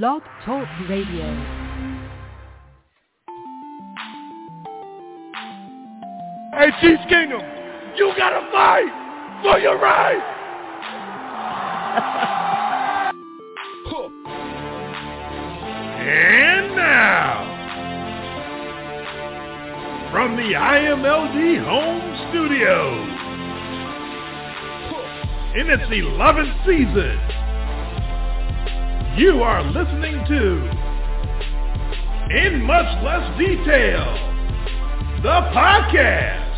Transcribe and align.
Blog 0.00 0.22
Talk 0.46 0.66
Radio. 0.88 1.26
Hey, 6.54 6.70
Chiefs 6.80 7.04
Kingdom, 7.10 7.42
you 7.96 8.14
gotta 8.16 8.40
fight 8.50 8.90
for 9.42 9.58
your 9.58 9.78
right. 9.78 10.16
and 16.00 16.74
now, 16.74 17.44
from 20.10 20.36
the 20.36 20.54
IMLD 20.54 21.62
home 21.66 22.16
studios, 22.30 23.08
in 25.54 25.68
its 25.68 25.82
11th 25.82 26.64
season, 26.64 27.41
you 29.16 29.42
are 29.42 29.62
listening 29.62 30.24
to, 30.26 30.70
in 32.34 32.62
much 32.62 33.04
less 33.04 33.38
detail, 33.38 34.04
the 35.22 35.40
podcast, 35.52 36.48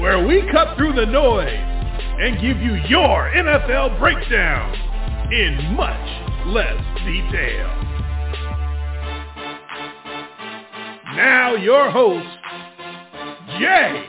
where 0.00 0.26
we 0.26 0.42
cut 0.50 0.76
through 0.76 0.94
the 0.94 1.04
noise 1.04 1.50
and 2.18 2.40
give 2.40 2.58
you 2.62 2.76
your 2.88 3.30
NFL 3.30 3.98
breakdown 3.98 4.72
in 5.32 5.74
much 5.74 6.46
less 6.46 6.80
detail. 7.04 7.68
Now 11.14 11.56
your 11.56 11.90
hosts, 11.90 12.30
Jay 13.58 14.06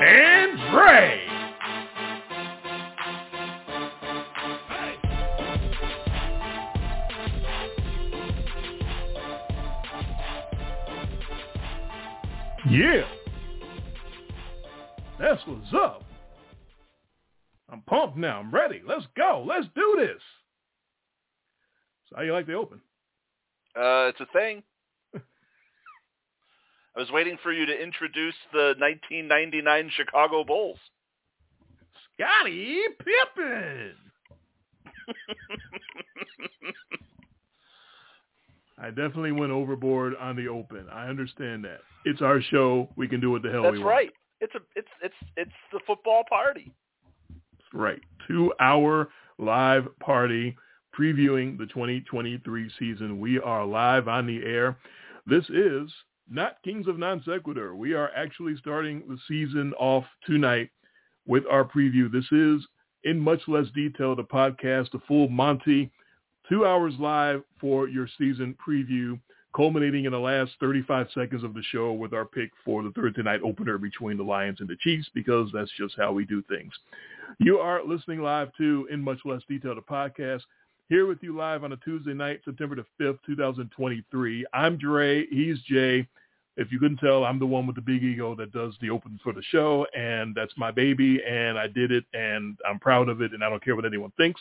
and 0.00 0.58
Dre. 0.72 1.21
Yeah. 12.72 13.04
That's 15.20 15.42
what's 15.46 15.74
up. 15.74 16.04
I'm 17.70 17.82
pumped 17.82 18.16
now. 18.16 18.40
I'm 18.40 18.50
ready. 18.50 18.80
Let's 18.86 19.04
go. 19.14 19.44
Let's 19.46 19.66
do 19.74 19.96
this. 19.98 20.22
So 22.08 22.16
how 22.16 22.22
you 22.22 22.32
like 22.32 22.46
the 22.46 22.54
open? 22.54 22.80
Uh, 23.76 24.08
it's 24.08 24.20
a 24.20 24.26
thing. 24.32 24.62
I 25.14 25.20
was 26.96 27.10
waiting 27.10 27.36
for 27.42 27.52
you 27.52 27.66
to 27.66 27.78
introduce 27.78 28.36
the 28.54 28.74
1999 28.78 29.90
Chicago 29.94 30.42
Bulls. 30.42 30.78
Scottie 32.14 32.84
Pippen. 32.98 33.92
I 38.82 38.88
definitely 38.88 39.32
went 39.32 39.52
overboard 39.52 40.14
on 40.20 40.34
the 40.34 40.48
open. 40.48 40.86
I 40.92 41.06
understand 41.06 41.64
that. 41.64 41.80
It's 42.04 42.20
our 42.20 42.42
show. 42.42 42.88
We 42.96 43.06
can 43.06 43.20
do 43.20 43.30
what 43.30 43.42
the 43.42 43.50
hell 43.50 43.62
That's 43.62 43.74
we 43.74 43.78
want. 43.78 43.90
right. 43.90 44.10
It's 44.40 44.54
a 44.56 44.60
it's 44.74 44.88
it's 45.02 45.14
it's 45.36 45.52
the 45.72 45.78
football 45.86 46.24
party. 46.28 46.72
Right. 47.72 48.00
Two 48.26 48.52
hour 48.60 49.08
live 49.38 49.86
party 50.00 50.56
previewing 50.98 51.56
the 51.56 51.66
2023 51.66 52.70
season. 52.78 53.20
We 53.20 53.38
are 53.38 53.64
live 53.64 54.08
on 54.08 54.26
the 54.26 54.44
air. 54.44 54.76
This 55.26 55.44
is 55.48 55.90
not 56.28 56.56
Kings 56.64 56.88
of 56.88 56.98
Non 56.98 57.22
Sequitur. 57.24 57.76
We 57.76 57.94
are 57.94 58.10
actually 58.16 58.56
starting 58.56 59.04
the 59.08 59.18
season 59.28 59.72
off 59.78 60.04
tonight 60.26 60.70
with 61.26 61.44
our 61.48 61.64
preview. 61.64 62.10
This 62.10 62.26
is 62.32 62.66
in 63.04 63.18
much 63.18 63.40
less 63.46 63.66
detail 63.74 64.16
the 64.16 64.24
podcast, 64.24 64.90
the 64.90 65.00
full 65.06 65.28
Monty, 65.28 65.90
two 66.48 66.66
hours 66.66 66.94
live 66.98 67.42
for 67.60 67.88
your 67.88 68.08
season 68.18 68.56
preview, 68.66 69.18
culminating 69.54 70.04
in 70.04 70.12
the 70.12 70.18
last 70.18 70.52
35 70.60 71.08
seconds 71.14 71.44
of 71.44 71.54
the 71.54 71.62
show 71.70 71.92
with 71.92 72.12
our 72.12 72.24
pick 72.24 72.50
for 72.64 72.82
the 72.82 72.90
Thursday 72.90 73.22
night 73.22 73.40
opener 73.44 73.78
between 73.78 74.16
the 74.16 74.22
Lions 74.22 74.60
and 74.60 74.68
the 74.68 74.76
Chiefs, 74.76 75.08
because 75.14 75.50
that's 75.52 75.70
just 75.78 75.94
how 75.96 76.12
we 76.12 76.24
do 76.24 76.42
things. 76.48 76.72
You 77.38 77.58
are 77.58 77.84
listening 77.84 78.22
live 78.22 78.50
to 78.58 78.88
In 78.90 79.00
Much 79.00 79.18
Less 79.24 79.42
Detail, 79.48 79.74
the 79.74 79.82
podcast. 79.82 80.42
Here 80.88 81.06
with 81.06 81.22
you 81.22 81.36
live 81.36 81.64
on 81.64 81.72
a 81.72 81.76
Tuesday 81.78 82.12
night, 82.12 82.40
September 82.44 82.76
the 82.76 82.84
5th, 83.02 83.18
2023. 83.24 84.46
I'm 84.52 84.76
Dre. 84.76 85.26
He's 85.26 85.58
Jay. 85.62 86.06
If 86.58 86.70
you 86.70 86.78
couldn't 86.78 86.98
tell, 86.98 87.24
I'm 87.24 87.38
the 87.38 87.46
one 87.46 87.66
with 87.66 87.76
the 87.76 87.82
big 87.82 88.02
ego 88.02 88.34
that 88.34 88.52
does 88.52 88.74
the 88.82 88.90
open 88.90 89.18
for 89.22 89.32
the 89.32 89.42
show, 89.44 89.86
and 89.96 90.34
that's 90.34 90.52
my 90.58 90.70
baby, 90.70 91.18
and 91.26 91.58
I 91.58 91.66
did 91.66 91.92
it, 91.92 92.04
and 92.12 92.58
I'm 92.68 92.78
proud 92.78 93.08
of 93.08 93.22
it, 93.22 93.32
and 93.32 93.42
I 93.42 93.48
don't 93.48 93.64
care 93.64 93.74
what 93.74 93.86
anyone 93.86 94.12
thinks. 94.18 94.40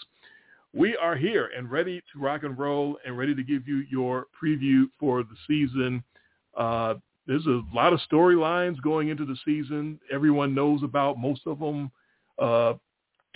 We 0.73 0.95
are 0.95 1.15
here 1.15 1.49
and 1.55 1.69
ready 1.69 2.01
to 2.13 2.19
rock 2.19 2.43
and 2.43 2.57
roll 2.57 2.97
and 3.05 3.17
ready 3.17 3.35
to 3.35 3.43
give 3.43 3.67
you 3.67 3.83
your 3.89 4.27
preview 4.41 4.85
for 4.99 5.23
the 5.23 5.35
season. 5.47 6.03
Uh, 6.57 6.95
there's 7.27 7.45
a 7.45 7.61
lot 7.73 7.93
of 7.93 7.99
storylines 8.09 8.81
going 8.81 9.09
into 9.09 9.25
the 9.25 9.35
season. 9.45 9.99
Everyone 10.11 10.55
knows 10.55 10.81
about 10.83 11.19
most 11.19 11.41
of 11.45 11.59
them. 11.59 11.91
Uh, 12.39 12.73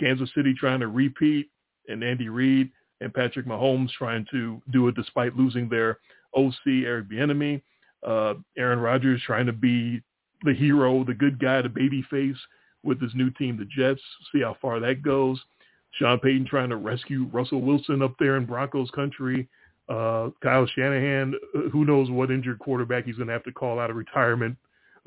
Kansas 0.00 0.30
City 0.34 0.54
trying 0.58 0.80
to 0.80 0.88
repeat, 0.88 1.50
and 1.88 2.02
Andy 2.02 2.28
Reid 2.28 2.70
and 3.00 3.12
Patrick 3.12 3.46
Mahomes 3.46 3.90
trying 3.90 4.26
to 4.30 4.60
do 4.72 4.88
it 4.88 4.94
despite 4.94 5.36
losing 5.36 5.68
their 5.68 5.98
OC 6.34 6.54
Eric 6.66 7.08
Bieniemy. 7.08 7.62
Uh, 8.06 8.34
Aaron 8.56 8.78
Rodgers 8.78 9.20
trying 9.24 9.46
to 9.46 9.52
be 9.52 10.02
the 10.42 10.54
hero, 10.54 11.04
the 11.04 11.14
good 11.14 11.38
guy, 11.38 11.62
the 11.62 11.68
baby 11.68 12.04
face 12.10 12.36
with 12.82 13.00
his 13.00 13.12
new 13.14 13.30
team, 13.30 13.56
the 13.58 13.64
Jets. 13.64 14.00
See 14.32 14.40
how 14.40 14.56
far 14.60 14.80
that 14.80 15.02
goes. 15.02 15.40
Sean 15.98 16.18
Payton 16.18 16.46
trying 16.46 16.68
to 16.70 16.76
rescue 16.76 17.28
Russell 17.32 17.62
Wilson 17.62 18.02
up 18.02 18.14
there 18.18 18.36
in 18.36 18.44
Broncos 18.44 18.90
country. 18.90 19.48
Uh, 19.88 20.30
Kyle 20.42 20.66
Shanahan, 20.66 21.34
who 21.72 21.84
knows 21.84 22.10
what 22.10 22.30
injured 22.30 22.58
quarterback 22.58 23.04
he's 23.04 23.16
going 23.16 23.28
to 23.28 23.32
have 23.32 23.44
to 23.44 23.52
call 23.52 23.78
out 23.78 23.90
of 23.90 23.96
retirement. 23.96 24.56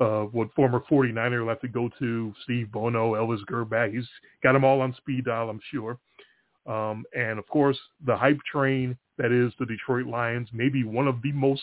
Uh, 0.00 0.22
what 0.22 0.52
former 0.54 0.82
49er 0.90 1.40
will 1.40 1.48
have 1.48 1.60
to 1.60 1.68
go 1.68 1.90
to, 1.98 2.32
Steve 2.44 2.72
Bono, 2.72 3.12
Elvis 3.12 3.44
Grbac. 3.44 3.92
He's 3.92 4.08
got 4.42 4.54
them 4.54 4.64
all 4.64 4.80
on 4.80 4.94
speed 4.94 5.26
dial, 5.26 5.50
I'm 5.50 5.60
sure. 5.70 5.98
Um, 6.66 7.04
and, 7.14 7.38
of 7.38 7.46
course, 7.48 7.78
the 8.06 8.16
hype 8.16 8.40
train 8.50 8.96
that 9.18 9.30
is 9.30 9.52
the 9.58 9.66
Detroit 9.66 10.06
Lions, 10.06 10.48
maybe 10.52 10.84
one 10.84 11.06
of 11.06 11.20
the 11.22 11.32
most 11.32 11.62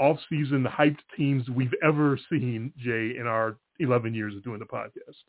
off-season 0.00 0.64
hyped 0.64 0.98
teams 1.16 1.48
we've 1.50 1.74
ever 1.84 2.18
seen, 2.28 2.72
Jay, 2.76 3.14
in 3.16 3.26
our 3.28 3.56
11 3.78 4.12
years 4.12 4.34
of 4.34 4.42
doing 4.42 4.58
the 4.58 4.64
podcast. 4.64 5.22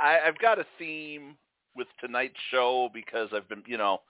I've 0.00 0.38
got 0.38 0.60
a 0.60 0.66
theme 0.78 1.36
with 1.76 1.86
tonight's 2.00 2.38
show 2.50 2.90
because 2.92 3.28
I've 3.32 3.48
been, 3.48 3.62
you 3.66 3.78
know, 3.78 4.00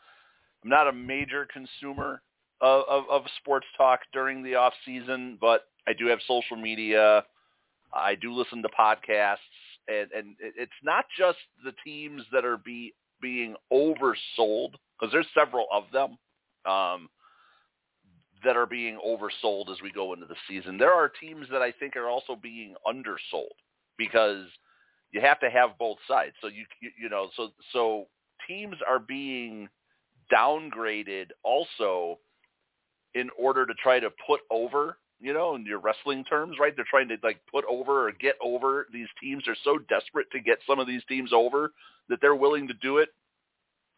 I'm 0.63 0.71
not 0.71 0.89
a 0.89 0.93
major 0.93 1.47
consumer 1.53 2.23
of, 2.61 2.85
of, 2.89 3.05
of 3.11 3.23
sports 3.41 3.67
talk 3.77 4.01
during 4.13 4.43
the 4.43 4.57
off 4.57 4.73
season, 4.85 5.39
but 5.41 5.69
I 5.87 5.93
do 5.93 6.07
have 6.07 6.19
social 6.27 6.57
media. 6.57 7.25
I 7.93 8.15
do 8.15 8.33
listen 8.33 8.63
to 8.63 8.69
podcasts, 8.69 9.37
and 9.89 10.11
and 10.13 10.37
it's 10.41 10.71
not 10.83 11.07
just 11.17 11.39
the 11.65 11.73
teams 11.85 12.23
that 12.33 12.45
are 12.45 12.59
be 12.59 12.95
being 13.21 13.57
oversold 13.73 14.75
because 14.99 15.13
there's 15.13 15.27
several 15.35 15.67
of 15.73 15.85
them 15.93 16.19
um, 16.71 17.09
that 18.45 18.57
are 18.57 18.67
being 18.67 18.99
oversold 19.05 19.71
as 19.71 19.81
we 19.83 19.91
go 19.91 20.13
into 20.13 20.27
the 20.27 20.37
season. 20.49 20.79
There 20.79 20.93
are 20.93 21.09
teams 21.09 21.47
that 21.51 21.63
I 21.63 21.73
think 21.73 21.97
are 21.97 22.09
also 22.09 22.37
being 22.37 22.75
undersold 22.87 23.55
because 23.97 24.47
you 25.13 25.21
have 25.21 25.41
to 25.41 25.51
have 25.51 25.79
both 25.79 25.99
sides. 26.07 26.35
So 26.41 26.49
you 26.49 26.65
you, 26.81 26.91
you 27.01 27.09
know 27.09 27.29
so 27.37 27.51
so 27.73 28.07
teams 28.47 28.77
are 28.89 28.99
being 28.99 29.69
downgraded 30.33 31.29
also 31.43 32.19
in 33.15 33.31
order 33.39 33.67
to 33.67 33.75
try 33.75 33.99
to 33.99 34.11
put 34.27 34.41
over 34.51 34.99
you 35.21 35.33
know, 35.33 35.55
in 35.55 35.67
your 35.67 35.81
wrestling 35.81 36.25
terms, 36.25 36.57
right? 36.61 36.75
They're 36.77 36.87
trying 36.89 37.09
to 37.09 37.17
like 37.23 37.41
put 37.51 37.65
over 37.69 38.09
or 38.09 38.13
get 38.13 38.37
over. 38.41 38.87
These 38.93 39.09
teams 39.21 39.49
are 39.49 39.57
so 39.65 39.79
desperate 39.89 40.31
to 40.33 40.41
get 40.41 40.59
some 40.67 40.79
of 40.79 40.87
these 40.87 41.03
teams 41.09 41.33
over 41.33 41.73
that 42.09 42.21
they're 42.21 42.37
willing 42.37 42.69
to 42.69 42.75
do 42.75 42.99
it 42.99 43.09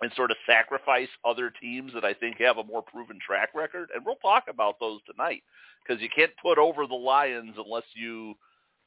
and 0.00 0.10
sort 0.16 0.30
of 0.30 0.38
sacrifice 0.46 1.08
other 1.26 1.52
teams 1.60 1.92
that 1.92 2.04
I 2.04 2.14
think 2.14 2.38
have 2.40 2.56
a 2.56 2.64
more 2.64 2.82
proven 2.82 3.18
track 3.24 3.50
record. 3.54 3.90
And 3.94 4.04
we'll 4.04 4.16
talk 4.16 4.44
about 4.48 4.80
those 4.80 5.00
tonight 5.10 5.42
because 5.86 6.02
you 6.02 6.08
can't 6.14 6.32
put 6.42 6.56
over 6.56 6.86
the 6.86 6.94
Lions 6.94 7.54
unless 7.58 7.84
you 7.94 8.34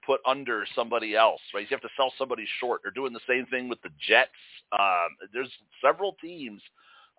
put 0.05 0.21
under 0.25 0.65
somebody 0.75 1.15
else, 1.15 1.41
right? 1.53 1.61
You 1.61 1.75
have 1.75 1.81
to 1.81 1.89
sell 1.97 2.13
somebody 2.17 2.45
short. 2.59 2.81
They're 2.83 2.91
doing 2.91 3.13
the 3.13 3.19
same 3.27 3.45
thing 3.47 3.69
with 3.69 3.81
the 3.81 3.89
Jets. 4.07 4.31
Um, 4.71 5.09
there's 5.33 5.51
several 5.83 6.15
teams. 6.21 6.61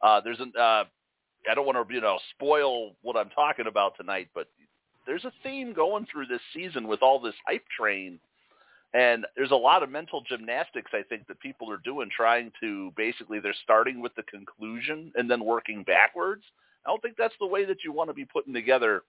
Uh, 0.02 0.20
there's 0.20 0.40
an, 0.40 0.52
uh, 0.58 0.84
I 1.50 1.54
don't 1.54 1.66
want 1.66 1.88
to, 1.88 1.94
you 1.94 2.00
know, 2.00 2.18
spoil 2.34 2.92
what 3.02 3.16
I'm 3.16 3.30
talking 3.30 3.66
about 3.66 3.96
tonight, 3.96 4.28
but 4.34 4.48
there's 5.06 5.24
a 5.24 5.32
theme 5.42 5.72
going 5.72 6.06
through 6.10 6.26
this 6.26 6.40
season 6.52 6.88
with 6.88 7.02
all 7.02 7.20
this 7.20 7.34
hype 7.46 7.64
train. 7.68 8.18
And 8.94 9.26
there's 9.36 9.50
a 9.50 9.56
lot 9.56 9.82
of 9.82 9.90
mental 9.90 10.22
gymnastics, 10.22 10.92
I 10.94 11.02
think, 11.08 11.26
that 11.26 11.40
people 11.40 11.70
are 11.70 11.80
doing, 11.84 12.08
trying 12.14 12.52
to 12.60 12.92
basically 12.96 13.40
they're 13.40 13.54
starting 13.64 14.00
with 14.00 14.14
the 14.14 14.22
conclusion 14.22 15.12
and 15.16 15.28
then 15.28 15.44
working 15.44 15.82
backwards. 15.82 16.44
I 16.86 16.90
don't 16.90 17.02
think 17.02 17.16
that's 17.16 17.34
the 17.40 17.46
way 17.46 17.64
that 17.64 17.78
you 17.84 17.92
want 17.92 18.10
to 18.10 18.14
be 18.14 18.24
putting 18.24 18.54
together 18.54 19.02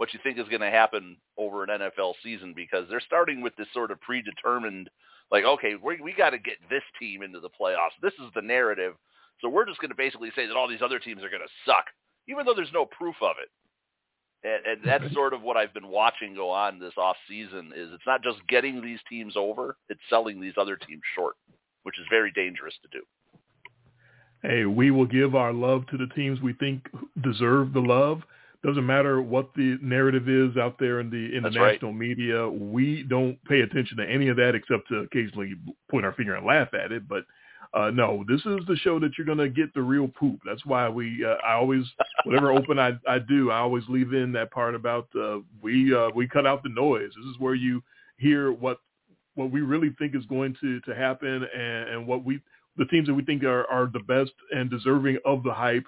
what 0.00 0.14
you 0.14 0.20
think 0.22 0.38
is 0.38 0.48
going 0.48 0.62
to 0.62 0.70
happen 0.70 1.14
over 1.36 1.62
an 1.62 1.68
NFL 1.68 2.14
season 2.22 2.54
because 2.56 2.86
they're 2.88 3.02
starting 3.04 3.42
with 3.42 3.54
this 3.56 3.66
sort 3.74 3.90
of 3.90 4.00
predetermined, 4.00 4.88
like, 5.30 5.44
okay, 5.44 5.74
we 5.74 6.00
we 6.00 6.14
got 6.16 6.30
to 6.30 6.38
get 6.38 6.54
this 6.70 6.82
team 6.98 7.20
into 7.20 7.38
the 7.38 7.50
playoffs. 7.50 8.00
This 8.00 8.14
is 8.14 8.32
the 8.34 8.40
narrative. 8.40 8.94
So 9.42 9.50
we're 9.50 9.66
just 9.66 9.78
going 9.78 9.90
to 9.90 9.94
basically 9.94 10.30
say 10.34 10.46
that 10.46 10.56
all 10.56 10.66
these 10.66 10.80
other 10.80 10.98
teams 10.98 11.22
are 11.22 11.28
going 11.28 11.42
to 11.42 11.70
suck, 11.70 11.84
even 12.30 12.46
though 12.46 12.54
there's 12.54 12.72
no 12.72 12.86
proof 12.86 13.16
of 13.20 13.36
it. 13.42 13.50
And, 14.42 14.78
and 14.78 14.88
that's 14.88 15.12
sort 15.12 15.34
of 15.34 15.42
what 15.42 15.58
I've 15.58 15.74
been 15.74 15.88
watching 15.88 16.34
go 16.34 16.48
on 16.48 16.78
this 16.78 16.94
off 16.96 17.16
season. 17.28 17.70
Is 17.76 17.90
it's 17.92 18.06
not 18.06 18.22
just 18.22 18.38
getting 18.48 18.80
these 18.80 19.00
teams 19.06 19.34
over; 19.36 19.76
it's 19.90 20.00
selling 20.08 20.40
these 20.40 20.54
other 20.56 20.76
teams 20.76 21.02
short, 21.14 21.34
which 21.82 21.98
is 21.98 22.06
very 22.08 22.32
dangerous 22.32 22.74
to 22.80 22.98
do. 22.98 23.04
Hey, 24.40 24.64
we 24.64 24.92
will 24.92 25.04
give 25.04 25.34
our 25.34 25.52
love 25.52 25.86
to 25.88 25.98
the 25.98 26.08
teams 26.14 26.40
we 26.40 26.54
think 26.54 26.88
deserve 27.22 27.74
the 27.74 27.80
love. 27.80 28.22
Doesn't 28.64 28.84
matter 28.84 29.22
what 29.22 29.50
the 29.56 29.78
narrative 29.80 30.28
is 30.28 30.56
out 30.58 30.76
there 30.78 31.00
in 31.00 31.08
the 31.08 31.34
in 31.34 31.42
the 31.42 31.48
That's 31.50 31.56
national 31.56 31.92
media. 31.92 32.46
We 32.48 33.04
don't 33.08 33.42
pay 33.44 33.60
attention 33.60 33.96
to 33.96 34.04
any 34.08 34.28
of 34.28 34.36
that 34.36 34.54
except 34.54 34.88
to 34.88 34.98
occasionally 34.98 35.54
point 35.90 36.04
our 36.04 36.12
finger 36.12 36.34
and 36.34 36.46
laugh 36.46 36.68
at 36.74 36.92
it. 36.92 37.08
But 37.08 37.24
uh, 37.72 37.90
no, 37.90 38.24
this 38.26 38.40
is 38.40 38.66
the 38.66 38.76
show 38.82 38.98
that 38.98 39.12
you're 39.16 39.26
going 39.26 39.38
to 39.38 39.48
get 39.48 39.72
the 39.74 39.82
real 39.82 40.08
poop. 40.08 40.40
That's 40.44 40.64
why 40.66 40.88
we, 40.88 41.24
uh, 41.24 41.36
I 41.46 41.54
always, 41.54 41.84
whatever 42.24 42.50
open 42.56 42.78
I, 42.78 42.92
I 43.08 43.18
do, 43.20 43.50
I 43.50 43.58
always 43.58 43.84
leave 43.88 44.12
in 44.12 44.32
that 44.32 44.50
part 44.50 44.74
about 44.74 45.08
uh, 45.14 45.38
we, 45.62 45.94
uh, 45.94 46.08
we 46.14 46.26
cut 46.26 46.46
out 46.46 46.62
the 46.62 46.68
noise. 46.70 47.10
This 47.16 47.26
is 47.26 47.38
where 47.38 47.54
you 47.54 47.82
hear 48.16 48.52
what, 48.52 48.78
what 49.36 49.52
we 49.52 49.60
really 49.60 49.94
think 49.98 50.16
is 50.16 50.26
going 50.26 50.56
to, 50.60 50.80
to 50.80 50.94
happen 50.94 51.46
and, 51.56 51.88
and 51.88 52.06
what 52.06 52.24
we, 52.24 52.40
the 52.76 52.86
teams 52.86 53.06
that 53.06 53.14
we 53.14 53.24
think 53.24 53.44
are, 53.44 53.70
are 53.70 53.86
the 53.92 54.00
best 54.00 54.32
and 54.50 54.68
deserving 54.68 55.18
of 55.24 55.44
the 55.44 55.52
hype. 55.52 55.86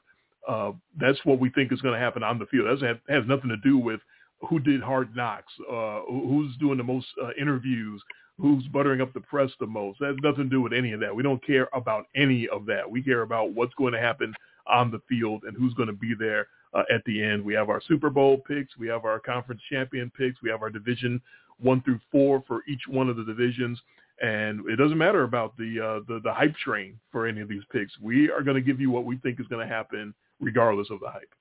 Uh, 0.48 0.72
that's 1.00 1.18
what 1.24 1.38
we 1.38 1.50
think 1.50 1.72
is 1.72 1.80
going 1.80 1.94
to 1.94 2.00
happen 2.00 2.22
on 2.22 2.38
the 2.38 2.46
field. 2.46 2.66
That 2.66 3.00
has, 3.08 3.24
nothing 3.26 3.48
to 3.50 3.56
do 3.58 3.78
with 3.78 4.00
who 4.48 4.58
did 4.58 4.82
hard 4.82 5.14
knocks, 5.14 5.52
uh, 5.70 6.00
who's 6.08 6.56
doing 6.58 6.78
the 6.78 6.84
most 6.84 7.06
uh, 7.22 7.28
interviews, 7.40 8.02
who's 8.38 8.66
buttering 8.68 9.00
up 9.00 9.12
the 9.12 9.20
press 9.20 9.50
the 9.60 9.66
most. 9.66 10.00
That 10.00 10.08
has 10.08 10.16
nothing 10.22 10.44
to 10.44 10.50
do 10.50 10.60
with 10.60 10.72
any 10.72 10.92
of 10.92 11.00
that. 11.00 11.14
We 11.14 11.22
don't 11.22 11.44
care 11.46 11.68
about 11.72 12.06
any 12.16 12.48
of 12.48 12.66
that. 12.66 12.90
We 12.90 13.02
care 13.02 13.22
about 13.22 13.52
what's 13.52 13.74
going 13.74 13.92
to 13.92 14.00
happen 14.00 14.34
on 14.66 14.90
the 14.90 15.00
field 15.08 15.44
and 15.44 15.56
who's 15.56 15.74
going 15.74 15.88
to 15.88 15.92
be 15.92 16.14
there 16.18 16.48
uh, 16.74 16.82
at 16.92 17.04
the 17.04 17.22
end. 17.22 17.44
We 17.44 17.54
have 17.54 17.68
our 17.68 17.80
Super 17.86 18.10
Bowl 18.10 18.38
picks. 18.38 18.76
We 18.76 18.88
have 18.88 19.04
our 19.04 19.20
conference 19.20 19.60
champion 19.70 20.10
picks. 20.16 20.42
We 20.42 20.50
have 20.50 20.62
our 20.62 20.70
division 20.70 21.20
one 21.60 21.82
through 21.82 22.00
four 22.10 22.42
for 22.46 22.62
each 22.68 22.82
one 22.88 23.08
of 23.08 23.16
the 23.16 23.24
divisions. 23.24 23.80
And 24.20 24.68
it 24.68 24.76
doesn't 24.76 24.98
matter 24.98 25.22
about 25.22 25.56
the, 25.56 25.80
uh, 25.80 26.04
the, 26.08 26.20
the 26.22 26.32
hype 26.32 26.54
train 26.56 26.98
for 27.10 27.26
any 27.26 27.40
of 27.40 27.48
these 27.48 27.62
picks. 27.72 27.92
We 28.00 28.30
are 28.30 28.42
going 28.42 28.56
to 28.56 28.60
give 28.60 28.80
you 28.80 28.90
what 28.90 29.04
we 29.04 29.16
think 29.18 29.40
is 29.40 29.46
going 29.46 29.66
to 29.66 29.72
happen 29.72 30.14
regardless 30.42 30.88
of 30.90 31.00
the 31.00 31.08
hype. 31.08 31.32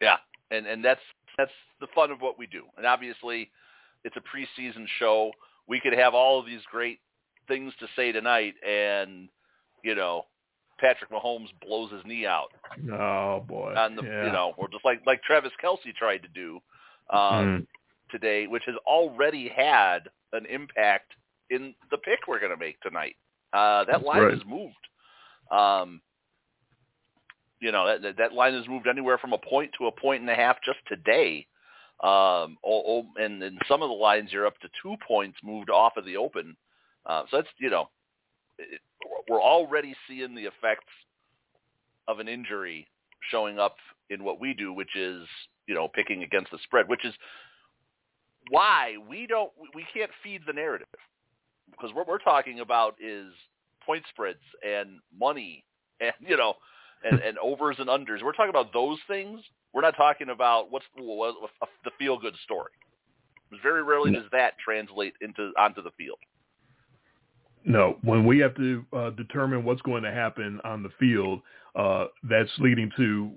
Yeah, 0.00 0.16
and 0.50 0.66
and 0.66 0.84
that's 0.84 1.00
that's 1.38 1.52
the 1.80 1.86
fun 1.94 2.10
of 2.10 2.20
what 2.20 2.38
we 2.38 2.46
do. 2.46 2.64
And 2.76 2.84
obviously, 2.84 3.50
it's 4.04 4.16
a 4.16 4.20
preseason 4.20 4.86
show. 4.98 5.30
We 5.66 5.80
could 5.80 5.92
have 5.92 6.14
all 6.14 6.38
of 6.38 6.46
these 6.46 6.60
great 6.70 6.98
things 7.46 7.72
to 7.80 7.86
say 7.96 8.12
tonight, 8.12 8.54
and 8.66 9.28
you 9.82 9.94
know, 9.94 10.26
Patrick 10.78 11.10
Mahomes 11.10 11.48
blows 11.64 11.92
his 11.92 12.02
knee 12.04 12.26
out. 12.26 12.52
Oh 12.92 13.44
boy! 13.46 13.74
On 13.76 13.96
the 13.96 14.02
yeah. 14.02 14.26
you 14.26 14.32
know, 14.32 14.52
or 14.56 14.68
just 14.68 14.84
like 14.84 15.00
like 15.06 15.22
Travis 15.22 15.52
Kelce 15.62 15.94
tried 15.96 16.18
to 16.18 16.28
do 16.28 16.60
um, 17.10 17.20
mm. 17.20 17.66
today, 18.10 18.46
which 18.46 18.64
has 18.66 18.76
already 18.86 19.48
had 19.48 20.08
an 20.32 20.46
impact 20.46 21.12
in 21.50 21.74
the 21.90 21.98
pick 21.98 22.20
we're 22.28 22.40
going 22.40 22.52
to 22.52 22.58
make 22.58 22.80
tonight. 22.80 23.16
Uh, 23.52 23.84
that 23.84 24.02
line 24.02 24.22
right. 24.22 24.34
has 24.34 24.42
moved. 24.46 24.74
Um, 25.50 26.02
you 27.60 27.72
know 27.72 27.98
that 28.00 28.16
that 28.16 28.32
line 28.32 28.54
has 28.54 28.68
moved 28.68 28.86
anywhere 28.86 29.18
from 29.18 29.32
a 29.32 29.38
point 29.38 29.70
to 29.78 29.86
a 29.86 29.92
point 29.92 30.20
and 30.20 30.30
a 30.30 30.34
half 30.34 30.56
just 30.64 30.78
today. 30.86 31.46
Um, 32.02 32.56
and 33.16 33.42
in 33.42 33.58
some 33.66 33.82
of 33.82 33.88
the 33.88 33.94
lines, 33.94 34.30
you're 34.32 34.46
up 34.46 34.58
to 34.60 34.68
two 34.80 34.94
points 35.06 35.36
moved 35.42 35.68
off 35.68 35.96
of 35.96 36.04
the 36.04 36.16
open. 36.16 36.56
Uh, 37.06 37.22
so 37.30 37.38
that's 37.38 37.48
you 37.58 37.70
know, 37.70 37.88
it, 38.58 38.80
we're 39.28 39.42
already 39.42 39.94
seeing 40.06 40.34
the 40.34 40.44
effects 40.44 40.92
of 42.06 42.20
an 42.20 42.28
injury 42.28 42.86
showing 43.30 43.58
up 43.58 43.76
in 44.10 44.22
what 44.22 44.40
we 44.40 44.54
do, 44.54 44.72
which 44.72 44.94
is 44.96 45.26
you 45.66 45.74
know 45.74 45.88
picking 45.88 46.22
against 46.22 46.50
the 46.52 46.58
spread, 46.62 46.88
which 46.88 47.04
is 47.04 47.14
why 48.50 48.94
we 49.08 49.26
don't 49.26 49.50
we 49.74 49.84
can't 49.92 50.10
feed 50.22 50.42
the 50.46 50.52
narrative 50.52 50.86
because 51.70 51.94
what 51.94 52.08
we're 52.08 52.18
talking 52.18 52.60
about 52.60 52.94
is 53.00 53.26
point 53.84 54.02
spreads 54.08 54.38
and 54.66 54.98
money 55.18 55.64
and 56.00 56.12
you 56.20 56.36
know 56.36 56.54
and, 57.04 57.20
and 57.20 57.38
overs 57.38 57.76
and 57.78 57.88
unders. 57.88 58.22
We're 58.22 58.32
talking 58.32 58.50
about 58.50 58.72
those 58.72 58.98
things. 59.06 59.40
We're 59.72 59.82
not 59.82 59.96
talking 59.96 60.30
about 60.30 60.70
what's 60.70 60.84
what, 60.96 61.34
the 61.84 61.90
feel 61.98 62.18
good 62.18 62.34
story. 62.44 62.72
Very 63.62 63.82
rarely 63.82 64.12
does 64.12 64.24
that 64.32 64.54
translate 64.62 65.14
into 65.20 65.52
onto 65.58 65.82
the 65.82 65.90
field. 65.96 66.18
No, 67.64 67.98
when 68.02 68.24
we 68.24 68.38
have 68.38 68.54
to 68.56 68.84
uh, 68.92 69.10
determine 69.10 69.64
what's 69.64 69.82
going 69.82 70.02
to 70.02 70.12
happen 70.12 70.60
on 70.64 70.82
the 70.82 70.90
field, 70.98 71.40
uh, 71.74 72.06
that's 72.22 72.50
leading 72.58 72.90
to, 72.96 73.30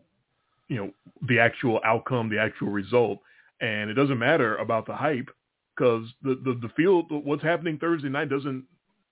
you 0.68 0.78
know, 0.78 0.92
the 1.28 1.40
actual 1.40 1.82
outcome, 1.84 2.30
the 2.30 2.40
actual 2.40 2.70
result, 2.70 3.20
and 3.62 3.90
it 3.90 3.94
doesn't 3.94 4.20
matter 4.20 4.58
about 4.58 4.86
the 4.86 4.96
hype 4.96 5.30
because 5.76 6.06
the, 6.24 6.36
the 6.44 6.60
the 6.62 6.70
field, 6.76 7.06
what's 7.10 7.44
happening 7.44 7.78
Thursday 7.78 8.10
night 8.10 8.30
doesn't 8.30 8.66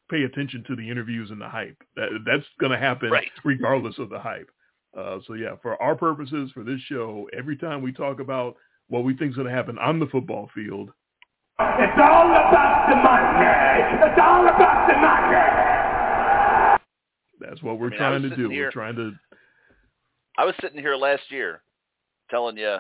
pay 0.10 0.24
attention 0.24 0.64
to 0.68 0.76
the 0.76 0.90
interviews 0.90 1.32
and 1.32 1.40
the 1.40 1.48
hype. 1.48 1.78
That, 1.96 2.10
that's 2.26 2.46
going 2.60 2.72
to 2.72 2.78
happen 2.78 3.12
right. 3.12 3.30
regardless 3.44 3.98
of 4.00 4.10
the 4.10 4.20
hype. 4.20 4.50
Uh, 4.98 5.20
so 5.28 5.34
yeah, 5.34 5.56
for 5.62 5.82
our 5.82 5.96
purposes, 5.96 6.52
for 6.54 6.64
this 6.64 6.80
show, 6.82 7.30
every 7.38 7.56
time 7.56 7.82
we 7.82 7.92
talk 7.92 8.20
about 8.20 8.56
what 8.88 9.04
we 9.04 9.16
think 9.16 9.32
is 9.32 9.36
going 9.36 9.48
to 9.48 9.54
happen 9.54 9.78
on 9.78 10.00
the 10.00 10.08
football 10.08 10.50
field, 10.54 10.90
it's 11.60 12.00
all 12.02 12.32
about 12.32 12.88
the 12.90 12.96
money. 12.96 13.46
It's 14.06 14.20
all 14.22 14.48
about 14.48 14.88
the 14.88 14.96
money. 14.98 15.60
That's 17.40 17.62
what 17.62 17.80
we're 17.80 17.88
I 17.88 17.90
mean, 17.90 18.00
trying 18.00 18.22
to 18.24 18.36
do. 18.36 18.50
Here, 18.50 18.66
we're 18.66 18.72
trying 18.72 18.96
to. 18.96 19.12
I 20.38 20.46
was 20.46 20.56
sitting 20.62 20.80
here 20.80 20.96
last 20.96 21.24
year, 21.30 21.62
telling 22.30 22.58
you, 22.58 22.78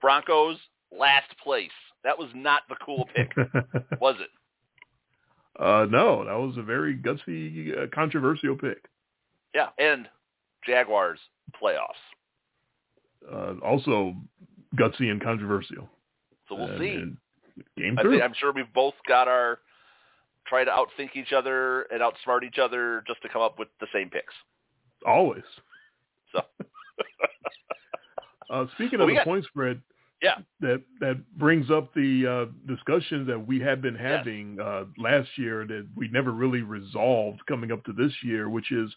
Broncos 0.00 0.56
last 0.90 1.28
place. 1.42 1.70
That 2.04 2.18
was 2.18 2.28
not 2.34 2.62
the 2.68 2.76
cool 2.84 3.08
pick, 3.14 3.30
was 4.00 4.16
it? 4.20 4.30
Uh, 5.58 5.86
no, 5.90 6.24
that 6.24 6.38
was 6.38 6.56
a 6.56 6.62
very 6.62 6.96
gutsy, 6.96 7.76
uh, 7.76 7.86
controversial 7.92 8.56
pick. 8.56 8.84
Yeah, 9.54 9.68
and 9.78 10.08
Jaguars 10.64 11.18
playoffs. 11.60 11.98
Uh, 13.30 13.54
also 13.64 14.14
gutsy 14.76 15.10
and 15.10 15.22
controversial. 15.22 15.88
So 16.48 16.54
we'll 16.54 16.70
and, 16.70 16.78
see. 16.78 16.90
And 16.90 17.16
game 17.76 17.96
think, 17.96 18.22
I'm 18.22 18.34
sure 18.38 18.52
we've 18.52 18.72
both 18.72 18.94
got 19.06 19.26
our 19.26 19.58
try 20.46 20.64
to 20.64 20.70
outthink 20.70 21.10
each 21.14 21.32
other 21.32 21.82
and 21.82 22.00
outsmart 22.00 22.42
each 22.42 22.58
other 22.58 23.04
just 23.06 23.20
to 23.22 23.28
come 23.28 23.42
up 23.42 23.58
with 23.58 23.68
the 23.80 23.86
same 23.92 24.08
picks. 24.08 24.34
Always. 25.06 25.42
So. 26.32 26.40
uh, 28.50 28.66
speaking 28.74 28.98
well, 28.98 29.08
of 29.08 29.14
the 29.14 29.16
got, 29.16 29.24
point 29.24 29.44
spread, 29.44 29.80
yeah, 30.22 30.38
that 30.60 30.82
that 31.00 31.22
brings 31.38 31.70
up 31.70 31.94
the 31.94 32.26
uh, 32.26 32.72
discussion 32.72 33.26
that 33.26 33.46
we 33.46 33.60
had 33.60 33.80
been 33.80 33.94
having 33.94 34.58
uh, 34.60 34.84
last 34.96 35.28
year 35.36 35.64
that 35.66 35.86
we 35.96 36.08
never 36.08 36.32
really 36.32 36.62
resolved 36.62 37.44
coming 37.46 37.70
up 37.70 37.84
to 37.84 37.92
this 37.92 38.12
year, 38.22 38.48
which 38.48 38.72
is 38.72 38.90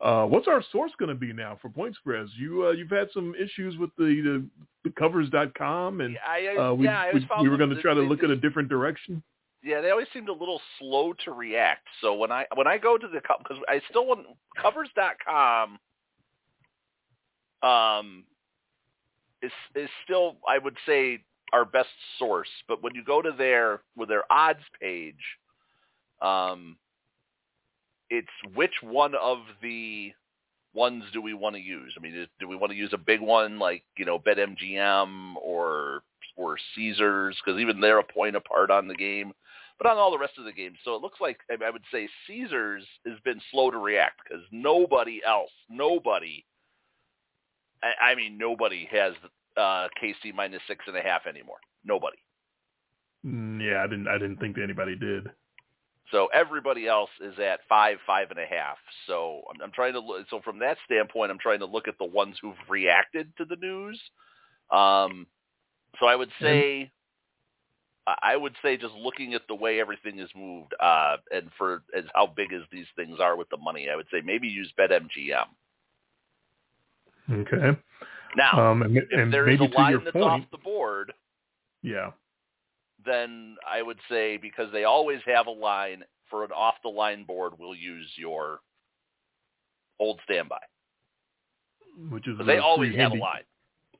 uh, 0.00 0.26
what's 0.26 0.46
our 0.46 0.62
source 0.72 0.92
going 0.98 1.08
to 1.08 1.14
be 1.14 1.32
now 1.32 1.58
for 1.62 1.70
point 1.70 1.94
spreads? 1.96 2.30
You 2.36 2.66
uh, 2.66 2.70
you've 2.72 2.90
had 2.90 3.08
some 3.14 3.34
issues 3.34 3.78
with 3.78 3.90
the 3.96 4.04
the, 4.04 4.46
the 4.84 4.90
covers.com 4.98 6.02
and 6.02 6.18
I, 6.26 6.56
uh, 6.56 6.74
we, 6.74 6.84
yeah, 6.84 7.10
we, 7.12 7.26
we 7.42 7.48
were 7.48 7.56
going 7.56 7.70
to 7.70 7.80
try 7.80 7.94
to 7.94 8.02
look 8.02 8.22
at 8.22 8.30
a 8.30 8.36
different 8.36 8.68
direction. 8.68 9.22
Yeah, 9.64 9.80
they 9.80 9.90
always 9.90 10.06
seemed 10.12 10.28
a 10.28 10.32
little 10.32 10.60
slow 10.78 11.14
to 11.24 11.32
react. 11.32 11.86
So 12.02 12.14
when 12.14 12.30
I 12.30 12.44
when 12.54 12.66
I 12.66 12.76
go 12.76 12.98
to 12.98 13.08
the 13.08 13.20
because 13.38 13.62
I 13.66 13.80
still 13.88 14.06
want 14.06 14.26
covers.com 14.60 15.78
um 17.62 18.24
is 19.46 19.52
is 19.74 19.90
still 20.04 20.36
I 20.48 20.58
would 20.58 20.76
say 20.86 21.22
our 21.52 21.64
best 21.64 21.88
source, 22.18 22.48
but 22.68 22.82
when 22.82 22.94
you 22.94 23.04
go 23.04 23.22
to 23.22 23.32
their 23.36 23.80
with 23.96 24.08
their 24.08 24.24
odds 24.30 24.64
page, 24.80 25.14
um, 26.20 26.76
it's 28.10 28.28
which 28.54 28.74
one 28.82 29.14
of 29.14 29.38
the 29.62 30.12
ones 30.74 31.04
do 31.12 31.22
we 31.22 31.34
want 31.34 31.56
to 31.56 31.62
use? 31.62 31.94
I 31.96 32.00
mean, 32.00 32.26
do 32.38 32.48
we 32.48 32.56
want 32.56 32.72
to 32.72 32.78
use 32.78 32.90
a 32.92 32.98
big 32.98 33.20
one 33.20 33.58
like 33.58 33.82
you 33.96 34.04
know 34.04 34.18
BetMGM 34.18 35.34
or 35.42 36.02
or 36.36 36.56
Caesars 36.74 37.36
because 37.44 37.60
even 37.60 37.80
they're 37.80 37.98
a 37.98 38.04
point 38.04 38.36
apart 38.36 38.70
on 38.70 38.88
the 38.88 38.94
game, 38.94 39.32
but 39.78 39.88
on 39.88 39.96
all 39.96 40.10
the 40.10 40.18
rest 40.18 40.34
of 40.38 40.44
the 40.44 40.52
games. 40.52 40.78
So 40.84 40.94
it 40.94 41.02
looks 41.02 41.20
like 41.20 41.38
I 41.50 41.70
would 41.70 41.84
say 41.92 42.08
Caesars 42.26 42.84
has 43.06 43.18
been 43.24 43.40
slow 43.50 43.70
to 43.70 43.78
react 43.78 44.20
because 44.24 44.44
nobody 44.50 45.20
else, 45.24 45.50
nobody 45.70 46.44
I, 47.82 48.12
I 48.12 48.14
mean, 48.14 48.38
nobody 48.38 48.88
has 48.90 49.14
uh, 49.56 49.88
KC 50.02 50.34
minus 50.34 50.62
six 50.66 50.84
and 50.86 50.96
a 50.96 51.02
half 51.02 51.26
anymore. 51.26 51.58
Nobody. 51.84 52.18
Mm, 53.24 53.60
yeah, 53.60 53.82
I 53.82 53.86
didn't. 53.86 54.08
I 54.08 54.18
didn't 54.18 54.38
think 54.38 54.56
anybody 54.58 54.96
did. 54.96 55.28
So 56.12 56.28
everybody 56.32 56.86
else 56.86 57.10
is 57.20 57.34
at 57.38 57.60
five, 57.68 57.98
five 58.06 58.30
and 58.30 58.38
a 58.38 58.46
half. 58.46 58.76
So 59.06 59.42
I'm, 59.50 59.60
I'm 59.60 59.72
trying 59.72 59.94
to 59.94 60.00
look. 60.00 60.26
So 60.30 60.40
from 60.44 60.60
that 60.60 60.76
standpoint, 60.84 61.30
I'm 61.30 61.38
trying 61.38 61.58
to 61.60 61.66
look 61.66 61.88
at 61.88 61.98
the 61.98 62.04
ones 62.04 62.36
who've 62.40 62.54
reacted 62.68 63.32
to 63.38 63.44
the 63.44 63.56
news. 63.56 64.00
Um, 64.70 65.26
so 65.98 66.06
I 66.06 66.14
would 66.14 66.30
say, 66.40 66.90
I 68.06 68.36
would 68.36 68.54
say, 68.62 68.76
just 68.76 68.94
looking 68.94 69.34
at 69.34 69.42
the 69.48 69.54
way 69.54 69.80
everything 69.80 70.20
is 70.20 70.30
moved, 70.36 70.74
uh, 70.78 71.16
and 71.32 71.50
for 71.58 71.82
as 71.96 72.04
how 72.14 72.26
big 72.26 72.52
as 72.52 72.62
these 72.70 72.86
things 72.94 73.18
are 73.20 73.36
with 73.36 73.48
the 73.50 73.56
money, 73.56 73.88
I 73.92 73.96
would 73.96 74.06
say 74.12 74.20
maybe 74.24 74.46
use 74.46 74.72
BetMGM. 74.78 75.46
Okay. 77.32 77.76
Now, 78.36 78.70
Um, 78.70 78.82
and, 78.82 78.96
if 78.96 79.04
and 79.12 79.32
there 79.32 79.48
is 79.48 79.58
maybe 79.58 79.70
a 79.70 79.74
to 79.74 79.76
line 79.78 79.90
your 79.92 80.00
that's 80.00 80.12
point, 80.12 80.24
off 80.44 80.50
the 80.52 80.58
board, 80.58 81.12
yeah, 81.82 82.10
then 83.04 83.56
I 83.66 83.82
would 83.82 83.98
say 84.10 84.36
because 84.36 84.70
they 84.72 84.84
always 84.84 85.20
have 85.26 85.46
a 85.46 85.50
line 85.50 86.04
for 86.28 86.44
an 86.44 86.50
off 86.52 86.74
the 86.82 86.88
line 86.88 87.24
board, 87.24 87.54
we'll 87.58 87.74
use 87.74 88.10
your 88.16 88.60
old 89.98 90.20
standby. 90.24 90.58
which 92.10 92.28
is 92.28 92.36
they 92.46 92.58
always 92.58 92.94
have 92.96 93.12
a 93.12 93.16
line. 93.16 93.42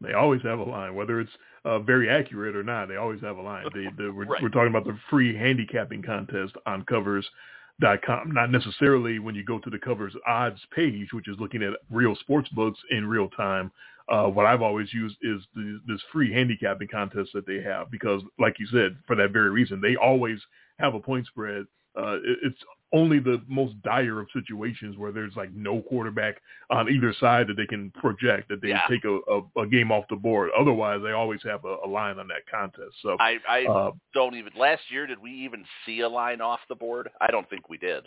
They 0.02 0.12
always 0.12 0.42
have 0.42 0.58
a 0.58 0.64
line, 0.64 0.94
whether 0.94 1.20
it's 1.20 1.30
uh, 1.64 1.78
very 1.78 2.10
accurate 2.10 2.54
or 2.54 2.62
not. 2.62 2.88
They 2.88 2.96
always 2.96 3.20
have 3.22 3.38
a 3.38 3.42
line. 3.42 3.64
They, 3.72 3.84
they, 3.96 4.10
we're, 4.10 4.26
Right. 4.26 4.42
we're 4.42 4.50
talking 4.50 4.68
about 4.68 4.84
the 4.84 4.98
free 5.08 5.34
handicapping 5.34 6.02
contest 6.02 6.52
on 6.66 6.84
covers.com. 6.84 8.32
Not 8.32 8.50
necessarily 8.50 9.18
when 9.18 9.34
you 9.34 9.42
go 9.44 9.58
to 9.58 9.70
the 9.70 9.78
covers 9.78 10.14
odds 10.26 10.60
page, 10.74 11.14
which 11.14 11.28
is 11.28 11.36
looking 11.38 11.62
at 11.62 11.72
real 11.90 12.14
sports 12.16 12.48
books 12.50 12.78
in 12.90 13.06
real 13.06 13.28
time. 13.30 13.72
Uh, 14.08 14.26
what 14.26 14.46
I've 14.46 14.62
always 14.62 14.92
used 14.94 15.16
is 15.22 15.42
the, 15.54 15.80
this 15.86 16.00
free 16.12 16.32
handicapping 16.32 16.88
contest 16.88 17.30
that 17.34 17.46
they 17.46 17.60
have 17.62 17.90
because, 17.90 18.22
like 18.38 18.56
you 18.58 18.66
said, 18.66 18.96
for 19.06 19.16
that 19.16 19.32
very 19.32 19.50
reason, 19.50 19.80
they 19.80 19.96
always 19.96 20.38
have 20.78 20.94
a 20.94 21.00
point 21.00 21.26
spread. 21.26 21.64
Uh, 21.98 22.16
it, 22.16 22.38
it's 22.44 22.58
only 22.92 23.18
the 23.18 23.42
most 23.48 23.74
dire 23.82 24.20
of 24.20 24.28
situations 24.32 24.96
where 24.96 25.10
there's 25.10 25.34
like 25.34 25.52
no 25.52 25.80
quarterback 25.82 26.36
on 26.70 26.88
either 26.88 27.12
side 27.18 27.48
that 27.48 27.56
they 27.56 27.66
can 27.66 27.90
project 27.92 28.48
that 28.48 28.62
they 28.62 28.68
Yeah. 28.68 28.82
take 28.88 29.04
a, 29.04 29.18
a, 29.28 29.62
a 29.62 29.66
game 29.66 29.90
off 29.90 30.04
the 30.08 30.14
board. 30.16 30.50
Otherwise, 30.56 31.00
they 31.02 31.10
always 31.12 31.40
have 31.42 31.64
a, 31.64 31.76
a 31.84 31.88
line 31.88 32.18
on 32.20 32.28
that 32.28 32.46
contest. 32.48 32.94
So, 33.02 33.16
I, 33.18 33.38
I 33.48 33.64
uh, 33.66 33.90
don't 34.14 34.36
even. 34.36 34.52
Last 34.56 34.82
year, 34.88 35.06
did 35.08 35.18
we 35.20 35.32
even 35.32 35.64
see 35.84 36.00
a 36.00 36.08
line 36.08 36.40
off 36.40 36.60
the 36.68 36.76
board? 36.76 37.10
I 37.20 37.28
don't 37.32 37.48
think 37.50 37.68
we 37.68 37.78
did. 37.78 38.04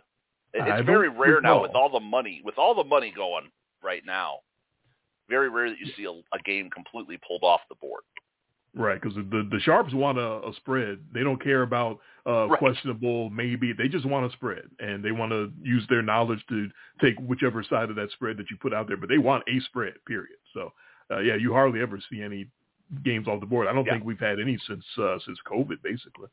It- 0.54 0.66
It's 0.66 0.86
very 0.86 1.10
rare 1.10 1.42
now 1.42 1.62
with 1.62 1.76
all 1.76 1.90
the 1.90 2.00
money, 2.00 2.42
with 2.44 2.58
all 2.58 2.74
the 2.74 2.84
money 2.86 3.12
going 3.14 3.52
right 3.84 4.04
now. 4.06 4.40
Very 5.30 5.50
rare 5.50 5.70
that 5.70 5.80
you 5.80 5.92
see 5.96 6.06
a, 6.06 6.12
a 6.36 6.40
game 6.44 6.70
completely 6.70 7.18
pulled 7.26 7.44
off 7.44 7.62
the 7.70 7.76
board. 7.76 8.02
right, 8.76 9.00
because 9.02 9.16
the 9.16 9.48
the 9.52 9.60
sharps 9.62 9.94
want 9.94 10.18
a, 10.18 10.48
a 10.48 10.54
spread. 10.58 11.00
They 11.14 11.22
don't 11.24 11.42
care 11.42 11.62
about 11.64 12.00
uh, 12.26 12.48
Right. 12.48 12.60
questionable, 12.60 13.30
maybe. 13.30 13.74
They 13.74 13.88
just 13.88 14.06
want 14.06 14.26
a 14.26 14.32
spread, 14.36 14.66
and 14.80 15.04
they 15.04 15.12
want 15.12 15.32
to 15.32 15.52
use 15.62 15.86
their 15.90 16.02
knowledge 16.02 16.44
to 16.50 16.70
take 17.02 17.16
whichever 17.20 17.64
side 17.64 17.90
of 17.90 17.96
that 17.96 18.12
spread 18.12 18.38
that 18.38 18.50
you 18.52 18.58
put 18.58 18.74
out 18.74 18.88
there. 18.88 18.98
But 18.98 19.10
they 19.10 19.18
want 19.18 19.44
a 19.48 19.60
spread, 19.62 19.94
period. 20.06 20.38
So, 20.54 20.72
uh, 21.12 21.20
yeah, 21.20 21.36
you 21.36 21.54
hardly 21.54 21.82
ever 21.82 22.00
see 22.12 22.22
any 22.22 22.48
games 23.04 23.28
off 23.28 23.40
the 23.40 23.46
board. 23.46 23.68
I 23.68 23.74
don't 23.74 23.86
Yeah. 23.86 23.94
think 23.94 24.06
we've 24.06 24.20
had 24.20 24.40
any 24.40 24.58
since 24.68 24.86
uh, 24.98 25.18
since 25.26 25.40
COVID, 25.48 25.82
basically. 25.84 26.28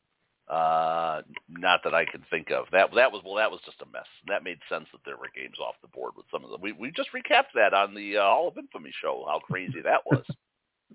Uh, 0.49 1.21
not 1.49 1.81
that 1.83 1.93
I 1.93 2.05
can 2.05 2.23
think 2.29 2.51
of. 2.51 2.65
That 2.71 2.89
that 2.95 3.11
was 3.11 3.21
well, 3.25 3.35
that 3.35 3.51
was 3.51 3.59
just 3.65 3.81
a 3.81 3.85
mess. 3.91 4.05
That 4.27 4.43
made 4.43 4.59
sense 4.69 4.85
that 4.93 5.01
there 5.05 5.17
were 5.17 5.29
games 5.35 5.57
off 5.59 5.75
the 5.81 5.89
board 5.89 6.13
with 6.15 6.25
some 6.31 6.43
of 6.45 6.51
them. 6.51 6.61
We 6.61 6.71
we 6.71 6.91
just 6.91 7.09
recapped 7.13 7.51
that 7.55 7.73
on 7.73 7.93
the 7.93 8.17
uh, 8.17 8.21
Hall 8.23 8.47
of 8.47 8.57
Infamy 8.57 8.91
show. 9.01 9.25
How 9.27 9.39
crazy 9.39 9.81
that 9.83 10.01
was. 10.05 10.23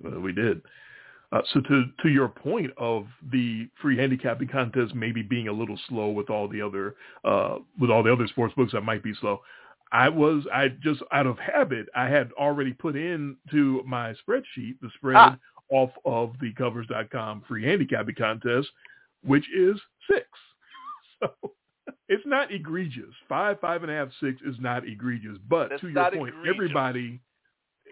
Uh, 0.07 0.19
we 0.19 0.33
did. 0.33 0.63
Uh, 1.33 1.43
so 1.53 1.61
to 1.61 1.85
to 2.03 2.09
your 2.09 2.27
point 2.29 2.71
of 2.79 3.07
the 3.31 3.69
free 3.83 3.95
handicapping 3.95 4.49
contest 4.49 4.95
maybe 4.95 5.21
being 5.21 5.49
a 5.49 5.53
little 5.53 5.79
slow 5.87 6.09
with 6.09 6.31
all 6.31 6.49
the 6.49 6.63
other 6.63 6.95
uh, 7.27 7.59
with 7.79 7.91
all 7.91 8.03
the 8.03 8.11
other 8.11 8.27
sports 8.27 8.55
books 8.55 8.73
that 8.73 8.81
might 8.81 9.03
be 9.03 9.13
slow, 9.21 9.43
I 9.93 10.09
was 10.09 10.45
I 10.51 10.69
just 10.83 11.03
out 11.13 11.27
of 11.27 11.39
habit 11.39 11.89
I 11.95 12.09
had 12.09 12.33
already 12.39 12.73
put 12.73 12.97
in 12.97 13.37
to 13.51 13.83
my 13.87 14.15
spreadsheet 14.27 14.81
the 14.81 14.89
spread 14.97 15.17
Ah. 15.17 15.39
off 15.69 15.91
of 16.07 16.33
the 16.41 16.55
covers.com 16.55 17.43
free 17.47 17.65
handicapping 17.67 18.15
contest, 18.15 18.69
which 19.25 19.45
is 19.55 19.81
six. 20.11 20.27
So 21.23 21.53
it's 22.09 22.27
not 22.27 22.51
egregious. 22.51 23.15
Five, 23.29 23.61
five 23.61 23.85
and 23.85 23.93
a 23.93 23.95
half, 23.95 24.09
six 24.21 24.41
is 24.45 24.57
not 24.59 24.85
egregious. 24.85 25.39
But 25.49 25.71
That's 25.71 25.81
to 25.83 25.89
your 25.89 26.11
point, 26.11 26.35
egregious. 26.35 26.55
everybody 26.55 27.21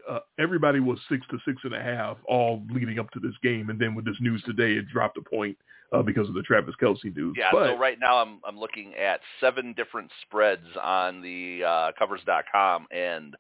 uh, 0.08 0.20
everybody 0.38 0.80
was 0.80 0.98
six 1.08 1.26
to 1.30 1.38
six 1.44 1.58
and 1.64 1.74
a 1.74 1.80
half 1.80 2.16
all 2.26 2.62
leading 2.70 2.98
up 2.98 3.10
to 3.12 3.20
this 3.20 3.34
game, 3.42 3.70
and 3.70 3.78
then 3.78 3.94
with 3.94 4.04
this 4.04 4.16
news 4.20 4.42
today, 4.44 4.72
it 4.72 4.88
dropped 4.88 5.16
a 5.16 5.22
point 5.22 5.56
uh, 5.92 6.02
because 6.02 6.28
of 6.28 6.34
the 6.34 6.42
Travis 6.42 6.74
Kelce 6.80 7.14
news. 7.14 7.36
Yeah, 7.38 7.50
but, 7.52 7.66
so 7.66 7.78
right 7.78 7.98
now 8.00 8.18
I'm 8.18 8.40
I'm 8.46 8.58
looking 8.58 8.94
at 8.94 9.20
seven 9.40 9.72
different 9.74 10.10
spreads 10.22 10.66
on 10.82 11.22
the 11.22 11.62
uh, 11.64 11.92
covers.com, 11.98 12.86
and 12.90 13.36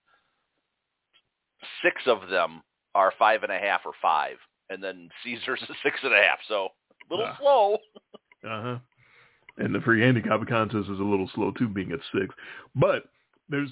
six 1.82 2.02
of 2.06 2.28
them 2.28 2.62
are 2.94 3.12
five 3.18 3.42
and 3.42 3.52
a 3.52 3.58
half 3.58 3.82
or 3.84 3.92
five, 4.00 4.36
and 4.68 4.82
then 4.82 5.08
Caesar's 5.24 5.62
is 5.68 5.76
six 5.82 5.98
and 6.02 6.12
a 6.12 6.16
half. 6.16 6.38
So 6.48 6.68
little 7.10 7.26
Ah. 7.26 7.36
slow. 7.40 7.74
Uh 8.44 8.62
huh. 8.62 8.78
And 9.58 9.74
the 9.74 9.80
free 9.80 10.00
handicapping 10.00 10.46
contest 10.46 10.88
is 10.88 10.98
a 11.00 11.02
little 11.04 11.28
slow 11.34 11.50
too, 11.52 11.68
being 11.68 11.92
at 11.92 12.00
six. 12.14 12.34
But 12.74 13.04
there's 13.48 13.70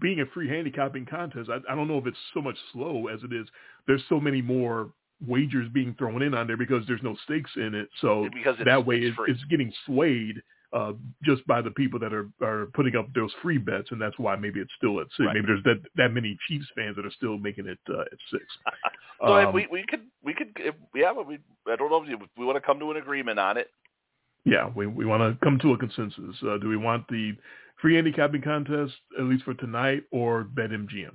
being 0.00 0.20
a 0.20 0.26
free 0.26 0.48
handicapping 0.48 1.06
contest. 1.06 1.50
I, 1.50 1.58
I 1.70 1.74
don't 1.74 1.88
know 1.88 1.98
if 1.98 2.06
it's 2.06 2.18
so 2.34 2.40
much 2.42 2.56
slow 2.72 3.08
as 3.08 3.20
it 3.24 3.32
is. 3.32 3.46
There's 3.86 4.02
so 4.08 4.20
many 4.20 4.42
more 4.42 4.90
wagers 5.26 5.68
being 5.72 5.94
thrown 5.98 6.22
in 6.22 6.34
on 6.34 6.46
there 6.46 6.56
because 6.56 6.84
there's 6.86 7.02
no 7.02 7.16
stakes 7.24 7.50
in 7.56 7.74
it. 7.74 7.88
So 8.00 8.28
that 8.64 8.84
way 8.86 8.96
it's 8.98 9.16
it's, 9.20 9.40
it's 9.40 9.44
getting 9.50 9.72
swayed 9.86 10.42
uh, 10.72 10.92
just 11.22 11.46
by 11.46 11.62
the 11.62 11.70
people 11.70 11.98
that 12.00 12.12
are, 12.12 12.28
are 12.42 12.66
putting 12.74 12.96
up 12.96 13.06
those 13.14 13.32
free 13.40 13.58
bets, 13.58 13.92
and 13.92 14.00
that's 14.00 14.18
why 14.18 14.34
maybe 14.36 14.60
it's 14.60 14.72
still 14.76 15.00
at 15.00 15.06
six. 15.16 15.26
Right. 15.26 15.34
Maybe 15.34 15.46
there's 15.46 15.62
that 15.64 15.80
that 15.96 16.12
many 16.12 16.36
Chiefs 16.48 16.66
fans 16.76 16.96
that 16.96 17.06
are 17.06 17.12
still 17.12 17.38
making 17.38 17.66
it 17.66 17.78
uh, 17.88 18.00
at 18.02 18.18
six. 18.30 18.44
So 19.20 19.36
if 19.36 19.48
Um, 19.48 19.54
we 19.54 19.66
we 19.70 19.84
could 19.84 20.02
we 20.22 20.34
could 20.34 20.52
if, 20.56 20.74
yeah, 20.94 21.12
but 21.12 21.26
we 21.26 21.38
I 21.66 21.76
don't 21.76 21.90
know 21.90 22.04
if 22.04 22.20
we- 22.36 22.44
want 22.44 22.56
to 22.56 22.60
come 22.60 22.78
to 22.80 22.90
an 22.90 22.96
agreement 22.96 23.38
on 23.38 23.56
it. 23.56 23.70
Yeah, 24.44 24.70
we 24.74 24.86
we 24.86 25.04
want 25.04 25.22
to 25.22 25.38
come 25.44 25.58
to 25.60 25.72
a 25.72 25.78
consensus. 25.78 26.36
Uh, 26.42 26.58
do 26.58 26.68
we 26.68 26.76
want 26.76 27.06
the 27.08 27.36
free 27.80 27.94
handicapping 27.94 28.42
contest 28.42 28.94
at 29.18 29.24
least 29.24 29.44
for 29.44 29.54
tonight, 29.54 30.04
or 30.10 30.44
BetMGM? 30.44 31.12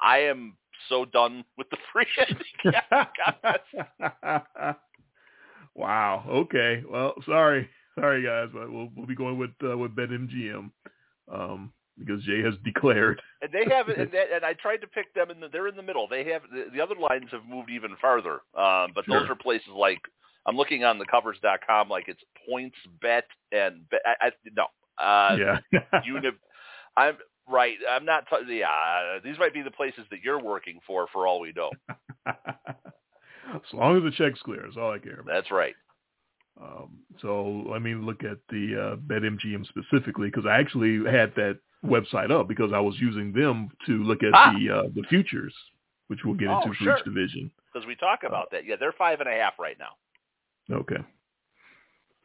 I 0.00 0.18
am 0.18 0.56
so 0.88 1.04
done 1.04 1.44
with 1.56 1.68
the 1.70 1.78
free 1.92 2.06
handicap 2.16 3.14
contest. 3.24 4.78
wow. 5.74 6.24
Okay. 6.28 6.82
Well, 6.88 7.14
sorry, 7.24 7.68
sorry 7.98 8.22
guys, 8.22 8.48
but 8.52 8.70
we'll 8.70 8.90
we'll 8.96 9.06
be 9.06 9.14
going 9.14 9.38
with 9.38 9.50
uh, 9.62 9.76
with 9.78 9.94
BetMGM 9.94 10.70
um, 11.32 11.72
because 11.98 12.22
Jay 12.24 12.42
has 12.42 12.54
declared. 12.64 13.20
And 13.42 13.50
they 13.52 13.72
have 13.72 13.88
and, 13.88 14.10
that, 14.12 14.26
and 14.34 14.44
I 14.44 14.54
tried 14.54 14.78
to 14.78 14.86
pick 14.86 15.12
them, 15.14 15.30
and 15.30 15.42
the, 15.42 15.48
they're 15.48 15.68
in 15.68 15.76
the 15.76 15.82
middle. 15.82 16.08
They 16.08 16.24
have 16.32 16.42
the, 16.50 16.66
the 16.72 16.80
other 16.80 16.96
lines 16.96 17.28
have 17.30 17.44
moved 17.48 17.70
even 17.70 17.96
farther, 18.00 18.40
um, 18.56 18.92
but 18.94 19.04
those 19.08 19.28
are 19.28 19.34
places 19.34 19.68
like 19.76 20.00
I'm 20.46 20.56
looking 20.56 20.84
on 20.84 20.98
the 20.98 21.06
covers.com, 21.06 21.88
like 21.88 22.08
it's 22.08 22.22
points 22.48 22.76
bet 23.00 23.24
and 23.52 23.88
bet, 23.90 24.00
I, 24.04 24.26
I, 24.26 24.30
no, 24.54 24.66
uh, 25.02 25.58
yeah. 25.72 26.00
uni, 26.04 26.30
I'm 26.96 27.16
right. 27.48 27.76
I'm 27.88 28.04
not. 28.04 28.24
T- 28.28 28.58
yeah, 28.58 29.18
these 29.22 29.38
might 29.38 29.54
be 29.54 29.62
the 29.62 29.70
places 29.70 30.04
that 30.10 30.20
you're 30.22 30.42
working 30.42 30.80
for, 30.86 31.06
for 31.12 31.26
all 31.26 31.40
we 31.40 31.52
know. 31.54 31.70
as 32.26 33.60
long 33.72 33.96
as 33.96 34.02
the 34.02 34.10
check's 34.10 34.40
clear, 34.42 34.66
is 34.66 34.76
all 34.76 34.92
I 34.92 34.98
care 34.98 35.20
about. 35.20 35.32
That's 35.32 35.50
right. 35.50 35.74
Um, 36.60 36.98
so 37.20 37.64
let 37.68 37.82
me 37.82 37.94
look 37.94 38.22
at 38.22 38.38
the 38.48 38.92
uh, 38.92 38.96
BetMGM 38.96 39.66
specifically 39.66 40.28
because 40.28 40.46
I 40.46 40.58
actually 40.60 40.98
had 41.10 41.34
that 41.34 41.58
website 41.84 42.30
up 42.30 42.48
because 42.48 42.72
I 42.72 42.80
was 42.80 42.94
using 42.98 43.32
them 43.32 43.68
to 43.86 44.02
look 44.04 44.22
at 44.22 44.32
Ah. 44.34 44.54
the 44.58 44.70
uh, 44.70 44.82
the 44.94 45.02
futures, 45.08 45.54
which 46.08 46.20
we'll 46.24 46.34
get 46.34 46.48
Oh, 46.48 46.58
into 46.62 46.68
for 46.68 46.74
sure. 46.84 46.96
each 46.98 47.04
division. 47.04 47.50
Because 47.72 47.86
we 47.86 47.94
talk 47.96 48.22
about 48.24 48.50
that. 48.52 48.64
Yeah, 48.64 48.76
they're 48.78 48.92
five 48.92 49.20
and 49.20 49.28
a 49.28 49.32
half 49.32 49.54
right 49.58 49.76
now. 49.78 49.90
Okay. 50.76 50.96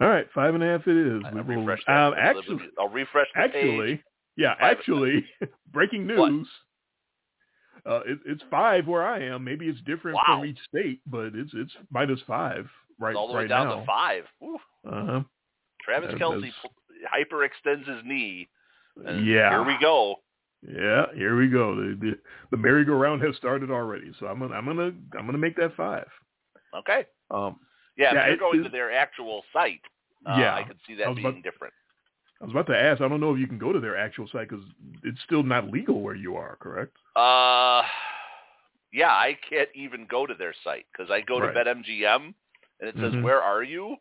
All 0.02 0.08
right, 0.08 0.28
five 0.34 0.56
and 0.56 0.64
a 0.64 0.68
half 0.68 0.88
it 0.88 0.96
is. 0.96 1.22
I'll 1.26 1.44
We 1.44 1.56
refresh 1.58 1.82
um, 1.88 2.14
actually, 2.18 2.70
I'll 2.80 2.88
refresh 2.88 3.28
the 3.36 3.50
page. 3.52 4.00
yeah, 4.38 4.54
Five- 4.60 4.78
actually, 4.78 5.26
breaking 5.74 6.08
news. 6.08 6.48
Uh, 7.86 8.02
it, 8.06 8.20
it's 8.26 8.44
five 8.52 8.88
where 8.88 9.06
I 9.06 9.20
am. 9.24 9.44
Maybe 9.44 9.68
it's 9.68 9.82
different 9.82 10.16
Wow. 10.16 10.40
from 10.40 10.46
each 10.46 10.60
state, 10.70 11.02
but 11.06 11.34
it's 11.36 11.52
it's 11.54 11.72
minus 11.92 12.20
five 12.28 12.70
right 13.00 13.12
It's 13.12 13.18
all 13.18 13.28
the 13.28 13.34
way 13.34 13.42
right 13.42 13.50
down 13.50 13.68
now. 13.68 13.80
to 13.82 13.86
five. 13.86 14.24
Uh 14.42 15.06
huh. 15.06 15.22
Travis 15.84 16.12
That- 16.12 16.20
Kelce 16.20 16.52
hyperextends 17.14 17.88
his 17.88 18.04
knee. 18.06 18.48
And 19.06 19.26
Yeah. 19.26 19.50
Here 19.52 19.64
we 19.64 19.78
go. 19.80 20.16
Yeah, 20.62 21.06
here 21.16 21.38
we 21.38 21.48
go. 21.48 21.74
The, 21.76 21.96
the 22.02 22.20
the 22.52 22.58
merry-go-round 22.58 23.22
has 23.24 23.36
started 23.38 23.72
already, 23.72 24.12
so 24.20 24.28
I'm 24.28 24.40
gonna 24.40 24.54
I'm 24.56 24.66
gonna 24.66 24.92
I'm 25.18 25.26
gonna 25.26 25.38
make 25.38 25.56
that 25.56 25.76
five. 25.76 26.08
Okay. 26.76 27.06
Um, 27.32 27.60
Yeah, 27.96 28.14
Yeah, 28.14 28.20
if 28.22 28.26
you're 28.26 28.34
it- 28.36 28.40
going 28.40 28.60
it- 28.60 28.64
to 28.64 28.70
their 28.70 28.92
actual 28.92 29.44
site, 29.54 29.82
uh, 30.26 30.36
Yeah. 30.38 30.56
I 30.56 30.64
could 30.64 30.78
see 30.86 30.96
that 30.96 31.16
being 31.16 31.28
about- 31.28 31.44
different. 31.44 31.74
I 32.42 32.46
was 32.46 32.52
about 32.52 32.68
to 32.68 32.78
ask. 32.78 33.02
I 33.02 33.08
don't 33.10 33.20
know 33.20 33.34
if 33.34 33.40
you 33.40 33.48
can 33.48 33.58
go 33.58 33.72
to 33.74 33.80
their 33.82 33.98
actual 33.98 34.28
site 34.30 34.48
because 34.50 34.66
it's 35.04 35.20
still 35.22 35.44
not 35.44 35.70
legal 35.70 36.02
where 36.02 36.16
you 36.16 36.36
are. 36.38 36.56
Correct? 36.62 36.96
Uh, 37.16 37.84
yeah, 38.94 39.12
I 39.12 39.38
can't 39.50 39.70
even 39.76 40.06
go 40.08 40.26
to 40.26 40.34
their 40.34 40.54
site 40.64 40.86
because 40.92 41.10
I 41.12 41.20
go 41.22 41.40
Right. 41.40 41.54
to 41.54 41.60
BetMGM 41.66 42.34
and 42.80 42.90
it 42.90 42.96
says, 42.96 43.14
Mhm. 43.14 43.24
"Where 43.24 43.42
are 43.42 43.62
you?" 43.64 43.98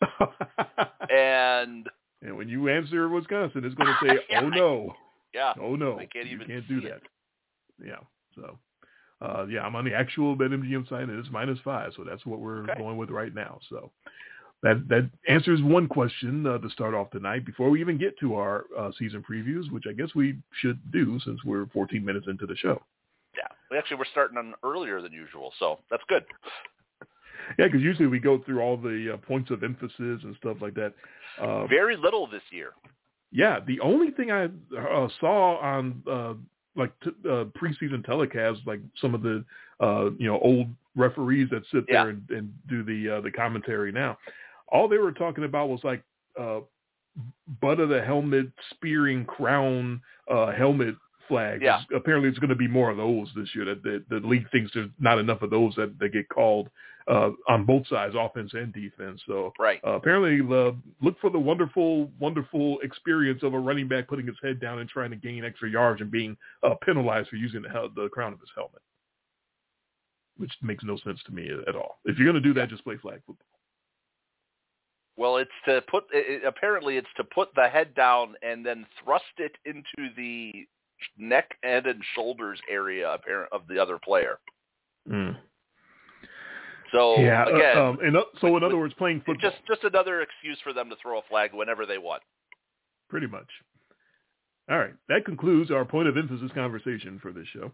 And 1.10 1.88
and 2.22 2.36
when 2.36 2.48
you 2.48 2.68
answer 2.68 3.08
Wisconsin, 3.08 3.64
it's 3.64 3.74
going 3.74 3.92
to 4.00 4.00
say, 4.00 4.18
Yeah, 4.30 4.40
"Oh 4.40 4.48
no, 4.48 4.94
yeah, 5.34 5.54
oh 5.60 5.76
no, 5.76 5.98
I 5.98 6.06
can't 6.06 6.26
you 6.26 6.36
even 6.36 6.46
can't 6.46 6.68
do 6.68 6.80
that." 6.82 6.96
it. 6.96 7.02
Yeah. 7.84 7.96
So, 8.34 8.58
uh, 9.20 9.46
yeah, 9.46 9.62
I'm 9.62 9.76
on 9.76 9.84
the 9.84 9.94
actual 9.94 10.36
BetMGM 10.36 10.88
site, 10.88 11.08
and 11.08 11.18
it's 11.18 11.28
minus 11.30 11.58
five, 11.64 11.92
so 11.96 12.04
that's 12.04 12.24
what 12.24 12.40
we're 12.40 12.64
Okay. 12.64 12.78
going 12.78 12.96
with 12.96 13.10
right 13.10 13.34
now. 13.34 13.58
So, 13.68 13.90
that 14.62 14.88
that 14.88 15.10
answers 15.28 15.60
one 15.62 15.88
question 15.88 16.46
uh, 16.46 16.58
to 16.58 16.70
start 16.70 16.94
off 16.94 17.10
tonight 17.10 17.44
before 17.44 17.70
we 17.70 17.80
even 17.80 17.98
get 17.98 18.18
to 18.20 18.36
our 18.36 18.64
uh, 18.78 18.90
season 18.98 19.22
previews, 19.28 19.70
which 19.70 19.84
I 19.88 19.92
guess 19.92 20.14
we 20.14 20.38
should 20.60 20.78
do 20.92 21.18
since 21.24 21.42
we're 21.44 21.66
14 21.66 22.04
minutes 22.04 22.26
into 22.28 22.46
the 22.46 22.56
show. 22.56 22.82
Yeah, 23.36 23.48
we 23.70 23.78
actually 23.78 23.96
we're 23.96 24.04
starting 24.12 24.38
on 24.38 24.54
earlier 24.62 25.00
than 25.00 25.12
usual, 25.12 25.52
so 25.58 25.78
that's 25.90 26.04
good. 26.08 26.24
Yeah, 27.58 27.66
because 27.66 27.80
usually 27.80 28.06
we 28.06 28.18
go 28.18 28.38
through 28.44 28.60
all 28.60 28.76
the 28.76 29.14
uh, 29.14 29.16
points 29.18 29.50
of 29.50 29.62
emphasis 29.62 29.94
and 29.98 30.34
stuff 30.38 30.58
like 30.60 30.74
that. 30.74 30.94
Uh, 31.40 31.66
Very 31.66 31.96
little 31.96 32.26
this 32.26 32.42
year. 32.50 32.70
Yeah, 33.30 33.60
the 33.66 33.80
only 33.80 34.10
thing 34.10 34.30
I 34.30 34.44
uh, 34.76 35.08
saw 35.20 35.56
on 35.58 36.02
uh, 36.10 36.34
like 36.76 36.92
t- 37.02 37.10
uh, 37.24 37.44
preseason 37.58 38.04
telecasts, 38.06 38.66
like 38.66 38.80
some 39.00 39.14
of 39.14 39.22
the 39.22 39.44
uh, 39.80 40.10
you 40.18 40.26
know 40.26 40.38
old 40.40 40.68
referees 40.96 41.48
that 41.50 41.62
sit 41.72 41.84
there 41.88 42.04
Yeah. 42.04 42.08
and, 42.10 42.30
and 42.30 42.52
do 42.68 42.82
the 42.82 43.16
uh, 43.16 43.20
the 43.22 43.30
commentary 43.30 43.92
now, 43.92 44.18
all 44.68 44.88
they 44.88 44.98
were 44.98 45.12
talking 45.12 45.44
about 45.44 45.68
was 45.70 45.80
like 45.82 46.02
uh, 46.38 46.60
butt 47.60 47.80
of 47.80 47.88
the 47.88 48.02
helmet 48.02 48.46
spearing 48.70 49.24
crown 49.24 50.00
uh, 50.30 50.52
helmet 50.52 50.94
flags. 51.28 51.62
Yeah. 51.62 51.80
Apparently, 51.94 52.28
it's 52.28 52.38
going 52.38 52.50
to 52.50 52.56
be 52.56 52.68
more 52.68 52.90
of 52.90 52.96
those 52.98 53.28
this 53.34 53.48
year. 53.54 53.64
That 53.64 53.82
the, 53.82 54.04
the 54.10 54.26
league 54.26 54.50
thinks 54.50 54.72
there's 54.74 54.90
not 54.98 55.18
enough 55.18 55.40
of 55.42 55.50
those 55.50 55.74
that, 55.76 55.98
that 55.98 56.12
get 56.12 56.28
called 56.28 56.68
uh, 57.08 57.30
on 57.48 57.64
both 57.64 57.86
sides, 57.88 58.14
offense 58.18 58.52
and 58.54 58.72
defense. 58.72 59.20
So 59.26 59.52
Right. 59.58 59.80
uh, 59.84 59.92
apparently, 59.92 60.40
uh, 60.40 60.72
look 61.00 61.18
for 61.20 61.30
the 61.30 61.38
wonderful, 61.38 62.10
wonderful 62.18 62.78
experience 62.80 63.42
of 63.42 63.54
a 63.54 63.58
running 63.58 63.88
back 63.88 64.08
putting 64.08 64.26
his 64.26 64.36
head 64.42 64.60
down 64.60 64.78
and 64.78 64.88
trying 64.88 65.10
to 65.10 65.16
gain 65.16 65.44
extra 65.44 65.68
yards 65.68 66.00
and 66.00 66.10
being 66.10 66.36
uh, 66.62 66.74
penalized 66.84 67.28
for 67.28 67.36
using 67.36 67.62
the, 67.62 67.68
the 67.94 68.08
crown 68.08 68.32
of 68.32 68.40
his 68.40 68.50
helmet, 68.54 68.82
which 70.36 70.52
makes 70.62 70.84
no 70.84 70.96
sense 70.98 71.20
to 71.24 71.32
me 71.32 71.50
at 71.66 71.76
all. 71.76 71.98
If 72.04 72.18
you're 72.18 72.30
going 72.30 72.42
to 72.42 72.48
do 72.48 72.54
that, 72.54 72.68
just 72.68 72.84
play 72.84 72.96
flag 72.96 73.20
football. 73.26 73.46
Well, 75.16 75.36
it's 75.36 75.50
to 75.66 75.82
put. 75.90 76.04
It, 76.12 76.42
apparently, 76.44 76.96
it's 76.96 77.06
to 77.16 77.24
put 77.24 77.54
the 77.54 77.68
head 77.68 77.94
down 77.94 78.34
and 78.42 78.64
then 78.64 78.86
thrust 79.04 79.24
it 79.36 79.52
into 79.66 80.14
the 80.16 80.66
neck, 81.18 81.50
head, 81.62 81.86
and 81.86 82.02
shoulders 82.14 82.58
area 82.70 83.12
apparent 83.12 83.52
of 83.52 83.62
the 83.68 83.78
other 83.78 83.98
player. 83.98 84.38
So 86.92 87.18
yeah. 87.18 87.44
uh, 87.44 87.54
again, 87.54 87.78
um, 87.78 87.98
and, 88.02 88.16
so 88.40 88.46
in 88.48 88.52
with- 88.54 88.62
other 88.62 88.76
words, 88.78 88.94
playing 88.94 89.22
football, 89.26 89.50
just 89.50 89.62
just 89.66 89.82
another 89.84 90.20
excuse 90.20 90.58
for 90.62 90.72
them 90.72 90.90
to 90.90 90.96
throw 91.02 91.18
a 91.18 91.22
flag 91.28 91.52
whenever 91.54 91.86
they 91.86 91.98
want. 91.98 92.22
pretty 93.08 93.26
much. 93.26 93.48
All 94.70 94.78
right, 94.78 94.94
that 95.08 95.24
concludes 95.24 95.70
our 95.70 95.84
point 95.84 96.06
of 96.08 96.16
emphasis 96.16 96.50
conversation 96.54 97.18
for 97.20 97.32
this 97.32 97.46
show. 97.48 97.72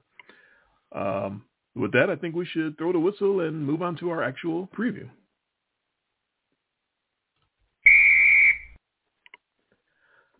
Um, 0.99 1.45
with 1.75 1.93
that, 1.93 2.09
I 2.11 2.17
think 2.17 2.35
we 2.35 2.47
should 2.47 2.79
throw 2.79 2.93
the 2.93 2.99
whistle 2.99 3.41
and 3.41 3.65
move 3.65 3.83
on 3.83 3.97
to 3.99 4.11
our 4.11 4.23
actual 4.23 4.69
preview. 4.77 5.09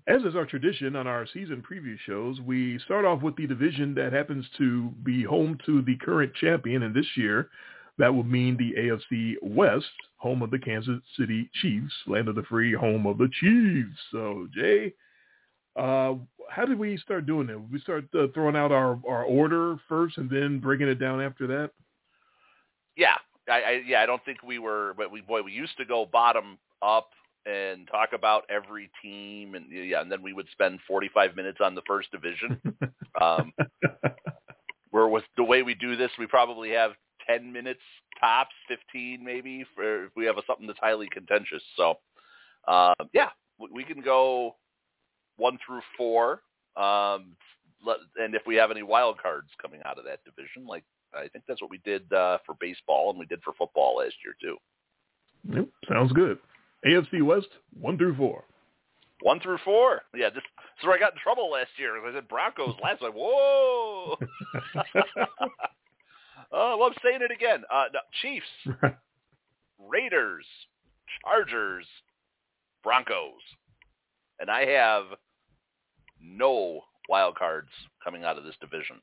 As 0.07 0.23
is 0.23 0.35
our 0.35 0.47
tradition 0.47 0.97
on 0.97 1.07
our 1.07 1.27
season 1.27 1.63
preview 1.71 1.97
shows, 2.07 2.41
we 2.41 2.79
start 2.79 3.05
off 3.05 3.21
with 3.23 3.37
the 3.37 3.47
division 3.47 3.95
that 3.97 4.13
happens 4.13 4.47
to 4.57 4.89
be 5.03 5.23
home 5.23 5.59
to 5.67 5.83
the 5.83 5.97
current 5.97 6.33
champion, 6.35 6.83
and 6.83 6.95
this 6.95 7.07
year 7.15 7.51
that 7.99 8.15
would 8.15 8.31
mean 8.31 8.57
the 8.57 8.75
AFC 8.79 9.35
West, 9.43 9.87
home 10.17 10.43
of 10.43 10.51
the 10.51 10.59
Kansas 10.59 11.01
City 11.19 11.51
Chiefs, 11.61 11.93
land 12.07 12.29
of 12.29 12.37
the 12.37 12.43
free, 12.45 12.73
home 12.73 13.07
of 13.07 13.19
the 13.19 13.29
Chiefs. 13.41 13.99
So, 14.13 14.49
Jay, 14.55 14.95
uh, 15.77 16.15
how 16.49 16.65
did 16.65 16.79
we 16.79 16.97
start 16.97 17.27
doing 17.27 17.47
that? 17.49 17.71
We 17.71 17.81
start 17.81 18.05
uh, 18.15 18.29
throwing 18.35 18.57
out 18.57 18.73
our, 18.73 18.99
our 19.09 19.25
order 19.25 19.77
first 19.89 20.19
and 20.19 20.31
then 20.31 20.61
breaking 20.61 20.89
it 20.89 21.01
down 21.01 21.21
after 21.21 21.47
that? 21.49 21.71
Yeah, 22.97 23.15
I, 23.49 23.61
I 23.61 23.83
yeah, 23.87 24.01
I 24.01 24.07
don't 24.07 24.25
think 24.25 24.43
we 24.43 24.59
were, 24.59 24.95
but 24.97 25.11
we 25.11 25.21
boy, 25.21 25.43
we 25.43 25.53
used 25.53 25.77
to 25.79 25.85
go 25.85 26.05
bottom 26.05 26.59
up 26.83 27.11
and 27.47 27.89
talk 27.89 28.11
about 28.13 28.45
every 28.51 28.91
team, 29.01 29.55
and 29.55 29.67
yeah, 29.71 30.01
and 30.01 30.11
then 30.11 30.23
we 30.23 30.33
would 30.33 30.49
spend 30.53 30.81
45 30.87 31.37
minutes 31.37 31.59
on 31.63 31.75
the 31.75 31.83
first 31.87 32.11
division. 32.13 32.61
Um, 33.21 33.53
where 34.91 35.09
with 35.09 35.25
the 35.37 35.43
way 35.43 35.65
we 35.65 35.75
do 35.75 35.97
this, 35.97 36.11
we 36.21 36.27
probably 36.29 36.71
have 36.71 36.93
10 37.29 37.53
minutes 37.53 37.81
tops, 38.21 38.55
15 38.69 39.23
maybe, 39.25 39.65
for 39.75 40.07
if 40.07 40.11
we 40.17 40.25
have 40.25 40.39
a, 40.39 40.43
something 40.47 40.67
that's 40.67 40.79
highly 40.79 41.09
contentious. 41.13 41.63
So, 41.77 41.99
uh, 42.67 42.95
yeah, 43.13 43.29
we, 43.59 43.69
we 43.73 43.85
can 43.85 44.01
go 44.03 44.57
one 45.37 45.59
through 45.65 45.81
four. 45.97 46.43
Um, 46.77 47.37
let, 47.85 47.99
and 48.17 48.35
if 48.35 48.43
we 48.47 48.57
have 48.57 48.71
any 48.71 48.83
wild 48.83 49.19
cards 49.21 49.49
coming 49.61 49.81
out 49.85 49.99
of 49.99 50.05
that 50.05 50.21
division, 50.25 50.67
like 50.67 50.85
I 51.15 51.29
think 51.29 51.45
that's 51.47 51.61
what 51.61 51.71
we 51.71 51.79
did 51.79 52.13
uh, 52.13 52.39
for 52.45 52.55
baseball 52.61 53.11
and 53.11 53.19
we 53.19 53.27
did 53.27 53.43
for 53.43 53.53
football 53.55 53.97
last 53.99 54.15
year 54.25 54.35
too. 54.41 54.57
Yep, 55.55 55.69
sounds 55.89 56.13
good. 56.13 56.39
AFC 56.87 57.23
West, 57.23 57.49
one 57.79 57.97
through 57.97 58.17
four. 58.17 58.45
One 59.23 59.41
through 59.41 59.59
four. 59.65 60.03
Yeah, 60.15 60.31
this, 60.31 60.37
this 60.37 60.81
is 60.81 60.87
where 60.87 60.97
I 60.97 60.99
got 60.99 61.13
in 61.13 61.19
trouble 61.19 61.51
last 61.51 61.71
year. 61.77 61.97
I 61.97 62.13
said 62.13 62.29
Broncos 62.29 62.77
last. 62.83 63.03
Like, 63.03 63.15
whoa. 63.15 64.17
oh, 66.53 66.77
well, 66.79 66.89
I'm 66.89 66.95
saying 67.05 67.21
it 67.23 67.33
again. 67.33 67.65
Uh, 67.73 67.85
no, 67.93 68.01
Chiefs, 68.23 68.47
Raiders, 69.79 70.47
Chargers, 71.23 71.87
Broncos, 72.83 73.41
and 74.41 74.51
I 74.51 74.67
have 74.67 75.05
no 76.21 76.83
wild 77.09 77.37
cards 77.37 77.71
coming 78.03 78.25
out 78.25 78.39
of 78.39 78.45
this 78.45 78.57
division. 78.61 78.97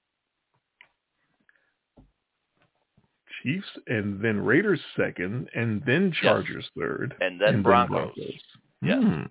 Chiefs 3.43 3.67
and 3.87 4.21
then 4.21 4.39
Raiders 4.39 4.79
second 4.97 5.49
and 5.53 5.83
then 5.85 6.11
Chargers 6.21 6.67
third. 6.77 7.15
And 7.19 7.39
then 7.39 7.61
Broncos. 7.61 8.13
Yes. 8.81 9.03
Hmm. 9.03 9.23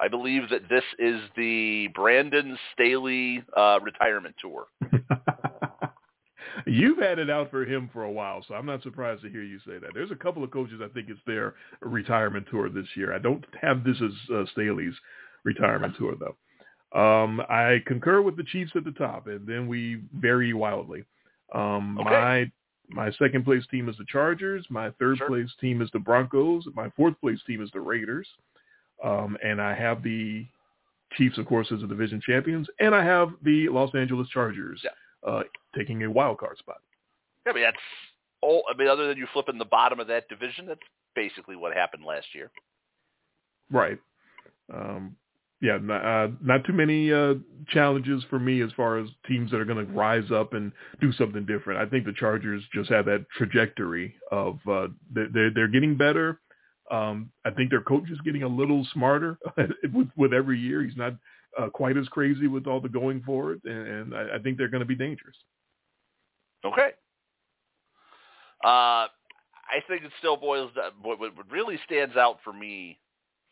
I 0.00 0.08
believe 0.08 0.48
that 0.50 0.68
this 0.68 0.84
is 0.98 1.20
the 1.36 1.88
Brandon 1.94 2.58
Staley 2.72 3.42
uh, 3.56 3.78
retirement 3.82 4.34
tour. 4.40 4.66
You've 6.66 6.98
had 6.98 7.18
it 7.18 7.28
out 7.30 7.50
for 7.50 7.64
him 7.64 7.90
for 7.92 8.04
a 8.04 8.10
while, 8.10 8.44
so 8.46 8.54
I'm 8.54 8.66
not 8.66 8.82
surprised 8.82 9.22
to 9.22 9.30
hear 9.30 9.42
you 9.42 9.58
say 9.66 9.78
that. 9.78 9.90
There's 9.94 10.10
a 10.10 10.16
couple 10.16 10.42
of 10.44 10.50
coaches 10.50 10.80
I 10.82 10.88
think 10.88 11.08
it's 11.10 11.20
their 11.26 11.54
retirement 11.80 12.46
tour 12.50 12.68
this 12.68 12.86
year. 12.94 13.14
I 13.14 13.18
don't 13.18 13.44
have 13.60 13.84
this 13.84 13.96
as 14.02 14.12
uh, 14.34 14.44
Staley's 14.52 14.94
retirement 15.44 15.94
tour 15.98 16.14
though. 16.18 16.36
Um, 16.98 17.40
I 17.48 17.82
concur 17.86 18.22
with 18.22 18.36
the 18.36 18.44
Chiefs 18.44 18.72
at 18.76 18.84
the 18.84 18.92
top, 18.92 19.26
and 19.26 19.46
then 19.46 19.66
we 19.66 20.02
vary 20.14 20.52
wildly. 20.54 21.04
Um, 21.54 21.98
Okay. 22.00 22.10
My 22.10 22.50
my 22.90 23.10
second 23.12 23.44
place 23.44 23.66
team 23.70 23.88
is 23.88 23.96
the 23.96 24.04
Chargers. 24.08 24.66
My 24.68 24.90
third 24.98 25.16
Sure. 25.16 25.28
place 25.28 25.50
team 25.58 25.80
is 25.80 25.90
the 25.92 25.98
Broncos. 25.98 26.66
My 26.74 26.90
fourth 26.90 27.18
place 27.20 27.42
team 27.46 27.62
is 27.62 27.70
the 27.72 27.80
Raiders. 27.80 28.28
Um, 29.02 29.38
and 29.42 29.60
I 29.60 29.72
have 29.74 30.02
the 30.02 30.46
Chiefs, 31.14 31.38
of 31.38 31.46
course, 31.46 31.72
as 31.72 31.80
the 31.80 31.86
division 31.86 32.20
champions, 32.20 32.68
and 32.80 32.94
I 32.94 33.02
have 33.02 33.30
the 33.42 33.68
Los 33.70 33.94
Angeles 33.94 34.28
Chargers 34.28 34.80
Yeah. 34.84 34.90
Uh, 35.26 35.42
taking 35.76 36.02
a 36.02 36.10
wild 36.10 36.38
card 36.38 36.58
spot. 36.58 36.78
Yeah, 37.46 37.52
I 37.52 37.54
mean, 37.54 37.64
that's 37.64 37.76
all. 38.40 38.64
I 38.72 38.76
mean, 38.76 38.88
other 38.88 39.08
than 39.08 39.18
you 39.18 39.26
flipping 39.32 39.58
the 39.58 39.64
bottom 39.64 40.00
of 40.00 40.06
that 40.08 40.28
division, 40.28 40.66
that's 40.66 40.80
basically 41.14 41.56
what 41.56 41.74
happened 41.74 42.04
last 42.04 42.26
year. 42.34 42.50
Right. 43.70 43.98
Um, 44.72 45.16
yeah, 45.60 45.78
not, 45.80 46.04
uh, 46.04 46.28
not 46.42 46.64
too 46.66 46.74
many 46.74 47.10
uh, 47.12 47.34
challenges 47.68 48.22
for 48.28 48.38
me 48.38 48.60
as 48.62 48.70
far 48.76 48.98
as 48.98 49.08
teams 49.26 49.50
that 49.50 49.60
are 49.60 49.64
going 49.64 49.84
to 49.84 49.92
rise 49.92 50.30
up 50.30 50.52
and 50.52 50.72
do 51.00 51.10
something 51.12 51.46
different. 51.46 51.80
I 51.80 51.88
think 51.88 52.04
the 52.04 52.12
Chargers 52.12 52.62
just 52.74 52.90
have 52.90 53.06
that 53.06 53.24
trajectory 53.36 54.14
of 54.30 54.58
uh, 54.70 54.88
they're, 55.10 55.28
they're 55.32 55.50
they're 55.54 55.68
getting 55.68 55.96
better. 55.96 56.40
Um, 56.90 57.30
I 57.46 57.50
think 57.50 57.70
their 57.70 57.80
coach 57.80 58.10
is 58.10 58.20
getting 58.26 58.42
a 58.42 58.48
little 58.48 58.86
smarter 58.92 59.38
with 59.94 60.08
with 60.16 60.34
every 60.34 60.58
year. 60.58 60.82
He's 60.82 60.96
not 60.96 61.14
uh, 61.58 61.68
quite 61.68 61.96
as 61.96 62.08
crazy 62.08 62.46
with 62.46 62.66
all 62.66 62.80
the 62.80 62.88
going 62.88 63.22
forward, 63.22 63.60
and, 63.64 63.88
and 63.88 64.14
I, 64.14 64.36
I 64.36 64.38
think 64.38 64.58
they're 64.58 64.68
going 64.68 64.80
to 64.80 64.86
be 64.86 64.94
dangerous. 64.94 65.36
Okay. 66.64 66.90
Uh, 68.64 69.08
I 69.68 69.80
think 69.88 70.04
it 70.04 70.12
still 70.18 70.36
boils 70.36 70.70
down. 70.74 70.92
What, 71.02 71.20
what 71.20 71.32
really 71.50 71.78
stands 71.84 72.16
out 72.16 72.38
for 72.42 72.52
me 72.52 72.98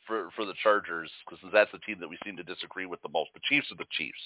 for 0.07 0.31
for 0.35 0.45
the 0.45 0.55
Chargers, 0.63 1.11
because 1.29 1.45
that's 1.53 1.71
the 1.73 1.79
team 1.79 1.99
that 2.01 2.09
we 2.09 2.19
seem 2.25 2.37
to 2.37 2.43
disagree 2.43 2.87
with 2.87 3.01
the 3.03 3.09
most. 3.09 3.31
The 3.35 3.41
Chiefs 3.49 3.71
are 3.73 3.77
the 3.77 3.85
Chiefs. 3.93 4.19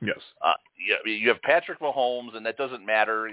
Yes. 0.00 0.18
Uh, 0.44 0.52
yeah, 0.86 0.96
I 1.04 1.08
you 1.08 1.28
have 1.28 1.42
Patrick 1.42 1.80
Mahomes, 1.80 2.36
and 2.36 2.46
that 2.46 2.56
doesn't 2.56 2.86
matter 2.86 3.28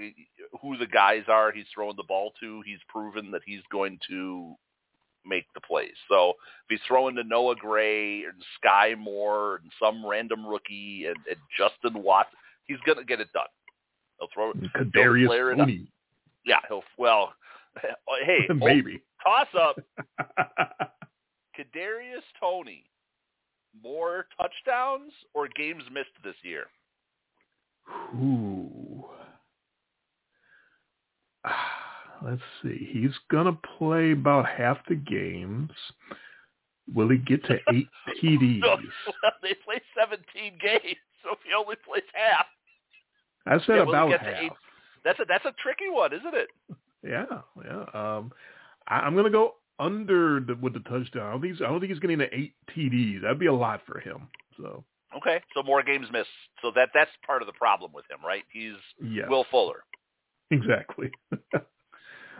who 0.60 0.76
the 0.76 0.86
guys 0.86 1.22
are 1.28 1.52
he's 1.52 1.66
throwing 1.72 1.96
the 1.96 2.02
ball 2.02 2.32
to. 2.40 2.62
He's 2.64 2.80
proven 2.88 3.30
that 3.30 3.42
he's 3.46 3.62
going 3.70 3.98
to 4.08 4.54
make 5.26 5.46
the 5.54 5.60
plays. 5.60 5.94
So 6.08 6.30
if 6.30 6.34
he's 6.68 6.80
throwing 6.86 7.16
to 7.16 7.24
Noah 7.24 7.56
Gray 7.56 8.24
and 8.24 8.34
Skyy 8.62 8.96
Moore 8.98 9.56
and 9.62 9.70
some 9.82 10.04
random 10.06 10.46
rookie 10.46 11.06
and, 11.06 11.16
and 11.28 11.38
Justin 11.56 12.02
Watts, 12.02 12.30
he's 12.64 12.78
going 12.86 12.98
to 12.98 13.04
get 13.04 13.20
it 13.20 13.32
done. 13.32 13.46
He'll 14.18 14.28
throw 14.32 14.50
it. 14.50 14.56
Kadarius 14.72 15.26
flare 15.26 15.52
it 15.52 15.60
up. 15.60 15.68
Yeah, 16.44 16.56
he'll. 16.68 16.82
Well, 16.98 17.34
hey, 18.24 18.46
oh, 18.50 18.54
maybe. 18.54 19.02
toss 19.24 19.48
up 19.58 19.76
Kadarius 21.58 22.24
Toney. 22.40 22.84
More 23.82 24.26
touchdowns 24.40 25.12
or 25.34 25.48
games 25.54 25.82
missed 25.92 26.08
this 26.24 26.34
year? 26.42 26.64
Ooh. 28.14 29.04
Ah. 31.44 31.75
Let's 32.28 32.42
see. 32.62 32.88
He's 32.92 33.14
gonna 33.30 33.58
play 33.78 34.12
about 34.12 34.46
half 34.46 34.78
the 34.88 34.94
games. 34.94 35.70
Will 36.94 37.08
he 37.08 37.18
get 37.18 37.44
to 37.44 37.54
eight 37.72 37.88
TDs? 38.22 38.60
No, 38.60 38.76
they 39.42 39.54
play 39.64 39.80
17 39.98 40.58
games, 40.60 40.96
so 41.22 41.32
if 41.32 41.38
he 41.44 41.52
only 41.56 41.76
plays 41.84 42.02
half, 42.12 42.46
I 43.46 43.58
said 43.64 43.76
yeah, 43.76 43.82
about 43.82 44.10
half. 44.20 44.42
eight? 44.42 44.52
That's 45.04 45.18
a 45.20 45.24
that's 45.28 45.44
a 45.44 45.52
tricky 45.62 45.88
one, 45.88 46.12
isn't 46.12 46.34
it? 46.34 46.48
Yeah, 47.02 47.40
yeah. 47.64 47.84
Um, 47.94 48.32
I, 48.88 49.00
I'm 49.00 49.14
gonna 49.14 49.30
go 49.30 49.54
under 49.78 50.40
the, 50.40 50.56
with 50.56 50.74
the 50.74 50.80
touchdown. 50.80 51.26
I 51.26 51.30
don't 51.32 51.40
think 51.40 51.54
he's, 51.54 51.62
I 51.62 51.68
don't 51.68 51.80
think 51.80 51.92
he's 51.92 52.00
getting 52.00 52.18
to 52.18 52.34
eight 52.34 52.54
TDs. 52.76 53.22
That'd 53.22 53.38
be 53.38 53.46
a 53.46 53.54
lot 53.54 53.82
for 53.86 54.00
him. 54.00 54.28
So 54.56 54.84
Okay, 55.16 55.40
so 55.54 55.62
more 55.62 55.82
games 55.82 56.08
missed. 56.12 56.28
So 56.62 56.70
that 56.74 56.90
that's 56.92 57.10
part 57.24 57.42
of 57.42 57.46
the 57.46 57.52
problem 57.52 57.92
with 57.94 58.04
him, 58.10 58.18
right? 58.26 58.42
He's 58.52 58.74
yeah, 59.00 59.28
Will 59.28 59.46
Fuller. 59.50 59.84
exactly. 60.50 61.10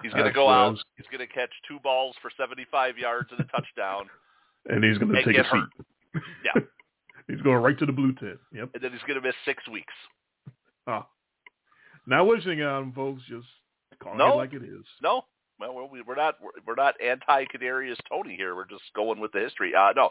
He's 0.02 0.12
going 0.12 0.24
to 0.26 0.32
go 0.32 0.48
out. 0.48 0.76
He's 0.96 1.06
going 1.10 1.26
to 1.26 1.32
catch 1.32 1.50
two 1.68 1.78
balls 1.82 2.14
for 2.22 2.30
75 2.36 2.98
yards 2.98 3.28
and 3.30 3.40
a 3.40 3.44
touchdown, 3.44 4.06
and 4.68 4.84
he's 4.84 4.98
gonna 4.98 5.14
take 5.24 5.36
get 5.36 5.46
a 5.46 5.48
seat. 5.50 5.62
hurt. 6.14 6.22
Yeah. 6.44 6.62
he's 7.28 7.40
going 7.40 7.56
right 7.62 7.78
to 7.78 7.86
the 7.86 7.92
blue 7.92 8.12
tent. 8.14 8.38
Yep. 8.52 8.70
and 8.74 8.82
then 8.82 8.92
he's 8.92 9.00
going 9.02 9.20
to 9.20 9.26
miss 9.26 9.34
six 9.44 9.66
weeks. 9.68 9.92
Ah. 10.86 11.06
Not 12.06 12.26
wishing 12.26 12.62
on 12.62 12.84
him, 12.84 12.92
folks. 12.92 13.22
Just 13.28 13.46
calling 14.00 14.18
No. 14.18 14.34
it 14.34 14.36
like 14.36 14.52
it 14.52 14.62
is. 14.62 14.84
No, 15.02 15.22
well, 15.58 15.88
we're- 15.90 16.02
not 16.16 16.36
we're- 16.40 16.62
we're 16.66 16.74
not 16.76 16.94
anti 17.00 17.44
Kadarius 17.46 17.96
Toney 18.08 18.36
here. 18.36 18.54
We're 18.54 18.66
just 18.68 18.84
going 18.94 19.18
with 19.18 19.32
the 19.32 19.40
history. 19.40 19.74
Uh, 19.74 19.92
no, 19.96 20.10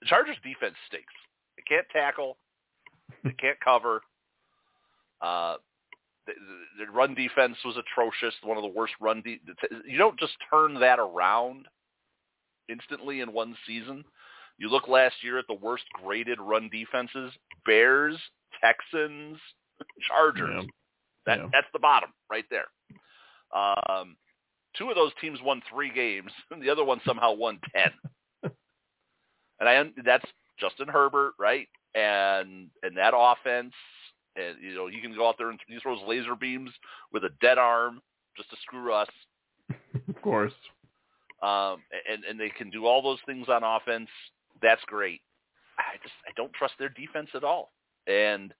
the 0.00 0.06
Chargers 0.06 0.36
defense 0.42 0.74
stinks. 0.88 1.12
They 1.56 1.62
can't 1.62 1.86
tackle. 1.92 2.36
They 3.22 3.32
can't 3.32 3.60
cover. 3.60 4.00
Uh, 5.20 5.56
the, 6.26 6.32
the 6.78 6.90
run 6.92 7.14
defense 7.14 7.56
was 7.64 7.76
atrocious. 7.76 8.34
One 8.42 8.56
of 8.56 8.62
the 8.62 8.68
worst 8.68 8.94
run. 9.00 9.22
De- 9.22 9.40
you 9.86 9.98
don't 9.98 10.18
just 10.18 10.32
turn 10.50 10.74
that 10.80 10.98
around 10.98 11.66
instantly 12.68 13.20
in 13.20 13.32
one 13.32 13.56
season. 13.66 14.04
You 14.58 14.68
look 14.68 14.88
last 14.88 15.16
year 15.22 15.38
at 15.38 15.46
the 15.48 15.54
worst 15.54 15.84
graded 15.92 16.38
run 16.40 16.68
defenses: 16.70 17.32
Bears, 17.66 18.16
Texans, 18.62 19.38
Chargers. 20.08 20.50
Yeah. 20.64 20.70
That 21.26 21.38
Yeah. 21.38 21.48
that's 21.52 21.66
the 21.72 21.78
bottom 21.78 22.10
right 22.30 22.44
there. 22.50 22.66
Um, 23.54 24.16
two 24.76 24.88
of 24.90 24.94
those 24.94 25.12
teams 25.20 25.40
won 25.42 25.62
three 25.72 25.90
games, 25.92 26.30
and 26.50 26.62
the 26.62 26.70
other 26.70 26.84
one 26.84 27.00
somehow 27.06 27.32
won 27.32 27.58
ten. 27.74 27.90
and 29.60 29.68
I 29.68 29.84
that's 30.04 30.24
Justin 30.58 30.88
Herbert, 30.88 31.32
right? 31.38 31.68
And 31.94 32.68
and 32.82 32.96
that 32.96 33.14
offense, 33.16 33.72
and 34.36 34.56
you 34.62 34.74
know 34.74 34.86
he 34.86 35.00
can 35.00 35.14
go 35.14 35.28
out 35.28 35.36
there 35.38 35.50
and 35.50 35.58
he 35.66 35.78
throws 35.80 36.00
laser 36.06 36.34
beams 36.34 36.70
with 37.12 37.24
a 37.24 37.30
dead 37.40 37.58
arm 37.58 38.00
just 38.36 38.50
to 38.50 38.56
screw 38.62 38.92
us. 38.92 39.08
Of 40.08 40.22
course. 40.22 40.52
Um, 41.42 41.82
and 42.10 42.24
and 42.28 42.38
they 42.38 42.50
can 42.50 42.70
do 42.70 42.86
all 42.86 43.02
those 43.02 43.18
things 43.26 43.48
on 43.48 43.62
offense. 43.64 44.08
That's 44.60 44.82
great. 44.86 45.20
I 45.78 45.96
just 46.02 46.14
I 46.28 46.32
don't 46.36 46.52
trust 46.52 46.74
their 46.78 46.90
defense 46.90 47.30
at 47.34 47.44
all. 47.44 47.72
And 48.06 48.52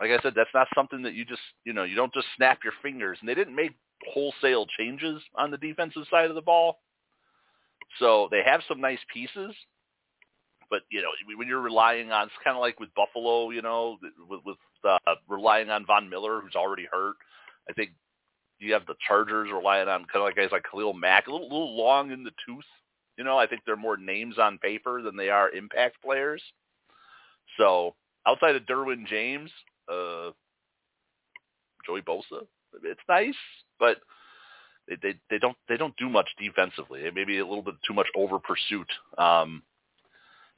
like 0.00 0.10
I 0.10 0.22
said, 0.22 0.34
that's 0.36 0.50
not 0.54 0.68
something 0.74 1.02
that 1.02 1.14
you 1.14 1.24
just 1.24 1.40
you 1.64 1.72
know 1.72 1.84
you 1.84 1.96
don't 1.96 2.12
just 2.12 2.26
snap 2.36 2.58
your 2.62 2.72
fingers. 2.82 3.18
And 3.20 3.28
they 3.28 3.34
didn't 3.34 3.56
make 3.56 3.72
wholesale 4.12 4.66
changes 4.78 5.22
on 5.36 5.50
the 5.50 5.58
defensive 5.58 6.02
side 6.10 6.28
of 6.28 6.34
the 6.34 6.42
ball. 6.42 6.80
So 7.98 8.28
they 8.30 8.42
have 8.44 8.60
some 8.68 8.80
nice 8.80 9.00
pieces, 9.12 9.54
but 10.68 10.82
you 10.90 11.02
know 11.02 11.10
when 11.36 11.48
you're 11.48 11.60
relying 11.60 12.12
on 12.12 12.26
it's 12.26 12.44
kind 12.44 12.56
of 12.56 12.60
like 12.60 12.78
with 12.78 12.94
Buffalo, 12.94 13.50
you 13.50 13.62
know, 13.62 13.98
with, 14.28 14.40
with 14.44 14.56
uh, 14.84 15.14
relying 15.28 15.70
on 15.70 15.86
Von 15.86 16.08
Miller 16.08 16.40
who's 16.40 16.56
already 16.56 16.86
hurt. 16.90 17.16
I 17.68 17.72
think 17.72 17.90
you 18.58 18.72
have 18.74 18.86
the 18.86 18.94
Chargers 19.06 19.50
relying 19.52 19.88
on 19.88 20.00
kind 20.04 20.16
of 20.16 20.22
like 20.22 20.36
guys 20.36 20.50
like 20.52 20.64
Khalil 20.70 20.92
Mack, 20.92 21.26
a 21.26 21.32
little, 21.32 21.48
little 21.48 21.76
long 21.76 22.10
in 22.10 22.24
the 22.24 22.32
tooth. 22.46 22.64
You 23.16 23.24
know, 23.24 23.38
I 23.38 23.46
think 23.46 23.62
they're 23.64 23.76
more 23.76 23.96
names 23.96 24.38
on 24.38 24.58
paper 24.58 25.02
than 25.02 25.16
they 25.16 25.28
are 25.30 25.50
impact 25.50 26.02
players. 26.02 26.42
So 27.58 27.94
outside 28.26 28.56
of 28.56 28.62
Derwin 28.62 29.06
James, 29.06 29.50
uh, 29.90 30.30
Joey 31.86 32.02
Bosa, 32.02 32.46
it's 32.84 33.00
nice, 33.08 33.34
but 33.78 33.98
they, 34.88 34.96
they 35.02 35.14
they 35.28 35.38
don't 35.38 35.56
they 35.68 35.76
don't 35.76 35.96
do 35.96 36.08
much 36.08 36.28
defensively. 36.38 37.02
Maybe 37.14 37.38
a 37.38 37.46
little 37.46 37.62
bit 37.62 37.74
too 37.86 37.94
much 37.94 38.08
over 38.16 38.38
pursuit. 38.38 38.88
Um, 39.18 39.62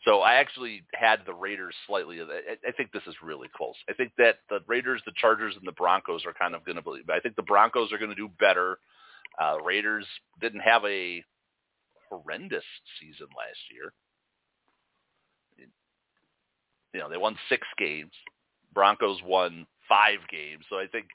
so 0.05 0.21
I 0.21 0.35
actually 0.35 0.83
had 0.95 1.21
the 1.27 1.35
Raiders 1.35 1.75
slightly. 1.87 2.21
I, 2.21 2.73
think 2.73 2.91
this 2.93 3.03
is 3.07 3.15
really 3.23 3.49
close. 3.57 3.77
I 3.88 3.93
think 3.93 4.12
that 4.19 4.38
the 4.51 4.59
Raiders, 4.67 5.01
the 5.07 5.12
Chargers, 5.17 5.55
and 5.57 5.67
the 5.67 5.73
Broncos 5.73 6.27
are 6.27 6.33
kind 6.33 6.55
of 6.55 6.65
going 6.65 6.77
to 6.77 6.83
believe. 6.83 7.09
I 7.09 7.21
think 7.21 7.37
the 7.37 7.43
Broncos 7.43 7.93
are 7.93 7.99
going 7.99 8.11
to 8.11 8.17
do 8.17 8.31
better. 8.41 8.79
Uh, 9.41 9.59
Raiders 9.65 10.07
didn't 10.41 10.61
have 10.61 10.85
a 10.85 11.23
horrendous 12.11 12.65
season 13.01 13.29
last 13.37 13.61
year. 13.73 13.93
You 16.93 17.01
know, 17.01 17.09
they 17.09 17.17
won 17.17 17.37
six 17.49 17.67
games. 17.79 18.12
Broncos 18.75 19.21
won 19.25 19.67
five 19.88 20.19
games. 20.31 20.65
So 20.69 20.77
I 20.77 20.87
think 20.87 21.07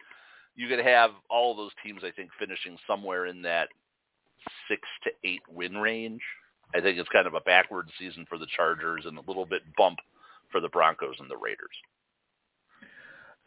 you 0.55 0.67
could 0.67 0.83
have 0.83 1.11
all 1.29 1.55
those 1.55 1.71
teams, 1.83 2.01
I 2.03 2.11
think, 2.11 2.29
finishing 2.39 2.77
somewhere 2.87 3.25
in 3.25 3.41
that 3.43 3.69
six 4.69 4.81
to 5.03 5.11
eight 5.23 5.41
win 5.49 5.77
range. 5.77 6.21
I 6.75 6.81
think 6.81 6.97
it's 6.97 7.09
kind 7.09 7.27
of 7.27 7.33
a 7.33 7.41
backward 7.41 7.89
season 7.99 8.25
for 8.27 8.37
the 8.37 8.47
Chargers 8.55 9.05
and 9.05 9.17
a 9.17 9.23
little 9.27 9.45
bit 9.45 9.61
bump 9.77 9.99
for 10.51 10.61
the 10.61 10.69
Broncos 10.69 11.15
and 11.19 11.29
the 11.29 11.37
Raiders. 11.37 11.69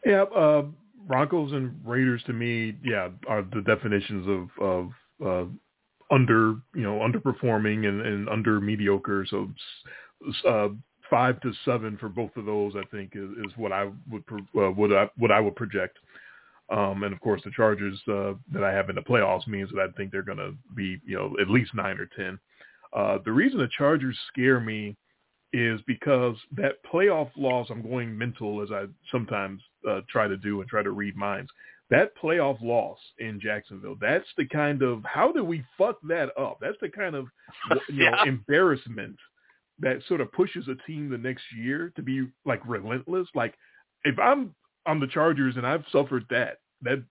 Yeah, 0.05 0.23
uh, 0.23 0.63
Broncos 1.07 1.51
and 1.51 1.79
Raiders 1.85 2.23
to 2.25 2.33
me, 2.33 2.75
yeah, 2.83 3.09
are 3.27 3.43
the 3.43 3.61
definitions 3.61 4.27
of 4.27 4.63
of 4.63 4.91
uh, 5.23 6.13
under 6.13 6.55
you 6.75 6.83
know 6.83 6.99
underperforming 6.99 7.87
and, 7.87 8.01
and 8.01 8.29
under 8.29 8.59
mediocre. 8.59 9.25
So 9.29 9.49
uh, 10.47 10.69
five 11.09 11.39
to 11.41 11.51
seven 11.65 11.97
for 11.97 12.09
both 12.09 12.35
of 12.35 12.45
those, 12.45 12.73
I 12.75 12.83
think, 12.95 13.11
is, 13.15 13.29
is 13.45 13.57
what 13.57 13.71
I 13.71 13.89
would 14.09 14.23
uh, 14.31 14.71
what 14.71 14.91
I 14.93 15.09
what 15.17 15.31
I 15.31 15.39
would 15.39 15.55
project. 15.55 15.97
Um, 16.69 17.03
and 17.03 17.13
of 17.13 17.19
course, 17.19 17.41
the 17.43 17.51
Chargers 17.51 17.99
uh, 18.07 18.33
that 18.53 18.63
I 18.63 18.71
have 18.71 18.89
in 18.89 18.95
the 18.95 19.01
playoffs 19.01 19.45
means 19.45 19.69
that 19.71 19.81
I 19.81 19.91
think 19.97 20.11
they're 20.11 20.21
going 20.21 20.37
to 20.37 20.53
be 20.75 20.99
you 21.05 21.17
know 21.17 21.35
at 21.39 21.49
least 21.49 21.75
nine 21.75 21.97
or 21.97 22.07
ten. 22.15 22.39
Uh, 22.93 23.17
the 23.23 23.31
reason 23.31 23.59
the 23.59 23.69
Chargers 23.77 24.17
scare 24.27 24.59
me 24.59 24.95
is 25.53 25.81
because 25.85 26.35
that 26.55 26.75
playoff 26.91 27.29
loss, 27.35 27.67
I'm 27.69 27.81
going 27.81 28.17
mental 28.17 28.61
as 28.61 28.71
I 28.71 28.85
sometimes 29.11 29.61
uh, 29.89 30.01
try 30.09 30.27
to 30.27 30.37
do 30.37 30.61
and 30.61 30.69
try 30.69 30.81
to 30.83 30.91
read 30.91 31.15
minds. 31.15 31.51
That 31.89 32.13
playoff 32.21 32.57
loss 32.61 32.97
in 33.19 33.37
Jacksonville, 33.41 33.97
that's 33.99 34.27
the 34.37 34.45
kind 34.47 34.81
of, 34.81 35.03
how 35.03 35.33
did 35.33 35.41
we 35.43 35.63
fuck 35.77 35.97
that 36.07 36.29
up? 36.39 36.57
That's 36.61 36.77
the 36.81 36.87
kind 36.89 37.15
of, 37.15 37.27
you 37.89 38.05
know, 38.05 38.11
Yeah. 38.15 38.23
embarrassment 38.25 39.17
that 39.79 40.01
sort 40.07 40.21
of 40.21 40.31
pushes 40.31 40.67
a 40.69 40.75
team 40.87 41.09
the 41.09 41.17
next 41.17 41.43
year 41.57 41.91
to 41.95 42.01
be 42.01 42.27
like 42.45 42.61
relentless. 42.65 43.27
Like 43.35 43.55
if 44.05 44.17
I'm 44.19 44.55
on 44.85 44.99
the 45.01 45.07
Chargers 45.07 45.57
and 45.57 45.67
I've 45.67 45.83
suffered 45.91 46.25
that, 46.29 46.59
that 46.83 47.03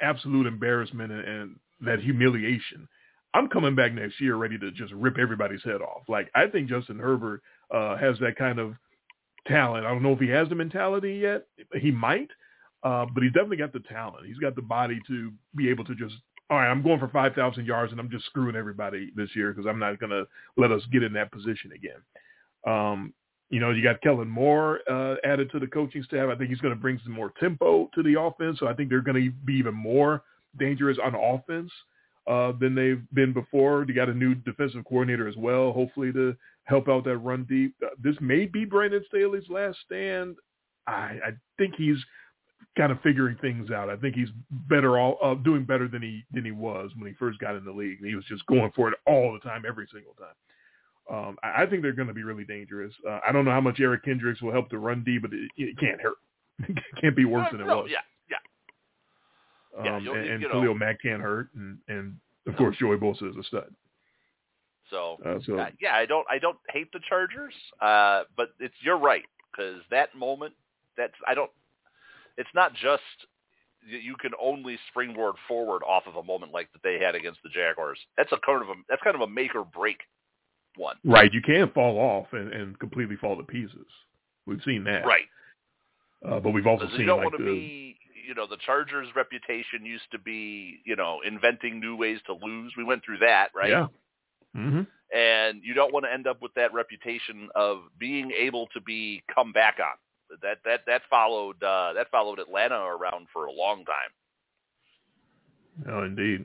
absolute 0.00 0.46
embarrassment 0.46 1.10
and, 1.10 1.24
and 1.26 1.56
that 1.80 2.00
humiliation, 2.00 2.88
I'm 3.38 3.48
coming 3.48 3.76
back 3.76 3.94
next 3.94 4.20
year 4.20 4.34
ready 4.34 4.58
to 4.58 4.72
just 4.72 4.92
rip 4.92 5.16
everybody's 5.16 5.62
head 5.62 5.80
off. 5.80 6.02
Like 6.08 6.28
I 6.34 6.48
think 6.48 6.68
Justin 6.68 6.98
Herbert 6.98 7.40
uh, 7.72 7.96
has 7.96 8.18
that 8.18 8.36
kind 8.36 8.58
of 8.58 8.74
talent. 9.46 9.86
I 9.86 9.90
don't 9.90 10.02
know 10.02 10.12
if 10.12 10.18
he 10.18 10.28
has 10.28 10.48
the 10.48 10.56
mentality 10.56 11.20
yet. 11.22 11.46
He 11.80 11.92
might, 11.92 12.28
uh, 12.82 13.06
but 13.14 13.22
he's 13.22 13.32
definitely 13.32 13.58
got 13.58 13.72
the 13.72 13.80
talent. 13.80 14.26
He's 14.26 14.38
got 14.38 14.56
the 14.56 14.62
body 14.62 14.98
to 15.06 15.32
be 15.54 15.70
able 15.70 15.84
to 15.84 15.94
just. 15.94 16.14
All 16.50 16.56
right, 16.58 16.70
I'm 16.70 16.82
going 16.82 16.98
for 16.98 17.08
5,000 17.08 17.66
yards 17.66 17.92
and 17.92 18.00
I'm 18.00 18.10
just 18.10 18.24
screwing 18.24 18.56
everybody 18.56 19.12
this 19.14 19.28
year 19.36 19.52
because 19.52 19.68
I'm 19.68 19.78
not 19.78 20.00
going 20.00 20.10
to 20.10 20.26
let 20.56 20.72
us 20.72 20.80
get 20.90 21.02
in 21.02 21.12
that 21.12 21.30
position 21.30 21.72
again. 21.72 22.00
Um, 22.66 23.12
you 23.50 23.60
know, 23.60 23.70
you 23.70 23.82
got 23.82 24.00
Kellen 24.00 24.28
Moore 24.28 24.80
uh, 24.90 25.16
added 25.24 25.50
to 25.52 25.58
the 25.58 25.66
coaching 25.66 26.02
staff. 26.02 26.30
I 26.30 26.36
think 26.36 26.48
he's 26.48 26.60
going 26.60 26.74
to 26.74 26.80
bring 26.80 26.98
some 27.04 27.12
more 27.12 27.34
tempo 27.38 27.90
to 27.94 28.02
the 28.02 28.18
offense. 28.18 28.60
So 28.60 28.66
I 28.66 28.72
think 28.72 28.88
they're 28.88 29.02
going 29.02 29.22
to 29.22 29.30
be 29.44 29.54
even 29.54 29.74
more 29.74 30.22
dangerous 30.58 30.96
on 31.04 31.14
offense 31.14 31.70
uh, 31.70 31.96
than 32.60 32.74
they've 32.74 33.02
been 33.14 33.32
before. 33.32 33.84
They 33.86 33.94
got 33.94 34.08
a 34.08 34.14
new 34.14 34.34
defensive 34.34 34.84
coordinator 34.84 35.28
as 35.28 35.36
well, 35.36 35.72
hopefully 35.72 36.12
to 36.12 36.36
help 36.64 36.88
out 36.88 37.04
that 37.04 37.18
run 37.18 37.44
deep. 37.48 37.74
Uh, 37.82 37.88
this 38.02 38.16
may 38.20 38.44
be 38.44 38.64
Brandon 38.64 39.02
Staley's 39.08 39.48
last 39.48 39.78
stand. 39.84 40.36
I, 40.86 41.18
I 41.24 41.30
think 41.56 41.74
he's 41.76 41.98
kind 42.76 42.92
of 42.92 43.00
figuring 43.00 43.36
things 43.40 43.70
out. 43.70 43.88
I 43.88 43.96
think 43.96 44.14
he's 44.14 44.28
better 44.50 44.98
all 44.98 45.18
uh, 45.22 45.34
doing 45.34 45.64
better 45.64 45.88
than 45.88 46.02
he 46.02 46.24
than 46.32 46.44
he 46.44 46.52
was 46.52 46.90
when 46.96 47.08
he 47.08 47.14
first 47.14 47.38
got 47.38 47.56
in 47.56 47.64
the 47.64 47.72
league. 47.72 47.98
He 48.04 48.14
was 48.14 48.24
just 48.26 48.44
going 48.46 48.70
for 48.76 48.88
it 48.88 48.98
all 49.06 49.32
the 49.32 49.40
time, 49.40 49.64
every 49.66 49.88
single 49.92 50.14
time. 50.14 50.34
Um, 51.10 51.36
I, 51.42 51.62
I 51.62 51.66
think 51.66 51.82
they're 51.82 51.92
going 51.92 52.08
to 52.08 52.14
be 52.14 52.22
really 52.22 52.44
dangerous. 52.44 52.92
Uh, 53.08 53.20
I 53.26 53.32
don't 53.32 53.44
know 53.44 53.50
how 53.50 53.60
much 53.60 53.80
Eric 53.80 54.04
Kendricks 54.04 54.42
will 54.42 54.52
help 54.52 54.68
the 54.70 54.78
run 54.78 55.02
D, 55.04 55.18
but 55.18 55.32
it, 55.32 55.50
it 55.56 55.78
can't 55.78 56.00
hurt. 56.00 56.16
it 56.68 56.78
can't 57.00 57.16
be 57.16 57.24
worse 57.24 57.48
than 57.50 57.62
it 57.62 57.66
no, 57.66 57.78
was. 57.78 57.90
yeah, 57.90 57.98
yeah, 59.84 59.96
Um, 59.96 60.08
and, 60.08 60.16
and 60.16 60.42
you 60.42 60.48
know. 60.48 60.54
Khalil 60.54 60.74
Mack 60.74 61.02
can't 61.02 61.22
hurt, 61.22 61.48
and 61.54 61.78
and 61.88 62.16
of 62.46 62.56
course 62.56 62.76
Joey 62.78 62.96
Bosa 62.96 63.30
is 63.30 63.36
a 63.36 63.42
stud. 63.44 63.74
So 64.90 65.18
Uh, 65.24 65.38
so 65.44 65.58
Uh, 65.58 65.70
yeah, 65.80 65.94
I 65.94 66.06
don't 66.06 66.26
I 66.30 66.38
don't 66.38 66.58
hate 66.70 66.90
the 66.92 67.00
Chargers, 67.08 67.54
uh, 67.80 68.24
but 68.36 68.50
it's 68.58 68.74
you're 68.80 68.98
right 68.98 69.24
because 69.50 69.82
that 69.90 70.14
moment 70.14 70.54
that's 70.96 71.14
I 71.26 71.34
don't. 71.34 71.50
It's 72.36 72.50
not 72.54 72.72
just 72.74 73.02
you 73.84 74.16
can 74.16 74.32
only 74.40 74.78
springboard 74.90 75.36
forward 75.46 75.82
off 75.82 76.04
of 76.06 76.16
a 76.16 76.22
moment 76.22 76.52
like 76.52 76.70
that 76.72 76.82
they 76.82 76.98
had 76.98 77.14
against 77.14 77.40
the 77.42 77.48
Jaguars. 77.48 77.98
That's 78.16 78.32
a 78.32 78.38
kind 78.44 78.62
of 78.62 78.68
a 78.68 78.74
that's 78.88 79.02
kind 79.02 79.14
of 79.14 79.22
a 79.22 79.26
make 79.26 79.54
or 79.54 79.64
break 79.64 79.98
one. 80.76 80.96
Right. 81.04 81.32
You 81.32 81.42
can't 81.42 81.72
fall 81.74 81.98
off 81.98 82.26
and, 82.32 82.52
and 82.52 82.78
completely 82.78 83.16
fall 83.16 83.36
to 83.36 83.42
pieces. 83.42 83.86
We've 84.46 84.62
seen 84.64 84.84
that. 84.84 85.04
Right. 85.04 85.26
Uh, 86.26 86.40
but 86.40 86.50
we've 86.50 86.66
also 86.66 86.88
seen 86.96 87.06
like 87.06 87.30
the, 87.32 87.38
be, 87.38 87.97
you 88.28 88.34
know, 88.34 88.46
the 88.46 88.58
Chargers' 88.66 89.08
reputation 89.16 89.84
used 89.84 90.04
to 90.12 90.18
be, 90.18 90.80
you 90.84 90.94
know, 90.96 91.20
inventing 91.26 91.80
new 91.80 91.96
ways 91.96 92.18
to 92.26 92.34
lose. 92.34 92.74
We 92.76 92.84
went 92.84 93.02
through 93.02 93.18
that, 93.18 93.48
right? 93.56 93.70
Yeah. 93.70 93.86
hmm 94.54 94.82
And 95.16 95.62
you 95.64 95.72
don't 95.72 95.94
want 95.94 96.04
to 96.04 96.12
end 96.12 96.26
up 96.26 96.42
with 96.42 96.52
that 96.54 96.74
reputation 96.74 97.48
of 97.54 97.78
being 97.98 98.30
able 98.38 98.66
to 98.74 98.82
be 98.82 99.22
come 99.34 99.52
back 99.52 99.78
on. 99.80 99.96
That 100.42 100.58
that 100.66 100.80
that 100.86 101.02
followed 101.08 101.62
uh, 101.62 101.94
that 101.94 102.10
followed 102.10 102.38
Atlanta 102.38 102.78
around 102.78 103.28
for 103.32 103.46
a 103.46 103.52
long 103.52 103.86
time. 103.86 104.12
Oh, 105.90 106.04
indeed. 106.04 106.44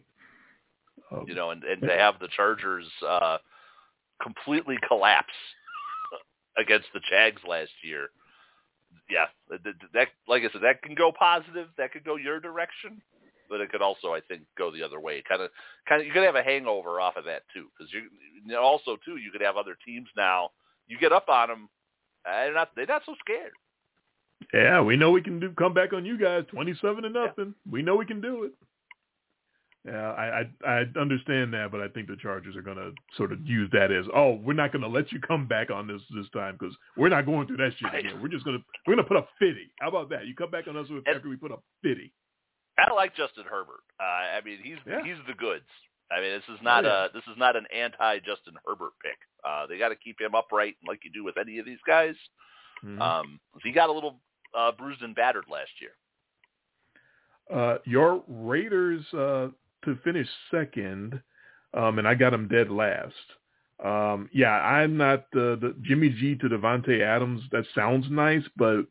Uh, 1.12 1.26
you 1.26 1.36
know, 1.36 1.50
and, 1.50 1.65
and 1.65 1.82
to 1.82 1.91
have 1.91 2.17
the 2.22 2.30
Chargers 2.34 2.86
uh, 3.06 3.39
completely 4.22 4.78
collapse 4.88 5.34
against 6.58 6.88
the 6.93 7.02
Jags 7.10 7.41
last 7.46 7.72
year, 7.84 8.08
yeah, 9.10 9.26
that, 9.50 9.60
that 9.94 10.08
like 10.28 10.44
I 10.44 10.52
said, 10.52 10.62
that 10.63 10.82
can 10.82 10.96
go 10.96 11.12
positive, 11.12 11.68
that 11.78 11.92
could 11.92 12.04
go 12.04 12.16
your 12.16 12.39
direction, 12.39 13.02
but 13.50 13.62
it 13.62 13.72
could 13.72 13.82
also, 13.82 14.13
I 14.13 14.22
think, 14.22 14.44
go 14.58 14.72
the 14.72 14.84
other 14.84 15.00
way. 15.00 15.22
Kind 15.28 15.42
of, 15.42 15.52
kind 15.88 16.02
of, 16.02 16.08
you 16.08 16.13
could 16.13 16.24
have 16.24 16.36
a 16.36 16.44
hangover 16.44 17.00
off 17.00 17.18
of 17.18 17.26
that 17.26 17.44
too, 17.54 17.68
because 17.78 17.92
you, 17.94 18.02
you 18.46 18.54
know, 18.54 18.62
also 18.62 18.98
too, 19.06 19.18
you 19.18 19.32
could 19.32 19.42
have 19.42 19.58
other 19.58 19.78
teams 19.86 20.08
now. 20.16 20.50
You 20.88 20.98
get 20.98 21.13
up 21.13 21.30
on 21.30 21.50
them, 21.50 21.70
they're 22.26 22.54
not, 22.54 22.72
they're 22.76 22.86
not 22.86 23.04
so 23.06 23.16
scared. 23.20 23.54
Yeah, 24.54 24.82
we 24.82 24.98
know 24.98 25.12
we 25.12 25.22
can 25.22 25.39
do 25.39 25.52
come 25.52 25.74
back 25.74 25.94
on 25.94 26.06
you 26.06 26.18
guys, 26.18 26.44
twenty-seven 26.52 27.04
to 27.04 27.10
nothing. 27.10 27.56
We 27.70 27.82
know 27.82 27.96
we 27.96 28.06
can 28.06 28.20
do 28.20 28.44
it. 28.44 28.52
Yeah, 29.86 30.12
I, 30.13 30.39
I 30.65 30.65
I 30.65 30.86
understand 30.98 31.54
that, 31.54 31.69
but 31.69 31.82
I 31.82 31.89
think 31.89 32.08
the 32.08 32.15
Chargers 32.15 32.56
are 32.56 32.62
going 32.62 32.78
to 32.78 32.91
sort 33.17 33.34
of 33.34 33.46
use 33.46 33.69
that 33.74 33.91
as, 33.91 34.06
oh, 34.15 34.36
we're 34.36 34.54
not 34.54 34.72
going 34.72 34.82
to 34.82 34.88
let 34.88 35.12
you 35.12 35.19
come 35.19 35.46
back 35.46 35.69
on 35.72 35.88
this 35.88 36.02
this 36.15 36.30
time 36.34 36.56
because 36.58 36.74
we're 36.96 37.10
not 37.10 37.26
going 37.26 37.48
through 37.48 37.58
that 37.58 37.74
shit 37.78 37.93
again. 37.93 38.22
We're 38.22 38.30
just 38.30 38.46
going 38.46 38.58
to 38.58 38.63
we're 38.88 38.96
going 38.96 39.04
to 39.04 39.08
put 39.10 39.17
up 39.17 39.28
fifty. 39.39 39.72
How 39.82 39.89
about 39.89 40.10
that? 40.12 40.26
You 40.26 40.36
come 40.36 40.50
back 40.52 40.67
on 40.69 40.78
us 40.78 40.88
with 40.89 41.04
And- 41.06 41.15
after 41.17 41.28
we 41.28 41.36
put 41.36 41.52
up 41.52 41.63
fifty. 41.82 42.13
I 42.80 42.91
like 42.93 43.13
Justin 43.15 43.43
Herbert. 43.48 43.84
Uh, 44.00 44.04
I 44.04 44.41
mean, 44.46 44.60
he's 44.63 44.78
Yeah. 44.88 45.04
he's 45.04 45.17
the 45.28 45.34
goods. 45.34 45.67
I 46.12 46.22
mean, 46.22 46.32
this 46.32 46.56
is 46.56 46.62
not 46.63 46.86
Oh, 46.86 46.88
yeah. 46.88 47.06
a 47.06 47.12
this 47.12 47.24
is 47.30 47.38
not 47.38 47.56
an 47.58 47.65
anti 47.76 48.19
Justin 48.19 48.54
Herbert 48.65 48.93
pick. 49.04 49.17
Uh, 49.43 49.67
they 49.67 49.78
got 49.78 49.89
to 49.89 49.96
keep 49.98 50.19
him 50.22 50.34
upright, 50.34 50.78
like 50.88 51.02
you 51.04 51.12
do 51.12 51.26
with 51.26 51.36
any 51.38 51.60
of 51.60 51.65
these 51.65 51.82
guys. 51.86 52.15
Mhm. 52.86 53.02
Um, 53.02 53.39
he 53.62 53.74
got 53.74 53.89
a 53.89 53.91
little 53.91 54.22
uh, 54.54 54.72
bruised 54.72 55.02
and 55.02 55.13
battered 55.13 55.46
last 55.50 55.72
year. 55.82 55.91
Uh, 57.54 57.78
your 57.86 58.24
Raiders 58.28 59.04
uh, 59.13 59.50
to 59.84 59.98
finish 60.04 60.28
second, 60.52 61.22
um, 61.74 62.00
and 62.00 62.08
I 62.08 62.15
got 62.15 62.34
him 62.34 62.48
dead 62.48 62.69
last. 62.69 63.13
Um, 63.84 64.30
yeah, 64.32 64.52
I'm 64.52 64.98
not 64.98 65.26
the, 65.32 65.58
the 65.60 65.76
Jimmy 65.82 66.10
G 66.10 66.36
to 66.36 66.48
Davante 66.48 67.02
Adams. 67.02 67.41
That 67.52 67.65
sounds 67.76 68.06
nice, 68.10 68.43
but 68.56 68.86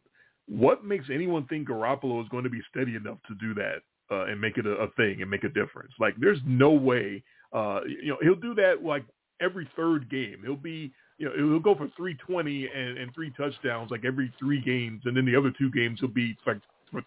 what 0.46 0.84
makes 0.84 1.06
anyone 1.12 1.46
think 1.46 1.68
Garoppolo 1.68 2.22
is 2.22 2.28
going 2.28 2.44
to 2.44 2.50
be 2.50 2.60
steady 2.70 2.96
enough 2.96 3.18
to 3.28 3.34
do 3.36 3.54
that 3.54 3.82
uh, 4.10 4.24
and 4.24 4.40
make 4.40 4.58
it 4.58 4.66
a, 4.66 4.72
a 4.72 4.90
thing 4.92 5.22
and 5.22 5.30
make 5.30 5.44
a 5.44 5.48
difference? 5.48 5.92
Like, 5.98 6.14
there's 6.18 6.40
no 6.44 6.70
way. 6.70 7.22
Uh, 7.52 7.80
you 7.86 8.08
know, 8.08 8.18
he'll 8.22 8.34
do 8.34 8.54
that 8.56 8.84
like 8.84 9.04
every 9.40 9.68
third 9.76 10.10
game. 10.10 10.38
He'll 10.42 10.56
be, 10.56 10.92
you 11.18 11.26
know, 11.26 11.32
he'll 11.36 11.60
go 11.60 11.74
for 11.74 11.88
320 11.96 12.68
and, 12.74 12.98
and 12.98 13.14
three 13.14 13.32
touchdowns 13.36 13.90
like 13.90 14.04
every 14.04 14.32
three 14.38 14.60
games, 14.60 15.02
and 15.04 15.16
then 15.16 15.24
the 15.24 15.36
other 15.36 15.52
two 15.56 15.70
games 15.70 16.00
he'll 16.00 16.08
be 16.08 16.36
like 16.46 16.60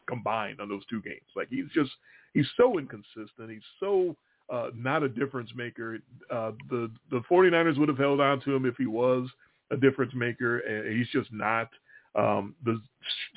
combined 0.07 0.59
on 0.59 0.69
those 0.69 0.85
two 0.89 1.01
games. 1.01 1.21
Like 1.35 1.49
he's 1.49 1.69
just 1.73 1.91
he's 2.35 2.47
so 2.55 2.77
inconsistent. 2.77 3.49
He's 3.49 3.61
so 3.79 4.15
uh, 4.53 4.69
not 4.75 5.01
a 5.01 5.09
difference 5.09 5.49
maker. 5.55 5.97
Uh, 6.29 6.51
the 6.69 6.91
the 7.09 7.21
49ers 7.31 7.79
would 7.79 7.89
have 7.89 7.97
held 7.97 8.21
on 8.21 8.41
to 8.41 8.53
him 8.55 8.65
if 8.65 8.75
he 8.77 8.85
was 8.85 9.27
a 9.71 9.77
difference 9.77 10.13
maker, 10.13 10.59
and 10.59 10.95
he's 10.95 11.09
just 11.09 11.33
not. 11.33 11.69
Um, 12.13 12.55
the 12.63 12.79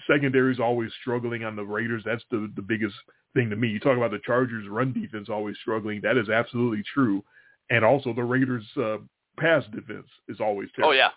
secondary 0.08 0.52
is 0.52 0.61
always 0.61 0.90
struggling 1.00 1.44
on 1.44 1.56
the 1.56 1.64
Raiders. 1.64 2.02
That's 2.04 2.22
the 2.30 2.52
the 2.54 2.62
biggest 2.62 2.94
thing 3.34 3.48
to 3.48 3.56
me. 3.56 3.68
You 3.68 3.80
talk 3.80 3.96
about 3.96 4.11
the 4.11 4.20
Chargers' 4.24 4.68
run 4.68 4.92
defense 4.92 5.28
always 5.30 5.56
struggling. 5.62 6.00
That 6.02 6.18
is 6.18 6.28
absolutely 6.28 6.84
true, 6.92 7.24
and 7.70 7.84
also 7.84 8.12
the 8.12 8.22
Raiders' 8.22 8.66
uh, 8.76 8.98
pass 9.38 9.64
defense 9.74 10.06
is 10.28 10.40
always 10.40 10.68
terrible. 10.76 10.92
Oh 10.92 10.96
yeah, 10.96 11.11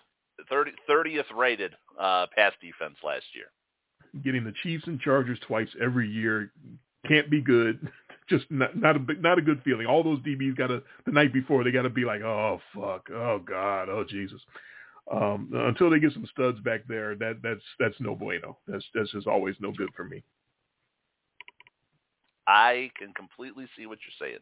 30, 0.48 0.72
30th 0.88 1.36
rated 1.36 1.74
uh, 2.00 2.26
pass 2.34 2.52
defense 2.60 2.96
last 3.04 3.26
year. 3.34 3.46
getting 4.24 4.44
the 4.44 4.54
Chiefs 4.62 4.86
and 4.86 4.98
Chargers 5.00 5.38
twice 5.46 5.68
every 5.80 6.08
year 6.08 6.50
can't 7.06 7.30
be 7.30 7.40
good. 7.40 7.90
Just 8.28 8.44
not 8.50 8.76
not 8.76 8.96
a 8.96 9.00
not 9.20 9.38
a 9.38 9.42
good 9.42 9.60
feeling. 9.64 9.86
All 9.86 10.02
those 10.04 10.20
DBs 10.20 10.56
got 10.56 10.68
to 10.68 10.82
the 11.04 11.12
night 11.12 11.32
before 11.32 11.64
they 11.64 11.70
got 11.72 11.82
to 11.82 11.90
be 11.90 12.04
like, 12.04 12.22
oh 12.22 12.60
fuck, 12.74 13.08
oh 13.10 13.40
god, 13.44 13.88
oh 13.88 14.04
Jesus. 14.08 14.40
Um, 15.10 15.50
until 15.52 15.90
they 15.90 15.98
get 15.98 16.12
some 16.12 16.26
studs 16.32 16.60
back 16.60 16.82
there, 16.88 17.14
that 17.16 17.40
that's 17.42 17.62
that's 17.78 17.96
no 18.00 18.14
bueno. 18.14 18.56
That's 18.68 18.84
that's 18.94 19.10
just 19.10 19.26
always 19.26 19.56
no 19.60 19.72
good 19.72 19.90
for 19.96 20.04
me. 20.04 20.22
I 22.46 22.90
can 22.98 23.12
completely 23.14 23.66
see 23.76 23.86
what 23.86 23.98
you're 24.06 24.28
saying. 24.28 24.40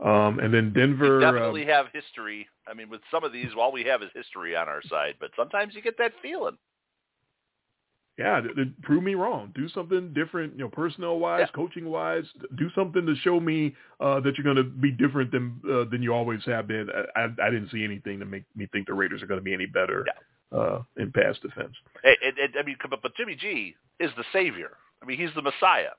Um, 0.00 0.38
and 0.38 0.54
then 0.54 0.72
We 1.00 1.10
Denver. 1.10 1.20
definitely 1.20 1.62
um, 1.62 1.68
have 1.68 1.86
history. 1.92 2.46
I 2.68 2.74
mean, 2.74 2.88
with 2.88 3.00
some 3.10 3.24
of 3.24 3.32
these, 3.32 3.48
all 3.58 3.72
we 3.72 3.84
have 3.84 4.02
is 4.02 4.10
history 4.14 4.54
on 4.56 4.68
our 4.68 4.82
side, 4.88 5.14
but 5.20 5.30
sometimes 5.36 5.74
you 5.74 5.82
get 5.82 5.98
that 5.98 6.12
feeling. 6.22 6.56
Yeah, 8.18 8.40
th- 8.40 8.54
th- 8.56 8.68
prove 8.82 9.02
me 9.04 9.14
wrong. 9.14 9.52
Do 9.54 9.68
something 9.68 10.12
different, 10.12 10.54
you 10.54 10.60
know, 10.64 10.68
personnel 10.68 11.18
wise, 11.20 11.42
Yeah. 11.42 11.46
coaching 11.54 11.88
wise. 11.88 12.24
Do 12.56 12.68
something 12.74 13.06
to 13.06 13.14
show 13.16 13.38
me 13.38 13.76
uh, 14.00 14.18
that 14.20 14.36
you're 14.36 14.44
going 14.44 14.56
to 14.56 14.64
be 14.64 14.90
different 14.90 15.30
than 15.30 15.60
uh, 15.70 15.84
than 15.90 16.02
you 16.02 16.12
always 16.12 16.44
have 16.46 16.66
been. 16.66 16.88
I, 17.16 17.20
I, 17.20 17.24
I 17.46 17.50
didn't 17.50 17.70
see 17.70 17.84
anything 17.84 18.18
to 18.18 18.24
make 18.26 18.44
me 18.56 18.66
think 18.72 18.86
the 18.88 18.94
Raiders 18.94 19.22
are 19.22 19.26
going 19.26 19.38
to 19.40 19.44
be 19.44 19.54
any 19.54 19.66
better 19.66 20.04
uh, 20.52 20.80
in 20.96 21.12
pass 21.12 21.38
defense. 21.38 21.74
It, 22.02 22.18
it, 22.22 22.34
it, 22.38 22.50
I 22.58 22.64
mean, 22.64 22.76
but, 22.90 23.00
but 23.02 23.14
Jimmy 23.16 23.36
G 23.36 23.76
is 24.00 24.10
the 24.16 24.24
savior. 24.32 24.72
I 25.02 25.06
mean, 25.06 25.18
he's 25.18 25.34
the 25.36 25.42
Messiah. 25.42 25.90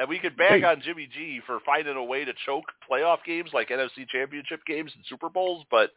And 0.00 0.08
we 0.08 0.18
could 0.20 0.36
bag 0.36 0.60
Hey. 0.60 0.66
on 0.68 0.80
Jimmy 0.80 1.08
G 1.12 1.40
for 1.46 1.58
finding 1.66 1.96
a 1.96 2.04
way 2.04 2.24
to 2.24 2.32
choke 2.46 2.66
playoff 2.88 3.18
games 3.26 3.50
like 3.52 3.70
NFC 3.70 4.06
Championship 4.08 4.60
games 4.66 4.92
and 4.94 5.04
Super 5.08 5.28
Bowls, 5.28 5.64
but 5.72 5.90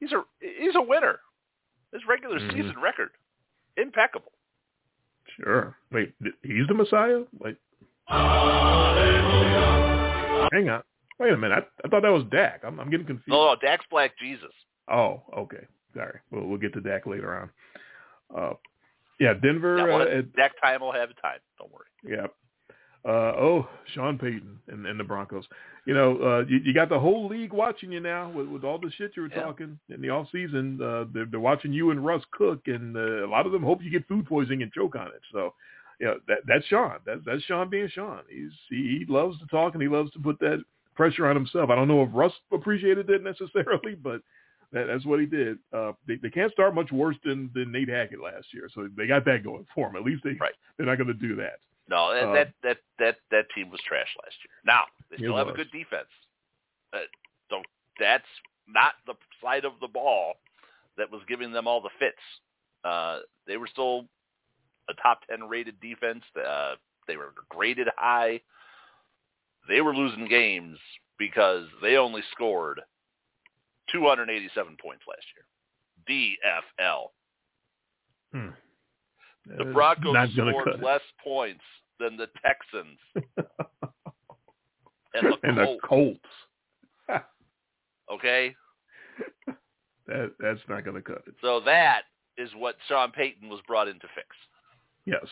he's 0.00 0.12
a 0.12 0.22
he's 0.40 0.74
a 0.74 0.82
winner. 0.82 1.20
His 1.92 2.02
regular 2.06 2.38
Mhm. 2.38 2.52
season 2.52 2.78
record, 2.80 3.10
impeccable. 3.76 4.32
Sure. 5.36 5.76
Wait, 5.92 6.14
he's 6.42 6.66
the 6.68 6.74
Messiah? 6.74 7.22
Wait, 7.38 7.56
hang 10.52 10.68
on. 10.68 10.82
Wait 11.18 11.32
a 11.32 11.36
minute. 11.36 11.64
I, 11.64 11.86
I 11.86 11.88
thought 11.88 12.02
that 12.02 12.12
was 12.12 12.24
Dak. 12.30 12.62
I'm, 12.66 12.80
I'm 12.80 12.90
getting 12.90 13.06
confused. 13.06 13.28
No, 13.28 13.52
no, 13.52 13.56
Dak's 13.60 13.84
Black 13.90 14.18
Jesus. 14.18 14.52
Oh, 14.90 15.22
okay. 15.36 15.66
Sorry. 15.94 16.18
We'll, 16.30 16.46
we'll 16.46 16.58
get 16.58 16.72
to 16.74 16.80
Dak 16.80 17.06
later 17.06 17.36
on. 17.36 17.50
Uh, 18.36 18.54
yeah, 19.18 19.34
Denver. 19.34 19.76
Yeah, 19.78 19.84
well, 19.84 20.02
uh, 20.02 20.18
at, 20.18 20.34
Dak 20.34 20.52
time 20.60 20.80
will 20.80 20.92
have 20.92 21.10
time. 21.20 21.38
Don't 21.58 21.70
worry. 21.72 21.86
Yeah. 22.04 22.26
Uh, 23.04 23.32
oh, 23.38 23.68
Sean 23.94 24.18
Payton 24.18 24.58
and, 24.68 24.86
and 24.86 25.00
the 25.00 25.04
Broncos. 25.04 25.44
You 25.86 25.94
know, 25.94 26.18
uh, 26.22 26.44
you, 26.46 26.58
you 26.58 26.74
got 26.74 26.90
the 26.90 26.98
whole 27.00 27.28
league 27.28 27.52
watching 27.52 27.90
you 27.90 28.00
now 28.00 28.30
with, 28.30 28.46
with 28.48 28.62
all 28.62 28.78
the 28.78 28.90
shit 28.98 29.12
you 29.16 29.22
were 29.22 29.28
Yeah. 29.28 29.42
talking 29.42 29.78
in 29.88 30.02
the 30.02 30.10
off 30.10 30.28
season. 30.30 30.78
Uh, 30.82 31.04
they're, 31.12 31.24
they're 31.24 31.40
watching 31.40 31.72
you 31.72 31.90
and 31.92 32.04
Russ 32.04 32.22
cook, 32.32 32.60
and 32.66 32.94
uh, 32.96 33.24
a 33.24 33.30
lot 33.30 33.46
of 33.46 33.52
them 33.52 33.62
hope 33.62 33.82
you 33.82 33.90
get 33.90 34.06
food 34.06 34.26
poisoning 34.26 34.62
and 34.62 34.72
choke 34.72 34.96
on 34.96 35.06
it. 35.08 35.22
So, 35.32 35.54
yeah, 35.98 36.14
that 36.28 36.38
that's 36.46 36.66
Sean. 36.66 36.96
That's 37.06 37.20
that's 37.24 37.42
Sean 37.44 37.70
being 37.70 37.88
Sean. 37.88 38.20
He's 38.28 38.52
he, 38.68 38.98
he 39.06 39.12
loves 39.12 39.38
to 39.40 39.46
talk 39.46 39.72
and 39.74 39.82
he 39.82 39.88
loves 39.88 40.10
to 40.12 40.18
put 40.18 40.38
that 40.40 40.62
pressure 40.94 41.26
on 41.26 41.36
himself. 41.36 41.70
I 41.70 41.74
don't 41.76 41.88
know 41.88 42.02
if 42.02 42.10
Russ 42.12 42.32
appreciated 42.52 43.08
it 43.08 43.22
necessarily, 43.24 43.94
but 43.94 44.20
that, 44.72 44.86
that's 44.86 45.06
what 45.06 45.20
he 45.20 45.26
did. 45.26 45.58
Uh, 45.72 45.92
they, 46.06 46.16
they 46.16 46.30
can't 46.30 46.52
start 46.52 46.74
much 46.74 46.92
worse 46.92 47.16
than, 47.24 47.50
than 47.54 47.72
Nate 47.72 47.88
Hackett 47.88 48.20
last 48.20 48.46
year, 48.52 48.68
so 48.74 48.88
they 48.96 49.06
got 49.06 49.24
that 49.24 49.42
going 49.42 49.66
for 49.74 49.88
them. 49.88 49.96
At 49.96 50.02
least 50.04 50.22
they 50.22 50.34
Right. 50.38 50.52
they're 50.76 50.86
not 50.86 50.96
going 50.98 51.08
to 51.08 51.14
do 51.14 51.34
that. 51.36 51.60
No, 51.90 52.14
that 52.14 52.24
Um, 52.24 52.34
that, 52.34 52.52
that 52.62 52.78
that 53.00 53.16
that 53.32 53.46
team 53.54 53.68
was 53.70 53.80
trash 53.86 54.08
last 54.22 54.36
year. 54.44 54.54
Now 54.64 54.84
they 55.10 55.16
still 55.16 55.36
have 55.36 55.48
a 55.48 55.52
good 55.52 55.70
defense. 55.72 56.08
Uh, 56.92 56.98
so 57.50 57.62
that's 57.98 58.24
not 58.68 58.94
the 59.06 59.14
side 59.42 59.64
of 59.64 59.72
the 59.80 59.88
ball 59.88 60.34
that 60.96 61.10
was 61.10 61.20
giving 61.28 61.52
them 61.52 61.66
all 61.66 61.80
the 61.80 61.90
fits. 61.98 62.22
Uh, 62.84 63.18
they 63.46 63.56
were 63.56 63.66
still 63.66 64.06
a 64.88 64.94
top 65.02 65.22
ten 65.28 65.48
rated 65.48 65.80
defense. 65.80 66.22
Uh, 66.36 66.76
they 67.08 67.16
were 67.16 67.34
graded 67.48 67.88
high. 67.96 68.40
They 69.68 69.80
were 69.80 69.94
losing 69.94 70.28
games 70.28 70.78
because 71.18 71.66
they 71.82 71.96
only 71.96 72.22
scored 72.32 72.80
287 73.92 74.76
points 74.80 75.02
last 75.06 75.26
year. 75.34 76.36
DFL. 76.80 77.10
Hmm. 78.32 78.50
The 79.46 79.70
Uh, 79.70 79.72
Broncos 79.72 80.14
scored 80.32 80.64
cut 80.64 80.80
less 80.82 81.02
points 81.22 81.64
than 82.00 82.16
the 82.16 82.26
Texans 82.44 82.98
and 85.14 85.26
the 85.26 85.36
and 85.44 85.56
the 85.58 85.78
Colts. 85.84 86.18
Colts. 87.08 87.22
Okay, 88.12 88.56
That 90.08 90.32
that's 90.40 90.58
not 90.68 90.84
going 90.84 90.96
to 90.96 91.02
cut 91.02 91.22
it. 91.28 91.34
so 91.40 91.60
that 91.64 92.02
is 92.36 92.50
what 92.56 92.74
Sean 92.88 93.12
Payton 93.12 93.48
was 93.48 93.60
brought 93.68 93.86
in 93.86 93.94
to 94.00 94.08
fix. 94.16 94.26
Yes. 95.06 95.24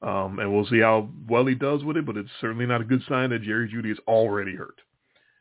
Um, 0.00 0.38
and 0.38 0.50
we'll 0.54 0.64
see 0.66 0.80
how 0.80 1.10
well 1.28 1.44
he 1.44 1.54
does 1.54 1.84
with 1.84 1.98
it, 1.98 2.06
but 2.06 2.16
it's 2.16 2.30
certainly 2.40 2.64
not 2.64 2.80
a 2.80 2.84
good 2.84 3.02
sign 3.06 3.28
that 3.30 3.42
Jerry 3.42 3.68
Jeudy 3.68 3.92
is 3.92 3.98
already 4.08 4.54
hurt. 4.56 4.80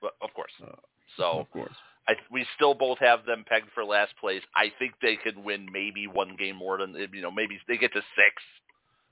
But 0.02 0.15
of 0.22 0.34
course. 0.34 0.52
Uh, 0.62 0.76
so 1.15 1.39
of 1.39 1.50
course. 1.52 1.72
I, 2.10 2.15
we 2.30 2.45
still 2.56 2.74
both 2.74 2.98
have 3.00 3.26
them 3.26 3.45
pegged 3.48 3.69
for 3.74 3.86
last 3.86 4.13
place. 4.19 4.41
I 4.56 4.74
think 4.78 4.95
they 5.02 5.15
could 5.15 5.38
win 5.38 5.67
maybe 5.72 6.08
one 6.08 6.36
game 6.38 6.58
more 6.58 6.78
than 6.80 6.93
you 7.13 7.22
know. 7.22 7.32
Maybe 7.32 7.58
they 7.69 7.78
get 7.78 7.93
to 7.93 8.02
six, 8.17 8.43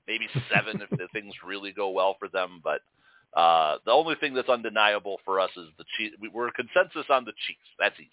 maybe 0.08 0.26
seven 0.52 0.80
if 0.82 0.90
the 0.90 1.06
things 1.12 1.32
really 1.46 1.70
go 1.72 1.90
well 1.90 2.16
for 2.18 2.28
them. 2.28 2.60
But 2.64 2.80
uh, 3.38 3.76
the 3.84 3.92
only 3.92 4.16
thing 4.16 4.34
that's 4.34 4.48
undeniable 4.48 5.18
for 5.24 5.38
us 5.38 5.50
is 5.56 5.66
the 5.78 5.84
Chiefs. 5.96 6.16
We're 6.32 6.48
a 6.48 6.52
consensus 6.52 7.06
on 7.10 7.24
the 7.24 7.32
Chiefs. 7.46 7.68
That's 7.78 7.94
easy. 8.00 8.10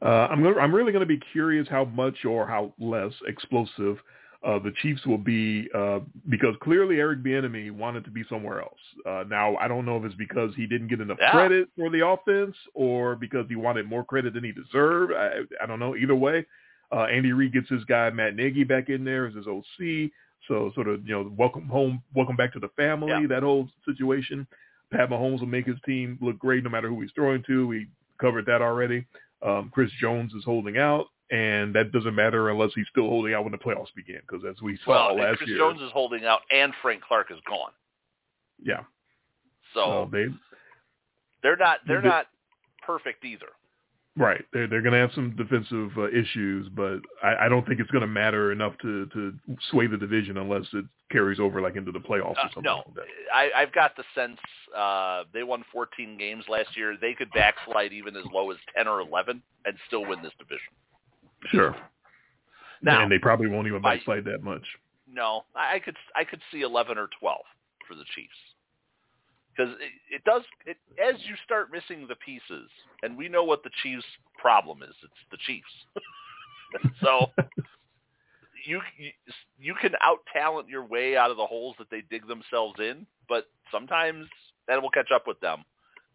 Uh, 0.00 0.28
I'm 0.30 0.42
gonna, 0.42 0.58
I'm 0.58 0.74
really 0.74 0.92
going 0.92 1.00
to 1.00 1.06
be 1.06 1.20
curious 1.32 1.68
how 1.68 1.84
much 1.84 2.24
or 2.24 2.46
how 2.46 2.72
less 2.78 3.12
explosive 3.26 3.98
uh, 4.46 4.58
the 4.60 4.72
Chiefs 4.80 5.04
will 5.04 5.18
be 5.18 5.68
uh, 5.74 5.98
because 6.28 6.54
clearly 6.62 7.00
Eric 7.00 7.24
Bieniemy 7.24 7.72
wanted 7.72 8.04
to 8.04 8.10
be 8.10 8.22
somewhere 8.28 8.60
else. 8.62 8.78
Uh, 9.04 9.24
now 9.28 9.56
I 9.56 9.66
don't 9.66 9.84
know 9.84 9.96
if 9.96 10.04
it's 10.04 10.14
because 10.14 10.52
he 10.56 10.66
didn't 10.66 10.86
get 10.88 11.00
enough 11.00 11.18
Yeah. 11.20 11.32
credit 11.32 11.68
for 11.76 11.90
the 11.90 12.06
offense 12.06 12.54
or 12.74 13.16
because 13.16 13.46
he 13.48 13.56
wanted 13.56 13.88
more 13.88 14.04
credit 14.04 14.34
than 14.34 14.44
he 14.44 14.52
deserved. 14.52 15.12
I, 15.12 15.40
I 15.60 15.66
don't 15.66 15.80
know. 15.80 15.96
Either 15.96 16.14
way, 16.14 16.46
uh, 16.92 17.02
Andy 17.04 17.32
Reid 17.32 17.52
gets 17.52 17.68
his 17.68 17.84
guy 17.84 18.08
Matt 18.10 18.36
Nagy 18.36 18.62
back 18.62 18.88
in 18.88 19.04
there 19.04 19.26
as 19.26 19.34
his 19.34 19.46
OC. 19.48 20.10
So 20.48 20.72
sort 20.74 20.88
of 20.88 21.06
you 21.06 21.14
know 21.14 21.32
welcome 21.36 21.68
home, 21.68 22.02
welcome 22.14 22.36
back 22.36 22.52
to 22.54 22.58
the 22.58 22.68
family. 22.76 23.08
Yeah. 23.10 23.26
That 23.28 23.42
whole 23.42 23.68
situation. 23.84 24.46
Pat 24.90 25.10
Mahomes 25.10 25.40
will 25.40 25.46
make 25.46 25.66
his 25.66 25.76
team 25.84 26.18
look 26.22 26.38
great 26.38 26.64
no 26.64 26.70
matter 26.70 26.88
who 26.88 26.98
he's 27.02 27.10
throwing 27.14 27.42
to. 27.46 27.66
We 27.68 27.88
covered 28.18 28.46
that 28.46 28.62
already. 28.62 29.04
Um, 29.42 29.70
Chris 29.72 29.90
Jones 30.00 30.32
is 30.32 30.42
holding 30.44 30.78
out, 30.78 31.08
and 31.30 31.74
that 31.74 31.92
doesn't 31.92 32.14
matter 32.14 32.48
unless 32.48 32.70
he's 32.74 32.86
still 32.90 33.06
holding 33.06 33.34
out 33.34 33.42
when 33.44 33.52
the 33.52 33.58
playoffs 33.58 33.94
begin. 33.94 34.20
Because 34.26 34.46
as 34.48 34.60
we 34.62 34.78
saw 34.86 35.08
Well, 35.14 35.16
last 35.22 35.36
Chris 35.38 35.50
year, 35.50 35.58
Chris 35.58 35.68
Jones 35.78 35.82
is 35.82 35.92
holding 35.92 36.24
out, 36.24 36.40
and 36.50 36.72
Frank 36.80 37.02
Clark 37.02 37.30
is 37.30 37.36
gone. 37.46 37.70
yeah, 38.62 38.80
So 39.74 39.80
so 39.84 40.08
they 40.10 40.26
they're 41.42 41.56
not 41.58 41.80
they're 41.86 42.00
They- 42.00 42.08
not 42.08 42.26
perfect 42.82 43.24
either. 43.26 43.48
Right 44.18 44.44
they're 44.52 44.66
they're 44.68 44.82
going 44.82 44.92
to 44.92 44.98
have 44.98 45.12
some 45.14 45.34
defensive 45.36 45.90
uh, 45.96 46.08
issues, 46.10 46.68
but 46.76 46.98
I, 47.22 47.46
I 47.46 47.48
don't 47.48 47.66
think 47.66 47.80
it's 47.80 47.90
going 47.90 48.02
to 48.02 48.06
matter 48.08 48.52
enough 48.52 48.74
to 48.82 49.06
to 49.06 49.32
sway 49.70 49.86
the 49.86 49.96
division 49.96 50.36
unless 50.36 50.64
it 50.74 50.84
carries 51.10 51.40
over 51.40 51.60
like 51.62 51.76
into 51.76 51.92
the 51.92 52.00
playoffs 52.00 52.36
or 52.36 52.40
Uh, 52.40 52.48
something 52.54 52.62
no, 52.64 52.76
like 52.86 52.94
that. 52.96 53.04
I, 53.32 53.50
I've 53.56 53.72
got 53.72 53.96
the 53.96 54.04
sense 54.14 54.38
uh, 54.76 55.24
they 55.32 55.42
won 55.44 55.64
14 55.72 56.18
games 56.18 56.44
last 56.48 56.76
year. 56.76 56.96
They 57.00 57.14
could 57.14 57.30
backslide 57.32 57.92
even 57.92 58.16
as 58.16 58.24
low 58.32 58.50
as 58.50 58.58
10 58.76 58.86
or 58.88 59.00
11 59.00 59.40
and 59.64 59.76
still 59.86 60.04
win 60.04 60.20
this 60.22 60.32
division. 60.38 60.72
Sure. 61.50 61.76
Now, 62.82 63.02
and 63.02 63.10
they 63.10 63.18
probably 63.18 63.48
won't 63.48 63.66
even 63.66 63.80
backslide 63.82 64.24
that 64.26 64.42
much. 64.42 64.62
no, 65.10 65.44
I 65.54 65.76
I 65.76 65.78
could 65.78 65.96
I 66.14 66.24
could 66.24 66.40
see 66.52 66.62
11 66.62 66.98
or 66.98 67.08
12 67.20 67.40
for 67.86 67.94
the 67.94 68.04
Chiefs 68.14 68.36
because 69.58 69.74
it, 69.80 70.16
it 70.16 70.24
does 70.24 70.42
it, 70.66 70.78
as 71.02 71.16
you 71.26 71.36
start 71.44 71.70
missing 71.72 72.06
the 72.08 72.16
pieces, 72.16 72.70
and 73.02 73.18
we 73.18 73.28
know 73.28 73.44
what 73.44 73.64
the 73.64 73.70
Chiefs' 73.82 74.04
problem 74.38 74.82
is. 74.84 74.94
It's 75.02 75.12
the 75.32 75.38
Chiefs. 75.46 76.04
so 77.02 77.26
you 78.66 78.80
you- 78.98 79.12
can 79.80 79.94
out 80.02 80.20
talent 80.32 80.68
your 80.68 80.84
way 80.84 81.16
out 81.16 81.30
of 81.30 81.36
the 81.38 81.46
holes 81.46 81.76
that 81.78 81.90
they 81.90 82.02
dig 82.10 82.26
themselves 82.28 82.76
in, 82.80 83.06
but 83.28 83.46
sometimes 83.72 84.26
that 84.68 84.82
will 84.82 84.90
catch 84.90 85.10
up 85.14 85.26
with 85.26 85.40
them. 85.40 85.64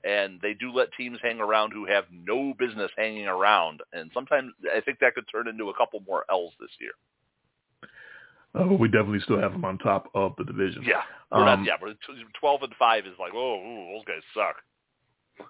And 0.05 0.39
they 0.41 0.53
do 0.53 0.71
let 0.73 0.93
teams 0.93 1.19
hang 1.23 1.39
around 1.39 1.71
who 1.73 1.85
have 1.85 2.05
no 2.11 2.53
business 2.59 2.91
hanging 2.97 3.27
around, 3.27 3.81
and 3.93 4.11
sometimes 4.13 4.53
I 4.75 4.81
think 4.81 4.99
that 4.99 5.15
could 5.15 5.25
turn 5.31 5.47
into 5.47 5.69
a 5.69 5.75
couple 5.77 6.01
more 6.07 6.25
L's 6.29 6.53
this 6.59 6.71
year. 6.79 6.91
Uh, 8.55 8.65
but 8.65 8.79
we 8.79 8.87
definitely 8.87 9.19
still 9.21 9.39
have 9.39 9.51
them 9.53 9.65
on 9.65 9.77
top 9.79 10.09
of 10.13 10.33
the 10.37 10.43
division. 10.43 10.83
Yeah, 10.83 11.01
we're 11.31 11.39
Um, 11.39 11.45
not. 11.63 11.65
Yeah, 11.65 11.73
we're 11.81 11.95
twelve 12.39 12.61
and 12.63 12.73
five 12.75 13.05
is 13.07 13.17
like, 13.19 13.33
oh, 13.33 13.93
those 13.95 14.05
guys 14.05 14.21
suck. 14.33 15.47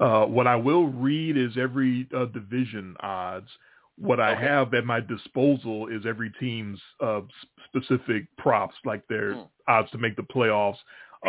Uh, 0.00 0.26
what 0.26 0.46
I 0.46 0.54
will 0.54 0.86
read 0.86 1.36
is 1.36 1.56
every 1.58 2.06
uh, 2.16 2.26
division 2.26 2.96
odds. 3.00 3.48
What 3.96 4.20
I 4.20 4.32
have 4.36 4.72
at 4.74 4.84
my 4.84 5.00
disposal 5.00 5.88
is 5.88 6.06
every 6.06 6.30
team's 6.38 6.80
uh, 7.00 7.22
specific 7.66 8.26
props, 8.36 8.76
like 8.84 9.06
their 9.08 9.34
Hmm. 9.34 9.42
odds 9.66 9.90
to 9.90 9.98
make 9.98 10.14
the 10.14 10.22
playoffs, 10.22 10.78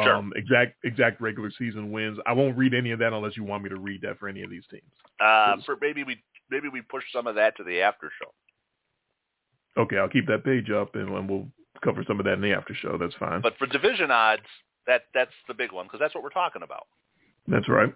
Sure. 0.04 0.13
um, 0.17 0.32
exact 0.36 0.76
exact 0.84 1.19
regular 1.19 1.50
season 1.58 1.91
wins. 1.91 2.19
I 2.28 2.34
won't 2.34 2.56
read 2.56 2.76
any 2.76 2.91
of 2.91 3.00
that 3.00 3.12
unless 3.12 3.36
you 3.36 3.43
want 3.43 3.63
me 3.63 3.69
to 3.69 3.80
read 3.80 4.02
that 4.02 4.19
for 4.19 4.28
any 4.28 4.43
of 4.43 4.52
these 4.52 4.67
teams. 4.67 4.84
Uh, 5.19 5.58
for 5.65 5.78
maybe 5.82 6.04
we 6.04 6.22
maybe 6.52 6.69
we 6.69 6.84
push 6.84 7.04
some 7.12 7.26
of 7.26 7.34
that 7.36 7.58
to 7.58 7.63
the 7.63 7.82
after 7.82 8.12
show. 8.22 8.32
Okay, 9.80 9.98
I'll 9.98 10.10
keep 10.10 10.28
that 10.28 10.44
page 10.44 10.70
up 10.70 10.96
and, 10.96 11.30
we'll 11.30 11.48
cover 11.84 12.04
some 12.06 12.20
of 12.20 12.26
that 12.26 12.34
in 12.34 12.42
the 12.42 12.52
after 12.52 12.76
show. 12.76 12.98
That's 12.98 13.15
fine. 13.15 13.42
But 13.42 13.58
for 13.58 13.65
division 13.65 14.12
odds, 14.12 14.44
that 14.86 15.04
that's 15.13 15.32
the 15.48 15.54
big 15.54 15.72
one 15.72 15.86
because 15.86 16.00
that's 16.00 16.13
what 16.13 16.24
we're 16.24 16.30
talking 16.30 16.62
about. 16.63 16.88
That's 17.48 17.70
right. 17.70 17.94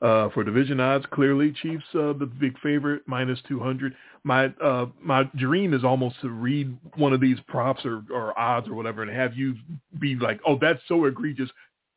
Uh, 0.00 0.28
for 0.30 0.44
division 0.44 0.80
odds, 0.80 1.04
clearly 1.10 1.52
Chiefs 1.62 1.84
uh, 1.94 2.12
the 2.12 2.30
big 2.40 2.58
favorite 2.60 3.02
minus 3.06 3.38
two 3.48 3.58
hundred. 3.58 3.94
My 4.22 4.46
uh, 4.62 4.86
my 5.02 5.24
dream 5.36 5.74
is 5.74 5.84
almost 5.84 6.20
to 6.22 6.30
read 6.30 6.76
one 6.96 7.12
of 7.12 7.20
these 7.20 7.38
props 7.48 7.84
or, 7.84 8.02
or 8.10 8.38
odds 8.38 8.68
or 8.68 8.74
whatever, 8.74 9.02
and 9.02 9.10
have 9.10 9.34
you 9.34 9.54
be 9.98 10.14
like, 10.14 10.40
"Oh, 10.46 10.58
that's 10.60 10.80
so 10.88 11.04
egregious! 11.06 11.50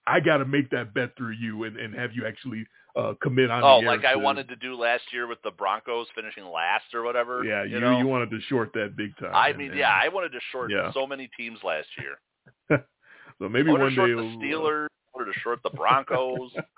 I 0.06 0.19
got 0.19 0.38
to 0.38 0.45
make 0.45 0.69
that 0.71 0.93
bet 0.93 1.15
through 1.17 1.34
you," 1.34 1.63
and, 1.65 1.78
and 1.78 1.93
have 1.95 2.13
you 2.13 2.26
actually 2.26 2.65
uh, 2.97 3.13
commit 3.21 3.51
on. 3.51 3.63
Oh, 3.63 3.77
like 3.79 4.05
I 4.05 4.15
wanted 4.15 4.47
to 4.49 4.55
do 4.55 4.75
last 4.75 5.03
year 5.13 5.27
with 5.27 5.41
the 5.43 5.51
Broncos 5.51 6.07
finishing 6.15 6.45
last 6.45 6.86
or 6.93 7.03
whatever. 7.03 7.43
Yeah, 7.43 7.63
you, 7.63 7.75
you 7.75 7.79
know. 7.79 7.97
you 7.99 8.07
wanted 8.07 8.31
to 8.31 8.39
short 8.49 8.71
that 8.73 8.95
big 8.97 9.15
time. 9.17 9.36
I 9.36 9.53
mean, 9.53 9.69
and- 9.71 9.79
yeah, 9.79 9.91
I 9.91 10.10
wanted 10.10 10.31
to 10.31 10.39
short 10.51 10.71
Yeah. 10.71 10.91
so 10.93 11.05
many 11.05 11.29
teams 11.38 11.60
last 11.63 11.88
year. 11.99 12.79
So 13.39 13.47
maybe 13.47 13.69
I 13.69 13.73
one 13.73 13.81
to 13.81 13.91
short 13.91 14.10
day 14.10 14.15
the 14.15 14.21
uh, 14.21 14.38
Steelers. 14.38 14.88
I 14.88 15.17
wanted 15.19 15.31
to 15.33 15.39
short 15.41 15.60
the 15.62 15.69
Broncos. 15.69 16.51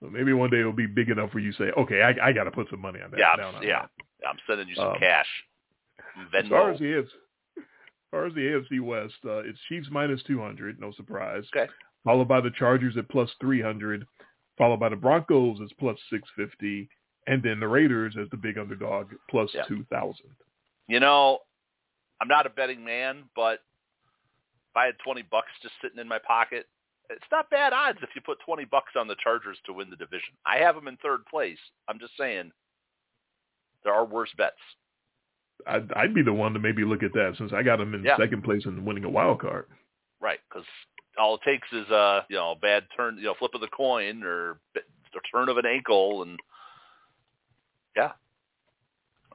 so 0.00 0.10
maybe 0.10 0.34
one 0.34 0.50
day 0.50 0.60
it'll 0.60 0.72
be 0.72 0.86
big 0.86 1.08
enough 1.08 1.32
where 1.32 1.42
you 1.42 1.52
say, 1.52 1.70
"Okay, 1.78 2.02
I, 2.02 2.28
I 2.28 2.32
got 2.32 2.44
to 2.44 2.50
put 2.50 2.68
some 2.68 2.80
money 2.82 3.00
on 3.00 3.10
that." 3.12 3.18
yeah, 3.18 3.36
down 3.36 3.54
yeah. 3.62 3.86
that. 4.20 4.28
I'm 4.28 4.36
sending 4.46 4.68
you 4.68 4.74
some 4.74 4.88
Um, 4.88 4.96
cash. 4.98 5.26
As 6.36 6.46
far 6.48 6.70
as 6.70 6.78
Venmo. 6.78 6.80
the 6.80 6.84
AFC, 6.84 7.08
as 7.58 7.64
far 8.10 8.26
as 8.26 8.34
the 8.34 8.40
AFC 8.40 8.80
West, 8.82 9.14
uh, 9.24 9.38
it's 9.38 9.58
Chiefs 9.70 9.88
minus 9.90 10.22
200, 10.24 10.78
no 10.78 10.92
surprise. 10.92 11.44
Okay. 11.56 11.70
Followed 12.04 12.28
by 12.28 12.40
the 12.42 12.50
Chargers 12.50 12.96
at 12.98 13.08
plus 13.08 13.30
300, 13.40 14.06
followed 14.58 14.80
by 14.80 14.88
the 14.88 14.96
Broncos 14.96 15.58
as 15.62 15.70
plus 15.78 15.98
650, 16.10 16.88
and 17.26 17.42
then 17.42 17.60
the 17.60 17.68
Raiders 17.68 18.14
as 18.20 18.28
the 18.30 18.36
big 18.36 18.58
underdog 18.58 19.08
plus 19.30 19.50
Yeah. 19.54 19.64
2,000. 19.64 20.26
You 20.88 21.00
know, 21.00 21.38
I'm 22.20 22.28
not 22.28 22.46
a 22.46 22.50
betting 22.50 22.84
man, 22.84 23.24
but 23.34 23.60
if 24.70 24.76
I 24.76 24.86
had 24.86 24.98
20 25.04 25.22
bucks 25.22 25.48
just 25.62 25.74
sitting 25.80 25.98
in 25.98 26.08
my 26.08 26.18
pocket, 26.18 26.66
it's 27.10 27.24
not 27.30 27.50
bad 27.50 27.72
odds 27.72 27.98
if 28.02 28.10
you 28.14 28.20
put 28.22 28.38
20 28.40 28.64
bucks 28.66 28.92
on 28.96 29.06
the 29.06 29.16
Chargers 29.22 29.58
to 29.66 29.72
win 29.72 29.90
the 29.90 29.96
division. 29.96 30.34
I 30.46 30.58
have 30.58 30.74
them 30.74 30.88
in 30.88 30.96
third 30.98 31.26
place. 31.26 31.58
I'm 31.88 31.98
just 31.98 32.16
saying 32.16 32.52
there 33.84 33.92
are 33.92 34.04
worse 34.04 34.30
bets. 34.36 34.56
I'd, 35.66 35.92
I'd 35.92 36.14
be 36.14 36.22
the 36.22 36.32
one 36.32 36.52
to 36.54 36.58
maybe 36.58 36.84
look 36.84 37.02
at 37.02 37.12
that 37.14 37.34
since 37.38 37.52
I 37.52 37.62
got 37.62 37.78
them 37.78 37.94
in 37.94 38.02
Yeah. 38.04 38.16
second 38.16 38.42
place 38.42 38.64
and 38.66 38.84
winning 38.86 39.04
a 39.04 39.10
wild 39.10 39.40
card. 39.40 39.66
Right, 40.20 40.40
because 40.48 40.66
all 41.18 41.34
it 41.36 41.42
takes 41.44 41.68
is 41.72 41.88
a 41.90 42.24
you 42.28 42.36
know 42.36 42.54
bad 42.60 42.84
turn, 42.96 43.16
you 43.16 43.24
know, 43.24 43.34
flip 43.38 43.54
of 43.54 43.60
the 43.60 43.68
coin 43.68 44.22
or 44.22 44.58
the 44.74 44.80
turn 45.30 45.48
of 45.48 45.58
an 45.58 45.66
ankle, 45.66 46.22
and 46.22 46.38
yeah, 47.96 48.12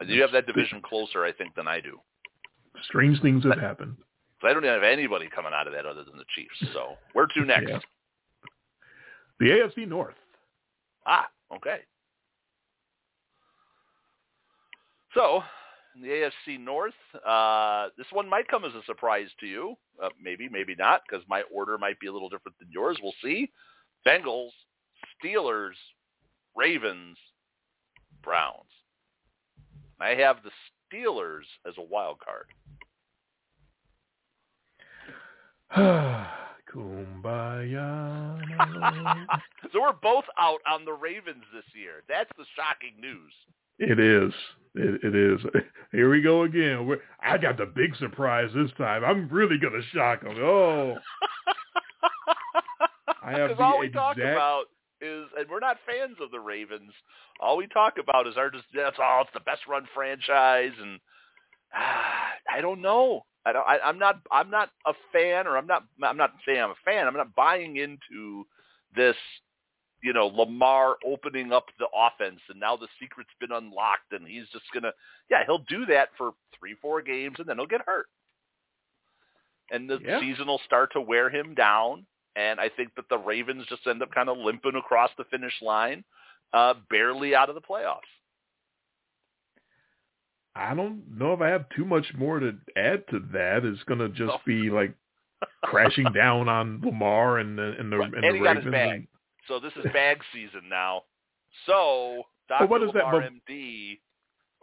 you 0.06 0.22
have 0.22 0.32
that 0.32 0.48
division 0.48 0.82
closer, 0.82 1.24
I 1.24 1.32
think, 1.32 1.56
than 1.56 1.68
I 1.68 1.80
do. 1.80 2.00
Strange 2.84 3.22
things 3.22 3.44
have 3.44 3.60
happened. 3.60 3.98
I 4.44 4.54
don't 4.54 4.64
have 4.64 4.84
anybody 4.84 5.28
coming 5.34 5.52
out 5.54 5.68
of 5.68 5.74
that 5.74 5.86
other 5.86 6.04
than 6.04 6.18
the 6.18 6.26
Chiefs. 6.36 6.74
So 6.74 6.96
where 7.14 7.26
to 7.26 7.42
next? 7.46 7.70
Yeah. 7.70 7.80
The 9.40 9.46
AFC 9.46 9.88
North. 9.88 10.16
Ah, 11.06 11.28
okay. 11.56 11.80
So, 15.14 15.42
the 16.02 16.08
AFC 16.08 16.60
North, 16.60 16.94
uh, 17.26 17.88
this 17.98 18.08
one 18.12 18.30
might 18.30 18.48
come 18.48 18.66
as 18.66 18.74
a 18.74 18.84
surprise 18.86 19.30
to 19.40 19.46
you. 19.46 19.76
Uh, 20.02 20.10
maybe, 20.22 20.50
maybe 20.50 20.76
not, 20.78 21.02
because 21.08 21.26
my 21.28 21.44
order 21.54 21.78
might 21.78 22.00
be 22.00 22.08
a 22.08 22.12
little 22.12 22.30
different 22.30 22.58
than 22.60 22.70
yours. 22.72 22.98
We'll 23.02 23.14
see. 23.24 23.52
Bengals, 24.06 24.52
Steelers, 25.24 25.76
Ravens, 26.56 27.18
Browns. 28.24 28.70
I 30.00 30.10
have 30.10 30.38
the 30.44 30.52
Steelers 30.94 31.46
as 31.68 31.74
a 31.78 31.82
wild 31.82 32.18
card. 32.20 32.48
Kumbaya. 36.74 38.40
so 39.72 39.82
we're 39.82 39.94
both 39.94 40.26
out 40.40 40.60
on 40.70 40.86
the 40.86 40.94
Ravens 40.94 41.44
this 41.54 41.66
year. 41.74 42.04
That's 42.08 42.30
the 42.38 42.46
shocking 42.56 43.00
news. 43.00 43.34
It 43.80 44.00
is. 44.00 44.34
It, 44.76 45.04
it 45.04 45.16
is. 45.16 45.40
Here 45.92 46.10
we 46.10 46.22
go 46.22 46.44
again. 46.44 46.86
We're, 46.86 47.00
I 47.22 47.38
got 47.38 47.58
the 47.58 47.66
big 47.66 47.96
surprise 47.98 48.50
this 48.54 48.72
time. 48.78 49.04
I'm 49.04 49.30
really 49.30 49.58
gonna 49.58 49.82
shock 49.94 50.22
them. 50.22 50.36
Oh, 50.40 50.96
I 53.24 53.32
have 53.32 53.50
Because 53.50 53.58
the 53.58 53.64
all 53.64 53.80
we 53.80 53.90
talk 53.90 54.18
about 54.18 54.66
is, 55.02 55.26
and 55.38 55.50
we're 55.50 55.60
not 55.60 55.78
fans 55.86 56.18
of 56.22 56.32
the 56.32 56.40
Ravens. 56.40 56.92
All 57.40 57.58
we 57.58 57.68
talk 57.68 57.96
about 58.00 58.28
is 58.28 58.36
our 58.38 58.50
just 58.50 58.66
that's 58.74 58.98
all. 59.02 59.22
It's 59.22 59.32
the 59.34 59.40
best 59.42 59.62
run 59.68 59.88
franchise, 59.94 60.74
and 60.82 61.00
ah, 61.74 62.32
I 62.54 62.62
don't 62.62 62.82
know. 62.82 63.26
I 63.46 63.54
don't. 63.54 63.68
I, 63.68 63.80
I'm 63.84 64.00
not. 64.00 64.20
I'm 64.32 64.50
not 64.50 64.70
a 64.86 64.94
fan, 65.14 65.48
or 65.48 65.58
I'm 65.58 65.68
not. 65.68 65.84
I'm 66.04 66.18
not 66.18 66.34
saying 66.46 66.60
I'm 66.60 66.72
a 66.72 66.76
fan. 66.84 67.08
I'm 67.08 67.14
not 67.14 67.36
buying 67.36 67.78
into 67.78 68.46
this. 68.96 69.16
You 70.04 70.14
know, 70.14 70.28
Lamar 70.28 70.98
opening 71.06 71.52
up 71.52 71.66
the 71.80 71.88
offense, 71.96 72.40
and 72.50 72.60
now 72.60 72.76
the 72.78 72.88
secret's 73.00 73.32
been 73.40 73.52
unlocked, 73.52 74.12
and 74.12 74.28
he's 74.28 74.48
just 74.52 74.66
gonna. 74.74 74.92
Yeah, 75.30 75.44
he'll 75.46 75.66
do 75.70 75.86
that 75.88 76.10
for 76.18 76.32
three, 76.60 76.76
four 76.82 77.02
games, 77.02 77.36
and 77.40 77.48
then 77.48 77.58
he'll 77.58 77.66
get 77.66 77.82
hurt, 77.86 78.08
and 79.72 79.90
the 79.90 80.00
Yeah. 80.04 80.20
season 80.20 80.48
will 80.48 80.60
start 80.60 80.92
to 80.94 81.02
wear 81.02 81.30
him 81.30 81.56
down. 81.56 82.06
And 82.36 82.60
I 82.60 82.70
think 82.70 82.94
that 82.96 83.10
the 83.10 83.18
Ravens 83.18 83.66
just 83.68 83.88
end 83.88 84.04
up 84.04 84.12
kind 84.12 84.30
of 84.30 84.38
limping 84.38 84.76
across 84.76 85.10
the 85.18 85.24
finish 85.26 85.60
line, 85.62 86.04
uh, 86.54 86.76
barely 86.90 87.34
out 87.34 87.50
of 87.50 87.56
the 87.56 87.62
playoffs. 87.62 88.02
I 90.56 90.74
don't 90.76 91.04
know 91.18 91.34
if 91.34 91.42
I 91.42 91.50
have 91.50 91.68
too 91.70 91.86
much 91.86 92.06
more 92.16 92.40
to 92.40 92.56
add 92.76 93.08
to 93.10 93.20
that. 93.34 93.66
It's 93.66 93.84
going 93.84 94.00
to 94.00 94.10
just 94.10 94.34
No. 94.34 94.40
be 94.46 94.70
like 94.70 94.94
crashing 95.64 96.12
down 96.14 96.50
on 96.50 96.82
Lamar 96.82 97.38
and 97.40 97.58
the 97.58 97.76
and 97.80 97.92
the, 97.92 98.02
and 98.02 98.24
the 98.24 98.34
he 98.34 98.40
got 98.44 98.58
his 98.58 98.66
Ravens. 98.66 99.08
So 99.48 99.60
this 99.60 99.74
is 99.78 99.86
bag 99.94 100.20
season 100.34 100.70
now. 100.70 101.04
So 101.66 102.24
Dr. 102.50 102.68
what 102.68 102.84
is 102.84 102.90
that, 102.94 103.06
Lamar 103.06 103.22
but- 103.22 103.54
MD, 103.54 104.00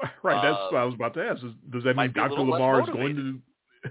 Right, 0.23 0.43
that's 0.43 0.57
Uh, 0.59 0.69
what 0.71 0.79
I 0.81 0.85
was 0.85 0.95
about 0.95 1.15
to 1.15 1.25
ask. 1.25 1.39
Is, 1.45 1.53
does 1.71 1.83
that 1.85 1.89
mean 1.91 1.97
might 1.97 2.15
be 2.15 2.21
a 2.21 2.29
Dr. 2.29 2.41
Lamar 2.43 2.81
is 2.83 2.89
going 2.89 3.17
to? 3.17 3.91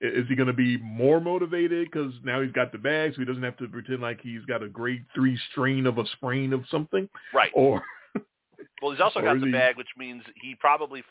Is 0.00 0.28
he 0.28 0.36
going 0.36 0.46
to 0.46 0.52
be 0.52 0.76
more 0.78 1.20
motivated 1.20 1.90
because 1.90 2.12
now 2.22 2.40
he's 2.40 2.52
got 2.52 2.70
the 2.70 2.78
bag, 2.78 3.14
so 3.14 3.20
he 3.20 3.24
doesn't 3.24 3.42
have 3.42 3.56
to 3.56 3.66
pretend 3.66 4.00
like 4.00 4.20
he's 4.20 4.44
got 4.44 4.62
a 4.62 4.68
grade 4.68 5.04
three 5.12 5.36
strain 5.50 5.86
of 5.86 5.98
a 5.98 6.06
sprain 6.12 6.52
of 6.52 6.62
something? 6.70 7.08
right? 7.34 7.50
Or 7.52 7.82
Well, 8.80 8.92
he's 8.92 9.00
also 9.00 9.20
got 9.20 9.40
the 9.40 9.46
he- 9.46 9.52
bag, 9.52 9.76
which 9.76 9.88
means 9.96 10.22
he 10.40 10.54
probably 10.54 11.02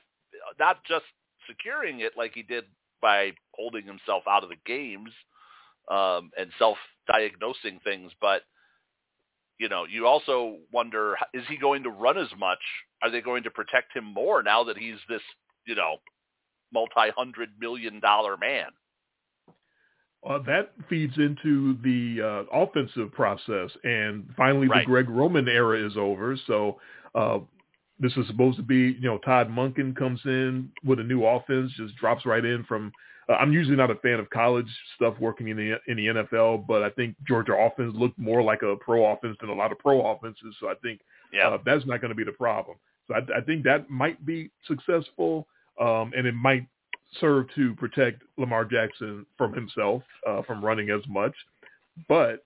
not 0.58 0.86
just 0.86 1.04
securing 1.50 2.00
it 2.00 2.14
like 2.16 2.32
he 2.34 2.44
did 2.44 2.64
by 3.02 3.32
holding 3.52 3.86
himself 3.86 4.24
out 4.26 4.44
of 4.44 4.50
the 4.50 4.56
games 4.66 5.10
um, 5.92 6.32
and 6.38 6.50
self-diagnosing 6.58 7.80
things, 7.84 8.12
but 8.22 8.44
you 9.60 9.70
know, 9.70 9.86
you 9.86 10.08
also 10.08 10.58
wonder: 10.72 11.16
is 11.34 11.44
he 11.50 11.58
going 11.58 11.84
to 11.84 11.90
run 11.90 12.18
as 12.18 12.30
much? 12.38 12.60
Are 13.02 13.10
they 13.10 13.22
going 13.22 13.44
to 13.44 13.52
protect 13.52 13.96
him 13.96 14.06
more 14.06 14.42
now 14.44 14.64
that 14.66 14.78
he's 14.78 14.98
this, 15.10 15.22
you 15.66 15.76
know, 15.76 15.98
multi-hundred 16.74 17.50
million 17.60 18.00
dollar 18.00 18.38
man? 18.38 18.70
uh, 20.28 20.40
that 20.40 20.72
feeds 20.90 21.14
into 21.18 21.78
the 21.84 22.22
uh, 22.22 22.58
offensive 22.58 23.12
process, 23.14 23.70
and 23.84 24.28
finally 24.36 24.68
Right. 24.68 24.82
the 24.82 24.86
Greg 24.86 25.10
Roman 25.10 25.48
era 25.48 25.86
is 25.86 25.96
over. 25.96 26.38
So 26.48 26.80
uh, 27.16 27.40
this 28.00 28.16
is 28.18 28.28
supposed 28.28 28.58
to 28.58 28.64
be, 28.64 28.98
you 29.00 29.08
know, 29.08 29.20
Todd 29.20 29.50
Monken 29.50 29.96
comes 29.96 30.20
in 30.26 30.72
with 30.84 31.00
a 31.00 31.04
new 31.04 31.26
offense, 31.26 31.72
just 31.78 31.96
drops 31.96 32.26
right 32.26 32.44
in 32.44 32.64
from. 32.66 32.92
Uh, 33.30 33.34
I'm 33.34 33.52
usually 33.52 33.76
not 33.76 33.92
a 33.92 33.96
fan 33.96 34.20
of 34.20 34.30
college 34.30 34.70
stuff 34.96 35.16
working 35.20 35.50
in 35.50 35.58
the 35.58 35.78
in 35.88 35.98
the 35.98 36.08
NFL, 36.08 36.66
but 36.68 36.84
I 36.84 36.90
think 36.92 37.16
Georgia 37.28 37.54
offense 37.54 37.94
looked 37.96 38.18
more 38.18 38.42
like 38.42 38.62
a 38.62 38.76
pro 38.78 39.06
offense 39.12 39.38
than 39.42 39.50
a 39.50 39.54
lot 39.54 39.72
of 39.72 39.80
pro 39.80 40.06
offenses. 40.06 40.56
So 40.60 40.70
I 40.70 40.76
think 40.82 41.02
Yeah, 41.34 41.50
uh, 41.50 41.58
that's 41.66 41.86
not 41.86 42.02
going 42.02 42.10
to 42.10 42.16
be 42.16 42.24
the 42.24 42.32
problem. 42.32 42.78
So 43.08 43.16
I, 43.16 43.40
I 43.40 43.42
think 43.42 43.64
that 43.64 43.90
might 43.90 44.26
be 44.26 44.52
successful, 44.66 45.48
um, 45.80 46.14
and 46.16 46.26
it 46.26 46.36
might 46.36 46.68
serve 47.20 47.48
to 47.56 47.74
protect 47.76 48.22
Lamar 48.38 48.66
Jackson 48.66 49.26
from 49.38 49.54
himself, 49.54 50.04
uh, 50.28 50.42
from 50.44 50.64
running 50.64 50.90
as 50.90 51.02
much. 51.08 51.34
But 52.08 52.44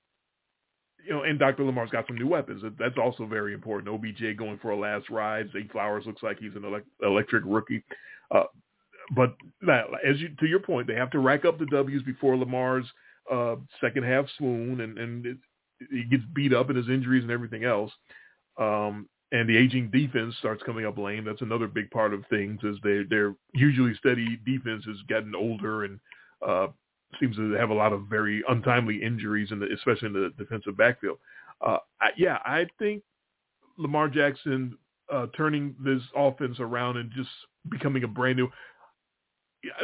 you 1.03 1.11
know, 1.11 1.23
and 1.23 1.39
Dr. 1.39 1.63
Lamar's 1.63 1.89
got 1.89 2.05
some 2.07 2.15
new 2.17 2.27
weapons. 2.27 2.63
That's 2.77 2.97
also 2.97 3.25
very 3.25 3.53
important. 3.53 3.93
OBJ 3.93 4.37
going 4.37 4.59
for 4.59 4.71
a 4.71 4.77
last 4.77 5.09
ride. 5.09 5.49
Zay 5.51 5.67
Flowers 5.71 6.05
looks 6.05 6.21
like 6.21 6.39
he's 6.39 6.55
an 6.55 6.61
elec 6.61 6.83
electric 7.01 7.43
rookie. 7.45 7.83
Uh, 8.29 8.43
but 9.11 9.35
as 10.05 10.19
you 10.19 10.29
to 10.39 10.45
your 10.47 10.59
point, 10.59 10.87
they 10.87 10.95
have 10.95 11.11
to 11.11 11.19
rack 11.19 11.45
up 11.45 11.59
the 11.59 11.65
W's 11.67 12.03
before 12.03 12.37
Lamar's 12.37 12.85
uh, 13.31 13.55
second 13.79 14.03
half 14.03 14.25
swoon, 14.37 14.81
and 14.81 14.97
and 14.97 15.37
he 15.89 16.03
gets 16.05 16.23
beat 16.33 16.53
up 16.53 16.69
in 16.69 16.75
his 16.75 16.89
injuries 16.89 17.23
and 17.23 17.31
everything 17.31 17.63
else. 17.63 17.91
Um, 18.57 19.07
and 19.31 19.47
the 19.47 19.57
aging 19.57 19.89
defense 19.91 20.35
starts 20.39 20.61
coming 20.63 20.85
up 20.85 20.97
lame. 20.97 21.23
That's 21.23 21.41
another 21.41 21.67
big 21.67 21.89
part 21.91 22.13
of 22.13 22.23
things 22.29 22.59
is 22.63 22.77
they 22.83 23.03
they're 23.09 23.35
usually 23.53 23.93
steady 23.95 24.39
defense 24.45 24.83
has 24.85 24.97
gotten 25.09 25.35
older 25.35 25.85
and 25.85 25.99
uh, 26.45 26.67
seems 27.19 27.35
to 27.37 27.51
have 27.53 27.69
a 27.69 27.73
lot 27.73 27.93
of 27.93 28.03
very 28.09 28.43
untimely 28.49 29.01
injuries 29.01 29.51
in 29.51 29.59
the 29.59 29.67
especially 29.73 30.07
in 30.07 30.13
the 30.13 30.33
defensive 30.37 30.77
backfield. 30.77 31.17
Uh, 31.65 31.77
I, 32.01 32.09
yeah, 32.17 32.39
I 32.45 32.67
think 32.79 33.03
Lamar 33.77 34.09
Jackson 34.09 34.77
uh, 35.11 35.27
turning 35.35 35.75
this 35.83 36.01
offense 36.15 36.59
around 36.59 36.97
and 36.97 37.11
just 37.11 37.29
becoming 37.69 38.03
a 38.03 38.07
brand 38.07 38.37
new. 38.37 38.49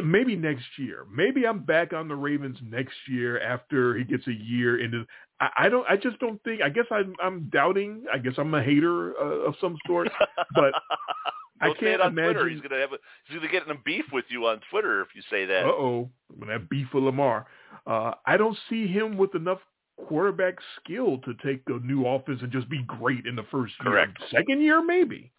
Maybe 0.04 0.36
next 0.36 0.66
year. 0.78 1.06
Maybe 1.14 1.46
I'm 1.46 1.60
back 1.64 1.94
on 1.94 2.08
the 2.08 2.16
Ravens 2.16 2.58
next 2.64 2.96
year 3.08 3.40
after 3.40 3.96
he 3.96 4.04
gets 4.04 4.26
a 4.28 4.34
year 4.34 4.80
into. 4.80 5.06
I, 5.40 5.50
I 5.58 5.70
don't. 5.70 5.86
I 5.88 5.98
just 5.98 6.18
don't 6.20 6.42
think. 6.44 6.62
I 6.64 6.70
guess 6.70 6.86
I'm. 6.90 7.14
I'm 7.24 7.50
doubting. 7.54 8.06
I 8.12 8.18
guess 8.18 8.34
I'm 8.38 8.54
a 8.56 8.64
hater 8.64 9.14
uh, 9.20 9.48
of 9.48 9.56
some 9.62 9.78
sort. 9.86 10.10
But 10.56 10.74
I 11.62 11.68
Don't 11.68 11.80
say 11.80 11.86
it 11.88 11.90
can't 11.90 12.02
on 12.02 12.14
Twitter. 12.14 12.30
imagine- 12.32 12.50
He's 12.54 12.62
gonna 12.62 12.82
have 12.82 12.94
a, 12.94 12.98
he's 13.28 13.38
gonna 13.38 13.52
get 13.52 13.64
in 13.66 13.72
a 13.72 13.80
beef 13.86 14.06
with 14.12 14.26
you 14.30 14.46
on 14.48 14.62
Twitter 14.72 15.02
if 15.02 15.10
you 15.16 15.22
say 15.30 15.46
that. 15.46 15.66
Uh 15.66 15.70
oh, 15.70 16.10
that 16.48 16.70
beef 16.70 16.88
with 16.94 17.04
Lamar. 17.04 17.46
Uh, 17.86 18.14
I 18.26 18.38
don't 18.38 18.58
see 18.70 18.88
him 18.88 19.16
with 19.18 19.36
enough 19.36 19.60
quarterback 20.08 20.56
skill 20.84 21.18
to 21.20 21.34
take 21.46 21.62
a 21.68 21.80
new 21.86 22.06
offense 22.06 22.40
and 22.42 22.52
just 22.52 22.70
be 22.70 22.84
great 22.84 23.26
in 23.26 23.36
the 23.36 23.44
first 23.52 23.74
year. 23.84 23.92
Correct. 23.92 24.18
Second 24.32 24.62
year, 24.62 24.84
maybe. 24.84 25.32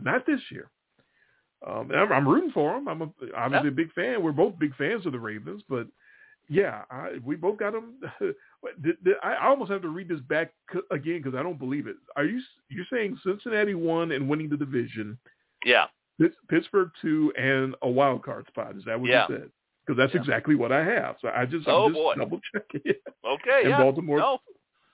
Not 0.00 0.24
this 0.26 0.40
year. 0.50 0.70
Um, 1.66 1.90
I'm, 1.94 2.12
I'm 2.12 2.28
rooting 2.28 2.50
for 2.52 2.72
them. 2.74 2.88
I'm 2.88 3.02
a, 3.02 3.10
obviously 3.36 3.68
a 3.68 3.72
big 3.72 3.92
fan. 3.92 4.22
We're 4.22 4.32
both 4.32 4.58
big 4.58 4.74
fans 4.76 5.06
of 5.06 5.12
the 5.12 5.18
Ravens, 5.20 5.62
but 5.68 5.86
yeah, 6.48 6.82
I, 6.90 7.12
we 7.24 7.36
both 7.36 7.58
got 7.58 7.72
them. 7.72 7.94
I 9.22 9.36
almost 9.46 9.70
have 9.70 9.82
to 9.82 9.88
read 9.88 10.08
this 10.08 10.20
back 10.20 10.52
again 10.90 11.18
because 11.22 11.34
I 11.38 11.42
don't 11.42 11.58
believe 11.58 11.86
it. 11.86 11.96
Are 12.16 12.24
you 12.24 12.40
you're 12.68 12.84
saying 12.92 13.18
Cincinnati 13.24 13.74
won 13.74 14.12
and 14.12 14.28
winning 14.28 14.48
the 14.48 14.56
division? 14.56 15.18
Yeah, 15.64 15.86
Pittsburgh 16.48 16.90
two 17.00 17.32
and 17.38 17.74
a 17.82 17.88
wild 17.88 18.24
card 18.24 18.46
spot. 18.48 18.76
Is 18.76 18.84
that 18.86 19.00
what 19.00 19.08
Yeah. 19.10 19.26
you 19.28 19.36
said? 19.36 19.50
Because 19.86 19.96
that's 19.98 20.14
Yeah. 20.14 20.20
exactly 20.20 20.54
what 20.56 20.72
I 20.72 20.84
have. 20.84 21.16
So 21.20 21.28
I 21.28 21.44
just 21.46 21.66
Oh, 21.68 21.84
I'm 21.86 21.92
just 21.92 22.02
boy. 22.02 22.14
double 22.16 22.40
checking 22.52 22.80
it. 22.84 23.02
okay, 23.26 23.60
And 23.62 23.70
yeah. 23.70 23.78
Baltimore- 23.78 24.18
No. 24.18 24.38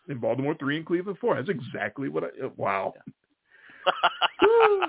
In 0.09 0.19
Baltimore 0.19 0.55
three 0.59 0.77
and 0.79 0.87
Cleveland 0.87 1.19
four. 1.19 1.35
That's 1.35 1.49
exactly 1.51 2.09
what 2.09 2.25
I. 2.25 2.29
uh, 2.47 2.51
Wow, 2.57 2.95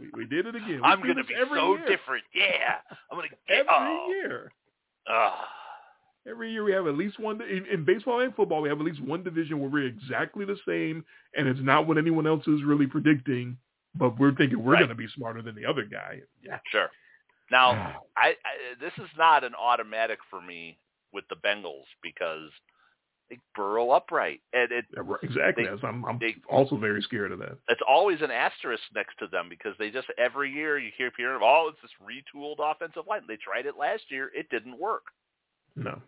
we, 0.00 0.10
we 0.14 0.26
did 0.26 0.46
it 0.46 0.54
again. 0.56 0.80
We 0.80 0.82
I'm 0.82 1.00
gonna 1.00 1.24
be 1.24 1.34
every 1.34 1.58
so 1.58 1.76
year. 1.76 1.86
different. 1.86 2.24
Yeah, 2.34 2.76
I'm 3.10 3.18
gonna 3.18 3.28
get 3.48 3.58
Every 3.58 3.70
oh. 3.70 4.06
year. 4.08 4.52
Every 6.28 6.52
year 6.52 6.62
we 6.64 6.72
have 6.72 6.86
at 6.86 6.96
least 6.96 7.18
one 7.18 7.40
in, 7.40 7.64
in 7.66 7.84
baseball 7.84 8.20
and 8.20 8.34
football. 8.34 8.60
We 8.60 8.68
have 8.68 8.78
at 8.78 8.84
least 8.84 9.02
one 9.02 9.22
division 9.22 9.58
where 9.58 9.70
we're 9.70 9.86
exactly 9.86 10.44
the 10.44 10.56
same, 10.68 11.04
and 11.36 11.48
it's 11.48 11.60
not 11.62 11.86
what 11.86 11.96
anyone 11.98 12.26
else 12.26 12.46
is 12.46 12.62
really 12.62 12.86
predicting. 12.86 13.56
But 13.94 14.18
we're 14.18 14.34
thinking 14.34 14.62
we're 14.62 14.74
Right. 14.74 14.80
going 14.80 14.90
to 14.90 14.94
be 14.94 15.08
smarter 15.16 15.42
than 15.42 15.54
the 15.56 15.66
other 15.66 15.84
guy. 15.84 16.20
Yeah. 16.44 16.58
Sure. 16.70 16.88
Now, 17.50 17.70
I, 18.16 18.28
I 18.44 18.74
this 18.80 18.92
is 18.98 19.08
not 19.18 19.44
an 19.44 19.54
automatic 19.54 20.18
for 20.28 20.40
me 20.42 20.78
with 21.12 21.24
the 21.28 21.36
Bengals 21.36 21.86
because 22.02 22.50
they 23.30 23.38
burrow 23.54 23.90
upright, 23.92 24.40
and 24.52 24.70
it 24.72 24.84
Yeah, 24.94 25.02
exactly. 25.22 25.64
They- 25.64 25.86
I'm, 25.88 26.04
I'm 26.04 26.18
they- 26.18 26.34
also 26.50 26.76
very 26.76 27.00
scared 27.02 27.32
of 27.32 27.38
that. 27.38 27.56
it's 27.68 27.80
always 27.88 28.20
an 28.22 28.30
asterisk 28.30 28.82
next 28.94 29.16
to 29.20 29.26
them 29.28 29.48
because 29.48 29.74
they 29.78 29.90
just 29.90 30.08
every 30.18 30.50
year 30.50 30.78
you 30.78 30.90
keep 30.98 31.12
hearing, 31.16 31.40
oh, 31.42 31.70
it's 31.72 31.80
this 31.80 31.90
retooled 32.02 32.56
offensive 32.58 33.04
line. 33.08 33.22
They 33.28 33.36
tried 33.36 33.66
it 33.66 33.76
last 33.78 34.02
year, 34.10 34.30
it 34.34 34.50
didn't 34.50 34.78
work. 34.78 35.04
No. 35.76 36.02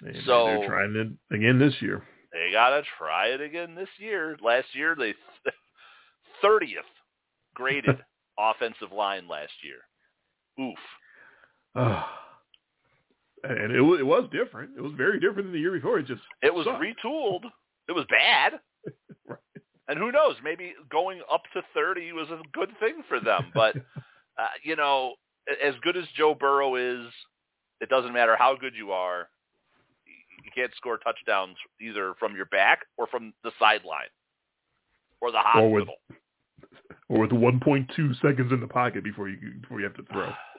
And 0.00 0.16
So- 0.24 0.46
they're 0.46 0.66
trying 0.68 0.96
it 1.30 1.34
again 1.36 1.58
this 1.58 1.74
year. 1.82 2.02
They 2.32 2.50
gotta 2.50 2.82
try 2.98 3.26
it 3.26 3.42
again 3.42 3.74
this 3.74 3.90
year. 3.98 4.38
Last 4.40 4.74
year 4.74 4.94
they 4.98 5.14
thirtieth 6.42 6.84
graded 7.54 8.02
offensive 8.38 8.90
line 8.90 9.28
last 9.28 9.52
year. 9.62 10.66
Oof. 10.66 10.78
Ah. 11.74 12.18
And 13.44 13.72
it, 13.72 13.78
it 13.78 14.06
was 14.06 14.28
different. 14.32 14.70
It 14.76 14.80
was 14.80 14.92
very 14.96 15.18
different 15.20 15.44
than 15.48 15.52
the 15.52 15.58
year 15.60 15.72
before. 15.72 15.98
It 15.98 16.06
just 16.06 16.22
It 16.42 16.54
was 16.54 16.64
sucked. 16.66 16.82
retooled. 16.82 17.44
It 17.88 17.92
was 17.92 18.04
bad. 18.10 18.60
Right. 19.28 19.38
And 19.88 19.98
who 19.98 20.10
knows? 20.12 20.36
Maybe 20.42 20.74
going 20.90 21.20
up 21.32 21.42
to 21.54 21.62
30 21.74 22.12
was 22.12 22.28
a 22.30 22.40
good 22.52 22.70
thing 22.80 23.02
for 23.08 23.20
them. 23.20 23.50
But, 23.54 23.76
uh, 24.38 24.46
you 24.64 24.74
know, 24.76 25.14
as 25.64 25.74
good 25.82 25.96
as 25.96 26.04
Joe 26.16 26.34
Burrow 26.34 26.76
is, 26.76 27.06
it 27.80 27.88
doesn't 27.88 28.12
matter 28.12 28.36
how 28.36 28.56
good 28.56 28.74
you 28.76 28.92
are. 28.92 29.28
You 30.06 30.50
can't 30.54 30.72
score 30.76 30.98
touchdowns 30.98 31.56
either 31.80 32.14
from 32.18 32.34
your 32.34 32.46
back 32.46 32.80
or 32.96 33.06
from 33.08 33.32
the 33.44 33.52
sideline 33.58 34.10
or 35.20 35.30
the 35.30 35.38
Or 35.56 35.70
with- 35.70 35.86
hospital. 35.88 35.94
or 37.08 37.20
with 37.20 37.30
1.2 37.30 38.20
seconds 38.20 38.52
in 38.52 38.60
the 38.60 38.66
pocket 38.68 39.04
before 39.04 39.28
you 39.28 39.36
before 39.60 39.78
you 39.78 39.84
have 39.84 39.96
to 39.96 40.04
throw. 40.12 40.30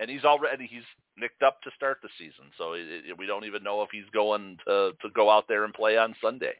yeah. 0.00 0.02
And 0.02 0.10
he's 0.10 0.24
already 0.24 0.66
he's 0.66 0.82
nicked 1.18 1.42
up 1.42 1.60
to 1.62 1.70
start 1.76 1.98
the 2.02 2.08
season, 2.18 2.46
so 2.56 2.72
it, 2.72 2.86
it, 3.08 3.18
we 3.18 3.26
don't 3.26 3.44
even 3.44 3.62
know 3.62 3.82
if 3.82 3.90
he's 3.92 4.08
going 4.12 4.56
to 4.66 4.92
to 5.02 5.08
go 5.14 5.30
out 5.30 5.44
there 5.48 5.64
and 5.64 5.74
play 5.74 5.96
on 5.98 6.14
Sunday. 6.22 6.54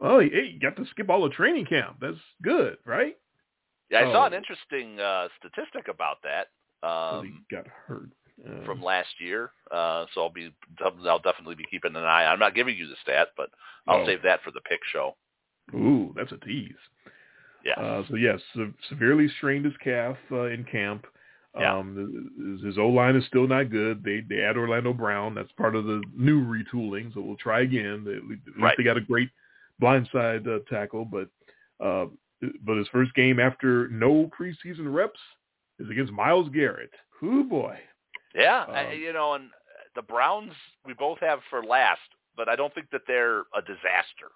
Oh, 0.00 0.20
hey, 0.20 0.50
you 0.52 0.60
got 0.60 0.76
to 0.76 0.86
skip 0.90 1.08
all 1.08 1.22
the 1.24 1.30
training 1.34 1.64
camp. 1.66 1.96
That's 2.00 2.16
good, 2.42 2.76
right? 2.84 3.16
Yeah, 3.90 4.00
I 4.00 4.12
saw 4.12 4.24
Oh. 4.24 4.26
an 4.26 4.34
interesting 4.34 5.00
uh, 5.00 5.28
statistic 5.38 5.88
about 5.88 6.18
that. 6.22 6.48
um, 6.86 7.24
he 7.48 7.56
got 7.56 7.66
hurt 7.66 8.10
uh, 8.46 8.64
from 8.66 8.82
last 8.82 9.08
year. 9.20 9.52
Uh, 9.70 10.04
so 10.14 10.20
I'll 10.22 10.30
be 10.30 10.52
I'll 10.80 11.18
definitely 11.20 11.54
be 11.54 11.64
keeping 11.70 11.96
an 11.96 12.04
eye. 12.04 12.26
I'm 12.26 12.38
not 12.38 12.54
giving 12.54 12.76
you 12.76 12.86
the 12.86 12.96
stat, 13.02 13.28
but 13.36 13.48
I'll 13.88 14.02
Oh. 14.02 14.06
save 14.06 14.22
that 14.22 14.42
for 14.42 14.50
the 14.50 14.60
pick 14.60 14.80
show. 14.92 15.16
Ooh, 15.74 16.12
that's 16.16 16.32
a 16.32 16.36
tease. 16.38 16.74
Yeah. 17.64 17.74
Uh, 17.80 18.04
so 18.08 18.16
yes, 18.16 18.40
se- 18.54 18.74
severely 18.88 19.28
strained 19.38 19.64
his 19.64 19.76
calf 19.82 20.16
uh, 20.30 20.44
in 20.44 20.62
camp. 20.64 21.06
Yeah. 21.58 21.76
Um, 21.78 22.60
his, 22.64 22.76
O 22.78 22.88
line 22.88 23.16
is 23.16 23.24
still 23.26 23.46
not 23.46 23.70
good. 23.70 24.02
They 24.04 24.20
they 24.28 24.42
add 24.42 24.56
Orlando 24.56 24.92
Brown. 24.92 25.34
That's 25.34 25.52
part 25.52 25.74
of 25.74 25.84
the 25.86 26.02
new 26.14 26.44
retooling. 26.44 27.12
So 27.14 27.20
we'll 27.20 27.36
try 27.36 27.60
again. 27.62 28.04
They, 28.04 28.14
at 28.14 28.24
least 28.24 28.42
Right. 28.58 28.74
they 28.76 28.84
got 28.84 28.96
a 28.98 29.00
great 29.00 29.30
blindside 29.80 30.46
uh, 30.46 30.60
tackle, 30.68 31.04
but 31.06 31.28
uh, 31.84 32.06
but 32.64 32.76
his 32.76 32.88
first 32.88 33.14
game 33.14 33.40
after 33.40 33.88
no 33.88 34.30
preseason 34.38 34.92
reps 34.92 35.20
is 35.78 35.88
against 35.90 36.12
Myles 36.12 36.48
Garrett. 36.50 36.90
Whoo 37.22 37.44
boy. 37.44 37.78
Yeah, 38.34 38.64
I, 38.68 38.86
Um, 38.86 38.92
you 38.98 39.12
know, 39.14 39.34
and 39.34 39.48
the 39.94 40.02
Browns 40.02 40.52
we 40.84 40.92
both 40.92 41.18
have 41.20 41.38
for 41.48 41.64
last, 41.64 42.00
but 42.36 42.48
I 42.50 42.56
don't 42.56 42.74
think 42.74 42.90
that 42.90 43.02
they're 43.06 43.40
a 43.54 43.62
disaster. 43.62 44.30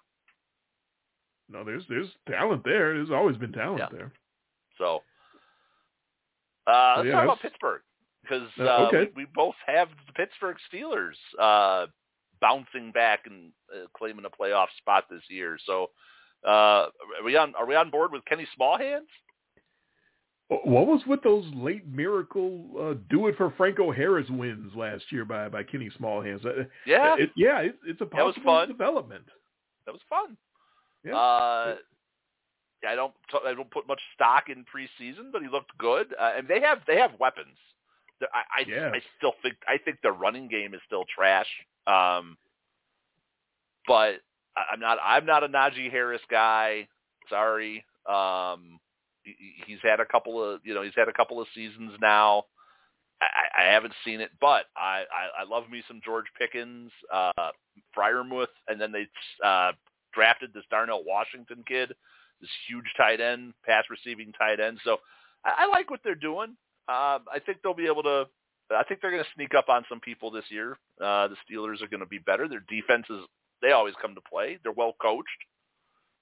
No, 1.49 1.63
there's 1.63 1.83
there's 1.89 2.07
talent 2.27 2.63
there. 2.63 2.93
There's 2.95 3.11
always 3.11 3.37
been 3.37 3.51
talent 3.51 3.79
Yeah. 3.79 3.89
there. 3.91 4.11
So 4.77 5.03
uh, 6.67 6.93
let's 6.97 7.07
yeah, 7.07 7.13
talk 7.13 7.23
about 7.23 7.41
Pittsburgh 7.41 7.81
because 8.21 8.49
Uh, 8.59 8.63
uh, 8.63 8.87
okay. 8.87 9.11
we, 9.15 9.23
we 9.23 9.31
both 9.33 9.55
have 9.65 9.89
the 10.07 10.13
Pittsburgh 10.13 10.57
Steelers 10.71 11.15
uh, 11.39 11.87
bouncing 12.39 12.91
back 12.91 13.25
and 13.25 13.51
uh, 13.73 13.87
claiming 13.97 14.25
a 14.25 14.29
playoff 14.29 14.67
spot 14.77 15.05
this 15.09 15.23
year. 15.29 15.57
So 15.65 15.89
uh, 16.45 16.87
are 16.89 17.23
we 17.23 17.37
on 17.37 17.53
are 17.55 17.65
we 17.65 17.75
on 17.75 17.89
board 17.89 18.11
with 18.11 18.25
Kenny 18.25 18.47
Smallhands? 18.55 19.09
What 20.49 20.85
was 20.85 21.01
with 21.07 21.23
those 21.23 21.45
late 21.55 21.87
miracle 21.87 22.65
uh, 22.77 22.93
do 23.09 23.27
it 23.27 23.37
for 23.37 23.53
Franco 23.55 23.89
Harris 23.91 24.29
wins 24.29 24.73
last 24.75 25.05
year 25.09 25.23
by 25.23 25.47
by 25.47 25.63
Kenny 25.63 25.89
Smallhands? 25.97 26.43
Yeah, 26.85 27.15
it, 27.17 27.31
yeah, 27.37 27.59
it, 27.59 27.75
it's 27.85 28.01
a 28.01 28.05
fun. 28.05 28.67
development. 28.67 29.23
that 29.85 29.93
was 29.93 30.01
fun. 30.09 30.35
Yeah. 31.05 31.75
I 32.87 32.95
don't 32.95 33.13
I 33.45 33.53
don't 33.53 33.69
put 33.71 33.87
much 33.87 34.01
stock 34.15 34.49
in 34.49 34.65
preseason, 34.65 35.31
but 35.31 35.41
he 35.41 35.47
looked 35.47 35.77
good, 35.77 36.07
uh, 36.19 36.31
and 36.37 36.47
they 36.47 36.59
have 36.61 36.79
they 36.87 36.97
have 36.97 37.11
weapons. 37.19 37.57
I 38.21 38.61
I, 38.61 38.65
Yeah. 38.67 38.91
I 38.93 39.01
still 39.17 39.33
think 39.41 39.55
I 39.67 39.77
think 39.77 39.97
their 40.01 40.13
running 40.13 40.47
game 40.47 40.73
is 40.73 40.81
still 40.85 41.05
trash. 41.15 41.47
Um, 41.87 42.37
but 43.87 44.15
I'm 44.71 44.79
not 44.79 44.97
I'm 45.03 45.25
not 45.25 45.43
a 45.43 45.47
Najee 45.47 45.91
Harris 45.91 46.21
guy. 46.29 46.87
Sorry. 47.29 47.83
Um, 48.07 48.79
he, 49.23 49.35
he- 49.37 49.63
he's 49.73 49.79
had 49.83 49.99
a 49.99 50.05
couple 50.05 50.43
of 50.43 50.61
you 50.63 50.73
know 50.73 50.81
he's 50.83 50.95
had 50.95 51.07
a 51.07 51.13
couple 51.13 51.41
of 51.41 51.47
seasons 51.53 51.93
now. 52.01 52.45
I, 53.21 53.25
I 53.25 53.63
I 53.63 53.73
haven't 53.73 53.93
seen 54.03 54.21
it, 54.21 54.31
but 54.39 54.65
I, 54.75 55.03
I 55.11 55.41
I 55.41 55.43
love 55.49 55.69
me 55.69 55.83
some 55.87 56.01
George 56.03 56.25
Pickens, 56.37 56.91
uh, 57.13 57.31
Freiermuth, 57.95 58.47
and 58.67 58.79
then 58.81 58.91
they 58.91 59.07
uh, 59.45 59.73
drafted 60.13 60.53
this 60.53 60.63
Darnell 60.71 61.03
Washington 61.05 61.63
kid, 61.67 61.93
this 62.41 62.49
huge 62.67 62.85
tight 62.97 63.21
end, 63.21 63.53
pass 63.65 63.83
receiving 63.89 64.31
tight 64.33 64.59
end. 64.59 64.79
So 64.83 64.97
I, 65.45 65.65
I 65.65 65.67
like 65.67 65.89
what 65.89 66.01
they're 66.03 66.15
doing. 66.15 66.49
Um, 66.89 67.25
I 67.31 67.39
think 67.45 67.59
they'll 67.63 67.73
be 67.73 67.87
able 67.87 68.03
to. 68.03 68.25
I 68.73 68.83
think 68.83 69.01
they're 69.01 69.11
going 69.11 69.23
to 69.23 69.29
sneak 69.35 69.53
up 69.53 69.67
on 69.69 69.83
some 69.89 69.99
people 69.99 70.31
this 70.31 70.45
year. 70.49 70.77
Uh, 70.99 71.27
the 71.27 71.35
Steelers 71.49 71.81
are 71.83 71.87
going 71.87 71.99
to 71.99 72.05
be 72.05 72.19
better. 72.19 72.47
Their 72.47 72.63
defense 72.69 73.05
is. 73.09 73.19
They 73.61 73.71
always 73.71 73.93
come 74.01 74.15
to 74.15 74.21
play. 74.21 74.57
They're 74.63 74.71
well 74.71 74.95
coached. 75.01 75.27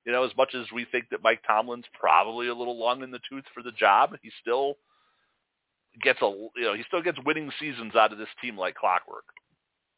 You 0.05 0.11
know, 0.11 0.23
as 0.23 0.31
much 0.35 0.55
as 0.55 0.65
we 0.73 0.85
think 0.91 1.05
that 1.11 1.23
Mike 1.23 1.41
Tomlin's 1.45 1.85
probably 1.93 2.47
a 2.47 2.55
little 2.55 2.77
long 2.77 3.03
in 3.03 3.11
the 3.11 3.19
tooth 3.29 3.43
for 3.53 3.61
the 3.63 3.71
job, 3.71 4.15
he 4.21 4.31
still 4.41 4.75
gets 6.03 6.21
a 6.21 6.25
you 6.55 6.63
know 6.63 6.73
he 6.73 6.83
still 6.87 7.01
gets 7.01 7.17
winning 7.25 7.51
seasons 7.59 7.95
out 7.95 8.11
of 8.11 8.17
this 8.17 8.27
team 8.41 8.57
like 8.57 8.75
clockwork. 8.75 9.25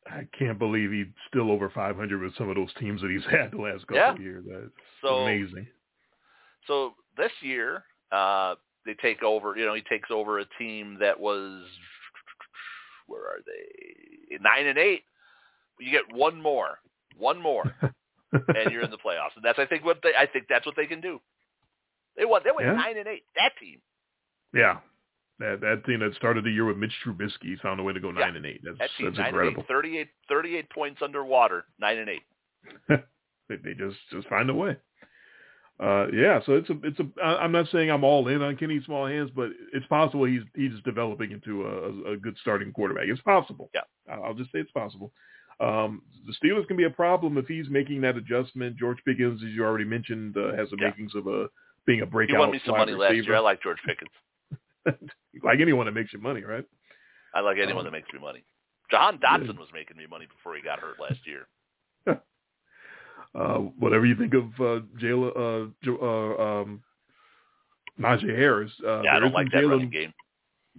I 0.08 0.28
can't 0.38 0.58
believe 0.58 0.92
he's 0.92 1.06
still 1.28 1.52
over 1.52 1.70
500 1.70 2.22
with 2.22 2.36
some 2.36 2.50
of 2.50 2.56
those 2.56 2.74
teams 2.80 3.02
that 3.02 3.12
he's 3.12 3.24
had 3.32 3.52
the 3.52 3.62
last 3.62 3.82
couple 3.88 3.98
Yeah. 3.98 4.14
of 4.14 4.22
years. 4.22 4.46
That's 4.50 4.72
So 5.02 5.18
amazing. 5.20 5.68
So 6.68 6.94
this 7.18 7.32
year, 7.42 7.84
uh, 8.12 8.56
they 8.86 8.94
take 8.96 9.24
over. 9.24 9.56
You 9.58 9.66
know, 9.66 9.74
he 9.74 9.82
takes 9.82 10.10
over 10.12 10.40
a 10.40 10.46
team 10.58 10.98
that 11.00 11.20
was 11.20 11.64
where 13.08 13.22
are 13.22 13.40
they? 13.46 14.38
Nine 14.42 14.68
and 14.68 14.78
eight. 14.78 15.04
You 15.80 15.92
get 15.92 16.16
one 16.16 16.42
more, 16.42 16.80
one 17.18 17.42
more, 17.42 17.64
and 18.32 18.72
you're 18.72 18.84
in 18.84 18.92
the 18.92 18.98
playoffs. 18.98 19.36
And 19.36 19.44
that's 19.44 19.60
I 19.60 19.66
think 19.66 19.84
what 19.84 20.00
they. 20.04 20.12
I 20.18 20.26
think 20.26 20.46
that's 20.50 20.66
what 20.66 20.76
they 20.76 20.86
can 20.86 21.02
do. 21.02 21.20
They 22.18 22.26
won. 22.26 22.42
They 22.44 22.52
went 22.52 22.68
Yeah. 22.68 22.74
nine 22.76 22.98
and 22.98 23.08
eight. 23.08 23.24
That 23.36 23.54
team. 23.60 23.80
Yeah. 24.54 24.78
That 25.40 25.60
that 25.62 25.84
team 25.86 26.00
that 26.02 26.14
started 26.16 26.44
the 26.44 26.52
year 26.52 26.66
with 26.66 26.78
Mitch 26.78 26.94
Trubisky 27.06 27.60
found 27.62 27.80
a 27.80 27.84
way 27.84 27.94
to 27.94 28.00
go 28.00 28.10
Yeah. 28.12 28.20
nine 28.26 28.36
and 28.36 28.46
eight. 28.46 28.62
That's 28.64 28.78
That 28.78 28.90
team 28.98 29.08
that's 29.08 29.18
nine 29.18 29.28
incredible. 29.30 29.62
and 29.62 29.66
eight. 29.66 29.68
38, 29.68 30.10
38 30.30 30.70
points 30.70 31.02
underwater. 31.02 31.66
Nine 31.80 31.98
and 31.98 32.10
eight. 32.10 32.24
they, 33.50 33.56
they 33.56 33.74
just 33.74 33.98
just 34.12 34.28
find 34.28 34.50
a 34.50 34.54
way. 34.54 34.78
Uh, 35.82 36.06
yeah, 36.14 36.40
so 36.46 36.54
it's 36.54 36.70
a 36.70 36.78
it's 36.84 37.00
a. 37.00 37.24
I'm 37.24 37.52
not 37.52 37.68
saying 37.72 37.90
I'm 37.90 38.04
all 38.04 38.28
in 38.28 38.42
on 38.44 38.56
Kenny 38.56 38.80
Small 38.86 39.08
Hands, 39.08 39.32
but 39.36 39.50
it's 39.74 39.86
possible 39.88 40.26
he's 40.26 40.44
he's 40.56 40.74
developing 40.86 41.32
into 41.32 41.66
a, 41.66 42.12
a 42.14 42.18
good 42.18 42.38
starting 42.40 42.72
quarterback. 42.72 43.06
It's 43.08 43.22
possible. 43.22 43.72
Yeah. 43.74 43.82
I'll 44.14 44.36
just 44.36 44.52
say 44.52 44.60
it's 44.60 44.72
possible. 44.72 45.12
Um, 45.60 46.04
the 46.28 46.34
Steelers 46.34 46.68
can 46.68 46.78
be 46.78 46.84
a 46.84 46.90
problem 46.90 47.38
if 47.40 47.48
he's 47.48 47.68
making 47.70 48.02
that 48.02 48.16
adjustment. 48.16 48.78
George 48.78 49.00
Pickens, 49.06 49.42
as 49.44 49.50
you 49.50 49.64
already 49.64 49.86
mentioned, 49.86 50.38
uh, 50.38 50.56
has 50.56 50.70
the 50.70 50.78
Yeah. 50.80 50.90
makings 50.90 51.16
of 51.16 51.26
a 51.28 51.48
being 51.88 52.02
a 52.02 52.06
He 52.06 52.12
breakout. 52.12 52.38
won 52.40 52.52
me 52.52 52.62
some 52.64 52.78
money 52.78 52.94
last 52.94 53.16
year. 53.16 53.36
I 53.36 53.40
like 53.40 53.64
George 53.64 53.80
Pickens. 53.86 54.12
like 55.44 55.60
anyone 55.62 55.86
that 55.88 55.94
makes 55.94 56.14
you 56.14 56.20
money, 56.20 56.44
right? 56.44 56.66
I 57.34 57.40
like 57.40 57.58
anyone 57.58 57.80
Um, 57.80 57.86
that 57.86 57.92
makes 57.92 58.12
me 58.14 58.20
money. 58.20 58.44
Jahan 58.92 59.18
Dotson 59.20 59.58
was 59.58 59.70
making 59.74 59.98
me 59.98 60.06
money 60.08 60.28
before 60.28 60.56
he 60.56 60.62
got 60.62 60.80
hurt 60.80 61.00
last 61.00 61.26
year. 61.26 61.48
Uh, 63.34 63.58
whatever 63.80 64.06
you 64.06 64.16
think 64.16 64.34
of 64.34 64.44
uh, 64.60 64.82
Jalen, 65.02 65.32
uh, 65.38 65.70
Jo- 65.84 66.36
uh, 66.38 66.44
um, 66.62 66.82
Najee 68.00 68.36
Harris, 68.38 68.72
uh, 68.86 69.02
Yeah, 69.04 69.16
I 69.16 69.20
don't 69.20 69.34
like 69.34 69.52
that 69.52 69.66
running 69.68 69.90
game. 69.90 70.14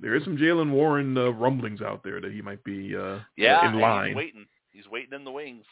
there 0.00 0.14
is 0.14 0.24
some 0.24 0.36
Jaylen 0.36 0.70
Warren 0.70 1.16
uh, 1.16 1.30
rumblings 1.30 1.80
out 1.82 2.02
there 2.02 2.20
that 2.20 2.32
he 2.32 2.42
might 2.42 2.62
be 2.64 2.96
uh, 2.96 3.18
Yeah, 3.36 3.68
in 3.68 3.80
line. 3.80 4.08
he's 4.08 4.16
waiting. 4.16 4.46
He's 4.72 4.88
waiting 4.88 5.12
in 5.14 5.24
the 5.24 5.30
wings. 5.30 5.64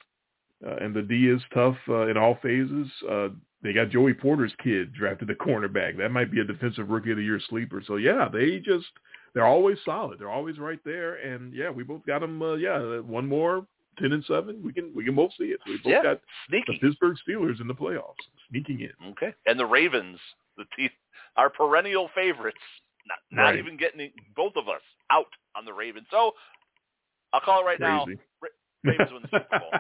Uh, 0.66 0.76
and 0.76 0.95
the 0.95 1.03
D 1.03 1.28
is 1.28 1.41
tough 1.55 1.76
uh, 1.89 2.07
in 2.09 2.16
all 2.18 2.39
phases. 2.43 2.87
Uh, 3.11 3.28
they 3.62 3.72
got 3.72 3.91
Joey 3.91 4.14
Porter's 4.14 4.53
kid 4.62 4.93
drafted 4.95 5.28
the 5.28 5.35
cornerback. 5.35 5.97
That 5.99 6.11
might 6.12 6.31
be 6.31 6.41
a 6.41 6.45
defensive 6.45 6.89
rookie 6.91 7.11
of 7.11 7.16
the 7.16 7.22
year 7.22 7.41
sleeper. 7.49 7.83
So 7.87 7.97
yeah, 7.97 8.28
they 8.33 8.59
just 8.59 8.87
they're 9.35 9.47
always 9.47 9.78
solid. 9.85 10.18
They're 10.18 10.31
always 10.31 10.59
right 10.59 10.81
there. 10.85 11.14
And 11.16 11.55
yeah, 11.55 11.70
we 11.70 11.83
both 11.83 12.05
got 12.07 12.20
them. 12.20 12.41
Uh, 12.43 12.55
yeah, 12.55 12.99
one 13.01 13.26
more 13.26 13.66
ten 14.01 14.13
and 14.13 14.25
seven. 14.25 14.63
We 14.63 14.73
can 14.73 14.93
we 14.95 15.05
can 15.05 15.15
both 15.15 15.33
see 15.39 15.45
it. 15.45 15.61
We 15.67 15.77
both 15.79 15.93
Yeah. 15.93 16.03
got 16.03 16.21
the 16.51 16.63
Pittsburgh 16.81 17.17
Steelers 17.29 17.61
in 17.61 17.67
the 17.69 17.75
playoffs, 17.75 18.15
sneaking 18.51 18.81
in. 18.81 18.93
Okay. 19.13 19.33
And 19.47 19.59
the 19.59 19.67
Ravens, 19.67 20.19
the 20.57 20.65
teeth, 20.77 20.91
our 21.37 21.51
perennial 21.51 22.09
favorites, 22.15 22.59
not, 23.07 23.19
not 23.31 23.43
Right. 23.51 23.59
even 23.59 23.77
getting 23.77 24.11
both 24.35 24.57
of 24.57 24.69
us 24.69 24.83
out 25.11 25.27
on 25.57 25.65
the 25.65 25.73
Ravens. 25.73 26.07
So 26.11 26.33
I'll 27.33 27.41
call 27.41 27.61
it 27.63 27.65
right 27.65 27.81
now. 27.81 28.07
Ravens 28.85 29.11
win 29.13 29.23
the 29.23 29.29
Super 29.29 29.59
Bowl. 29.59 29.71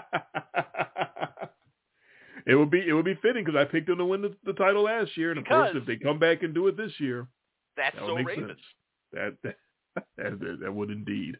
it 2.46 2.54
would 2.54 2.70
be 2.70 2.86
it 2.86 2.92
would 2.92 3.04
be 3.04 3.14
fitting 3.22 3.44
because 3.44 3.58
I 3.58 3.64
picked 3.64 3.86
them 3.88 3.98
to 3.98 4.04
win 4.04 4.22
the, 4.22 4.34
the 4.44 4.52
title 4.54 4.82
last 4.84 5.16
year, 5.16 5.30
and 5.30 5.38
of 5.38 5.46
course, 5.46 5.70
if 5.74 5.86
they 5.86 5.96
come 5.96 6.18
back 6.18 6.42
and 6.42 6.54
do 6.54 6.66
it 6.68 6.76
this 6.76 6.92
year, 6.98 7.26
That's 7.76 7.96
that 7.96 8.06
so 8.06 8.14
make 8.14 8.26
Ravens. 8.26 8.48
sense. 8.48 8.60
That 9.12 9.36
that, 10.16 10.38
that 10.40 10.58
that 10.60 10.72
would 10.72 10.90
indeed 10.90 11.36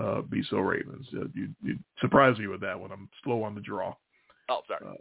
uh, 0.00 0.20
be 0.22 0.42
so 0.50 0.58
Ravens. 0.58 1.06
Uh, 1.14 1.24
you 1.34 1.48
you 1.62 1.78
surprise 2.00 2.38
me 2.38 2.46
with 2.46 2.60
that 2.60 2.78
one. 2.78 2.92
I'm 2.92 3.08
slow 3.24 3.42
on 3.42 3.54
the 3.54 3.60
draw. 3.60 3.94
Oh, 4.48 4.60
sorry. 4.68 4.98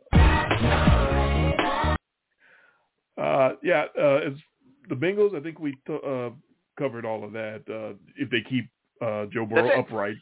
Uh, 3.17 3.55
yeah, 3.61 3.83
uh, 3.97 4.19
it's 4.23 4.39
the 4.87 4.95
Bengals. 4.95 5.35
I 5.35 5.41
think 5.41 5.59
we 5.59 5.73
t- 5.85 5.97
uh, 6.05 6.29
covered 6.77 7.05
all 7.05 7.23
of 7.23 7.33
that. 7.33 7.63
Uh, 7.69 7.95
if 8.15 8.29
they 8.29 8.41
keep 8.47 8.69
uh, 9.01 9.25
Joe 9.25 9.45
Burrow 9.45 9.79
upright, 9.79 10.15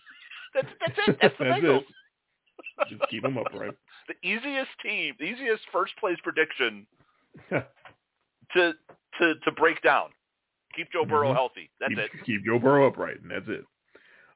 That's, 0.53 0.67
that's 0.79 0.97
it. 1.07 1.17
That's 1.21 1.35
the 1.37 1.45
That's 1.45 1.61
Bengals. 1.63 1.79
it. 1.79 2.89
just 2.89 3.01
keep 3.09 3.23
him 3.23 3.37
upright. 3.37 3.73
The 4.07 4.15
easiest 4.25 4.69
team, 4.81 5.15
the 5.19 5.25
easiest 5.25 5.63
first 5.69 5.91
place 5.99 6.15
prediction 6.23 6.87
to 7.49 7.65
to 9.19 9.33
to 9.43 9.51
break 9.57 9.81
down. 9.81 10.11
Keep 10.77 10.93
Joe 10.93 11.03
Burrow 11.03 11.33
Mhm. 11.33 11.35
healthy. 11.35 11.69
That's 11.81 11.89
keep, 11.89 11.97
it. 11.99 12.11
Keep 12.25 12.45
Joe 12.45 12.57
Burrow 12.57 12.87
upright, 12.87 13.19
and 13.21 13.29
that's 13.29 13.49
it. 13.49 13.65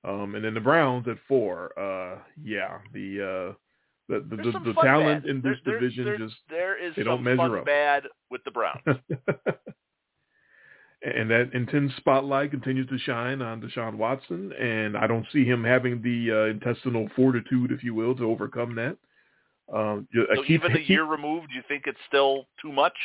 Um, 0.03 0.33
and 0.35 0.43
then 0.43 0.53
the 0.55 0.59
Browns 0.59 1.07
at 1.07 1.17
four. 1.27 1.77
Uh, 1.79 2.17
yeah, 2.43 2.79
the 2.93 3.21
uh, 3.21 3.53
the 4.09 4.19
the, 4.29 4.35
the, 4.37 4.51
the 4.73 4.81
talent 4.81 5.23
bad. 5.23 5.29
in 5.29 5.41
this 5.41 5.57
There- 5.65 5.79
division 5.79 6.05
there- 6.05 6.17
just 6.17 6.35
there 6.49 6.77
is 6.83 6.93
they 6.95 7.03
don't 7.03 7.23
measure 7.23 7.59
up. 7.59 7.65
bad 7.65 8.03
with 8.29 8.43
the 8.43 8.51
Browns. 8.51 8.81
and 11.03 11.29
that 11.31 11.49
intense 11.53 11.91
spotlight 11.97 12.51
continues 12.51 12.87
to 12.89 12.97
shine 12.99 13.41
on 13.41 13.61
Deshaun 13.61 13.95
Watson, 13.95 14.51
and 14.53 14.95
I 14.95 15.07
don't 15.07 15.25
see 15.33 15.43
him 15.45 15.63
having 15.63 16.01
the 16.01 16.31
uh, 16.31 16.45
intestinal 16.51 17.07
fortitude, 17.15 17.71
if 17.71 17.83
you 17.83 17.95
will, 17.95 18.15
to 18.15 18.29
overcome 18.29 18.75
that. 18.75 18.97
Um, 19.73 20.07
So 20.13 20.43
keep- 20.43 20.61
even 20.63 20.75
a 20.75 20.79
year 20.81 21.05
removed, 21.05 21.47
you 21.53 21.61
think 21.67 21.83
it's 21.87 21.99
still 22.07 22.47
too 22.61 22.71
much? 22.71 22.95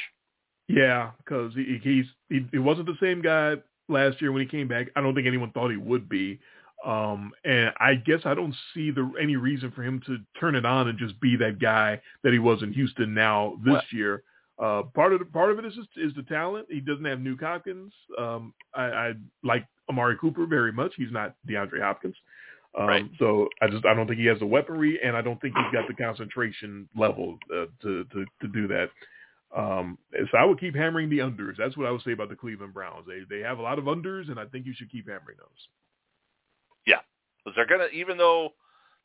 yeah, 0.68 1.12
because 1.18 1.54
he, 1.54 1.78
he's 1.82 2.06
he, 2.28 2.44
he 2.50 2.58
wasn't 2.58 2.86
the 2.86 2.96
same 3.00 3.22
guy 3.22 3.54
last 3.88 4.20
year 4.20 4.32
when 4.32 4.42
he 4.42 4.48
came 4.48 4.66
back. 4.66 4.88
I 4.96 5.00
don't 5.00 5.14
think 5.14 5.28
anyone 5.28 5.52
thought 5.52 5.70
he 5.70 5.76
would 5.76 6.08
be. 6.08 6.40
Um, 6.86 7.32
and 7.44 7.72
I 7.80 7.94
guess 7.96 8.20
I 8.24 8.34
don't 8.34 8.54
see 8.72 8.92
the 8.92 9.10
any 9.20 9.34
reason 9.34 9.72
for 9.72 9.82
him 9.82 10.00
to 10.06 10.18
turn 10.38 10.54
it 10.54 10.64
on 10.64 10.86
and 10.88 10.96
just 10.98 11.20
be 11.20 11.34
that 11.36 11.58
guy 11.58 12.00
that 12.22 12.32
he 12.32 12.38
was 12.38 12.62
in 12.62 12.72
Houston 12.72 13.12
now 13.12 13.56
this 13.64 13.72
What? 13.74 13.84
year. 13.92 14.22
Uh, 14.58 14.82
part 14.94 15.12
of 15.12 15.18
the, 15.18 15.24
part 15.26 15.50
of 15.50 15.58
it 15.58 15.64
is 15.66 15.74
is 15.96 16.14
the 16.14 16.22
talent. 16.22 16.66
He 16.70 16.80
doesn't 16.80 17.04
have 17.04 17.18
Nuke 17.18 17.42
Hopkins. 17.42 17.92
Um, 18.16 18.54
I, 18.74 18.84
I 18.84 19.12
like 19.42 19.66
Amari 19.90 20.16
Cooper 20.16 20.46
very 20.46 20.72
much. 20.72 20.92
He's 20.96 21.10
not 21.10 21.34
DeAndre 21.48 21.80
Hopkins. 21.82 22.16
Um, 22.78 22.86
Right. 22.86 23.04
So 23.18 23.48
I 23.60 23.68
just 23.68 23.84
I 23.84 23.92
don't 23.92 24.06
think 24.06 24.20
he 24.20 24.26
has 24.26 24.38
the 24.38 24.46
weaponry, 24.46 25.00
and 25.02 25.16
I 25.16 25.22
don't 25.22 25.40
think 25.40 25.54
he's 25.56 25.72
got 25.72 25.88
the 25.88 25.94
concentration 25.94 26.88
level 26.96 27.36
uh, 27.52 27.66
to 27.82 28.04
to 28.04 28.24
to 28.42 28.48
do 28.48 28.68
that. 28.68 28.90
Um, 29.56 29.98
so 30.30 30.38
I 30.38 30.44
would 30.44 30.60
keep 30.60 30.74
hammering 30.76 31.08
the 31.10 31.18
unders. 31.18 31.56
That's 31.58 31.76
what 31.76 31.86
I 31.86 31.90
would 31.90 32.02
say 32.02 32.12
about 32.12 32.28
the 32.28 32.36
Cleveland 32.36 32.74
Browns. 32.74 33.06
They 33.08 33.20
they 33.28 33.42
have 33.42 33.58
a 33.58 33.62
lot 33.62 33.78
of 33.78 33.86
unders, 33.86 34.30
and 34.30 34.38
I 34.38 34.44
think 34.46 34.66
you 34.66 34.74
should 34.74 34.90
keep 34.90 35.08
hammering 35.08 35.36
those. 35.38 35.68
Because 37.46 37.54
they're 37.54 37.78
gonna, 37.78 37.88
even 37.92 38.18
though 38.18 38.54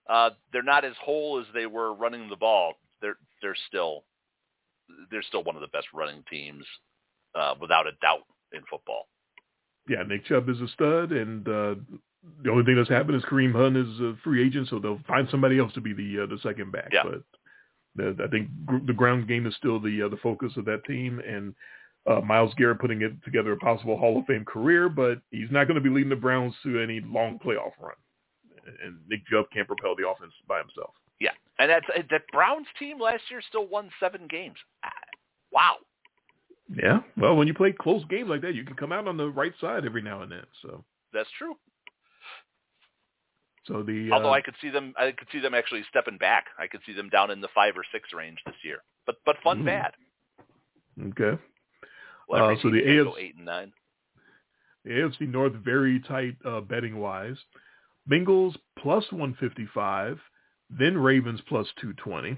uh, 0.10 0.32
they're 0.52 0.64
not 0.64 0.84
as 0.84 0.94
whole 1.00 1.40
as 1.40 1.46
they 1.54 1.68
were 1.68 1.94
running 1.94 2.28
the 2.28 2.36
ball, 2.36 2.74
they're 3.02 3.18
they're 3.42 3.56
still 3.68 4.04
they're 5.12 5.22
still 5.22 5.44
one 5.44 5.56
of 5.56 5.62
the 5.62 5.68
best 5.68 5.86
running 5.94 6.24
teams 6.30 6.66
uh, 7.36 7.54
without 7.62 7.86
a 7.86 7.92
doubt 8.02 8.24
in 8.52 8.62
football. 8.70 9.08
Yeah, 9.88 10.02
Nick 10.08 10.26
Chubb 10.26 10.50
is 10.50 10.60
a 10.60 10.68
stud, 10.70 11.12
and 11.12 11.48
uh, 11.48 11.76
the 12.44 12.50
only 12.50 12.66
thing 12.66 12.76
that's 12.76 12.90
happened 12.90 13.16
is 13.16 13.24
Kareem 13.24 13.54
Hunt 13.54 13.78
is 13.78 14.00
a 14.00 14.18
free 14.24 14.46
agent, 14.46 14.70
so 14.70 14.80
they'll 14.80 15.00
find 15.08 15.28
somebody 15.30 15.60
else 15.60 15.74
to 15.74 15.82
be 15.82 15.94
the 15.94 16.24
uh, 16.24 16.26
the 16.26 16.40
second 16.42 16.72
back. 16.72 16.90
Yeah. 16.92 17.04
But 17.04 17.24
the, 17.96 18.24
I 18.24 18.28
think 18.28 18.50
gr- 18.66 18.86
the 18.88 18.94
ground 18.94 19.28
game 19.28 19.46
is 19.46 19.56
still 19.56 19.80
the 19.80 20.02
uh, 20.02 20.10
the 20.10 20.18
focus 20.18 20.54
of 20.58 20.66
that 20.66 20.84
team, 20.86 21.20
and 21.20 21.54
uh, 22.08 22.22
Myles 22.22 22.54
Garrett 22.58 22.80
putting 22.80 23.04
it 23.04 23.14
together 23.24 23.52
a 23.52 23.58
possible 23.58 23.98
Hall 23.98 24.18
of 24.18 24.26
Fame 24.26 24.46
career, 24.46 24.90
but 24.90 25.22
he's 25.30 25.52
not 25.52 25.68
going 25.68 25.76
to 25.76 25.82
be 25.82 25.94
leading 25.94 26.10
the 26.10 26.16
Browns 26.16 26.56
to 26.64 26.80
any 26.80 27.02
long 27.02 27.38
playoff 27.38 27.74
run. 27.80 27.94
And 28.84 28.98
Nick 29.08 29.26
Chubb 29.28 29.46
can't 29.54 29.68
propel 29.68 29.96
the 29.96 30.08
offense 30.08 30.34
by 30.48 30.60
himself. 30.60 30.94
Yeah, 31.20 31.32
and 31.60 31.70
that 31.70 31.84
that 32.10 32.22
Browns 32.32 32.68
team 32.80 33.00
last 33.00 33.24
year 33.30 33.42
still 33.48 33.68
won 33.68 33.90
seven 34.00 34.28
games. 34.30 34.58
Ah, 34.84 34.90
Wow. 35.52 35.76
Yeah, 36.74 37.02
well, 37.18 37.36
when 37.36 37.48
you 37.48 37.54
play 37.54 37.74
close 37.74 38.04
games 38.10 38.30
like 38.30 38.42
that, 38.42 38.56
you 38.56 38.64
can 38.64 38.76
come 38.78 38.94
out 38.94 39.08
on 39.08 39.18
the 39.18 39.30
right 39.30 39.52
side 39.60 39.86
every 39.86 40.02
now 40.02 40.22
and 40.22 40.32
then. 40.32 40.46
So, 40.62 40.86
That's 41.12 41.30
true. 41.38 41.56
so 43.66 43.84
the 43.84 44.10
Although 44.12 44.30
uh, 44.30 44.38
I 44.38 44.42
could 44.42 44.56
see 44.62 44.70
them, 44.70 44.94
I 44.98 45.12
could 45.12 45.28
see 45.32 45.40
them 45.40 45.54
actually 45.54 45.84
stepping 45.90 46.18
back. 46.18 46.46
I 46.58 46.68
could 46.68 46.80
see 46.86 46.94
them 46.94 47.10
down 47.10 47.30
in 47.30 47.42
the 47.42 47.50
five 47.54 47.76
or 47.78 47.84
six 47.92 48.10
range 48.14 48.40
this 48.46 48.56
year. 48.64 48.78
But 49.06 49.18
but 49.26 49.36
fun 49.44 49.62
Ooh. 49.62 49.66
bad. 49.66 49.92
okay. 51.10 51.38
Well, 52.30 52.52
Uh, 52.52 52.56
so 52.62 52.70
the 52.70 52.82
AFC 52.82 53.18
eight 53.20 53.36
and 53.36 53.46
nine. 53.46 53.74
The 54.86 54.92
AFC 54.92 55.28
North 55.28 55.54
very 55.54 56.00
tight 56.00 56.38
uh, 56.46 56.62
betting 56.62 57.00
wise. 57.00 57.38
Bengals 58.12 58.56
plus 58.78 59.06
155, 59.12 60.20
then 60.70 60.98
Ravens 60.98 61.42
plus 61.48 61.68
220, 61.80 62.38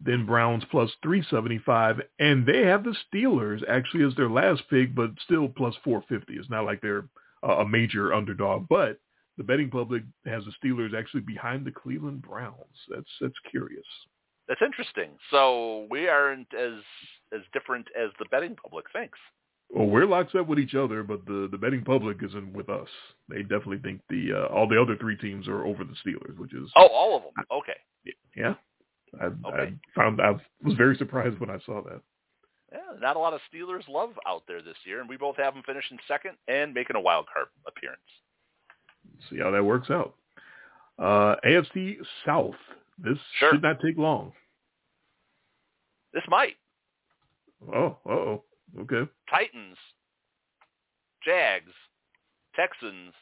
then 0.00 0.26
Browns 0.26 0.64
plus 0.70 0.90
375, 1.02 2.00
and 2.18 2.46
they 2.46 2.62
have 2.62 2.84
the 2.84 2.96
Steelers 3.12 3.62
actually 3.68 4.04
as 4.04 4.14
their 4.16 4.30
last 4.30 4.62
pick, 4.70 4.94
but 4.94 5.10
still 5.24 5.48
plus 5.48 5.74
450. 5.84 6.34
It's 6.34 6.50
not 6.50 6.64
like 6.64 6.80
they're 6.80 7.08
a 7.42 7.66
major 7.66 8.12
underdog, 8.14 8.68
but 8.68 8.98
the 9.36 9.44
betting 9.44 9.70
public 9.70 10.02
has 10.26 10.44
the 10.44 10.52
Steelers 10.62 10.96
actually 10.96 11.22
behind 11.22 11.64
the 11.64 11.72
Cleveland 11.72 12.22
Browns. 12.22 12.76
That's 12.88 13.10
that's 13.20 13.38
curious. 13.50 13.86
That's 14.48 14.62
interesting. 14.64 15.10
So 15.30 15.86
we 15.90 16.08
aren't 16.08 16.52
as 16.54 16.80
as 17.32 17.40
different 17.52 17.86
as 17.98 18.10
the 18.18 18.26
betting 18.30 18.56
public 18.56 18.86
thinks. 18.92 19.18
Well, 19.74 19.86
we're 19.86 20.04
locked 20.06 20.34
up 20.34 20.46
with 20.46 20.58
each 20.58 20.74
other, 20.74 21.02
but 21.02 21.24
the, 21.24 21.48
the 21.50 21.56
betting 21.56 21.82
public 21.82 22.18
isn't 22.22 22.52
with 22.52 22.68
us. 22.68 22.88
They 23.30 23.40
definitely 23.40 23.78
think 23.78 24.02
the 24.10 24.32
uh, 24.34 24.54
all 24.54 24.68
the 24.68 24.80
other 24.80 24.96
three 24.98 25.16
teams 25.16 25.48
are 25.48 25.64
over 25.64 25.82
the 25.82 25.94
Steelers, 26.06 26.36
which 26.38 26.52
is 26.52 26.70
Oh, 26.76 26.88
all 26.88 27.16
of 27.16 27.22
them. 27.22 27.32
Okay. 27.50 27.76
Yeah. 28.36 28.54
I, 29.20 29.24
Okay. 29.26 29.72
I 29.72 29.74
found 29.94 30.20
I 30.20 30.32
was 30.62 30.74
very 30.76 30.96
surprised 30.96 31.38
when 31.40 31.48
I 31.50 31.58
saw 31.64 31.82
that. 31.84 32.00
Yeah, 32.70 32.78
not 33.00 33.16
a 33.16 33.18
lot 33.18 33.32
of 33.34 33.40
Steelers 33.52 33.86
love 33.88 34.10
out 34.26 34.42
there 34.46 34.60
this 34.62 34.76
year, 34.84 35.00
and 35.00 35.08
we 35.08 35.16
both 35.16 35.36
have 35.36 35.54
them 35.54 35.62
finishing 35.66 35.98
second 36.08 36.36
and 36.48 36.72
making 36.74 36.96
a 36.96 37.00
wild 37.00 37.26
card 37.32 37.46
appearance. 37.66 38.00
See 39.30 39.38
how 39.38 39.50
that 39.50 39.64
works 39.64 39.90
out. 39.90 40.14
Uh, 40.98 41.36
AFC 41.46 41.96
South. 42.26 42.54
This 42.98 43.18
Sure. 43.38 43.52
should 43.52 43.62
not 43.62 43.80
take 43.84 43.96
long. 43.98 44.32
This 46.12 46.22
might 46.28 46.56
Oh, 47.74 47.96
oh, 48.06 48.42
okay. 48.80 49.10
Titans, 49.30 49.76
Jags, 51.24 51.72
Texans, 52.54 53.12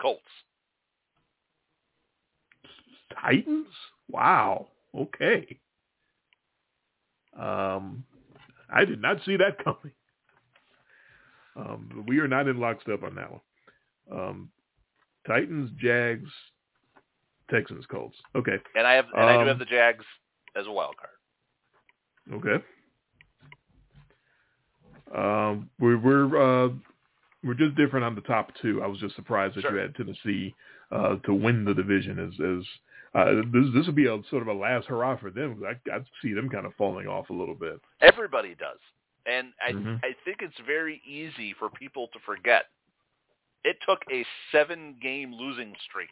Colts. 0.00 0.22
Titans. 3.20 3.66
Wow. 4.08 4.68
Okay. 4.96 5.58
Um, 7.38 8.04
I 8.72 8.84
did 8.84 9.00
not 9.00 9.18
see 9.24 9.36
that 9.36 9.58
coming. 9.64 9.92
Um, 11.56 11.90
but 11.94 12.08
we 12.08 12.18
are 12.18 12.28
not 12.28 12.48
in 12.48 12.58
lockstep 12.58 13.02
on 13.02 13.14
that 13.16 13.30
one. 13.30 13.40
Um, 14.10 14.48
Titans, 15.26 15.70
Jags, 15.78 16.30
Texans, 17.50 17.84
Colts. 17.86 18.16
Okay. 18.34 18.58
And 18.74 18.86
I 18.86 18.94
have 18.94 19.06
and 19.14 19.24
I 19.24 19.34
do 19.34 19.40
Um, 19.42 19.46
have 19.48 19.58
the 19.58 19.64
Jags 19.66 20.04
as 20.56 20.66
a 20.66 20.72
wild 20.72 20.94
card. 20.96 21.10
Okay. 22.40 22.64
Um, 25.14 25.68
we're 25.78 25.98
we're 25.98 26.66
uh, 26.66 26.68
we're 27.44 27.54
just 27.54 27.74
different 27.76 28.04
on 28.04 28.14
the 28.14 28.20
top 28.22 28.50
two. 28.60 28.82
I 28.82 28.86
was 28.86 28.98
just 28.98 29.14
surprised 29.16 29.56
that 29.56 29.62
Sure. 29.62 29.72
you 29.74 29.78
had 29.78 29.94
Tennessee 29.94 30.54
uh, 30.90 31.16
to 31.24 31.34
win 31.34 31.64
the 31.64 31.74
division. 31.74 32.18
As 32.18 32.32
as 32.40 32.64
uh, 33.14 33.42
this 33.52 33.66
this 33.74 33.86
would 33.86 33.94
be 33.96 34.06
a 34.06 34.18
sort 34.30 34.42
of 34.42 34.48
a 34.48 34.52
last 34.52 34.86
hurrah 34.86 35.16
for 35.18 35.30
them. 35.30 35.62
I 35.66 35.72
I 35.92 35.98
see 36.22 36.32
them 36.32 36.48
kind 36.48 36.66
of 36.66 36.74
falling 36.76 37.06
off 37.08 37.30
a 37.30 37.34
little 37.34 37.54
bit. 37.54 37.80
Everybody 38.00 38.54
does. 38.54 38.78
And 39.26 39.52
I 39.66 39.72
Mhm. 39.72 40.00
I 40.04 40.14
think 40.24 40.38
it's 40.40 40.58
very 40.66 41.00
easy 41.06 41.52
for 41.54 41.68
people 41.70 42.08
to 42.08 42.18
forget. 42.20 42.66
It 43.64 43.76
took 43.86 44.02
a 44.10 44.24
seven 44.50 44.96
game 45.00 45.32
losing 45.32 45.76
streak 45.88 46.10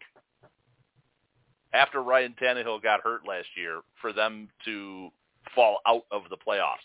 after 1.72 2.02
Ryan 2.02 2.34
Tannehill 2.40 2.82
got 2.82 3.00
hurt 3.00 3.26
last 3.26 3.48
year 3.56 3.80
for 4.00 4.12
them 4.12 4.48
to 4.64 5.10
fall 5.54 5.80
out 5.86 6.04
of 6.10 6.28
the 6.30 6.36
playoffs. 6.36 6.76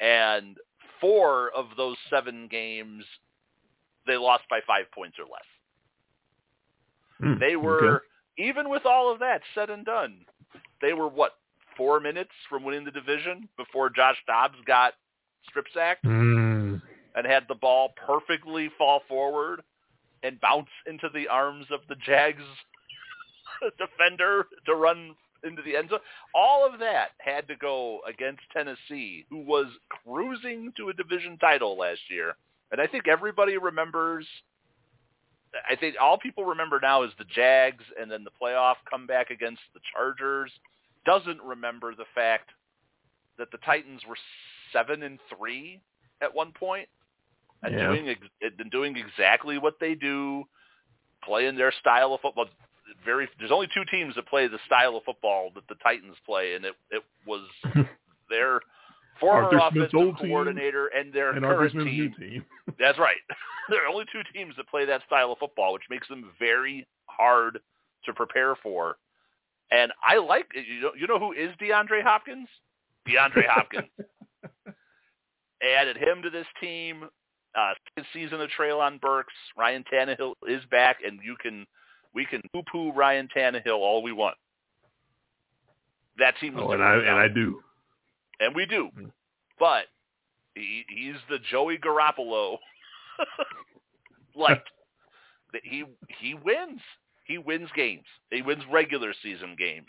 And 0.00 0.56
four 1.00 1.50
of 1.56 1.66
those 1.76 1.96
seven 2.08 2.48
games 2.48 3.04
they 4.06 4.16
lost 4.16 4.44
by 4.48 4.60
five 4.66 4.90
points 4.92 5.18
or 5.18 5.24
less. 5.24 5.42
Hmm, 7.20 7.38
They 7.38 7.56
were 7.56 7.96
okay. 7.96 8.04
even 8.38 8.68
with 8.68 8.86
all 8.86 9.12
of 9.12 9.18
that 9.20 9.42
said 9.54 9.70
and 9.70 9.84
done, 9.84 10.24
they 10.80 10.92
were 10.92 11.08
what 11.08 11.32
four 11.76 12.00
minutes 12.00 12.30
from 12.48 12.64
winning 12.64 12.84
the 12.84 12.90
division 12.90 13.48
before 13.56 13.90
Josh 13.90 14.16
Dobbs 14.26 14.58
got 14.66 14.94
strip 15.48 15.66
sacked 15.74 16.04
Hmm. 16.04 16.76
and 17.14 17.26
had 17.26 17.44
the 17.48 17.54
ball 17.54 17.92
perfectly 18.06 18.70
fall 18.78 19.02
forward 19.08 19.62
and 20.22 20.40
bounce 20.40 20.68
into 20.86 21.08
the 21.14 21.28
arms 21.28 21.66
of 21.70 21.80
the 21.88 21.94
Jags 21.96 22.42
defender 23.78 24.46
to 24.66 24.74
run 24.74 25.14
into 25.44 25.62
the 25.62 25.76
end 25.76 25.90
zone. 25.90 25.98
All 26.34 26.66
of 26.66 26.78
that 26.80 27.10
had 27.18 27.48
to 27.48 27.56
go 27.56 28.00
against 28.08 28.42
Tennessee, 28.52 29.26
who 29.30 29.38
was 29.38 29.66
cruising 30.04 30.72
to 30.76 30.88
a 30.88 30.94
division 30.94 31.38
title 31.38 31.76
last 31.78 32.00
year. 32.10 32.34
And 32.72 32.80
I 32.80 32.86
think 32.86 33.08
everybody 33.08 33.56
remembers 33.58 34.26
I 35.68 35.74
think 35.76 35.96
all 36.00 36.16
people 36.18 36.44
remember 36.44 36.78
now 36.80 37.02
is 37.02 37.10
the 37.18 37.24
Jags 37.24 37.84
and 38.00 38.10
then 38.10 38.24
the 38.24 38.30
playoff 38.40 38.76
comeback 38.88 39.30
against 39.30 39.60
the 39.74 39.80
Chargers. 39.92 40.52
Doesn't 41.04 41.40
remember 41.42 41.94
the 41.94 42.04
fact 42.14 42.50
that 43.38 43.50
the 43.50 43.58
Titans 43.58 44.02
were 44.08 44.16
seven 44.72 45.02
and 45.02 45.18
three 45.36 45.80
at 46.20 46.32
one 46.34 46.52
point 46.52 46.88
and 47.62 47.74
Yeah. 47.74 47.88
doing 47.88 48.08
ex- 48.08 48.54
doing 48.70 48.96
exactly 48.96 49.58
what 49.58 49.80
they 49.80 49.94
do, 49.94 50.44
playing 51.24 51.56
their 51.56 51.72
style 51.72 52.14
of 52.14 52.20
football. 52.20 52.48
Very, 53.04 53.28
there's 53.38 53.50
only 53.50 53.68
two 53.72 53.84
teams 53.90 54.14
that 54.16 54.26
play 54.26 54.46
the 54.46 54.58
style 54.66 54.96
of 54.96 55.04
football 55.04 55.50
that 55.54 55.66
the 55.68 55.76
Titans 55.82 56.16
play, 56.26 56.54
and 56.54 56.64
it 56.64 56.74
it 56.90 57.02
was 57.26 57.42
their 58.30 58.60
former 59.18 59.44
Arthur 59.44 59.58
offensive 59.58 59.94
old 59.94 60.18
team 60.18 60.28
coordinator 60.28 60.88
and 60.88 61.12
their 61.12 61.30
and 61.32 61.44
Arthur 61.44 61.70
current 61.70 61.86
team. 61.86 62.14
new 62.18 62.30
team. 62.30 62.44
That's 62.78 62.98
right. 62.98 63.16
there 63.68 63.84
are 63.84 63.88
only 63.88 64.04
two 64.12 64.22
teams 64.34 64.54
that 64.56 64.68
play 64.68 64.84
that 64.86 65.02
style 65.06 65.32
of 65.32 65.38
football, 65.38 65.72
which 65.72 65.84
makes 65.90 66.08
them 66.08 66.30
very 66.38 66.86
hard 67.06 67.60
to 68.04 68.12
prepare 68.12 68.56
for. 68.56 68.96
And 69.70 69.92
I 70.04 70.18
like 70.18 70.46
you 70.54 70.80
know 70.80 70.90
you 70.98 71.06
know 71.06 71.18
who 71.18 71.32
is 71.32 71.50
DeAndre 71.60 72.02
Hopkins? 72.02 72.48
DeAndre 73.08 73.46
Hopkins. 73.48 73.88
Added 75.62 75.96
him 75.96 76.22
to 76.22 76.30
this 76.30 76.46
team. 76.60 77.04
Uh, 77.54 77.72
second 77.88 78.06
season 78.12 78.40
of 78.40 78.48
Treylon 78.50 79.00
Burks. 79.00 79.34
Ryan 79.56 79.84
Tannehill 79.92 80.34
is 80.48 80.62
back, 80.70 80.98
and 81.04 81.18
you 81.22 81.36
can 81.40 81.66
we 82.14 82.24
can 82.26 82.42
poo-poo 82.52 82.92
Ryan 82.92 83.28
Tannehill 83.34 83.68
all 83.78 84.02
we 84.02 84.12
want. 84.12 84.36
That 86.18 86.34
team 86.40 86.54
is 86.54 86.60
Oh, 86.62 86.72
and 86.72 86.82
I 86.82 86.94
and 86.94 87.18
I 87.18 87.28
do. 87.28 87.62
and 88.40 88.54
we 88.54 88.66
do. 88.66 88.90
Mm. 88.98 89.10
But 89.58 89.84
he, 90.54 90.84
he's 90.88 91.14
the 91.28 91.38
Joey 91.50 91.78
Garoppolo 91.78 92.58
like 94.36 94.64
he 95.62 95.84
he 96.20 96.34
wins. 96.34 96.80
He 97.24 97.38
wins 97.38 97.68
games. 97.76 98.04
He 98.30 98.42
wins 98.42 98.62
regular 98.70 99.12
season 99.22 99.54
games. 99.58 99.86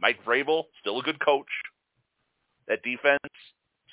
Mike 0.00 0.18
Vrabel, 0.24 0.64
still 0.80 1.00
a 1.00 1.02
good 1.02 1.18
coach. 1.24 1.46
That 2.68 2.82
defense, 2.82 3.18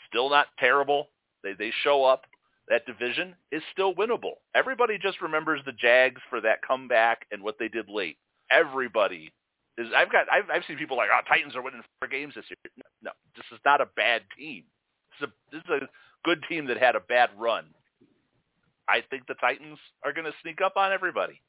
still 0.10 0.30
not 0.30 0.48
terrible. 0.60 1.08
They 1.44 1.54
they 1.54 1.72
show 1.84 2.04
up. 2.06 2.26
That 2.70 2.86
division 2.86 3.36
is 3.52 3.62
still 3.74 3.94
winnable. 3.94 4.40
Everybody 4.56 4.98
just 5.02 5.22
remembers 5.22 5.62
the 5.66 5.74
Jags 5.74 6.22
for 6.30 6.40
that 6.42 6.62
comeback 6.66 7.26
and 7.32 7.44
what 7.44 7.56
they 7.60 7.68
did 7.68 7.90
late. 7.90 8.18
Everybody 8.52 9.34
is. 9.78 9.88
I've 9.96 10.12
got. 10.12 10.28
I've, 10.32 10.50
I've 10.54 10.64
seen 10.68 10.78
people 10.78 10.96
like, 10.96 11.10
"Oh, 11.14 11.20
Titans 11.28 11.56
are 11.56 11.62
winning 11.62 11.82
four 12.00 12.08
games 12.08 12.36
this 12.36 12.46
year." 12.50 12.72
No, 12.78 12.84
no, 13.04 13.12
this 13.36 13.46
is 13.52 13.60
not 13.66 13.82
a 13.82 13.88
bad 13.98 14.22
team. 14.38 14.64
This 15.20 15.28
is 15.28 15.34
a, 15.34 15.56
this 15.56 15.64
is 15.64 15.84
a 15.84 15.90
good 16.24 16.44
team 16.48 16.68
that 16.68 16.78
had 16.78 16.96
a 16.96 17.02
bad 17.02 17.32
run. 17.38 17.66
I 18.88 19.02
think 19.10 19.28
the 19.28 19.36
Titans 19.36 19.80
are 20.06 20.14
going 20.14 20.26
to 20.26 20.34
sneak 20.42 20.60
up 20.62 20.74
on 20.78 20.92
everybody. 20.92 21.42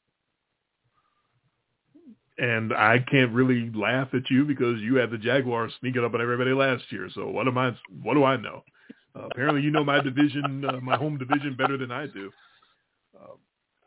And 2.37 2.73
I 2.73 2.99
can't 2.99 3.31
really 3.31 3.71
laugh 3.73 4.09
at 4.13 4.29
you 4.29 4.43
because 4.43 4.81
you 4.81 4.95
had 4.95 5.09
the 5.09 5.17
Jaguars 5.17 5.73
sneaking 5.79 6.03
up 6.03 6.13
on 6.13 6.21
everybody 6.21 6.51
last 6.51 6.83
year. 6.89 7.09
So 7.13 7.27
what 7.29 7.47
am 7.47 7.57
I? 7.57 7.71
What 8.03 8.15
do 8.15 8.25
I 8.25 8.35
know? 8.35 8.63
Uh, 9.15 9.27
apparently, 9.31 9.61
you 9.61 9.71
know 9.71 9.83
my 9.83 10.01
division, 10.01 10.65
uh, 10.65 10.79
my 10.81 10.97
home 10.97 11.17
division, 11.17 11.55
better 11.55 11.77
than 11.77 11.91
I 11.91 12.07
do. 12.07 12.31
Uh, 13.17 13.35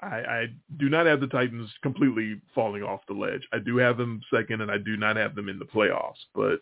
I, 0.00 0.16
I 0.16 0.46
do 0.78 0.88
not 0.88 1.06
have 1.06 1.20
the 1.20 1.26
Titans 1.26 1.70
completely 1.82 2.40
falling 2.54 2.82
off 2.82 3.00
the 3.08 3.14
ledge. 3.14 3.42
I 3.52 3.58
do 3.58 3.76
have 3.78 3.98
them 3.98 4.20
second, 4.32 4.60
and 4.60 4.70
I 4.70 4.78
do 4.78 4.96
not 4.96 5.16
have 5.16 5.34
them 5.34 5.48
in 5.48 5.58
the 5.58 5.64
playoffs. 5.64 6.24
But 6.34 6.60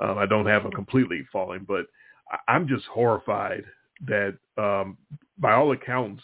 um, 0.00 0.18
I 0.18 0.26
don't 0.26 0.46
have 0.46 0.62
them 0.62 0.72
completely 0.72 1.26
falling. 1.32 1.64
But 1.66 1.86
I, 2.30 2.52
I'm 2.52 2.68
just 2.68 2.84
horrified 2.86 3.64
that, 4.06 4.36
um, 4.58 4.96
by 5.38 5.52
all 5.52 5.72
accounts, 5.72 6.22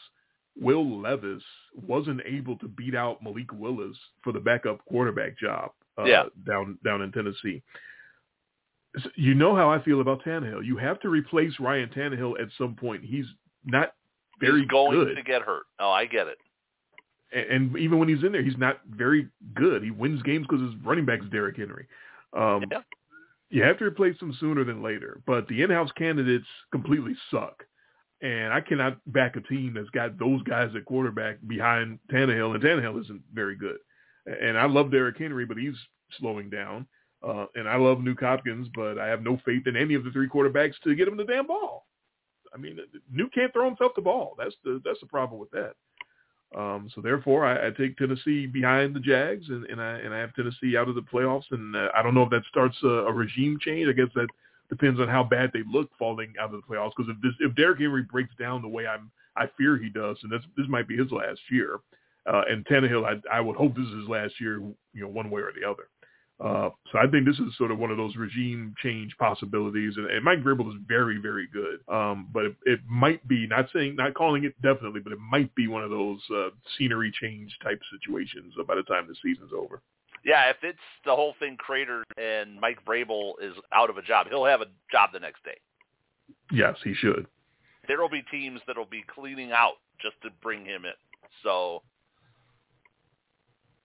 Will 0.61 1.01
Levis 1.01 1.43
wasn't 1.75 2.21
able 2.27 2.57
to 2.59 2.69
beat 2.69 2.95
out 2.95 3.23
Malik 3.23 3.53
Willis 3.53 3.97
for 4.23 4.33
the 4.33 4.41
backup 4.41 4.85
quarterback 4.85 5.39
job 5.39 5.71
uh, 5.99 6.05
yeah. 6.05 6.25
down 6.47 6.79
down 6.85 7.03
in 7.03 7.11
Tennessee. 7.13 7.63
You 9.17 9.35
know 9.35 9.55
how 9.55 9.71
I 9.71 9.83
feel 9.83 10.01
about 10.01 10.25
Tannehill. 10.25 10.65
You 10.65 10.77
have 10.77 11.01
to 11.01 11.09
replace 11.09 11.53
Ryan 11.61 11.89
Tannehill 11.91 12.41
at 12.41 12.49
some 12.59 12.75
point. 12.75 13.05
He's 13.05 13.27
not 13.65 13.93
very 14.41 14.61
he's 14.61 14.69
going 14.69 14.93
good. 14.93 15.15
to 15.15 15.23
get 15.23 15.43
hurt. 15.43 15.65
Oh, 15.79 15.91
I 15.91 16.07
get 16.07 16.27
it. 16.27 16.39
And, 17.33 17.73
and 17.73 17.79
even 17.79 17.99
when 17.99 18.09
he's 18.09 18.25
in 18.25 18.33
there, 18.33 18.43
he's 18.43 18.59
not 18.59 18.81
very 18.91 19.29
good. 19.55 19.83
He 19.83 19.91
wins 19.91 20.23
games 20.23 20.47
because 20.49 20.63
his 20.65 20.75
running 20.85 21.05
back 21.07 21.23
is 21.23 21.31
Derrick 21.31 21.57
Henry. 21.57 21.87
Um, 22.37 22.65
yeah. 22.71 22.81
You 23.51 23.63
have 23.63 23.79
to 23.79 23.85
replace 23.85 24.21
him 24.21 24.37
sooner 24.41 24.65
than 24.65 24.83
later. 24.83 25.21
But 25.27 25.47
the 25.49 25.63
in-house 25.63 25.91
candidates 25.97 26.47
completely 26.73 27.15
suck. 27.31 27.65
And 28.23 28.53
I 28.53 28.61
cannot 28.61 28.99
back 29.07 29.37
a 29.37 29.41
team 29.41 29.75
that's 29.75 29.91
got 29.91 30.19
those 30.19 30.43
guys 30.43 30.71
at 30.77 30.85
quarterback 30.85 31.39
behind 31.47 31.99
Tannehill, 32.13 32.55
and 32.55 32.63
Tannehill 32.63 33.01
isn't 33.03 33.23
very 33.33 33.57
good. 33.57 33.79
And 34.27 34.59
I 34.59 34.67
love 34.67 34.91
Derrick 34.91 35.17
Henry, 35.17 35.47
but 35.47 35.57
he's 35.57 35.75
slowing 36.19 36.51
down. 36.51 36.87
Uh, 37.27 37.47
and 37.55 37.69
I 37.69 37.77
love 37.77 37.99
Nuke 37.99 38.21
Hopkins, 38.21 38.69
but 38.75 38.99
I 38.99 39.07
have 39.09 39.23
no 39.23 39.39
faith 39.45 39.67
in 39.67 39.77
any 39.77 39.95
of 39.95 40.05
the 40.05 40.11
three 40.11 40.29
quarterbacks 40.29 40.75
to 40.85 40.95
get 40.95 41.09
him 41.09 41.17
the 41.17 41.25
damn 41.25 41.47
ball. 41.47 41.87
I 42.55 42.59
mean, 42.59 42.79
Nuke 43.15 43.33
can't 43.33 43.53
throw 43.53 43.67
himself 43.67 43.93
the 43.95 44.03
ball. 44.03 44.35
That's 44.39 44.55
the 44.65 44.81
that's 44.85 45.01
the 45.01 45.07
problem 45.07 45.41
with 45.41 45.51
that. 45.51 45.75
Um, 46.57 46.91
so 46.95 47.01
therefore, 47.01 47.47
I, 47.47 47.69
I 47.69 47.71
take 47.71 47.97
Tennessee 47.97 48.47
behind 48.47 48.97
the 48.97 49.01
Jags, 49.01 49.49
and, 49.49 49.65
and 49.67 49.81
I 49.81 49.99
and 49.99 50.13
I 50.13 50.19
have 50.19 50.35
Tennessee 50.35 50.77
out 50.77 50.89
of 50.89 50.95
the 50.95 51.03
playoffs. 51.03 51.45
And 51.51 51.77
uh, 51.77 51.89
I 51.95 52.03
don't 52.03 52.15
know 52.15 52.25
if 52.25 52.31
that 52.31 52.43
starts 52.49 52.77
a, 52.83 52.89
a 52.89 53.13
regime 53.13 53.59
change. 53.61 53.89
I 53.89 53.93
guess 53.93 54.13
that 54.15 54.29
depends 54.69 54.99
on 54.99 55.09
how 55.09 55.23
bad 55.23 55.51
they 55.53 55.63
look 55.71 55.91
falling 55.99 56.33
out 56.41 56.53
of 56.53 56.61
the 56.61 56.75
playoffs. 56.75 56.93
Because 56.97 57.13
if 57.15 57.23
this 57.23 57.35
if 57.41 57.55
Derrick 57.55 57.79
Henry 57.79 58.03
breaks 58.03 58.35
down 58.39 58.63
the 58.63 58.69
way 58.69 58.87
I'm 58.87 59.11
I 59.37 59.49
fear 59.57 59.77
he 59.79 59.91
does, 59.91 60.17
and 60.23 60.33
this 60.33 60.43
this 60.57 60.67
might 60.69 60.89
be 60.89 60.97
his 60.97 61.13
last 61.13 61.41
year. 61.51 61.79
Uh, 62.27 62.43
and 62.51 62.67
Tannehill, 62.67 63.07
I, 63.07 63.37
I 63.39 63.41
would 63.41 63.57
hope 63.57 63.75
this 63.75 63.87
is 63.87 64.01
his 64.01 64.09
last 64.09 64.35
year, 64.41 64.59
you 64.59 65.01
know, 65.01 65.09
one 65.09 65.31
way 65.31 65.41
or 65.41 65.53
the 65.59 65.67
other. 65.67 65.85
Uh, 66.43 66.71
so 66.91 66.99
I 66.99 67.07
think 67.07 67.27
this 67.27 67.39
is 67.39 67.55
sort 67.59 67.71
of 67.71 67.79
one 67.79 67.91
of 67.91 67.99
those 67.99 68.17
regime 68.17 68.75
change 68.83 69.15
possibilities, 69.19 69.95
and, 69.97 70.11
and 70.11 70.25
Mike 70.25 70.43
Vrabel 70.43 70.69
is 70.69 70.81
very, 70.89 71.19
very 71.19 71.47
good. 71.53 71.81
Um, 71.93 72.29
but 72.33 72.47
it, 72.47 72.57
it, 72.65 72.81
might 72.89 73.27
be 73.29 73.47
not 73.47 73.67
saying, 73.75 73.97
not 73.97 74.15
calling 74.15 74.45
it 74.45 74.55
definitely, 74.63 75.01
but 75.01 75.13
it 75.13 75.19
might 75.19 75.55
be 75.55 75.69
one 75.69 75.85
of 75.85 75.91
those 75.91 76.19
uh, 76.35 76.49
scenery 76.79 77.13
change 77.21 77.55
type 77.63 77.79
situations 77.93 78.55
by 78.67 78.75
the 78.75 78.83
time 78.85 79.07
the 79.07 79.15
season's 79.23 79.53
over. 79.55 79.83
Yeah, 80.25 80.49
if 80.49 80.57
it's 80.63 80.79
the 81.05 81.15
whole 81.15 81.35
thing 81.39 81.57
cratered 81.59 82.05
and 82.17 82.59
Mike 82.59 82.79
Vrabel 82.87 83.33
is 83.43 83.55
out 83.73 83.91
of 83.91 83.99
a 83.99 84.03
job, 84.03 84.27
he'll 84.29 84.45
have 84.47 84.63
a 84.63 84.67
job 84.91 85.11
the 85.13 85.21
next 85.21 85.45
day. 85.45 85.59
Yes, 86.53 86.77
he 86.85 86.95
should. 86.95 87.27
There 87.87 88.01
will 88.01 88.11
be 88.11 88.23
teams 88.31 88.61
that 88.67 88.77
will 88.77 88.87
be 88.87 89.05
cleaning 89.15 89.53
out 89.53 89.75
just 90.01 90.17
to 90.23 90.31
bring 90.43 90.65
him 90.65 90.85
in. 90.85 90.93
So 91.43 91.83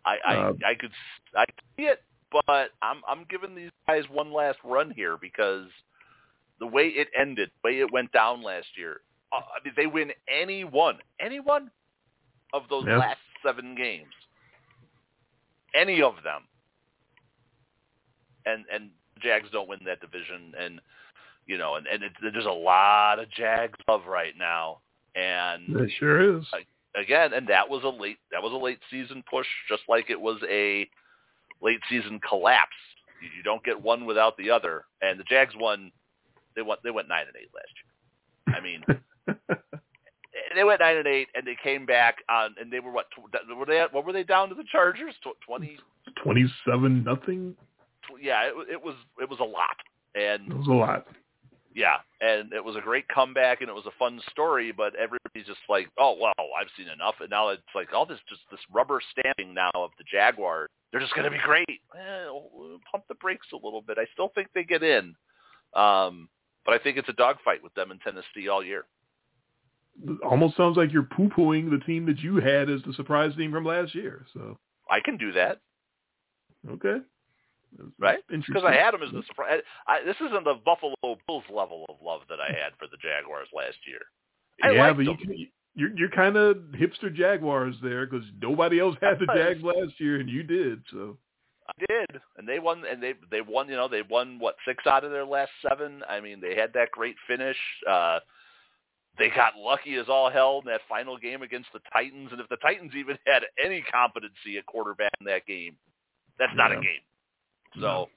I 0.05 0.17
I, 0.25 0.35
uh, 0.35 0.53
I 0.65 0.75
could 0.75 0.91
I 1.35 1.45
could 1.45 1.61
see 1.77 1.83
it 1.83 2.01
but 2.31 2.71
I'm 2.81 3.01
I'm 3.07 3.25
giving 3.29 3.55
these 3.55 3.71
guys 3.87 4.03
one 4.11 4.33
last 4.33 4.57
run 4.63 4.91
here 4.91 5.17
because 5.19 5.67
the 6.59 6.67
way 6.67 6.87
it 6.87 7.07
ended, 7.17 7.49
the 7.63 7.69
way 7.69 7.79
it 7.79 7.91
went 7.91 8.11
down 8.11 8.41
last 8.41 8.67
year, 8.77 9.01
uh, 9.33 9.37
I 9.37 9.63
mean, 9.63 9.73
they 9.75 9.87
win 9.87 10.11
any 10.27 10.63
one, 10.63 10.99
any 11.19 11.39
one 11.39 11.69
of 12.53 12.63
those 12.69 12.85
yes. 12.87 12.99
last 12.99 13.19
seven 13.43 13.75
games, 13.75 14.13
any 15.73 16.01
of 16.01 16.15
them, 16.23 16.41
and 18.45 18.65
and 18.73 18.89
Jags 19.21 19.49
don't 19.51 19.69
win 19.69 19.79
that 19.85 20.01
division, 20.01 20.53
and 20.59 20.81
you 21.47 21.57
know, 21.57 21.75
and 21.75 21.87
and 21.87 22.03
it, 22.03 22.11
there's 22.21 22.45
a 22.45 22.49
lot 22.49 23.19
of 23.19 23.29
Jags 23.31 23.77
love 23.87 24.05
right 24.07 24.33
now, 24.37 24.79
and 25.15 25.63
it 25.81 25.91
sure 25.99 26.39
is. 26.39 26.45
Again, 26.95 27.33
and 27.33 27.45
that 27.49 27.69
was 27.69 27.83
a 27.83 27.89
late 27.89 28.17
that 28.31 28.41
was 28.41 28.53
a 28.53 28.57
late 28.57 28.79
season 28.89 29.21
push, 29.29 29.47
just 29.69 29.83
like 29.89 30.09
it 30.09 30.19
was 30.19 30.37
a 30.49 30.89
late 31.65 31.79
season 31.89 32.19
collapse. 32.27 32.77
You, 33.21 33.29
you 33.35 33.43
don't 33.43 33.63
get 33.63 33.81
one 33.81 34.05
without 34.05 34.37
the 34.37 34.51
other. 34.51 34.85
And 35.01 35.19
the 35.19 35.23
Jags 35.23 35.53
won. 35.57 35.91
They 36.55 36.61
went. 36.61 36.81
They 36.83 36.91
went 36.91 37.09
nine 37.09 37.25
and 37.27 37.35
eight 37.35 37.49
last 37.53 37.73
year. 37.75 38.55
I 38.55 38.61
mean, 38.61 38.83
they 40.55 40.63
went 40.63 40.79
nine 40.79 40.97
and 40.97 41.07
eight, 41.07 41.27
and 41.35 41.45
they 41.45 41.57
came 41.61 41.85
back 41.85 42.17
on, 42.29 42.55
and 42.59 42.71
they 42.71 42.79
were 42.79 42.91
what? 42.91 43.07
Were 43.57 43.65
they? 43.65 43.83
What 43.91 44.05
were 44.05 44.13
they 44.13 44.23
down 44.23 44.49
to 44.49 44.55
the 44.55 44.63
Chargers? 44.71 45.15
Twenty. 45.45 45.77
Twenty-seven 46.23 47.03
nothing. 47.03 47.55
Yeah, 48.21 48.43
it, 48.43 48.53
it 48.73 48.83
was. 48.83 48.95
It 49.19 49.29
was 49.29 49.39
a 49.39 49.43
lot, 49.43 49.77
and 50.13 50.49
it 50.51 50.57
was 50.57 50.67
a 50.67 50.71
lot. 50.71 51.07
Yeah, 51.73 51.97
and 52.21 52.53
it 52.53 52.63
was 52.63 52.77
a 52.77 52.81
great 52.81 53.05
comeback, 53.09 53.59
and 53.59 53.69
it 53.69 53.73
was 53.73 53.85
a 53.85 53.99
fun 53.99 54.21
story. 54.31 54.71
But 54.71 54.95
everybody's 54.95 55.45
just 55.45 55.65
like, 55.67 55.89
"Oh, 55.97 56.15
well, 56.21 56.47
I've 56.57 56.69
seen 56.77 56.87
enough." 56.87 57.15
And 57.19 57.29
now 57.29 57.49
it's 57.49 57.61
like 57.73 57.91
all 57.93 58.05
this 58.05 58.19
just 58.29 58.41
this 58.49 58.61
rubber 58.71 59.01
stamping 59.11 59.53
now 59.53 59.71
of 59.73 59.89
the 59.97 60.05
Jaguars 60.09 60.69
they're 60.95 61.01
just 61.01 61.13
going 61.13 61.25
to 61.25 61.31
be 61.31 61.43
great. 61.43 61.81
Well, 61.93 62.79
pump 62.89 63.03
the 63.09 63.15
brakes 63.15 63.47
a 63.51 63.57
little 63.57 63.81
bit. 63.81 63.97
I 63.99 64.05
still 64.13 64.31
think 64.33 64.47
they 64.55 64.63
get 64.63 64.81
in, 64.81 65.13
um, 65.75 66.29
but 66.63 66.73
I 66.73 66.77
think 66.77 66.95
it's 66.95 67.09
a 67.09 67.13
dogfight 67.13 67.61
with 67.61 67.73
them 67.73 67.91
in 67.91 67.99
Tennessee 67.99 68.47
all 68.49 68.63
year. 68.63 68.85
Almost 70.23 70.55
sounds 70.55 70.77
like 70.77 70.93
you're 70.93 71.03
poo-pooing 71.03 71.69
the 71.69 71.83
team 71.85 72.05
that 72.05 72.19
you 72.19 72.37
had 72.37 72.69
as 72.69 72.79
the 72.87 72.93
surprise 72.93 73.35
team 73.35 73.51
from 73.51 73.65
last 73.65 73.93
year. 73.93 74.25
So 74.33 74.57
I 74.89 75.01
can 75.03 75.17
do 75.17 75.33
that. 75.33 75.59
Okay. 76.69 76.99
That's 77.77 77.89
right? 77.99 78.19
Because 78.29 78.63
I 78.65 78.75
had 78.75 78.93
them 78.93 79.03
as 79.03 79.11
the 79.11 79.23
surprise. 79.27 79.59
I, 79.87 79.99
this 80.05 80.15
isn't 80.25 80.45
the 80.45 80.55
Buffalo 80.63 80.95
Bills 81.01 81.43
level 81.53 81.85
of 81.89 81.97
love 82.01 82.21
that 82.29 82.39
I 82.39 82.47
had 82.47 82.71
for 82.79 82.87
the 82.87 82.97
Jaguars 83.01 83.49
last 83.53 83.75
year. 83.85 83.99
I 84.63 84.71
yeah, 84.71 84.93
but 84.93 85.03
you 85.03 85.17
can, 85.17 85.47
you're 85.75 85.95
you're 85.95 86.09
kind 86.09 86.37
of 86.37 86.57
hipster 86.73 87.13
Jaguars 87.13 87.75
there 87.83 88.05
because 88.05 88.25
nobody 88.41 88.79
else 88.79 88.95
had 89.01 89.19
the 89.19 89.27
Jags 89.35 89.61
last 89.61 89.99
year 89.99 90.19
and 90.19 90.29
you 90.29 90.43
did. 90.43 90.81
So 90.91 91.17
I 91.67 91.73
did, 91.87 92.21
and 92.37 92.47
they 92.47 92.59
won, 92.59 92.83
and 92.89 93.01
they 93.01 93.13
they 93.29 93.41
won. 93.41 93.67
You 93.69 93.75
know, 93.75 93.87
they 93.87 94.03
won 94.09 94.39
what 94.39 94.55
six 94.67 94.85
out 94.87 95.03
of 95.03 95.11
their 95.11 95.25
last 95.25 95.51
seven. 95.67 96.01
I 96.07 96.19
mean, 96.19 96.39
they 96.39 96.55
had 96.55 96.71
that 96.73 96.91
great 96.91 97.15
finish. 97.27 97.57
Uh, 97.89 98.19
they 99.17 99.29
got 99.29 99.53
lucky 99.57 99.95
as 99.95 100.07
all 100.09 100.29
hell 100.29 100.61
in 100.63 100.71
that 100.71 100.81
final 100.89 101.17
game 101.17 101.41
against 101.41 101.69
the 101.73 101.79
Titans, 101.93 102.29
and 102.31 102.39
if 102.39 102.49
the 102.49 102.57
Titans 102.57 102.91
even 102.95 103.17
had 103.25 103.43
any 103.63 103.81
competency 103.81 104.57
at 104.57 104.65
quarterback 104.65 105.11
in 105.19 105.25
that 105.25 105.45
game, 105.45 105.75
that's 106.39 106.55
not 106.55 106.71
yeah. 106.71 106.77
a 106.77 106.81
game. 106.81 107.81
So. 107.81 108.09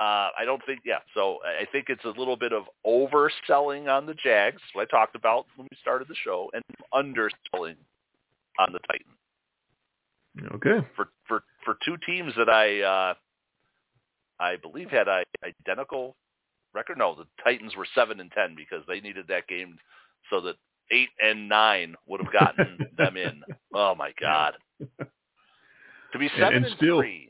Uh, 0.00 0.30
I 0.38 0.44
don't 0.44 0.64
think, 0.64 0.80
yeah. 0.84 0.98
So 1.12 1.38
I 1.44 1.64
think 1.72 1.86
it's 1.88 2.04
a 2.04 2.08
little 2.08 2.36
bit 2.36 2.52
of 2.52 2.64
overselling 2.86 3.88
on 3.88 4.06
the 4.06 4.14
Jags, 4.14 4.62
what 4.72 4.82
I 4.82 4.96
talked 4.96 5.16
about 5.16 5.46
when 5.56 5.66
we 5.68 5.76
started 5.80 6.06
the 6.06 6.14
show, 6.24 6.50
and 6.54 6.62
underselling 6.92 7.76
on 8.60 8.72
the 8.72 8.78
Titans. 8.88 9.16
Okay. 10.54 10.86
For 10.94 11.08
for 11.26 11.42
for 11.64 11.78
two 11.84 11.96
teams 12.06 12.32
that 12.36 12.48
I 12.48 12.80
uh, 12.80 13.14
I 14.38 14.54
believe 14.56 14.88
had 14.88 15.08
a 15.08 15.24
identical 15.44 16.14
record. 16.74 16.98
No, 16.98 17.16
the 17.16 17.26
Titans 17.42 17.74
were 17.76 17.86
seven 17.92 18.20
and 18.20 18.30
ten 18.30 18.54
because 18.54 18.84
they 18.86 19.00
needed 19.00 19.26
that 19.28 19.48
game 19.48 19.78
so 20.30 20.40
that 20.42 20.54
eight 20.92 21.08
and 21.20 21.48
nine 21.48 21.96
would 22.06 22.20
have 22.22 22.32
gotten 22.32 22.86
them 22.96 23.16
in. 23.16 23.42
Oh 23.74 23.96
my 23.96 24.12
God. 24.20 24.54
To 26.12 26.18
be 26.18 26.28
seven 26.38 26.46
and, 26.46 26.56
and, 26.56 26.66
and 26.66 26.76
still, 26.76 27.00
three 27.00 27.27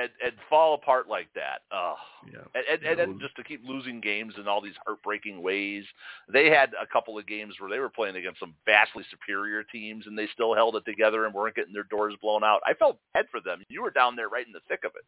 and 0.00 0.10
and 0.24 0.32
fall 0.48 0.74
apart 0.74 1.08
like 1.08 1.28
that. 1.34 1.60
Oh, 1.72 1.94
Yeah. 2.32 2.40
and 2.54 2.64
and, 2.70 2.82
and 2.86 2.98
then 2.98 3.18
just 3.20 3.36
to 3.36 3.44
keep 3.44 3.62
losing 3.66 4.00
games 4.00 4.34
in 4.38 4.48
all 4.48 4.60
these 4.60 4.74
heartbreaking 4.86 5.42
ways. 5.42 5.84
They 6.32 6.48
had 6.50 6.72
a 6.80 6.86
couple 6.86 7.18
of 7.18 7.26
games 7.26 7.54
where 7.58 7.68
they 7.70 7.78
were 7.78 7.88
playing 7.90 8.16
against 8.16 8.40
some 8.40 8.54
vastly 8.66 9.04
superior 9.10 9.62
teams, 9.64 10.06
and 10.06 10.18
they 10.18 10.28
still 10.32 10.54
held 10.54 10.76
it 10.76 10.84
together 10.84 11.24
and 11.26 11.34
weren't 11.34 11.56
getting 11.56 11.72
their 11.74 11.84
doors 11.84 12.14
blown 12.22 12.44
out. 12.44 12.60
I 12.66 12.74
felt 12.74 12.98
bad 13.14 13.26
for 13.30 13.40
them. 13.40 13.62
You 13.68 13.82
were 13.82 13.90
down 13.90 14.16
there 14.16 14.28
right 14.28 14.46
in 14.46 14.52
the 14.52 14.60
thick 14.68 14.84
of 14.84 14.92
it. 14.96 15.04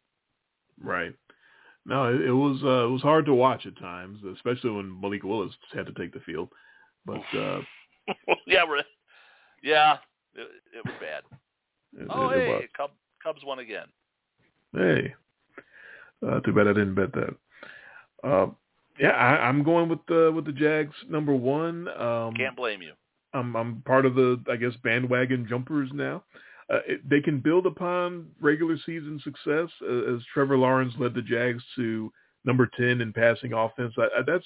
Right. 0.81 1.13
No, 1.85 2.13
it, 2.13 2.21
it 2.21 2.31
was 2.31 2.61
uh, 2.63 2.87
it 2.87 2.91
was 2.91 3.01
hard 3.01 3.25
to 3.25 3.33
watch 3.33 3.65
at 3.65 3.77
times, 3.77 4.19
especially 4.33 4.71
when 4.71 4.99
Malik 5.01 5.23
Willis 5.23 5.53
had 5.73 5.85
to 5.87 5.93
take 5.93 6.13
the 6.13 6.19
field. 6.21 6.49
But 7.05 7.21
uh, 7.37 7.59
yeah, 8.47 8.63
we're, 8.67 8.83
yeah, 9.61 9.97
it, 10.33 10.47
it 10.77 10.85
was 10.85 10.93
bad. 11.01 11.23
it, 11.99 12.07
Oh, 12.09 12.29
hey. 12.29 12.67
Cubs, 12.75 12.93
Cubs 13.21 13.41
won 13.45 13.59
again. 13.59 13.87
Hey, 14.73 15.13
uh, 16.27 16.39
too 16.41 16.53
bad 16.53 16.67
I 16.67 16.73
didn't 16.73 16.95
bet 16.95 17.13
that. 17.13 17.35
Uh, 18.23 18.47
yeah, 18.99 19.09
I, 19.09 19.47
I'm 19.47 19.63
going 19.63 19.89
with 19.89 19.99
the 20.07 20.31
with 20.33 20.45
the 20.45 20.51
Jags 20.51 20.95
number 21.09 21.33
one. 21.33 21.87
Um, 21.89 22.33
Can't 22.33 22.55
blame 22.55 22.81
you. 22.81 22.93
I'm 23.33 23.55
I'm 23.55 23.81
part 23.85 24.05
of 24.05 24.15
the 24.15 24.41
I 24.49 24.55
guess 24.55 24.73
bandwagon 24.83 25.47
jumpers 25.47 25.89
now. 25.93 26.23
Uh, 26.69 26.79
it, 26.87 27.07
they 27.07 27.19
can 27.19 27.39
build 27.39 27.65
upon 27.65 28.27
regular 28.39 28.77
season 28.85 29.19
success 29.23 29.69
uh, 29.81 30.13
as 30.15 30.21
Trevor 30.33 30.57
Lawrence 30.57 30.93
led 30.97 31.13
the 31.13 31.21
Jags 31.21 31.63
to 31.75 32.11
number 32.45 32.69
ten 32.77 33.01
in 33.01 33.11
passing 33.13 33.53
offense. 33.53 33.93
I, 33.97 34.03
I, 34.03 34.21
that's 34.25 34.45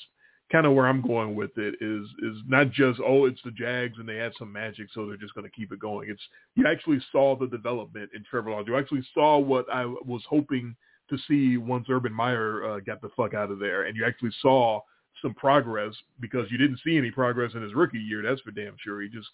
kind 0.52 0.66
of 0.66 0.74
where 0.74 0.88
I'm 0.88 1.02
going 1.02 1.36
with 1.36 1.58
it. 1.58 1.76
Is 1.82 2.08
is 2.24 2.38
not 2.48 2.72
just 2.72 3.00
oh 3.06 3.26
it's 3.26 3.42
the 3.44 3.52
Jags 3.52 3.98
and 4.00 4.08
they 4.08 4.16
had 4.18 4.34
some 4.38 4.52
magic 4.52 4.88
so 4.94 5.06
they're 5.06 5.18
just 5.18 5.34
going 5.36 5.46
to 5.46 5.56
keep 5.56 5.72
it 5.72 5.80
going. 5.80 6.10
It's 6.10 6.22
you 6.56 6.66
actually 6.68 7.00
saw 7.12 7.36
the 7.36 7.48
development 7.48 8.12
in 8.16 8.24
Trevor 8.30 8.52
Lawrence. 8.52 8.68
You 8.68 8.78
actually 8.78 9.06
saw 9.14 9.38
what 9.40 9.66
I 9.74 9.86
was 9.86 10.22
hoping 10.30 10.76
to 11.10 11.18
see 11.28 11.58
once 11.58 11.88
Urban 11.90 12.14
Meyer 12.14 12.66
uh, 12.66 12.80
got 12.80 13.02
the 13.02 13.10
fuck 13.16 13.34
out 13.34 13.52
of 13.52 13.60
there, 13.60 13.84
and 13.84 13.96
you 13.96 14.06
actually 14.06 14.32
saw 14.42 14.82
some 15.22 15.34
progress 15.34 15.94
because 16.20 16.46
you 16.52 16.58
didn't 16.58 16.80
see 16.84 16.98
any 16.98 17.12
progress 17.12 17.54
in 17.56 17.62
his 17.62 17.74
rookie 17.74 17.98
year. 17.98 18.22
That's 18.22 18.42
for 18.42 18.52
damn 18.52 18.76
sure. 18.84 19.02
He 19.02 19.10
just 19.10 19.30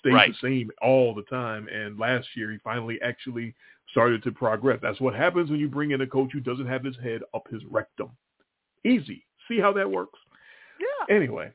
stayed 0.00 0.12
Right. 0.14 0.32
the 0.42 0.48
same 0.48 0.70
all 0.82 1.14
the 1.14 1.22
time. 1.22 1.68
And 1.68 1.98
last 1.98 2.26
year, 2.34 2.50
he 2.50 2.58
finally 2.58 3.00
actually 3.02 3.54
started 3.90 4.22
to 4.24 4.32
progress. 4.32 4.80
That's 4.82 5.00
what 5.00 5.14
happens 5.14 5.50
when 5.50 5.60
you 5.60 5.68
bring 5.68 5.92
in 5.92 6.00
a 6.00 6.06
coach 6.06 6.30
who 6.32 6.40
doesn't 6.40 6.66
have 6.66 6.84
his 6.84 6.96
head 7.02 7.20
up 7.34 7.46
his 7.50 7.62
rectum. 7.70 8.10
Easy. 8.84 9.24
See 9.48 9.60
how 9.60 9.72
that 9.74 9.90
works? 9.90 10.18
Yeah. 11.08 11.14
Anyway. 11.16 11.52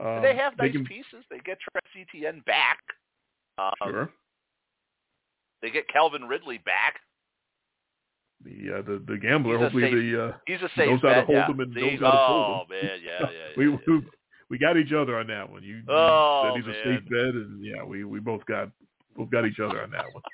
Um, 0.00 0.22
they 0.22 0.34
have 0.36 0.56
nice 0.58 0.72
can, 0.72 0.84
pieces. 0.86 1.24
They 1.30 1.38
get 1.40 1.58
Travis 1.60 1.90
Etienne 2.14 2.42
back. 2.46 2.78
Um, 3.58 3.72
Sure. 3.84 4.10
They 5.60 5.70
get 5.70 5.86
Calvin 5.88 6.24
Ridley 6.24 6.58
back. 6.64 6.98
The, 8.44 8.78
uh, 8.78 8.82
the 8.82 9.04
the 9.06 9.16
gambler, 9.18 9.52
He's 9.54 9.60
a 9.60 9.64
hopefully 9.64 9.82
safe- 9.84 9.92
the 9.92 10.24
uh, 10.24 10.32
He's 10.46 10.62
a 10.62 10.68
safe 10.76 10.88
knows 10.90 11.00
how 11.02 11.08
to 11.08 11.14
bet. 11.14 11.24
hold 11.26 11.36
yeah. 11.38 11.46
them 11.46 11.60
and 11.60 11.74
See? 11.74 11.80
knows 11.80 12.00
how 12.00 12.10
to 12.10 12.26
fold 12.26 12.46
oh 12.48 12.64
man, 12.68 12.98
yeah, 13.04 13.20
yeah. 13.20 13.28
we, 13.56 13.68
yeah, 13.70 13.76
we 13.86 13.94
yeah. 13.94 14.00
we 14.50 14.58
got 14.58 14.76
each 14.76 14.92
other 14.92 15.16
on 15.18 15.28
that 15.28 15.48
one. 15.48 15.62
You, 15.62 15.76
you 15.76 15.82
Oh, 15.88 16.50
said 16.52 16.60
he's 16.64 16.74
a 16.74 16.78
safe 16.82 17.08
bet, 17.08 17.34
and 17.34 17.64
yeah, 17.64 17.84
we 17.84 18.02
we 18.02 18.18
both 18.18 18.44
got 18.46 18.70
both 19.14 19.30
got 19.30 19.46
each 19.46 19.60
other 19.60 19.82
on 19.82 19.90
that 19.92 20.06
one. 20.12 20.22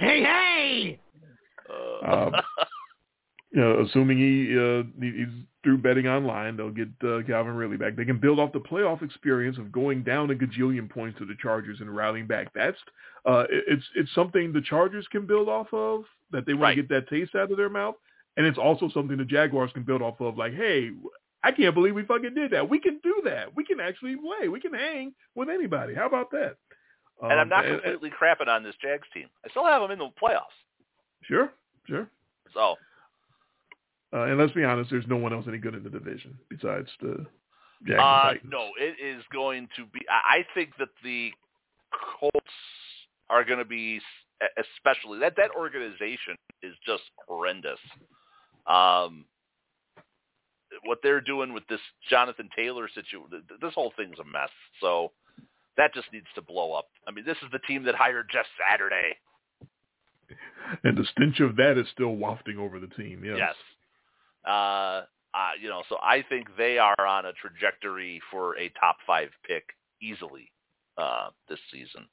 Hey, 0.00 0.22
hey! 0.24 0.98
Uh, 1.70 2.26
Um, 2.26 2.34
you 3.52 3.60
know, 3.60 3.80
assuming 3.82 4.18
he 4.18 4.58
uh, 4.58 4.82
he- 5.00 5.18
he's 5.18 5.44
through 5.62 5.78
betting 5.78 6.08
online, 6.08 6.56
they'll 6.56 6.70
get 6.70 6.88
uh, 7.04 7.22
Calvin 7.26 7.54
Ridley 7.54 7.76
back. 7.76 7.94
They 7.96 8.04
can 8.04 8.18
build 8.18 8.40
off 8.40 8.52
the 8.52 8.58
playoff 8.60 9.02
experience 9.02 9.58
of 9.58 9.70
going 9.70 10.02
down 10.02 10.30
a 10.30 10.34
gajillion 10.34 10.90
points 10.90 11.18
to 11.18 11.24
the 11.24 11.36
Chargers 11.40 11.80
and 11.80 11.94
rallying 11.94 12.26
back. 12.26 12.52
That's 12.54 12.76
uh, 13.24 13.44
it- 13.50 13.64
it's 13.68 13.84
it's 13.94 14.14
something 14.14 14.52
the 14.52 14.60
Chargers 14.62 15.06
can 15.08 15.26
build 15.26 15.48
off 15.48 15.72
of 15.72 16.04
that 16.32 16.46
they 16.46 16.54
want 16.54 16.62
Right. 16.62 16.74
to 16.76 16.82
get 16.82 16.88
that 16.90 17.08
taste 17.08 17.34
out 17.36 17.50
of 17.50 17.56
their 17.56 17.68
mouth, 17.68 17.94
and 18.36 18.44
it's 18.46 18.58
also 18.58 18.88
something 18.88 19.16
the 19.16 19.24
Jaguars 19.24 19.70
can 19.72 19.84
build 19.84 20.02
off 20.02 20.20
of. 20.20 20.36
Like, 20.36 20.54
hey, 20.54 20.90
I 21.44 21.52
can't 21.52 21.74
believe 21.74 21.94
we 21.94 22.04
fucking 22.04 22.34
did 22.34 22.50
that. 22.52 22.68
We 22.68 22.80
can 22.80 22.98
do 23.02 23.20
that. 23.24 23.54
We 23.54 23.64
can 23.64 23.78
actually 23.80 24.16
play. 24.16 24.48
We 24.48 24.60
can 24.60 24.72
hang 24.74 25.12
with 25.34 25.48
anybody. 25.48 25.94
How 25.94 26.06
about 26.06 26.30
that? 26.32 26.56
and 27.22 27.32
I'm 27.34 27.40
Um, 27.40 27.48
not 27.50 27.64
and- 27.64 27.74
and- 27.74 27.82
completely 27.82 28.10
crapping 28.10 28.48
on 28.48 28.64
this 28.64 28.74
Jags 28.82 29.06
team. 29.14 29.28
I 29.44 29.48
still 29.50 29.64
have 29.64 29.80
them 29.82 29.92
in 29.92 29.98
the 30.00 30.08
playoffs. 30.20 30.58
sure, 31.22 31.52
sure. 31.86 32.08
So 32.52 32.74
Uh, 34.12 34.24
and 34.24 34.38
let's 34.38 34.52
be 34.52 34.64
honest, 34.64 34.90
there's 34.90 35.06
no 35.06 35.16
one 35.16 35.32
else 35.32 35.46
any 35.48 35.58
good 35.58 35.74
in 35.74 35.82
the 35.82 35.90
division 35.90 36.38
besides 36.50 36.88
the 37.00 37.26
Jags 37.86 37.90
and 37.90 38.00
Uh, 38.00 38.34
no, 38.44 38.70
it 38.78 38.96
is 39.02 39.22
going 39.32 39.68
to 39.76 39.86
be. 39.86 40.00
I 40.08 40.38
I 40.38 40.46
think 40.54 40.70
that 40.78 40.90
the 41.02 41.32
Colts 42.18 42.36
are 43.30 43.44
going 43.44 43.58
to 43.58 43.64
be, 43.64 44.00
especially 44.58 45.18
that 45.20 45.34
that 45.36 45.50
organization 45.56 46.36
is 46.62 46.74
just 46.86 47.02
horrendous. 47.26 47.78
Um, 48.66 49.24
what 50.84 50.98
they're 51.02 51.20
doing 51.20 51.52
with 51.52 51.66
this 51.68 51.80
Jonathan 52.08 52.48
Taylor 52.56 52.88
situation, 52.94 53.42
this 53.60 53.74
whole 53.74 53.92
thing's 53.96 54.18
a 54.18 54.24
mess. 54.24 54.50
So 54.80 55.12
that 55.76 55.94
just 55.94 56.12
needs 56.12 56.26
to 56.34 56.42
blow 56.42 56.72
up. 56.72 56.86
I 57.06 57.10
mean, 57.10 57.24
this 57.24 57.36
is 57.42 57.50
the 57.52 57.58
team 57.60 57.84
that 57.84 57.94
hired 57.94 58.28
Jeff 58.32 58.46
Saturday. 58.70 59.16
And 60.84 60.96
the 60.96 61.04
stench 61.12 61.40
of 61.40 61.56
that 61.56 61.76
is 61.76 61.86
still 61.92 62.16
wafting 62.16 62.58
over 62.58 62.78
the 62.78 62.86
team. 62.86 63.22
Yes. 63.24 63.36
Yes. 63.38 63.54
Uh, 64.46 65.02
uh, 65.34 65.52
you 65.60 65.68
know, 65.68 65.82
so 65.88 65.96
I 66.02 66.24
think 66.28 66.48
they 66.58 66.78
are 66.78 67.06
on 67.06 67.26
a 67.26 67.32
trajectory 67.32 68.20
for 68.30 68.56
a 68.58 68.68
top 68.70 68.96
five 69.06 69.30
pick 69.46 69.64
easily 70.00 70.50
uh, 70.98 71.28
this 71.48 71.58
season. 71.72 72.06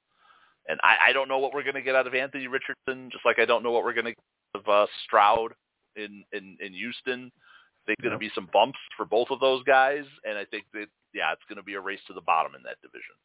And 0.67 0.79
I, 0.83 1.09
I 1.09 1.13
don't 1.13 1.27
know 1.27 1.39
what 1.39 1.53
we're 1.53 1.63
going 1.63 1.75
to 1.75 1.81
get 1.81 1.95
out 1.95 2.07
of 2.07 2.13
Anthony 2.13 2.47
Richardson, 2.47 3.09
just 3.11 3.25
like 3.25 3.39
I 3.39 3.45
don't 3.45 3.63
know 3.63 3.71
what 3.71 3.83
we're 3.83 3.93
going 3.93 4.05
to 4.05 4.11
get 4.11 4.23
out 4.55 4.61
of 4.61 4.69
uh, 4.69 4.87
Stroud 5.05 5.53
in, 5.95 6.23
in, 6.31 6.57
in 6.61 6.73
Houston. 6.73 7.31
I 7.35 7.81
think 7.87 8.01
going 8.01 8.13
to 8.13 8.19
be 8.19 8.31
some 8.35 8.49
bumps 8.53 8.77
for 8.95 9.05
both 9.05 9.29
of 9.31 9.39
those 9.39 9.63
guys, 9.63 10.03
and 10.23 10.37
I 10.37 10.45
think 10.45 10.65
that 10.73 10.87
yeah, 11.13 11.31
it's 11.33 11.41
going 11.49 11.57
to 11.57 11.63
be 11.63 11.73
a 11.73 11.81
race 11.81 11.99
to 12.07 12.13
the 12.13 12.21
bottom 12.21 12.53
in 12.55 12.61
that 12.63 12.77
division. 12.81 13.15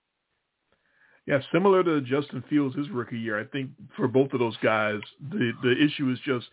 Yeah, 1.27 1.41
similar 1.53 1.83
to 1.83 2.01
Justin 2.03 2.45
Fields 2.49 2.77
his 2.77 2.91
rookie 2.91 3.19
year. 3.19 3.39
I 3.39 3.45
think 3.45 3.71
for 3.97 4.09
both 4.09 4.33
of 4.33 4.41
those 4.41 4.57
guys, 4.59 5.01
the 5.31 5.53
the 5.63 5.73
issue 5.83 6.11
is 6.11 6.19
just 6.25 6.47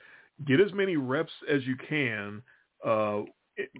get 0.45 0.59
as 0.59 0.73
many 0.73 0.95
reps 0.97 1.31
as 1.49 1.65
you 1.65 1.75
can, 1.75 2.41
uh, 2.85 3.21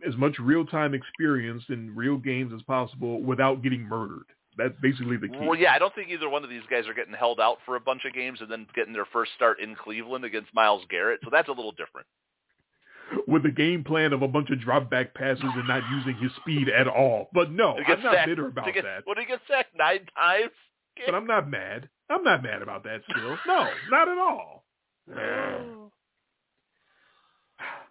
as 0.07 0.15
much 0.17 0.37
real 0.39 0.65
time 0.65 0.93
experience 0.93 1.63
in 1.69 1.95
real 1.95 2.17
games 2.17 2.51
as 2.53 2.61
possible 2.63 3.21
without 3.21 3.61
getting 3.63 3.81
murdered. 3.81 4.25
That's 4.57 4.73
basically 4.81 5.15
the 5.17 5.29
key. 5.29 5.37
Well, 5.39 5.55
yeah, 5.57 5.71
I 5.73 5.79
don't 5.79 5.95
think 5.95 6.09
either 6.09 6.29
one 6.29 6.43
of 6.43 6.49
these 6.49 6.61
guys 6.69 6.85
are 6.87 6.93
getting 6.93 7.13
held 7.13 7.39
out 7.39 7.57
for 7.65 7.77
a 7.77 7.79
bunch 7.79 8.01
of 8.05 8.13
games 8.13 8.39
and 8.41 8.51
then 8.51 8.67
getting 8.75 8.91
their 8.93 9.05
first 9.13 9.31
start 9.35 9.61
in 9.61 9.75
Cleveland 9.75 10.25
against 10.25 10.53
Myles 10.53 10.83
Garrett. 10.89 11.21
So 11.23 11.29
that's 11.31 11.47
a 11.47 11.53
little 11.53 11.71
different. 11.71 12.05
With 13.27 13.43
the 13.43 13.51
game 13.51 13.83
plan 13.83 14.13
of 14.13 14.21
a 14.21 14.27
bunch 14.27 14.49
of 14.51 14.59
drop 14.59 14.89
back 14.89 15.13
passes 15.13 15.43
and 15.43 15.67
not 15.67 15.83
using 15.89 16.15
his 16.21 16.31
speed 16.41 16.67
at 16.69 16.87
all. 16.87 17.29
But 17.33 17.51
no, 17.51 17.75
I'm 17.77 18.03
not 18.03 18.13
sacked- 18.13 18.27
bitter 18.27 18.47
about 18.47 18.73
get- 18.73 18.83
that. 18.83 19.05
When 19.05 19.17
he 19.17 19.25
gets 19.25 19.41
sacked 19.47 19.75
nine 19.75 20.05
times, 20.17 20.51
But 21.05 21.15
I'm 21.15 21.25
not 21.27 21.49
mad. 21.49 21.89
I'm 22.09 22.23
not 22.23 22.43
mad 22.43 22.61
about 22.61 22.83
that 22.83 23.01
still. 23.09 23.37
No, 23.47 23.69
not 23.89 24.09
at 24.09 24.17
all. 24.17 24.65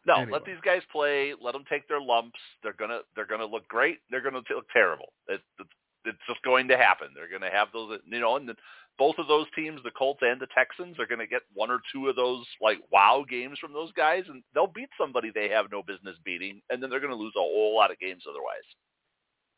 no, 0.07 0.14
Anyway. 0.16 0.32
let 0.32 0.44
these 0.44 0.61
guys 0.64 0.82
play. 0.90 1.34
Let 1.40 1.53
them 1.53 1.64
take 1.70 1.86
their 1.88 2.01
lumps. 2.01 2.38
They're 2.62 2.72
gonna 2.78 3.01
they're 3.14 3.26
gonna 3.26 3.46
look 3.46 3.66
great. 3.68 3.98
They're 4.11 4.22
gonna 4.22 4.42
look 4.48 4.68
terrible. 4.72 5.12
It, 5.28 5.40
it's 5.59 5.70
it's 6.07 6.18
just 6.26 6.42
going 6.42 6.68
to 6.68 6.76
happen. 6.78 7.09
They're 7.14 7.30
gonna 7.30 7.51
have 7.53 7.68
those, 7.72 7.98
you 8.07 8.20
know, 8.20 8.36
and 8.36 8.48
then 8.48 8.57
both 8.98 9.16
of 9.18 9.28
those 9.28 9.46
teams, 9.55 9.80
the 9.84 9.90
Colts 9.90 10.20
and 10.22 10.40
the 10.40 10.46
Texans, 10.55 10.98
are 10.98 11.07
gonna 11.07 11.26
get 11.26 11.42
one 11.53 11.70
or 11.70 11.80
two 11.92 12.09
of 12.09 12.16
those 12.16 12.46
like 12.62 12.78
wow 12.90 13.24
games 13.28 13.59
from 13.59 13.72
those 13.74 13.92
guys, 13.92 14.24
and 14.28 14.42
they'll 14.55 14.66
beat 14.66 14.88
somebody 14.98 15.30
they 15.34 15.48
have 15.51 15.66
no 15.70 15.82
business 15.82 16.16
beating, 16.24 16.62
and 16.70 16.82
then 16.82 16.88
they're 16.90 17.01
gonna 17.01 17.14
lose 17.14 17.34
a 17.36 17.40
whole 17.40 17.74
lot 17.76 17.90
of 17.90 17.98
games 17.98 18.24
otherwise. 18.28 18.64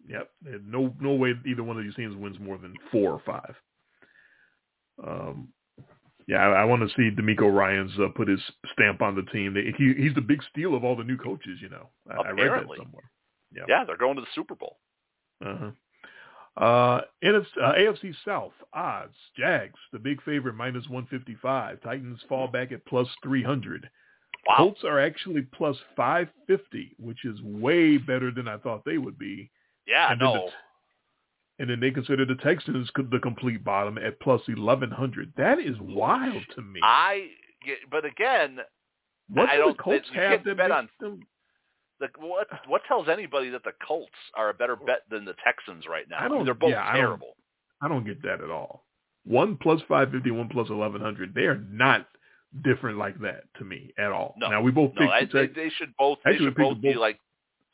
Yep. 0.09 0.30
And 0.47 0.70
No, 0.72 0.93
no 1.01 1.14
way 1.14 1.34
either 1.47 1.62
one 1.62 1.78
of 1.78 1.84
these 1.84 1.95
teams 1.95 2.16
wins 2.16 2.40
more 2.40 2.59
than 2.59 2.74
four 2.90 3.12
or 3.12 3.22
five. 3.24 3.55
Um, 5.03 5.49
yeah, 6.33 6.39
I, 6.49 6.62
I 6.62 6.64
want 6.64 6.83
to 6.83 6.89
see 6.97 7.14
DeMeco 7.14 7.53
Ryans 7.53 7.93
uh, 7.99 8.09
put 8.16 8.28
his 8.28 8.41
stamp 8.72 9.03
on 9.03 9.14
the 9.14 9.22
team. 9.30 9.55
He, 9.76 9.95
he's 10.03 10.14
the 10.14 10.20
big 10.20 10.41
steal 10.51 10.74
of 10.74 10.83
all 10.85 10.97
the 10.97 11.05
new 11.05 11.16
coaches. 11.18 11.59
You 11.61 11.68
know, 11.68 11.89
I, 12.11 12.14
I 12.14 12.16
read 12.16 12.39
that 12.39 12.43
Apparently. 12.45 12.78
somewhere. 12.78 13.11
Yep. 13.55 13.66
Yeah, 13.68 13.85
they're 13.85 13.97
going 13.99 14.16
to 14.16 14.22
the 14.22 14.26
Super 14.35 14.55
Bowl. 14.55 14.78
Uh-huh. 15.45 15.70
Uh, 16.57 17.01
NFC, 17.24 17.45
uh, 17.62 17.72
AFC 17.72 18.14
South 18.26 18.53
odds: 18.74 19.14
Jags, 19.39 19.78
the 19.93 19.99
big 19.99 20.22
favorite, 20.22 20.55
minus 20.55 20.87
one 20.89 21.07
fifty 21.07 21.37
five. 21.41 21.80
Titans 21.83 22.20
fall 22.28 22.47
back 22.49 22.72
at 22.72 22.85
plus 22.87 23.09
three 23.22 23.43
hundred. 23.43 23.89
Wow. 24.47 24.55
Colts 24.59 24.85
are 24.85 25.01
actually 25.01 25.43
plus 25.55 25.76
five 25.97 26.28
fifty, 26.47 26.95
which 26.99 27.24
is 27.24 27.41
way 27.43 27.97
better 27.97 28.30
than 28.30 28.49
I 28.49 28.59
thought 28.59 28.85
they 28.85 28.99
would 28.99 29.18
be. 29.18 29.51
Yeah, 29.87 30.12
And 30.12 30.20
then 30.20 30.28
the- 30.28 30.35
no. 30.35 30.51
And 31.62 31.70
then 31.70 31.80
they 31.80 31.90
consider 31.92 32.26
the 32.26 32.34
Texans 32.34 32.90
the 33.10 33.18
complete 33.20 33.62
bottom 33.64 33.96
at 33.96 34.20
plus 34.20 34.42
eleven 34.48 34.90
hundred. 34.90 35.32
That 35.36 35.58
is 35.58 35.76
wild 35.80 36.42
to 36.56 36.60
me. 36.62 36.80
I 36.82 37.28
but 37.90 38.04
again, 38.04 38.58
what 39.28 39.48
I 39.48 39.52
do 39.56 39.62
don't- 39.62 39.76
the 39.76 39.82
Colts 39.82 40.08
you 40.12 40.20
have 40.20 40.44
that 40.44 40.56
bet 40.56 40.70
on- 40.72 40.88
them? 41.00 41.20
the, 42.00 42.08
what 42.18 42.48
what 42.66 42.82
tells 42.88 43.08
anybody 43.08 43.48
that 43.50 43.62
the 43.64 43.72
Colts 43.86 44.10
are 44.34 44.50
a 44.50 44.54
better 44.54 44.74
bet 44.76 45.02
than 45.08 45.24
the 45.24 45.34
Texans 45.44 45.84
right 45.88 46.04
now? 46.10 46.18
I 46.20 46.28
don't- 46.28 46.44
they're 46.44 46.54
both 46.54 46.70
yeah, 46.70 46.82
I 46.82 46.94
don't- 46.94 46.96
terrible. 46.96 47.36
I 47.80 47.88
don't 47.88 48.04
get 48.04 48.20
that 48.22 48.40
at 48.40 48.50
all. 48.50 48.84
One 49.24 49.56
plus 49.56 49.80
five 49.88 50.10
fifty, 50.10 50.30
one 50.32 50.48
plus 50.48 50.68
eleven 50.68 51.00
hundred. 51.00 51.32
They 51.34 51.42
are 51.46 51.58
not 51.70 52.08
different 52.64 52.98
like 52.98 53.18
that 53.20 53.44
to 53.58 53.64
me 53.64 53.92
at 53.96 54.10
all. 54.12 54.34
No, 54.36 54.48
now 54.50 54.60
we 54.62 54.72
both 54.72 54.92
no, 54.94 55.02
picked 55.02 55.12
I, 55.12 55.20
the 55.20 55.26
they, 55.32 55.46
Tex- 55.46 55.54
they 55.56 55.68
should 55.70 55.94
both. 55.96 56.18
They 56.24 56.36
should 56.38 56.54
both 56.56 56.80
be 56.82 56.88
both- 56.92 57.00
like 57.00 57.18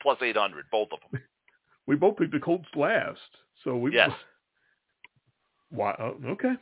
plus 0.01 0.19
eight 0.21 0.37
hundred, 0.37 0.65
both 0.71 0.89
of 0.93 0.99
them. 1.11 1.21
we 1.87 1.95
both 1.95 2.17
picked 2.17 2.31
the 2.33 2.39
Colts 2.39 2.69
last. 2.75 3.19
So 3.63 3.77
we 3.77 3.93
Yes. 3.93 4.11
Why? 5.69 5.95
Oh, 5.99 6.15
okay. 6.31 6.53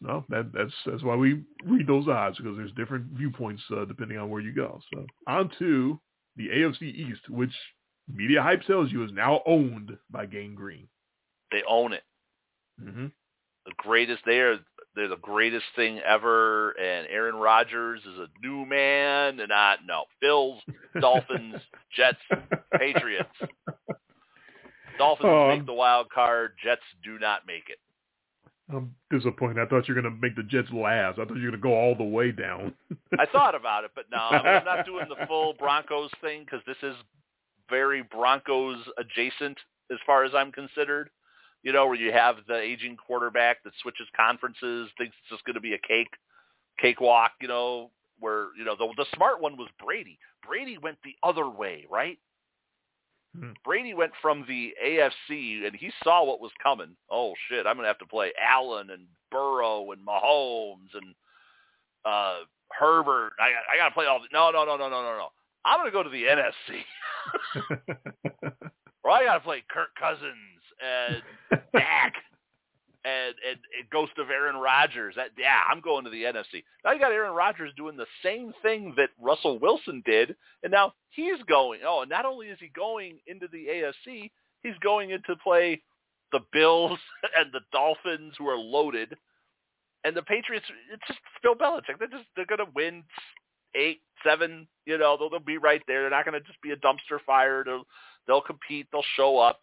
No, 0.00 0.24
that 0.30 0.52
that's 0.52 0.72
that's 0.84 1.02
why 1.04 1.14
we 1.14 1.42
read 1.64 1.86
those 1.86 2.08
odds 2.08 2.36
because 2.36 2.56
there's 2.56 2.72
different 2.72 3.06
viewpoints 3.12 3.62
uh, 3.74 3.84
depending 3.84 4.18
on 4.18 4.28
where 4.30 4.40
you 4.40 4.52
go. 4.52 4.80
So 4.92 5.06
on 5.28 5.50
to 5.60 5.98
the 6.36 6.48
AFC 6.48 6.82
East, 6.82 7.28
which 7.28 7.52
media 8.12 8.42
hype 8.42 8.62
tells 8.62 8.90
you 8.90 9.04
is 9.04 9.12
now 9.12 9.42
owned 9.46 9.96
by 10.10 10.26
Gang 10.26 10.54
Green. 10.54 10.88
They 11.52 11.62
own 11.68 11.92
it. 11.92 12.02
hmm 12.80 13.06
The 13.64 13.72
greatest. 13.76 14.22
They 14.26 14.40
are. 14.40 14.58
They're 14.96 15.08
the 15.08 15.16
greatest 15.16 15.66
thing 15.76 16.00
ever. 16.00 16.72
And 16.72 17.06
Aaron 17.08 17.36
Rodgers 17.36 18.00
is 18.00 18.18
a 18.18 18.28
new 18.44 18.66
man. 18.66 19.38
And 19.38 19.52
I 19.52 19.76
no 19.86 20.04
Bills, 20.20 20.60
Dolphins, 21.00 21.60
Jets, 21.96 22.18
Patriots. 22.76 23.28
Dolphins 24.98 25.28
Oh, 25.30 25.48
make 25.48 25.60
um, 25.60 25.66
the 25.66 25.72
wild 25.72 26.10
card. 26.10 26.52
Jets 26.62 26.82
do 27.04 27.18
not 27.18 27.46
make 27.46 27.68
it. 27.68 27.78
I'm 28.72 28.94
disappointed. 29.10 29.58
I 29.58 29.66
thought 29.66 29.88
you 29.88 29.94
were 29.94 30.00
going 30.00 30.14
to 30.14 30.20
make 30.20 30.36
the 30.36 30.42
Jets 30.42 30.72
last. 30.72 31.18
I 31.18 31.24
thought 31.24 31.36
you 31.36 31.44
were 31.44 31.50
going 31.50 31.52
to 31.52 31.58
go 31.58 31.74
all 31.74 31.94
the 31.94 32.04
way 32.04 32.32
down. 32.32 32.74
I 33.18 33.26
thought 33.26 33.54
about 33.54 33.84
it, 33.84 33.90
but 33.94 34.06
no, 34.10 34.18
I'm, 34.18 34.46
I'm 34.46 34.64
not 34.64 34.86
doing 34.86 35.06
the 35.08 35.26
full 35.28 35.54
Broncos 35.54 36.10
thing 36.20 36.44
because 36.44 36.60
this 36.66 36.76
is 36.82 36.94
very 37.68 38.02
Broncos 38.02 38.78
adjacent 38.98 39.58
as 39.90 39.98
far 40.06 40.24
as 40.24 40.32
I'm 40.34 40.52
considered. 40.52 41.10
You 41.62 41.72
know, 41.72 41.86
where 41.86 41.96
you 41.96 42.12
have 42.12 42.36
the 42.48 42.56
aging 42.56 42.96
quarterback 42.96 43.62
that 43.62 43.72
switches 43.82 44.06
conferences, 44.16 44.88
thinks 44.98 45.14
it's 45.20 45.30
just 45.30 45.44
going 45.44 45.54
to 45.54 45.60
be 45.60 45.74
a 45.74 45.78
cake, 45.78 46.10
cakewalk. 46.80 47.32
You 47.40 47.48
know, 47.48 47.90
where 48.18 48.48
you 48.58 48.64
know 48.64 48.74
the 48.76 48.88
the 48.96 49.06
smart 49.14 49.40
one 49.40 49.56
was 49.56 49.68
Brady. 49.84 50.18
Brady 50.46 50.78
went 50.78 50.98
the 51.04 51.14
other 51.22 51.48
way, 51.48 51.86
right? 51.90 52.18
Hmm. 53.38 53.52
Brady 53.64 53.94
went 53.94 54.12
from 54.20 54.44
the 54.46 54.74
AFC 54.84 55.66
and 55.66 55.74
he 55.74 55.90
saw 56.04 56.24
what 56.24 56.40
was 56.40 56.52
coming. 56.62 56.96
Oh 57.10 57.32
shit, 57.48 57.66
I'm 57.66 57.76
gonna 57.76 57.88
have 57.88 57.98
to 57.98 58.06
play 58.06 58.32
Allen 58.40 58.90
and 58.90 59.06
Burrow 59.30 59.92
and 59.92 60.06
Mahomes 60.06 60.94
and 60.94 61.14
uh 62.04 62.40
Herbert. 62.78 63.32
I 63.40 63.52
I 63.72 63.76
gotta 63.78 63.94
play 63.94 64.06
all. 64.06 64.20
The, 64.20 64.28
no, 64.32 64.50
no, 64.50 64.64
no, 64.64 64.76
no, 64.76 64.88
no, 64.88 65.02
no, 65.02 65.16
no. 65.16 65.28
I'm 65.64 65.78
gonna 65.78 65.90
go 65.90 66.02
to 66.02 66.10
the 66.10 66.24
NFC. 66.24 66.82
or 69.04 69.10
I 69.10 69.24
gotta 69.24 69.40
play 69.40 69.62
Kirk 69.68 69.94
Cousins 69.98 70.32
and 70.82 71.22
Dak 71.72 72.14
and, 73.04 73.34
and 73.48 73.90
Ghost 73.90 74.12
of 74.18 74.30
Aaron 74.30 74.56
Rodgers. 74.56 75.14
That 75.16 75.30
yeah, 75.38 75.60
I'm 75.70 75.80
going 75.80 76.04
to 76.04 76.10
the 76.10 76.22
NFC. 76.22 76.62
Now 76.84 76.92
you 76.92 77.00
got 77.00 77.12
Aaron 77.12 77.34
Rodgers 77.34 77.72
doing 77.76 77.96
the 77.96 78.06
same 78.22 78.52
thing 78.62 78.94
that 78.96 79.10
Russell 79.20 79.58
Wilson 79.58 80.02
did, 80.04 80.36
and 80.62 80.72
now 80.72 80.94
he's 81.10 81.42
going. 81.48 81.80
Oh, 81.86 82.02
and 82.02 82.10
not 82.10 82.24
only 82.24 82.48
is 82.48 82.58
he 82.60 82.68
going 82.74 83.18
into 83.26 83.48
the 83.48 83.66
AFC, 83.66 84.30
he's 84.62 84.78
going 84.82 85.10
into 85.10 85.36
play 85.42 85.82
the 86.32 86.40
Bills 86.52 86.98
and 87.36 87.52
the 87.52 87.60
Dolphins, 87.72 88.34
who 88.38 88.48
are 88.48 88.56
loaded, 88.56 89.16
and 90.04 90.16
the 90.16 90.22
Patriots. 90.22 90.66
It's 90.92 91.02
just 91.06 91.20
Bill 91.42 91.54
Belichick. 91.54 91.98
They're 91.98 92.08
just 92.08 92.24
they're 92.36 92.46
going 92.46 92.64
to 92.64 92.72
win 92.74 93.02
eight, 93.74 94.00
seven. 94.24 94.68
You 94.86 94.98
know, 94.98 95.16
they'll, 95.18 95.30
they'll 95.30 95.40
be 95.40 95.58
right 95.58 95.82
there. 95.86 96.02
They're 96.02 96.10
not 96.10 96.24
going 96.24 96.40
to 96.40 96.46
just 96.46 96.62
be 96.62 96.70
a 96.70 96.76
dumpster 96.76 97.18
fire. 97.26 97.64
They'll 97.64 97.84
they'll 98.26 98.40
compete. 98.40 98.86
They'll 98.92 99.04
show 99.16 99.38
up 99.38 99.60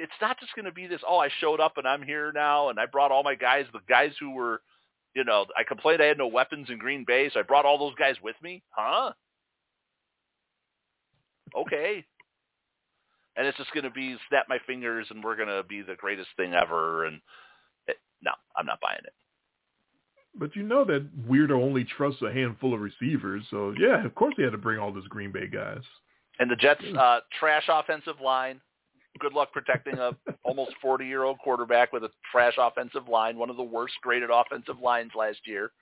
it's 0.00 0.12
not 0.20 0.40
just 0.40 0.54
going 0.54 0.64
to 0.64 0.72
be 0.72 0.86
this. 0.86 1.00
Oh, 1.06 1.18
I 1.18 1.28
showed 1.40 1.60
up 1.60 1.76
and 1.76 1.86
I'm 1.86 2.02
here 2.02 2.32
now, 2.32 2.70
and 2.70 2.78
I 2.80 2.86
brought 2.86 3.10
all 3.12 3.22
my 3.22 3.34
guys. 3.34 3.66
The 3.72 3.80
guys 3.88 4.12
who 4.18 4.30
were, 4.30 4.62
you 5.14 5.24
know, 5.24 5.46
I 5.56 5.64
complained 5.64 6.02
I 6.02 6.06
had 6.06 6.18
no 6.18 6.26
weapons 6.26 6.68
in 6.70 6.78
Green 6.78 7.04
Bay, 7.06 7.30
so 7.32 7.40
I 7.40 7.42
brought 7.42 7.64
all 7.66 7.78
those 7.78 7.94
guys 7.96 8.16
with 8.22 8.36
me. 8.42 8.62
Huh? 8.70 9.12
Okay. 11.56 12.04
And 13.36 13.46
it's 13.46 13.58
just 13.58 13.72
going 13.72 13.84
to 13.84 13.90
be 13.90 14.16
snap 14.28 14.46
my 14.48 14.58
fingers, 14.66 15.06
and 15.10 15.22
we're 15.22 15.36
going 15.36 15.48
to 15.48 15.62
be 15.62 15.82
the 15.82 15.94
greatest 15.94 16.28
thing 16.36 16.54
ever. 16.54 17.06
And 17.06 17.20
it, 17.86 17.96
no, 18.22 18.32
I'm 18.56 18.66
not 18.66 18.80
buying 18.80 18.98
it. 19.04 19.12
but 20.34 20.54
you 20.56 20.62
know 20.62 20.84
that 20.84 21.06
Weirdo 21.28 21.52
only 21.52 21.84
trusts 21.84 22.22
a 22.22 22.32
handful 22.32 22.74
of 22.74 22.80
receivers. 22.80 23.44
So 23.50 23.74
yeah, 23.78 24.04
of 24.04 24.14
course 24.14 24.34
he 24.36 24.42
had 24.42 24.52
to 24.52 24.58
bring 24.58 24.78
all 24.78 24.92
those 24.92 25.06
Green 25.08 25.32
Bay 25.32 25.46
guys. 25.48 25.82
And 26.38 26.50
the 26.50 26.56
Jets' 26.56 26.84
uh, 26.98 27.20
trash 27.38 27.64
offensive 27.68 28.20
line. 28.22 28.60
Good 29.18 29.32
luck 29.32 29.52
protecting 29.52 29.98
a 29.98 30.12
almost 30.44 30.72
40 30.80 31.06
year 31.06 31.24
old 31.24 31.38
quarterback 31.38 31.92
with 31.92 32.04
a 32.04 32.10
trash 32.30 32.54
offensive 32.58 33.08
line, 33.08 33.36
one 33.36 33.50
of 33.50 33.56
the 33.56 33.62
worst 33.62 33.94
graded 34.02 34.30
offensive 34.32 34.78
lines 34.82 35.12
last 35.16 35.40
year. 35.44 35.72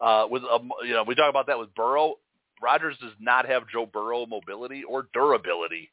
Uh, 0.00 0.26
with 0.30 0.42
a, 0.42 0.58
you 0.84 0.92
know, 0.92 1.02
we 1.02 1.14
talk 1.14 1.30
about 1.30 1.46
that 1.46 1.58
with 1.58 1.74
Burrow. 1.74 2.16
Rodgers 2.62 2.96
does 3.00 3.12
not 3.18 3.46
have 3.46 3.68
Joe 3.68 3.86
Burrow 3.86 4.26
mobility 4.26 4.84
or 4.84 5.08
durability. 5.12 5.90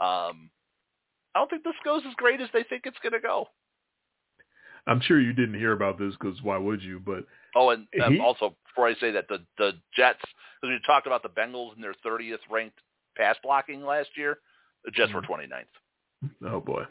Um, 0.00 0.50
I 1.34 1.38
don't 1.38 1.50
think 1.50 1.64
this 1.64 1.74
goes 1.84 2.02
as 2.06 2.14
great 2.16 2.40
as 2.40 2.48
they 2.52 2.64
think 2.64 2.82
it's 2.86 2.98
going 3.02 3.12
to 3.12 3.20
go. 3.20 3.46
I'm 4.86 5.00
sure 5.00 5.20
you 5.20 5.32
didn't 5.32 5.58
hear 5.58 5.72
about 5.72 5.98
this 5.98 6.14
because 6.18 6.40
why 6.42 6.56
would 6.56 6.82
you? 6.82 7.00
But 7.00 7.24
Oh, 7.54 7.70
and 7.70 7.86
um, 8.02 8.14
He- 8.14 8.20
also 8.20 8.56
before 8.66 8.88
I 8.88 8.94
say 8.94 9.10
that, 9.12 9.28
the 9.28 9.44
the 9.58 9.72
Jets, 9.94 10.20
because 10.60 10.72
we 10.74 10.80
talked 10.86 11.06
about 11.06 11.22
the 11.22 11.28
Bengals 11.28 11.74
and 11.74 11.82
their 11.82 11.94
30th 12.04 12.38
ranked 12.50 12.78
pass 13.16 13.36
blocking 13.42 13.84
last 13.84 14.08
year, 14.16 14.38
Jets 14.94 15.12
were 15.12 15.22
29th. 15.22 15.64
Oh 16.46 16.60
boy. 16.60 16.84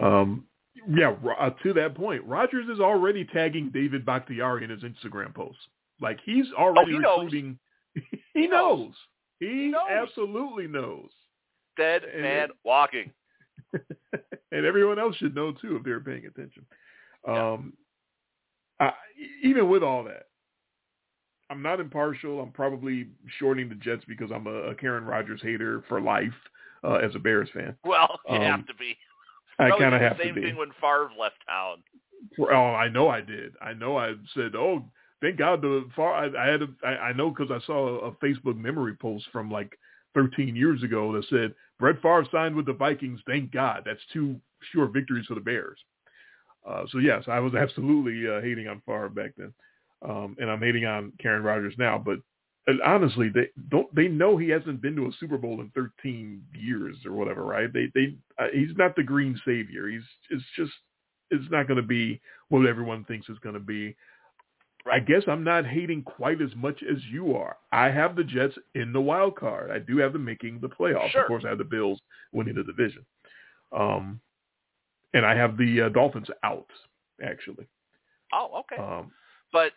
Um, 0.00 0.44
yeah. 0.88 1.14
Uh, 1.38 1.50
to 1.62 1.72
that 1.74 1.94
point, 1.94 2.22
Rodgers 2.24 2.66
is 2.68 2.80
already 2.80 3.24
tagging 3.24 3.70
David 3.72 4.04
Bakhtiari 4.06 4.64
in 4.64 4.70
his 4.70 4.82
Instagram 4.82 5.34
posts. 5.34 5.62
Like 6.00 6.18
he's 6.24 6.46
already 6.56 6.92
Oh, 6.92 6.96
he 6.96 6.98
knows. 6.98 7.24
recruiting. 7.24 7.58
he, 7.94 8.02
He 8.34 8.46
knows. 8.46 8.78
knows. 8.78 8.94
He, 9.40 9.68
knows. 9.68 9.82
absolutely 9.90 10.66
knows. 10.66 11.10
Dead 11.76 12.04
And- 12.04 12.22
man 12.22 12.48
walking. 12.64 13.12
and 14.52 14.66
everyone 14.66 14.98
else 14.98 15.14
should 15.16 15.34
know 15.34 15.52
too 15.52 15.76
if 15.76 15.84
they're 15.84 16.00
paying 16.00 16.26
attention. 16.26 16.64
Yeah. 17.26 17.52
Um, 17.52 17.74
I, 18.80 18.92
even 19.44 19.68
with 19.68 19.82
all 19.82 20.04
that, 20.04 20.24
I'm 21.50 21.62
not 21.62 21.80
impartial. 21.80 22.40
I'm 22.40 22.52
probably 22.52 23.08
shorting 23.38 23.68
the 23.68 23.74
Jets 23.74 24.04
because 24.06 24.30
I'm 24.32 24.46
a, 24.46 24.70
a 24.70 24.74
Karen 24.74 25.04
Rodgers 25.04 25.40
hater 25.42 25.82
for 25.88 26.00
life 26.00 26.32
uh, 26.84 26.94
as 26.94 27.14
a 27.14 27.18
Bears 27.18 27.48
fan. 27.52 27.76
Well, 27.84 28.20
you 28.28 28.36
Um, 28.36 28.42
have 28.42 28.66
to 28.66 28.74
be. 28.74 28.96
I 29.58 29.70
kind 29.70 29.94
of 29.94 30.00
have 30.00 30.16
the 30.16 30.24
to 30.24 30.28
same 30.34 30.42
thing 30.42 30.56
when 30.56 30.70
Favre 30.80 31.10
left 31.18 31.36
town. 31.46 31.78
For- 32.36 32.54
Oh, 32.54 32.74
I 32.74 32.88
know 32.88 33.08
I 33.08 33.20
did. 33.20 33.52
I 33.60 33.72
know 33.74 33.98
I 33.98 34.14
said, 34.34 34.54
"Oh, 34.54 34.84
thank 35.20 35.36
God 35.36 35.60
the 35.60 35.86
far." 35.94 36.14
I, 36.14 36.44
I 36.46 36.50
had, 36.50 36.62
a, 36.62 36.68
I, 36.82 36.88
I 37.08 37.12
know 37.12 37.30
because 37.30 37.50
I 37.50 37.64
saw 37.66 37.98
a, 38.06 38.12
Facebook 38.12 38.56
memory 38.56 38.94
post 38.94 39.26
from 39.32 39.50
like 39.50 39.76
13 40.14 40.56
years 40.56 40.82
ago 40.82 41.12
that 41.12 41.24
said 41.28 41.54
Brett 41.78 41.96
Favre 42.00 42.26
signed 42.32 42.54
with 42.56 42.66
the 42.66 42.72
Vikings. 42.72 43.20
Thank 43.26 43.52
God. 43.52 43.82
That's 43.84 44.00
two 44.12 44.40
sure 44.72 44.86
victories 44.86 45.26
for 45.26 45.34
the 45.34 45.40
Bears. 45.40 45.78
Uh, 46.66 46.84
so 46.90 46.98
yes, 46.98 47.24
I 47.26 47.40
was 47.40 47.54
absolutely 47.54 48.28
uh, 48.30 48.40
hating 48.40 48.68
on 48.68 48.82
Favre 48.86 49.08
back 49.08 49.32
then, 49.36 49.52
um, 50.02 50.36
and 50.40 50.50
I'm 50.50 50.60
hating 50.60 50.86
on 50.86 51.12
Karen 51.20 51.42
Rodgers 51.42 51.74
now. 51.78 51.98
But 51.98 52.18
honestly, 52.84 53.30
they 53.34 53.48
don't. 53.68 53.92
They 53.94 54.08
know 54.08 54.36
he 54.36 54.48
hasn't 54.48 54.82
been 54.82 54.96
to 54.96 55.06
a 55.06 55.12
Super 55.18 55.38
Bowl 55.38 55.60
in 55.60 55.70
13 55.74 56.42
years 56.54 56.96
or 57.04 57.12
whatever, 57.12 57.44
right? 57.44 57.72
They, 57.72 57.90
they, 57.94 58.14
uh, 58.38 58.48
he's 58.52 58.76
not 58.76 58.96
the 58.96 59.02
green 59.02 59.40
savior. 59.44 59.88
He's, 59.88 60.02
it's 60.30 60.44
just 60.56 60.72
it's 61.30 61.50
not 61.50 61.66
going 61.66 61.80
to 61.80 61.86
be 61.86 62.20
what 62.48 62.66
everyone 62.66 63.04
thinks 63.04 63.26
it's 63.28 63.38
going 63.38 63.54
to 63.54 63.60
be. 63.60 63.96
I 64.90 64.98
guess 64.98 65.22
I'm 65.28 65.44
not 65.44 65.66
hating 65.66 66.02
quite 66.04 66.40
as 66.40 66.50
much 66.56 66.82
as 66.82 66.96
you 67.12 67.36
are. 67.36 67.56
I 67.70 67.90
have 67.90 68.16
the 68.16 68.24
Jets 68.24 68.54
in 68.74 68.92
the 68.92 69.00
wild 69.00 69.36
card. 69.36 69.70
I 69.70 69.78
do 69.78 69.98
have 69.98 70.14
them 70.14 70.24
making 70.24 70.60
the 70.60 70.68
playoffs. 70.68 71.10
Sure. 71.10 71.22
Of 71.22 71.28
course, 71.28 71.44
I 71.44 71.50
have 71.50 71.58
the 71.58 71.64
Bills 71.64 72.00
winning 72.32 72.54
the 72.54 72.64
division. 72.64 73.04
Um, 73.76 74.20
and 75.12 75.26
I 75.26 75.36
have 75.36 75.56
the 75.58 75.82
uh, 75.82 75.88
Dolphins 75.90 76.28
out, 76.44 76.70
actually. 77.22 77.66
Oh, 78.32 78.60
okay. 78.60 78.82
Um, 78.82 79.10
but 79.52 79.72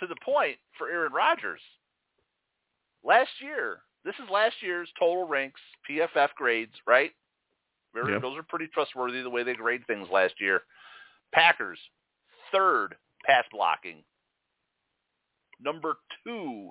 to 0.00 0.06
the 0.06 0.16
point 0.24 0.56
for 0.76 0.88
Aaron 0.90 1.12
Rodgers, 1.12 1.60
last 3.04 3.30
year, 3.40 3.80
this 4.04 4.14
is 4.22 4.30
last 4.30 4.56
year's 4.60 4.88
total 4.98 5.26
ranks, 5.26 5.60
PFF 5.88 6.28
grades, 6.36 6.74
right? 6.86 7.12
Very, 7.94 8.12
Yeah. 8.12 8.18
Those 8.18 8.36
are 8.36 8.42
pretty 8.42 8.66
trustworthy 8.68 9.22
the 9.22 9.30
way 9.30 9.42
they 9.42 9.54
grade 9.54 9.86
things 9.86 10.08
last 10.10 10.40
year. 10.40 10.62
Packers, 11.32 11.78
third 12.52 12.96
pass 13.24 13.44
blocking. 13.50 14.04
Number 15.60 15.96
two 16.24 16.70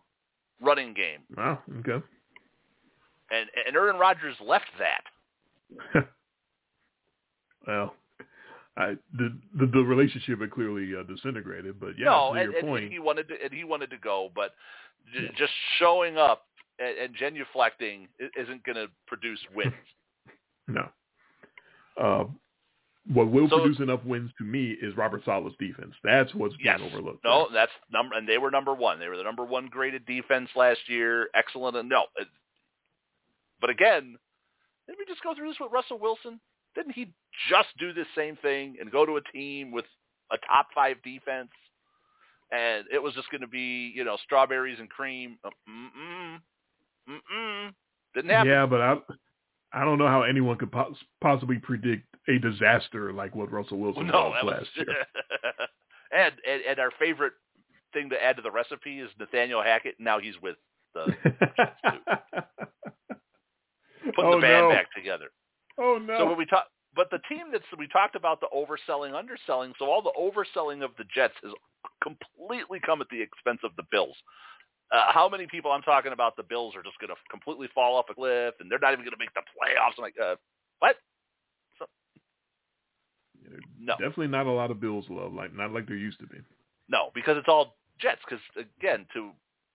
running 0.61 0.93
game. 0.93 1.21
wow, 1.36 1.59
okay. 1.80 2.05
And, 3.32 3.49
and 3.65 3.76
Aaron 3.76 3.97
Rodgers 3.97 4.36
left 4.41 4.69
that. 4.78 6.05
well, 7.67 7.95
I, 8.76 8.95
the, 9.15 9.38
the 9.59 9.67
the 9.67 9.84
relationship 9.84 10.41
had 10.41 10.49
clearly 10.51 10.91
uh, 10.99 11.03
disintegrated, 11.03 11.80
but 11.80 11.89
yeah, 11.97 12.05
no, 12.05 12.34
to 12.34 12.39
and, 12.39 12.51
your 12.51 12.59
and 12.59 12.67
point, 12.67 12.91
he 12.91 12.97
wanted 12.99 13.28
to, 13.28 13.36
and 13.43 13.53
he 13.53 13.63
wanted 13.63 13.91
to 13.91 13.97
go, 13.97 14.32
but 14.36 14.51
j- 15.13 15.24
Yeah. 15.26 15.30
just 15.38 15.51
showing 15.78 16.17
up 16.17 16.45
and, 16.80 16.97
and 16.97 17.15
genuflecting 17.15 18.07
isn't 18.36 18.63
going 18.63 18.76
to 18.78 18.88
produce 19.07 19.39
wins. 19.55 19.74
No. 20.67 20.88
Um, 22.01 22.39
what 23.13 23.30
will 23.30 23.49
So- 23.49 23.59
produce 23.59 23.80
enough 23.80 24.03
wins 24.05 24.32
to 24.38 24.43
me 24.45 24.71
is 24.82 24.95
Robert 24.95 25.24
Saleh's 25.26 25.53
defense. 25.59 25.93
That's 26.03 26.34
what's 26.34 26.55
Yes. 26.63 26.80
being 26.80 26.89
overlooked. 26.91 27.24
No, 27.26 27.49
that's 27.53 27.71
number, 27.91 28.15
and 28.15 28.28
they 28.28 28.38
were 28.38 28.49
number 28.49 28.74
one. 28.74 28.97
They 28.97 29.09
were 29.09 29.17
the 29.17 29.24
number 29.24 29.43
one 29.43 29.67
graded 29.67 30.05
defense 30.05 30.49
last 30.55 30.80
year. 30.88 31.28
Excellent. 31.36 31.76
And 31.76 31.89
no, 31.89 32.05
but 33.59 33.69
again, 33.69 34.17
let 34.88 34.97
me 34.97 35.05
just 35.07 35.21
go 35.21 35.36
through 35.36 35.49
this 35.49 35.57
with 35.59 35.71
Russell 35.71 35.99
Wilson? 35.99 36.39
Didn't 36.76 36.93
he 36.93 37.13
just 37.49 37.69
do 37.80 37.93
this 37.93 38.07
same 38.15 38.36
thing 38.38 38.76
and 38.80 38.91
go 38.91 39.05
to 39.05 39.17
a 39.17 39.21
team 39.21 39.71
with 39.71 39.86
a 40.32 40.38
top 40.47 40.67
five 40.74 40.97
defense, 41.03 41.49
and 42.51 42.86
it 42.91 43.01
was 43.01 43.13
just 43.13 43.30
going 43.32 43.41
to 43.41 43.47
be 43.47 43.91
you 43.95 44.03
know 44.03 44.17
strawberries 44.24 44.80
and 44.80 44.89
cream? 44.89 45.38
Uh, 45.43 45.49
Mm-mm, 45.69 46.39
mm-mm. 47.09 47.74
Didn't 48.15 48.30
happen. 48.30 48.51
Yeah, 48.51 48.65
but 48.65 48.82
I 48.82 48.95
I 49.74 49.84
don't 49.84 49.97
know 49.97 50.07
how 50.07 50.24
anyone 50.24 50.57
could 50.57 50.71
pos- 50.71 51.03
possibly 51.21 51.57
predict 51.57 52.05
a 52.28 52.38
disaster 52.38 53.11
like 53.11 53.36
what 53.36 53.51
Russell 53.51 53.80
Wilson 53.80 54.07
no, 54.07 54.30
was 54.30 54.43
last 54.43 54.69
year. 54.76 54.88
and, 56.11 56.34
and 56.47 56.61
and 56.69 56.80
our 56.80 56.91
favorite 56.99 57.34
thing 57.91 58.09
to 58.09 58.24
add 58.24 58.36
to 58.36 58.41
the 58.41 58.51
recipe 58.51 58.99
is 58.99 59.09
Nathaniel 59.19 59.63
Hackett. 59.63 59.95
Now 59.99 60.19
he's 60.19 60.39
with 60.41 60.57
the 60.93 61.05
putting 64.15 64.32
oh 64.32 64.36
the 64.36 64.41
band 64.41 64.67
no! 64.67 64.69
back 64.69 64.93
together. 64.95 65.32
Oh 65.80 65.97
no! 65.97 66.17
So 66.17 66.26
when 66.28 66.38
we 66.38 66.45
talk, 66.45 66.65
but 66.95 67.09
the 67.09 67.19
team 67.30 67.47
that's 67.51 67.65
we 67.78 67.88
talked 67.88 68.15
about 68.15 68.39
the 68.39 68.47
overselling, 68.53 69.15
underselling. 69.15 69.74
So 69.80 69.86
all 69.86 70.01
the 70.01 70.13
overselling 70.17 70.84
of 70.84 70.91
the 70.97 71.05
Jets 71.13 71.34
has 71.43 71.51
completely 72.01 72.80
come 72.86 73.01
at 73.01 73.07
the 73.09 73.21
expense 73.21 73.59
of 73.63 73.71
the 73.78 73.84
Bills. 73.91 74.15
Uh, 74.91 75.05
how 75.09 75.28
many 75.28 75.47
people 75.47 75.71
I'm 75.71 75.82
talking 75.82 76.11
about 76.11 76.36
the 76.36 76.43
Bills 76.43 76.76
are 76.76 76.84
just 76.84 76.99
going 76.99 77.09
to 77.09 77.15
completely 77.32 77.67
fall 77.74 77.95
off 77.95 78.05
a 78.11 78.13
cliff 78.13 78.53
and 78.59 78.69
they're 78.69 78.78
not 78.78 78.93
even 78.93 79.03
going 79.03 79.17
to 79.17 79.17
make 79.17 79.34
the 79.34 79.41
playoffs? 79.41 79.97
I'm 79.97 80.03
like, 80.03 80.13
uh, 80.24 80.36
what? 80.80 80.97
So, 81.80 81.86
no, 83.80 83.93
Definitely 83.93 84.28
not 84.28 84.45
a 84.45 84.51
lot 84.51 84.69
of 84.69 84.80
Bills 84.80 85.05
love, 85.09 85.34
like 85.34 85.55
not 85.55 85.71
like 85.71 85.88
there 85.88 85.97
used 85.97 86.19
to 86.19 86.28
be. 86.28 86.38
no, 86.89 87.09
because 87.15 87.38
it's 87.38 87.47
all 87.47 87.76
Jets. 87.99 88.21
Because 88.28 88.43
again, 88.55 89.07
to 89.13 89.32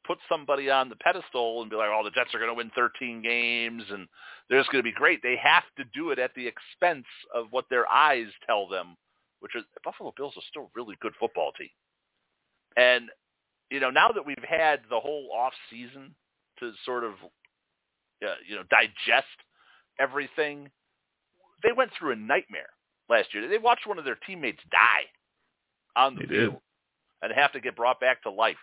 put 0.09 0.19
somebody 0.29 0.71
on 0.71 0.91
the 0.91 0.97
pedestal 0.97 1.63
and 1.63 1.71
be 1.71 1.77
like, 1.77 1.91
oh, 1.93 2.03
the 2.05 2.11
Jets 2.13 2.35
are 2.35 2.41
going 2.41 2.51
to 2.51 2.57
win 2.57 2.73
13 2.75 3.23
games 3.23 3.85
and 3.93 4.09
they're 4.51 4.61
just 4.61 4.73
going 4.73 4.83
to 4.83 4.91
be 4.91 4.95
great. 4.97 5.21
They 5.23 5.37
have 5.43 5.65
to 5.79 5.85
do 5.95 6.11
it 6.13 6.19
at 6.19 6.33
the 6.35 6.49
expense 6.49 7.07
of 7.35 7.49
what 7.53 7.67
their 7.71 7.87
eyes 7.93 8.29
tell 8.47 8.69
them, 8.69 8.97
which 9.41 9.55
is 9.57 9.65
Buffalo 9.85 10.15
Bills 10.17 10.35
are 10.37 10.43
still 10.51 10.65
a 10.65 10.71
really 10.75 10.97
good 11.03 11.15
football 11.21 11.53
team. 11.61 11.71
And 12.77 13.11
you 13.71 13.81
know, 13.81 13.91
now 13.91 14.09
that 14.15 14.27
we've 14.27 14.37
had 14.49 14.81
the 14.91 15.01
whole 15.01 15.31
off 15.37 15.55
season 15.71 16.15
to 16.61 16.73
sort 16.87 17.05
of 17.05 17.13
uh, 18.25 18.35
you 18.49 18.57
know 18.57 18.65
digest 18.71 19.29
everything, 20.01 20.71
they 21.63 21.73
went 21.77 21.93
through 21.99 22.13
a 22.13 22.17
nightmare 22.17 22.71
last 23.11 23.35
year. 23.35 23.49
They 23.49 23.59
watched 23.59 23.87
one 23.87 23.99
of 23.99 24.07
their 24.07 24.19
teammates 24.27 24.61
die 24.71 25.07
on 25.97 26.17
the 26.17 26.23
They 26.23 26.27
did. 26.27 26.51
field 26.51 26.63
and 27.23 27.33
have 27.35 27.53
to 27.53 27.61
get 27.61 27.77
brought 27.77 28.01
back 28.01 28.23
to 28.23 28.31
life. 28.31 28.57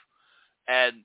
And 0.67 1.03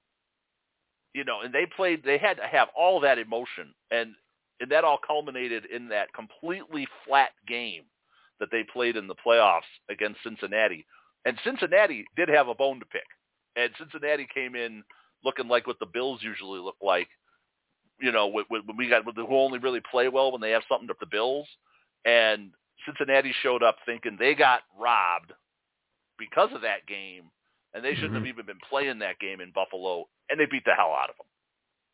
you 1.15 1.25
know, 1.25 1.41
and 1.43 1.53
they 1.53 1.67
played. 1.77 2.03
They 2.05 2.19
had 2.19 2.37
to 2.37 2.47
have 2.47 2.69
all 2.77 3.01
that 3.01 3.19
emotion, 3.19 3.75
and 3.91 4.15
and 4.61 4.71
that 4.71 4.85
all 4.85 4.99
culminated 5.05 5.65
in 5.67 5.89
that 5.89 6.13
completely 6.15 6.87
flat 7.07 7.31
game 7.49 7.85
that 8.39 8.51
they 8.51 8.65
played 8.73 8.97
in 8.97 9.07
the 9.07 9.15
playoffs 9.15 9.69
against 9.91 10.23
Cincinnati. 10.23 10.87
And 11.25 11.39
Cincinnati 11.45 12.05
did 12.17 12.29
have 12.29 12.49
a 12.49 12.55
bone 12.55 12.79
to 12.81 12.87
pick, 12.87 13.07
and 13.57 13.71
Cincinnati 13.79 14.27
came 14.33 14.55
in 14.55 14.83
looking 15.25 15.49
like 15.49 15.67
what 15.67 15.79
the 15.79 15.87
Bills 15.87 16.21
usually 16.23 16.61
look 16.61 16.77
like. 16.83 17.09
You 18.01 18.13
know, 18.13 18.29
when, 18.29 18.45
when 18.49 18.77
we 18.79 18.89
got 18.89 19.05
who 19.05 19.37
only 19.37 19.59
really 19.59 19.83
play 19.91 20.09
well 20.09 20.33
when 20.33 20.41
they 20.41 20.53
have 20.53 20.63
something 20.69 20.89
to 20.89 20.95
the 21.01 21.07
Bills, 21.07 21.47
and 22.05 22.51
Cincinnati 22.87 23.35
showed 23.43 23.63
up 23.63 23.77
thinking 23.85 24.17
they 24.19 24.35
got 24.35 24.61
robbed 24.79 25.33
because 26.19 26.51
of 26.55 26.63
that 26.63 26.87
game, 26.87 27.25
and 27.75 27.85
they 27.85 27.95
shouldn't 27.95 28.13
Mhm. 28.13 28.17
have 28.17 28.27
even 28.27 28.47
been 28.47 28.61
playing 28.69 28.99
that 29.01 29.19
game 29.21 29.41
in 29.41 29.51
Buffalo, 29.53 30.09
and 30.29 30.39
they 30.41 30.47
beat 30.47 30.65
the 30.65 30.75
hell 30.75 30.93
out 30.93 31.11
of 31.11 31.17
them. 31.17 31.27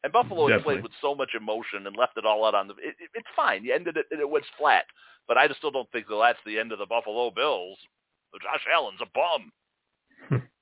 And 0.05 0.13
Buffalo 0.13 0.49
played 0.63 0.83
with 0.83 0.93
so 1.01 1.15
much 1.15 1.35
emotion 1.35 1.87
and 1.87 1.97
left 1.97 2.17
it 2.17 2.25
all 2.27 2.45
out 2.47 2.55
on 2.55 2.69
the. 2.69 2.75
It, 2.75 2.95
it, 3.01 3.11
it's 3.15 3.29
fine. 3.35 3.65
You 3.65 3.75
ended 3.75 3.97
it, 3.97 4.07
and 4.11 4.21
it 4.21 4.29
was 4.29 4.45
flat, 4.59 4.85
but 5.27 5.37
I 5.37 5.49
just 5.49 5.59
still 5.59 5.71
don't 5.73 5.91
think 5.93 6.07
that 6.09 6.17
that's 6.17 6.39
the 6.47 6.59
end 6.59 6.73
of 6.73 6.79
the 6.79 6.87
Buffalo 6.87 7.31
Bills. 7.31 7.79
Josh 8.43 8.67
Allen's 8.73 9.01
a 9.01 9.07
bum. 9.15 9.53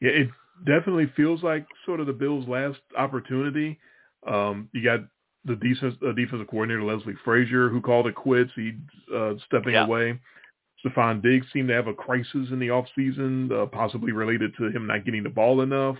Yeah, 0.00 0.10
it 0.10 0.28
definitely 0.64 1.12
feels 1.16 1.42
like 1.42 1.66
sort 1.84 2.00
of 2.00 2.06
the 2.06 2.12
Bills' 2.12 2.46
last 2.48 2.78
opportunity. 2.96 3.78
Um, 4.26 4.68
you 4.72 4.82
got 4.84 5.00
the 5.44 5.56
defense, 5.56 5.94
uh, 6.06 6.12
defensive 6.12 6.46
coordinator 6.48 6.84
Leslie 6.84 7.14
Frazier 7.24 7.68
who 7.68 7.80
called 7.80 8.06
it 8.06 8.14
quits. 8.14 8.50
He's 8.54 8.74
uh, 9.14 9.34
stepping 9.46 9.74
Yeah. 9.74 9.86
away. 9.86 10.20
Stefon 10.84 11.22
Diggs 11.22 11.46
seemed 11.52 11.68
to 11.68 11.74
have 11.74 11.88
a 11.88 11.94
crisis 11.94 12.48
in 12.50 12.58
the 12.58 12.68
offseason, 12.68 13.50
uh, 13.52 13.66
possibly 13.66 14.12
related 14.12 14.54
to 14.58 14.64
him 14.70 14.86
not 14.86 15.04
getting 15.04 15.22
the 15.24 15.28
ball 15.28 15.60
enough. 15.62 15.96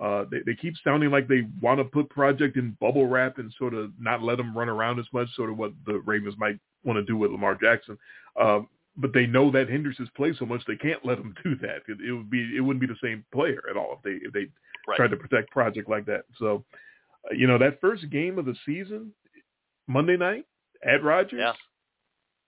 Uh, 0.00 0.24
they, 0.30 0.38
they 0.46 0.54
keep 0.54 0.74
sounding 0.82 1.10
like 1.10 1.28
they 1.28 1.42
want 1.60 1.78
to 1.78 1.84
put 1.84 2.08
Project 2.08 2.56
in 2.56 2.76
bubble 2.80 3.06
wrap 3.06 3.38
and 3.38 3.52
sort 3.58 3.74
of 3.74 3.90
not 4.00 4.22
let 4.22 4.38
him 4.40 4.56
run 4.56 4.68
around 4.68 4.98
as 4.98 5.06
much, 5.12 5.28
sort 5.34 5.50
of 5.50 5.58
what 5.58 5.72
the 5.86 6.00
Ravens 6.06 6.34
might 6.38 6.58
want 6.84 6.96
to 6.96 7.04
do 7.04 7.16
with 7.16 7.30
Lamar 7.30 7.56
Jackson. 7.60 7.98
Um, 8.40 8.68
but 8.96 9.12
they 9.12 9.26
know 9.26 9.50
that 9.50 9.68
hinders 9.68 9.96
his 9.98 10.08
play 10.10 10.32
so 10.38 10.44
much 10.44 10.62
they 10.66 10.76
can't 10.76 11.04
let 11.04 11.18
him 11.18 11.34
do 11.44 11.56
that. 11.56 11.82
It, 11.88 11.98
it 12.06 12.12
would 12.12 12.30
be 12.30 12.56
it 12.56 12.60
wouldn't 12.60 12.80
be 12.80 12.86
the 12.86 12.96
same 13.02 13.24
player 13.32 13.62
at 13.70 13.76
all 13.76 13.94
if 13.98 14.02
they 14.02 14.26
if 14.26 14.32
they 14.32 14.46
Right. 14.88 14.96
tried 14.96 15.12
to 15.12 15.16
protect 15.16 15.52
Project 15.52 15.88
like 15.88 16.06
that. 16.06 16.24
So, 16.40 16.64
uh, 17.30 17.34
you 17.34 17.46
know, 17.46 17.56
that 17.58 17.80
first 17.80 18.10
game 18.10 18.36
of 18.36 18.46
the 18.46 18.56
season, 18.66 19.12
Monday 19.86 20.16
night 20.16 20.44
at 20.84 21.04
Rodgers, 21.04 21.38
Yeah. 21.38 21.52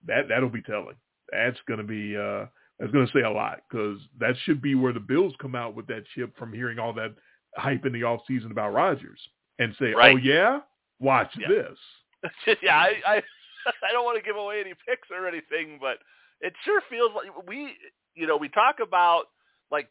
that 0.07 0.27
that'll 0.29 0.49
be 0.49 0.61
telling. 0.63 0.97
That's 1.33 1.59
going 1.67 1.79
to 1.79 1.85
be 1.85 2.17
uh, 2.17 2.47
that's 2.79 2.93
going 2.93 3.07
to 3.07 3.13
say 3.13 3.23
a 3.23 3.31
lot 3.31 3.61
because 3.69 3.99
that 4.21 4.35
should 4.45 4.61
be 4.61 4.75
where 4.75 4.93
the 4.93 5.01
Bills 5.01 5.35
come 5.41 5.55
out 5.55 5.75
with 5.75 5.87
that 5.89 6.05
chip 6.15 6.37
from 6.37 6.53
hearing 6.53 6.79
all 6.79 6.93
that 6.95 7.15
hype 7.57 7.87
in 7.87 7.93
the 7.93 8.03
off 8.03 8.21
season 8.27 8.51
about 8.51 8.73
Rodgers 8.75 9.21
and 9.59 9.75
say, 9.79 9.93
Right. 9.93 10.15
"Oh 10.15 10.17
yeah, 10.17 10.61
watch 11.01 11.31
Yeah. 11.39 11.49
this." 11.49 12.57
yeah, 12.63 12.77
I, 12.77 12.93
I 13.07 13.17
I 13.89 13.93
don't 13.93 14.05
want 14.05 14.19
to 14.19 14.25
give 14.25 14.37
away 14.37 14.61
any 14.61 14.75
picks 14.87 15.09
or 15.11 15.27
anything, 15.29 15.79
but 15.81 15.99
it 16.41 16.53
sure 16.65 16.83
feels 16.91 17.13
like 17.15 17.47
we, 17.47 17.75
you 18.15 18.27
know, 18.27 18.37
we 18.37 18.49
talk 18.49 18.77
about 18.83 19.25
like 19.71 19.89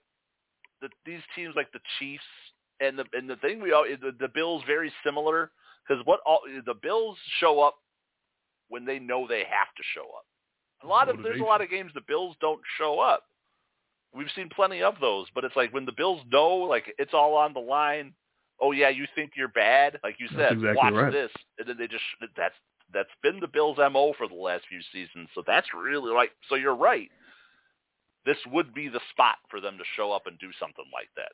the, 0.81 0.89
these 1.05 1.21
teams 1.35 1.55
like 1.55 1.71
the 1.71 1.79
Chiefs 1.99 2.23
and 2.79 2.97
the 2.97 3.05
and 3.13 3.29
the 3.29 3.37
thing 3.37 3.61
we 3.61 3.71
all 3.71 3.85
the, 3.85 4.11
the 4.19 4.27
Bills 4.27 4.61
very 4.67 4.91
similar 5.05 5.51
because 5.87 6.05
what 6.05 6.19
all 6.25 6.41
the 6.65 6.75
Bills 6.81 7.17
show 7.39 7.61
up 7.61 7.75
when 8.69 8.85
they 8.85 8.99
know 8.99 9.27
they 9.27 9.39
have 9.39 9.73
to 9.77 9.83
show 9.93 10.01
up. 10.01 10.25
A 10.83 10.87
lot 10.87 11.09
of 11.09 11.23
there's 11.23 11.39
a 11.39 11.43
lot 11.43 11.61
of 11.61 11.69
games 11.69 11.91
the 11.93 12.01
Bills 12.07 12.35
don't 12.41 12.61
show 12.77 12.99
up. 12.99 13.23
We've 14.13 14.27
seen 14.35 14.49
plenty 14.49 14.83
of 14.83 14.95
those, 14.99 15.27
but 15.33 15.43
it's 15.43 15.55
like 15.55 15.73
when 15.73 15.85
the 15.85 15.91
Bills 15.91 16.21
know 16.31 16.49
like 16.55 16.93
it's 16.97 17.13
all 17.13 17.35
on 17.35 17.53
the 17.53 17.59
line. 17.59 18.13
Oh 18.61 18.71
yeah, 18.71 18.89
you 18.89 19.05
think 19.15 19.31
you're 19.35 19.47
bad, 19.47 19.99
like 20.03 20.15
you 20.19 20.27
said. 20.35 20.53
exactly 20.53 20.75
watch 20.75 20.93
right. 20.93 21.11
this, 21.11 21.31
and 21.57 21.67
then 21.67 21.77
they 21.77 21.87
just 21.87 22.03
that's 22.37 22.55
that's 22.93 23.09
been 23.23 23.39
the 23.39 23.47
Bills' 23.47 23.77
mo 23.77 24.13
for 24.17 24.27
the 24.27 24.35
last 24.35 24.65
few 24.69 24.81
seasons. 24.91 25.29
So 25.33 25.43
that's 25.45 25.67
really 25.73 26.13
like 26.13 26.31
so 26.49 26.55
you're 26.55 26.75
right. 26.75 27.09
This 28.25 28.37
would 28.51 28.73
be 28.73 28.87
the 28.87 29.01
spot 29.11 29.35
for 29.49 29.59
them 29.59 29.77
to 29.77 29.83
show 29.97 30.11
up 30.11 30.27
and 30.27 30.37
do 30.39 30.49
something 30.59 30.85
like 30.93 31.09
that. 31.17 31.31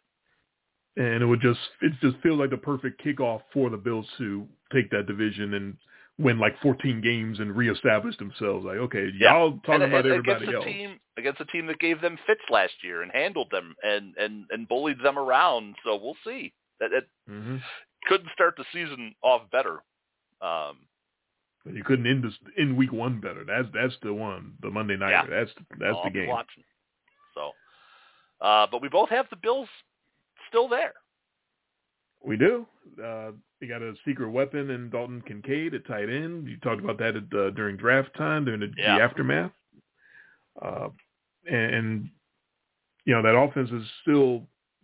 and 1.03 1.21
it 1.21 1.25
would 1.25 1.41
just 1.41 1.59
it 1.81 1.93
just 2.01 2.17
feels 2.21 2.39
like 2.39 2.49
the 2.49 2.57
perfect 2.57 3.03
kickoff 3.03 3.41
for 3.53 3.69
the 3.69 3.77
Bills 3.77 4.07
to 4.17 4.47
take 4.71 4.89
that 4.91 5.07
division 5.07 5.53
and 5.55 5.77
win 6.19 6.37
like 6.37 6.59
14 6.61 7.01
games 7.01 7.39
and 7.39 7.55
reestablish 7.55 8.17
themselves. 8.17 8.65
Like, 8.65 8.77
okay, 8.77 9.09
Yeah. 9.17 9.33
y'all 9.33 9.51
talking 9.65 9.83
and, 9.83 9.83
about 9.93 10.05
and 10.05 10.15
everybody 10.15 10.45
against 10.45 10.55
else. 10.55 10.65
a 10.65 10.69
team 10.69 10.99
against 11.17 11.41
a 11.41 11.45
team 11.45 11.65
that 11.67 11.79
gave 11.79 12.01
them 12.01 12.17
fits 12.27 12.41
last 12.49 12.73
year 12.83 13.01
and 13.01 13.11
handled 13.11 13.49
them 13.51 13.75
and 13.83 14.15
and 14.17 14.45
and 14.51 14.67
bullied 14.67 14.99
them 15.01 15.17
around. 15.17 15.75
So 15.83 15.95
we'll 15.95 16.17
see. 16.25 16.53
That, 16.79 16.91
that 16.91 17.05
hmm 17.27 17.57
couldn't 18.05 18.29
start 18.33 18.55
the 18.57 18.65
season 18.71 19.13
off 19.21 19.41
better. 19.51 19.83
Um, 20.41 20.77
But 21.65 21.73
you 21.73 21.83
couldn't 21.83 22.07
end 22.07 22.23
this 22.23 22.33
in 22.57 22.75
week 22.77 22.91
one 22.93 23.19
better. 23.19 23.43
That's 23.45 23.67
that's 23.73 23.95
the 24.01 24.13
one, 24.13 24.53
the 24.61 24.69
Monday 24.69 24.97
night. 24.97 25.11
Yeah. 25.11 25.25
That's 25.29 25.51
that's 25.79 25.95
I'll 25.97 26.03
the 26.05 26.09
game. 26.11 26.29
Watching. 26.29 26.63
So, 27.33 27.51
uh, 28.45 28.67
but 28.71 28.81
we 28.81 28.89
both 28.89 29.09
have 29.09 29.27
the 29.29 29.35
Bills 29.35 29.69
still 30.47 30.67
there. 30.67 30.93
We 32.23 32.37
do. 32.37 32.65
Uh, 33.03 33.31
you 33.61 33.67
got 33.67 33.81
a 33.81 33.93
secret 34.05 34.29
weapon 34.29 34.69
in 34.69 34.89
Dalton 34.89 35.21
Kincaid 35.25 35.73
at 35.73 35.85
tight 35.85 36.09
end. 36.09 36.47
You 36.47 36.57
talked 36.57 36.83
about 36.83 36.97
that 36.99 37.15
at, 37.15 37.23
uh, 37.37 37.49
during 37.51 37.77
draft 37.77 38.15
time, 38.17 38.45
during 38.45 38.59
the, 38.61 38.71
Yeah. 38.77 38.97
the 38.97 39.03
aftermath. 39.03 39.51
Uh, 40.61 40.89
and, 41.49 41.75
and, 41.75 42.09
you 43.05 43.13
know, 43.13 43.21
that 43.21 43.37
offense 43.37 43.69
is 43.71 43.83
still 44.01 44.43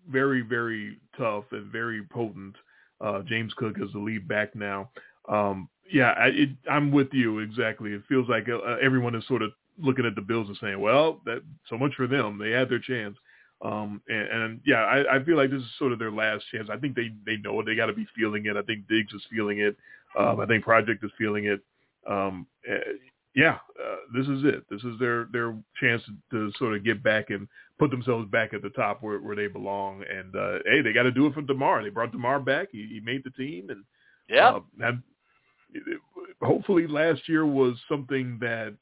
very, 0.09 0.41
very 0.41 0.97
tough 1.17 1.45
and 1.51 1.71
very 1.71 2.03
potent. 2.03 2.55
Uh, 3.01 3.21
James 3.23 3.53
Cook 3.55 3.75
is 3.81 3.91
the 3.93 3.99
lead 3.99 4.27
back 4.27 4.55
now. 4.55 4.89
Um, 5.27 5.69
yeah, 5.91 6.11
I, 6.11 6.27
it, 6.27 6.49
I'm 6.69 6.91
with 6.91 7.09
you 7.11 7.39
exactly. 7.39 7.91
It 7.91 8.01
feels 8.07 8.27
like 8.29 8.47
uh, 8.49 8.59
everyone 8.81 9.15
is 9.15 9.27
sort 9.27 9.41
of 9.41 9.51
looking 9.77 10.05
at 10.05 10.15
the 10.15 10.21
Bills 10.21 10.47
and 10.47 10.57
saying, 10.61 10.79
well, 10.79 11.21
that 11.25 11.41
so 11.69 11.77
much 11.77 11.93
for 11.95 12.07
them. 12.07 12.37
They 12.39 12.51
had 12.51 12.69
their 12.69 12.79
chance. 12.79 13.17
Um, 13.61 14.01
and, 14.07 14.27
and 14.27 14.61
yeah, 14.65 14.83
I, 14.83 15.15
I 15.15 15.23
feel 15.23 15.37
like 15.37 15.49
this 15.49 15.61
is 15.61 15.67
sort 15.79 15.91
of 15.93 15.99
their 15.99 16.11
last 16.11 16.43
chance. 16.51 16.69
I 16.71 16.77
think 16.77 16.95
they, 16.95 17.11
they 17.25 17.37
know 17.37 17.59
it. 17.61 17.65
They 17.65 17.75
got 17.75 17.87
to 17.87 17.93
be 17.93 18.07
feeling 18.15 18.45
it. 18.45 18.57
I 18.57 18.61
think 18.61 18.87
Diggs 18.87 19.13
is 19.13 19.21
feeling 19.31 19.59
it. 19.59 19.75
Um, 20.17 20.39
I 20.39 20.45
think 20.45 20.63
Project 20.63 21.03
is 21.03 21.11
feeling 21.17 21.45
it. 21.45 21.61
Um, 22.09 22.45
eh, 22.69 22.77
yeah, 23.35 23.57
uh, 23.81 23.95
this 24.15 24.27
is 24.27 24.43
it. 24.45 24.63
This 24.69 24.81
is 24.83 24.97
their 24.99 25.25
their 25.31 25.55
chance 25.81 26.01
to, 26.31 26.51
sort 26.57 26.75
of 26.75 26.85
get 26.85 27.03
back 27.03 27.31
and 27.31 27.47
put 27.77 27.91
themselves 27.91 28.29
back 28.29 28.53
at 28.53 28.61
the 28.61 28.69
top 28.69 29.01
where 29.03 29.19
where 29.19 29.35
they 29.35 29.47
belong. 29.47 30.03
And 30.09 30.35
uh, 30.35 30.59
hey, 30.65 30.81
they 30.81 30.93
got 30.93 31.03
to 31.03 31.11
do 31.11 31.25
it 31.27 31.33
for 31.33 31.41
Damar. 31.41 31.83
They 31.83 31.89
brought 31.89 32.11
Damar 32.13 32.39
back. 32.39 32.69
He, 32.71 32.87
he 32.89 32.99
made 33.01 33.23
the 33.25 33.31
team, 33.31 33.69
and 33.69 33.83
Yeah. 34.29 34.49
uh, 34.49 34.59
had, 34.79 35.01
hopefully 36.41 36.87
last 36.87 37.27
year 37.27 37.45
was 37.45 37.75
something 37.89 38.37
that, 38.39 38.73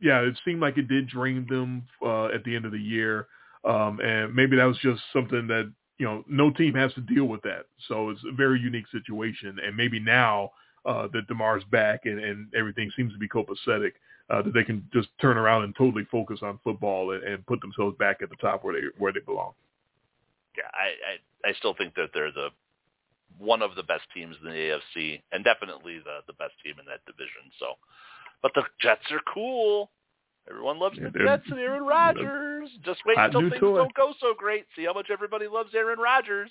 yeah, 0.00 0.20
it 0.20 0.38
seemed 0.44 0.60
like 0.60 0.78
it 0.78 0.88
did 0.88 1.08
drain 1.08 1.46
them 1.48 1.84
uh, 2.04 2.26
at 2.26 2.44
the 2.44 2.54
end 2.54 2.64
of 2.64 2.72
the 2.72 2.78
year, 2.78 3.26
um, 3.64 4.00
and 4.00 4.34
maybe 4.34 4.56
that 4.56 4.64
was 4.64 4.78
just 4.78 5.02
something 5.12 5.46
that 5.48 5.72
you 5.98 6.06
know 6.06 6.24
no 6.28 6.50
team 6.50 6.74
has 6.74 6.92
to 6.94 7.00
deal 7.00 7.26
with 7.26 7.42
that. 7.42 7.66
So 7.88 8.10
it's 8.10 8.20
a 8.28 8.34
very 8.34 8.60
unique 8.60 8.86
situation, 8.90 9.58
and 9.64 9.76
maybe 9.76 10.00
now 10.00 10.50
uh, 10.84 11.08
that 11.12 11.28
Damar's 11.28 11.64
back 11.70 12.06
and, 12.06 12.18
and 12.18 12.52
everything 12.54 12.90
seems 12.96 13.12
to 13.12 13.18
be 13.18 13.28
copacetic, 13.28 13.92
uh, 14.30 14.42
that 14.42 14.54
they 14.54 14.64
can 14.64 14.88
just 14.92 15.08
turn 15.20 15.36
around 15.36 15.64
and 15.64 15.74
totally 15.76 16.04
focus 16.10 16.40
on 16.42 16.58
football 16.64 17.12
and, 17.12 17.22
and 17.22 17.46
put 17.46 17.60
themselves 17.60 17.96
back 17.98 18.18
at 18.22 18.30
the 18.30 18.36
top 18.36 18.64
where 18.64 18.74
they 18.74 18.86
where 18.98 19.12
they 19.12 19.20
belong. 19.20 19.52
yeah, 20.56 20.70
I, 20.72 21.48
I 21.48 21.50
I 21.50 21.52
still 21.54 21.74
think 21.74 21.94
that 21.94 22.10
they're 22.14 22.32
the 22.32 22.48
one 23.38 23.62
of 23.62 23.74
the 23.74 23.82
best 23.82 24.04
teams 24.14 24.36
in 24.42 24.48
the 24.48 24.54
AFC 24.54 25.22
and 25.32 25.44
definitely 25.44 25.98
the 25.98 26.20
the 26.26 26.34
best 26.34 26.54
team 26.64 26.74
in 26.78 26.86
that 26.86 27.04
division. 27.06 27.50
So, 27.58 27.74
but 28.42 28.52
the 28.54 28.62
Jets 28.80 29.10
are 29.10 29.22
cool. 29.32 29.90
Everyone 30.48 30.78
loves 30.78 30.98
Yeah, 30.98 31.04
the 31.04 31.10
they're- 31.10 31.26
Jets 31.26 31.44
and 31.50 31.58
Aaron 31.60 31.82
Rodgers. 31.86 32.68
Just 32.84 33.00
wait 33.06 33.16
until 33.18 33.42
things 33.48 33.60
don't 33.60 33.94
go 33.94 34.12
so 34.20 34.34
great. 34.36 34.66
See 34.76 34.84
how 34.84 34.92
much 34.92 35.08
everybody 35.10 35.46
loves 35.48 35.74
Aaron 35.74 35.98
Rodgers 36.00 36.50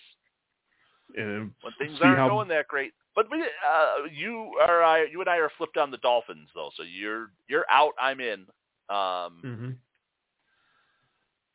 And 1.18 1.52
when 1.62 1.74
things 1.78 2.00
aren't 2.02 2.18
how, 2.18 2.30
going 2.30 2.48
that 2.50 2.68
great. 2.68 2.94
But 3.16 3.30
we, 3.30 3.42
uh, 3.42 4.06
you 4.14 4.54
are 4.66 4.82
I, 4.82 5.04
you 5.12 5.20
and 5.20 5.30
I 5.30 5.38
are 5.38 5.52
flipped 5.58 5.76
on 5.78 5.92
the 5.92 5.98
Dolphins 5.98 6.48
though. 6.56 6.72
So 6.78 6.84
you're 6.84 7.32
you're 7.50 7.66
out. 7.70 7.92
I'm 8.00 8.20
in. 8.22 8.46
Um, 8.90 9.42
Mhm. 9.44 9.76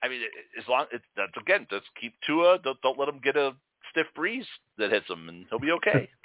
I 0.03 0.09
mean, 0.09 0.21
as 0.59 0.69
long 0.69 0.87
it's 0.93 1.05
that's 1.17 1.33
again, 1.41 1.67
just 1.71 1.87
keep 1.99 2.15
Tua. 2.27 2.59
Don't 2.63 2.81
don't 2.83 2.99
let 2.99 3.09
him 3.09 3.19
get 3.25 3.37
a 3.39 3.57
stiff 3.91 4.07
breeze 4.15 4.47
that 4.77 4.93
hits 4.93 5.09
him, 5.09 5.29
and 5.31 5.47
he'll 5.49 5.59
be 5.59 5.73
okay. 5.73 6.11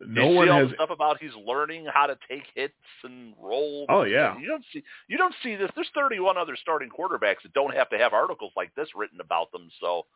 no 0.00 0.30
you 0.30 0.36
one 0.36 0.46
see 0.46 0.50
all 0.50 0.60
has 0.60 0.68
the 0.68 0.74
stuff 0.74 0.90
about 0.90 1.18
he's 1.20 1.30
learning 1.46 1.86
how 1.92 2.06
to 2.06 2.16
take 2.28 2.44
hits 2.54 2.74
and 3.04 3.34
roll. 3.40 3.86
Oh, 3.88 4.04
yeah. 4.04 4.38
You 4.38 4.46
don't 4.46 4.64
see 4.72 4.82
you 5.08 5.16
don't 5.18 5.34
see 5.42 5.56
this. 5.56 5.70
There's 5.74 5.90
31 5.94 6.36
other 6.36 6.56
starting 6.60 6.88
quarterbacks 6.88 7.42
that 7.42 7.52
don't 7.54 7.74
have 7.74 7.88
to 7.90 7.98
have 7.98 8.12
articles 8.12 8.52
like 8.56 8.74
this 8.74 8.88
written 8.94 9.20
about 9.20 9.52
them. 9.52 9.68
So 9.80 10.06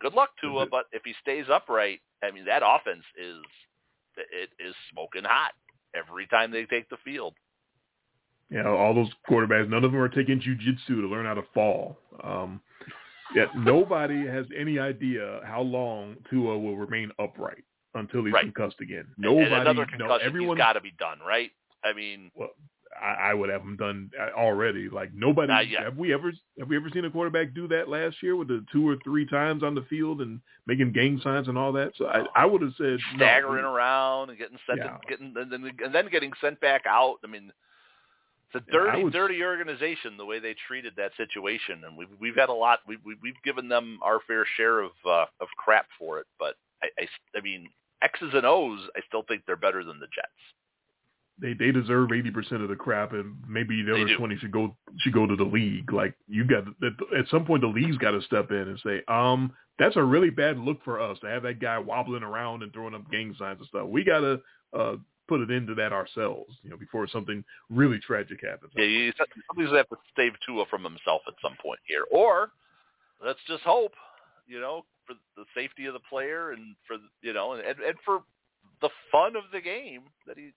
good 0.00 0.14
luck 0.14 0.30
to 0.42 0.60
him. 0.60 0.68
But 0.70 0.86
if 0.92 1.02
he 1.04 1.14
stays 1.22 1.46
upright, 1.52 2.00
I 2.22 2.30
mean 2.30 2.44
that 2.46 2.62
offense 2.64 3.04
is 3.16 3.42
it 4.16 4.50
is 4.58 4.74
smoking 4.92 5.24
hot 5.24 5.52
every 5.94 6.26
time 6.26 6.50
they 6.50 6.64
take 6.64 6.88
the 6.88 6.96
field. 7.04 7.34
you 8.50 8.62
know, 8.62 8.76
all 8.76 8.94
those 8.94 9.10
quarterbacks, 9.28 9.68
none 9.68 9.84
of 9.84 9.92
them 9.92 10.00
are 10.00 10.08
taking 10.08 10.40
jujitsu 10.40 11.00
to 11.00 11.08
learn 11.08 11.26
how 11.26 11.34
to 11.34 11.44
fall. 11.54 11.98
Um, 12.22 12.60
yet 13.34 13.48
nobody 13.56 14.26
has 14.26 14.46
any 14.58 14.78
idea 14.78 15.40
how 15.44 15.60
long 15.60 16.16
Tua 16.30 16.58
will 16.58 16.76
remain 16.76 17.10
upright 17.18 17.64
until 17.98 18.24
he's 18.24 18.32
Right. 18.34 18.44
concussed 18.44 18.80
again. 18.80 19.06
Nobody, 19.16 19.44
and 19.46 19.54
another 19.54 19.86
no, 19.86 19.98
concussion, 19.98 20.26
everyone. 20.26 20.56
he's 20.56 20.62
got 20.62 20.72
to 20.74 20.80
be 20.80 20.92
done, 20.98 21.18
right? 21.26 21.50
I 21.84 21.92
mean, 21.92 22.30
well, 22.34 22.50
I, 23.00 23.30
I 23.30 23.34
would 23.34 23.48
have 23.50 23.62
them 23.62 23.76
done 23.76 24.10
uh, 24.20 24.36
already. 24.36 24.88
Like 24.88 25.12
nobody. 25.14 25.52
Have 25.78 25.96
we 25.96 26.12
ever 26.12 26.32
have 26.58 26.68
we 26.68 26.76
ever 26.76 26.88
seen 26.92 27.04
a 27.04 27.10
quarterback 27.10 27.54
do 27.54 27.68
that 27.68 27.88
last 27.88 28.16
year 28.22 28.34
with 28.34 28.48
the 28.48 28.64
two 28.72 28.88
or 28.88 28.96
three 29.04 29.24
times 29.26 29.62
on 29.62 29.74
the 29.74 29.82
field 29.82 30.20
and 30.20 30.40
making 30.66 30.92
gang 30.92 31.20
signs 31.22 31.46
and 31.48 31.56
all 31.56 31.72
that? 31.72 31.92
So 31.96 32.06
I, 32.06 32.24
I 32.34 32.46
would 32.46 32.62
have 32.62 32.72
said 32.76 32.98
no. 33.12 33.16
staggering 33.16 33.64
around 33.64 34.30
and 34.30 34.38
getting 34.38 34.58
sent, 34.66 34.78
Yeah. 34.78 34.96
to, 34.96 34.98
getting 35.08 35.34
and 35.36 35.52
then, 35.52 35.70
and 35.84 35.94
then 35.94 36.08
getting 36.10 36.32
sent 36.40 36.60
back 36.60 36.82
out. 36.86 37.16
I 37.22 37.28
mean, 37.28 37.52
it's 38.52 38.64
a 38.66 38.72
dirty, 38.72 39.04
would- 39.04 39.12
dirty 39.12 39.44
organization 39.44 40.16
the 40.16 40.24
way 40.24 40.40
they 40.40 40.54
treated 40.66 40.94
that 40.96 41.12
situation, 41.16 41.82
and 41.86 41.96
we've 41.96 42.08
we've 42.18 42.34
had 42.36 42.48
a 42.48 42.52
lot. 42.54 42.80
We, 42.88 42.96
we 43.04 43.14
we've 43.22 43.40
given 43.44 43.68
them 43.68 43.98
our 44.02 44.18
fair 44.26 44.44
share 44.56 44.80
of 44.80 44.92
uh, 45.06 45.26
of 45.40 45.48
crap 45.56 45.86
for 45.98 46.18
it, 46.18 46.26
but 46.38 46.56
I, 46.82 46.88
I 46.98 47.38
I 47.38 47.42
mean 47.42 47.68
X's 48.02 48.30
and 48.34 48.46
O's. 48.46 48.80
I 48.96 49.00
still 49.06 49.24
think 49.26 49.42
they're 49.46 49.56
better 49.56 49.82
than 49.84 49.98
the 50.00 50.06
Jets. 50.06 50.28
they 51.40 51.54
they 51.54 51.72
deserve 51.72 52.12
eighty 52.12 52.30
percent 52.30 52.62
of 52.62 52.68
the 52.68 52.76
crap, 52.76 53.12
and 53.12 53.36
maybe 53.48 53.82
the 53.82 53.94
other 53.94 54.16
twenty 54.16 54.36
should 54.38 54.52
go 54.52 54.76
should 54.98 55.12
go 55.12 55.26
to 55.26 55.36
the 55.36 55.44
league. 55.44 55.92
Like 55.92 56.14
you 56.28 56.44
got 56.44 56.64
at, 56.82 57.18
at 57.18 57.28
some 57.30 57.44
point, 57.44 57.62
the 57.62 57.68
league's 57.68 57.98
got 57.98 58.12
to 58.12 58.22
step 58.22 58.50
in 58.50 58.68
and 58.68 58.80
say, 58.84 59.02
um, 59.08 59.52
that's 59.78 59.96
a 59.96 60.02
really 60.02 60.30
bad 60.30 60.58
look 60.58 60.82
for 60.84 61.00
us 61.00 61.18
to 61.20 61.28
have 61.28 61.42
that 61.44 61.60
guy 61.60 61.78
wobbling 61.78 62.22
around 62.24 62.62
and 62.62 62.72
throwing 62.72 62.94
up 62.94 63.08
gang 63.10 63.34
signs 63.38 63.60
and 63.60 63.68
stuff. 63.68 63.86
We 63.86 64.04
got 64.04 64.20
to 64.20 64.40
uh, 64.76 64.96
put 65.28 65.40
it 65.40 65.50
into 65.50 65.74
that 65.76 65.92
ourselves, 65.92 66.54
you 66.62 66.70
know, 66.70 66.76
before 66.76 67.06
something 67.06 67.44
really 67.70 67.98
tragic 68.00 68.40
happens. 68.42 68.72
Yeah, 68.76 68.84
you, 68.84 69.12
somebody's 69.48 69.68
gonna 69.68 69.78
have 69.78 69.88
to 69.90 69.96
save 70.16 70.32
Tua 70.44 70.64
from 70.70 70.82
himself 70.82 71.22
at 71.28 71.34
some 71.42 71.56
point 71.62 71.78
here, 71.86 72.04
or 72.10 72.50
let's 73.24 73.38
just 73.46 73.62
hope, 73.62 73.92
you 74.48 74.60
know, 74.60 74.84
for 75.08 75.14
the 75.36 75.44
safety 75.56 75.86
of 75.86 75.94
the 75.94 76.00
player 76.08 76.52
and 76.52 76.76
for 76.86 76.96
you 77.22 77.32
know, 77.32 77.54
and 77.54 77.62
and 77.62 77.96
for 78.04 78.20
the 78.80 78.90
fun 79.10 79.34
of 79.34 79.44
the 79.52 79.60
game 79.60 80.02
that 80.26 80.36
he 80.36 80.50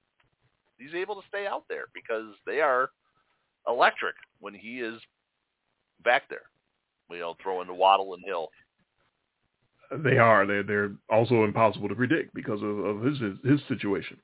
he's 0.77 0.93
able 0.93 1.15
to 1.15 1.27
stay 1.27 1.47
out 1.47 1.63
there 1.69 1.85
because 1.93 2.35
they 2.45 2.59
are 2.59 2.89
electric 3.67 4.15
when 4.39 4.53
he 4.53 4.79
is 4.79 4.99
back 6.03 6.23
there. 6.29 6.43
You 7.09 7.19
know, 7.19 7.35
throwing 7.41 7.67
to 7.67 7.73
Waddle 7.73 8.13
and 8.13 8.23
Hill. 8.25 8.49
They 10.03 10.17
are. 10.17 10.45
They're 10.45 10.63
they're 10.63 10.91
also 11.09 11.43
impossible 11.43 11.89
to 11.89 11.95
predict 11.95 12.33
because 12.33 12.61
of, 12.61 12.79
of 12.79 13.01
his 13.01 13.17
his 13.43 13.59
situation. 13.67 14.17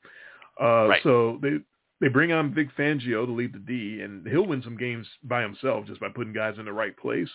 Uh, 0.62 0.88
Right. 0.88 1.04
So 1.04 1.40
they 1.42 1.60
they 2.00 2.08
bring 2.08 2.32
on 2.32 2.54
Vic 2.54 2.70
Fangio 2.78 3.26
to 3.26 3.32
lead 3.32 3.54
the 3.54 3.60
D, 3.60 4.02
and 4.02 4.26
he'll 4.28 4.46
win 4.46 4.62
some 4.62 4.78
games 4.78 5.08
by 5.24 5.42
himself 5.42 5.86
just 5.86 6.00
by 6.00 6.10
putting 6.10 6.34
guys 6.34 6.56
in 6.60 6.66
the 6.66 6.74
right 6.74 6.96
place. 6.98 7.30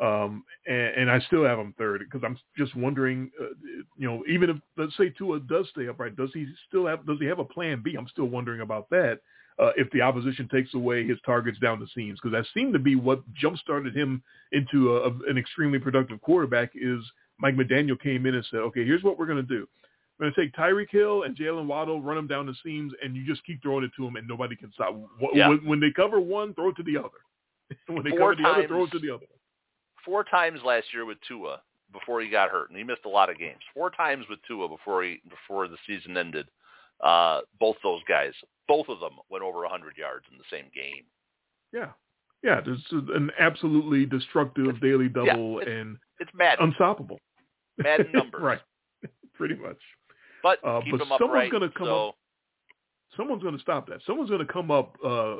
Um, 0.00 0.44
and, 0.66 0.76
and 0.96 1.10
I 1.10 1.20
still 1.20 1.44
have 1.44 1.58
him 1.58 1.74
third 1.78 2.00
because 2.00 2.24
I'm 2.24 2.36
just 2.58 2.74
wondering, 2.74 3.30
uh, 3.40 3.54
you 3.96 4.08
know, 4.08 4.24
even 4.28 4.50
if 4.50 4.56
let's 4.76 4.96
say 4.96 5.10
Tua 5.10 5.40
does 5.40 5.68
stay 5.70 5.86
upright, 5.88 6.16
does 6.16 6.30
he 6.34 6.46
still 6.68 6.86
have 6.86 7.06
does 7.06 7.18
he 7.20 7.26
have 7.26 7.38
a 7.38 7.44
plan 7.44 7.80
B? 7.84 7.94
I'm 7.96 8.08
still 8.08 8.26
wondering 8.26 8.60
about 8.60 8.90
that. 8.90 9.20
Uh, 9.56 9.70
if 9.76 9.88
the 9.92 10.00
opposition 10.00 10.48
takes 10.48 10.74
away 10.74 11.06
his 11.06 11.18
targets 11.24 11.60
down 11.60 11.78
the 11.78 11.86
seams, 11.94 12.18
because 12.20 12.32
that 12.36 12.44
seemed 12.52 12.72
to 12.72 12.78
be 12.80 12.96
what 12.96 13.22
jump 13.34 13.56
started 13.58 13.96
him 13.96 14.20
into 14.50 14.96
a, 14.96 15.10
an 15.30 15.38
extremely 15.38 15.78
productive 15.78 16.20
quarterback. 16.22 16.72
Is 16.74 17.00
Mike 17.38 17.54
McDaniel 17.54 18.00
came 18.00 18.26
in 18.26 18.34
and 18.34 18.44
said, 18.50 18.58
okay, 18.58 18.84
here's 18.84 19.04
what 19.04 19.16
we're 19.16 19.26
going 19.26 19.36
to 19.36 19.42
do. 19.42 19.68
We're 20.18 20.26
going 20.30 20.34
to 20.34 20.40
take 20.40 20.54
Tyreek 20.54 20.90
Hill 20.90 21.22
and 21.22 21.36
Jaylen 21.36 21.66
Waddle, 21.66 22.00
run 22.00 22.16
them 22.16 22.26
down 22.26 22.46
the 22.46 22.54
seams, 22.64 22.92
and 23.02 23.16
you 23.16 23.26
just 23.26 23.44
keep 23.44 23.62
throwing 23.62 23.84
it 23.84 23.90
to 23.96 24.04
them, 24.04 24.16
and 24.16 24.26
nobody 24.26 24.54
can 24.56 24.72
stop. 24.72 24.94
Wh- 25.20 25.34
Yeah. 25.36 25.48
When, 25.48 25.66
when 25.66 25.80
they 25.80 25.90
cover 25.90 26.20
one, 26.20 26.54
throw 26.54 26.70
it 26.70 26.76
to 26.76 26.82
the 26.82 26.96
other. 26.96 27.08
when 27.88 28.04
they 28.04 28.10
Four 28.10 28.34
cover 28.34 28.36
the 28.36 28.48
other, 28.48 28.68
throw 28.68 28.84
it 28.84 28.90
to 28.92 28.98
the 28.98 29.10
other. 29.10 29.26
Four 30.04 30.24
times 30.24 30.60
last 30.64 30.86
year 30.92 31.04
with 31.04 31.18
Tua 31.26 31.60
before 31.92 32.20
he 32.20 32.28
got 32.28 32.50
hurt, 32.50 32.68
and 32.70 32.78
he 32.78 32.84
missed 32.84 33.04
a 33.04 33.08
lot 33.08 33.30
of 33.30 33.38
games. 33.38 33.60
Four 33.72 33.90
times 33.90 34.26
with 34.28 34.38
Tua 34.46 34.68
before 34.68 35.02
he 35.04 35.20
before 35.28 35.68
the 35.68 35.76
season 35.86 36.16
ended. 36.16 36.46
Uh, 37.00 37.40
both 37.60 37.76
those 37.82 38.00
guys, 38.08 38.32
both 38.68 38.88
of 38.88 39.00
them 39.00 39.12
went 39.28 39.42
over 39.44 39.60
100 39.60 39.96
yards 39.96 40.24
in 40.30 40.38
the 40.38 40.44
same 40.50 40.66
game. 40.74 41.04
Yeah. 41.72 41.90
Yeah, 42.42 42.60
there's 42.60 42.84
an 42.92 43.30
absolutely 43.38 44.06
destructive 44.06 44.80
daily 44.80 45.08
double 45.08 45.58
it's- 45.60 45.72
and 45.80 45.96
It's 46.20 46.30
mad, 46.34 46.58
unstoppable. 46.60 47.18
mad 47.78 48.06
numbers. 48.14 48.40
right. 48.42 48.60
Pretty 49.34 49.54
much. 49.56 49.78
But 50.42 50.58
Uh, 50.64 50.80
keep 50.82 50.92
but 50.92 50.98
them 50.98 51.08
someone's 51.18 51.50
gonna 51.50 51.70
come 51.70 51.86
so, 51.86 52.08
up- 52.10 52.16
Someone's 53.16 53.42
going 53.42 53.54
to 53.56 53.62
stop 53.62 53.88
that. 53.88 54.00
Someone's 54.06 54.30
going 54.30 54.44
to 54.46 54.52
come 54.52 54.70
up 54.70 54.96
uh, 55.04 55.36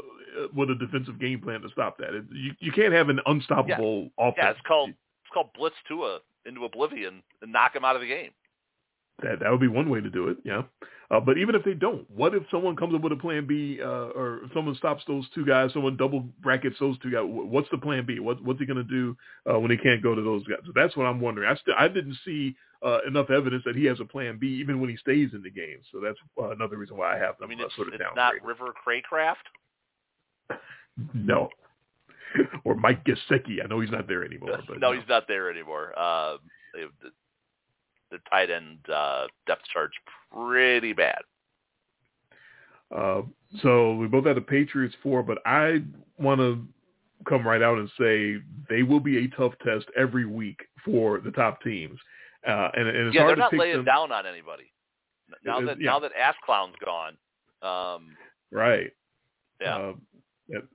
with 0.54 0.70
a 0.70 0.74
defensive 0.74 1.18
game 1.20 1.40
plan 1.40 1.60
to 1.62 1.68
stop 1.70 1.98
that. 1.98 2.14
It, 2.14 2.24
you, 2.32 2.52
you 2.60 2.72
can't 2.72 2.92
have 2.92 3.08
an 3.08 3.20
unstoppable 3.26 4.10
offense. 4.18 4.36
Yeah, 4.38 4.50
it's 4.50 4.60
called 4.66 4.90
it's 4.90 5.32
called 5.32 5.48
blitz 5.54 5.76
Tua 5.88 6.20
into 6.46 6.64
oblivion 6.64 7.22
and 7.42 7.52
knock 7.52 7.74
him 7.74 7.84
out 7.84 7.96
of 7.96 8.02
the 8.02 8.08
game. 8.08 8.30
That 9.22 9.40
that 9.40 9.50
would 9.50 9.60
be 9.60 9.68
one 9.68 9.88
way 9.88 10.00
to 10.00 10.10
do 10.10 10.28
it, 10.28 10.38
yeah. 10.44 10.62
Uh, 11.10 11.20
but 11.20 11.38
even 11.38 11.54
if 11.54 11.62
they 11.64 11.74
don't, 11.74 12.08
what 12.10 12.34
if 12.34 12.42
someone 12.50 12.74
comes 12.74 12.94
up 12.94 13.02
with 13.02 13.12
a 13.12 13.16
plan 13.16 13.46
B, 13.46 13.78
uh, 13.80 14.08
or 14.16 14.40
if 14.44 14.52
someone 14.52 14.74
stops 14.74 15.04
those 15.06 15.24
two 15.34 15.44
guys, 15.46 15.72
someone 15.72 15.96
double 15.96 16.20
brackets 16.42 16.76
those 16.80 16.98
two 16.98 17.12
guys? 17.12 17.22
wh- 17.22 17.50
What's 17.52 17.68
the 17.70 17.78
plan 17.78 18.04
B? 18.04 18.18
What, 18.18 18.42
what's 18.42 18.58
he 18.58 18.66
going 18.66 18.78
to 18.78 18.82
do 18.82 19.16
uh, 19.48 19.58
when 19.60 19.70
he 19.70 19.76
can't 19.76 20.02
go 20.02 20.14
to 20.14 20.22
those 20.22 20.44
guys? 20.46 20.58
So 20.66 20.72
that's 20.74 20.96
what 20.96 21.04
I'm 21.04 21.20
wondering. 21.20 21.48
I 21.48 21.54
still 21.56 21.74
I 21.78 21.86
didn't 21.86 22.16
see 22.24 22.56
uh, 22.84 22.98
enough 23.06 23.30
evidence 23.30 23.62
that 23.64 23.74
he 23.76 23.84
has 23.86 23.98
a 24.00 24.04
plan 24.04 24.38
B 24.38 24.46
even 24.60 24.80
when 24.80 24.90
he 24.90 24.96
stays 24.96 25.30
in 25.32 25.42
the 25.42 25.50
game. 25.50 25.78
So 25.90 26.00
that's 26.00 26.18
uh, 26.40 26.50
another 26.50 26.76
reason 26.76 26.96
why 26.96 27.14
I 27.14 27.18
have 27.18 27.36
I 27.36 27.40
them 27.40 27.48
mean, 27.50 27.60
uh, 27.60 27.68
sort 27.74 27.88
of 27.88 27.94
it's 27.94 28.02
down. 28.02 28.14
not 28.14 28.34
River 28.44 28.72
Cracraft. 28.86 29.36
No. 31.12 31.48
or 32.64 32.76
Mike 32.76 33.04
Gesicki. 33.04 33.62
I 33.62 33.66
know 33.66 33.80
he's 33.80 33.90
not 33.90 34.06
there 34.06 34.24
anymore. 34.24 34.58
But 34.68 34.78
no, 34.78 34.92
he's 34.92 35.08
not 35.08 35.26
there 35.26 35.50
anymore. 35.50 35.92
Uh, 35.98 36.36
the, 36.72 37.10
the 38.12 38.18
tight 38.30 38.50
end 38.50 38.78
uh, 38.92 39.26
depth 39.46 39.62
chart's 39.72 39.96
pretty 40.32 40.92
bad. 40.92 41.18
Uh, 42.94 43.22
so 43.62 43.94
we 43.96 44.06
both 44.06 44.26
have 44.26 44.36
the 44.36 44.40
Patriots 44.40 44.94
four, 45.02 45.22
but 45.24 45.38
I 45.46 45.82
want 46.18 46.40
to 46.40 46.64
come 47.28 47.46
right 47.46 47.62
out 47.62 47.78
and 47.78 47.90
say 47.98 48.36
they 48.68 48.82
will 48.82 49.00
be 49.00 49.24
a 49.24 49.28
tough 49.36 49.54
test 49.64 49.86
every 49.96 50.26
week 50.26 50.60
for 50.84 51.20
the 51.20 51.30
top 51.30 51.62
teams. 51.62 51.98
Uh, 52.46 52.70
and, 52.74 52.88
and 52.88 52.96
it's 53.08 53.14
yeah, 53.14 53.26
they're 53.26 53.36
to 53.36 53.40
not 53.40 53.54
laying 53.54 53.76
them. 53.76 53.84
down 53.84 54.12
on 54.12 54.26
anybody. 54.26 54.70
Now 55.44 55.60
It- 55.60 55.66
that 55.66 55.80
yeah. 55.80 55.90
now 55.90 55.98
that 56.00 56.12
Ass 56.18 56.34
Clown's 56.44 56.76
gone, 56.84 57.16
um, 57.62 58.16
Right. 58.50 58.92
Yeah. 59.60 59.76
Uh, 59.76 59.94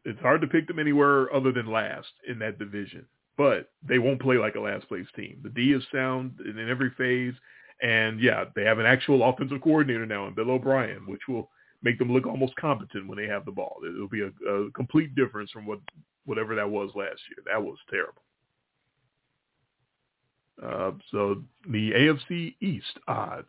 it's 0.03 0.19
hard 0.21 0.41
to 0.41 0.47
pick 0.47 0.67
them 0.67 0.79
anywhere 0.79 1.31
other 1.33 1.51
than 1.51 1.67
last 1.67 2.07
in 2.27 2.39
that 2.39 2.57
division, 2.57 3.05
but 3.37 3.71
they 3.87 3.99
won't 3.99 4.19
play 4.21 4.37
like 4.37 4.55
a 4.55 4.59
last 4.59 4.87
place 4.87 5.05
team. 5.15 5.39
The 5.43 5.49
D 5.49 5.73
is 5.73 5.83
sound 5.91 6.39
in 6.43 6.67
every 6.69 6.89
phase, 6.97 7.35
and 7.81 8.19
yeah, 8.19 8.45
they 8.55 8.63
have 8.63 8.79
an 8.79 8.87
actual 8.87 9.23
offensive 9.29 9.61
coordinator 9.61 10.07
now 10.07 10.25
in 10.27 10.33
Bill 10.33 10.49
O'Brien, 10.51 11.05
which 11.05 11.27
will 11.27 11.51
make 11.83 11.99
them 11.99 12.11
look 12.11 12.25
almost 12.25 12.55
competent 12.55 13.07
when 13.07 13.17
they 13.17 13.27
have 13.27 13.45
the 13.45 13.51
ball. 13.51 13.77
It'll 13.87 14.07
be 14.09 14.21
a, 14.21 14.49
a 14.49 14.71
complete 14.71 15.13
difference 15.13 15.51
from 15.51 15.67
what 15.67 15.79
whatever 16.25 16.55
that 16.55 16.69
was 16.69 16.89
last 16.95 17.21
year. 17.29 17.43
That 17.45 17.61
was 17.63 17.77
terrible. 17.91 18.23
Uh, 20.63 20.91
so 21.11 21.41
the 21.69 21.91
AFC 21.91 22.55
East 22.61 22.99
odds 23.07 23.47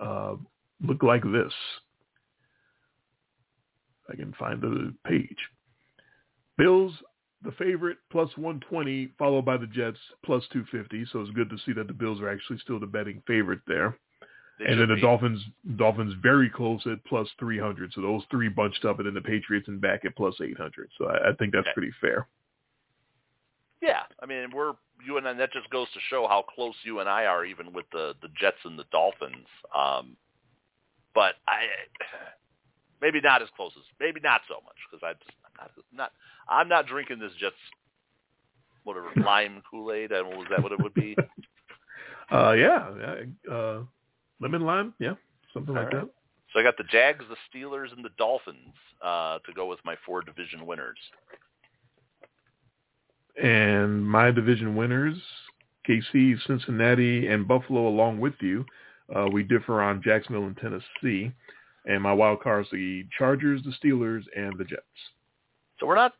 uh, 0.00 0.34
look 0.86 1.02
like 1.02 1.22
this. 1.22 1.52
I 4.10 4.16
can 4.16 4.34
find 4.38 4.60
the 4.60 4.94
page. 5.06 5.38
Bills, 6.58 6.92
the 7.42 7.52
favorite, 7.52 7.98
plus 8.10 8.28
120, 8.36 9.12
followed 9.18 9.44
by 9.44 9.56
the 9.56 9.66
Jets, 9.66 9.98
plus 10.24 10.42
250. 10.52 11.06
So 11.12 11.20
it's 11.20 11.30
good 11.30 11.48
to 11.50 11.56
see 11.64 11.72
that 11.72 11.86
the 11.86 11.94
Bills 11.94 12.20
are 12.20 12.28
actually 12.28 12.58
still 12.58 12.80
the 12.80 12.86
betting 12.86 13.22
favorite 13.26 13.60
there. 13.66 13.96
They 14.58 14.66
and 14.66 14.78
then 14.78 14.88
the 14.88 14.96
be. 14.96 15.00
Dolphins, 15.00 15.42
Dolphins 15.76 16.14
very 16.22 16.50
close 16.50 16.82
at 16.86 17.02
plus 17.06 17.28
300. 17.38 17.92
So 17.94 18.02
those 18.02 18.22
three 18.30 18.48
bunched 18.48 18.84
up, 18.84 18.98
and 18.98 19.06
then 19.06 19.14
the 19.14 19.22
Patriots 19.22 19.68
and 19.68 19.80
back 19.80 20.04
at 20.04 20.14
plus 20.16 20.34
800. 20.42 20.90
So 20.98 21.06
I, 21.06 21.30
I 21.30 21.32
think 21.38 21.52
that's 21.52 21.68
pretty 21.72 21.92
fair. 22.00 22.26
Yeah, 23.80 24.02
I 24.22 24.26
mean, 24.26 24.50
we're 24.54 24.72
you 25.04 25.16
and 25.16 25.26
I, 25.26 25.32
that 25.34 25.52
just 25.52 25.70
goes 25.70 25.86
to 25.94 26.00
show 26.10 26.26
how 26.28 26.44
close 26.54 26.74
you 26.84 27.00
and 27.00 27.08
I 27.08 27.24
are, 27.24 27.44
even 27.44 27.72
with 27.72 27.86
the 27.92 28.14
the 28.22 28.28
Jets 28.38 28.58
and 28.64 28.78
the 28.78 28.84
Dolphins. 28.92 29.46
Um, 29.74 30.16
but 31.14 31.34
I 31.48 31.62
maybe 33.00 33.20
not 33.20 33.42
as 33.42 33.48
close 33.56 33.72
as 33.76 33.84
maybe 33.98 34.20
not 34.20 34.42
so 34.48 34.56
much 34.64 34.76
because 34.90 35.02
I 35.02 35.12
just 35.14 35.36
I'm 35.44 35.52
not, 35.58 35.70
not 35.92 36.12
I'm 36.48 36.68
not 36.68 36.86
drinking 36.86 37.18
this 37.18 37.32
Jets 37.40 37.56
whatever 38.84 39.08
lime 39.16 39.62
Kool 39.70 39.92
Aid. 39.92 40.12
And 40.12 40.28
was 40.28 40.46
that 40.50 40.62
what 40.62 40.72
it 40.72 40.80
would 40.80 40.94
be? 40.94 41.16
Uh, 42.32 42.52
yeah, 42.52 42.88
yeah, 43.00 43.52
uh, 43.52 43.80
lemon 44.40 44.62
lime, 44.62 44.94
yeah, 45.00 45.14
something 45.52 45.74
like 45.74 45.90
that. 45.90 46.08
So 46.52 46.60
I 46.60 46.62
got 46.62 46.76
the 46.76 46.84
Jags, 46.84 47.24
the 47.28 47.34
Steelers, 47.50 47.92
and 47.92 48.04
the 48.04 48.10
Dolphins 48.18 48.72
uh, 49.04 49.40
to 49.40 49.52
go 49.52 49.66
with 49.66 49.80
my 49.84 49.96
four 50.06 50.22
division 50.22 50.64
winners. 50.64 50.98
And 53.42 54.06
my 54.06 54.30
division 54.30 54.76
winners, 54.76 55.16
KC, 55.88 56.36
Cincinnati, 56.46 57.28
and 57.28 57.48
Buffalo, 57.48 57.88
along 57.88 58.20
with 58.20 58.34
you. 58.40 58.64
Uh, 59.14 59.26
we 59.32 59.42
differ 59.42 59.82
on 59.82 60.02
Jacksonville 60.02 60.44
and 60.44 60.56
Tennessee. 60.56 61.32
And 61.86 62.02
my 62.02 62.12
wild 62.12 62.42
cards, 62.42 62.68
the 62.70 63.06
Chargers, 63.16 63.62
the 63.62 63.72
Steelers, 63.82 64.22
and 64.36 64.58
the 64.58 64.64
Jets. 64.64 64.82
So 65.78 65.86
we're 65.86 65.94
not 65.94 66.12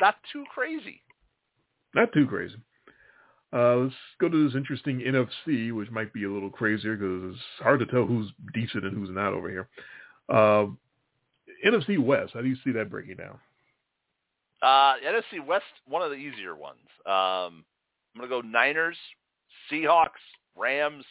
not 0.00 0.16
too 0.32 0.44
crazy. 0.54 1.02
Not 1.94 2.12
too 2.12 2.26
crazy. 2.26 2.56
Uh, 3.52 3.76
let's 3.76 3.94
go 4.20 4.28
to 4.28 4.46
this 4.46 4.56
interesting 4.56 5.00
NFC, 5.00 5.72
which 5.72 5.90
might 5.90 6.12
be 6.12 6.24
a 6.24 6.30
little 6.30 6.50
crazier 6.50 6.96
because 6.96 7.34
it's 7.34 7.42
hard 7.62 7.80
to 7.80 7.86
tell 7.86 8.06
who's 8.06 8.30
decent 8.54 8.84
and 8.84 8.96
who's 8.96 9.14
not 9.14 9.32
over 9.32 9.50
here. 9.50 9.68
Uh, 10.28 10.66
NFC 11.66 11.98
West, 11.98 12.32
how 12.32 12.42
do 12.42 12.48
you 12.48 12.56
see 12.64 12.70
that 12.72 12.90
breaking 12.90 13.16
down? 13.16 13.38
Uh, 14.62 14.94
NFC 15.04 15.44
West, 15.44 15.64
one 15.86 16.02
of 16.02 16.10
the 16.10 16.16
easier 16.16 16.54
ones. 16.54 16.78
Um, 17.06 17.64
I'm 18.14 18.18
going 18.18 18.28
to 18.28 18.28
go 18.28 18.40
Niners, 18.40 18.96
Seahawks, 19.70 20.20
Rams, 20.56 21.04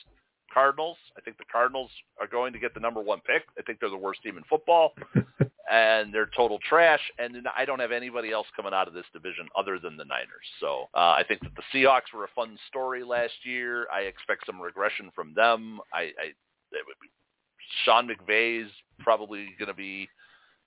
Cardinals. 0.53 0.97
I 1.17 1.21
think 1.21 1.37
the 1.37 1.45
Cardinals 1.51 1.89
are 2.19 2.27
going 2.27 2.53
to 2.53 2.59
get 2.59 2.73
the 2.73 2.79
number 2.79 3.01
one 3.01 3.19
pick. 3.21 3.43
I 3.57 3.61
think 3.61 3.79
they're 3.79 3.89
the 3.89 3.97
worst 3.97 4.21
team 4.23 4.37
in 4.37 4.43
football, 4.43 4.93
and 5.71 6.13
they're 6.13 6.29
total 6.35 6.59
trash. 6.67 6.99
And 7.17 7.47
I 7.57 7.65
don't 7.65 7.79
have 7.79 7.91
anybody 7.91 8.31
else 8.31 8.47
coming 8.55 8.73
out 8.73 8.87
of 8.87 8.93
this 8.93 9.05
division 9.13 9.47
other 9.57 9.79
than 9.79 9.97
the 9.97 10.05
Niners. 10.05 10.45
So 10.59 10.85
uh, 10.93 11.15
I 11.17 11.23
think 11.27 11.41
that 11.41 11.51
the 11.55 11.63
Seahawks 11.73 12.13
were 12.13 12.25
a 12.25 12.29
fun 12.35 12.57
story 12.67 13.03
last 13.03 13.33
year. 13.43 13.87
I 13.93 14.01
expect 14.01 14.45
some 14.45 14.61
regression 14.61 15.11
from 15.15 15.33
them. 15.33 15.79
I, 15.93 16.01
I 16.01 16.33
it 16.71 16.85
would 16.85 16.99
be, 17.01 17.09
Sean 17.85 18.07
McVay's 18.07 18.69
probably 18.99 19.49
going 19.57 19.67
to 19.67 19.73
be 19.73 20.07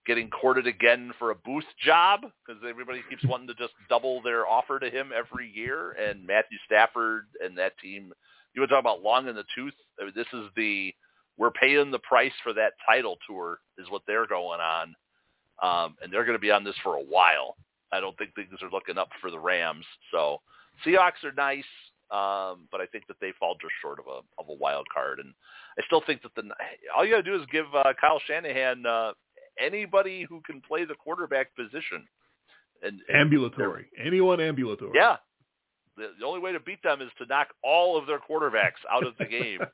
getting 0.06 0.30
courted 0.30 0.66
again 0.66 1.12
for 1.18 1.30
a 1.30 1.34
booth 1.34 1.64
job 1.84 2.22
because 2.22 2.60
everybody 2.68 3.02
keeps 3.08 3.24
wanting 3.24 3.46
to 3.46 3.54
just 3.54 3.72
double 3.88 4.20
their 4.22 4.46
offer 4.46 4.78
to 4.78 4.90
him 4.90 5.10
every 5.16 5.50
year. 5.50 5.92
And 5.92 6.26
Matthew 6.26 6.58
Stafford 6.66 7.26
and 7.42 7.56
that 7.58 7.78
team, 7.78 8.12
you 8.54 8.60
to 8.60 8.66
talk 8.66 8.80
about 8.80 9.02
long 9.02 9.28
in 9.28 9.36
the 9.36 9.44
tooth? 9.54 9.74
I 10.00 10.04
mean, 10.04 10.12
this 10.14 10.26
is 10.32 10.46
the 10.56 10.94
we're 11.38 11.50
paying 11.50 11.90
the 11.90 11.98
price 12.00 12.32
for 12.42 12.52
that 12.52 12.74
title 12.86 13.16
tour 13.26 13.58
is 13.78 13.88
what 13.90 14.02
they're 14.06 14.26
going 14.26 14.60
on, 14.60 14.94
um, 15.62 15.96
and 16.02 16.12
they're 16.12 16.24
going 16.24 16.36
to 16.36 16.40
be 16.40 16.50
on 16.50 16.62
this 16.62 16.76
for 16.82 16.96
a 16.96 17.02
while. 17.02 17.56
I 17.90 18.00
don't 18.00 18.16
think 18.18 18.34
things 18.34 18.50
are 18.62 18.70
looking 18.70 18.98
up 18.98 19.08
for 19.20 19.30
the 19.30 19.38
Rams. 19.38 19.84
So 20.10 20.40
Seahawks 20.84 21.24
are 21.24 21.32
nice, 21.32 21.64
um, 22.10 22.68
but 22.70 22.80
I 22.80 22.86
think 22.92 23.06
that 23.08 23.16
they 23.20 23.32
fall 23.40 23.56
just 23.60 23.72
short 23.80 23.98
of 23.98 24.06
a 24.06 24.20
of 24.40 24.48
a 24.48 24.54
wild 24.54 24.86
card. 24.92 25.20
And 25.20 25.32
I 25.78 25.82
still 25.86 26.02
think 26.06 26.22
that 26.22 26.34
the 26.34 26.42
all 26.94 27.04
you 27.04 27.12
got 27.12 27.24
to 27.24 27.30
do 27.30 27.40
is 27.40 27.46
give 27.50 27.66
uh, 27.74 27.92
Kyle 28.00 28.20
Shanahan 28.26 28.84
uh, 28.84 29.12
anybody 29.58 30.26
who 30.28 30.40
can 30.42 30.60
play 30.60 30.84
the 30.84 30.94
quarterback 30.94 31.54
position. 31.56 32.06
And, 32.82 33.00
and 33.08 33.20
Ambulatory. 33.20 33.86
Anyone 34.02 34.40
ambulatory. 34.40 34.90
yeah, 34.94 35.16
the, 35.96 36.10
the 36.18 36.26
only 36.26 36.40
way 36.40 36.52
to 36.52 36.60
beat 36.60 36.82
them 36.82 37.00
is 37.00 37.10
to 37.18 37.26
knock 37.26 37.48
all 37.62 37.96
of 37.96 38.06
their 38.06 38.18
quarterbacks 38.18 38.80
out 38.90 39.06
of 39.06 39.14
the 39.18 39.24
game. 39.26 39.60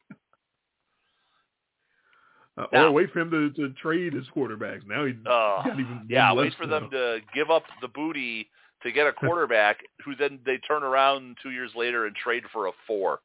Uh, 2.57 2.67
Now- 2.73 2.87
or 2.87 2.91
wait 2.91 3.13
for 3.13 3.21
him 3.21 3.31
to, 3.31 3.51
to 3.53 3.73
trade 3.75 4.13
his 4.13 4.27
quarterbacks. 4.35 4.85
Now 4.87 5.05
he 5.07 5.13
Uh, 5.25 5.63
got 5.65 5.79
even 5.79 6.07
yeah, 6.09 6.33
wait 6.33 6.55
for 6.55 6.67
them 6.67 6.91
to 6.91 7.21
give 7.33 7.51
up 7.53 7.63
the 7.81 7.87
booty 7.89 8.51
to 8.83 8.91
get 8.91 9.07
a 9.07 9.13
quarterback 9.13 9.79
who 10.05 10.17
then 10.17 10.41
they 10.45 10.57
turn 10.59 10.83
around 10.83 11.37
two 11.43 11.51
years 11.51 11.71
later 11.77 12.07
and 12.07 12.17
trade 12.17 12.43
for 12.53 12.67
a 12.67 12.73
four. 12.87 13.21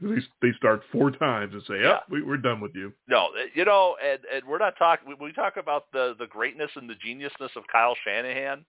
They, 0.00 0.16
they 0.42 0.52
start 0.58 0.82
four 0.92 1.10
times 1.10 1.54
and 1.54 1.62
say, 1.66 1.74
Yeah. 1.80 1.88
"Yep, 1.88 2.02
we, 2.10 2.22
we're 2.22 2.36
done 2.36 2.60
with 2.60 2.72
you." 2.74 2.92
No, 3.08 3.28
eh, 3.38 3.46
you 3.54 3.64
know, 3.64 3.96
and 4.04 4.20
and 4.32 4.44
we're 4.46 4.58
not 4.58 4.74
talking. 4.78 5.08
When 5.08 5.16
we 5.18 5.32
talk 5.32 5.56
about 5.56 5.90
the 5.92 6.14
the 6.18 6.26
greatness 6.26 6.70
and 6.76 6.88
the 6.88 6.94
geniusness 6.94 7.54
of 7.56 7.64
Kyle 7.72 7.96
Shanahan, 8.04 8.64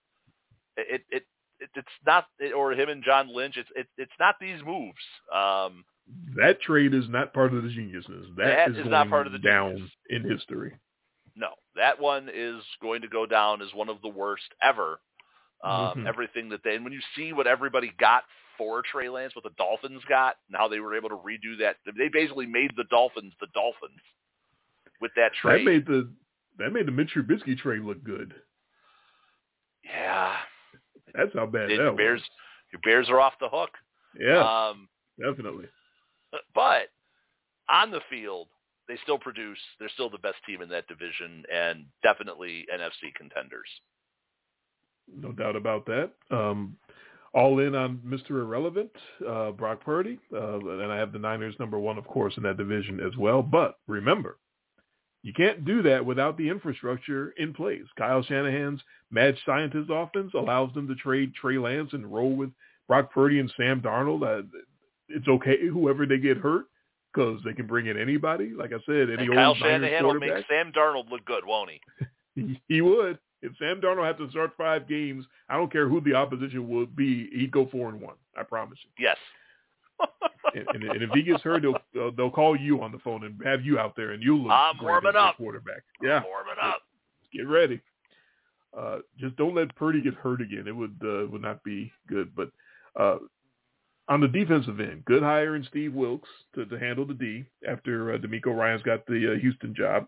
it 0.77 1.03
it, 1.09 1.23
it 1.59 1.69
it's 1.75 1.87
not 2.05 2.25
or 2.55 2.71
him 2.73 2.89
and 2.89 3.03
John 3.03 3.33
Lynch. 3.33 3.57
It's 3.57 3.69
it, 3.75 3.87
it's 3.97 4.11
not 4.19 4.35
these 4.39 4.61
moves. 4.65 4.97
Um, 5.33 5.83
That 6.37 6.61
trade 6.61 6.93
is 6.93 7.09
not 7.09 7.33
part 7.33 7.53
of 7.53 7.63
the 7.63 7.69
geniusness. 7.69 8.35
That 8.37 8.69
is 8.69 8.77
is 8.77 8.83
going 8.83 8.91
not 8.91 9.09
part 9.09 9.27
of 9.27 9.33
the 9.33 9.39
down 9.39 9.71
genius. 9.75 9.91
in 10.09 10.23
history. 10.29 10.73
no, 11.35 11.49
that 11.75 11.99
one 11.99 12.29
is 12.33 12.61
going 12.81 13.01
to 13.01 13.07
go 13.09 13.25
down 13.25 13.61
as 13.61 13.73
one 13.73 13.89
of 13.89 14.01
the 14.01 14.07
worst 14.09 14.45
ever. 14.61 14.99
Um, 15.63 15.71
Mhm. 15.71 16.07
Everything 16.07 16.49
that 16.49 16.61
they 16.63 16.75
and 16.75 16.83
when 16.83 16.93
you 16.93 17.01
see 17.15 17.33
what 17.33 17.47
everybody 17.47 17.91
got 17.99 18.23
for 18.57 18.81
Trey 18.91 19.09
Lance, 19.09 19.35
what 19.35 19.43
the 19.43 19.51
Dolphins 19.57 20.01
got, 20.09 20.37
and 20.49 20.57
how 20.57 20.67
they 20.67 20.79
were 20.79 20.95
able 20.95 21.09
to 21.09 21.15
redo 21.15 21.57
that, 21.59 21.77
they 21.97 22.09
basically 22.09 22.45
made 22.45 22.71
the 22.77 22.85
Dolphins 22.89 23.33
the 23.39 23.47
Dolphins 23.53 23.99
with 25.01 25.11
that 25.15 25.31
trade. 25.41 25.65
That 25.65 25.71
made 25.71 25.85
the 25.85 26.09
that 26.59 26.71
made 26.73 26.87
the 26.87 26.91
Mitch 26.91 27.11
Trubisky 27.15 27.57
trade 27.57 27.81
look 27.81 28.03
good. 28.03 28.33
yeah, 29.83 30.35
That's 31.13 31.33
how 31.33 31.45
bad 31.45 31.69
Did 31.69 31.79
that 31.79 31.83
your 31.83 31.91
was. 31.93 31.97
Bears 31.97 32.21
your 32.71 32.81
Bears 32.83 33.09
are 33.09 33.19
off 33.19 33.33
the 33.39 33.49
hook. 33.49 33.69
Yeah, 34.19 34.39
Um, 34.69 34.89
definitely. 35.19 35.65
but 36.53 36.89
on 37.69 37.91
the 37.91 38.01
field, 38.09 38.47
they 38.87 38.97
still 39.03 39.17
produce. 39.19 39.59
They're 39.79 39.89
still 39.89 40.09
the 40.09 40.17
best 40.17 40.37
team 40.45 40.61
in 40.61 40.69
that 40.69 40.87
division, 40.87 41.43
and 41.53 41.85
definitely 42.03 42.65
NFC 42.73 43.13
contenders. 43.15 43.69
No 45.15 45.31
doubt 45.31 45.55
about 45.55 45.85
that. 45.85 46.11
Um, 46.31 46.77
all 47.37 47.59
in 47.59 47.75
on 47.75 47.99
Mr. 47.99 48.31
Irrelevant, 48.31 48.89
uh, 49.27 49.51
Brock 49.51 49.85
Purdy, 49.85 50.17
uh, 50.33 50.57
and 50.57 50.91
I 50.91 50.97
have 50.97 51.13
the 51.13 51.19
Niners 51.19 51.53
number 51.59 51.77
one, 51.77 51.99
of 51.99 52.07
course, 52.07 52.33
in 52.35 52.41
that 52.43 52.57
division 52.57 52.99
as 52.99 53.15
well. 53.15 53.43
But 53.43 53.77
remember, 53.85 54.39
you 55.21 55.33
can't 55.33 55.63
do 55.63 55.83
that 55.83 56.03
without 56.03 56.35
the 56.37 56.49
infrastructure 56.49 57.35
in 57.37 57.53
place. 57.53 57.83
Kyle 57.95 58.23
Shanahan's 58.23 58.81
mad 59.11 59.35
scientist 59.45 59.91
offense 59.93 60.31
allows 60.33 60.73
them 60.73 60.87
to 60.87 60.95
trade 60.95 61.35
Trey 61.35 61.59
Lance 61.59 61.93
and 61.93 62.11
roll 62.11 62.35
with 62.35 62.49
Brock 62.87 63.13
Purdy 63.13 63.39
and 63.39 63.53
Sam 63.55 63.81
Darnold. 63.81 64.23
Uh, 64.23 64.47
it's 65.07 65.27
okay 65.27 65.67
whoever 65.67 66.07
they 66.07 66.17
get 66.17 66.37
hurt 66.37 66.65
because 67.13 67.39
they 67.45 67.53
can 67.53 67.67
bring 67.67 67.85
in 67.85 67.99
anybody. 67.99 68.53
Like 68.57 68.71
I 68.73 68.79
said, 68.87 69.11
any 69.11 69.27
And 69.27 69.29
old 69.29 69.35
Kyle 69.35 69.55
Niners 69.55 69.89
Shanahan 69.91 70.07
will 70.07 70.13
make. 70.15 70.45
Sam 70.49 70.71
Darnold 70.71 71.11
look 71.11 71.23
good, 71.25 71.45
won't? 71.45 71.69
He, 72.33 72.59
he 72.67 72.81
would. 72.81 73.19
If 73.41 73.53
Sam 73.59 73.79
Darnold 73.81 74.05
had 74.07 74.17
to 74.17 74.29
start 74.31 74.51
five 74.57 74.87
games, 74.87 75.25
I 75.49 75.57
don't 75.57 75.71
care 75.71 75.87
who 75.87 76.01
the 76.01 76.13
opposition 76.15 76.67
would 76.69 76.95
be, 76.95 77.29
he'd 77.31 77.51
go 77.51 77.67
four 77.71 77.89
and 77.89 78.01
one. 78.01 78.15
I 78.35 78.43
promise 78.43 78.79
you. 78.83 79.05
Yes. 79.05 79.17
And, 80.55 80.65
and, 80.73 80.83
and 80.85 81.03
if 81.03 81.09
he 81.11 81.23
gets 81.23 81.43
hurt, 81.43 81.61
they'll 81.61 81.77
they'll- 81.93 82.11
they'll 82.13 82.31
call 82.31 82.55
you 82.55 82.81
on 82.81 82.91
the 82.93 82.99
phone 82.99 83.25
and 83.25 83.39
have 83.43 83.65
you 83.65 83.77
out 83.77 83.95
there, 83.97 84.11
and 84.11 84.23
you'll 84.23 84.43
look. 84.43 84.51
I'm 84.53 84.75
warming 84.81 85.11
up. 85.17 85.35
quarterback. 85.35 85.83
Yeah, 86.01 86.23
Warming 86.25 86.55
up. 86.63 86.81
get 87.33 87.47
ready. 87.49 87.81
Uh, 88.75 88.99
just 89.19 89.35
don't 89.35 89.53
let 89.55 89.75
Purdy 89.75 90.01
get 90.01 90.13
hurt 90.13 90.41
again. 90.41 90.63
It 90.65 90.71
would 90.75 90.95
uh, 91.03 91.27
would 91.29 91.41
not 91.41 91.63
be 91.65 91.91
good. 92.07 92.33
But 92.33 92.49
uh, 92.97 93.17
on 94.07 94.21
the 94.21 94.27
defensive 94.29 94.79
end, 94.79 95.03
good 95.03 95.21
hire 95.21 95.55
in 95.57 95.65
Steve 95.65 95.93
Wilkes 95.93 96.29
to, 96.55 96.65
to 96.65 96.79
handle 96.79 97.05
the 97.05 97.13
D 97.13 97.43
after 97.67 98.13
uh, 98.13 98.17
DeMeco 98.17 98.55
Ryans 98.57 98.83
got 98.83 99.05
the 99.05 99.33
uh, 99.35 99.39
Houston 99.39 99.75
job. 99.75 100.07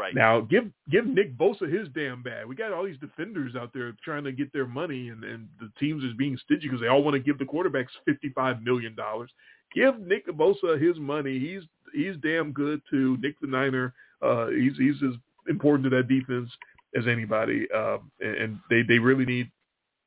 Right. 0.00 0.14
Now 0.14 0.40
give 0.40 0.64
give 0.90 1.06
Nick 1.06 1.36
Bosa 1.36 1.70
his 1.70 1.86
damn 1.94 2.22
bag. 2.22 2.46
We 2.46 2.56
got 2.56 2.72
all 2.72 2.86
these 2.86 2.96
defenders 2.96 3.54
out 3.54 3.70
there 3.74 3.94
trying 4.02 4.24
to 4.24 4.32
get 4.32 4.50
their 4.50 4.66
money, 4.66 5.10
and, 5.10 5.22
and 5.22 5.46
the 5.60 5.70
teams 5.78 6.02
is 6.02 6.14
being 6.16 6.38
stingy 6.42 6.62
because 6.62 6.80
they 6.80 6.86
all 6.86 7.02
want 7.02 7.16
to 7.16 7.20
give 7.20 7.38
the 7.38 7.44
quarterbacks 7.44 7.90
fifty 8.06 8.30
five 8.30 8.62
million 8.62 8.94
dollars. 8.94 9.30
Give 9.74 10.00
Nick 10.00 10.26
Bosa 10.28 10.80
his 10.80 10.98
money. 10.98 11.38
He's 11.38 11.64
he's 11.92 12.16
damn 12.22 12.50
good 12.52 12.80
too. 12.90 13.18
Nick 13.20 13.38
the 13.42 13.46
Niner. 13.46 13.92
Uh, 14.22 14.46
he's 14.46 14.72
he's 14.78 14.96
as 15.06 15.16
important 15.50 15.84
to 15.84 15.94
that 15.94 16.08
defense 16.08 16.48
as 16.96 17.04
anybody, 17.06 17.68
uh, 17.76 17.98
and, 18.20 18.36
and 18.36 18.58
they 18.70 18.80
they 18.88 18.98
really 18.98 19.26
need 19.26 19.50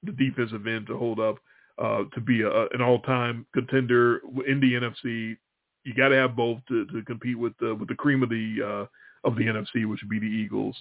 the 0.01 0.11
defensive 0.11 0.65
end 0.65 0.87
to 0.87 0.97
hold 0.97 1.19
up 1.19 1.35
uh, 1.77 2.05
to 2.15 2.19
be 2.19 2.41
a, 2.41 2.63
an 2.69 2.81
all 2.81 2.99
time 3.01 3.45
contender 3.53 4.21
in 4.47 4.59
the 4.59 4.73
NFC. 4.73 5.37
You 5.83 5.93
got 5.93 6.07
to 6.07 6.15
have 6.15 6.35
both 6.35 6.61
to, 6.69 6.87
to 6.87 7.03
compete 7.03 7.37
with 7.37 7.53
the 7.59 7.75
with 7.75 7.89
the 7.89 7.95
cream 7.95 8.23
of 8.23 8.29
the 8.29 8.55
uh, 8.65 8.85
of 9.23 9.35
the 9.35 9.43
NFC, 9.43 9.85
which 9.85 10.01
would 10.01 10.09
be 10.09 10.19
the 10.19 10.25
Eagles. 10.25 10.75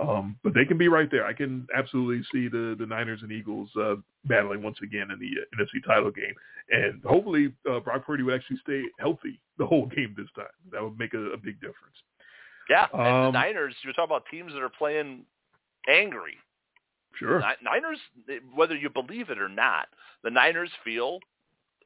Um, 0.00 0.36
but 0.44 0.54
they 0.54 0.64
can 0.64 0.78
be 0.78 0.86
right 0.86 1.10
there. 1.10 1.26
I 1.26 1.32
can 1.32 1.66
absolutely 1.76 2.22
see 2.32 2.48
the, 2.48 2.76
the 2.78 2.86
Niners 2.86 3.20
and 3.22 3.32
Eagles 3.32 3.68
uh, 3.80 3.96
battling 4.26 4.62
once 4.62 4.78
again 4.82 5.10
in 5.10 5.18
the 5.18 5.26
uh, 5.26 5.62
NFC 5.62 5.84
title 5.84 6.12
game. 6.12 6.34
And 6.70 7.02
hopefully 7.04 7.52
uh, 7.68 7.80
Brock 7.80 8.06
Purdy 8.06 8.22
would 8.22 8.34
actually 8.34 8.58
stay 8.62 8.82
healthy 9.00 9.40
the 9.58 9.66
whole 9.66 9.86
game 9.96 10.14
this 10.16 10.28
time. 10.36 10.46
That 10.70 10.82
would 10.82 10.98
make 10.98 11.14
a, 11.14 11.32
a 11.32 11.36
big 11.36 11.56
difference. 11.60 11.96
Yeah, 12.70 12.86
and 12.92 13.00
the 13.02 13.28
Um, 13.28 13.32
Niners. 13.32 13.74
You're 13.82 13.92
talking 13.94 14.14
about 14.14 14.24
teams 14.30 14.52
that 14.52 14.62
are 14.62 14.68
playing 14.68 15.22
angry. 15.88 16.36
Sure. 17.14 17.42
Niners, 17.62 17.98
whether 18.54 18.76
you 18.76 18.90
believe 18.90 19.30
it 19.30 19.40
or 19.40 19.48
not, 19.48 19.88
the 20.22 20.30
Niners 20.30 20.70
feel 20.84 21.18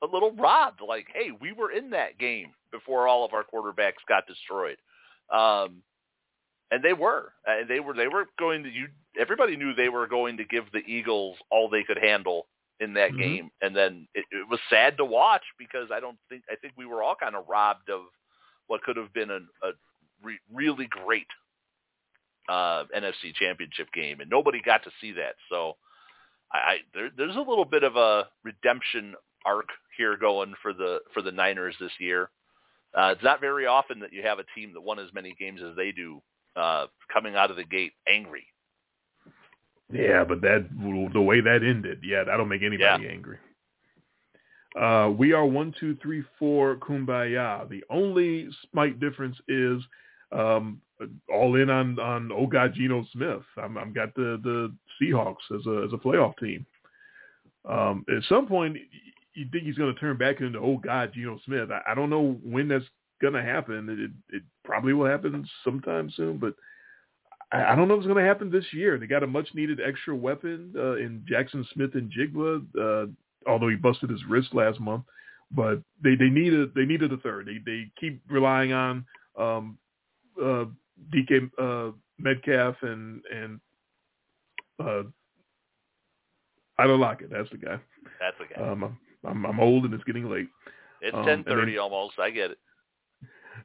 a 0.03 0.07
little 0.07 0.33
robbed. 0.33 0.81
Like, 0.87 1.07
hey, 1.15 1.31
we 1.41 1.53
were 1.53 1.71
in 1.71 1.89
that 1.91 2.19
game 2.19 2.49
before 2.71 3.07
all 3.09 3.25
of 3.25 3.33
our 3.33 3.45
quarterbacks 3.45 4.05
got 4.09 4.27
destroyed, 4.27 4.77
um, 5.33 5.83
and 6.73 6.83
they 6.83 6.95
were. 6.95 7.33
And 7.47 7.69
they 7.69 7.79
were. 7.81 7.95
They 7.95 8.09
were 8.09 8.27
going 8.39 8.65
to. 8.65 8.71
You. 8.71 8.89
Everybody 9.21 9.57
knew 9.57 9.75
they 9.75 9.91
were 9.91 10.07
going 10.09 10.39
to 10.39 10.45
give 10.45 10.65
the 10.73 10.81
Eagles 10.81 11.37
all 11.51 11.69
they 11.69 11.85
could 11.85 11.99
handle 11.99 12.47
in 12.81 12.95
that 12.95 13.13
Mhm. 13.13 13.19
game, 13.19 13.51
and 13.61 13.77
then 13.77 14.09
it, 14.15 14.25
it 14.33 14.49
was 14.49 14.59
sad 14.69 14.97
to 14.97 15.05
watch 15.05 15.45
because 15.59 15.91
I 15.93 16.01
don't 16.01 16.19
think 16.29 16.43
I 16.51 16.57
think 16.57 16.73
we 16.77 16.87
were 16.87 17.03
all 17.03 17.15
kind 17.15 17.37
of 17.37 17.47
robbed 17.49 17.91
of 17.91 18.01
what 18.67 18.83
could 18.83 18.97
have 18.97 19.13
been 19.13 19.31
a, 19.31 19.41
a 19.67 19.73
re- 20.23 20.41
really 20.53 20.87
great 20.87 21.29
uh, 22.49 22.85
NFC 22.97 23.35
Championship 23.35 23.93
game, 23.93 24.21
and 24.21 24.31
nobody 24.31 24.61
got 24.65 24.83
to 24.85 24.91
see 25.01 25.13
that. 25.13 25.35
So 25.51 25.77
I, 26.53 26.59
I 26.59 26.79
there, 26.95 27.11
there's 27.17 27.37
a 27.37 27.41
little 27.41 27.67
bit 27.67 27.85
of 27.85 27.97
a 27.97 28.29
redemption 28.43 29.15
arc 29.45 29.69
here 29.97 30.17
going 30.17 30.55
for 30.63 30.73
the 30.73 31.01
for 31.13 31.23
the 31.23 31.33
Niners 31.33 31.77
this 31.79 31.93
year. 32.01 32.31
Uh, 32.95 33.13
it's 33.15 33.23
not 33.23 33.41
very 33.41 33.67
often 33.67 34.01
that 34.01 34.13
you 34.13 34.23
have 34.23 34.39
a 34.39 34.45
team 34.55 34.73
that 34.73 34.81
won 34.81 34.99
as 34.99 35.13
many 35.15 35.35
games 35.39 35.61
as 35.63 35.77
they 35.77 35.93
do 35.93 36.21
uh, 36.57 36.87
coming 37.13 37.37
out 37.37 37.51
of 37.51 37.57
the 37.57 37.65
gate 37.65 37.93
angry. 38.09 38.47
Yeah, 39.93 40.25
but 40.25 40.41
that 40.41 40.69
the 41.13 41.21
way 41.21 41.41
that 41.41 41.63
ended, 41.63 42.01
yeah, 42.03 42.25
that'll 42.25 42.47
make 42.47 42.63
anybody 42.63 43.09
angry. 43.09 43.39
Uh, 44.81 45.11
we 45.11 45.35
are 45.35 45.45
one, 45.45 45.75
two, 45.79 45.97
three, 46.01 46.25
four, 46.39 46.77
kumbaya. 46.77 47.69
The 47.69 47.85
only 47.91 48.49
slight 48.73 48.99
difference 49.01 49.37
is 49.49 49.83
um, 50.33 50.81
all 51.33 51.57
in 51.57 51.69
on 51.69 51.99
on 51.99 52.31
oh 52.33 52.47
god 52.47 52.75
Geno 52.75 53.05
Smith. 53.13 53.43
I'm 53.57 53.77
I'm 53.77 53.93
got 53.93 54.15
the 54.15 54.41
the 54.43 54.75
Seahawks 55.01 55.45
as 55.55 55.67
a 55.67 55.85
as 55.85 55.93
a 55.93 55.97
playoff 55.97 56.39
team. 56.39 56.65
Um, 57.69 58.05
at 58.09 58.23
some 58.29 58.47
point, 58.47 58.77
you 59.35 59.47
think 59.53 59.65
he's 59.65 59.77
going 59.77 59.95
to 59.95 60.01
turn 60.01 60.17
back 60.17 60.41
into 60.41 60.59
oh 60.59 60.79
god 60.79 61.13
Geno 61.15 61.39
Smith. 61.45 61.71
I, 61.71 61.93
I 61.93 61.95
don't 61.95 62.11
know 62.11 62.41
when 62.43 62.69
that's 62.69 62.85
going 63.23 63.35
to 63.35 63.43
happen. 63.43 63.89
It 64.31 64.37
it 64.37 64.43
probably 64.65 64.93
will 64.93 65.07
happen 65.07 65.49
sometime 65.65 66.11
soon, 66.15 66.37
but 66.39 66.55
I, 67.53 67.73
I 67.73 67.77
don't 67.77 67.89
know 67.89 67.95
if 67.95 67.99
it's 67.99 68.07
going 68.07 68.23
to 68.23 68.29
happen 68.29 68.51
this 68.51 68.67
year. 68.73 68.99
They 68.99 69.07
got 69.07 69.23
a 69.23 69.27
much 69.27 69.49
needed 69.55 69.81
extra 69.81 70.15
weapon 70.15 70.75
uh, 70.77 70.97
in 70.97 71.25
Jaxon 71.31 71.65
Smith-Njigba. 71.73 72.67
Uh, 72.79 73.07
although 73.47 73.69
he 73.69 73.77
busted 73.77 74.11
his 74.11 74.25
wrist 74.29 74.49
last 74.53 74.81
month, 74.81 75.05
but 75.51 75.81
they 76.03 76.15
they 76.15 76.29
needed 76.29 76.75
they 76.75 76.85
needed 76.85 77.13
a 77.13 77.17
third. 77.19 77.47
They 77.47 77.59
they 77.65 77.91
keep 77.99 78.21
relying 78.29 78.73
on 78.73 79.05
um, 79.39 79.79
uh, 80.41 80.65
DK 81.15 81.51
uh, 81.59 81.93
Metcalf 82.19 82.77
and 82.83 83.23
and 83.33 83.61
uh, 84.81 85.03
I 86.79 86.87
don't 86.87 87.01
like 87.01 87.23
it. 87.23 87.31
That's 87.31 87.51
the 87.51 87.59
guy. 87.59 87.79
That's 88.21 88.37
the 88.39 88.55
guy. 88.55 88.71
Um, 88.71 88.99
I'm 89.25 89.47
I'm 89.47 89.61
old 89.61 89.85
and 89.85 89.95
it's 89.95 90.05
getting 90.05 90.29
late. 90.29 90.49
it's 91.01 91.17
um, 91.17 91.25
ten 91.25 91.45
thirty 91.45 91.79
almost. 91.79 92.19
I 92.19 92.31
get 92.31 92.51
it. 92.51 92.59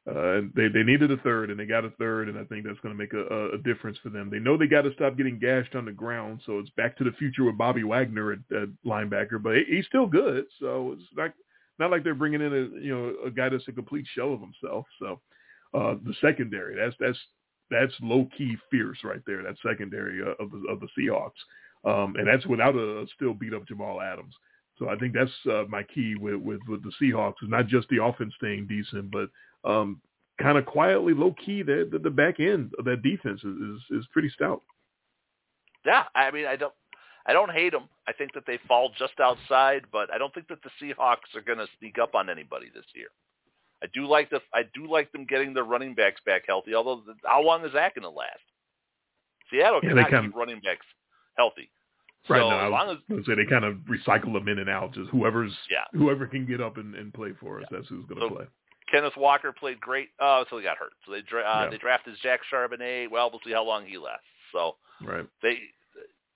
Uh, 0.10 0.42
they 0.56 0.70
they 0.70 0.84
needed 0.84 1.12
a 1.12 1.18
third, 1.18 1.50
and 1.50 1.60
they 1.60 1.66
got 1.66 1.84
a 1.84 1.90
third, 1.92 2.30
and 2.30 2.40
I 2.40 2.46
think 2.46 2.66
that's 2.66 2.80
going 2.80 2.96
to 2.96 2.98
make 2.98 3.14
a, 3.14 3.26
a, 3.26 3.56
a 3.56 3.58
difference 3.58 3.98
for 4.02 4.10
them. 4.10 4.30
They 4.30 4.40
know 4.40 4.56
they 4.56 4.68
got 4.68 4.84
to 4.84 4.94
stop 4.94 5.18
getting 5.18 5.38
gashed 5.38 5.76
on 5.76 5.84
the 5.84 5.92
ground, 5.92 6.42
so 6.46 6.60
it's 6.60 6.70
back 6.72 6.98
to 6.98 7.04
the 7.04 7.12
future 7.12 7.44
with 7.44 7.58
Bobby 7.58 7.84
Wagner 7.84 8.32
at, 8.32 8.40
at 8.56 8.70
linebacker, 8.86 9.42
but 9.42 9.56
he's 9.68 9.86
still 9.86 10.08
good. 10.08 10.46
So 10.62 10.94
it's 10.94 11.04
not 11.16 11.34
not 11.78 11.92
like 11.92 12.06
they're 12.06 12.16
bringing 12.16 12.42
in 12.42 12.54
a 12.54 12.80
you 12.80 12.96
know 12.96 13.14
a 13.26 13.30
guy 13.30 13.50
that's 13.50 13.68
a 13.68 13.74
complete 13.74 14.06
shell 14.16 14.34
of 14.34 14.40
himself. 14.40 14.86
So 15.02 15.20
uh, 15.74 15.96
the 16.06 16.14
secondary, 16.22 16.76
that's 16.78 16.96
that's 17.02 17.20
that's 17.70 17.94
low 18.02 18.30
key 18.38 18.56
fierce 18.72 19.00
right 19.04 19.22
there. 19.28 19.44
That 19.44 19.56
secondary 19.68 20.22
uh, 20.22 20.42
of 20.42 20.52
the 20.52 20.64
of 20.70 20.80
the 20.80 20.88
Seahawks, 20.98 21.32
um, 21.84 22.16
and 22.16 22.26
that's 22.26 22.46
without 22.46 22.76
a 22.76 23.06
still 23.16 23.34
beat 23.34 23.54
up 23.54 23.68
Jamal 23.68 24.02
Adams. 24.02 24.34
So 24.80 24.90
I 24.90 24.96
think 24.96 25.14
that's 25.14 25.32
uh, 25.52 25.64
my 25.68 25.84
key 25.84 26.16
with, 26.16 26.36
with 26.36 26.60
with 26.68 26.84
the 26.84 26.92
Seahawks 27.02 27.44
is 27.44 27.50
not 27.50 27.68
just 27.68 27.90
the 27.90 28.02
offense 28.02 28.34
staying 28.38 28.68
decent, 28.68 29.12
but 29.12 29.30
um, 29.68 30.02
kind 30.42 30.58
of 30.58 30.66
quietly, 30.66 31.14
low 31.14 31.34
key, 31.44 31.62
the, 31.64 31.88
the 31.92 32.00
the 32.00 32.10
back 32.10 32.40
end 32.40 32.72
of 32.80 32.86
that 32.86 33.02
defense 33.04 33.42
is 33.44 33.56
is, 33.56 34.00
is 34.00 34.08
pretty 34.14 34.30
stout. 34.30 34.62
Yeah, 35.86 36.04
I 36.16 36.32
mean, 36.32 36.46
I 36.46 36.56
don't, 36.56 36.74
I 37.26 37.34
don't 37.34 37.52
hate 37.52 37.72
them. 37.72 37.84
I 38.08 38.14
think 38.14 38.34
that 38.34 38.44
they 38.46 38.60
fall 38.68 38.92
just 38.98 39.20
outside, 39.22 39.84
but 39.92 40.12
I 40.14 40.18
don't 40.18 40.34
think 40.34 40.48
that 40.50 40.60
the 40.64 40.70
Seahawks 40.82 41.36
are 41.36 41.42
going 41.42 41.60
to 41.60 41.68
sneak 41.80 41.98
up 41.98 42.14
on 42.16 42.30
anybody 42.30 42.68
this 42.74 42.84
year. 42.94 43.08
I 43.82 43.88
do 43.94 44.06
like 44.08 44.30
the, 44.30 44.42
I 44.54 44.64
do 44.74 44.90
like 44.90 45.12
them 45.12 45.26
getting 45.26 45.54
their 45.54 45.64
running 45.64 45.94
backs 45.94 46.20
back 46.26 46.44
healthy. 46.48 46.74
Although, 46.74 47.04
the, 47.06 47.14
how 47.24 47.42
long 47.44 47.64
is 47.64 47.72
that 47.74 47.94
going 47.96 48.04
to 48.04 48.10
last? 48.10 48.40
Seattle 49.52 49.80
Yeah, 49.84 49.90
cannot 50.04 50.24
keep 50.24 50.36
running 50.36 50.60
backs 50.62 50.86
healthy. 51.38 51.70
So 52.28 52.34
Right 52.34 52.40
now, 52.42 52.60
as 52.60 52.64
I 52.64 52.68
long 52.68 52.90
as 52.90 52.98
gonna 53.10 53.24
say 53.26 53.36
they 53.36 53.46
kind 53.50 53.64
of 53.64 53.76
recycle 53.88 54.34
them 54.34 54.48
in 54.50 54.60
and 54.60 54.70
out. 54.70 54.94
Just 54.94 55.10
whoever's 55.12 55.54
Yeah. 55.70 55.86
whoever 55.98 56.28
can 56.28 56.46
get 56.46 56.60
up 56.60 56.78
and, 56.78 56.96
and 56.96 57.14
play 57.14 57.30
for 57.40 57.62
us, 57.62 57.68
that's 57.72 57.88
who's 57.88 58.06
going 58.08 58.20
to 58.20 58.28
So- 58.28 58.36
play. 58.36 58.46
Kenneth 58.90 59.18
Walker 59.18 59.52
played 59.52 59.80
great 59.80 60.10
uh, 60.20 60.40
until 60.40 60.58
he 60.60 60.64
got 60.64 60.78
hurt. 60.78 60.94
So 61.06 61.12
they 61.12 61.22
dra- 61.22 61.42
uh, 61.44 61.64
Yeah. 61.64 61.70
they 61.70 61.78
drafted 61.78 62.16
Zach 62.22 62.40
Charbonnet. 62.52 63.10
Well, 63.12 63.30
we'll 63.30 63.42
see 63.46 63.52
how 63.52 63.64
long 63.64 63.86
he 63.86 63.98
lasts. 63.98 64.26
So 64.52 64.76
Right. 65.02 65.26
they 65.42 65.60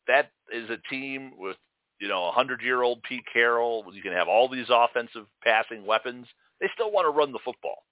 that 0.07 0.32
is 0.52 0.69
a 0.69 0.78
team 0.90 1.38
with 1.38 1.57
you 1.99 2.07
know 2.07 2.28
a 2.28 2.32
hundred 2.32 2.61
year 2.61 2.82
old 2.82 3.02
Pete 3.03 3.26
Carroll. 3.32 3.86
You 3.94 4.02
can 4.02 4.14
have 4.14 4.28
all 4.28 4.48
these 4.49 4.69
offensive 4.69 5.26
passing 5.44 5.86
weapons. 5.86 6.28
They 6.60 6.68
still 6.73 6.91
want 6.91 7.06
to 7.06 7.10
run 7.10 7.32
the 7.32 7.40
football. 7.40 7.84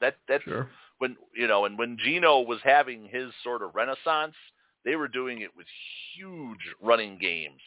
That 0.00 0.16
that's 0.28 0.44
Sure. 0.44 0.68
when 0.98 1.16
you 1.34 1.46
know, 1.46 1.64
and 1.66 1.78
when 1.78 1.98
Geno 1.98 2.40
was 2.40 2.60
having 2.62 3.06
his 3.08 3.32
sort 3.42 3.62
of 3.62 3.74
renaissance, 3.74 4.34
they 4.84 4.96
were 4.96 5.08
doing 5.08 5.40
it 5.42 5.54
with 5.56 5.66
huge 6.14 6.74
running 6.80 7.18
games 7.18 7.60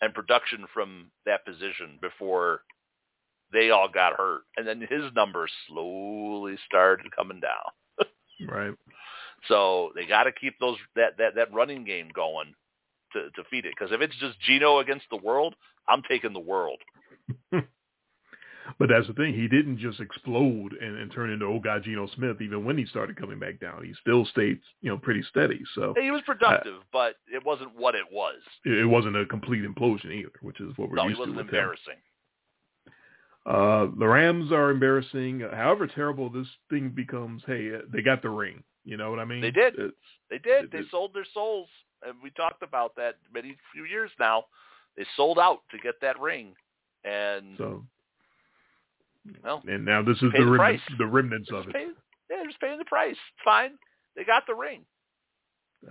and 0.00 0.12
production 0.14 0.66
from 0.74 1.10
that 1.26 1.44
position 1.44 1.98
before 2.00 2.62
they 3.52 3.70
all 3.70 3.88
got 3.88 4.14
hurt, 4.16 4.42
and 4.56 4.66
then 4.66 4.80
his 4.80 5.12
numbers 5.14 5.50
slowly 5.68 6.56
started 6.66 7.14
coming 7.14 7.40
down. 7.40 8.06
Right. 8.48 8.74
So 9.46 9.92
they 9.94 10.04
got 10.04 10.24
to 10.24 10.32
keep 10.32 10.58
those 10.58 10.76
that 10.96 11.16
that 11.18 11.36
that 11.36 11.52
running 11.54 11.84
game 11.84 12.08
going 12.12 12.54
to 13.12 13.30
to 13.30 13.44
feed 13.50 13.66
it. 13.66 13.74
Because 13.78 13.92
if 13.92 14.00
it's 14.00 14.16
just 14.18 14.40
Geno 14.40 14.78
against 14.80 15.04
the 15.10 15.16
world, 15.16 15.54
I'm 15.88 16.02
taking 16.08 16.32
the 16.32 16.40
world. 16.40 16.78
But 18.78 18.88
that's 18.88 19.06
the 19.06 19.12
thing. 19.12 19.34
He 19.34 19.48
didn't 19.48 19.78
just 19.78 20.00
explode 20.00 20.72
and, 20.80 20.96
and 20.96 21.10
turn 21.12 21.30
into 21.30 21.44
old 21.46 21.64
guy 21.64 21.78
Geno 21.80 22.08
Smith. 22.14 22.40
Even 22.40 22.64
when 22.64 22.78
he 22.78 22.86
started 22.86 23.16
coming 23.16 23.38
back 23.38 23.60
down, 23.60 23.84
he 23.84 23.92
still 24.00 24.24
stayed, 24.26 24.60
you 24.80 24.90
know, 24.90 24.96
pretty 24.96 25.22
steady. 25.28 25.60
So 25.74 25.94
He 26.00 26.10
was 26.10 26.22
productive, 26.24 26.76
but 26.92 27.16
it 27.32 27.44
wasn't 27.44 27.74
what 27.76 27.94
it 27.94 28.04
was. 28.10 28.36
it, 28.64 28.88
wasn't 28.88 29.16
a 29.16 29.26
complete 29.26 29.64
implosion 29.64 30.12
either, 30.12 30.30
which 30.42 30.60
is 30.60 30.72
what 30.76 30.90
we're 30.90 30.96
No, 30.96 31.02
he 31.02 31.08
used 31.10 31.18
wasn't 31.20 31.36
to 31.38 31.42
with 31.42 31.48
him. 31.52 31.54
embarrassing. 31.56 31.96
Uh, 33.44 33.86
the 33.98 34.06
Rams 34.06 34.52
are 34.52 34.70
embarrassing. 34.70 35.40
However 35.52 35.86
terrible 35.86 36.30
this 36.30 36.46
thing 36.70 36.90
becomes, 36.90 37.42
hey, 37.46 37.72
uh, 37.74 37.78
they 37.92 38.02
got 38.02 38.22
the 38.22 38.30
ring. 38.30 38.62
You 38.84 38.96
know 38.96 39.10
what 39.10 39.18
I 39.18 39.24
mean? 39.24 39.40
They 39.40 39.50
did. 39.50 39.74
It's, 39.78 39.94
They 40.30 40.38
did. 40.38 40.70
They 40.70 40.82
sold 40.90 41.12
their 41.14 41.26
souls, 41.34 41.68
and 42.06 42.14
we 42.22 42.30
talked 42.30 42.62
about 42.62 42.94
that 42.96 43.16
many 43.32 43.56
few 43.72 43.84
years 43.84 44.10
now. 44.18 44.44
They 44.96 45.04
sold 45.16 45.38
out 45.38 45.60
to 45.70 45.78
get 45.78 45.94
that 46.02 46.20
ring, 46.20 46.54
and 47.04 47.56
so, 47.56 47.84
well, 49.42 49.62
and 49.66 49.84
now 49.84 50.02
this 50.02 50.16
is 50.16 50.32
the 50.32 50.44
the 50.44 50.46
remnants, 50.46 50.82
the 50.98 51.06
remnants 51.06 51.50
of 51.52 51.68
it. 51.68 51.72
paying, 51.72 51.94
yeah, 52.30 52.36
they're 52.36 52.46
just 52.46 52.60
paying 52.60 52.78
the 52.78 52.84
price. 52.84 53.12
It's 53.12 53.44
fine. 53.44 53.72
They 54.16 54.24
got 54.24 54.46
the 54.46 54.54
ring. 54.54 54.84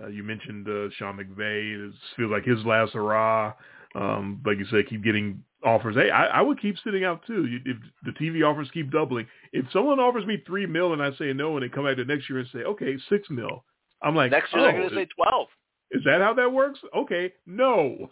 Uh, 0.00 0.06
you 0.06 0.22
mentioned 0.22 0.68
uh, 0.68 0.88
Sean 0.96 1.18
McVay. 1.18 1.88
It 1.88 1.94
feels 2.16 2.30
like 2.30 2.44
his 2.44 2.64
last 2.64 2.92
hurrah. 2.92 3.54
Um, 3.94 4.40
like 4.46 4.58
you 4.58 4.64
said, 4.70 4.88
keep 4.88 5.02
getting 5.02 5.42
offers. 5.64 5.96
Hey, 5.96 6.10
I, 6.10 6.26
I 6.26 6.40
would 6.40 6.60
keep 6.60 6.76
sitting 6.84 7.04
out 7.04 7.26
too. 7.26 7.60
If 7.64 7.76
the 8.04 8.12
TV 8.12 8.44
offers 8.44 8.68
keep 8.72 8.90
doubling, 8.90 9.26
if 9.52 9.66
someone 9.72 10.00
offers 10.00 10.26
me 10.26 10.42
three 10.46 10.66
mil 10.66 10.92
and 10.92 11.02
I 11.02 11.10
say 11.16 11.32
no, 11.32 11.56
and 11.56 11.62
they 11.64 11.68
come 11.68 11.84
back 11.84 11.96
the 11.96 12.04
next 12.04 12.28
year 12.28 12.40
and 12.40 12.48
say, 12.52 12.60
okay, 12.60 12.96
six 13.08 13.28
mil, 13.30 13.64
I'm 14.02 14.16
like, 14.16 14.30
next 14.30 14.52
year 14.52 14.62
oh, 14.62 14.64
they're 14.64 14.78
going 14.78 14.90
to 14.90 14.94
say 14.94 15.08
twelve. 15.16 15.48
Is 15.90 16.02
that 16.04 16.20
how 16.20 16.34
that 16.34 16.52
works? 16.52 16.80
Okay, 16.96 17.32
no. 17.46 18.10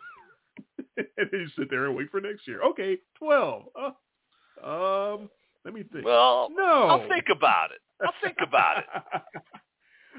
and 0.96 1.06
then 1.16 1.28
you 1.32 1.48
sit 1.58 1.70
there 1.70 1.86
and 1.86 1.96
wait 1.96 2.10
for 2.10 2.20
next 2.20 2.46
year. 2.46 2.62
Okay, 2.62 2.98
twelve. 3.18 3.64
Uh, 3.74 4.66
um, 4.66 5.30
let 5.64 5.74
me 5.74 5.84
think. 5.92 6.04
Well, 6.04 6.48
no. 6.54 6.86
I'll 6.88 7.08
think 7.08 7.26
about 7.30 7.70
it. 7.72 7.80
I'll 8.02 8.14
think 8.22 8.36
about 8.46 8.78
it. 8.78 9.22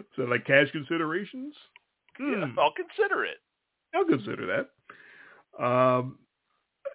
so, 0.15 0.23
like 0.23 0.45
cash 0.45 0.71
considerations? 0.71 1.53
Hmm. 2.17 2.31
Yeah, 2.33 2.61
I'll 2.61 2.73
consider 2.73 3.25
it. 3.25 3.37
I'll 3.95 4.05
consider 4.05 4.47
that. 4.47 5.63
Um, 5.63 6.17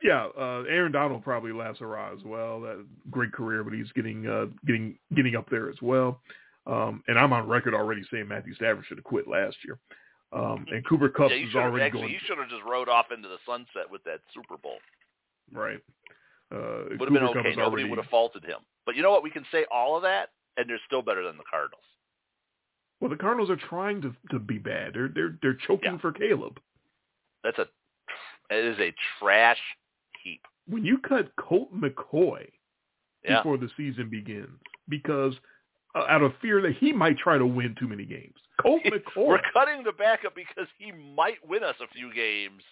yeah, 0.02 0.26
uh, 0.38 0.64
Aaron 0.68 0.92
Donald 0.92 1.22
probably 1.22 1.52
lasts 1.52 1.80
hurrah 1.80 2.12
as 2.12 2.22
well. 2.24 2.60
That 2.60 2.84
great 3.10 3.32
career, 3.32 3.64
but 3.64 3.72
he's 3.72 3.90
getting 3.92 4.26
uh, 4.26 4.46
getting 4.66 4.98
getting 5.14 5.36
up 5.36 5.48
there 5.50 5.68
as 5.70 5.76
well. 5.82 6.20
Um, 6.66 7.02
and 7.08 7.18
I'm 7.18 7.32
on 7.32 7.48
record 7.48 7.74
already 7.74 8.02
saying 8.10 8.28
Matthew 8.28 8.54
Stafford 8.54 8.84
should 8.88 8.98
have 8.98 9.04
quit 9.04 9.28
last 9.28 9.56
year. 9.64 9.78
Um, 10.32 10.66
and 10.70 10.84
Cooper 10.86 11.08
Kupp 11.08 11.30
yeah, 11.30 11.46
is 11.46 11.54
already 11.54 11.84
actually, 11.84 12.00
going. 12.00 12.12
You 12.12 12.18
should 12.26 12.38
have 12.38 12.48
just 12.48 12.62
rode 12.68 12.88
off 12.88 13.06
into 13.14 13.28
the 13.28 13.38
sunset 13.46 13.90
with 13.90 14.02
that 14.04 14.20
Super 14.34 14.56
Bowl. 14.60 14.78
Right. 15.52 15.78
Uh, 16.52 16.96
would 16.98 17.08
have 17.08 17.12
been 17.12 17.22
okay. 17.22 17.54
Nobody 17.56 17.60
already... 17.60 17.84
would 17.88 17.98
have 17.98 18.10
faulted 18.10 18.44
him. 18.44 18.58
But 18.84 18.96
you 18.96 19.02
know 19.02 19.10
what? 19.10 19.22
We 19.22 19.30
can 19.30 19.44
say 19.52 19.64
all 19.72 19.96
of 19.96 20.02
that, 20.02 20.30
and 20.56 20.68
they're 20.68 20.80
still 20.86 21.02
better 21.02 21.22
than 21.22 21.36
the 21.36 21.44
Cardinals. 21.48 21.82
Well, 23.00 23.10
the 23.10 23.16
Cardinals 23.16 23.50
are 23.50 23.56
trying 23.56 24.02
to 24.02 24.14
to 24.30 24.38
be 24.38 24.58
bad. 24.58 24.94
They're 24.94 25.08
they're 25.08 25.38
they're 25.42 25.58
choking 25.66 25.92
Yeah. 25.92 25.98
for 25.98 26.12
Caleb. 26.12 26.58
That's 27.44 27.58
a 27.58 27.66
it 28.50 28.64
is 28.64 28.78
a 28.78 28.94
trash. 29.18 29.58
When 30.68 30.84
you 30.84 30.98
cut 30.98 31.34
Colt 31.36 31.68
McCoy 31.74 32.46
Yeah. 33.24 33.38
before 33.38 33.56
the 33.58 33.68
season 33.76 34.08
begins, 34.10 34.58
because 34.88 35.34
uh, 35.94 36.04
out 36.08 36.22
of 36.22 36.32
fear 36.42 36.60
that 36.62 36.76
he 36.76 36.92
might 36.92 37.16
try 37.18 37.38
to 37.38 37.46
win 37.46 37.74
too 37.78 37.88
many 37.88 38.04
games, 38.04 38.34
Colt 38.60 38.82
McCoy, 38.86 39.26
We're 39.28 39.40
cutting 39.52 39.82
the 39.84 39.92
backup 39.92 40.34
because 40.34 40.68
he 40.78 40.92
might 40.92 41.38
win 41.48 41.62
us 41.64 41.76
a 41.82 41.88
few 41.94 42.12
games. 42.12 42.62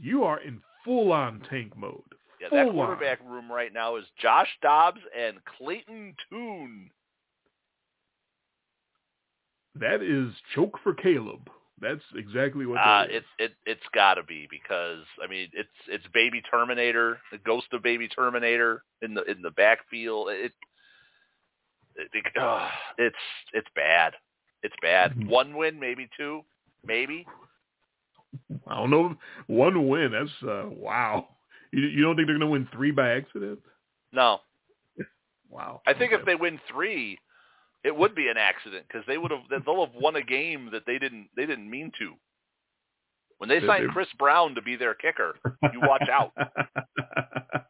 you 0.00 0.24
are 0.24 0.40
in 0.40 0.60
full 0.84 1.12
on 1.12 1.40
tank 1.50 1.76
mode. 1.76 2.02
Yeah, 2.40 2.48
full 2.50 2.58
that 2.58 2.68
on. 2.68 2.74
quarterback 2.74 3.20
room 3.24 3.50
right 3.50 3.72
now 3.72 3.96
is 3.96 4.04
Josh 4.20 4.48
Dobbs 4.62 5.00
and 5.18 5.38
Clayton 5.56 6.14
Tune. 6.28 6.90
That 9.74 10.02
is 10.02 10.32
choke 10.54 10.78
for 10.82 10.94
Caleb. 10.94 11.48
That's 11.80 12.02
exactly 12.16 12.64
what 12.66 12.78
Uh, 12.78 13.04
it's 13.08 13.26
it 13.38 13.52
it's 13.66 13.86
got 13.94 14.14
to 14.14 14.22
be 14.22 14.46
because 14.50 15.04
I 15.22 15.26
mean 15.26 15.48
it's 15.52 15.68
it's 15.88 16.06
Baby 16.14 16.40
Terminator, 16.50 17.18
the 17.30 17.38
ghost 17.38 17.66
of 17.72 17.82
Baby 17.82 18.08
Terminator 18.08 18.82
in 19.02 19.14
the 19.14 19.22
in 19.24 19.42
the 19.42 19.50
backfield. 19.50 20.28
It, 20.30 20.52
it, 21.96 22.08
it 22.14 22.42
uh, 22.42 22.68
it's 22.98 23.16
it's 23.52 23.68
bad. 23.74 24.14
It's 24.62 24.74
bad. 24.80 25.12
Mhm. 25.12 25.28
One 25.28 25.54
win, 25.56 25.78
maybe 25.78 26.08
two, 26.16 26.42
maybe. 26.84 27.26
I 28.66 28.76
don't 28.76 28.90
know. 28.90 29.16
One 29.46 29.88
win. 29.88 30.12
That's 30.12 30.42
uh, 30.48 30.68
wow. 30.70 31.28
You, 31.72 31.82
you 31.82 32.02
don't 32.02 32.16
think 32.16 32.26
they're 32.26 32.38
going 32.38 32.48
to 32.48 32.52
win 32.52 32.68
three 32.72 32.90
by 32.90 33.10
accident? 33.16 33.58
No, 34.12 34.40
Wow. 35.50 35.80
I 35.86 35.92
think 35.92 36.12
Okay. 36.12 36.20
if 36.20 36.26
they 36.26 36.34
win 36.34 36.58
three, 36.70 37.18
it 37.86 37.96
would 37.96 38.14
be 38.16 38.28
an 38.28 38.36
accident 38.36 38.84
because 38.88 39.04
they 39.06 39.16
would 39.16 39.30
have 39.30 39.42
they'll 39.64 39.86
have 39.86 39.94
won 39.94 40.16
a 40.16 40.22
game 40.22 40.68
that 40.72 40.82
they 40.86 40.98
didn't 40.98 41.28
they 41.36 41.46
didn't 41.46 41.70
mean 41.70 41.92
to. 41.98 42.14
When 43.38 43.48
they 43.48 43.60
They- 43.60 43.66
signed 43.66 43.88
they- 43.88 43.92
Chris 43.92 44.08
Brown 44.18 44.54
to 44.56 44.62
be 44.62 44.76
their 44.76 44.94
kicker, 44.94 45.36
you 45.72 45.80
watch 45.80 46.08
out. 46.10 46.32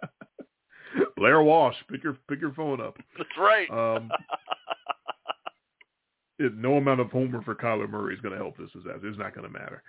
Blair 1.16 1.42
Walsh, 1.42 1.76
pick 1.90 2.02
your 2.02 2.16
pick 2.28 2.40
your 2.40 2.52
phone 2.54 2.80
up. 2.80 2.96
That's 3.18 3.28
right. 3.38 3.68
Um, 3.70 4.10
it, 6.38 6.54
no 6.56 6.76
amount 6.76 7.00
of 7.00 7.10
homer 7.10 7.42
for 7.42 7.54
Kyler 7.54 7.88
Murray 7.88 8.14
is 8.14 8.20
going 8.20 8.32
to 8.32 8.38
help 8.38 8.56
this 8.56 8.70
disaster. 8.72 9.06
It's 9.08 9.18
not 9.18 9.34
going 9.34 9.46
to 9.50 9.52
matter. 9.58 9.82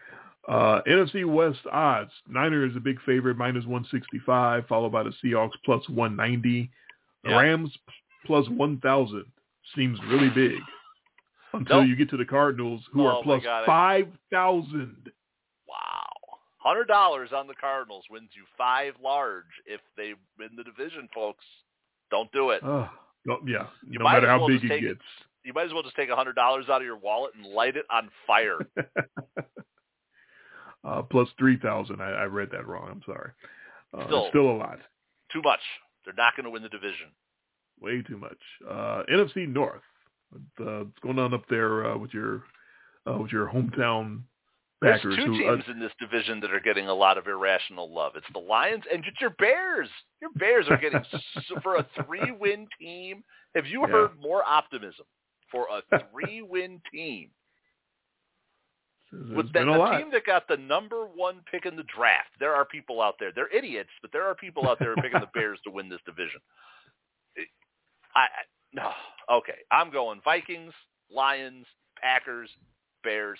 Uh, 0.47 0.81
NFC 0.87 1.25
West 1.25 1.59
odds: 1.71 2.11
Niners 2.27 2.75
a 2.75 2.79
big 2.79 3.01
favorite, 3.05 3.37
minus 3.37 3.65
one 3.65 3.85
sixty 3.91 4.19
five, 4.25 4.65
followed 4.67 4.91
by 4.91 5.03
the 5.03 5.13
Seahawks 5.23 5.51
plus 5.65 5.87
one 5.89 6.15
ninety. 6.15 6.69
The 7.23 7.31
Yeah. 7.31 7.39
Rams 7.41 7.71
plus 8.25 8.47
one 8.49 8.79
thousand 8.79 9.25
seems 9.75 9.99
really 10.07 10.29
big 10.29 10.59
until 11.53 11.79
Nope. 11.81 11.87
you 11.89 11.95
get 11.95 12.09
to 12.11 12.17
the 12.17 12.25
Cardinals, 12.25 12.81
who 12.91 13.03
Oh, 13.03 13.07
are 13.17 13.23
plus 13.23 13.43
five 13.65 14.07
thousand. 14.31 15.11
Wow. 15.67 16.03
Hundred 16.57 16.85
dollars 16.87 17.29
on 17.35 17.47
the 17.47 17.53
Cardinals 17.55 18.03
wins 18.09 18.29
you 18.35 18.43
five 18.57 18.93
large 19.03 19.45
if 19.65 19.81
they 19.95 20.13
win 20.37 20.49
the 20.57 20.63
division, 20.63 21.07
folks. 21.13 21.45
Don't 22.11 22.31
do 22.31 22.49
it. 22.51 22.63
Uh, 22.63 22.87
yeah, 23.45 23.67
You 23.89 23.99
no 23.99 24.03
might 24.03 24.13
matter 24.13 24.27
as 24.29 24.39
how 24.39 24.47
big 24.47 24.63
it 24.63 24.67
take 24.69 24.81
gets. 24.81 25.01
You 25.43 25.53
might 25.53 25.65
as 25.65 25.73
well 25.73 25.83
just 25.83 25.95
take 25.95 26.09
a 26.09 26.15
hundred 26.15 26.33
dollars 26.35 26.65
out 26.69 26.81
of 26.81 26.85
your 26.85 26.97
wallet 26.97 27.33
and 27.35 27.45
light 27.53 27.75
it 27.77 27.85
on 27.89 28.09
fire. 28.25 28.59
uh, 30.83 31.01
plus 31.03 31.27
three 31.37 31.57
thousand. 31.57 32.01
I, 32.01 32.11
I 32.11 32.23
read 32.25 32.49
that 32.51 32.67
wrong. 32.67 32.87
I'm 32.91 33.01
sorry. 33.05 33.31
Uh, 33.97 34.05
Still. 34.07 34.27
still 34.29 34.49
a 34.51 34.57
lot. 34.57 34.79
Too 35.31 35.41
much. 35.43 35.59
They're 36.05 36.13
not 36.13 36.35
going 36.35 36.45
to 36.45 36.49
win 36.49 36.63
the 36.63 36.69
division. 36.69 37.07
Way 37.81 38.01
too 38.01 38.17
much. 38.17 38.37
Uh, 38.67 39.03
NFC 39.11 39.47
North. 39.47 39.81
Uh, 40.33 40.83
what's 40.83 40.99
going 41.01 41.19
on 41.19 41.33
up 41.33 41.43
there 41.49 41.85
uh, 41.85 41.97
with 41.97 42.13
your 42.13 42.43
uh, 43.09 43.17
with 43.17 43.31
your 43.31 43.47
hometown 43.47 44.21
There's 44.81 45.01
two 45.01 45.09
who, 45.15 45.37
teams 45.37 45.63
in 45.69 45.79
this 45.79 45.91
division 45.99 46.39
that 46.41 46.51
are 46.51 46.59
getting 46.59 46.87
a 46.87 46.93
lot 46.93 47.17
of 47.17 47.27
irrational 47.27 47.93
love. 47.93 48.13
It's 48.15 48.25
the 48.33 48.39
Lions 48.39 48.83
and 48.91 49.03
it's 49.05 49.21
your 49.21 49.29
Bears. 49.31 49.89
Your 50.21 50.31
Bears 50.35 50.65
are 50.69 50.77
getting 50.77 51.01
for 51.63 51.77
a 51.77 51.87
three-win 52.03 52.67
team. 52.79 53.23
Have 53.55 53.65
you 53.65 53.81
Yeah. 53.81 53.87
heard 53.91 54.19
more 54.19 54.43
optimism 54.43 55.05
for 55.49 55.67
a 55.71 55.81
three-win 56.11 56.81
team? 56.91 57.29
It's 59.13 59.35
with 59.35 59.53
the, 59.53 59.59
the 59.63 59.97
team 59.97 60.11
that 60.11 60.25
got 60.25 60.47
the 60.49 60.57
number 60.57 61.05
one 61.05 61.41
pick 61.49 61.65
in 61.65 61.77
the 61.77 61.83
draft, 61.95 62.31
there 62.39 62.53
are 62.53 62.65
people 62.65 63.01
out 63.01 63.15
there. 63.19 63.31
They're 63.33 63.47
idiots, 63.55 63.89
but 64.01 64.11
there 64.11 64.25
are 64.25 64.35
people 64.35 64.67
out 64.67 64.79
there 64.79 64.93
picking 64.95 65.21
the 65.21 65.29
Bears 65.33 65.59
to 65.63 65.71
win 65.71 65.87
this 65.87 66.01
division. 66.05 66.41
I, 68.17 68.27
no 68.73 68.91
okay. 69.31 69.59
I'm 69.71 69.91
going 69.91 70.21
Vikings, 70.23 70.73
Lions, 71.11 71.65
Packers, 72.01 72.49
Bears. 73.03 73.39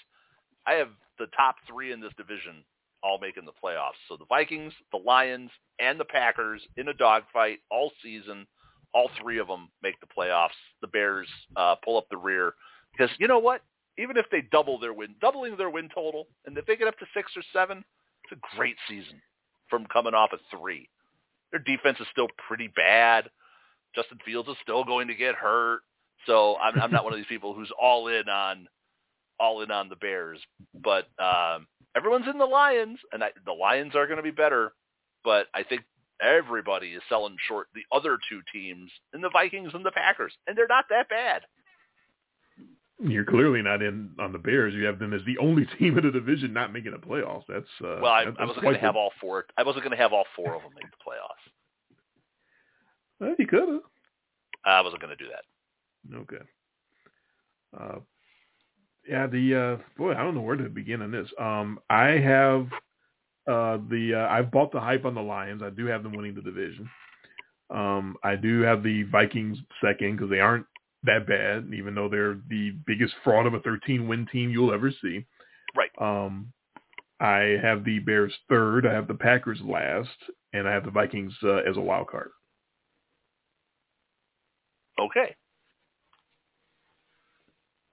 I 0.66 0.74
have 0.74 0.90
the 1.20 1.28
top 1.36 1.56
three 1.68 1.92
in 1.92 2.00
this 2.00 2.14
division 2.18 2.64
all 3.04 3.20
making 3.22 3.46
the 3.46 3.52
playoffs. 3.64 4.00
So 4.08 4.18
the 4.18 4.26
Vikings, 4.26 4.74
the 4.92 5.00
Lions, 5.00 5.50
and 5.80 6.00
the 6.00 6.06
Packers 6.06 6.62
in 6.78 6.88
a 6.90 6.94
dogfight 6.94 7.60
all 7.72 7.92
season. 8.04 8.46
All 8.94 9.10
three 9.22 9.38
of 9.38 9.48
them 9.48 9.70
make 9.84 10.00
the 10.00 10.08
playoffs. 10.08 10.58
The 10.82 10.88
Bears 10.88 11.28
uh, 11.56 11.76
pull 11.84 11.98
up 11.98 12.08
the 12.10 12.18
rear 12.18 12.54
because 12.92 13.10
you 13.20 13.28
know 13.28 13.40
what? 13.40 13.62
Even 14.00 14.18
if 14.18 14.26
they 14.32 14.42
double 14.52 14.80
their 14.80 14.94
win, 14.94 15.16
doubling 15.20 15.58
their 15.58 15.70
win 15.70 15.90
total, 15.94 16.28
and 16.46 16.58
if 16.58 16.66
they 16.66 16.76
get 16.76 16.88
up 16.88 16.98
to 17.00 17.06
six 17.14 17.32
or 17.36 17.44
seven, 17.52 17.84
it's 18.24 18.40
a 18.40 18.56
great 18.56 18.76
season 18.88 19.22
from 19.70 19.86
coming 19.88 20.14
off 20.14 20.34
of 20.34 20.40
three. 20.52 20.90
Their 21.52 21.62
defense 21.62 21.98
is 22.00 22.08
still 22.12 22.28
pretty 22.48 22.68
bad. 22.68 23.30
Justin 23.98 24.20
Fields 24.24 24.48
is 24.48 24.56
still 24.62 24.84
going 24.84 25.08
to 25.08 25.16
get 25.16 25.36
hurt. 25.36 25.80
So 26.28 26.56
I'm, 26.58 26.80
I'm 26.80 26.92
not 26.92 27.04
one 27.04 27.14
of 27.14 27.18
these 27.20 27.26
people 27.28 27.54
who's 27.54 27.72
all 27.82 28.08
in 28.08 28.30
on 28.30 28.68
all 29.40 29.62
in 29.62 29.72
on 29.72 29.90
the 29.90 29.96
Bears. 29.96 30.40
But 30.84 31.08
um, 31.20 31.68
everyone's 31.96 32.28
in 32.32 32.38
the 32.38 32.46
Lions, 32.46 33.00
and 33.12 33.24
I, 33.24 33.30
the 33.46 33.52
Lions 33.54 33.96
are 33.96 34.06
going 34.06 34.18
to 34.18 34.24
be 34.24 34.32
better. 34.32 34.74
But 35.24 35.48
I 35.54 35.64
think 35.64 35.82
everybody 36.22 36.90
is 36.90 37.02
selling 37.10 37.36
short 37.48 37.68
the 37.76 37.82
other 37.96 38.18
two 38.30 38.42
teams, 38.54 38.92
and 39.14 39.24
the 39.24 39.30
Vikings 39.30 39.72
and 39.74 39.86
the 39.86 39.92
Packers, 39.92 40.34
and 40.48 40.58
they're 40.58 40.68
not 40.68 40.86
that 40.90 41.10
bad. 41.10 41.42
You're 43.00 43.26
clearly 43.26 43.62
not 43.62 43.84
in 43.84 44.10
on 44.20 44.32
the 44.32 44.40
Bears. 44.40 44.74
You 44.74 44.86
have 44.86 44.98
them 44.98 45.14
as 45.14 45.22
the 45.28 45.38
only 45.38 45.68
team 45.78 45.98
in 46.00 46.04
the 46.06 46.12
division 46.12 46.52
not 46.52 46.74
making 46.74 46.92
the 46.94 46.98
playoffs. 46.98 47.44
That's 47.48 47.66
uh, 47.84 48.00
Well, 48.02 48.06
I, 48.12 48.26
that- 48.26 48.36
I 48.40 48.46
wasn't 48.46 48.64
going 48.64 48.74
to 48.76 48.82
have 48.82 48.96
all 48.96 49.12
four. 49.22 49.46
I 49.58 49.64
wasn't 49.64 49.84
going 49.84 49.96
to 49.96 50.02
have 50.02 50.14
all 50.14 50.26
four 50.36 50.56
of 50.56 50.64
them 50.64 50.72
make 50.76 50.90
the 50.90 50.98
playoffs. 51.06 51.52
Well, 53.20 53.36
you 53.38 53.48
could 53.48 53.68
have. 53.68 53.82
I 54.66 54.82
wasn't 54.82 55.02
going 55.02 55.16
to 55.18 55.24
do 55.24 55.30
that. 55.30 56.16
Okay. 56.18 56.44
Uh, 57.78 58.00
yeah, 59.08 59.28
the 59.28 59.56
uh, 59.80 59.84
boy, 59.98 60.12
I 60.12 60.24
don't 60.24 60.36
know 60.36 60.42
where 60.42 60.56
to 60.56 60.70
begin 60.70 61.02
on 61.02 61.12
this. 61.12 61.30
Um, 61.40 61.80
I 61.90 62.10
have 62.10 62.68
uh, 63.48 63.78
the 63.90 64.14
uh, 64.16 64.34
I've 64.34 64.52
bought 64.52 64.72
the 64.72 64.80
hype 64.80 65.06
on 65.06 65.16
the 65.16 65.22
Lions. 65.22 65.62
I 65.64 65.70
do 65.70 65.86
have 65.86 66.04
them 66.04 66.14
winning 66.14 66.36
the 66.36 66.42
division. 66.42 66.90
Um, 67.70 68.16
I 68.24 68.36
do 68.36 68.62
have 68.62 68.84
the 68.84 69.04
Vikings 69.04 69.58
second 69.82 70.16
because 70.16 70.30
they 70.30 70.40
aren't 70.40 70.66
that 71.04 71.28
bad, 71.28 71.74
even 71.74 71.96
though 71.96 72.10
they're 72.10 72.40
the 72.50 72.72
biggest 72.86 73.14
fraud 73.24 73.46
of 73.46 73.54
a 73.54 73.60
13 73.62 74.08
win 74.08 74.28
team 74.32 74.50
you'll 74.50 74.74
ever 74.74 74.92
see. 75.02 75.26
Right. 75.76 75.92
Um, 76.00 76.52
I 77.20 77.58
have 77.62 77.84
the 77.84 78.00
Bears 78.00 78.34
third. 78.50 78.86
I 78.86 78.94
have 78.94 79.08
the 79.08 79.14
Packers 79.14 79.60
last, 79.62 80.10
and 80.54 80.68
I 80.68 80.74
have 80.74 80.86
the 80.86 80.92
Vikings 80.92 81.34
uh, 81.44 81.58
as 81.58 81.78
a 81.78 81.82
wild 81.82 82.08
card. 82.08 82.30
Okay. 85.00 85.36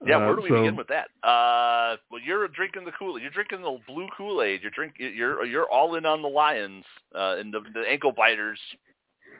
Yeah, 0.05 0.17
where 0.17 0.35
do 0.35 0.41
we 0.41 0.49
so- 0.49 0.61
begin 0.61 0.75
with 0.75 0.87
that? 0.89 1.07
Uh, 1.23 1.97
well, 2.11 2.21
you're 2.23 2.47
drinking 2.49 2.85
the 2.85 2.91
Kool-Aid. 2.91 3.23
You're 3.23 3.31
drinking 3.31 3.61
the 3.61 3.77
blue 3.87 4.07
Kool-Aid. 4.15 4.61
You're 4.61 4.71
drink. 4.71 4.93
You're 4.97 5.45
you're 5.45 5.69
all 5.69 5.95
in 5.95 6.05
on 6.05 6.21
the 6.21 6.27
Lions 6.27 6.83
uh, 7.15 7.37
and 7.37 7.53
the, 7.53 7.61
the 7.73 7.83
ankle 7.89 8.11
biters. 8.11 8.59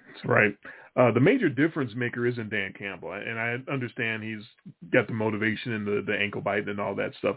That's 0.08 0.26
right. 0.26 0.58
Uh, 0.96 1.12
the 1.12 1.20
major 1.20 1.50
difference 1.50 1.92
maker 1.94 2.26
isn't 2.26 2.50
Dan 2.50 2.74
Campbell, 2.78 3.12
and 3.12 3.38
I 3.38 3.58
understand 3.72 4.24
he's 4.24 4.44
got 4.94 5.08
the 5.08 5.14
motivation 5.14 5.74
and 5.74 5.86
the, 5.86 6.04
the 6.08 6.18
ankle 6.18 6.42
bite 6.42 6.70
and 6.70 6.80
all 6.80 6.96
that 6.96 7.12
stuff. 7.20 7.36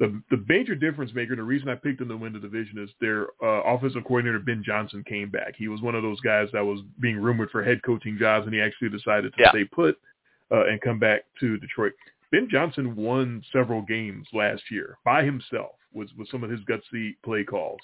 The 0.00 0.20
the 0.30 0.44
major 0.48 0.74
difference 0.74 1.14
maker, 1.14 1.36
the 1.36 1.42
reason 1.42 1.68
I 1.68 1.76
picked 1.76 2.00
them 2.00 2.08
to 2.08 2.16
win 2.16 2.32
the 2.32 2.40
division 2.40 2.78
is 2.78 2.90
their 3.00 3.28
uh, 3.42 3.62
offensive 3.62 4.02
coordinator 4.04 4.40
Ben 4.40 4.62
Johnson 4.64 5.04
came 5.06 5.30
back. 5.30 5.54
He 5.56 5.68
was 5.68 5.80
one 5.82 5.94
of 5.94 6.02
those 6.02 6.20
guys 6.20 6.48
that 6.52 6.64
was 6.64 6.80
being 7.00 7.16
rumored 7.16 7.50
for 7.50 7.62
head 7.62 7.80
coaching 7.84 8.18
jobs, 8.18 8.46
and 8.46 8.54
he 8.54 8.60
actually 8.60 8.88
decided 8.88 9.32
to 9.34 9.42
Yeah. 9.42 9.50
stay 9.50 9.64
put 9.64 9.96
uh, 10.50 10.66
and 10.66 10.80
come 10.80 10.98
back 10.98 11.22
to 11.40 11.58
Detroit. 11.58 11.92
Ben 12.32 12.48
Johnson 12.50 12.96
won 12.96 13.42
several 13.52 13.82
games 13.82 14.26
last 14.32 14.62
year 14.70 14.98
by 15.04 15.22
himself 15.22 15.76
with 15.92 16.08
with 16.18 16.28
some 16.28 16.42
of 16.42 16.50
his 16.50 16.60
gutsy 16.62 17.14
play 17.24 17.44
calls 17.44 17.80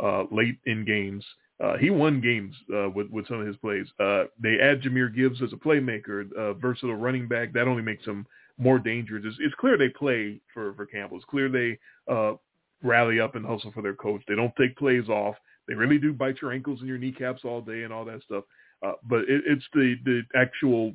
uh, 0.00 0.24
late 0.30 0.58
in 0.66 0.84
games. 0.84 1.24
Uh, 1.58 1.76
he 1.76 1.90
won 1.90 2.20
games 2.20 2.54
uh, 2.72 2.88
with 2.90 3.10
with 3.10 3.26
some 3.26 3.40
of 3.40 3.46
his 3.46 3.56
plays. 3.56 3.86
Uh, 3.98 4.24
they 4.40 4.60
add 4.60 4.80
Jahmyr 4.82 5.12
Gibbs 5.12 5.42
as 5.42 5.52
a 5.52 5.56
playmaker, 5.56 6.32
uh, 6.34 6.52
versatile 6.54 6.94
running 6.94 7.26
back. 7.26 7.52
That 7.52 7.66
only 7.66 7.82
makes 7.82 8.04
him 8.06 8.24
more 8.60 8.78
dangerous. 8.78 9.24
It's, 9.26 9.36
it's 9.40 9.54
clear 9.56 9.76
they 9.76 9.88
play 9.88 10.40
for 10.52 10.74
for 10.74 10.86
Campbell. 10.86 11.16
It's 11.16 11.26
clear 11.26 11.48
they 11.48 11.78
uh, 12.12 12.34
rally 12.82 13.20
up 13.20 13.34
and 13.34 13.44
hustle 13.44 13.72
for 13.72 13.82
their 13.82 13.94
coach. 13.94 14.22
They 14.28 14.36
don't 14.36 14.54
take 14.56 14.76
plays 14.76 15.08
off. 15.08 15.34
They 15.66 15.74
really 15.74 15.98
do 15.98 16.12
bite 16.12 16.36
your 16.42 16.52
ankles 16.52 16.80
and 16.80 16.88
your 16.88 16.98
kneecaps 16.98 17.44
all 17.44 17.60
day 17.60 17.82
and 17.82 17.92
all 17.92 18.04
that 18.04 18.22
stuff. 18.22 18.44
Uh, 18.84 18.92
but 19.08 19.20
it, 19.20 19.42
it's 19.46 19.64
the 19.72 19.94
the 20.04 20.22
actual 20.34 20.92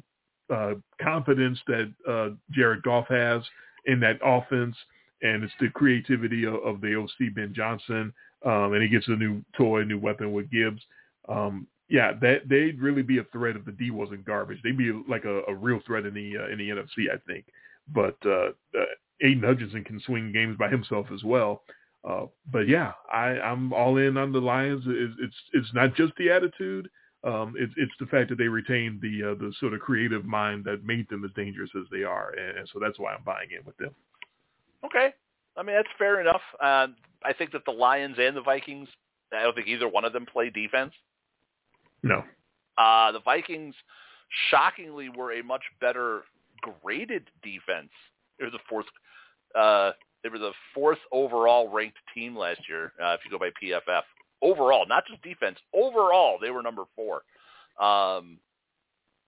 uh, 0.54 0.74
confidence 1.02 1.60
that 1.68 1.92
uh, 2.08 2.30
Jared 2.52 2.84
Goff 2.84 3.08
has 3.10 3.42
in 3.86 4.00
that 4.00 4.20
offense, 4.24 4.76
and 5.22 5.44
it's 5.44 5.54
the 5.60 5.70
creativity 5.70 6.46
of, 6.46 6.56
of 6.56 6.82
the 6.82 6.96
OC 6.96 7.34
Ben 7.36 7.54
Johnson, 7.56 8.14
um, 8.46 8.74
and 8.74 8.82
he 8.82 8.90
gets 8.90 9.08
a 9.08 9.16
new 9.16 9.44
toy, 9.58 9.84
new 9.84 10.00
weapon 10.00 10.34
with 10.34 10.50
Gibbs. 10.52 10.82
Um, 11.28 11.68
yeah, 11.88 12.14
that 12.22 12.49
they'd 12.49 12.80
really 12.80 13.03
be 13.03 13.20
a 13.20 13.24
threat 13.26 13.56
if 13.56 13.66
the 13.66 13.72
D 13.72 13.91
wasn't 13.91 14.26
garbage. 14.26 14.60
They'd 14.64 14.78
be 14.78 14.91
like 15.07 15.26
a, 15.26 15.41
a 15.48 15.53
real 15.53 15.80
threat 15.86 16.06
in 16.06 16.14
the 16.14 16.38
uh, 16.38 16.48
in 16.52 16.57
the 16.57 16.70
NFC, 16.70 17.12
I 17.12 17.18
think. 17.28 17.45
But 17.94 18.18
uh, 18.26 18.49
uh, 18.78 18.86
Aidan 19.22 19.44
Hutchinson 19.44 19.84
can 19.84 19.99
swing 19.99 20.32
games 20.32 20.57
by 20.57 20.70
himself 20.70 21.07
as 21.14 21.24
well. 21.24 21.62
Uh, 22.07 22.26
but 22.52 22.68
yeah, 22.68 22.94
I, 23.12 23.40
I'm 23.40 23.74
all 23.74 23.98
in 23.98 24.18
on 24.18 24.32
the 24.32 24.40
Lions. 24.40 24.84
It's 24.88 25.16
it's, 25.20 25.36
it's 25.53 25.74
not 25.74 25.95
just 25.95 26.14
the 26.18 26.32
attitude. 26.32 26.90
Um, 27.24 27.56
it's 27.57 27.74
it's 27.78 27.94
the 27.99 28.06
fact 28.07 28.30
that 28.30 28.38
they 28.38 28.48
retained 28.48 29.02
the 29.02 29.32
uh, 29.32 29.36
the 29.36 29.53
sort 29.60 29.74
of 29.74 29.80
creative 29.80 30.26
mind 30.26 30.64
that 30.66 30.86
made 30.86 31.10
them 31.10 31.24
as 31.26 31.32
dangerous 31.36 31.72
as 31.76 31.86
they 31.91 32.03
are, 32.03 32.32
and, 32.32 32.60
and 32.60 32.70
so 32.72 32.80
that's 32.80 32.99
why 32.99 33.14
I'm 33.14 33.24
buying 33.24 33.49
in 33.52 33.66
with 33.66 33.78
them. 33.78 33.95
Okay, 34.84 35.14
I 35.57 35.64
mean 35.64 35.76
that's 35.76 35.88
fair 35.98 36.22
enough. 36.22 36.41
Uh, 36.62 36.88
I 37.24 37.34
think 37.34 37.52
that 37.53 37.66
the 37.66 37.72
Lions 37.72 38.18
and 38.20 38.36
the 38.36 38.41
Vikings. 38.41 38.88
I 39.34 39.41
don't 39.41 39.56
think 39.56 39.68
either 39.68 39.88
one 39.88 40.06
of 40.06 40.14
them 40.14 40.28
play 40.28 40.52
defense. 40.52 40.94
No, 42.06 42.23
Uh, 42.77 43.11
the 43.11 43.19
Vikings, 43.22 43.76
shockingly, 44.49 45.10
were 45.10 45.34
a 45.34 45.44
much 45.44 45.64
better 45.82 46.23
graded 46.61 47.30
defense. 47.44 47.90
They 48.38 48.45
were 48.45 48.52
the 48.52 48.60
fourth. 48.69 48.86
Uh, 49.53 49.91
they 50.23 50.30
were 50.30 50.40
the 50.40 50.53
fourth 50.73 50.99
overall 51.11 51.69
ranked 51.69 51.98
team 52.14 52.36
last 52.36 52.61
year. 52.68 52.94
Uh, 53.02 53.14
if 53.14 53.22
you 53.26 53.32
go 53.32 53.40
by 53.40 53.49
PFF, 53.61 54.03
overall, 54.41 54.86
not 54.88 55.06
just 55.07 55.22
defense, 55.22 55.57
overall, 55.73 56.38
they 56.41 56.49
were 56.52 56.61
number 56.61 56.84
four. 56.95 57.23
Um, 57.80 58.40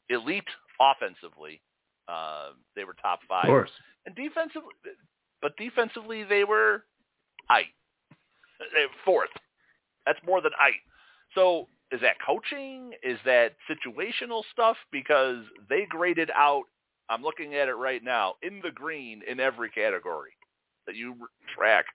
elite 0.10 0.44
offensively, 0.80 1.62
uh, 2.08 2.50
they 2.76 2.84
were 2.84 2.94
top 3.02 3.22
of 3.24 3.28
five, 3.28 3.46
course. 3.46 3.70
and 4.06 4.16
defensively, 4.16 4.70
but 5.42 5.56
defensively, 5.58 6.24
they 6.24 6.44
were 6.44 6.84
They 7.50 8.84
were 8.86 8.92
fourth. 9.06 9.30
That's 10.06 10.20
more 10.26 10.42
than 10.42 10.52
eight. 10.68 10.82
So 11.36 11.68
is 11.92 12.02
that 12.02 12.16
coaching? 12.26 12.92
Is 13.04 13.18
that 13.26 13.54
situational 13.70 14.44
stuff? 14.52 14.78
Because 14.92 15.44
they 15.70 15.86
graded 15.90 16.30
out, 16.36 16.64
I'm 17.10 17.22
looking 17.22 17.56
at 17.56 17.70
it 17.70 17.76
right 17.76 18.04
now, 18.04 18.36
in 18.42 18.62
the 18.64 18.72
green 18.72 19.22
in 19.30 19.40
every 19.40 19.70
category 19.70 20.32
that 20.86 20.96
you 20.96 21.16
track 21.56 21.86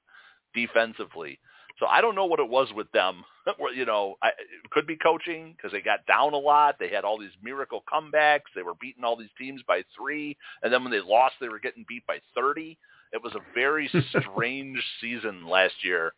defensively. 0.54 1.38
So 1.78 1.86
I 1.86 2.00
don't 2.00 2.14
know 2.14 2.26
what 2.26 2.40
it 2.40 2.48
was 2.48 2.68
with 2.74 2.90
them. 2.92 3.24
You 3.74 3.86
know, 3.86 4.14
I, 4.22 4.28
it 4.28 4.70
could 4.70 4.86
be 4.86 4.96
coaching 4.96 5.54
because 5.56 5.72
they 5.72 5.80
got 5.80 6.06
down 6.06 6.32
a 6.32 6.38
lot. 6.38 6.76
They 6.78 6.88
had 6.88 7.02
all 7.04 7.18
these 7.18 7.30
miracle 7.42 7.82
comebacks. 7.92 8.52
They 8.54 8.62
were 8.62 8.76
beating 8.80 9.02
all 9.02 9.16
these 9.16 9.34
teams 9.36 9.62
by 9.66 9.82
three, 9.98 10.36
and 10.62 10.72
then 10.72 10.84
when 10.84 10.92
they 10.92 11.00
lost, 11.00 11.34
they 11.40 11.48
were 11.48 11.58
getting 11.58 11.84
beat 11.88 12.06
by 12.06 12.18
thirty. 12.36 12.78
It 13.12 13.20
was 13.20 13.34
a 13.34 13.40
very 13.52 13.90
strange 14.10 14.80
season 15.00 15.48
last 15.48 15.74
year 15.82 16.12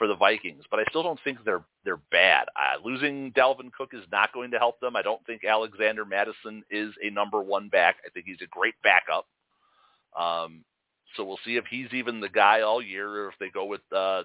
for 0.00 0.06
the 0.06 0.16
Vikings, 0.16 0.64
but 0.70 0.80
I 0.80 0.84
still 0.88 1.02
don't 1.02 1.20
think 1.22 1.44
they're 1.44 1.62
they're 1.84 2.00
bad. 2.10 2.46
Uh, 2.56 2.82
losing 2.82 3.32
Dalvin 3.32 3.70
Cook 3.70 3.90
is 3.92 4.04
not 4.10 4.32
going 4.32 4.50
to 4.52 4.58
help 4.58 4.80
them. 4.80 4.96
I 4.96 5.02
don't 5.02 5.24
think 5.26 5.44
Alexander 5.44 6.06
Mattison 6.06 6.64
is 6.70 6.94
a 7.04 7.10
number 7.10 7.42
one 7.42 7.68
back. 7.68 7.96
I 8.06 8.08
think 8.08 8.24
he's 8.24 8.40
a 8.42 8.46
great 8.46 8.72
backup. 8.82 9.26
Um, 10.18 10.64
so 11.14 11.24
we'll 11.24 11.38
see 11.44 11.56
if 11.56 11.66
he's 11.66 11.92
even 11.92 12.20
the 12.20 12.30
guy 12.30 12.62
all 12.62 12.80
year, 12.80 13.08
or 13.10 13.28
if 13.28 13.34
they 13.38 13.50
go 13.50 13.66
with 13.66 13.82
uh, 13.94 14.22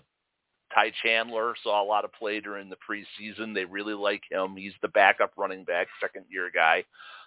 Ty 0.74 0.94
Chandler. 1.04 1.56
Saw 1.62 1.84
a 1.84 1.86
lot 1.86 2.06
of 2.06 2.14
play 2.14 2.40
during 2.40 2.70
the 2.70 2.78
preseason. 2.78 3.54
They 3.54 3.66
really 3.66 3.96
like 3.96 4.24
him. 4.32 4.56
He's 4.56 4.76
the 4.82 4.88
backup 4.88 5.34
running 5.36 5.66
back, 5.66 5.88
second 6.00 6.24
year 6.30 6.50
guy. 6.56 6.86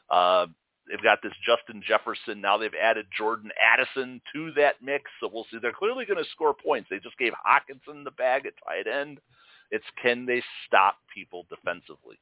Uh, 0.09 0.47
they've 0.89 1.02
got 1.02 1.19
this 1.23 1.32
Justin 1.44 1.82
Jefferson. 1.86 2.40
Now 2.40 2.59
they've 2.59 2.70
added 2.81 3.06
Jordan 3.16 3.51
Addison 3.62 4.20
to 4.35 4.52
that 4.52 4.77
mix. 4.82 5.10
So 5.20 5.31
we'll 5.32 5.47
see. 5.51 5.59
They're 5.60 5.73
clearly 5.73 6.05
going 6.05 6.23
to 6.23 6.31
score 6.31 6.55
points. 6.55 6.89
They 6.90 6.98
just 6.98 7.19
gave 7.19 7.32
Hockenson 7.32 8.05
the 8.05 8.10
bag 8.12 8.47
at 8.47 8.55
tight 8.66 8.86
end. 8.86 9.20
It's 9.70 9.85
can 10.02 10.27
they 10.27 10.43
stop 10.66 10.97
people 11.15 11.47
defensively? 11.51 12.19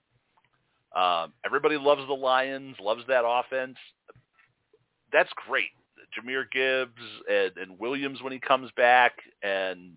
Um, 0.94 1.32
everybody 1.44 1.76
loves 1.76 2.06
the 2.06 2.14
Lions, 2.14 2.76
loves 2.80 3.02
that 3.08 3.24
offense. 3.26 3.76
That's 5.12 5.30
great. 5.46 5.68
Jahmyr 6.16 6.50
Gibbs 6.50 7.02
and, 7.30 7.52
and 7.56 7.78
Williams 7.78 8.22
when 8.22 8.32
he 8.32 8.38
comes 8.38 8.70
back, 8.76 9.12
and 9.42 9.96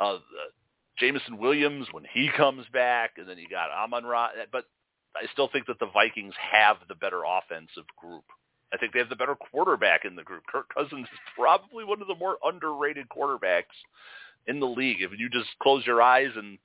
uh, 0.00 0.18
Jameson 0.98 1.38
Williams 1.38 1.88
when 1.92 2.04
he 2.12 2.30
comes 2.36 2.66
back, 2.72 3.12
and 3.18 3.28
then 3.28 3.38
you 3.38 3.48
got 3.50 3.70
Amon 3.70 4.04
Ra. 4.04 4.28
But 4.52 4.64
I 5.16 5.26
still 5.32 5.48
think 5.52 5.66
that 5.66 5.78
the 5.78 5.90
Vikings 5.92 6.34
have 6.52 6.76
the 6.88 6.94
better 6.94 7.22
offensive 7.26 7.84
group. 7.96 8.24
I 8.72 8.76
think 8.78 8.92
they 8.92 8.98
have 8.98 9.08
the 9.08 9.16
better 9.16 9.36
quarterback 9.36 10.04
in 10.04 10.16
the 10.16 10.22
group. 10.24 10.42
Kirk 10.50 10.66
Cousins 10.74 11.06
is 11.12 11.18
probably 11.36 11.84
one 11.84 12.02
of 12.02 12.08
the 12.08 12.14
more 12.16 12.36
underrated 12.44 13.08
quarterbacks 13.08 13.74
in 14.46 14.60
the 14.60 14.66
league. 14.66 15.00
If 15.00 15.12
you 15.18 15.28
just 15.30 15.48
close 15.62 15.86
your 15.86 16.02
eyes 16.02 16.30
and 16.36 16.58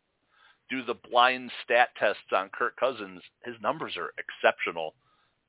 do 0.70 0.84
the 0.84 0.96
blind 1.10 1.52
stat 1.64 1.90
tests 2.00 2.22
on 2.36 2.50
Kirk 2.50 2.76
Cousins, 2.78 3.22
his 3.46 3.56
numbers 3.62 3.94
are 3.98 4.14
exceptional. 4.18 4.94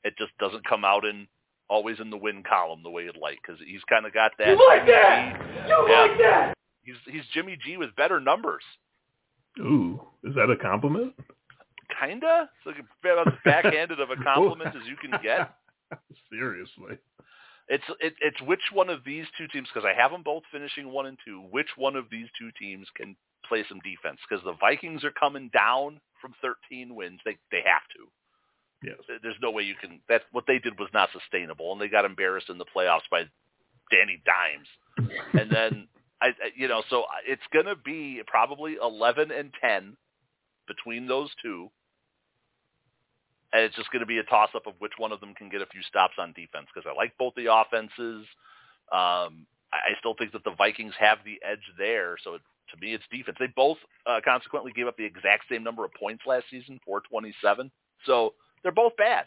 It 0.05 0.15
just 0.19 0.33
doesn't 0.39 0.66
come 0.69 0.85
out 0.85 1.05
in 1.05 1.27
always 1.69 2.01
in 2.01 2.11
the 2.11 2.16
win 2.19 2.43
column 2.43 2.83
the 2.83 2.91
way 2.91 3.05
you'd 3.05 3.16
like 3.16 3.39
because 3.41 3.61
he's 3.66 3.83
kind 3.89 4.05
of 4.05 4.12
got 4.12 4.33
that. 4.39 4.49
You 4.49 4.66
like 4.69 4.81
Jimmy 4.81 4.93
that? 4.93 5.39
G- 5.39 5.70
You 5.70 5.87
Yeah. 5.89 6.01
like 6.03 6.19
that? 6.19 6.55
He's 6.85 6.97
he's 7.07 7.23
Jimmy 7.33 7.57
G 7.65 7.77
with 7.77 7.95
better 7.97 8.20
numbers. 8.20 8.62
Ooh, 9.61 10.01
is 10.24 10.35
that 10.35 10.51
a 10.51 10.57
compliment? 10.57 11.15
Kinda. 12.03 12.49
It's 12.59 12.66
like 12.66 12.85
about 13.03 13.29
as 13.29 13.39
backhanded 13.45 14.01
of 14.01 14.11
a 14.11 14.16
compliment 14.24 14.74
as 14.74 14.83
you 14.89 14.97
can 14.97 15.19
get. 15.23 15.55
Seriously. 16.31 16.99
It's 17.69 17.85
it, 18.01 18.15
it's 18.20 18.41
which 18.43 18.61
one 18.73 18.91
of 18.91 19.05
these 19.05 19.27
two 19.39 19.47
teams 19.49 19.69
because 19.73 19.87
I 19.89 20.01
have 20.01 20.11
them 20.11 20.23
both 20.23 20.43
finishing 20.51 20.91
one 20.91 21.07
and 21.07 21.19
two. 21.24 21.43
Which 21.51 21.69
one 21.77 21.97
of 21.97 22.07
these 22.11 22.27
two 22.39 22.51
teams 22.59 22.87
can 22.97 23.16
play 23.47 23.65
some 23.69 23.81
defense? 23.81 24.19
Because 24.29 24.45
the 24.45 24.57
Vikings 24.61 25.05
are 25.05 25.12
coming 25.12 25.49
down 25.53 26.01
from 26.20 26.35
13 26.43 26.95
wins. 26.95 27.20
They 27.24 27.37
they 27.51 27.62
have 27.65 27.87
to. 27.97 28.09
Yes. 28.85 29.19
There's 29.23 29.37
no 29.41 29.53
way 29.53 29.62
you 29.62 29.77
can. 29.81 30.01
That 30.09 30.23
what 30.33 30.45
they 30.47 30.59
did 30.59 30.79
was 30.79 30.89
not 30.93 31.11
sustainable, 31.12 31.73
and 31.73 31.81
they 31.81 31.89
got 31.89 32.05
embarrassed 32.05 32.51
in 32.51 32.59
the 32.59 32.66
playoffs 32.77 33.09
by 33.11 33.24
Danny 33.93 34.20
Dimes. 34.27 35.12
and 35.35 35.51
then 35.51 35.89
I, 36.20 36.29
I 36.29 36.51
you 36.57 36.66
know, 36.66 36.83
so 36.91 37.03
uh, 37.03 37.23
it's 37.27 37.43
going 37.53 37.66
to 37.66 37.77
be 37.77 38.23
probably 38.27 38.77
11 38.83 39.31
and 39.31 39.53
10 39.61 39.97
between 40.66 41.07
those 41.07 41.31
two. 41.43 41.70
And 43.53 43.62
it's 43.62 43.77
just 43.77 43.91
going 43.91 44.01
to 44.01 44.07
be 44.07 44.19
a 44.19 44.24
toss-up 44.24 44.66
of 44.66 44.74
which 44.79 44.93
one 44.97 45.12
of 45.12 45.20
them 45.20 45.35
can 45.35 45.51
get 45.51 45.61
a 45.61 45.66
few 45.66 45.83
stops 45.83 46.15
on 46.19 46.33
defense 46.33 46.69
because 46.73 46.89
I 46.91 46.97
like 46.97 47.12
both 47.19 47.35
the 47.35 47.53
offenses. 47.53 48.27
Um, 48.91 49.47
I 49.73 49.93
I 49.93 49.99
still 49.99 50.15
think 50.19 50.33
that 50.33 50.45
the 50.45 50.55
Vikings 50.57 50.95
have 50.99 51.19
the 51.24 51.39
edge 51.45 51.65
there. 51.79 52.16
So 52.24 52.35
it, 52.35 52.43
to 52.73 52.81
me, 52.81 52.95
it's 52.95 53.05
defense. 53.11 53.37
They 53.39 53.53
both 53.55 53.79
uh, 54.07 54.20
consequently 54.24 54.73
gave 54.73 54.87
up 54.87 54.97
the 54.97 55.05
exact 55.05 55.45
same 55.51 55.62
number 55.62 55.85
of 55.85 55.93
points 55.93 56.23
last 56.27 56.47
season, 56.51 56.81
427. 56.87 57.70
So 58.07 58.35
they're 58.62 58.73
both 58.73 58.97
bad. 58.97 59.27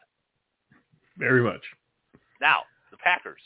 Very 1.17 1.41
much. 1.41 1.61
Now, 2.41 2.59
the 2.91 2.97
Packers. 2.97 3.41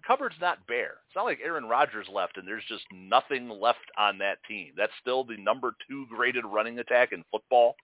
The 0.00 0.06
cupboard's 0.06 0.36
not 0.40 0.66
bare. 0.66 0.98
It's 1.06 1.16
not 1.16 1.24
like 1.24 1.40
Aaron 1.42 1.64
Rodgers 1.64 2.06
left 2.12 2.36
and 2.36 2.46
there's 2.46 2.64
just 2.68 2.84
nothing 2.92 3.48
left 3.48 3.90
on 3.98 4.18
that 4.18 4.38
team. 4.48 4.72
That's 4.76 4.92
still 5.00 5.24
the 5.24 5.36
number 5.36 5.74
two 5.88 6.06
graded 6.14 6.44
running 6.44 6.78
attack 6.78 7.12
in 7.12 7.24
football. 7.30 7.76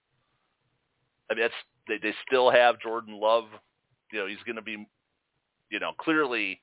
I 1.31 1.35
mean, 1.35 1.43
that's 1.43 1.55
they, 1.89 1.99
they 2.03 2.15
still 2.27 2.51
have 2.51 2.81
Jordan 2.81 3.19
Love. 3.21 3.45
You 4.13 4.21
know, 4.21 4.27
he's 4.27 4.43
going 4.45 4.57
to 4.57 4.63
be, 4.63 4.87
you 5.71 5.81
know, 5.81 5.93
clearly 5.99 6.61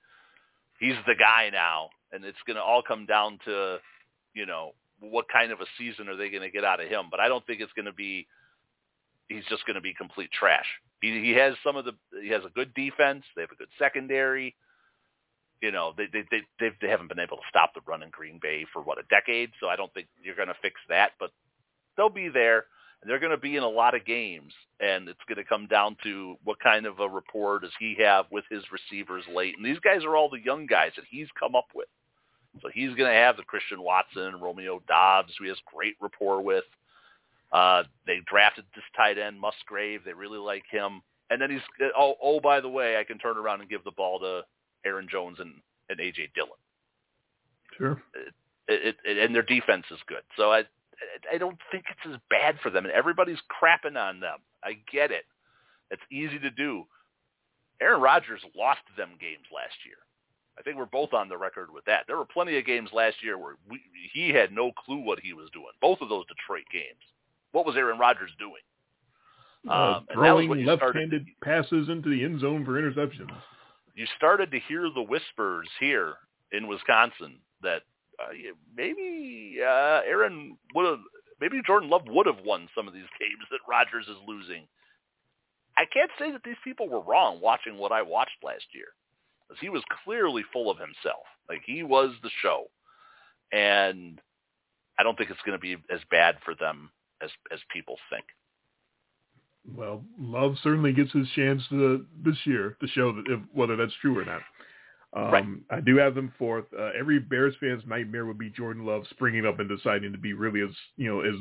he's 0.80 0.95
the 1.06 1.15
guy 1.15 1.49
now, 1.52 1.90
and 2.11 2.23
it's 2.23 2.38
going 2.45 2.57
to 2.57 2.64
all 2.64 2.81
come 2.81 3.06
down 3.06 3.40
to, 3.45 3.77
you 4.34 4.45
know, 4.45 4.72
what 4.99 5.26
kind 5.31 5.52
of 5.52 5.61
a 5.61 5.65
season 5.77 6.10
are 6.10 6.15
they 6.15 6.30
going 6.30 6.44
to 6.44 6.52
get 6.52 6.64
out 6.64 6.81
of 6.81 6.90
him? 6.90 7.06
But 7.10 7.19
I 7.19 7.27
don't 7.27 7.45
think 7.45 7.61
it's 7.61 7.73
going 7.73 7.86
to 7.86 7.94
be. 7.94 8.27
He's 9.27 9.45
just 9.49 9.65
going 9.65 9.76
to 9.76 9.81
be 9.81 9.94
complete 9.94 10.31
trash. 10.31 10.65
He 11.02 11.19
he 11.22 11.31
has 11.31 11.53
some 11.64 11.76
of 11.76 11.86
the. 11.86 11.94
He 12.22 12.30
has 12.30 12.44
a 12.45 12.49
good 12.49 12.73
defense. 12.73 13.23
They 13.36 13.41
have 13.41 13.52
a 13.52 13.56
good 13.56 13.69
secondary. 13.77 14.56
You 15.61 15.72
know, 15.72 15.94
they 15.98 16.06
they 16.11 16.23
they 16.31 16.41
they've, 16.60 16.73
they 16.81 16.90
haven't 16.90 17.10
been 17.10 17.19
able 17.19 17.38
to 17.38 17.44
stop 17.49 17.73
the 17.73 17.81
run 17.88 18.03
in 18.03 18.10
Green 18.10 18.40
Bay 18.41 18.65
for 18.73 18.81
what 18.81 18.98
a 18.98 19.03
decade. 19.10 19.52
So 19.60 19.68
I 19.68 19.76
don't 19.76 19.94
think 19.94 20.07
you're 20.22 20.36
going 20.36 20.48
to 20.48 20.56
fix 20.61 20.76
that. 20.90 21.11
But 21.19 21.31
they'll 21.95 22.10
be 22.10 22.30
there. 22.30 22.65
They're 23.06 23.20
going 23.20 23.32
to 23.32 23.38
be 23.38 23.56
in 23.56 23.64
a 23.64 23.70
lot 23.70 23.96
of 23.96 24.06
games, 24.06 24.52
and 24.82 25.08
it's 25.08 25.20
going 25.28 25.38
to 25.38 25.44
come 25.46 25.68
down 25.68 25.96
to 26.04 26.36
what 26.44 26.60
kind 26.60 26.86
of 26.86 27.00
a 27.00 27.08
rapport 27.08 27.60
does 27.60 27.72
he 27.80 27.96
have 28.00 28.26
with 28.30 28.44
his 28.50 28.64
receivers 28.72 29.24
late. 29.34 29.56
And 29.56 29.66
these 29.66 29.80
guys 29.80 30.04
are 30.04 30.18
all 30.18 30.30
the 30.30 30.44
young 30.44 30.66
guys 30.66 30.92
that 30.98 31.06
he's 31.10 31.28
come 31.40 31.56
up 31.56 31.68
with. 31.74 31.88
So 32.62 32.70
he's 32.74 32.90
going 32.96 33.10
to 33.10 33.18
have 33.18 33.38
the 33.38 33.44
Christian 33.44 33.82
Watson, 33.82 34.42
Romeo 34.42 34.82
Doubs, 34.88 35.34
who 35.38 35.46
he 35.46 35.50
has 35.50 35.58
great 35.74 35.96
rapport 36.02 36.42
with. 36.42 36.66
Uh, 37.52 37.84
they 38.06 38.20
drafted 38.26 38.66
this 38.76 38.84
tight 38.96 39.18
end 39.18 39.40
Musgrave. 39.40 40.02
They 40.04 40.14
really 40.14 40.38
like 40.38 40.64
him. 40.70 41.02
And 41.30 41.42
then 41.42 41.52
he's 41.52 41.62
oh 41.96 42.16
oh 42.22 42.40
by 42.40 42.60
the 42.60 42.70
way, 42.70 42.98
I 42.98 43.04
can 43.04 43.18
turn 43.20 43.38
around 43.38 43.62
and 43.62 43.70
give 43.70 43.84
the 43.84 43.92
ball 43.92 44.20
to 44.20 44.42
Aaron 44.86 45.08
Jones 45.10 45.38
and, 45.40 45.54
and 45.90 46.00
AJ 46.00 46.34
Dillon. 46.34 46.52
Sure. 47.78 48.02
It, 48.16 48.34
it, 48.68 48.96
it, 49.04 49.18
and 49.18 49.34
their 49.34 49.44
defense 49.44 49.86
is 49.92 50.00
good. 50.08 50.24
So 50.38 50.52
I 50.52 50.64
I 51.34 51.38
don't 51.38 51.58
think 51.72 51.86
it's 51.90 52.14
as 52.14 52.20
bad 52.30 52.58
for 52.62 52.70
them. 52.70 52.86
And 52.86 52.94
everybody's 52.94 53.40
crapping 53.50 53.98
on 53.98 54.20
them. 54.20 54.40
I 54.64 54.78
get 54.92 55.12
it. 55.12 55.26
It's 55.92 56.02
easy 56.12 56.40
to 56.40 56.52
do. 56.52 56.86
Aaron 57.82 58.02
Rodgers 58.02 58.42
lost 58.56 58.82
them 58.98 59.12
games 59.20 59.46
last 59.54 59.76
year. 59.86 59.96
I 60.58 60.62
think 60.62 60.78
we're 60.78 60.86
both 60.86 61.14
on 61.14 61.30
the 61.30 61.38
record 61.38 61.72
with 61.74 61.86
that. 61.86 62.04
There 62.06 62.18
were 62.18 62.26
plenty 62.26 62.58
of 62.58 62.66
games 62.66 62.90
last 62.92 63.24
year 63.24 63.38
where 63.38 63.56
we, 63.70 63.80
he 64.14 64.30
had 64.30 64.52
no 64.52 64.72
clue 64.74 65.00
what 65.00 65.20
he 65.20 65.34
was 65.34 65.50
doing. 65.54 65.72
Both 65.80 66.02
of 66.02 66.10
those 66.10 66.26
Detroit 66.28 66.66
games. 66.72 67.00
What 67.54 67.66
was 67.66 67.78
Aaron 67.78 67.98
Rodgers 67.98 68.32
doing? 68.38 68.62
Uh, 69.68 69.98
um, 69.98 70.08
throwing 70.14 70.66
left-handed 70.66 71.26
to, 71.26 71.32
passes 71.44 71.90
into 71.90 72.10
the 72.10 72.24
end 72.24 72.42
zone 72.42 72.66
for 72.66 72.74
interceptions. 72.74 73.32
You 73.96 74.06
started 74.18 74.52
to 74.52 74.60
hear 74.68 74.90
the 74.94 75.02
whispers 75.02 75.68
here 75.80 76.16
in 76.52 76.68
Wisconsin 76.68 77.40
that 77.62 77.84
uh, 78.20 78.34
maybe 78.76 79.58
uh, 79.62 80.02
Aaron 80.06 80.58
would 80.76 80.86
have, 80.86 81.00
maybe 81.40 81.62
Jordan 81.66 81.90
Love 81.90 82.04
would 82.08 82.26
have 82.26 82.44
won 82.46 82.68
some 82.76 82.88
of 82.88 82.94
these 82.94 83.10
games 83.20 83.46
that 83.52 83.60
Rodgers 83.70 84.06
is 84.08 84.18
losing. 84.28 84.68
I 85.78 85.86
can't 85.86 86.12
say 86.20 86.32
that 86.32 86.41
these 86.44 86.60
people 86.64 86.90
were 86.90 87.02
wrong 87.02 87.40
watching 87.41 87.78
what 87.78 87.91
I 87.91 88.02
watched 88.02 88.44
last 88.44 88.66
year, 88.74 88.88
because 89.48 89.62
he 89.62 89.70
was 89.70 89.84
clearly 90.04 90.44
full 90.52 90.70
of 90.70 90.78
himself. 90.78 91.26
Like 91.48 91.62
he 91.66 91.84
was 91.84 92.12
the 92.22 92.30
show, 92.41 92.66
and 93.52 94.20
I 95.00 95.04
don't 95.04 95.18
think 95.18 95.30
it's 95.30 95.40
going 95.46 95.58
to 95.58 95.62
be 95.62 95.78
as 95.94 96.02
bad 96.12 96.36
for 96.44 96.54
them 96.56 96.91
as 97.22 97.30
as 97.52 97.60
people 97.74 97.96
think. 98.10 98.26
Well, 99.76 100.04
Love 100.20 100.56
certainly 100.64 100.94
gets 100.94 101.12
his 101.12 101.28
chance 101.36 101.62
to, 101.70 102.06
this 102.24 102.38
year 102.46 102.76
to 102.82 102.88
show 102.88 103.12
that 103.14 103.26
if, 103.28 103.40
whether 103.54 103.76
that's 103.76 103.94
true 104.02 104.18
or 104.18 104.26
not. 104.26 104.41
Um, 105.14 105.31
right. 105.31 105.45
I 105.72 105.81
do 105.81 105.98
have 105.98 106.14
them 106.14 106.31
fourth. 106.38 106.65
Uh, 106.77 106.90
every 106.98 107.19
Bears 107.19 107.56
fan's 107.60 107.84
nightmare 107.88 108.26
would 108.26 108.38
be 108.38 108.52
Jordan 108.52 108.86
Love 108.86 109.03
springing 109.10 109.45
up 109.45 109.60
and 109.60 109.68
deciding 109.68 110.11
to 110.11 110.19
be 110.19 110.34
really 110.34 110.61
as 110.61 110.76
you 110.98 111.10
know 111.10 111.22
as 111.22 111.36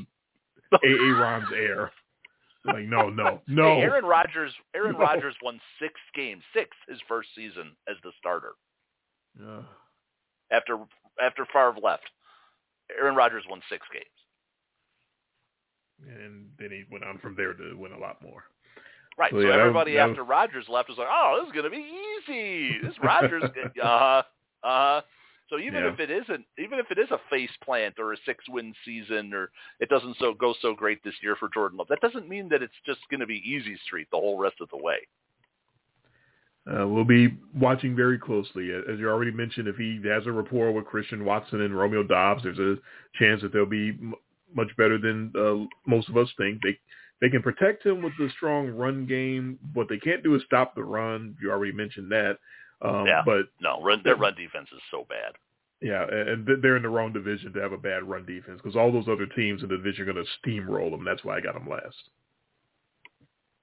A. 0.82 1.10
Ron's 1.12 1.48
heir. 1.54 1.90
Like 2.64 2.86
no, 2.86 3.10
no, 3.10 3.42
no. 3.48 3.76
Hey, 3.76 3.82
Aaron 3.82 4.04
Rodgers. 4.04 4.52
Aaron 4.74 4.92
no. 4.92 4.98
Rodgers 4.98 5.34
won 5.42 5.60
six 5.80 5.94
games, 6.14 6.42
six 6.54 6.70
his 6.88 6.98
first 7.06 7.28
season 7.34 7.76
as 7.88 7.96
the 8.02 8.10
starter. 8.18 8.52
Yeah. 9.38 9.62
After 10.50 10.78
after 11.22 11.46
Favre 11.52 11.76
left, 11.82 12.04
Aaron 12.98 13.14
Rodgers 13.14 13.44
won 13.48 13.60
six 13.68 13.86
games. 13.92 14.06
And 16.06 16.46
then 16.58 16.70
he 16.70 16.84
went 16.90 17.04
on 17.04 17.18
from 17.18 17.34
there 17.34 17.52
to 17.54 17.74
win 17.76 17.92
a 17.92 17.98
lot 17.98 18.22
more. 18.22 18.44
Right. 19.18 19.32
So, 19.32 19.42
so 19.42 19.48
yeah, 19.48 19.58
everybody 19.58 19.94
that 19.94 20.06
was, 20.06 20.10
after 20.12 20.24
Rodgers 20.24 20.66
left 20.68 20.88
was 20.88 20.96
like, 20.96 21.08
"Oh, 21.10 21.40
this 21.40 21.48
is 21.48 21.52
going 21.52 21.64
to 21.64 21.70
be 21.70 21.84
easy. 21.84 22.78
This 22.82 22.94
Rodgers, 23.02 23.42
uh 23.44 23.50
huh, 23.82 23.82
uh 23.82 24.22
huh." 24.62 25.00
So 25.50 25.58
even 25.58 25.82
yeah. 25.82 25.92
if 25.92 25.98
it 25.98 26.10
isn't, 26.10 26.44
even 26.58 26.78
if 26.78 26.90
it 26.90 26.98
is 26.98 27.10
a 27.10 27.18
face 27.30 27.50
plant 27.64 27.94
or 27.98 28.12
a 28.12 28.16
six-win 28.26 28.74
season, 28.84 29.32
or 29.32 29.50
it 29.80 29.88
doesn't 29.88 30.16
so 30.20 30.34
go 30.34 30.54
so 30.60 30.74
great 30.74 31.02
this 31.02 31.14
year 31.22 31.36
for 31.36 31.48
Jordan 31.52 31.78
Love, 31.78 31.88
that 31.88 32.00
doesn't 32.00 32.28
mean 32.28 32.48
that 32.50 32.62
it's 32.62 32.74
just 32.86 33.00
going 33.10 33.20
to 33.20 33.26
be 33.26 33.42
easy 33.44 33.78
street 33.86 34.08
the 34.12 34.18
whole 34.18 34.38
rest 34.38 34.56
of 34.60 34.68
the 34.70 34.76
way. 34.76 34.98
Uh, 36.70 36.86
we'll 36.86 37.04
be 37.04 37.38
watching 37.58 37.96
very 37.96 38.18
closely. 38.18 38.70
As 38.72 38.98
you 38.98 39.08
already 39.08 39.30
mentioned, 39.30 39.68
if 39.68 39.76
he 39.76 40.00
has 40.04 40.26
a 40.26 40.32
rapport 40.32 40.70
with 40.70 40.84
Christian 40.84 41.24
Watson 41.24 41.62
and 41.62 41.74
Romeo 41.74 42.02
Doubs, 42.02 42.42
there's 42.42 42.58
a 42.58 42.76
chance 43.18 43.40
that 43.40 43.54
they'll 43.54 43.64
be 43.64 43.88
m- 43.88 44.14
much 44.54 44.68
better 44.76 44.98
than 44.98 45.32
uh, 45.34 45.64
most 45.86 46.10
of 46.10 46.18
us 46.18 46.28
think. 46.36 46.60
They 46.62 46.78
they 47.20 47.28
can 47.28 47.42
protect 47.42 47.84
him 47.84 48.02
with 48.02 48.12
the 48.18 48.28
strong 48.36 48.68
run 48.68 49.06
game. 49.06 49.58
What 49.74 49.88
they 49.88 49.98
can't 49.98 50.22
do 50.22 50.34
is 50.34 50.42
stop 50.46 50.74
the 50.74 50.84
run. 50.84 51.36
You 51.42 51.50
already 51.50 51.72
mentioned 51.72 52.10
that. 52.12 52.38
Um, 52.80 53.06
yeah. 53.06 53.22
But 53.24 53.48
no, 53.60 53.82
run, 53.82 54.02
their 54.04 54.16
run 54.16 54.34
defense 54.34 54.68
is 54.72 54.80
so 54.90 55.04
bad. 55.08 55.32
Yeah, 55.80 56.04
and 56.10 56.48
they're 56.60 56.76
in 56.76 56.82
the 56.82 56.88
wrong 56.88 57.12
division 57.12 57.52
to 57.52 57.60
have 57.60 57.72
a 57.72 57.78
bad 57.78 58.02
run 58.02 58.26
defense 58.26 58.60
because 58.62 58.76
all 58.76 58.90
those 58.90 59.08
other 59.08 59.26
teams 59.26 59.62
in 59.62 59.68
the 59.68 59.76
division 59.76 60.08
are 60.08 60.12
going 60.12 60.24
to 60.24 60.48
steamroll 60.48 60.90
them. 60.90 61.04
That's 61.04 61.24
why 61.24 61.36
I 61.36 61.40
got 61.40 61.54
them 61.54 61.68
last. 61.68 61.96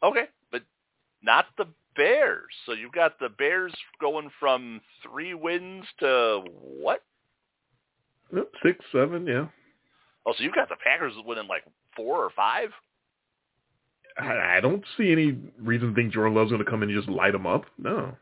Okay, 0.02 0.26
but 0.52 0.62
not 1.22 1.48
the 1.58 1.66
Bears. 1.96 2.54
So 2.66 2.74
you've 2.74 2.94
got 2.94 3.20
the 3.20 3.30
Bears 3.30 3.74
going 4.00 4.30
from 4.40 4.82
three 5.04 5.34
wins 5.34 5.84
to 6.00 6.44
what? 6.62 7.04
Six, 8.64 8.84
seven, 8.92 9.28
yeah. 9.28 9.48
Oh, 10.26 10.34
so 10.38 10.44
you've 10.44 10.56
got 10.56 10.70
the 10.70 10.78
Packers 10.84 11.14
winning 11.26 11.48
like 11.48 11.64
four 11.96 12.24
or 12.24 12.30
five? 12.36 12.70
I, 14.18 14.58
I 14.58 14.60
don't 14.62 14.84
see 14.98 15.12
any 15.12 15.38
reason 15.62 15.90
to 15.90 15.96
think 15.96 16.14
Jordan 16.14 16.36
Love's 16.36 16.52
going 16.52 16.64
to 16.64 16.70
come 16.70 16.84
in 16.84 16.90
and 16.90 16.98
just 16.98 17.10
light 17.10 17.34
them 17.34 17.48
up. 17.48 17.66
No. 17.78 18.16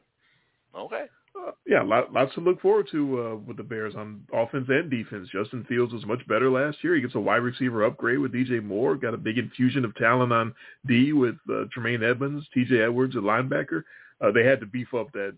Okay. 0.76 1.06
Uh, 1.36 1.52
yeah, 1.68 1.82
lot, 1.84 2.14
lots 2.14 2.34
to 2.36 2.42
look 2.42 2.62
forward 2.62 2.88
to 2.92 3.22
uh, 3.22 3.36
with 3.36 3.58
the 3.58 3.64
Bears 3.64 3.96
on 3.96 4.22
offense 4.34 4.68
and 4.70 4.90
defense. 4.90 5.28
Justin 5.32 5.66
Fields 5.68 5.94
was 5.94 6.06
much 6.06 6.26
better 6.28 6.50
last 6.50 6.78
year. 6.84 6.96
He 6.96 7.02
gets 7.02 7.16
a 7.16 7.20
wide 7.20 7.38
receiver 7.38 7.84
upgrade 7.84 8.20
with 8.20 8.34
DJ 8.34 8.64
Moore. 8.64 8.96
Got 8.96 9.14
a 9.14 9.18
big 9.18 9.38
infusion 9.38 9.84
of 9.84 9.96
talent 9.96 10.32
on 10.32 10.54
D 10.88 11.14
with 11.14 11.36
uh, 11.52 11.66
Tremaine 11.72 12.04
Edmunds, 12.04 12.46
TJ 12.56 12.84
Edwards, 12.84 13.16
a 13.16 13.20
linebacker. 13.20 13.84
Uh, 14.22 14.32
they 14.32 14.46
had 14.46 14.60
to 14.60 14.66
beef 14.66 14.94
up 14.94 15.12
that 15.14 15.36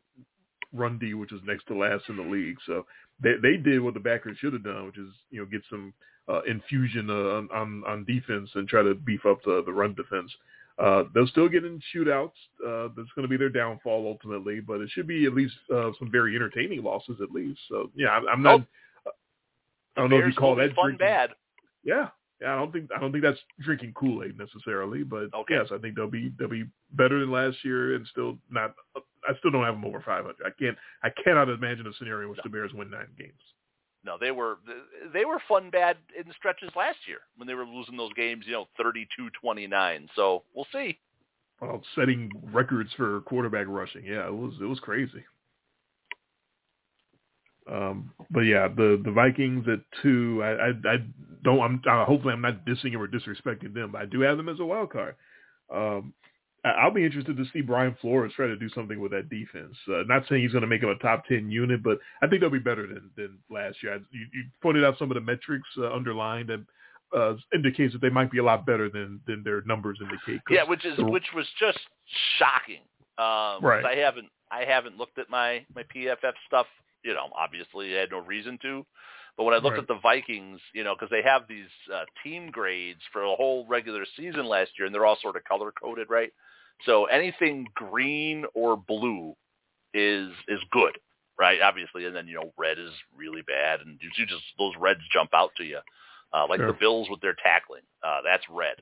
run 0.75 0.97
D, 0.99 1.13
which 1.13 1.31
is 1.31 1.41
next 1.45 1.67
to 1.67 1.77
last 1.77 2.03
in 2.09 2.17
the 2.17 2.23
league. 2.23 2.57
So 2.65 2.85
they 3.21 3.33
they 3.41 3.57
did 3.57 3.81
what 3.81 3.93
the 3.93 3.99
Packers 3.99 4.37
should 4.39 4.53
have 4.53 4.63
done, 4.63 4.85
which 4.85 4.97
is 4.97 5.11
you 5.31 5.39
know 5.39 5.45
get 5.45 5.61
some 5.69 5.93
uh, 6.27 6.41
infusion 6.43 7.09
uh, 7.09 7.55
on 7.55 7.83
on 7.87 8.05
defense 8.05 8.49
and 8.55 8.67
try 8.67 8.83
to 8.83 8.95
beef 8.95 9.25
up 9.25 9.39
the 9.43 9.63
the 9.65 9.73
run 9.73 9.93
defense. 9.95 10.31
Uh, 10.77 11.03
they'll 11.13 11.27
still 11.27 11.47
get 11.47 11.63
in 11.63 11.79
shootouts. 11.95 12.31
Uh, 12.65 12.89
that's 12.97 13.11
going 13.15 13.23
to 13.23 13.27
be 13.27 13.37
their 13.37 13.49
downfall 13.49 14.05
ultimately, 14.07 14.59
but 14.59 14.81
it 14.81 14.89
should 14.91 15.07
be 15.07 15.25
at 15.25 15.33
least 15.33 15.55
uh, 15.73 15.91
some 15.97 16.11
very 16.11 16.35
entertaining 16.35 16.83
losses 16.83 17.17
at 17.21 17.31
least. 17.31 17.59
So 17.69 17.89
yeah, 17.95 18.09
I'm, 18.09 18.27
I'm 18.27 18.43
not. 18.43 18.61
Oh, 19.05 19.11
I 19.95 20.01
don't 20.01 20.09
know 20.09 20.19
if 20.19 20.27
you 20.27 20.33
call 20.33 20.55
that 20.55 20.75
fun 20.75 20.97
drinking. 20.97 21.07
bad. 21.07 21.29
Yeah, 21.83 22.09
yeah. 22.41 22.53
I 22.53 22.57
don't 22.57 22.73
think 22.73 22.89
I 22.95 22.99
don't 22.99 23.13
think 23.13 23.23
that's 23.23 23.39
drinking 23.61 23.93
Kool 23.93 24.23
Aid 24.23 24.37
necessarily, 24.37 25.03
but 25.03 25.33
okay. 25.33 25.53
yes, 25.53 25.67
I 25.71 25.77
think 25.77 25.95
they'll 25.95 26.09
be 26.09 26.33
they'll 26.37 26.49
be 26.49 26.65
better 26.91 27.21
than 27.21 27.31
last 27.31 27.57
year 27.63 27.95
and 27.95 28.05
still 28.07 28.37
not. 28.49 28.75
I 29.27 29.37
still 29.39 29.51
don't 29.51 29.63
have 29.63 29.75
them 29.75 29.85
over 29.85 30.01
500. 30.05 30.35
I 30.45 30.49
can't. 30.57 30.77
I 31.03 31.09
cannot 31.23 31.49
imagine 31.49 31.87
a 31.87 31.93
scenario 31.97 32.23
in 32.23 32.29
which 32.29 32.39
no. 32.39 32.43
the 32.43 32.49
Bears 32.49 32.73
win 32.73 32.89
nine 32.89 33.07
games. 33.17 33.41
No, 34.05 34.17
they 34.19 34.31
were 34.31 34.59
they 35.13 35.25
were 35.25 35.41
fun 35.47 35.69
bad 35.71 35.97
in 36.17 36.31
stretches 36.37 36.69
last 36.75 36.97
year 37.07 37.19
when 37.37 37.47
they 37.47 37.55
were 37.55 37.65
losing 37.65 37.97
those 37.97 38.13
games, 38.13 38.45
you 38.45 38.53
know, 38.53 38.67
32-29. 38.79 40.07
So 40.15 40.43
we'll 40.53 40.67
see. 40.71 40.99
Well, 41.59 41.81
setting 41.95 42.29
records 42.51 42.91
for 42.95 43.21
quarterback 43.21 43.65
rushing, 43.67 44.05
yeah, 44.05 44.27
it 44.27 44.33
was 44.33 44.53
it 44.61 44.65
was 44.65 44.79
crazy. 44.79 45.23
Um, 47.71 48.11
but 48.29 48.41
yeah, 48.41 48.67
the 48.67 49.01
the 49.03 49.11
Vikings 49.11 49.65
at 49.67 49.79
two, 50.03 50.41
I 50.43 50.49
I, 50.49 50.93
I 50.93 50.97
don't. 51.43 51.61
I'm 51.61 51.81
uh, 51.89 52.05
hopefully 52.05 52.33
I'm 52.33 52.41
not 52.41 52.65
dissing 52.65 52.95
or 52.95 53.07
disrespecting 53.07 53.73
them, 53.73 53.91
but 53.93 54.01
I 54.01 54.05
do 54.05 54.21
have 54.21 54.37
them 54.37 54.49
as 54.49 54.59
a 54.59 54.65
wild 54.65 54.91
card. 54.91 55.15
Um, 55.73 56.13
I'll 56.65 56.91
be 56.91 57.05
interested 57.05 57.37
to 57.37 57.45
see 57.53 57.61
Brian 57.61 57.95
Flores 58.01 58.33
try 58.35 58.47
to 58.47 58.55
do 58.55 58.69
something 58.69 58.99
with 58.99 59.11
that 59.11 59.29
defense. 59.29 59.75
Uh, 59.87 60.03
not 60.07 60.23
saying 60.27 60.41
he's 60.41 60.51
going 60.51 60.63
to 60.63 60.67
make 60.67 60.81
him 60.81 60.89
a 60.89 60.95
top 60.95 61.25
ten 61.25 61.49
unit, 61.49 61.83
but 61.83 61.99
I 62.23 62.27
think 62.27 62.41
they'll 62.41 62.49
be 62.49 62.59
better 62.59 62.87
than 62.87 63.11
than 63.15 63.37
last 63.49 63.83
year. 63.83 63.99
You, 64.11 64.25
you 64.33 64.43
pointed 64.61 64.83
out 64.83 64.97
some 64.97 65.11
of 65.11 65.15
the 65.15 65.21
metrics 65.21 65.67
uh, 65.77 65.93
underlined 65.93 66.49
that 66.49 66.65
uh, 67.15 67.35
indicates 67.53 67.93
that 67.93 68.01
they 68.01 68.09
might 68.09 68.31
be 68.31 68.39
a 68.39 68.43
lot 68.43 68.65
better 68.65 68.89
than 68.89 69.19
than 69.27 69.43
their 69.43 69.61
numbers 69.61 69.99
indicate. 70.01 70.41
Yeah, 70.49 70.63
which 70.63 70.85
is 70.85 70.97
the, 70.97 71.05
which 71.05 71.27
was 71.35 71.47
just 71.59 71.79
shocking. 72.39 72.81
Um, 73.17 73.63
right. 73.63 73.85
I 73.85 73.95
haven't 73.95 74.27
I 74.51 74.65
haven't 74.65 74.97
looked 74.97 75.19
at 75.19 75.29
my 75.29 75.65
my 75.75 75.83
PFF 75.95 76.33
stuff. 76.47 76.65
You 77.03 77.13
know, 77.13 77.29
obviously 77.37 77.95
I 77.95 78.01
had 78.01 78.11
no 78.11 78.19
reason 78.19 78.57
to. 78.63 78.85
But 79.37 79.43
when 79.43 79.53
I 79.53 79.57
looked 79.57 79.77
right. 79.77 79.81
at 79.81 79.87
the 79.87 79.99
Vikings, 80.01 80.61
you 80.73 80.83
know, 80.83 80.95
because 80.95 81.09
they 81.11 81.21
have 81.21 81.41
these 81.47 81.67
uh, 81.93 82.05
team 82.23 82.49
grades 82.51 83.01
for 83.11 83.23
a 83.23 83.35
whole 83.35 83.67
regular 83.67 84.05
season 84.15 84.45
last 84.45 84.71
year, 84.77 84.85
and 84.85 84.95
they're 84.95 85.05
all 85.05 85.17
sort 85.21 85.35
of 85.35 85.43
color 85.43 85.73
coded, 85.79 86.09
right? 86.09 86.31
So 86.85 87.05
anything 87.05 87.67
green 87.75 88.45
or 88.53 88.75
blue 88.77 89.35
is 89.93 90.29
is 90.47 90.59
good. 90.71 90.97
right? 91.39 91.61
Obviously, 91.61 92.05
and 92.05 92.15
then 92.15 92.27
you 92.27 92.35
know 92.35 92.53
red 92.57 92.79
is 92.79 92.91
really 93.15 93.41
bad, 93.41 93.81
and 93.81 93.99
you 94.01 94.25
just 94.25 94.43
those 94.57 94.73
reds 94.79 95.01
jump 95.11 95.31
out 95.33 95.51
to 95.57 95.63
you, 95.63 95.79
uh, 96.33 96.45
like 96.49 96.59
Sure. 96.59 96.67
the 96.67 96.73
Bills 96.73 97.07
with 97.09 97.21
their 97.21 97.35
tackling. 97.43 97.83
Uh, 98.03 98.21
that's 98.23 98.43
red. 98.49 98.75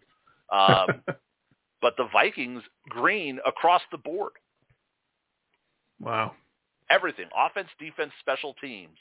Um, 0.51 1.03
but 1.81 1.95
the 1.97 2.07
Vikings 2.11 2.63
green 2.89 3.39
across 3.45 3.81
the 3.91 3.97
board, 3.97 4.33
wow. 5.99 6.33
everything, 6.89 7.25
offense, 7.35 7.69
defense, 7.79 8.11
special 8.19 8.53
teams, 8.61 8.97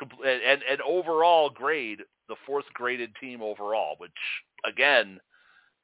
and, 0.00 0.62
and 0.70 0.80
overall 0.82 1.50
grade 1.50 2.00
the 2.28 2.36
fourth 2.46 2.64
graded 2.74 3.10
team 3.20 3.42
overall. 3.42 3.94
Which 3.98 4.12
again, 4.66 5.20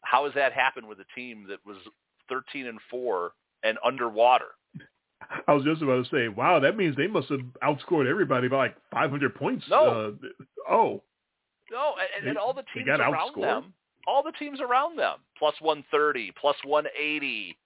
how 0.03 0.25
has 0.25 0.35
that 0.35 0.53
happened 0.53 0.87
with 0.87 0.99
a 1.01 1.05
team 1.15 1.47
that 1.49 1.59
was 1.65 1.77
thirteen 2.29 2.67
and 2.67 2.79
four 2.91 3.33
and 3.63 3.79
underwater? 3.85 4.47
I 5.47 5.53
was 5.53 5.65
just 5.65 5.83
about 5.83 6.05
to 6.05 6.11
say, 6.11 6.29
wow, 6.29 6.61
that 6.61 6.77
means 6.77 6.97
they 6.97 7.07
must 7.07 7.29
have 7.29 7.41
outscored 7.63 8.09
everybody 8.09 8.49
by 8.49 8.57
like 8.57 8.77
500 8.91 9.35
points. 9.35 9.65
No. 9.69 10.17
Uh, 10.25 10.29
oh, 10.73 11.03
No, 11.71 11.95
and, 12.19 12.29
and, 12.29 12.39
all 12.39 12.55
the 12.55 12.65
teams 12.75 12.89
around 12.89 13.15
outscored? 13.15 13.63
them, 13.63 13.75
all 14.07 14.23
the 14.23 14.33
teams 14.33 14.61
around 14.61 14.99
them, 14.99 15.19
plus 15.39 15.55
130, 15.61 16.33
plus 16.41 16.57
180, 16.65 17.57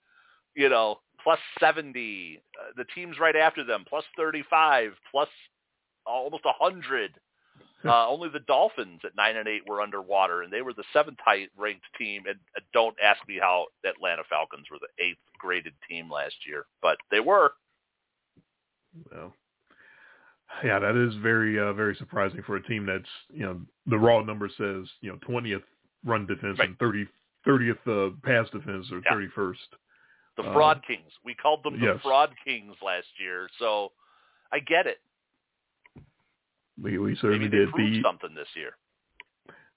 you 0.57 0.69
know, 0.69 0.99
plus 1.23 1.39
70. 1.61 2.43
Uh, 2.59 2.73
the 2.77 2.85
teams 2.95 3.19
right 3.21 3.37
after 3.37 3.65
them, 3.65 3.85
plus 3.89 4.05
35, 4.17 4.93
plus 5.11 5.29
almost 6.07 6.45
100. 6.45 7.13
Uh, 7.89 8.09
only 8.09 8.29
the 8.31 8.41
Dolphins 8.41 9.01
at 9.05 9.15
nine 9.17 9.37
and 9.37 9.47
eight 9.47 9.63
were 9.69 9.83
underwater, 9.83 10.43
and 10.43 10.53
they 10.53 10.63
were 10.63 10.73
the 10.73 10.85
seventh 10.93 11.19
height 11.25 11.51
ranked 11.57 11.85
team. 11.99 12.23
And 12.27 12.39
uh, 12.57 12.61
don't 12.73 12.97
ask 13.03 13.21
me 13.29 13.39
how 13.39 13.67
Atlanta 13.85 14.23
Falcons 14.29 14.67
were 14.71 14.79
the 14.81 15.05
eighth 15.05 15.19
graded 15.39 15.75
team 15.89 16.11
last 16.11 16.35
year, 16.47 16.65
but 16.81 16.97
they 17.11 17.21
were. 17.21 17.53
well. 19.13 19.35
Yeah, 20.63 20.79
that 20.79 20.95
is 20.97 21.15
very, 21.17 21.59
uh, 21.59 21.73
very 21.73 21.97
surprising 21.97 22.43
for 22.47 22.57
a 22.57 22.63
team 22.63 22.87
that's, 22.87 23.09
you 23.33 23.41
know, 23.45 23.61
the 23.87 23.99
raw 23.99 24.21
number 24.23 24.49
says, 24.49 24.87
you 25.01 25.11
know, 25.11 25.19
20th 25.29 25.65
run 26.05 26.27
defense 26.27 26.59
Right. 26.61 26.69
and 26.69 26.79
30, 26.79 27.09
30th 27.45 27.87
uh, 27.89 28.15
pass 28.23 28.49
defense 28.51 28.87
or 28.93 28.99
Yeah. 29.05 29.13
31st. 29.15 29.75
The 30.37 30.45
Uh, 30.45 30.53
fraud 30.53 30.83
kings. 30.87 31.13
We 31.25 31.35
called 31.35 31.65
them 31.65 31.79
the 31.81 31.87
yes. 31.87 32.01
fraud 32.03 32.35
kings 32.45 32.77
last 32.83 33.09
year, 33.19 33.49
so 33.59 33.93
I 34.53 34.61
get 34.61 34.87
it. 34.87 35.01
We, 36.83 36.99
we 36.99 37.15
certainly 37.17 37.39
Maybe 37.49 37.59
they 37.59 37.65
did. 37.67 37.75
The, 37.75 38.03
something 38.03 38.35
this 38.35 38.49
year. 38.57 38.73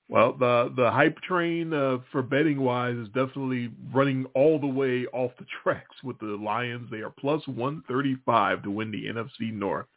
Well, 0.09 0.33
the 0.33 0.73
the 0.75 0.89
hype 0.89 1.19
train 1.21 1.73
uh, 1.73 1.97
for 2.11 2.21
betting 2.21 2.59
wise 2.61 2.95
is 2.95 3.07
definitely 3.09 3.71
running 3.93 4.25
all 4.33 4.57
the 4.59 4.65
way 4.67 5.05
off 5.07 5.31
the 5.37 5.45
tracks 5.63 5.95
with 6.03 6.17
the 6.19 6.27
Lions. 6.27 6.87
They 6.89 6.99
are 7.01 7.09
plus 7.19 7.45
one 7.47 7.83
thirty 7.89 8.15
five 8.25 8.63
to 8.63 8.71
win 8.71 8.89
the 8.91 9.05
NFC 9.05 9.51
North, 9.51 9.87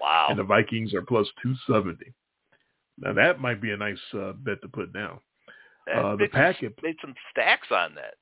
Wow. 0.00 0.26
and 0.28 0.38
the 0.38 0.42
Vikings 0.44 0.92
are 0.92 1.02
plus 1.02 1.28
two 1.42 1.54
seventy. 1.68 2.12
Now 2.98 3.12
that 3.12 3.40
might 3.40 3.62
be 3.62 3.70
a 3.70 3.76
nice 3.76 3.96
uh, 4.12 4.32
bet 4.32 4.60
to 4.62 4.68
put 4.68 4.92
down. 4.92 5.20
Uh, 5.92 6.16
the 6.16 6.28
pack 6.28 6.56
some- 6.60 6.74
made 6.82 6.96
some 7.00 7.14
stacks 7.30 7.68
on 7.70 7.94
that. 7.94 8.14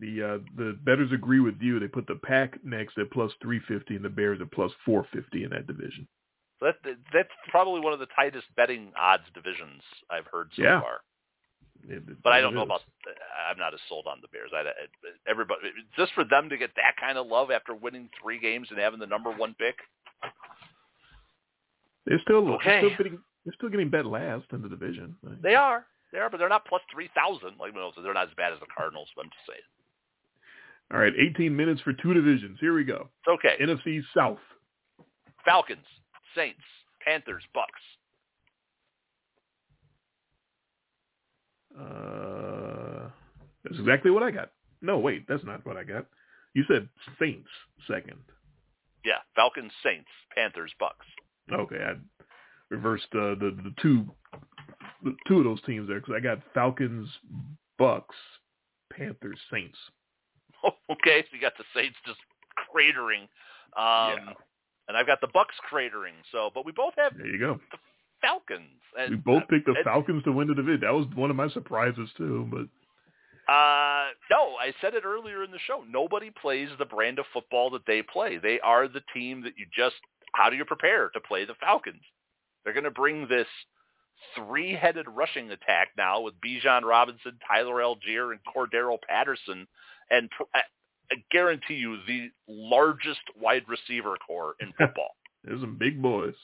The 0.00 0.22
uh, 0.22 0.38
the 0.56 0.78
betters 0.82 1.12
agree 1.12 1.40
with 1.40 1.56
you. 1.60 1.78
They 1.78 1.86
put 1.88 2.06
the 2.08 2.16
Pack 2.24 2.58
next 2.64 2.98
at 2.98 3.10
plus 3.12 3.30
three 3.40 3.60
fifty, 3.68 3.94
and 3.96 4.04
the 4.04 4.08
Bears 4.08 4.40
at 4.40 4.50
plus 4.50 4.72
four 4.84 5.06
fifty 5.12 5.44
in 5.44 5.50
that 5.50 5.66
division. 5.68 6.08
So 6.64 6.72
that 6.72 6.96
that's 7.12 7.28
probably 7.50 7.80
one 7.80 7.92
of 7.92 7.98
the 7.98 8.08
tightest 8.16 8.46
betting 8.56 8.90
odds 8.98 9.24
divisions 9.34 9.82
I've 10.10 10.26
heard 10.26 10.48
so 10.56 10.62
Yeah. 10.62 10.80
far. 10.80 11.02
It- 11.86 12.22
But 12.22 12.32
I 12.32 12.40
don't 12.40 12.54
know 12.54 12.62
is. 12.62 12.66
about. 12.66 12.82
I'm 13.50 13.58
not 13.58 13.74
as 13.74 13.80
sold 13.88 14.06
on 14.06 14.20
the 14.22 14.28
Bears. 14.28 14.50
I, 14.54 14.64
everybody 15.26 15.68
just 15.96 16.12
for 16.14 16.24
them 16.24 16.48
to 16.48 16.56
get 16.56 16.74
that 16.76 16.96
kind 16.98 17.18
of 17.18 17.26
love 17.26 17.50
after 17.50 17.74
winning 17.74 18.08
three 18.20 18.38
games 18.38 18.70
and 18.70 18.78
having 18.80 18.98
the 18.98 19.06
number 19.06 19.30
one 19.30 19.54
pick. 19.58 19.76
They're 22.06 22.20
still 22.20 22.54
Okay. 22.54 22.80
they're 22.80 22.90
still 22.94 22.96
getting 23.04 23.24
they're 23.44 23.54
still 23.54 23.68
getting 23.68 23.90
bet 23.90 24.06
last 24.06 24.46
in 24.52 24.62
the 24.62 24.68
division. 24.68 25.16
They 25.42 25.54
are. 25.54 25.86
They 26.12 26.18
are, 26.20 26.30
but 26.30 26.38
they're 26.38 26.48
not 26.48 26.64
plus 26.64 26.82
three 26.90 27.08
thousand. 27.14 27.58
Like 27.58 27.74
well, 27.74 27.92
they're 28.02 28.14
not 28.14 28.28
as 28.28 28.34
bad 28.36 28.54
as 28.54 28.60
the 28.60 28.66
Cardinals. 28.74 29.10
But 29.14 29.26
I'm 29.26 29.30
just 29.30 29.46
saying. 29.46 29.60
All 30.92 31.00
right, 31.00 31.14
18 31.18 31.54
minutes 31.56 31.80
for 31.80 31.92
two 31.94 32.12
divisions. 32.14 32.58
Here 32.60 32.72
we 32.74 32.84
go. 32.84 33.08
It's 33.26 33.28
okay. 33.28 33.56
NFC 33.60 34.02
South. 34.14 34.38
Falcons, 35.44 35.84
Saints, 36.34 36.60
Panthers, 37.04 37.42
Bucks. 37.52 37.80
Uh, 41.78 43.08
that's 43.64 43.78
exactly 43.78 44.10
what 44.10 44.22
I 44.22 44.30
got. 44.30 44.50
No, 44.80 44.98
wait, 44.98 45.26
that's 45.28 45.44
not 45.44 45.64
what 45.66 45.76
I 45.76 45.84
got. 45.84 46.06
You 46.54 46.64
said 46.68 46.88
Saints 47.18 47.48
second. 47.88 48.20
Yeah, 49.04 49.18
Falcons, 49.34 49.72
Saints, 49.82 50.08
Panthers, 50.34 50.72
Bucks. 50.78 51.06
Okay, 51.52 51.76
I 51.76 51.94
reversed 52.70 53.08
uh, 53.12 53.34
the 53.34 53.56
the 53.62 53.74
two 53.82 54.06
the 55.02 55.14
two 55.26 55.38
of 55.38 55.44
those 55.44 55.62
teams 55.62 55.88
there 55.88 56.00
because 56.00 56.14
I 56.16 56.20
got 56.20 56.38
Falcons, 56.54 57.08
Bucks, 57.78 58.14
Panthers, 58.92 59.38
Saints. 59.52 59.76
okay, 60.90 61.22
so 61.22 61.34
you 61.34 61.40
got 61.40 61.52
the 61.58 61.64
Saints 61.74 61.96
just 62.06 62.18
cratering, 62.56 63.22
um, 63.76 64.26
Yeah. 64.26 64.32
And 64.88 64.96
I've 64.96 65.06
got 65.06 65.20
the 65.20 65.28
Bucks 65.32 65.54
cratering. 65.72 66.12
So, 66.32 66.50
but 66.54 66.66
we 66.66 66.72
both 66.72 66.94
have 66.98 67.16
There 67.16 67.26
you 67.26 67.38
go. 67.38 67.60
the 67.72 67.78
Falcons. 68.20 68.80
And, 68.98 69.10
We 69.10 69.16
both 69.16 69.48
picked 69.48 69.66
the 69.66 69.76
Falcons 69.84 70.22
to 70.24 70.32
win 70.32 70.48
the 70.48 70.54
division. 70.54 70.80
That 70.82 70.94
was 70.94 71.06
one 71.14 71.30
of 71.30 71.36
my 71.36 71.48
surprises 71.48 72.08
too. 72.16 72.46
But 72.50 72.66
Uh, 73.52 74.08
no, 74.30 74.56
I 74.56 74.72
said 74.80 74.94
it 74.94 75.04
earlier 75.04 75.42
in 75.44 75.50
the 75.50 75.58
show. 75.66 75.84
Nobody 75.88 76.30
plays 76.30 76.68
the 76.78 76.84
brand 76.86 77.18
of 77.18 77.26
football 77.32 77.70
that 77.70 77.86
they 77.86 78.02
play. 78.02 78.38
They 78.38 78.60
are 78.60 78.88
the 78.88 79.02
team 79.12 79.42
that 79.44 79.54
you 79.58 79.66
just. 79.74 79.96
How 80.34 80.50
do 80.50 80.56
you 80.56 80.64
prepare 80.64 81.10
to 81.10 81.20
play 81.20 81.44
the 81.44 81.54
Falcons? 81.60 82.02
They're 82.64 82.72
going 82.72 82.84
to 82.84 82.90
bring 82.90 83.28
this 83.28 83.46
three-headed 84.34 85.06
rushing 85.08 85.50
attack 85.50 85.88
now 85.96 86.20
with 86.20 86.34
Bijan 86.40 86.82
Robinson, 86.82 87.38
Tyler 87.46 87.74
Allgeier, 87.76 88.32
and 88.32 88.40
Cordarrelle 88.44 88.98
Patterson, 89.06 89.66
and 90.10 90.30
I 91.12 91.16
guarantee 91.30 91.74
you 91.74 91.98
the 92.06 92.30
largest 92.48 93.20
wide 93.40 93.64
receiver 93.68 94.16
core 94.26 94.54
in 94.60 94.72
football. 94.78 95.16
there's 95.44 95.60
some 95.60 95.76
big 95.78 96.00
boys. 96.00 96.34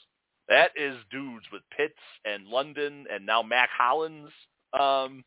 That 0.49 0.71
is 0.75 0.95
dudes 1.11 1.45
with 1.51 1.61
Pitts 1.75 1.93
and 2.25 2.45
London 2.47 3.05
and 3.11 3.25
now 3.25 3.41
Mack 3.41 3.69
Hollins. 3.77 4.31
Um, 4.77 5.23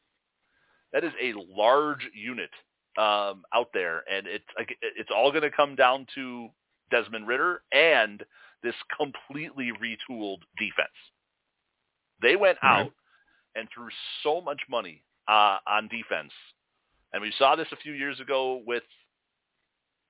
that 0.93 1.02
is 1.05 1.12
a 1.20 1.35
large 1.51 2.09
unit 2.15 2.51
um, 2.98 3.43
out 3.52 3.69
there, 3.73 4.05
and 4.11 4.27
it's 4.27 4.44
it's 4.81 5.11
all 5.15 5.31
going 5.31 5.43
to 5.43 5.51
come 5.51 5.74
down 5.74 6.06
to 6.15 6.48
Desmond 6.90 7.27
Ridder 7.27 7.62
and 7.73 8.23
this 8.62 8.74
completely 8.97 9.73
retooled 9.73 10.39
defense. 10.59 10.89
They 12.23 12.36
went 12.36 12.59
out 12.62 12.93
and 13.56 13.69
threw 13.74 13.89
so 14.23 14.40
much 14.40 14.61
money 14.70 15.02
uh, 15.27 15.59
on 15.66 15.89
defense, 15.89 16.32
and 17.12 17.20
we 17.23 17.32
saw 17.39 17.56
this 17.56 17.69
a 17.73 17.77
few 17.77 17.93
years 17.93 18.20
ago 18.20 18.62
with 18.66 18.85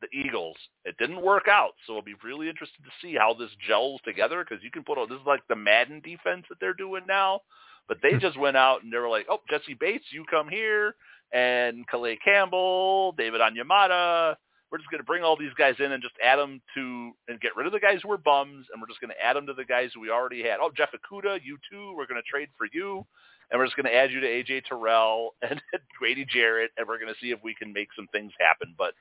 the 0.04 0.18
Eagles. 0.18 0.56
It 0.84 0.96
didn't 0.98 1.22
work 1.22 1.48
out, 1.48 1.72
so 1.86 1.92
it'll 1.92 2.02
be 2.02 2.14
really 2.24 2.48
interested 2.48 2.82
to 2.84 2.90
see 3.00 3.14
how 3.14 3.34
this 3.34 3.50
gels 3.66 4.00
together 4.04 4.44
because 4.44 4.62
you 4.62 4.70
can 4.70 4.84
put 4.84 4.98
on 4.98 5.08
this 5.08 5.20
is 5.20 5.26
like 5.26 5.46
the 5.48 5.56
Madden 5.56 6.00
defense 6.00 6.44
that 6.48 6.58
they're 6.60 6.74
doing 6.74 7.02
now. 7.06 7.40
But 7.88 7.98
they 8.02 8.12
hmm. 8.12 8.18
just 8.18 8.38
went 8.38 8.56
out 8.56 8.82
and 8.82 8.92
they 8.92 8.98
were 8.98 9.08
like, 9.08 9.26
"Oh, 9.28 9.40
Jessie 9.48 9.74
Bates, 9.74 10.06
you 10.10 10.24
come 10.30 10.48
here, 10.48 10.94
and 11.32 11.86
Calais 11.88 12.18
Campbell, 12.24 13.12
David 13.18 13.40
Onyemata. 13.40 14.36
We're 14.70 14.78
just 14.78 14.90
going 14.90 15.00
to 15.00 15.06
bring 15.06 15.22
all 15.22 15.36
these 15.36 15.54
guys 15.56 15.74
in 15.78 15.92
and 15.92 16.02
just 16.02 16.14
add 16.24 16.36
them 16.36 16.60
to 16.74 17.12
and 17.28 17.40
get 17.40 17.54
rid 17.54 17.66
of 17.66 17.72
the 17.72 17.80
guys 17.80 18.00
who 18.02 18.08
were 18.08 18.18
bums, 18.18 18.66
and 18.72 18.80
we're 18.80 18.88
just 18.88 19.00
going 19.00 19.12
to 19.12 19.24
add 19.24 19.36
them 19.36 19.46
to 19.46 19.52
the 19.52 19.64
guys 19.64 19.90
who 19.94 20.00
we 20.00 20.10
already 20.10 20.42
had. 20.42 20.58
Oh, 20.60 20.70
Jeff 20.74 20.90
Okudah, 20.90 21.40
you 21.44 21.58
too. 21.70 21.94
We're 21.96 22.06
going 22.06 22.20
to 22.20 22.28
trade 22.28 22.48
for 22.56 22.66
you, 22.72 23.06
and 23.50 23.58
we're 23.58 23.66
just 23.66 23.76
going 23.76 23.86
to 23.86 23.94
add 23.94 24.10
you 24.10 24.20
to 24.20 24.26
AJ 24.26 24.64
Terrell 24.64 25.34
and 25.42 25.60
Grady 25.98 26.24
Jarrett, 26.24 26.70
and 26.76 26.88
we're 26.88 26.98
going 26.98 27.12
to 27.12 27.20
see 27.20 27.30
if 27.30 27.38
we 27.44 27.54
can 27.54 27.72
make 27.72 27.88
some 27.94 28.08
things 28.08 28.32
happen. 28.40 28.74
But 28.76 28.94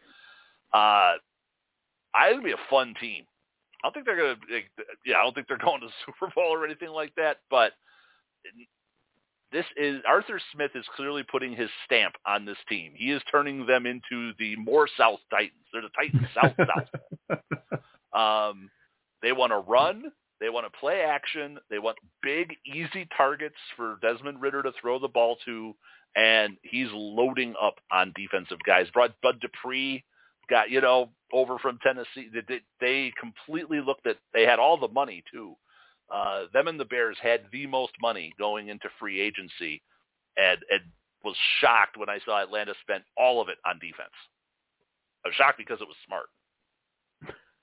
uh, 0.73 1.17
I 2.15 2.27
think 2.27 2.39
it'll 2.39 2.43
be 2.43 2.51
a 2.51 2.69
fun 2.69 2.93
team. 2.99 3.25
I 3.83 3.87
don't 3.87 3.93
think 3.93 4.05
they're 4.05 4.17
going 4.17 4.35
to, 4.35 4.61
yeah, 5.05 5.17
I 5.17 5.23
don't 5.23 5.33
think 5.35 5.47
they're 5.47 5.57
going 5.63 5.81
to 5.81 5.87
the 5.87 5.93
Super 6.05 6.31
Bowl 6.33 6.53
or 6.53 6.65
anything 6.65 6.89
like 6.89 7.13
that, 7.15 7.37
but 7.49 7.73
this 9.51 9.65
is 9.77 10.01
Arthur 10.07 10.41
Smith 10.53 10.71
is 10.75 10.85
clearly 10.95 11.23
putting 11.31 11.55
his 11.55 11.69
stamp 11.85 12.15
on 12.25 12.43
this 12.45 12.57
team. 12.67 12.93
He 12.95 13.11
is 13.11 13.21
turning 13.31 13.65
them 13.65 13.85
into 13.85 14.31
the 14.39 14.55
more 14.55 14.87
South 14.97 15.19
Titans. 15.29 15.53
They're 15.71 15.83
the 15.83 15.89
Titans 15.89 16.27
South 16.35 16.53
South. 16.57 17.39
Um, 18.13 18.69
they 19.23 19.31
want 19.31 19.51
to 19.51 19.57
run. 19.57 20.03
They 20.39 20.49
want 20.49 20.71
to 20.71 20.79
play 20.79 21.01
action. 21.01 21.57
They 21.69 21.79
want 21.79 21.97
big, 22.21 22.53
easy 22.65 23.07
targets 23.17 23.55
for 23.75 23.97
Desmond 24.01 24.41
Ridder 24.41 24.61
to 24.61 24.71
throw 24.79 24.99
the 24.99 25.07
ball 25.07 25.37
to, 25.45 25.73
and 26.15 26.57
he's 26.61 26.89
loading 26.91 27.55
up 27.61 27.75
on 27.91 28.13
defensive 28.15 28.59
guys. 28.65 28.87
Brought 28.93 29.19
Bud 29.23 29.39
Dupree, 29.41 30.03
got 30.49 30.69
you 30.69 30.81
know 30.81 31.09
over 31.31 31.57
from 31.59 31.79
Tennessee. 31.83 32.29
They, 32.33 32.41
they, 32.47 32.61
they 32.79 33.13
completely 33.19 33.81
looked 33.81 34.07
at. 34.07 34.17
They 34.33 34.43
had 34.43 34.59
all 34.59 34.77
the 34.77 34.87
money 34.87 35.23
too. 35.31 35.55
Uh, 36.13 36.43
them 36.53 36.67
and 36.67 36.79
the 36.79 36.85
Bears 36.85 37.17
had 37.21 37.41
the 37.51 37.65
most 37.65 37.93
money 38.01 38.33
going 38.37 38.67
into 38.67 38.87
free 38.99 39.19
agency, 39.19 39.81
and 40.37 40.59
and 40.69 40.81
was 41.23 41.35
shocked 41.59 41.97
when 41.97 42.09
I 42.09 42.19
saw 42.25 42.41
Atlanta 42.41 42.73
spent 42.81 43.03
all 43.17 43.41
of 43.41 43.49
it 43.49 43.57
on 43.65 43.79
defense. 43.79 44.13
I 45.25 45.29
was 45.29 45.35
shocked 45.35 45.57
because 45.57 45.79
it 45.79 45.87
was 45.87 45.95
smart. 46.05 46.27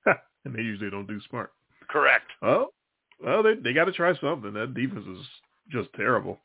and 0.45 0.55
they 0.55 0.63
usually 0.63 0.91
don't 0.91 1.07
do 1.07 1.21
smart. 1.29 1.53
Correct. 1.89 2.31
Oh, 2.43 2.69
well, 3.23 3.43
they 3.43 3.55
they 3.55 3.73
got 3.73 3.85
to 3.85 3.93
try 3.93 4.15
something. 4.19 4.53
That 4.55 4.75
defense 4.75 5.07
is 5.07 5.27
just 5.71 5.93
terrible. 5.95 6.39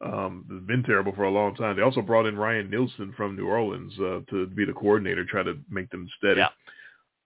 Um, 0.00 0.64
been 0.68 0.84
terrible 0.84 1.12
for 1.12 1.24
a 1.24 1.30
long 1.30 1.56
time. 1.56 1.76
They 1.76 1.82
also 1.82 2.02
brought 2.02 2.26
in 2.26 2.36
Ryan 2.36 2.70
Nielsen 2.70 3.12
from 3.16 3.34
New 3.34 3.48
Orleans 3.48 3.92
uh, 3.98 4.20
to 4.30 4.46
be 4.46 4.64
the 4.64 4.72
coordinator, 4.72 5.24
try 5.24 5.42
to 5.42 5.58
make 5.68 5.90
them 5.90 6.08
steady. 6.18 6.40
Yeah. 6.40 6.48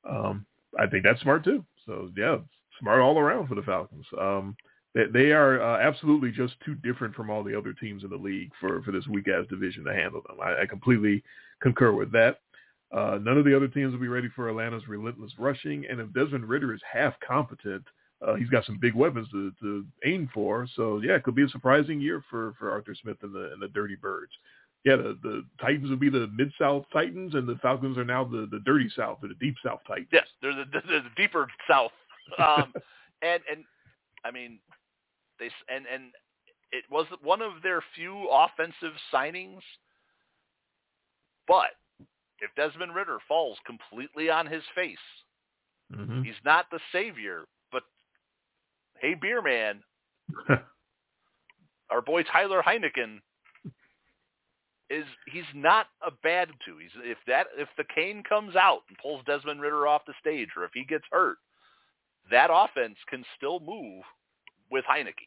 Um, 0.09 0.47
I 0.79 0.87
think 0.87 1.05
that's 1.05 1.21
smart 1.21 1.45
too. 1.45 1.65
So 1.85 2.11
yeah, 2.17 2.39
smart 2.81 3.01
all 3.01 3.19
around 3.19 3.49
for 3.49 3.57
the 3.57 3.63
Falcons. 3.63 4.07
Um, 4.19 4.57
they, 4.95 5.05
they 5.13 5.33
are 5.33 5.63
uh, 5.63 5.81
absolutely 5.81 6.31
just 6.31 6.55
too 6.65 6.75
different 6.77 7.15
from 7.15 7.31
all 7.31 7.43
the 7.43 7.57
other 7.57 7.75
teams 7.75 8.05
in 8.05 8.11
the 8.11 8.17
league 8.17 8.51
for, 8.61 8.83
for 8.83 8.93
this 8.93 9.07
weak 9.07 9.29
ass 9.29 9.47
division 9.49 9.85
to 9.85 9.95
handle 9.95 10.23
them. 10.27 10.39
I, 10.43 10.63
I 10.63 10.67
completely 10.67 11.23
concur 11.61 11.93
with 11.93 12.11
that. 12.13 12.41
Uh, 12.93 13.19
none 13.23 13.39
of 13.39 13.45
the 13.45 13.57
other 13.57 13.69
teams 13.69 13.93
will 13.93 14.01
be 14.01 14.09
ready 14.09 14.29
for 14.35 14.51
Atlanta's 14.51 14.87
relentless 14.87 15.33
rushing, 15.39 15.87
and 15.87 15.99
if 15.99 16.13
Desmond 16.13 16.47
Ridder 16.47 16.75
is 16.75 16.81
half 16.91 17.15
competent, 17.27 17.85
uh, 18.27 18.35
he's 18.35 18.49
got 18.49 18.65
some 18.65 18.79
big 18.81 18.95
weapons 18.95 19.29
to, 19.31 19.53
to 19.61 19.85
aim 20.05 20.31
for. 20.33 20.67
So 20.77 21.01
yeah, 21.03 21.15
it 21.15 21.25
could 21.25 21.35
be 21.35 21.45
a 21.45 21.49
surprising 21.49 22.01
year 22.01 22.25
for, 22.31 22.55
for 22.59 22.71
Arthur 22.71 22.95
Smith 23.01 23.19
and 23.23 23.35
the 23.35 23.53
and 23.53 23.61
the 23.63 23.69
Dirty 23.69 23.97
Birds. 23.97 24.33
Yeah, 24.85 24.97
the, 24.97 25.19
the 25.23 25.45
Titans 25.61 25.91
would 25.91 26.01
be 26.01 26.11
the 26.11 26.29
Mid 26.35 26.53
South 26.59 26.85
Titans, 26.93 27.35
and 27.35 27.47
the 27.47 27.57
Falcons 27.63 27.97
are 27.97 28.05
now 28.05 28.25
the, 28.25 28.49
the 28.51 28.61
Dirty 28.61 28.91
South 28.97 29.19
or 29.23 29.29
the 29.29 29.35
Deep 29.35 29.55
South 29.65 29.81
Titans. 29.87 30.09
Yes, 30.13 30.27
they're 30.41 30.55
the, 30.55 30.65
the, 30.73 30.81
the 30.81 31.03
deeper 31.17 31.47
South. 31.69 31.93
Um, 32.39 32.73
and 33.23 33.43
and 33.51 33.65
I 34.25 34.31
mean, 34.31 34.59
they 35.39 35.51
and 35.69 35.85
and 35.93 36.05
it 36.73 36.85
was 36.91 37.07
one 37.23 37.43
of 37.43 37.63
their 37.63 37.83
few 37.95 38.29
offensive 38.29 38.95
signings, 39.13 39.61
but 41.47 41.71
if 42.41 42.51
Desmond 42.57 42.95
Ridder 42.95 43.19
falls 43.29 43.59
completely 43.65 44.31
on 44.31 44.47
his 44.47 44.63
face, 44.75 44.97
mm-hmm. 45.95 46.23
he's 46.23 46.35
not 46.45 46.67
the 46.71 46.81
savior. 46.91 47.45
Hey, 49.03 49.15
beer 49.15 49.43
man, 49.43 49.83
our 51.91 52.01
boy 52.01 52.23
Tyler 52.23 52.63
Heineken 52.65 53.19
is 54.89 55.05
he's 55.27 55.43
not 55.55 55.87
a 56.07 56.13
bad 56.23 56.51
two. 56.65 56.79
He's 56.79 56.91
if 57.03 57.19
that 57.27 57.49
if 57.59 57.69
the 57.77 57.83
cane 57.93 58.23
comes 58.27 58.55
out 58.55 58.83
and 58.89 58.97
pulls 58.99 59.25
Desmond 59.27 59.61
Ridder 59.61 59.89
off 59.89 60.03
the 60.07 60.15
stage, 60.21 60.51
or 60.57 60.65
if 60.65 60.71
he 60.73 60.85
gets 60.85 61.05
hurt, 61.11 61.39
that 62.31 62.51
offense 62.53 62.97
can 63.11 63.25
still 63.37 63.59
move 63.59 64.05
with 64.71 64.85
Heinicke. 64.85 65.27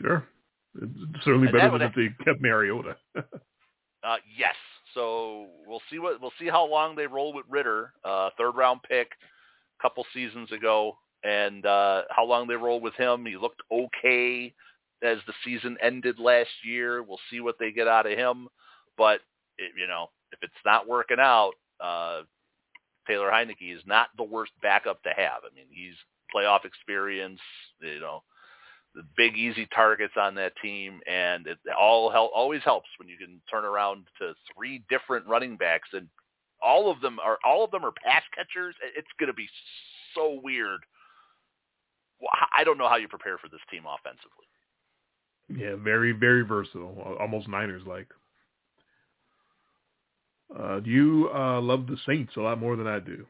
Sure, 0.00 0.24
it's 0.80 1.24
certainly 1.24 1.48
And 1.48 1.56
better 1.56 1.78
than 1.78 1.82
if 1.82 1.94
they 1.96 2.24
kept 2.24 2.40
Mariota. 2.40 2.96
Uh, 4.02 4.16
yes. 4.34 4.54
So 4.94 5.48
we'll 5.66 5.82
see 5.90 5.98
what 5.98 6.22
we'll 6.22 6.32
see 6.38 6.48
how 6.48 6.66
long 6.66 6.96
they 6.96 7.06
roll 7.06 7.34
with 7.34 7.44
Ridder, 7.50 7.92
uh, 8.02 8.30
third 8.38 8.52
round 8.52 8.80
pick, 8.82 9.08
a 9.78 9.82
couple 9.82 10.06
seasons 10.14 10.50
ago, 10.52 10.96
and 11.24 11.64
uh, 11.66 12.02
how 12.10 12.24
long 12.24 12.46
they 12.46 12.54
roll 12.54 12.80
with 12.80 12.94
him. 12.94 13.26
He 13.26 13.36
looked 13.36 13.62
okay 13.70 14.54
as 15.02 15.18
the 15.26 15.34
season 15.44 15.76
ended 15.82 16.18
last 16.18 16.50
year. 16.64 17.02
We'll 17.02 17.20
see 17.30 17.40
what 17.40 17.56
they 17.58 17.72
get 17.72 17.88
out 17.88 18.06
of 18.06 18.18
him, 18.18 18.48
but 18.96 19.20
it, 19.58 19.72
you 19.76 19.86
know 19.86 20.08
if 20.32 20.38
it's 20.42 20.52
not 20.64 20.88
working 20.88 21.18
out, 21.20 21.52
uh, 21.80 22.22
Taylor 23.06 23.30
Heinicke 23.30 23.74
is 23.74 23.82
not 23.86 24.08
the 24.16 24.24
worst 24.24 24.52
backup 24.62 25.02
to 25.02 25.10
have. 25.10 25.42
I 25.44 25.54
mean, 25.54 25.66
he's 25.70 25.94
playoff 26.34 26.64
experience, 26.64 27.40
you 27.80 28.00
know, 28.00 28.22
the 28.94 29.02
big 29.16 29.36
easy 29.36 29.66
targets 29.74 30.14
on 30.16 30.34
that 30.34 30.52
team, 30.62 31.00
and 31.06 31.46
it 31.46 31.58
all 31.78 32.10
help, 32.10 32.32
always 32.34 32.62
helps 32.64 32.88
when 32.98 33.08
you 33.08 33.16
can 33.16 33.40
turn 33.50 33.64
around 33.64 34.06
to 34.18 34.34
three 34.54 34.84
different 34.88 35.26
running 35.26 35.56
backs, 35.56 35.88
and 35.92 36.08
all 36.62 36.90
of 36.90 37.00
them 37.00 37.18
are 37.24 37.38
all 37.44 37.64
of 37.64 37.70
them 37.70 37.84
are 37.84 37.92
pass 38.04 38.22
catchers. 38.34 38.74
It's 38.96 39.08
going 39.18 39.28
to 39.28 39.34
be 39.34 39.48
so 40.14 40.40
weird. 40.42 40.80
I 42.52 42.64
don't 42.64 42.78
know 42.78 42.88
how 42.88 42.96
you 42.96 43.08
prepare 43.08 43.38
for 43.38 43.48
this 43.48 43.60
team 43.70 43.84
offensively. 43.86 44.46
yeah, 45.48 45.76
very 45.82 46.12
very 46.12 46.42
versatile, 46.42 47.16
almost 47.20 47.48
Niners 47.48 47.82
like. 47.86 48.08
Uh, 50.58 50.80
do 50.80 50.90
you 50.90 51.30
uh, 51.34 51.60
love 51.60 51.86
the 51.86 51.96
Saints 52.06 52.32
a 52.36 52.40
lot 52.40 52.58
more 52.58 52.76
than 52.76 52.86
I 52.86 52.98
do? 52.98 53.24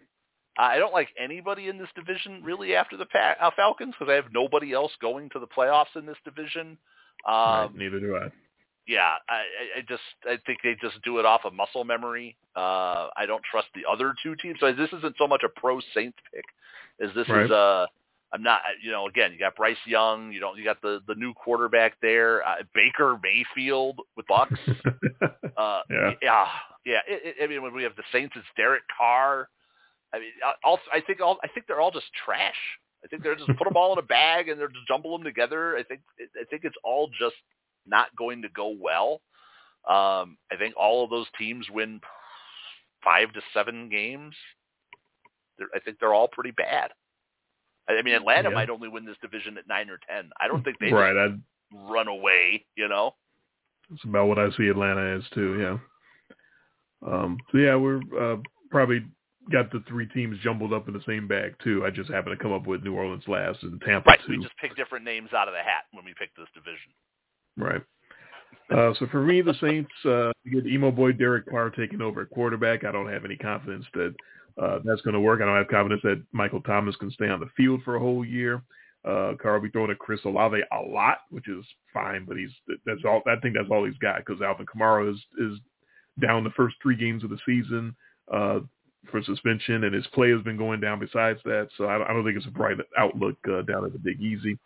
I 0.58 0.78
don't 0.78 0.92
like 0.92 1.08
anybody 1.18 1.68
in 1.68 1.78
this 1.78 1.88
division 1.94 2.42
really 2.42 2.74
after 2.74 2.96
the 2.96 3.06
pa- 3.06 3.36
uh, 3.40 3.50
Falcons 3.56 3.94
because 3.98 4.10
I 4.10 4.14
have 4.16 4.32
nobody 4.32 4.72
else 4.72 4.92
going 5.00 5.28
to 5.30 5.38
the 5.38 5.46
playoffs 5.46 5.94
in 5.96 6.06
this 6.06 6.16
division. 6.24 6.76
Um, 7.26 7.36
right, 7.36 7.70
neither 7.76 8.00
do 8.00 8.16
I. 8.16 8.28
yeah, 8.86 9.14
I, 9.28 9.42
I- 9.78 9.80
just 9.88 10.02
I 10.24 10.38
think 10.46 10.58
they 10.62 10.74
just 10.80 11.00
do 11.04 11.18
it 11.18 11.26
off 11.26 11.42
of 11.44 11.52
muscle 11.54 11.84
memory. 11.84 12.36
Uh, 12.56 13.08
I 13.16 13.26
don't 13.26 13.42
trust 13.50 13.68
the 13.74 13.82
other 13.90 14.14
two 14.22 14.34
teams. 14.36 14.56
So 14.60 14.72
this 14.72 14.90
isn't 14.98 15.16
so 15.18 15.26
much 15.28 15.42
a 15.44 15.48
pro 15.60 15.80
Saints 15.94 16.18
pick 16.34 16.44
as 17.06 17.14
this 17.14 17.28
Right. 17.28 17.44
is 17.44 17.50
uh 17.50 17.86
I'm 18.32 18.42
not 18.42 18.60
you 18.82 18.90
know 18.90 19.06
again 19.08 19.32
you 19.32 19.38
got 19.38 19.56
Bryce 19.56 19.76
Young 19.86 20.32
you 20.32 20.40
don't 20.40 20.56
you 20.58 20.64
got 20.64 20.80
the 20.82 21.00
the 21.08 21.14
new 21.16 21.34
quarterback 21.34 21.94
there 22.00 22.46
uh, 22.46 22.56
Baker 22.74 23.18
Mayfield 23.22 23.98
with 24.16 24.26
Bucks. 24.26 24.58
Uh, 25.56 25.82
Yeah. 25.90 26.12
yeah, 26.22 26.46
yeah. 26.86 27.00
It, 27.06 27.36
it, 27.38 27.44
I 27.44 27.46
mean, 27.46 27.60
when 27.62 27.74
we 27.74 27.82
have 27.82 27.94
the 27.94 28.02
Saints, 28.12 28.32
it's 28.34 28.46
Derek 28.56 28.80
Carr. 28.96 29.46
I 30.14 30.18
mean, 30.18 30.30
I- 30.42 30.54
all, 30.64 30.78
I 30.90 31.02
think 31.02 31.20
all 31.20 31.38
I 31.44 31.48
think 31.48 31.66
they're 31.66 31.80
all 31.82 31.90
just 31.90 32.06
trash. 32.24 32.54
I 33.04 33.08
think 33.08 33.22
they're 33.22 33.34
just 33.34 33.48
put 33.58 33.64
them 33.64 33.76
all 33.76 33.92
in 33.92 33.98
a 33.98 34.02
bag 34.02 34.48
and 34.48 34.58
they're 34.58 34.68
just 34.68 34.88
jumble 34.88 35.12
them 35.12 35.22
together. 35.24 35.76
I 35.76 35.82
think 35.82 36.00
I 36.18 36.44
think 36.48 36.64
it's 36.64 36.76
all 36.82 37.08
just 37.18 37.36
not 37.86 38.14
going 38.16 38.40
to 38.40 38.48
go 38.50 38.68
well. 38.80 39.20
Um, 39.86 40.38
I 40.50 40.56
think 40.58 40.74
all 40.78 41.04
of 41.04 41.10
those 41.10 41.26
teams 41.38 41.66
win 41.70 42.00
five 43.04 43.30
to 43.34 43.42
seven 43.52 43.90
games. 43.90 44.34
They're, 45.58 45.68
I 45.74 45.80
think 45.80 45.98
they're 46.00 46.14
all 46.14 46.28
pretty 46.28 46.52
bad. 46.52 46.90
I 47.98 48.02
mean, 48.02 48.14
Atlanta 48.14 48.48
Yeah. 48.48 48.54
might 48.54 48.70
only 48.70 48.88
win 48.88 49.04
this 49.04 49.16
division 49.22 49.58
at 49.58 49.66
nine 49.68 49.90
or 49.90 49.98
ten. 50.08 50.30
I 50.40 50.48
don't 50.48 50.62
think 50.64 50.78
they 50.78 50.92
right, 50.92 51.14
just 51.14 51.40
I, 51.74 51.92
run 51.92 52.08
away. 52.08 52.64
You 52.76 52.88
know. 52.88 53.14
it's 53.92 54.04
about 54.04 54.28
what 54.28 54.38
I 54.38 54.50
see 54.56 54.68
Atlanta 54.68 55.16
as 55.16 55.28
too. 55.30 55.58
Yeah. 55.60 55.78
Um, 57.12 57.38
so 57.50 57.58
yeah, 57.58 57.76
we're 57.76 58.00
uh, 58.18 58.36
probably 58.70 59.04
got 59.50 59.70
the 59.72 59.82
three 59.88 60.06
teams 60.06 60.38
jumbled 60.42 60.72
up 60.72 60.86
in 60.86 60.94
the 60.94 61.02
same 61.06 61.26
bag 61.26 61.54
too. 61.62 61.84
I 61.84 61.90
just 61.90 62.10
happen 62.10 62.30
to 62.30 62.36
come 62.42 62.52
up 62.52 62.66
with 62.66 62.82
New 62.84 62.94
Orleans 62.94 63.24
last 63.26 63.62
and 63.62 63.80
Tampa 63.80 64.10
Right. 64.10 64.20
too. 64.26 64.32
We 64.36 64.42
just 64.42 64.56
pick 64.58 64.76
different 64.76 65.04
names 65.04 65.30
out 65.32 65.48
of 65.48 65.54
the 65.54 65.60
hat 65.60 65.84
when 65.92 66.04
we 66.04 66.14
pick 66.18 66.34
this 66.36 66.48
division. 66.54 66.92
Right. 67.56 67.82
Uh, 68.70 68.94
so 68.98 69.06
for 69.10 69.22
me, 69.22 69.42
the 69.42 69.54
Saints 69.60 69.90
uh, 70.04 70.30
get 70.52 70.66
emo 70.66 70.90
boy 70.92 71.12
Derek 71.12 71.48
Carr 71.48 71.70
taking 71.70 72.00
over 72.00 72.22
at 72.22 72.30
quarterback. 72.30 72.84
I 72.84 72.92
don't 72.92 73.10
have 73.10 73.24
any 73.24 73.36
confidence 73.36 73.84
that 73.94 74.14
uh, 74.60 74.78
that's 74.84 75.00
going 75.02 75.14
to 75.14 75.20
work. 75.20 75.40
I 75.40 75.46
don't 75.46 75.56
have 75.56 75.68
confidence 75.68 76.02
that 76.04 76.22
Michael 76.32 76.60
Thomas 76.60 76.96
can 76.96 77.10
stay 77.10 77.28
on 77.28 77.40
the 77.40 77.50
field 77.56 77.82
for 77.84 77.96
a 77.96 78.00
whole 78.00 78.24
year. 78.24 78.62
Uh, 79.04 79.32
Carr 79.40 79.54
will 79.54 79.62
be 79.62 79.70
throwing 79.70 79.88
to 79.88 79.94
Chris 79.94 80.20
Olave 80.26 80.60
a 80.72 80.80
lot, 80.82 81.18
which 81.30 81.48
is 81.48 81.64
fine, 81.94 82.26
but 82.26 82.36
he's 82.36 82.50
that's 82.84 83.00
all. 83.06 83.22
I 83.26 83.40
think 83.40 83.54
that's 83.56 83.70
all 83.70 83.86
he's 83.86 83.96
got 83.96 84.18
because 84.18 84.42
Alvin 84.42 84.66
Kamara 84.66 85.10
is 85.10 85.18
is 85.38 85.58
down 86.20 86.44
the 86.44 86.50
first 86.50 86.76
three 86.82 86.96
games 86.96 87.24
of 87.24 87.30
the 87.30 87.38
season 87.46 87.96
uh, 88.30 88.60
for 89.10 89.22
suspension, 89.22 89.84
and 89.84 89.94
his 89.94 90.06
play 90.08 90.30
has 90.30 90.42
been 90.42 90.58
going 90.58 90.80
down. 90.80 91.00
Besides 91.00 91.40
that, 91.44 91.68
so 91.78 91.84
I, 91.84 92.04
I 92.04 92.12
don't 92.12 92.24
think 92.24 92.36
it's 92.36 92.46
a 92.46 92.50
bright 92.50 92.76
outlook 92.98 93.36
uh, 93.50 93.62
down 93.62 93.86
at 93.86 93.94
the 93.94 93.98
Big 93.98 94.20
Easy. 94.20 94.58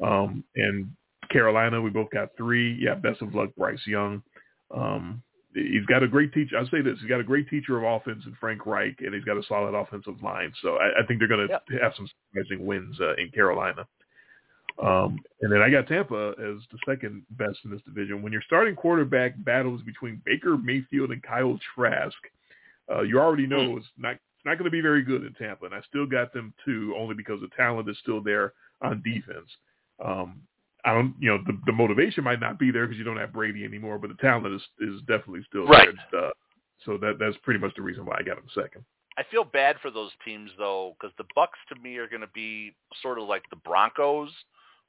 Um, 0.00 0.44
and 0.54 0.88
Carolina, 1.30 1.80
we 1.82 1.90
both 1.90 2.10
got 2.10 2.28
three. 2.36 2.78
Yeah, 2.80 2.94
best 2.94 3.20
of 3.20 3.34
luck, 3.34 3.50
Bryce 3.56 3.84
Young. 3.84 4.22
Um, 4.72 5.22
he's 5.56 5.86
got 5.86 6.02
a 6.02 6.08
great 6.08 6.32
teacher. 6.32 6.58
I'll 6.58 6.68
say 6.68 6.82
this: 6.82 6.98
he's 7.00 7.08
got 7.08 7.20
a 7.20 7.24
great 7.24 7.48
teacher 7.48 7.76
of 7.78 7.84
offense 7.84 8.22
in 8.26 8.36
Frank 8.38 8.66
Reich, 8.66 8.96
and 9.00 9.14
he's 9.14 9.24
got 9.24 9.36
a 9.36 9.42
solid 9.48 9.74
offensive 9.74 10.22
line. 10.22 10.52
So 10.62 10.76
I, 10.76 11.02
I 11.02 11.06
think 11.06 11.18
they're 11.18 11.28
going 11.28 11.48
to 11.48 11.78
have 11.82 11.92
some 11.96 12.08
surprising 12.32 12.66
wins 12.66 12.98
uh, 13.00 13.14
in 13.14 13.30
Carolina. 13.30 13.86
Um, 14.82 15.18
and 15.40 15.50
then 15.50 15.62
I 15.62 15.70
got 15.70 15.86
Tampa 15.86 16.34
as 16.38 16.62
the 16.70 16.78
second 16.86 17.22
best 17.30 17.58
in 17.64 17.70
this 17.70 17.80
division. 17.82 18.22
When 18.22 18.32
your 18.32 18.42
starting 18.42 18.76
quarterback 18.76 19.32
battles 19.42 19.80
between 19.82 20.20
Baker 20.26 20.58
Mayfield 20.58 21.12
and 21.12 21.22
Kyle 21.22 21.58
Trask, 21.74 22.16
uh, 22.94 23.02
you 23.02 23.18
already 23.18 23.46
know 23.46 23.78
it's 23.78 23.86
not 23.96 24.12
it's 24.12 24.44
not 24.44 24.58
going 24.58 24.66
to 24.66 24.70
be 24.70 24.82
very 24.82 25.02
good 25.02 25.24
in 25.24 25.32
Tampa. 25.32 25.64
And 25.64 25.74
I 25.74 25.80
still 25.88 26.06
got 26.06 26.32
them 26.32 26.52
too, 26.64 26.94
only 26.98 27.14
because 27.14 27.40
the 27.40 27.48
talent 27.56 27.88
is 27.88 27.96
still 28.02 28.22
there 28.22 28.52
on 28.82 29.02
defense. 29.02 29.48
Um, 30.04 30.42
I 30.86 30.94
don't, 30.94 31.14
you 31.18 31.28
know, 31.30 31.38
the, 31.46 31.58
the 31.66 31.72
motivation 31.72 32.24
might 32.24 32.40
not 32.40 32.58
be 32.58 32.70
there 32.70 32.86
because 32.86 32.96
you 32.96 33.04
don't 33.04 33.18
have 33.18 33.32
Brady 33.32 33.64
anymore, 33.64 33.98
but 33.98 34.08
the 34.08 34.16
talent 34.16 34.46
is 34.54 34.62
is 34.80 35.00
definitely 35.00 35.42
still 35.48 35.66
Right. 35.66 35.88
there. 36.12 36.26
Uh, 36.26 36.30
so 36.84 36.96
that 36.98 37.18
that's 37.18 37.36
pretty 37.42 37.58
much 37.60 37.74
the 37.74 37.82
reason 37.82 38.06
why 38.06 38.16
I 38.18 38.22
got 38.22 38.38
him 38.38 38.48
second. 38.54 38.84
I 39.18 39.24
feel 39.30 39.44
bad 39.44 39.76
for 39.80 39.90
those 39.90 40.12
teams 40.24 40.50
though, 40.58 40.94
because 40.98 41.14
the 41.18 41.24
Bucks 41.34 41.58
to 41.70 41.80
me 41.80 41.96
are 41.96 42.08
going 42.08 42.20
to 42.20 42.28
be 42.28 42.74
sort 43.02 43.18
of 43.18 43.26
like 43.28 43.42
the 43.50 43.56
Broncos, 43.56 44.30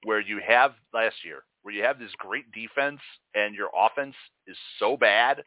where 0.03 0.19
you 0.19 0.39
have 0.45 0.73
last 0.93 1.15
year, 1.23 1.43
where 1.63 1.73
you 1.73 1.81
have 1.83 1.97
this 1.97 2.11
great 2.17 2.45
defense 2.51 2.99
and 3.35 3.55
your 3.55 3.69
offense 3.75 4.15
is 4.45 4.57
so 4.79 4.97
bad 4.97 5.43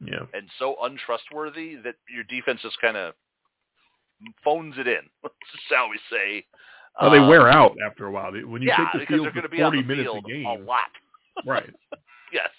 Yeah. 0.00 0.26
and 0.34 0.48
so 0.58 0.76
untrustworthy 0.82 1.76
that 1.76 1.96
your 2.08 2.24
defense 2.24 2.60
just 2.62 2.80
kind 2.80 2.96
of 2.96 3.14
phones 4.44 4.74
it 4.78 4.86
in, 4.86 5.02
shall 5.68 5.88
we 5.88 5.98
say? 6.10 6.46
Well, 7.00 7.10
they 7.10 7.18
Um, 7.18 7.28
wear 7.28 7.48
out 7.48 7.76
after 7.84 8.06
a 8.06 8.10
while. 8.10 8.32
When 8.32 8.62
you 8.62 8.68
yeah, 8.68 8.76
take 8.92 9.00
the 9.00 9.06
field 9.06 9.26
for 9.28 9.40
going 9.40 9.50
to 9.50 9.62
on 9.64 9.72
40 9.72 9.82
the 9.82 9.88
minutes 9.88 10.10
a 10.16 10.28
game, 10.28 10.46
a 10.46 10.54
lot. 10.54 10.90
right? 11.46 11.70
Yes. 12.32 12.50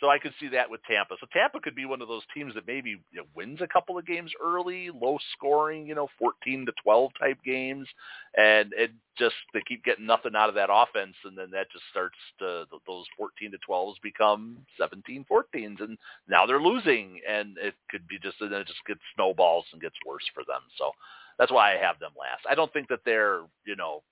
So 0.00 0.08
I 0.08 0.18
could 0.18 0.34
see 0.38 0.48
that 0.48 0.70
with 0.70 0.80
Tampa. 0.84 1.16
So 1.18 1.26
Tampa 1.32 1.58
could 1.60 1.74
be 1.74 1.84
one 1.84 2.00
of 2.00 2.08
those 2.08 2.22
teams 2.32 2.54
that 2.54 2.66
maybe 2.66 2.90
you 2.90 2.98
know, 3.14 3.24
wins 3.34 3.60
a 3.60 3.66
couple 3.66 3.98
of 3.98 4.06
games 4.06 4.30
early, 4.42 4.90
low 4.90 5.18
scoring, 5.32 5.86
you 5.86 5.94
know, 5.94 6.08
14 6.18 6.66
to 6.66 6.72
12 6.82 7.10
type 7.18 7.38
games, 7.44 7.88
and 8.36 8.72
it 8.76 8.92
just 9.18 9.34
they 9.52 9.62
keep 9.66 9.84
getting 9.84 10.06
nothing 10.06 10.36
out 10.36 10.48
of 10.48 10.54
that 10.54 10.68
offense, 10.70 11.16
and 11.24 11.36
then 11.36 11.50
that 11.50 11.72
just 11.72 11.84
starts 11.90 12.18
to 12.38 12.64
those 12.86 13.06
14 13.16 13.50
to 13.50 13.58
12s 13.68 13.94
become 14.02 14.58
17 14.78 15.24
14s, 15.30 15.80
and 15.80 15.98
now 16.28 16.46
they're 16.46 16.60
losing, 16.62 17.20
and 17.28 17.56
it 17.58 17.74
could 17.90 18.06
be 18.06 18.18
just 18.20 18.40
and 18.40 18.52
then 18.52 18.60
it 18.60 18.68
just 18.68 18.84
gets 18.86 19.00
snowballs 19.16 19.64
and 19.72 19.82
gets 19.82 19.96
worse 20.06 20.24
for 20.32 20.44
them. 20.44 20.60
So 20.76 20.92
that's 21.38 21.52
why 21.52 21.74
I 21.74 21.78
have 21.78 21.98
them 21.98 22.12
last. 22.18 22.44
I 22.50 22.54
don't 22.54 22.72
think 22.72 22.88
that 22.88 23.00
they're 23.04 23.42
you 23.66 23.76
know 23.76 24.02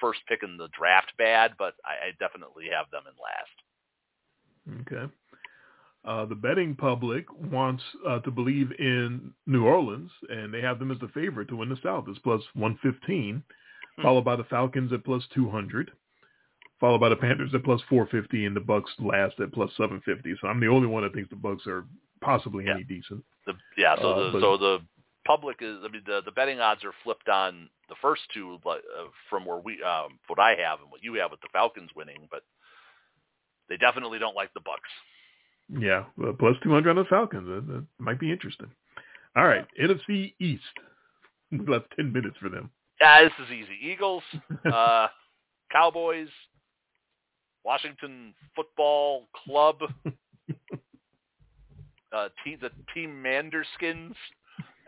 first 0.00 0.20
pick 0.28 0.42
in 0.42 0.56
the 0.56 0.68
draft 0.76 1.12
bad, 1.18 1.52
but 1.58 1.74
I, 1.84 2.08
I 2.08 2.10
definitely 2.18 2.66
have 2.72 2.90
them 2.90 3.04
in 3.06 3.14
last. 3.20 4.82
Okay. 4.82 5.12
Uh, 6.04 6.26
the 6.26 6.34
betting 6.34 6.74
public 6.74 7.24
wants 7.50 7.82
uh, 8.06 8.18
to 8.20 8.30
believe 8.30 8.70
in 8.78 9.32
New 9.46 9.64
Orleans, 9.64 10.10
and 10.28 10.52
they 10.52 10.60
have 10.60 10.78
them 10.78 10.90
as 10.90 10.98
the 10.98 11.08
favorite 11.08 11.48
to 11.48 11.56
win 11.56 11.70
the 11.70 11.78
South. 11.82 12.04
It's 12.08 12.18
plus 12.18 12.42
115, 12.54 13.42
hmm. 13.96 14.02
followed 14.02 14.24
by 14.24 14.36
the 14.36 14.44
Falcons 14.44 14.92
at 14.92 15.04
plus 15.04 15.22
200, 15.34 15.90
followed 16.78 17.00
by 17.00 17.08
the 17.08 17.16
Panthers 17.16 17.54
at 17.54 17.64
plus 17.64 17.80
450, 17.88 18.44
and 18.44 18.54
the 18.54 18.60
Bucks 18.60 18.90
last 18.98 19.40
at 19.40 19.52
plus 19.52 19.70
750. 19.78 20.34
So 20.40 20.48
I'm 20.48 20.60
the 20.60 20.66
only 20.66 20.88
one 20.88 21.04
that 21.04 21.14
thinks 21.14 21.30
the 21.30 21.36
Bucks 21.36 21.66
are 21.66 21.86
possibly 22.20 22.66
yeah. 22.66 22.74
any 22.74 22.84
decent. 22.84 23.24
The, 23.46 23.54
yeah, 23.78 23.96
so 23.96 24.10
uh, 24.10 24.24
the, 24.24 24.30
but, 24.32 24.40
so 24.42 24.56
the 24.58 24.78
public 25.24 25.58
is. 25.60 25.78
I 25.84 25.88
mean, 25.88 26.02
the 26.06 26.20
the 26.24 26.32
betting 26.32 26.60
odds 26.60 26.84
are 26.84 26.94
flipped 27.02 27.28
on 27.28 27.68
the 27.88 27.96
first 28.00 28.22
two, 28.32 28.58
but 28.62 28.78
uh, 28.98 29.08
from 29.28 29.44
where 29.44 29.58
we, 29.58 29.82
um, 29.82 30.18
what 30.26 30.38
I 30.38 30.50
have 30.50 30.80
and 30.80 30.90
what 30.90 31.02
you 31.02 31.14
have 31.14 31.30
with 31.30 31.40
the 31.40 31.48
Falcons 31.52 31.90
winning, 31.94 32.28
but 32.30 32.42
they 33.68 33.76
definitely 33.76 34.18
don't 34.18 34.36
like 34.36 34.52
the 34.54 34.60
Bucks. 34.60 34.90
Yeah, 35.68 36.04
well, 36.16 36.34
plus 36.38 36.56
200 36.62 36.90
on 36.90 36.96
the 36.96 37.04
Falcons. 37.04 37.46
That, 37.46 37.66
that 37.72 37.86
might 37.98 38.20
be 38.20 38.30
interesting. 38.30 38.70
All 39.36 39.46
right, 39.46 39.66
NFC 39.80 40.34
East. 40.40 40.62
We 41.52 41.58
left 41.66 41.92
10 41.94 42.12
minutes 42.12 42.36
for 42.40 42.48
them. 42.48 42.70
Yeah, 43.00 43.22
this 43.22 43.32
is 43.46 43.52
easy. 43.52 43.78
Eagles, 43.80 44.24
uh, 44.72 45.06
Cowboys, 45.70 46.26
Washington 47.64 48.34
Football 48.56 49.28
Club, 49.44 49.76
uh, 52.12 52.28
team, 52.42 52.58
the 52.60 52.70
Team 52.92 53.22
Manderskins, 53.24 54.14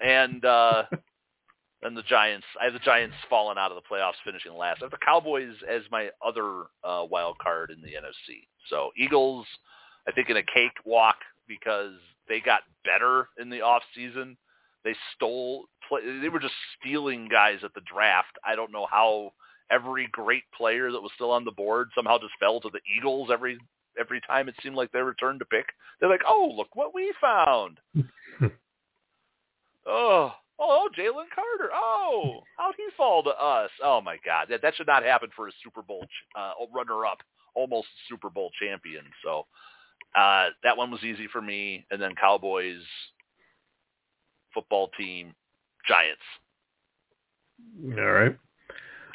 and 0.02 0.44
uh, 0.44 0.84
and 1.82 1.96
the 1.96 2.02
Giants. 2.02 2.46
I 2.60 2.64
have 2.64 2.72
the 2.72 2.78
Giants 2.80 3.16
falling 3.28 3.58
out 3.58 3.70
of 3.70 3.76
the 3.76 3.94
playoffs, 3.94 4.14
finishing 4.24 4.54
last. 4.54 4.82
I 4.82 4.86
have 4.86 4.90
the 4.90 4.98
Cowboys 5.04 5.54
as 5.68 5.82
my 5.90 6.10
other 6.24 6.64
uh, 6.84 7.04
wild 7.08 7.38
card 7.38 7.70
in 7.70 7.80
the 7.80 7.88
NFC. 7.88 8.46
So 8.68 8.90
Eagles, 8.96 9.46
I 10.08 10.12
think 10.12 10.30
in 10.30 10.36
a 10.36 10.42
cakewalk 10.42 11.16
because 11.48 11.94
they 12.28 12.40
got 12.40 12.62
better 12.84 13.28
in 13.38 13.50
the 13.50 13.62
off 13.62 13.82
season. 13.94 14.36
They 14.84 14.94
stole. 15.14 15.66
They 15.90 16.28
were 16.28 16.40
just 16.40 16.54
stealing 16.80 17.28
guys 17.28 17.58
at 17.62 17.74
the 17.74 17.82
draft. 17.92 18.36
I 18.44 18.56
don't 18.56 18.72
know 18.72 18.86
how 18.90 19.32
every 19.70 20.08
great 20.12 20.44
player 20.56 20.90
that 20.92 21.00
was 21.00 21.10
still 21.14 21.30
on 21.30 21.44
the 21.44 21.50
board 21.50 21.88
somehow 21.94 22.18
just 22.18 22.34
fell 22.38 22.60
to 22.60 22.70
the 22.72 22.80
Eagles 22.96 23.28
every 23.32 23.58
every 23.98 24.20
time 24.26 24.48
it 24.48 24.54
seemed 24.62 24.76
like 24.76 24.92
they 24.92 25.00
returned 25.00 25.38
to 25.40 25.44
pick. 25.46 25.66
They're 25.98 26.10
like, 26.10 26.22
oh, 26.26 26.52
look 26.56 26.74
what 26.74 26.94
we 26.94 27.12
found. 27.20 27.78
oh, 29.86 30.32
oh, 30.58 30.88
Jalen 30.98 31.26
Carter. 31.34 31.70
Oh, 31.74 32.40
how'd 32.56 32.74
he 32.76 32.86
fall 32.96 33.22
to 33.22 33.30
us? 33.30 33.70
Oh 33.82 34.00
my 34.00 34.16
God, 34.24 34.46
that 34.50 34.62
that 34.62 34.74
should 34.76 34.86
not 34.86 35.02
happen 35.04 35.30
for 35.34 35.48
a 35.48 35.52
Super 35.62 35.82
Bowl 35.82 36.04
uh, 36.38 36.52
runner-up, 36.74 37.18
almost 37.54 37.88
Super 38.08 38.30
Bowl 38.30 38.50
champion. 38.60 39.04
So 39.24 39.46
uh, 40.16 40.48
that 40.62 40.76
one 40.76 40.90
was 40.90 41.02
easy 41.02 41.28
for 41.32 41.42
me. 41.42 41.86
And 41.90 42.00
then 42.00 42.14
Cowboys, 42.14 42.82
football 44.54 44.90
team, 44.98 45.34
Giants. 45.86 46.20
All 47.98 48.12
right. 48.12 48.36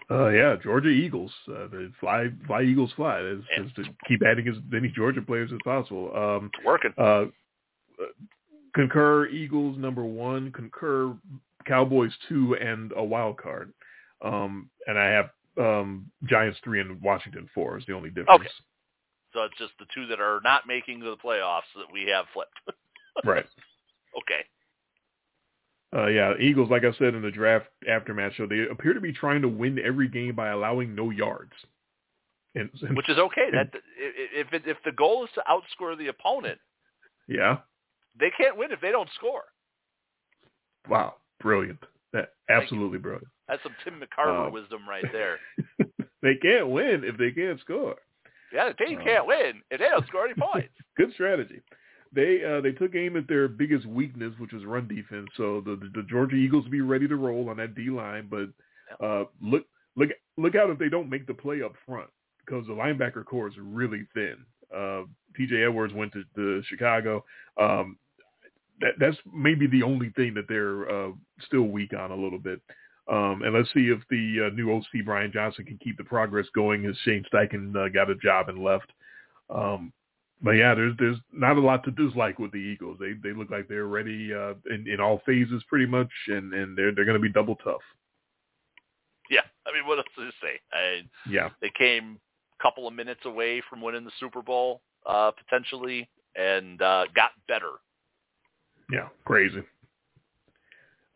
Uh, 0.10 0.28
yeah, 0.28 0.56
Georgia 0.62 0.90
Eagles. 0.90 1.32
Uh, 1.48 1.68
the 1.72 1.92
fly, 2.00 2.28
fly 2.46 2.64
Eagles 2.64 2.92
fly. 2.98 3.22
Is, 3.22 3.44
to 3.76 3.84
keep 4.08 4.22
adding 4.26 4.48
as 4.48 4.56
many 4.70 4.90
Georgia 4.90 5.22
players 5.22 5.52
as 5.54 5.60
possible. 5.64 6.12
Um, 6.14 6.52
it's 6.54 6.66
working. 6.66 6.92
Uh, 6.98 7.26
concur 8.74 9.28
Eagles 9.28 9.78
number 9.78 10.04
one. 10.04 10.52
Concur 10.52 11.16
Cowboys 11.66 12.12
two 12.28 12.56
and 12.56 12.92
a 12.96 13.04
wild 13.04 13.38
card. 13.38 13.74
Um, 14.24 14.70
and 14.88 14.98
I 14.98 15.06
have 15.06 15.30
um, 15.58 16.12
Giants 16.26 16.60
three 16.64 16.80
and 16.80 17.02
Washington 17.02 17.50
four 17.54 17.78
is 17.78 17.86
the 17.88 17.94
only 17.94 18.10
difference. 18.10 18.42
Okay. 18.42 18.50
So 19.34 19.44
it's 19.44 19.58
just 19.58 19.72
the 19.80 19.86
two 19.94 20.08
that 20.08 20.20
are 20.20 20.42
not 20.44 20.68
making 20.68 21.00
the 21.00 21.16
playoffs 21.24 21.70
that 21.76 21.92
we 21.92 22.10
have 22.10 22.26
flipped. 22.34 22.60
right. 23.26 23.46
Okay. 24.18 24.44
Uh, 25.94 26.08
yeah, 26.08 26.34
Eagles, 26.40 26.70
like 26.70 26.84
I 26.86 26.94
said 26.98 27.16
in 27.16 27.22
the 27.22 27.32
draft 27.32 27.68
aftermath 27.90 28.34
show, 28.36 28.48
they 28.48 28.66
appear 28.72 28.94
to 28.94 29.02
be 29.02 29.12
trying 29.12 29.42
to 29.42 29.50
win 29.50 29.78
every 29.80 30.08
game 30.08 30.36
by 30.36 30.50
allowing 30.50 30.96
no 30.96 31.10
yards. 31.10 31.52
And, 32.56 32.70
and 32.82 32.96
which 32.96 33.10
is 33.10 33.18
okay. 33.18 33.48
And, 33.48 33.56
that 33.56 33.72
if 34.04 34.54
it, 34.54 34.64
if 34.66 34.78
the 34.86 34.92
goal 34.92 35.26
is 35.26 35.30
to 35.36 35.44
outscore 35.50 35.98
the 35.98 36.08
opponent, 36.08 36.60
yeah, 37.28 37.58
they 38.20 38.32
can't 38.38 38.58
win 38.58 38.72
if 38.72 38.82
they 38.82 38.92
don't 38.92 39.10
score. 39.16 39.44
Wow, 40.90 41.16
brilliant! 41.40 41.80
That 42.14 42.30
absolutely 42.50 42.98
brilliant. 42.98 43.28
That's 43.48 43.62
some 43.64 43.76
Tim 43.84 44.02
McCarver 44.02 44.48
um, 44.48 44.54
wisdom 44.54 44.82
right 44.88 45.06
there. 45.12 45.38
they 46.22 46.36
can't 46.42 46.70
win 46.70 47.04
if 47.04 47.18
they 47.18 47.32
can't 47.32 47.60
score. 47.60 47.96
Yeah, 48.54 48.70
the 48.70 48.86
team 48.86 49.00
can't 49.04 49.26
win 49.26 49.62
if 49.70 49.80
they 49.80 49.90
don't 49.90 50.08
score 50.08 50.26
any 50.26 50.34
points. 50.40 50.74
Good 50.98 51.14
strategy. 51.14 51.62
They 52.14 52.44
uh, 52.44 52.62
they 52.62 52.72
took 52.72 52.96
aim 52.96 53.16
at 53.16 53.28
their 53.28 53.48
biggest 53.48 53.86
weakness, 53.86 54.34
which 54.38 54.52
was 54.52 54.66
run 54.66 54.88
defense. 54.88 55.28
So 55.38 55.62
the 55.66 55.76
the, 55.76 56.02
the 56.02 56.08
Georgia 56.10 56.36
Eagles 56.36 56.66
will 56.66 56.72
be 56.72 56.82
ready 56.82 57.08
to 57.08 57.16
roll 57.16 57.50
on 57.50 57.58
that 57.58 57.76
D 57.76 57.90
line, 57.90 58.30
but 58.30 58.50
uh, 59.06 59.26
look 59.42 59.66
look 59.96 60.10
look 60.38 60.56
out 60.56 60.70
if 60.70 60.80
they 60.80 60.90
don't 60.90 61.10
make 61.10 61.28
the 61.28 61.34
play 61.34 61.62
up 61.62 61.74
front 61.86 62.10
because 62.46 62.68
the 62.68 62.74
linebacker 62.74 63.26
core 63.26 63.48
is 63.48 63.54
really 63.58 64.06
thin. 64.14 64.38
Uh, 64.76 65.04
T.J. 65.36 65.64
Edwards 65.64 65.94
went 65.94 66.14
to, 66.14 66.24
to 66.36 66.64
Chicago. 66.68 67.24
Um, 67.60 67.98
that, 68.82 68.94
that's 69.00 69.18
maybe 69.34 69.68
the 69.68 69.84
only 69.84 70.10
thing 70.16 70.34
that 70.34 70.48
they're 70.48 70.90
uh, 70.90 71.12
still 71.46 71.64
weak 71.64 71.94
on 71.94 72.12
a 72.12 72.16
little 72.16 72.40
bit. 72.40 72.62
Um, 73.12 73.42
and 73.44 73.54
let's 73.54 73.70
see 73.74 73.92
if 73.92 74.00
the 74.10 74.48
uh, 74.48 74.56
new 74.56 74.72
OC 74.72 75.06
Brian 75.06 75.32
Johnson 75.32 75.66
can 75.66 75.78
keep 75.78 75.98
the 75.98 76.04
progress 76.04 76.46
going 76.54 76.86
as 76.86 76.96
Shane 77.04 77.26
Steichen 77.34 77.76
uh, 77.76 77.90
got 77.90 78.10
a 78.10 78.16
job 78.16 78.50
and 78.50 78.64
left. 78.64 78.92
Um, 79.50 79.92
but 80.42 80.52
yeah, 80.52 80.74
there's 80.74 80.96
there's 80.98 81.18
not 81.32 81.58
a 81.58 81.62
lot 81.62 81.84
to 81.84 81.92
dislike 81.92 82.40
with 82.40 82.52
the 82.52 82.58
Eagles. 82.58 82.98
They 83.00 83.14
they 83.22 83.36
look 83.36 83.52
like 83.52 83.68
they're 83.68 83.86
ready 83.86 84.34
uh, 84.34 84.54
in 84.74 84.88
in 84.88 85.00
all 85.00 85.22
phases 85.26 85.64
pretty 85.68 85.86
much, 85.86 86.10
and 86.28 86.54
and 86.54 86.78
they're 86.78 86.94
they're 86.94 87.06
going 87.06 87.18
to 87.18 87.22
be 87.22 87.32
double 87.32 87.56
tough. 87.58 87.82
Yeah, 89.30 89.42
I 89.68 89.72
mean, 89.74 89.86
what 89.88 90.00
else 90.00 90.08
to 90.16 90.32
say? 90.42 90.60
I, 90.74 91.02
yeah, 91.30 91.50
they 91.62 91.72
came 91.78 92.20
couple 92.62 92.88
of 92.88 92.94
minutes 92.94 93.22
away 93.26 93.62
from 93.70 93.82
winning 93.82 94.06
the 94.06 94.12
Super 94.20 94.42
Bowl 94.42 94.82
uh, 95.06 95.32
potentially, 95.32 96.10
and 96.36 96.82
uh, 96.82 97.06
got 97.16 97.32
better. 97.48 97.72
Yeah, 98.92 99.08
crazy. 99.26 99.64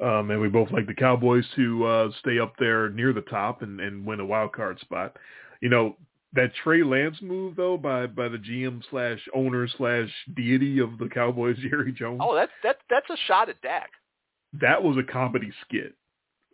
Um, 0.02 0.30
and 0.30 0.42
we 0.42 0.50
both 0.50 0.72
like 0.72 0.88
the 0.88 0.94
Cowboys 0.94 1.46
to 1.56 1.86
uh, 1.86 2.10
stay 2.20 2.40
up 2.40 2.54
there 2.60 2.90
near 2.90 3.14
the 3.14 3.22
top 3.22 3.62
and, 3.62 3.80
and 3.80 4.06
win 4.06 4.20
a 4.20 4.26
wild 4.26 4.52
card 4.52 4.80
spot. 4.80 5.16
You 5.62 5.70
know 5.70 5.96
that 6.34 6.52
Trey 6.64 6.84
Lance 6.84 7.18
move 7.22 7.56
though 7.56 7.78
by 7.78 8.08
by 8.08 8.28
the 8.28 8.38
GM 8.38 8.82
slash 8.90 9.20
owner 9.34 9.68
slash 9.78 10.10
deity 10.36 10.80
of 10.80 10.98
the 10.98 11.08
Cowboys, 11.08 11.58
Jerry 11.70 11.94
Jones. 11.94 12.20
Oh, 12.22 12.36
that's 12.36 12.52
that 12.64 12.78
that's 12.90 13.10
a 13.10 13.18
shot 13.28 13.50
at 13.50 13.62
Dak. 13.62 13.90
That 14.60 14.84
was 14.84 14.98
a 14.98 15.04
comedy 15.12 15.52
skit. 15.66 15.96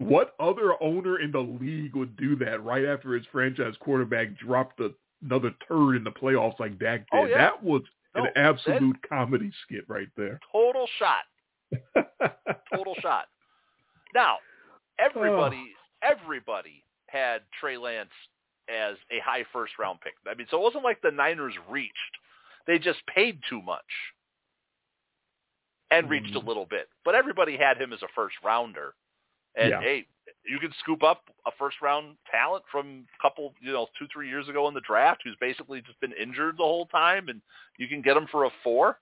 What 0.01 0.35
other 0.39 0.81
owner 0.81 1.19
in 1.19 1.31
the 1.31 1.39
league 1.39 1.95
would 1.95 2.15
do 2.17 2.35
that 2.37 2.63
right 2.63 2.85
after 2.85 3.13
his 3.13 3.25
franchise 3.31 3.75
quarterback 3.79 4.37
dropped 4.37 4.79
a, 4.79 4.91
another 5.23 5.53
turd 5.67 5.95
in 5.95 6.03
the 6.03 6.11
playoffs 6.11 6.59
like 6.59 6.79
Dak 6.79 7.01
did? 7.11 7.19
Oh, 7.19 7.25
yeah. 7.25 7.37
That 7.37 7.63
was 7.63 7.83
no, 8.15 8.23
an 8.23 8.29
absolute 8.35 8.97
comedy 9.07 9.51
skit 9.63 9.85
right 9.87 10.09
there. 10.17 10.39
Total 10.51 10.87
shot. 10.97 11.23
Total 12.73 12.95
shot. 13.01 13.25
Now, 14.13 14.37
everybody, 14.99 15.73
oh. 16.03 16.11
everybody 16.11 16.83
had 17.07 17.41
Trey 17.59 17.77
Lance 17.77 18.09
as 18.69 18.95
a 19.11 19.19
high 19.23 19.43
first 19.53 19.73
round 19.79 19.99
pick. 20.01 20.13
I 20.29 20.35
mean, 20.35 20.47
so 20.49 20.57
it 20.57 20.63
wasn't 20.63 20.83
like 20.83 21.01
the 21.01 21.11
Niners 21.11 21.53
reached; 21.69 21.93
they 22.67 22.79
just 22.79 22.99
paid 23.13 23.39
too 23.49 23.61
much 23.61 23.81
and 25.91 26.09
reached 26.09 26.33
mm. 26.33 26.35
a 26.35 26.39
mm-hmm. 26.39 26.47
little 26.47 26.65
bit. 26.65 26.87
But 27.05 27.15
everybody 27.15 27.57
had 27.57 27.77
him 27.77 27.93
as 27.93 28.01
a 28.01 28.07
first 28.15 28.35
rounder, 28.43 28.93
and 29.55 29.69
yeah. 29.69 29.81
hey, 29.81 30.05
you 30.45 30.59
can 30.59 30.71
scoop 30.79 31.03
up 31.03 31.23
a 31.45 31.51
first 31.59 31.77
round 31.81 32.15
talent 32.29 32.63
from 32.71 33.05
a 33.19 33.21
couple, 33.21 33.53
you 33.61 33.71
know, 33.71 33.87
two 33.97 34.07
three 34.11 34.27
years 34.29 34.47
ago 34.49 34.67
in 34.67 34.73
the 34.73 34.81
draft 34.81 35.21
who's 35.23 35.35
basically 35.39 35.81
just 35.81 35.99
been 35.99 36.13
injured 36.13 36.55
the 36.57 36.63
whole 36.63 36.85
time, 36.87 37.29
and 37.29 37.41
you 37.77 37.87
can 37.87 38.01
get 38.01 38.17
him 38.17 38.27
for 38.31 38.45
a 38.45 38.49
four 38.63 38.97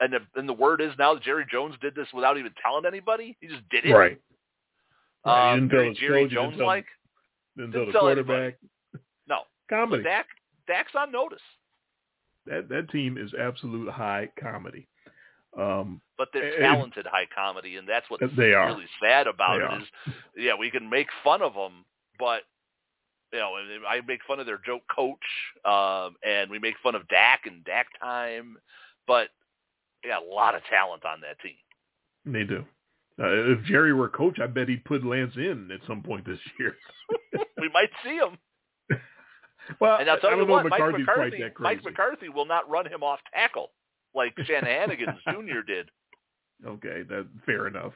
and 0.00 0.12
the, 0.12 0.20
and 0.34 0.48
the 0.48 0.54
word 0.54 0.80
is 0.80 0.92
now 0.98 1.14
that 1.14 1.22
Jerry 1.22 1.44
Jones 1.50 1.74
did 1.80 1.94
this 1.94 2.08
without 2.14 2.38
even 2.38 2.52
telling 2.62 2.86
anybody. 2.86 3.36
He 3.40 3.48
just 3.48 3.68
did 3.70 3.84
it. 3.84 3.92
Right. 3.92 4.18
Um, 5.24 5.68
Jerry, 5.68 5.94
Jerry 6.00 6.28
Jones 6.28 6.56
like 6.56 6.86
didn't 7.56 7.72
tell 7.72 7.86
the 7.86 7.92
quarterback. 7.92 8.56
No. 9.28 9.40
Comedy. 9.70 10.02
So 10.02 10.08
Dak 10.08 10.26
Dak's 10.66 10.92
on 10.98 11.12
notice. 11.12 11.42
That 12.46 12.68
that 12.70 12.90
team 12.90 13.18
is 13.18 13.32
absolute 13.38 13.90
high 13.90 14.30
comedy. 14.40 14.88
Um, 15.58 16.00
but 16.16 16.28
they're 16.32 16.58
talented 16.60 17.06
high 17.06 17.26
comedy, 17.34 17.76
and 17.76 17.88
that's 17.88 18.08
what's 18.08 18.22
They 18.36 18.52
are. 18.54 18.68
really 18.68 18.86
sad 19.02 19.26
about 19.26 19.58
They 19.58 19.64
it. 19.64 19.70
are. 19.70 19.80
Is 19.80 20.14
yeah, 20.36 20.54
we 20.58 20.70
can 20.70 20.88
make 20.88 21.08
fun 21.24 21.42
of 21.42 21.54
them, 21.54 21.84
but 22.18 22.42
you 23.32 23.38
know, 23.38 23.52
I 23.88 24.00
make 24.06 24.20
fun 24.26 24.38
of 24.40 24.46
their 24.46 24.60
joke 24.64 24.82
coach, 24.94 25.18
um, 25.64 26.16
and 26.24 26.50
we 26.50 26.58
make 26.58 26.74
fun 26.82 26.94
of 26.94 27.06
Dak 27.08 27.42
and 27.46 27.64
Dak 27.64 27.86
time, 28.00 28.56
but 29.06 29.28
yeah, 30.04 30.18
a 30.18 30.26
lot 30.34 30.54
of 30.54 30.62
talent 30.70 31.04
on 31.04 31.20
that 31.22 31.38
team. 31.40 31.54
they 32.26 32.44
do. 32.44 32.64
Uh, 33.22 33.52
if 33.52 33.64
Jerry 33.64 33.92
were 33.92 34.08
coach, 34.08 34.38
I 34.40 34.46
bet 34.46 34.68
he'd 34.68 34.84
put 34.84 35.04
Lance 35.04 35.34
in 35.36 35.70
at 35.72 35.80
some 35.86 36.02
point 36.02 36.24
this 36.26 36.38
year. 36.58 36.74
we 37.60 37.68
might 37.68 37.90
see 38.02 38.16
him. 38.16 38.38
well, 39.78 39.98
And 40.00 40.08
I'll 40.08 40.18
tell 40.20 40.30
I 40.30 40.36
you 40.36 40.46
what, 40.46 40.66
Mike 40.66 40.80
McCarthy. 40.98 41.42
Mike 41.58 41.84
McCarthy 41.84 42.28
will 42.30 42.46
not 42.46 42.68
run 42.70 42.86
him 42.86 43.02
off 43.02 43.20
tackle 43.34 43.70
like 44.14 44.34
Shanahanigans 44.36 45.18
Jr. 45.24 45.60
did. 45.66 45.90
Okay, 46.66 47.04
that 47.08 47.26
fair 47.46 47.66
enough. 47.68 47.94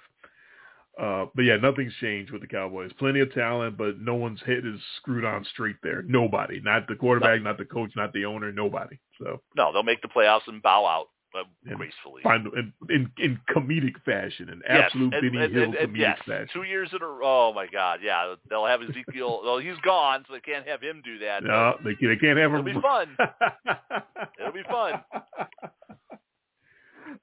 Uh, 0.99 1.27
but 1.35 1.43
yeah, 1.43 1.57
nothing's 1.59 1.93
changed 2.01 2.31
with 2.33 2.41
the 2.41 2.47
Cowboys. 2.47 2.91
Plenty 2.99 3.21
of 3.21 3.31
talent, 3.35 3.77
but 3.77 4.01
no 4.01 4.15
one's 4.15 4.41
head 4.47 4.63
is 4.65 4.81
screwed 4.97 5.25
on 5.25 5.45
straight 5.53 5.77
there. 5.83 6.03
Nobody, 6.07 6.61
not 6.61 6.87
the 6.89 6.95
quarterback, 6.95 7.43
not 7.43 7.59
the 7.59 7.67
coach, 7.67 7.91
not 7.95 8.13
the 8.15 8.25
owner, 8.25 8.53
nobody. 8.53 8.99
So 9.21 9.43
No, 9.55 9.71
they'll 9.71 9.83
make 9.83 10.01
the 10.01 10.09
playoffs 10.09 10.47
and 10.47 10.63
bow 10.63 10.87
out 10.87 11.09
uh, 11.39 11.43
And 11.67 11.77
gracefully. 11.77 12.23
find 12.23 12.47
in, 12.57 12.73
in 12.89 13.11
in 13.19 13.39
comedic 13.55 14.01
fashion, 14.05 14.49
in 14.49 14.63
Yes, 14.67 14.85
absolute 14.87 15.13
and- 15.13 15.33
Benny 15.33 15.45
and- 15.45 15.55
Hill 15.55 15.65
and- 15.65 15.75
comedic 15.95 15.99
yes, 15.99 16.19
fashion. 16.27 16.49
two 16.55 16.63
years 16.63 16.89
in 16.95 17.03
a 17.03 17.07
row. 17.07 17.49
Oh 17.49 17.53
my 17.55 17.67
God, 17.67 17.99
yeah, 18.03 18.35
they'll 18.49 18.65
have 18.65 18.81
Ezekiel. 18.81 19.43
well, 19.45 19.59
he's 19.59 19.77
gone, 19.85 20.25
so 20.27 20.33
they 20.33 20.41
can't 20.41 20.67
have 20.67 20.81
him 20.81 21.03
do 21.05 21.19
that. 21.19 21.43
No, 21.45 21.75
they, 21.85 21.91
they 22.01 22.17
can't 22.17 22.39
have 22.39 22.55
It'll 22.55 22.65
him. 22.67 22.77
be 22.77 22.81
fun. 22.81 23.17
It'll 24.41 24.53
be 24.53 24.63
fun. 24.63 25.03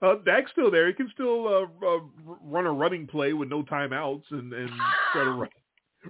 Uh, 0.01 0.15
Dak's 0.25 0.51
still 0.51 0.71
there. 0.71 0.87
He 0.87 0.93
can 0.93 1.09
still 1.13 1.47
uh, 1.47 1.85
uh, 1.85 1.99
run 2.43 2.65
a 2.65 2.71
running 2.71 3.07
play 3.07 3.33
with 3.33 3.49
no 3.49 3.63
timeouts 3.63 4.23
and, 4.31 4.53
and 4.53 4.69
try 5.13 5.23
to 5.23 5.31
run, 5.31 5.39
run 5.39 5.49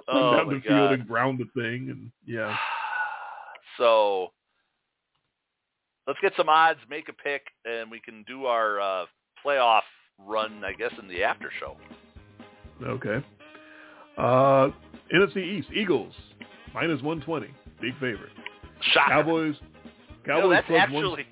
Oh 0.08 0.38
down 0.38 0.50
the 0.50 0.62
field 0.62 0.92
and 0.92 1.08
ground 1.08 1.40
the 1.40 1.62
thing. 1.62 1.90
And 1.90 2.12
yeah, 2.26 2.56
So 3.78 4.32
let's 6.08 6.20
get 6.22 6.34
some 6.38 6.50
odds, 6.50 6.80
make 6.90 7.10
a 7.10 7.14
pick, 7.14 7.44
and 7.66 7.90
we 7.90 8.00
can 8.00 8.24
do 8.28 8.46
our 8.46 8.80
uh, 8.80 9.06
playoff 9.46 9.82
run, 10.20 10.64
I 10.64 10.74
guess, 10.74 10.92
in 11.02 11.08
the 11.08 11.24
after 11.24 11.52
show. 11.60 11.78
okay. 12.86 13.26
Uh, 14.18 14.70
NFC 15.14 15.38
East 15.38 15.70
Eagles 15.74 16.14
minus 16.74 17.02
one 17.02 17.22
twenty, 17.22 17.50
big 17.80 17.94
favorite. 17.94 18.32
Shocker. 18.94 19.10
Cowboys, 19.10 19.56
You 20.26 20.34
know, 20.34 20.42
Cowboys 20.42 20.56
that's 20.56 20.68
plus 20.68 20.80
actually 20.82 21.26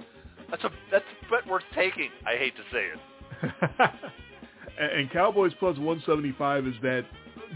that's 0.49 0.63
a 0.63 0.71
that's 0.91 1.05
a 1.27 1.31
bet 1.31 1.47
worth 1.47 1.63
taking. 1.75 2.09
I 2.25 2.35
hate 2.35 2.53
to 2.55 2.63
say 2.71 2.87
it. 2.93 3.91
and, 4.97 5.09
Cowboys 5.11 5.51
plus 5.59 5.77
one 5.77 6.01
seventy 6.05 6.33
five 6.37 6.65
is 6.67 6.75
that 6.81 7.05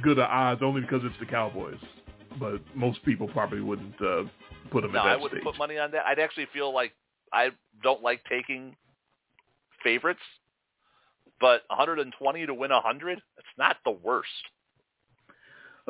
good 0.01 0.19
of 0.19 0.29
odds 0.29 0.61
only 0.63 0.81
because 0.81 1.01
it's 1.03 1.19
the 1.19 1.25
Cowboys. 1.25 1.77
But 2.39 2.61
most 2.75 3.03
people 3.05 3.27
probably 3.27 3.61
wouldn't 3.61 3.95
uh, 4.01 4.23
put 4.71 4.81
them 4.81 4.91
No, 4.93 4.99
at 4.99 5.03
that 5.03 5.09
I 5.09 5.15
wouldn't 5.15 5.31
stage. 5.31 5.43
put 5.43 5.57
money 5.57 5.77
on 5.77 5.91
that. 5.91 6.05
I'd 6.05 6.19
actually 6.19 6.47
feel 6.51 6.73
like 6.73 6.93
I 7.31 7.49
don't 7.83 8.01
like 8.01 8.23
taking 8.29 8.75
favorites, 9.83 10.19
but 11.39 11.61
120 11.67 12.45
to 12.45 12.53
win 12.53 12.71
100, 12.71 13.17
it's 13.37 13.47
not 13.57 13.77
the 13.85 13.91
worst. 13.91 14.29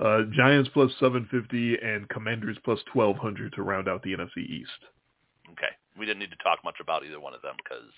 Uh, 0.01 0.23
Giants 0.35 0.69
plus 0.73 0.91
750 0.99 1.77
and 1.81 2.09
Commanders 2.09 2.57
plus 2.65 2.79
1200 2.93 3.53
to 3.53 3.61
round 3.61 3.87
out 3.87 4.01
the 4.03 4.13
NFC 4.13 4.37
East. 4.39 4.71
Okay, 5.93 5.99
we 5.99 6.05
didn't 6.05 6.19
need 6.19 6.31
to 6.31 6.43
talk 6.43 6.59
much 6.63 6.77
about 6.81 7.05
either 7.05 7.19
one 7.19 7.33
of 7.33 7.41
them 7.41 7.55
because 7.63 7.89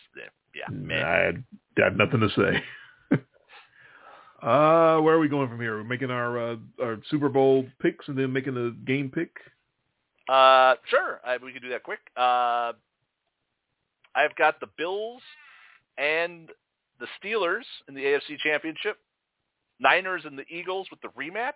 yeah, 0.55 0.65
man. 0.71 1.03
I 1.03 1.17
had, 1.17 1.43
had 1.77 1.97
nothing 1.97 2.19
to 2.21 2.29
say. 2.29 3.17
uh, 4.41 4.99
where 5.01 5.15
are 5.15 5.19
we 5.19 5.27
going 5.27 5.49
from 5.49 5.59
here? 5.59 5.77
We're 5.77 5.83
making 5.83 6.11
our 6.11 6.51
uh, 6.51 6.55
our 6.81 6.97
Super 7.09 7.29
Bowl 7.29 7.65
picks 7.81 8.07
and 8.07 8.17
then 8.17 8.33
making 8.33 8.55
the 8.55 8.75
game 8.85 9.11
pick. 9.13 9.31
Uh, 10.27 10.75
sure, 10.89 11.21
I, 11.25 11.37
we 11.37 11.53
can 11.53 11.61
do 11.61 11.69
that 11.69 11.83
quick. 11.83 11.99
Uh, 12.17 12.73
I've 14.15 14.35
got 14.37 14.59
the 14.59 14.67
Bills 14.77 15.21
and 15.97 16.49
the 16.99 17.07
Steelers 17.21 17.65
in 17.87 17.93
the 17.95 18.01
AFC 18.01 18.37
Championship. 18.39 18.97
Niners 19.79 20.21
and 20.25 20.39
the 20.39 20.45
Eagles 20.49 20.87
with 20.89 21.01
the 21.01 21.09
rematch. 21.09 21.51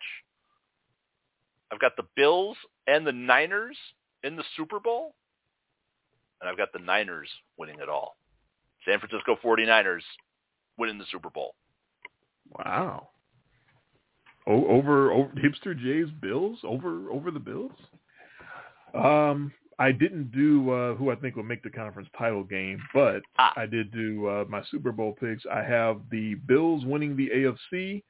I've 1.71 1.79
got 1.79 1.95
the 1.95 2.05
Bills 2.15 2.57
and 2.87 3.07
the 3.07 3.11
Niners 3.11 3.77
in 4.23 4.35
the 4.35 4.43
Super 4.57 4.79
Bowl. 4.79 5.15
And 6.41 6.49
I've 6.49 6.57
got 6.57 6.71
the 6.73 6.79
Niners 6.79 7.29
winning 7.57 7.79
it 7.81 7.89
all. 7.89 8.17
San 8.85 8.99
Francisco 8.99 9.37
49ers 9.43 10.01
winning 10.77 10.97
the 10.97 11.05
Super 11.11 11.29
Bowl. 11.29 11.53
Wow. 12.57 13.09
O- 14.47 14.67
over 14.67 15.11
over 15.11 15.31
hipster 15.35 15.77
Jay's 15.77 16.09
Bills 16.21 16.59
over 16.63 17.09
over 17.11 17.29
the 17.29 17.39
Bills. 17.39 17.71
Um, 18.93 19.51
I 19.77 19.91
didn't 19.91 20.31
do 20.31 20.71
uh, 20.71 20.95
who 20.95 21.11
I 21.11 21.15
think 21.15 21.35
will 21.35 21.43
make 21.43 21.61
the 21.63 21.69
conference 21.69 22.09
title 22.17 22.43
game, 22.43 22.81
but 22.93 23.21
Ah. 23.37 23.53
I 23.55 23.65
did 23.65 23.91
do 23.91 24.27
uh, 24.27 24.45
my 24.49 24.63
Super 24.71 24.91
Bowl 24.91 25.15
picks. 25.19 25.43
I 25.51 25.61
have 25.61 26.01
the 26.09 26.35
Bills 26.35 26.83
winning 26.85 27.15
the 27.15 27.29
AFC. 27.29 28.03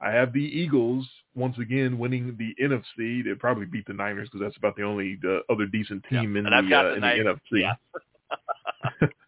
I 0.00 0.10
have 0.12 0.32
the 0.32 0.44
Eagles 0.44 1.06
once 1.34 1.58
again 1.58 1.98
winning 1.98 2.36
the 2.38 2.54
NFC. 2.62 3.24
They 3.24 3.34
probably 3.38 3.66
beat 3.66 3.86
the 3.86 3.94
Niners 3.94 4.28
because 4.30 4.44
that's 4.44 4.56
about 4.56 4.76
the 4.76 4.84
only 4.84 5.18
uh, 5.28 5.40
other 5.52 5.66
decent 5.66 6.04
team 6.08 6.34
Yeah, 6.36 6.38
in 6.38 6.44
the, 6.44 6.76
uh, 6.76 6.82
the 6.82 6.94
in 6.94 7.00
the. 7.00 7.08
NFC. 7.52 7.60
Yeah. 7.60 7.74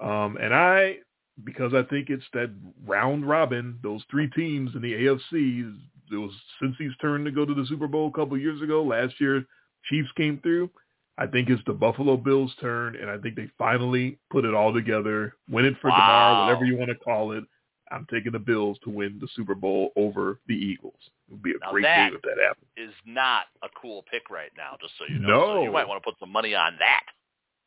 Um, 0.00 0.36
and 0.40 0.54
I, 0.54 0.96
because 1.44 1.72
I 1.74 1.82
think 1.84 2.10
it's 2.10 2.24
that 2.34 2.50
round 2.86 3.26
robin, 3.26 3.78
those 3.82 4.02
three 4.10 4.28
teams 4.30 4.72
in 4.74 4.82
the 4.82 4.92
AFC, 4.92 5.74
it 6.12 6.16
was 6.16 6.32
since 6.60 6.76
Cincy's 6.78 6.96
turn 7.00 7.24
to 7.24 7.30
go 7.30 7.44
to 7.46 7.54
the 7.54 7.66
Super 7.66 7.88
Bowl 7.88 8.08
a 8.08 8.12
couple 8.12 8.36
years 8.38 8.60
ago. 8.60 8.82
Last 8.84 9.14
year, 9.20 9.44
Chiefs 9.88 10.10
came 10.16 10.38
through. 10.42 10.70
I 11.18 11.26
think 11.26 11.48
it's 11.48 11.62
the 11.66 11.72
Buffalo 11.72 12.18
Bills' 12.18 12.54
turn, 12.60 12.96
and 12.96 13.08
I 13.08 13.16
think 13.16 13.36
they 13.36 13.48
finally 13.56 14.18
put 14.30 14.44
it 14.44 14.52
all 14.52 14.72
together. 14.74 15.32
Win 15.50 15.64
it 15.64 15.76
for 15.80 15.88
Wow. 15.88 15.96
tomorrow, 15.96 16.44
whatever 16.46 16.64
you 16.66 16.76
want 16.76 16.90
to 16.90 16.96
call 16.96 17.32
it. 17.32 17.44
I'm 17.90 18.06
taking 18.10 18.32
the 18.32 18.38
Bills 18.38 18.78
to 18.84 18.90
win 18.90 19.18
the 19.20 19.28
Super 19.34 19.54
Bowl 19.54 19.92
over 19.96 20.40
the 20.48 20.54
Eagles. 20.54 20.98
It 21.28 21.32
would 21.32 21.42
be 21.42 21.52
a 21.52 21.58
Now 21.60 21.70
great 21.70 21.84
game 21.84 22.14
if 22.14 22.22
that 22.22 22.42
happened. 22.42 22.66
Is 22.76 22.94
not 23.04 23.46
a 23.62 23.68
cool 23.80 24.04
pick 24.10 24.30
right 24.30 24.50
now, 24.56 24.76
just 24.80 24.94
so 24.98 25.04
you 25.08 25.18
know. 25.18 25.28
No. 25.28 25.46
So 25.54 25.62
you 25.62 25.72
might 25.72 25.86
want 25.86 26.02
to 26.02 26.04
put 26.04 26.18
some 26.18 26.30
money 26.30 26.54
on 26.54 26.76
that. 26.78 27.04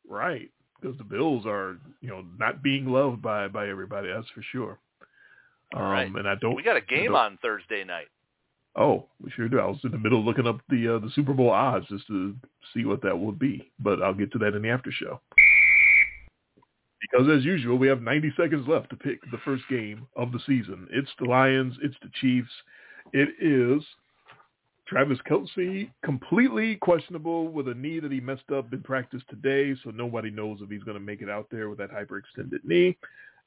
Right. 0.08 0.50
Because 0.80 0.96
the 0.98 1.04
Bills 1.04 1.44
are, 1.46 1.76
you 2.00 2.08
know, 2.08 2.24
not 2.38 2.62
being 2.62 2.86
loved 2.86 3.22
by 3.22 3.48
by 3.48 3.68
everybody. 3.68 4.08
That's 4.08 4.28
for 4.34 4.42
sure. 4.50 4.78
All 5.74 5.82
um, 5.82 5.90
right. 5.90 6.06
And 6.06 6.28
I 6.28 6.34
don't. 6.36 6.54
We 6.54 6.62
got 6.62 6.76
a 6.76 6.80
game 6.80 7.14
on 7.14 7.38
Thursday 7.42 7.84
night. 7.84 8.08
Oh, 8.76 9.06
we 9.20 9.30
sure 9.32 9.48
do. 9.48 9.58
I 9.58 9.66
was 9.66 9.80
in 9.82 9.90
the 9.90 9.98
middle 9.98 10.20
of 10.20 10.24
looking 10.24 10.46
up 10.46 10.60
the 10.68 10.96
uh, 10.96 10.98
the 11.00 11.10
Super 11.14 11.32
Bowl 11.32 11.50
odds 11.50 11.86
just 11.88 12.06
to 12.06 12.36
see 12.72 12.84
what 12.84 13.02
that 13.02 13.18
would 13.18 13.38
be, 13.38 13.70
but 13.80 14.00
I'll 14.00 14.14
get 14.14 14.30
to 14.32 14.38
that 14.38 14.54
in 14.54 14.62
the 14.62 14.68
after 14.68 14.92
show. 14.92 15.20
Because 17.00 17.28
as 17.28 17.44
usual, 17.44 17.78
we 17.78 17.88
have 17.88 18.02
90 18.02 18.32
seconds 18.36 18.68
left 18.68 18.90
to 18.90 18.96
pick 18.96 19.20
the 19.30 19.38
first 19.44 19.64
game 19.70 20.06
of 20.16 20.32
the 20.32 20.40
season. 20.46 20.86
It's 20.90 21.10
the 21.18 21.24
Lions. 21.26 21.76
It's 21.82 21.96
the 22.02 22.10
Chiefs. 22.20 22.50
It 23.12 23.30
is 23.40 23.82
Travis 24.90 25.18
Kelce, 25.28 25.88
completely 26.04 26.74
questionable 26.76 27.48
with 27.48 27.68
a 27.68 27.74
knee 27.74 28.00
that 28.00 28.10
he 28.10 28.20
messed 28.20 28.50
up 28.52 28.72
in 28.72 28.82
practice 28.82 29.22
today, 29.30 29.74
so 29.84 29.90
nobody 29.90 30.30
knows 30.30 30.58
if 30.60 30.68
he's 30.68 30.82
going 30.82 30.96
to 30.96 31.04
make 31.04 31.22
it 31.22 31.30
out 31.30 31.46
there 31.50 31.68
with 31.68 31.78
that 31.78 31.92
hyperextended 31.92 32.64
knee. 32.64 32.96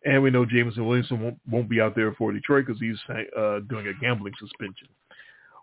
And 0.06 0.24
we 0.24 0.32
know 0.32 0.46
Jameson 0.46 0.86
Williamson 0.86 1.22
won't, 1.22 1.38
won't 1.50 1.70
be 1.70 1.82
out 1.82 1.96
there 1.96 2.14
for 2.14 2.32
Detroit 2.32 2.66
because 2.66 2.80
he's 2.80 2.98
uh, 3.38 3.60
doing 3.70 3.88
a 3.88 3.94
gambling 4.02 4.34
suspension. 4.40 4.88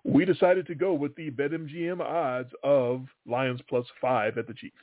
We 0.04 0.26
decided 0.26 0.66
to 0.66 0.74
go 0.74 0.92
with 0.92 1.14
the 1.16 1.30
BetMGM 1.30 2.00
odds 2.00 2.52
of 2.62 3.06
Lions 3.26 3.60
plus 3.68 3.86
five 4.00 4.36
at 4.36 4.46
the 4.46 4.54
Chiefs. 4.54 4.74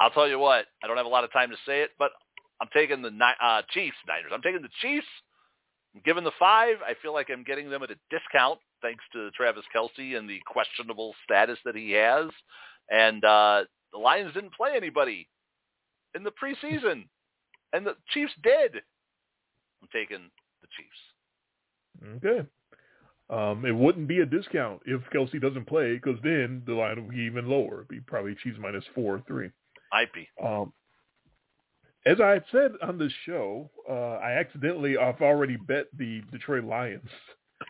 I'll 0.00 0.10
tell 0.10 0.28
you 0.28 0.38
what, 0.38 0.66
I 0.82 0.86
don't 0.86 0.96
have 0.96 1.06
a 1.06 1.10
lot 1.10 1.24
of 1.24 1.32
time 1.32 1.50
to 1.50 1.56
say 1.66 1.82
it, 1.82 1.90
but 1.98 2.10
I'm 2.60 2.68
taking 2.74 3.02
the 3.02 3.08
uh, 3.08 3.62
Chiefs, 3.70 3.96
Niners. 4.06 4.32
I'm 4.32 4.42
taking 4.42 4.62
the 4.62 4.68
Chiefs. 4.80 5.06
I'm 5.94 6.02
giving 6.04 6.24
the 6.24 6.32
five. 6.38 6.76
I 6.86 6.94
feel 7.00 7.14
like 7.14 7.28
I'm 7.30 7.44
getting 7.44 7.70
them 7.70 7.82
at 7.82 7.90
a 7.90 7.96
discount 8.10 8.58
thanks 8.82 9.04
to 9.12 9.30
Travis 9.30 9.64
Kelce 9.74 10.16
and 10.16 10.28
the 10.28 10.40
questionable 10.46 11.14
status 11.24 11.58
that 11.64 11.74
he 11.74 11.92
has. 11.92 12.26
And 12.90 13.24
uh, 13.24 13.64
the 13.92 13.98
Lions 13.98 14.34
didn't 14.34 14.54
play 14.54 14.72
anybody 14.76 15.28
in 16.14 16.22
the 16.22 16.32
preseason, 16.32 17.04
and 17.72 17.86
the 17.86 17.96
Chiefs 18.12 18.32
did. 18.42 18.76
I'm 19.82 19.88
taking 19.92 20.30
the 20.62 20.68
Chiefs. 20.76 22.24
Okay. 22.24 22.46
Um, 23.28 23.64
it 23.64 23.74
wouldn't 23.74 24.06
be 24.06 24.20
a 24.20 24.26
discount 24.26 24.82
if 24.86 25.00
Kelce 25.12 25.40
doesn't 25.40 25.66
play 25.66 25.94
because 25.94 26.18
then 26.22 26.62
the 26.66 26.74
line 26.74 27.02
would 27.02 27.10
be 27.10 27.22
even 27.22 27.48
lower. 27.48 27.78
It'd 27.78 27.88
be 27.88 28.00
probably 28.00 28.36
Chiefs 28.42 28.58
minus 28.60 28.84
four 28.94 29.16
or 29.16 29.22
three. 29.26 29.50
Might 29.96 30.12
be. 30.12 30.28
Um, 30.44 30.72
as 32.04 32.20
I 32.20 32.40
said 32.52 32.72
on 32.82 32.98
this 32.98 33.12
show, 33.24 33.70
uh, 33.88 34.18
I 34.22 34.32
accidentally 34.32 34.98
I've 34.98 35.22
already 35.22 35.56
bet 35.56 35.86
the 35.96 36.20
Detroit 36.30 36.64
Lions 36.64 37.08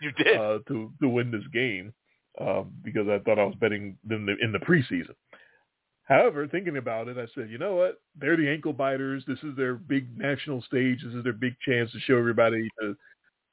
You 0.02 0.10
did. 0.12 0.36
uh, 0.36 0.58
to 0.66 0.90
to 1.00 1.08
win 1.08 1.30
this 1.30 1.46
game 1.52 1.94
uh, 2.40 2.64
because 2.82 3.06
I 3.08 3.20
thought 3.20 3.38
I 3.38 3.44
was 3.44 3.54
betting 3.60 3.96
them 4.04 4.28
in 4.28 4.50
the 4.50 4.58
preseason. 4.58 5.14
However, 6.02 6.46
thinking 6.48 6.76
about 6.78 7.06
it, 7.06 7.16
I 7.16 7.26
said, 7.34 7.48
you 7.48 7.58
know 7.58 7.76
what? 7.76 8.00
They're 8.20 8.36
the 8.36 8.48
ankle 8.48 8.72
biters. 8.72 9.22
This 9.28 9.38
is 9.44 9.56
their 9.56 9.74
big 9.74 10.18
national 10.18 10.62
stage. 10.62 11.02
This 11.04 11.14
is 11.14 11.22
their 11.22 11.32
big 11.32 11.54
chance 11.66 11.92
to 11.92 12.00
show 12.00 12.18
everybody 12.18 12.68
to 12.80 12.96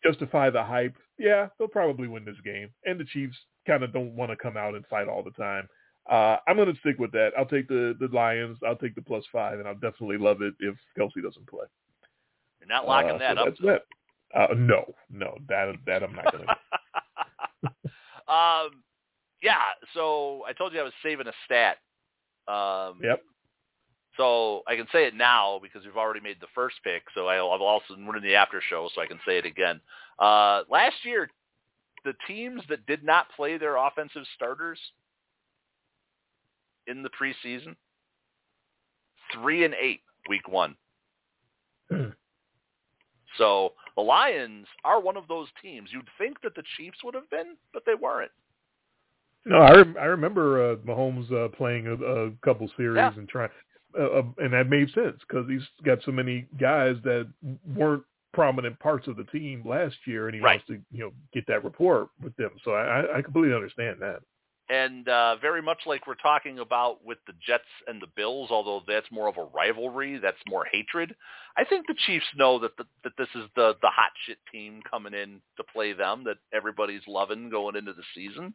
justify 0.04 0.50
the 0.50 0.64
hype. 0.64 0.96
Yeah, 1.20 1.48
they'll 1.58 1.68
probably 1.68 2.08
win 2.08 2.26
this 2.26 2.42
game. 2.44 2.70
And 2.86 3.00
the 3.00 3.06
Chiefs 3.06 3.38
kind 3.68 3.84
of 3.84 3.94
don't 3.94 4.16
want 4.16 4.32
to 4.32 4.38
come 4.38 4.58
out 4.58 4.74
and 4.76 4.86
fight 4.88 5.08
all 5.08 5.24
the 5.24 5.32
time. 5.32 5.68
Uh, 6.10 6.38
I'm 6.48 6.58
going 6.58 6.72
to 6.72 6.80
stick 6.82 7.00
with 7.00 7.12
that. 7.14 7.32
I'll 7.38 7.46
take 7.46 7.68
the, 7.68 7.96
the 8.00 8.08
Lions. 8.14 8.58
I'll 8.66 8.76
take 8.76 8.96
the 8.96 9.02
plus 9.02 9.24
five, 9.32 9.60
and 9.60 9.68
I'll 9.68 9.74
definitely 9.76 10.18
love 10.18 10.42
it 10.42 10.54
if 10.60 10.76
Kelce 10.98 11.24
doesn't 11.24 11.48
play. 11.48 11.66
You're 12.60 12.68
not 12.68 12.88
locking 12.88 13.12
uh, 13.12 13.18
that 13.20 13.38
so 13.38 13.42
up. 13.42 13.48
That's 13.48 13.62
that. 13.62 13.82
Uh, 14.36 14.54
no, 14.56 14.94
no, 15.10 15.38
that 15.48 15.74
that 15.86 16.04
I'm 16.04 16.16
not 16.16 16.32
going 16.32 16.46
to. 16.46 17.70
um, 18.34 18.84
yeah. 19.42 19.58
So 19.94 20.44
I 20.48 20.54
told 20.54 20.74
you 20.74 20.80
I 20.80 20.84
was 20.84 20.94
saving 21.04 21.28
a 21.28 21.34
stat. 21.46 21.78
Um, 22.48 23.00
yep. 23.02 23.22
So 24.18 24.62
I 24.68 24.76
can 24.76 24.88
say 24.92 25.06
it 25.06 25.16
now 25.16 25.60
because 25.62 25.86
we've 25.86 25.98
already 25.98 26.20
made 26.20 26.38
the 26.40 26.48
first 26.54 26.76
pick. 26.84 27.04
So 27.16 27.28
I'll, 27.28 27.52
I'll 27.52 27.62
also 27.62 27.96
run 27.98 28.18
in 28.18 28.24
the 28.24 28.36
after 28.36 28.62
show, 28.70 28.90
so 28.94 29.02
I 29.02 29.08
can 29.08 29.20
say 29.26 29.38
it 29.38 29.46
again. 29.46 29.82
Uh, 30.20 30.64
last 30.70 30.96
year, 31.04 31.30
the 32.06 32.14
teams 32.28 32.62
that 32.70 32.86
did 32.86 33.04
not 33.04 33.28
play 33.36 33.58
their 33.58 33.78
offensive 33.78 34.24
starters 34.36 34.80
in 36.88 37.04
the 37.04 37.10
preseason, 37.10 37.76
three 39.34 39.64
and 39.66 39.74
eight, 39.76 40.02
week 40.30 40.48
one. 40.48 40.76
So 43.38 43.74
the 43.96 44.02
Lions 44.04 44.68
are 44.86 45.02
one 45.02 45.18
of 45.18 45.28
those 45.28 45.48
teams. 45.62 45.90
You'd 45.92 46.08
think 46.18 46.40
that 46.44 46.56
the 46.56 46.64
Chiefs 46.78 47.00
would 47.04 47.16
have 47.16 47.30
been, 47.30 47.56
but 47.74 47.84
they 47.86 47.96
weren't. 47.96 48.32
No, 49.46 49.58
I 49.58 49.72
rem- 49.76 49.98
I 50.00 50.06
remember 50.06 50.72
uh, 50.72 50.76
Mahomes 50.78 51.32
uh, 51.34 51.50
playing 51.50 51.88
a, 51.88 51.94
a 51.96 52.32
couple 52.46 52.70
series 52.78 52.98
Yeah. 52.98 53.12
and 53.18 53.28
trying, 53.28 53.50
uh, 54.00 54.04
uh, 54.04 54.24
and 54.38 54.54
that 54.54 54.70
made 54.70 54.90
sense 54.92 55.18
because 55.28 55.50
he's 55.50 55.68
got 55.84 56.00
so 56.06 56.12
many 56.12 56.46
guys 56.60 56.96
that 57.04 57.28
weren't 57.76 58.04
prominent 58.34 58.80
parts 58.80 59.08
of 59.08 59.18
the 59.18 59.26
team 59.26 59.62
last 59.66 59.96
year, 60.06 60.28
and 60.28 60.36
he 60.36 60.42
Right. 60.42 60.62
wants 60.62 60.68
to 60.68 60.74
you 60.96 61.04
know 61.04 61.12
get 61.34 61.46
that 61.48 61.64
rapport 61.64 62.10
with 62.22 62.36
them. 62.38 62.52
So 62.64 62.72
I, 62.74 63.18
I 63.18 63.22
completely 63.22 63.54
understand 63.54 63.98
that. 64.00 64.22
And 64.70 65.08
uh, 65.10 65.36
very 65.42 65.62
much 65.62 65.80
like 65.86 66.08
we're 66.08 66.16
talking 66.16 66.60
about 66.60 67.04
with 67.06 67.18
the 67.28 67.34
Jets 67.46 67.64
and 67.88 68.02
the 68.02 68.08
Bills, 68.16 68.50
although 68.50 68.82
that's 68.88 69.12
more 69.12 69.28
of 69.28 69.38
a 69.38 69.44
rivalry, 69.44 70.20
that's 70.20 70.38
more 70.48 70.66
hatred. 70.72 71.14
I 71.58 71.66
think 71.66 71.86
the 71.86 71.96
Chiefs 72.06 72.26
know 72.38 72.60
that 72.60 72.78
the, 72.78 72.86
that 73.04 73.12
this 73.18 73.28
is 73.36 73.44
the 73.58 73.76
the 73.82 73.90
hot 73.90 74.12
shit 74.26 74.38
team 74.52 74.82
coming 74.90 75.14
in 75.14 75.42
to 75.58 75.64
play 75.74 75.92
them 75.92 76.24
that 76.24 76.38
everybody's 76.54 77.02
loving 77.08 77.50
going 77.50 77.76
into 77.76 77.92
the 77.92 78.04
season. 78.16 78.46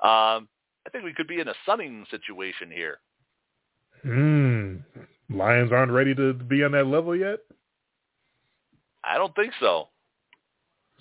Um, 0.00 0.48
I 0.86 0.90
think 0.92 1.04
we 1.04 1.14
could 1.14 1.28
be 1.28 1.40
in 1.40 1.48
a 1.48 1.54
sunning 1.64 2.04
situation 2.10 2.70
here. 2.70 2.98
Hmm. 4.02 4.76
Lions 5.30 5.72
aren't 5.72 5.92
ready 5.92 6.14
to 6.14 6.34
be 6.34 6.62
on 6.62 6.72
that 6.72 6.86
level 6.86 7.16
yet. 7.16 7.38
I 9.02 9.16
don't 9.16 9.34
think 9.34 9.54
so. 9.60 9.88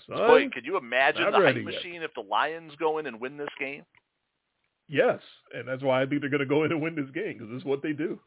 Son, 0.07 0.17
Boy, 0.17 0.49
could 0.53 0.65
you 0.65 0.77
imagine 0.77 1.25
the 1.25 1.31
hype 1.31 1.41
ready 1.41 1.61
yet. 1.61 1.65
machine 1.65 2.01
if 2.01 2.13
the 2.13 2.21
Lions 2.21 2.73
go 2.79 2.97
in 2.97 3.07
and 3.07 3.19
win 3.19 3.37
this 3.37 3.49
game? 3.59 3.83
Yes, 4.93 5.19
and 5.53 5.67
that's 5.67 5.83
why 5.83 6.01
I 6.01 6.05
think 6.05 6.21
they're 6.21 6.29
going 6.29 6.39
to 6.39 6.45
go 6.45 6.63
in 6.63 6.71
and 6.71 6.81
win 6.81 6.95
this 6.95 7.09
game 7.13 7.33
because 7.33 7.49
this 7.49 7.59
is 7.59 7.65
what 7.65 7.81
they 7.81 7.93
do. 7.93 8.19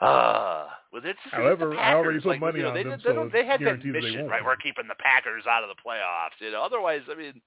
Uh, 0.00 0.68
well, 0.92 1.02
it's 1.04 1.18
However, 1.30 1.76
I 1.76 1.94
already 1.94 2.20
put 2.20 2.28
like, 2.28 2.40
money 2.40 2.58
you 2.58 2.62
know, 2.62 2.68
on 2.68 2.74
they, 2.74 2.84
them, 2.84 3.00
They, 3.04 3.10
so 3.10 3.28
they 3.32 3.44
had 3.44 3.60
that 3.62 3.82
they 3.82 3.90
mission, 3.90 4.28
right? 4.28 4.44
We're 4.44 4.56
keeping 4.56 4.86
the 4.88 4.94
Packers 4.94 5.44
out 5.48 5.64
of 5.64 5.70
the 5.70 5.74
playoffs. 5.74 6.40
You 6.40 6.52
know, 6.52 6.62
otherwise, 6.62 7.00
I 7.10 7.16
mean, 7.16 7.40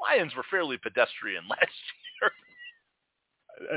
Lions 0.00 0.34
were 0.36 0.44
fairly 0.50 0.78
pedestrian 0.78 1.44
last 1.50 1.72
year. 2.22 2.30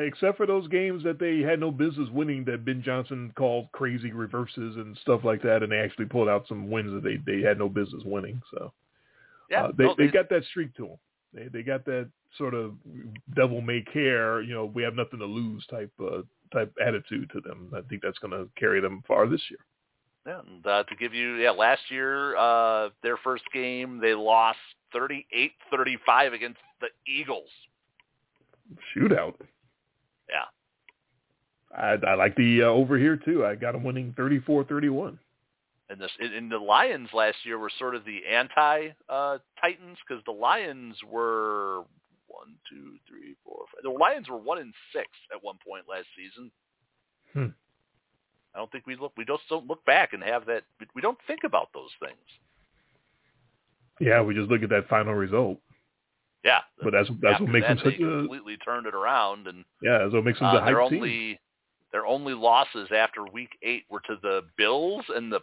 except 0.05 0.37
for 0.37 0.45
those 0.45 0.67
games 0.67 1.03
that 1.03 1.19
they 1.19 1.39
had 1.39 1.59
no 1.59 1.71
business 1.71 2.07
winning 2.11 2.45
that 2.45 2.65
Ben 2.65 2.83
Johnson 2.83 3.33
called 3.35 3.71
crazy 3.71 4.11
reverses 4.11 4.75
and 4.75 4.95
stuff 5.01 5.21
like 5.23 5.41
that, 5.41 5.63
and 5.63 5.71
they 5.71 5.79
actually 5.79 6.05
pulled 6.05 6.29
out 6.29 6.47
some 6.47 6.69
wins 6.69 6.93
that 6.93 7.03
they 7.03 7.17
they 7.25 7.41
had 7.41 7.57
no 7.57 7.67
business 7.67 8.03
winning. 8.05 8.39
So 8.53 8.71
Yeah, 9.49 9.65
uh, 9.65 9.71
they 9.75 9.85
no, 9.85 9.95
they 9.97 10.07
got 10.07 10.29
that 10.29 10.43
streak 10.51 10.75
to 10.75 10.83
them. 10.83 10.97
They 11.33 11.47
they 11.47 11.63
got 11.63 11.85
that 11.85 12.09
sort 12.37 12.53
of 12.53 12.73
devil 13.35 13.61
may 13.61 13.81
care, 13.81 14.41
you 14.41 14.53
know, 14.53 14.65
we 14.65 14.83
have 14.83 14.95
nothing 14.95 15.19
to 15.19 15.25
lose 15.25 15.65
type 15.67 15.91
uh, 16.01 16.21
type 16.51 16.73
attitude 16.85 17.29
to 17.33 17.41
them. 17.41 17.71
I 17.75 17.81
think 17.81 18.01
that's 18.01 18.19
going 18.19 18.31
to 18.31 18.49
carry 18.59 18.81
them 18.81 19.03
far 19.07 19.27
this 19.27 19.41
year. 19.49 19.59
Yeah, 20.25 20.39
and 20.47 20.65
uh, 20.65 20.83
to 20.83 20.95
give 20.95 21.13
you, 21.13 21.35
yeah, 21.35 21.51
last 21.51 21.81
year, 21.89 22.37
uh, 22.37 22.89
their 23.01 23.17
first 23.17 23.43
game, 23.53 23.99
they 24.01 24.13
lost 24.13 24.57
38-35 24.95 26.33
against 26.33 26.59
the 26.79 26.87
Eagles. 27.05 27.49
Shootout. 28.95 29.33
Yeah. 30.29 30.45
I, 31.77 31.97
I 32.07 32.13
like 32.13 32.35
the 32.37 32.63
uh, 32.63 32.67
over 32.67 32.97
here 32.97 33.17
too. 33.17 33.45
I 33.45 33.55
got 33.55 33.73
them 33.73 33.83
winning 33.83 34.15
34-31. 34.17 35.17
And 35.89 35.99
this, 35.99 36.11
and 36.19 36.51
the 36.51 36.57
Lions 36.57 37.09
last 37.13 37.37
year 37.43 37.59
were 37.59 37.71
sort 37.77 37.93
of 37.93 38.05
the 38.05 38.21
anti 38.31 38.89
uh, 39.09 39.37
Titans 39.61 39.97
because 40.07 40.23
the 40.25 40.31
Lions 40.31 40.95
were 41.09 41.79
one, 42.27 42.55
two, 42.69 42.95
three, 43.07 43.35
four, 43.43 43.65
five. 43.73 43.83
The 43.83 43.89
Lions 43.89 44.29
were 44.29 44.37
one 44.37 44.59
in 44.59 44.73
six 44.93 45.07
at 45.33 45.43
one 45.43 45.57
point 45.67 45.85
last 45.89 46.07
season. 46.15 46.51
Hmm. 47.33 47.53
I 48.55 48.59
don't 48.59 48.71
think 48.71 48.87
we 48.87 48.95
look. 48.95 49.13
We 49.17 49.25
just 49.25 49.43
don't 49.49 49.67
look 49.67 49.83
back 49.85 50.13
and 50.13 50.23
have 50.23 50.45
that. 50.45 50.63
We 50.95 51.01
don't 51.01 51.17
think 51.27 51.41
about 51.43 51.69
those 51.73 51.89
things. 51.99 52.17
Yeah, 53.99 54.21
we 54.21 54.33
just 54.33 54.49
look 54.49 54.63
at 54.63 54.69
that 54.69 54.87
final 54.87 55.13
result. 55.13 55.59
Yeah, 56.43 56.59
But 56.81 56.91
that's 56.91 57.09
that's 57.21 57.39
what 57.39 57.49
makes 57.49 57.67
that, 57.67 57.77
them 57.77 57.85
such 57.85 57.97
they 57.97 58.03
a 58.03 58.17
completely 58.19 58.57
turned 58.57 58.85
it 58.85 58.93
around, 58.93 59.47
and 59.47 59.63
yeah. 59.81 59.99
That's 59.99 60.13
what 60.13 60.25
makes 60.25 60.39
them 60.39 60.49
uh, 60.49 60.55
the 60.55 60.61
hype 60.61 60.75
their 60.75 60.89
team. 60.89 61.37
their 61.93 62.05
only 62.05 62.33
losses 62.33 62.89
after 62.93 63.23
Week 63.25 63.51
Eight 63.63 63.83
were 63.89 64.01
to 64.01 64.17
the 64.21 64.41
Bills 64.57 65.05
and 65.15 65.31
the 65.31 65.39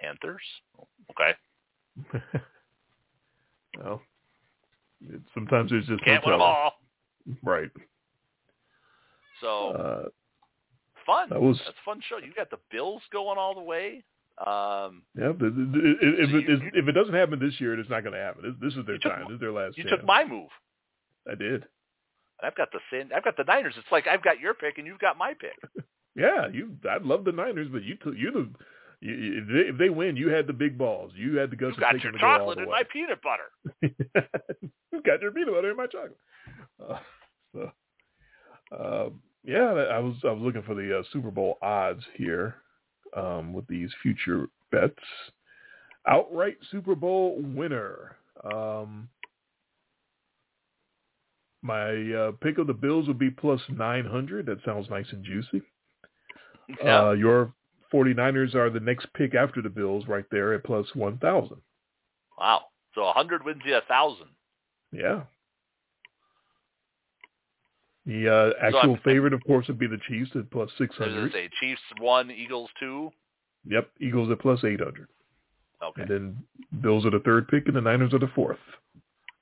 Panthers. 0.00 0.42
Okay, 1.10 1.32
well, 3.78 4.00
it, 5.02 5.20
sometimes 5.34 5.70
there's 5.70 5.86
just 5.86 6.02
can't 6.04 6.24
no 6.24 6.30
win 6.32 6.38
them 6.38 6.42
all. 6.42 6.72
Right. 7.42 7.70
So 9.40 9.70
Uh, 9.70 10.08
fun. 11.06 11.28
that 11.30 11.40
was 11.40 11.58
That's 11.58 11.70
a 11.70 11.84
fun 11.84 12.00
show. 12.08 12.18
You 12.18 12.32
got 12.34 12.50
the 12.50 12.58
Bills 12.70 13.02
going 13.12 13.38
all 13.38 13.54
the 13.54 13.60
way. 13.62 14.04
Um, 14.44 15.02
yeah. 15.18 15.32
But 15.32 15.46
it- 15.46 16.00
it- 16.02 16.20
if 16.20 16.30
So 16.30 16.36
it 16.36 16.48
you- 16.48 16.70
if 16.74 16.88
it 16.88 16.92
doesn't 16.92 17.14
happen 17.14 17.38
this 17.38 17.60
year, 17.60 17.78
it's 17.78 17.88
not 17.90 18.02
going 18.02 18.14
to 18.14 18.20
happen. 18.20 18.42
This, 18.42 18.54
this 18.72 18.78
is 18.78 18.86
their 18.86 18.96
You 18.96 19.00
took 19.00 19.12
time. 19.12 19.24
This 19.28 19.34
is 19.34 19.40
their 19.40 19.52
last. 19.52 19.76
Year. 19.76 19.84
You 19.86 19.90
chance. 19.90 20.00
took 20.00 20.06
my 20.06 20.24
move. 20.24 20.50
I 21.30 21.34
did. 21.34 21.66
I've 22.42 22.56
got 22.56 22.70
the 22.72 22.80
San, 22.90 23.10
I've 23.14 23.24
got 23.24 23.36
the 23.36 23.44
Niners. 23.44 23.74
It's 23.78 23.90
like 23.92 24.06
I've 24.06 24.22
got 24.22 24.40
your 24.40 24.54
pick 24.54 24.78
and 24.78 24.86
you've 24.86 24.98
got 24.98 25.16
my 25.18 25.34
pick. 25.34 25.56
Yeah, 26.16 26.46
you. 26.46 26.76
I 26.88 26.98
love 26.98 27.24
the 27.24 27.32
Niners, 27.32 27.66
but 27.72 27.82
you 27.82 27.96
took 27.96 28.14
you 28.16 28.30
the. 28.30 28.48
You, 29.04 29.14
you- 29.14 29.42
if, 29.42 29.48
they, 29.48 29.70
if 29.72 29.78
they 29.78 29.90
win, 29.90 30.16
you 30.16 30.28
had 30.30 30.46
the 30.46 30.52
big 30.54 30.78
balls. 30.78 31.12
You 31.14 31.36
had 31.36 31.50
the 31.50 31.56
guts 31.56 31.74
to 31.74 31.80
got 31.80 31.92
your 31.92 32.12
them 32.12 32.12
to 32.12 32.18
go 32.18 32.26
chocolate 32.26 32.58
and 32.58 32.68
my 32.68 32.82
peanut 32.90 33.20
butter. 33.22 34.28
you 34.92 35.02
got 35.02 35.20
your 35.20 35.30
peanut 35.30 35.52
butter 35.54 35.70
in 35.70 35.76
my 35.76 35.86
chocolate. 35.86 36.18
Uh, 36.82 36.98
so, 37.52 37.70
uh, 38.76 39.10
yeah, 39.44 39.72
I 39.92 39.98
was 39.98 40.14
I 40.24 40.30
was 40.30 40.40
looking 40.42 40.62
for 40.62 40.74
the 40.74 41.00
uh, 41.00 41.02
Super 41.12 41.30
Bowl 41.30 41.58
odds 41.60 42.02
here 42.16 42.56
um, 43.14 43.52
with 43.52 43.66
these 43.66 43.90
future 44.02 44.48
bets. 44.72 44.94
Outright 46.06 46.56
Super 46.70 46.94
Bowl 46.94 47.36
winner. 47.42 48.16
Um, 48.50 49.08
my 51.62 52.12
uh, 52.12 52.32
pick 52.40 52.58
of 52.58 52.66
the 52.66 52.74
Bills 52.74 53.06
would 53.08 53.18
be 53.18 53.30
plus 53.30 53.60
900. 53.68 54.46
That 54.46 54.58
sounds 54.64 54.88
nice 54.90 55.06
and 55.12 55.24
juicy. 55.24 55.62
Yeah. 56.82 57.08
Uh, 57.08 57.12
your 57.12 57.52
49ers 57.94 58.54
are 58.56 58.70
the 58.70 58.80
next 58.80 59.06
pick 59.14 59.34
after 59.34 59.62
the 59.62 59.68
Bills 59.68 60.04
right 60.08 60.24
there 60.32 60.52
at 60.54 60.64
plus 60.64 60.86
1,000. 60.94 61.56
wow. 62.38 62.62
So 62.94 63.04
a 63.04 63.12
hundred 63.12 63.44
wins 63.44 63.62
you 63.64 63.76
a 63.76 63.80
thousand. 63.82 64.28
Yeah. 64.92 65.22
The 68.06 68.28
uh, 68.28 68.50
actual 68.66 68.92
I'm- 68.94 69.00
favorite, 69.04 69.32
of 69.32 69.42
course, 69.46 69.66
would 69.68 69.78
be 69.78 69.86
the 69.86 69.98
Chiefs 70.08 70.30
at 70.36 70.50
plus 70.50 70.70
So 70.78 70.84
does 70.86 70.96
600. 70.98 71.26
it 71.26 71.32
say 71.32 71.48
Chiefs 71.60 71.80
one, 72.00 72.30
Eagles 72.30 72.70
two? 72.78 73.10
Yep, 73.66 73.88
Eagles 74.00 74.30
at 74.30 74.38
plus 74.40 74.62
800. 74.62 75.08
Okay. 75.82 76.02
And 76.02 76.10
then 76.10 76.44
Bills 76.82 77.04
are 77.06 77.10
the 77.10 77.20
third 77.20 77.48
pick 77.48 77.66
and 77.66 77.74
the 77.76 77.80
Niners 77.80 78.12
are 78.14 78.18
the 78.18 78.30
fourth. 78.34 78.58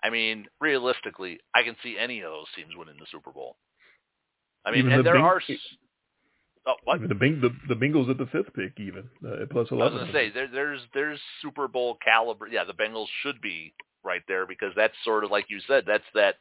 I 0.05 0.11
mean, 0.11 0.47
realistically, 0.61 1.39
I 1.55 1.63
can 1.63 1.77
see 1.83 1.97
any 1.99 2.21
of 2.21 2.31
those 2.31 2.47
teams 2.57 2.71
winning 2.77 2.97
the 2.99 3.07
Super 3.13 3.31
Bowl. 3.33 3.57
I 4.65 4.71
mean, 4.71 4.81
Even 4.81 4.93
and 4.93 5.01
the 5.01 5.03
there 5.05 5.15
Beng- 5.17 5.23
are. 5.25 5.43
Oh, 6.67 6.75
what? 6.85 7.01
The, 7.09 7.15
Bing, 7.15 7.41
the, 7.41 7.51
the 7.69 7.75
Bengals 7.75 8.09
at 8.09 8.19
the 8.19 8.27
fifth 8.27 8.55
pick 8.55 8.79
even 8.79 9.09
uh, 9.27 9.47
plus 9.51 9.67
I 9.73 9.75
was 9.75 9.93
gonna 9.93 10.13
say 10.13 10.31
there, 10.31 10.47
there's 10.47 10.81
there's 10.95 11.21
Super 11.41 11.67
Bowl 11.67 11.99
caliber. 12.05 12.47
Yeah, 12.47 12.65
the 12.65 12.73
Bengals 12.73 13.09
should 13.23 13.41
be 13.41 13.75
right 14.05 14.23
there 14.29 14.47
because 14.47 14.73
that's 14.77 14.95
sort 15.05 15.25
of 15.25 15.31
like 15.31 15.47
you 15.49 15.61
said. 15.67 15.85
That's 15.87 16.05
that. 16.15 16.37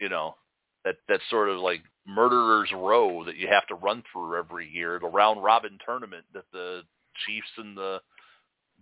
You 0.00 0.08
know, 0.08 0.36
that 0.84 0.96
that 1.08 1.20
sort 1.28 1.48
of 1.48 1.58
like 1.58 1.82
murderer's 2.06 2.70
row 2.74 3.24
that 3.24 3.36
you 3.36 3.48
have 3.48 3.66
to 3.68 3.74
run 3.74 4.02
through 4.12 4.38
every 4.38 4.68
year. 4.68 4.98
The 4.98 5.06
round 5.06 5.42
robin 5.42 5.78
tournament 5.84 6.24
that 6.32 6.50
the 6.52 6.82
Chiefs 7.26 7.50
and 7.58 7.76
the 7.76 8.00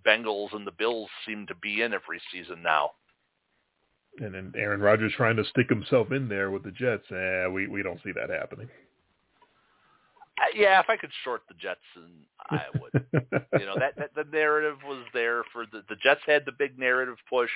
Bengals 0.07 0.55
and 0.55 0.67
the 0.67 0.73
Bills 0.73 1.09
seem 1.27 1.47
to 1.49 1.55
be 1.57 1.83
in 1.83 1.93
every 1.93 2.21
season 2.33 2.63
now. 2.63 2.91
And 4.19 4.35
then 4.35 4.53
Aaron 4.57 4.81
Rodgers 4.81 5.13
trying 5.17 5.37
to 5.37 5.45
stick 5.45 5.69
himself 5.69 6.11
in 6.11 6.29
there 6.29 6.51
with 6.51 6.65
the 6.65 6.73
Jets. 6.73 7.05
Eh, 7.11 7.49
we 7.49 7.67
we 7.69 7.83
don't 7.83 8.01
see 8.03 8.13
that 8.13 8.31
happening. 8.31 8.69
Uh, 10.41 10.45
yeah, 10.55 10.81
if 10.81 10.87
I 10.89 10.97
could 10.97 11.11
short 11.23 11.43
the 11.49 11.55
Jets, 11.55 11.81
and 11.97 12.25
I 12.49 12.65
would. 12.81 13.05
you 13.61 13.67
know 13.67 13.75
that, 13.79 13.97
that 13.99 14.15
the 14.15 14.25
narrative 14.33 14.79
was 14.87 15.05
there 15.13 15.43
for 15.53 15.67
the 15.67 15.83
the 15.89 15.97
Jets 15.97 16.23
had 16.27 16.45
the 16.47 16.53
big 16.53 16.79
narrative 16.79 17.17
push. 17.29 17.51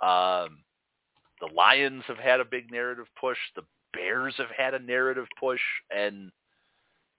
Um, 0.00 0.58
the 1.40 1.48
Lions 1.54 2.02
have 2.08 2.18
had 2.18 2.40
a 2.40 2.44
big 2.44 2.72
narrative 2.72 3.06
push. 3.20 3.38
The 3.54 3.62
Bears 3.92 4.34
have 4.38 4.50
had 4.56 4.74
a 4.74 4.78
narrative 4.80 5.26
push, 5.38 5.60
and 5.94 6.32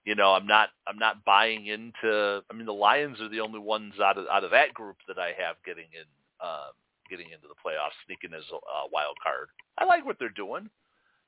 you 0.04 0.14
know 0.14 0.32
I'm 0.32 0.46
not 0.46 0.68
I'm 0.86 0.98
not 0.98 1.24
buying 1.24 1.66
into. 1.66 2.42
I 2.50 2.54
mean, 2.54 2.66
the 2.66 2.72
Lions 2.72 3.20
are 3.20 3.28
the 3.28 3.40
only 3.40 3.60
ones 3.60 3.94
out 4.02 4.18
of 4.18 4.26
out 4.30 4.44
of 4.44 4.50
that 4.50 4.74
group 4.74 4.96
that 5.08 5.18
I 5.18 5.28
have 5.28 5.56
getting 5.64 5.86
in 5.94 6.06
um, 6.46 6.72
getting 7.08 7.26
into 7.26 7.48
the 7.48 7.54
playoffs, 7.54 7.96
sneaking 8.06 8.36
as 8.36 8.44
a 8.52 8.56
uh, 8.56 8.88
wild 8.92 9.16
card. 9.22 9.48
I 9.78 9.84
like 9.86 10.04
what 10.04 10.18
they're 10.18 10.28
doing. 10.28 10.68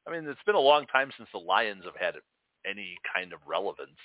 I 0.07 0.13
mean, 0.13 0.29
it's 0.29 0.43
been 0.45 0.55
a 0.55 0.61
long 0.61 0.87
time 0.87 1.11
since 1.17 1.29
the 1.33 1.39
Lions 1.39 1.85
have 1.85 1.97
had 1.97 2.17
any 2.69 2.97
kind 3.15 3.33
of 3.33 3.41
relevance. 3.47 3.99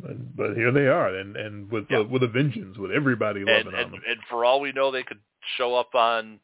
But, 0.00 0.36
but 0.36 0.54
here 0.56 0.72
they 0.72 0.86
are, 0.88 1.14
and 1.14 1.36
and 1.36 1.70
with 1.70 1.86
Yeah. 1.90 1.98
uh, 2.00 2.04
with 2.04 2.22
a 2.22 2.28
vengeance, 2.28 2.76
with 2.78 2.90
everybody 2.90 3.40
loving 3.40 3.66
And, 3.66 3.68
on 3.68 3.74
and 3.74 3.92
them. 3.92 4.02
and 4.08 4.18
for 4.28 4.44
all 4.44 4.60
we 4.60 4.72
know, 4.72 4.90
they 4.90 5.02
could 5.02 5.20
show 5.56 5.74
up 5.74 5.94
on 5.94 6.40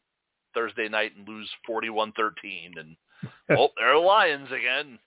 Thursday 0.53 0.87
night 0.87 1.15
and 1.17 1.27
lose 1.27 1.49
forty-one-thirteen, 1.65 2.75
and 2.77 2.95
oh, 3.59 3.69
they're 3.77 3.97
Lions 3.97 4.49
again. 4.51 4.99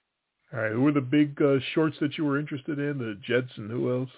All 0.52 0.60
right, 0.60 0.72
who 0.72 0.82
were 0.82 0.92
the 0.92 1.00
big 1.00 1.40
uh, 1.40 1.58
shorts 1.72 1.96
that 2.00 2.18
you 2.18 2.24
were 2.26 2.38
interested 2.38 2.78
in? 2.78 2.98
The 2.98 3.18
Jets 3.26 3.56
and 3.56 3.70
who 3.70 3.90
else? 4.00 4.10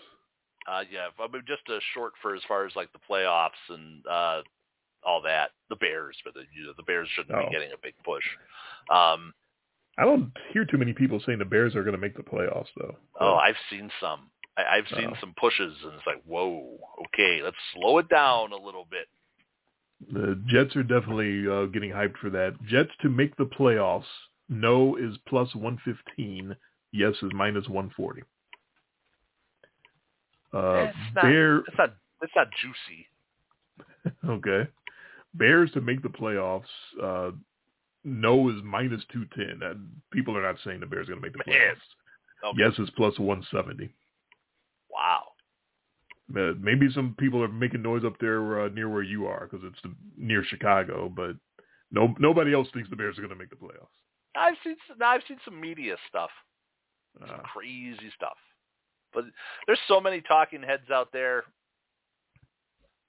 Uh, 0.67 0.83
yeah, 0.91 1.09
I 1.21 1.29
mean, 1.31 1.43
just 1.47 1.63
a 1.69 1.79
short 1.93 2.15
for 2.21 2.35
as 2.35 2.43
far 2.49 2.67
as 2.67 2.75
like 2.75 2.91
the 2.93 2.99
playoffs 3.09 3.51
and 3.69 4.05
uh, 4.11 4.43
all 5.07 5.23
that. 5.23 5.51
The 5.69 5.77
Bears, 5.77 6.17
but 6.25 6.35
the, 6.35 6.41
you 6.57 6.67
know, 6.67 6.73
the 6.77 6.83
Bears 6.83 7.09
shouldn't 7.15 7.37
Oh. 7.39 7.45
be 7.47 7.53
getting 7.53 7.71
a 7.73 7.79
big 7.81 7.95
push. 8.05 8.25
Um, 8.91 9.33
I 9.99 10.05
don't 10.05 10.33
hear 10.53 10.65
too 10.65 10.77
many 10.79 10.93
people 10.93 11.21
saying 11.25 11.39
the 11.39 11.45
Bears 11.45 11.77
are 11.77 11.83
going 11.85 11.95
to 11.95 12.01
make 12.01 12.17
the 12.17 12.23
playoffs, 12.23 12.67
though. 12.77 12.97
oh, 13.21 13.35
I've 13.37 13.55
seen 13.71 13.91
some. 14.01 14.31
I, 14.57 14.77
I've 14.79 14.89
seen 14.89 15.11
Oh. 15.13 15.17
some 15.21 15.35
pushes, 15.39 15.75
and 15.85 15.93
it's 15.95 16.07
like, 16.07 16.23
whoa, 16.25 16.79
okay, 17.07 17.41
let's 17.43 17.57
slow 17.75 17.99
it 17.99 18.09
down 18.09 18.53
a 18.53 18.57
little 18.57 18.87
bit. 18.91 19.07
The 20.13 20.41
Jets 20.47 20.75
are 20.77 20.83
definitely 20.83 21.49
uh, 21.49 21.67
getting 21.67 21.91
hyped 21.91 22.17
for 22.19 22.29
that. 22.31 22.55
Jets 22.67 22.91
to 23.03 23.09
make 23.09 23.37
the 23.37 23.47
playoffs. 23.47 24.05
No 24.49 24.97
is 24.97 25.17
plus 25.29 25.55
115. 25.55 26.55
Yes 26.93 27.15
is 27.23 27.31
minus 27.33 27.67
140. 27.69 28.23
Uh, 30.53 30.89
it's 30.89 30.97
not. 31.15 31.23
Bear, 31.23 31.57
It's 31.59 31.79
not. 31.79 31.95
It's 32.23 32.33
not 32.37 32.49
juicy. 32.61 34.17
okay. 34.29 34.69
Bears 35.35 35.71
to 35.73 35.81
make 35.81 36.03
the 36.03 36.09
playoffs. 36.09 36.63
Uh, 37.03 37.31
no 38.05 38.49
is 38.51 38.57
minus 38.63 39.03
210. 39.13 39.61
That, 39.61 39.77
people 40.13 40.37
are 40.37 40.43
not 40.43 40.57
saying 40.65 40.81
the 40.81 40.87
Bears 40.87 41.09
are 41.09 41.13
going 41.13 41.23
to 41.23 41.27
make 41.29 41.33
the 41.33 41.51
playoffs. 41.51 41.77
Okay. 42.45 42.59
Yes 42.59 42.73
is 42.79 42.91
plus 42.97 43.19
170. 43.19 43.91
Wow. 44.91 45.23
Uh, 46.37 46.55
maybe 46.61 46.89
some 46.95 47.15
people 47.19 47.43
are 47.43 47.49
making 47.49 47.83
noise 47.83 48.05
up 48.05 48.19
there 48.21 48.65
uh, 48.65 48.69
near 48.69 48.89
where 48.89 49.03
you 49.03 49.27
are 49.27 49.49
because 49.51 49.67
it's 49.67 49.81
the, 49.83 49.95
near 50.17 50.45
Chicago, 50.45 51.13
but 51.15 51.37
no 51.91 52.15
nobody 52.19 52.55
else 52.55 52.69
thinks 52.73 52.89
the 52.89 52.97
Bears 52.97 53.19
are 53.19 53.23
going 53.23 53.33
to 53.33 53.37
make 53.37 53.51
the 53.51 53.57
playoffs. 53.57 53.89
I've 54.35 54.57
seen. 54.65 54.77
Some, 54.89 54.97
I've 55.03 55.23
seen 55.29 55.39
some 55.45 55.61
media 55.61 55.97
stuff. 56.09 56.31
Uh, 57.23 57.29
some 57.29 57.41
crazy 57.53 58.11
stuff. 58.17 58.37
But 59.13 59.25
there's 59.67 59.79
so 59.87 60.01
many 60.01 60.21
talking 60.23 60.63
heads 60.63 60.91
out 60.91 61.13
there 61.13 61.45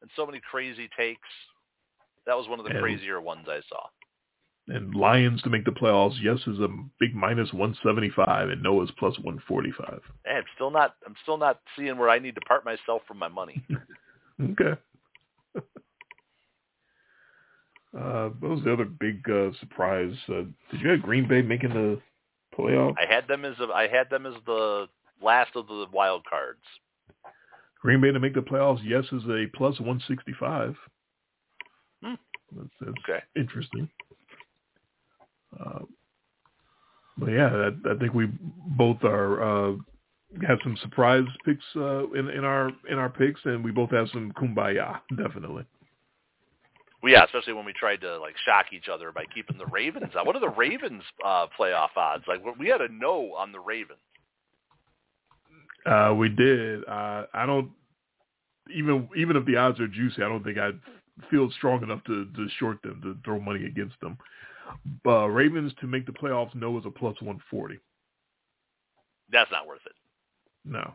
and 0.01 0.11
so 0.15 0.25
many 0.25 0.39
crazy 0.51 0.89
takes. 0.97 1.27
That 2.27 2.37
was 2.37 2.47
one 2.47 2.59
of 2.59 2.65
the 2.65 2.79
crazier 2.79 3.21
ones 3.21 3.45
I 3.47 3.61
saw. 3.69 3.87
And 4.67 4.95
Lions 4.95 5.41
to 5.43 5.49
make 5.49 5.65
the 5.65 5.71
playoffs. 5.71 6.15
Yes 6.21 6.39
is 6.47 6.59
a 6.59 6.67
big 6.99 7.15
minus 7.15 7.53
175, 7.53 8.49
and 8.49 8.63
no 8.63 8.81
is 8.81 8.89
plus 8.97 9.17
145. 9.19 10.01
Hey, 10.25 10.31
I'm 10.31 10.43
still 10.55 10.71
not 10.71 10.95
I'm 11.05 11.15
still 11.23 11.37
not 11.37 11.59
seeing 11.77 11.97
where 11.97 12.09
I 12.09 12.19
need 12.19 12.35
to 12.35 12.41
part 12.41 12.65
myself 12.65 13.01
from 13.07 13.19
my 13.19 13.27
money. 13.27 13.63
Okay. 14.37 14.73
uh, 15.57 15.61
what 18.41 18.51
was 18.51 18.61
the 18.65 18.73
other 18.73 18.83
big 18.83 19.23
uh, 19.29 19.51
surprise? 19.61 20.13
Uh, 20.27 20.43
did 20.69 20.81
you 20.81 20.89
have 20.89 21.01
Green 21.01 21.25
Bay 21.25 21.41
making 21.41 21.69
the 21.69 22.01
playoff? 22.53 22.95
I 23.01 23.05
had 23.09 23.29
them 23.29 23.45
as 23.45 23.55
a, 23.61 23.71
I 23.73 23.87
had 23.87 24.09
them 24.09 24.25
as 24.25 24.33
the 24.45 24.87
last 25.21 25.51
of 25.55 25.67
the 25.67 25.85
wild 25.93 26.25
cards. 26.29 26.59
Green 27.81 28.01
Bay 28.01 28.11
to 28.11 28.19
make 28.19 28.33
the 28.33 28.41
playoffs. 28.41 28.81
Yes 28.83 29.05
is 29.13 29.23
a 29.29 29.45
plus 29.55 29.79
165. 29.79 30.75
Hmm. 32.03 32.13
That's, 32.57 32.69
that's 32.81 32.91
Okay. 33.07 33.23
interesting. 33.37 33.89
Uh, 35.59 35.79
but 37.17 37.27
yeah, 37.27 37.69
I, 37.85 37.91
I 37.91 37.97
think 37.97 38.13
we 38.13 38.27
both 38.77 39.03
are 39.03 39.41
uh, 39.41 39.75
have 40.47 40.59
some 40.63 40.77
surprise 40.81 41.25
picks 41.45 41.63
uh, 41.75 42.09
in 42.11 42.29
in 42.29 42.43
our 42.43 42.71
in 42.89 42.97
our 42.97 43.09
picks, 43.09 43.39
and 43.45 43.63
we 43.63 43.71
both 43.71 43.91
have 43.91 44.07
some 44.11 44.31
kumbaya, 44.33 44.99
definitely. 45.15 45.65
Well, 47.01 47.11
yeah, 47.11 47.23
especially 47.23 47.53
when 47.53 47.65
we 47.65 47.73
tried 47.73 48.01
to 48.01 48.17
like 48.19 48.35
shock 48.45 48.67
each 48.73 48.89
other 48.91 49.11
by 49.11 49.25
keeping 49.33 49.57
the 49.57 49.67
Ravens 49.67 50.15
out. 50.17 50.25
What 50.25 50.35
are 50.35 50.41
the 50.41 50.49
Ravens 50.49 51.03
uh 51.23 51.47
playoff 51.57 51.95
odds? 51.95 52.25
Like 52.27 52.41
we 52.59 52.67
had 52.67 52.81
a 52.81 52.87
no 52.91 53.33
on 53.37 53.51
the 53.51 53.59
Ravens. 53.59 53.99
Uh, 55.85 56.15
we 56.17 56.29
did. 56.29 56.83
Uh, 56.85 57.25
I 57.33 57.45
don't 57.45 57.69
even 58.75 59.07
even 59.15 59.35
if 59.35 59.45
the 59.45 59.55
odds 59.55 59.79
are 59.79 59.87
juicy, 59.87 60.23
I 60.23 60.27
don't 60.27 60.43
think 60.43 60.57
I'd 60.57 60.79
feel 61.29 61.49
strong 61.51 61.83
enough 61.83 62.03
to 62.05 62.25
to 62.25 62.47
short 62.59 62.81
them 62.81 62.99
to 63.03 63.15
throw 63.23 63.39
money 63.39 63.65
against 63.65 63.99
them. 64.01 64.17
Uh, 65.05 65.27
Ravens 65.27 65.73
to 65.81 65.87
make 65.87 66.05
the 66.05 66.11
playoffs, 66.11 66.53
no 66.55 66.77
is 66.77 66.85
a 66.85 66.91
plus 66.91 67.15
140. 67.21 67.79
That's 69.31 69.51
not 69.51 69.67
worth 69.67 69.85
it. 69.85 69.93
No, 70.63 70.93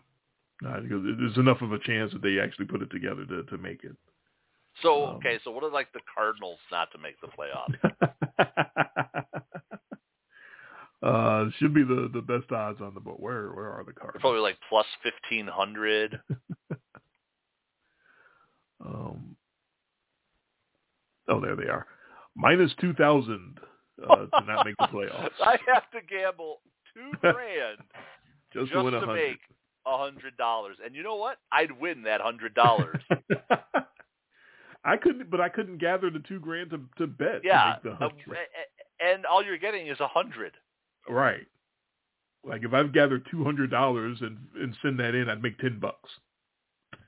no, 0.62 0.80
because 0.80 1.02
there's 1.18 1.36
enough 1.36 1.62
of 1.62 1.72
a 1.72 1.78
chance 1.78 2.12
that 2.12 2.22
they 2.22 2.38
actually 2.40 2.66
put 2.66 2.82
it 2.82 2.90
together 2.90 3.24
to 3.26 3.44
to 3.44 3.59
make 3.59 3.84
it. 3.84 3.97
So 4.82 5.06
Um, 5.06 5.16
okay, 5.16 5.38
so 5.44 5.51
what 5.51 5.64
are 5.64 5.70
like 5.70 5.92
the 5.92 6.01
Cardinals 6.12 6.59
not 6.70 6.90
to 6.92 6.98
make 6.98 7.16
the 7.20 7.28
playoffs? 7.28 7.76
uh, 11.02 11.51
should 11.59 11.74
be 11.74 11.82
the 11.82 12.10
the 12.12 12.22
best 12.22 12.51
odds 12.52 12.80
on 12.80 12.94
the 12.94 13.01
board. 13.01 13.20
Where 13.20 13.52
where 13.52 13.70
are 13.70 13.84
the 13.84 13.92
cards? 13.92 14.18
Probably 14.20 14.40
like 14.40 14.59
plus 14.68 14.86
fifteen 15.02 15.47
hundred. 15.47 16.20
Um, 18.84 19.36
oh, 21.28 21.40
there 21.40 21.56
they 21.56 21.68
are. 21.68 21.86
Minus 22.36 22.73
two 22.81 22.94
thousand 22.94 23.59
uh, 24.09 24.16
to 24.16 24.47
not 24.47 24.65
make 24.66 24.77
the 24.78 24.86
playoffs. 24.86 25.31
I 25.44 25.57
have 25.73 25.90
to 25.90 26.01
gamble 26.09 26.61
two 26.94 27.11
grand 27.20 27.78
Just, 28.52 28.66
just 28.66 28.73
to 28.73 28.82
win 28.82 28.93
to 28.93 28.98
a 28.98 29.01
hundred. 29.07 29.15
make 29.31 29.40
a 29.86 29.98
hundred 29.98 30.36
dollars. 30.36 30.77
And 30.85 30.94
you 30.94 31.02
know 31.02 31.16
what? 31.16 31.39
I'd 31.52 31.73
win 31.81 32.02
that 32.05 32.20
hundred 32.20 32.55
dollars. 32.55 33.01
I 34.85 34.97
couldn't, 34.97 35.31
but 35.31 35.40
I 35.40 35.48
couldn't 35.51 35.78
gather 35.78 36.11
the 36.11 36.20
two 36.20 36.40
grand 36.40 36.70
to 36.70 36.81
to 36.98 37.07
bet. 37.07 37.40
yeah, 37.44 37.77
to 37.82 37.90
make 37.90 38.24
the 38.27 38.32
uh, 38.32 38.36
and 39.12 39.27
all 39.27 39.44
you're 39.44 39.59
getting 39.59 39.89
is 39.89 40.01
a 40.01 40.09
hundred. 40.09 40.52
right. 41.09 41.47
Like 42.43 42.62
if 42.65 42.73
I've 42.73 42.94
gathered 42.94 43.27
two 43.31 43.44
hundred 43.44 43.70
dollars 43.70 44.19
and 44.23 44.39
and 44.57 44.74
send 44.81 44.98
that 45.01 45.15
in, 45.15 45.28
I'd 45.28 45.43
make 45.43 45.59
ten 45.59 45.78
bucks. 45.78 46.09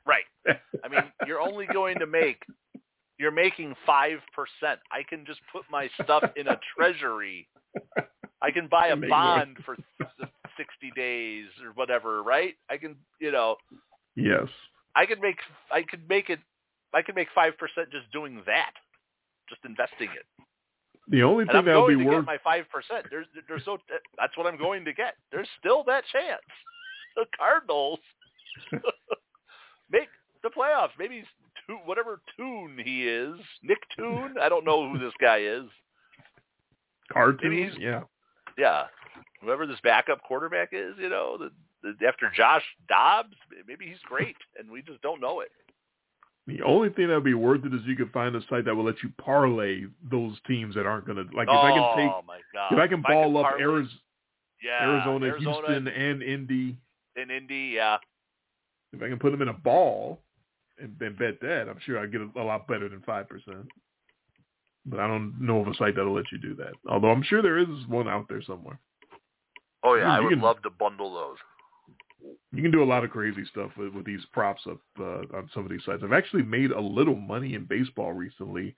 Right. 0.05 0.24
I 0.47 0.89
mean, 0.89 1.05
you're 1.27 1.40
only 1.40 1.66
going 1.66 1.99
to 2.01 2.07
make 2.07 2.43
you're 3.23 3.31
making 3.31 3.74
five 3.86 4.19
percent. 4.35 4.81
I 4.90 5.05
can 5.09 5.24
just 5.24 5.39
put 5.53 5.62
my 5.70 5.89
stuff 6.03 6.24
in 6.36 6.49
a 6.49 6.59
treasury. 6.77 7.49
I 8.43 8.51
can 8.51 8.66
buy 8.66 8.89
a 8.89 8.97
bond 8.97 9.59
for 9.65 9.77
sixty 10.57 10.90
days 10.97 11.47
or 11.65 11.70
whatever, 11.74 12.23
right? 12.24 12.55
I 12.69 12.77
can, 12.77 12.97
you 13.20 13.31
know, 13.31 13.57
yes. 14.16 14.49
I 14.97 15.07
could 15.07 15.20
make 15.20 15.36
I 15.70 15.82
could 15.82 16.09
make 16.09 16.31
it 16.31 16.40
I 16.93 17.03
could 17.03 17.15
make 17.15 17.28
five 17.32 17.57
percent 17.57 17.90
just 17.93 18.11
doing 18.12 18.43
that, 18.47 18.73
just 19.49 19.61
investing 19.65 20.09
it. 20.09 20.27
The 21.09 21.23
only 21.23 21.44
thing 21.44 21.57
I'm 21.57 21.65
that 21.65 21.77
would 21.77 21.94
going 21.94 21.99
be 21.99 22.05
to 22.05 22.11
worth 22.11 22.27
get 22.27 22.27
my 22.27 22.39
five 22.43 22.65
percent. 22.70 23.07
There's 23.09 23.27
there's 23.47 23.65
so 23.65 23.78
that's 24.19 24.36
what 24.36 24.49
I'm 24.49 24.59
going 24.59 24.85
to 24.85 24.93
get. 24.93 25.15
There's 25.31 25.49
still 25.59 25.85
that 25.85 26.05
chance. 26.12 26.43
The 27.15 27.27
Cardinals 27.36 27.99
make 29.90 30.09
the 30.43 30.49
playoffs. 30.49 30.97
Maybe 30.99 31.24
two, 31.66 31.76
whatever 31.84 32.20
tune 32.36 32.78
he 32.84 33.06
is, 33.06 33.34
Nick 33.62 33.78
Tune. 33.97 34.34
I 34.40 34.48
don't 34.48 34.64
know 34.64 34.89
who 34.90 34.98
this 34.98 35.14
guy 35.20 35.39
is. 35.39 35.64
he's- 37.64 37.78
Yeah. 37.78 38.02
Yeah, 38.59 38.84
whoever 39.40 39.66
this 39.66 39.80
backup 39.82 40.22
quarterback 40.24 40.70
is, 40.72 40.94
you 40.98 41.09
know, 41.09 41.39
the, 41.39 41.51
the 41.82 42.06
after 42.06 42.30
Josh 42.34 42.64
Dobbs, 42.89 43.34
maybe 43.66 43.86
he's 43.86 44.01
great, 44.05 44.36
and 44.59 44.70
we 44.70 44.82
just 44.82 45.01
don't 45.02 45.20
know 45.20 45.40
it. 45.40 45.51
The 46.47 46.60
only 46.62 46.90
thing 46.90 47.09
that 47.09 47.14
would 47.14 47.24
be 47.24 47.34
worth 47.34 47.64
it 47.64 47.72
is 47.72 47.80
you 47.86 47.94
could 47.94 48.10
find 48.10 48.34
a 48.34 48.40
site 48.48 48.64
that 48.64 48.74
will 48.74 48.84
let 48.84 49.02
you 49.02 49.10
parlay 49.16 49.84
those 50.10 50.36
teams 50.47 50.74
that 50.74 50.86
aren't 50.86 51.06
going 51.06 51.16
to 51.16 51.36
like. 51.36 51.47
If 51.47 51.55
oh 51.55 51.60
I 51.60 51.70
can 51.70 51.97
take, 51.97 52.10
oh, 52.12 52.22
my 52.26 52.40
god! 52.52 52.72
if 52.72 52.78
I 52.78 52.89
can 52.89 53.01
ball 53.01 53.36
up 53.39 53.55
Arizona, 53.60 53.98
yeah, 54.62 54.90
Arizona, 54.90 55.39
Houston, 55.39 55.89
and 55.89 56.22
Indy, 56.22 56.76
and 57.16 57.30
Indy, 57.30 57.72
yeah. 57.76 57.98
if 58.93 59.01
I 59.02 59.09
can 59.09 59.20
put 59.20 59.30
them 59.30 59.40
in 59.40 59.48
a 59.48 59.52
ball, 59.52 60.20
and, 60.78 60.97
and 61.01 61.19
bet 61.19 61.40
that, 61.40 61.69
I'm 61.69 61.78
sure 61.85 61.99
I 61.99 62.07
get 62.07 62.20
a, 62.20 62.28
a 62.40 62.44
lot 62.44 62.66
better 62.66 62.89
than 62.89 63.03
five 63.03 63.28
percent. 63.28 63.66
But 64.85 64.99
I 64.99 65.07
don't 65.07 65.40
know 65.40 65.61
of 65.61 65.69
a 65.69 65.74
site 65.74 65.94
that'll 65.94 66.15
let 66.15 66.32
you 66.32 66.39
do 66.39 66.55
that. 66.57 66.73
Although 66.89 67.11
I'm 67.11 67.23
sure 67.23 67.40
there 67.40 67.59
is 67.59 67.69
one 67.86 68.09
out 68.09 68.27
there 68.28 68.43
somewhere. 68.43 68.81
Oh 69.85 69.94
yeah, 69.94 70.12
I 70.12 70.20
would 70.20 70.31
can- 70.31 70.40
love 70.40 70.62
to 70.62 70.70
bundle 70.70 71.15
those. 71.15 71.36
You 72.53 72.62
can 72.62 72.70
do 72.70 72.85
a 72.85 72.85
lot 72.85 73.03
of 73.03 73.11
crazy 73.11 73.44
stuff 73.51 73.73
with, 73.77 73.93
with 73.94 74.05
these 74.05 74.20
props 74.32 74.62
up 74.70 74.78
uh, 75.01 75.23
on 75.36 75.51
some 75.53 75.65
of 75.65 75.73
these 75.73 75.85
sites. 75.85 76.03
I've 76.05 76.12
actually 76.12 76.44
made 76.44 76.70
a 76.70 76.81
little 76.81 77.16
money 77.16 77.55
in 77.55 77.65
baseball 77.65 78.12
recently, 78.12 78.77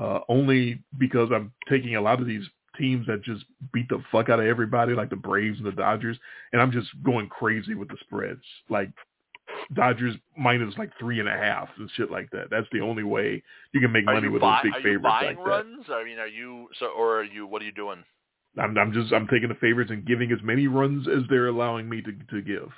uh, 0.00 0.20
only 0.28 0.80
because 0.96 1.30
I'm 1.34 1.52
taking 1.68 1.96
a 1.96 2.00
lot 2.00 2.20
of 2.20 2.26
these 2.28 2.44
teams 2.78 3.04
that 3.08 3.22
just 3.24 3.44
beat 3.72 3.88
the 3.88 4.02
fuck 4.12 4.28
out 4.28 4.38
of 4.38 4.46
everybody, 4.46 4.94
like 4.94 5.10
the 5.10 5.16
Braves 5.16 5.58
and 5.58 5.66
the 5.66 5.72
Dodgers, 5.72 6.16
and 6.52 6.62
I'm 6.62 6.70
just 6.70 6.88
going 7.02 7.28
crazy 7.28 7.74
with 7.74 7.88
the 7.88 7.96
spreads. 8.00 8.42
Like 8.68 8.90
Dodgers 9.72 10.14
minus 10.36 10.74
like 10.76 10.90
three 10.98 11.20
and 11.20 11.28
a 11.28 11.32
half 11.36 11.68
and 11.78 11.90
shit 11.96 12.10
like 12.10 12.30
that. 12.32 12.50
That's 12.50 12.66
the 12.72 12.80
only 12.80 13.02
way 13.02 13.42
you 13.72 13.80
can 13.80 13.92
make 13.92 14.06
Are 14.06 14.14
money 14.14 14.28
with 14.28 14.42
buy, 14.42 14.60
those 14.62 14.72
big 14.72 14.74
are 14.74 14.78
you 14.78 14.84
favorites 14.98 15.02
buying 15.20 15.36
like 15.36 15.44
that. 15.44 15.50
runs? 15.50 15.84
I 15.90 16.04
mean, 16.04 16.18
are 16.18 16.26
you 16.26 16.68
so, 16.78 16.86
or 16.86 17.20
are 17.20 17.24
you? 17.24 17.46
What 17.46 17.62
are 17.62 17.64
you 17.64 17.72
doing? 17.72 18.04
I'm, 18.58 18.76
I'm 18.78 18.92
just 18.92 19.12
I'm 19.12 19.26
taking 19.26 19.48
the 19.48 19.54
favorites 19.56 19.90
and 19.90 20.04
giving 20.06 20.30
as 20.30 20.38
many 20.42 20.66
runs 20.68 21.08
as 21.08 21.22
they're 21.28 21.48
allowing 21.48 21.88
me 21.88 22.02
to 22.02 22.12
to 22.30 22.42
give. 22.42 22.70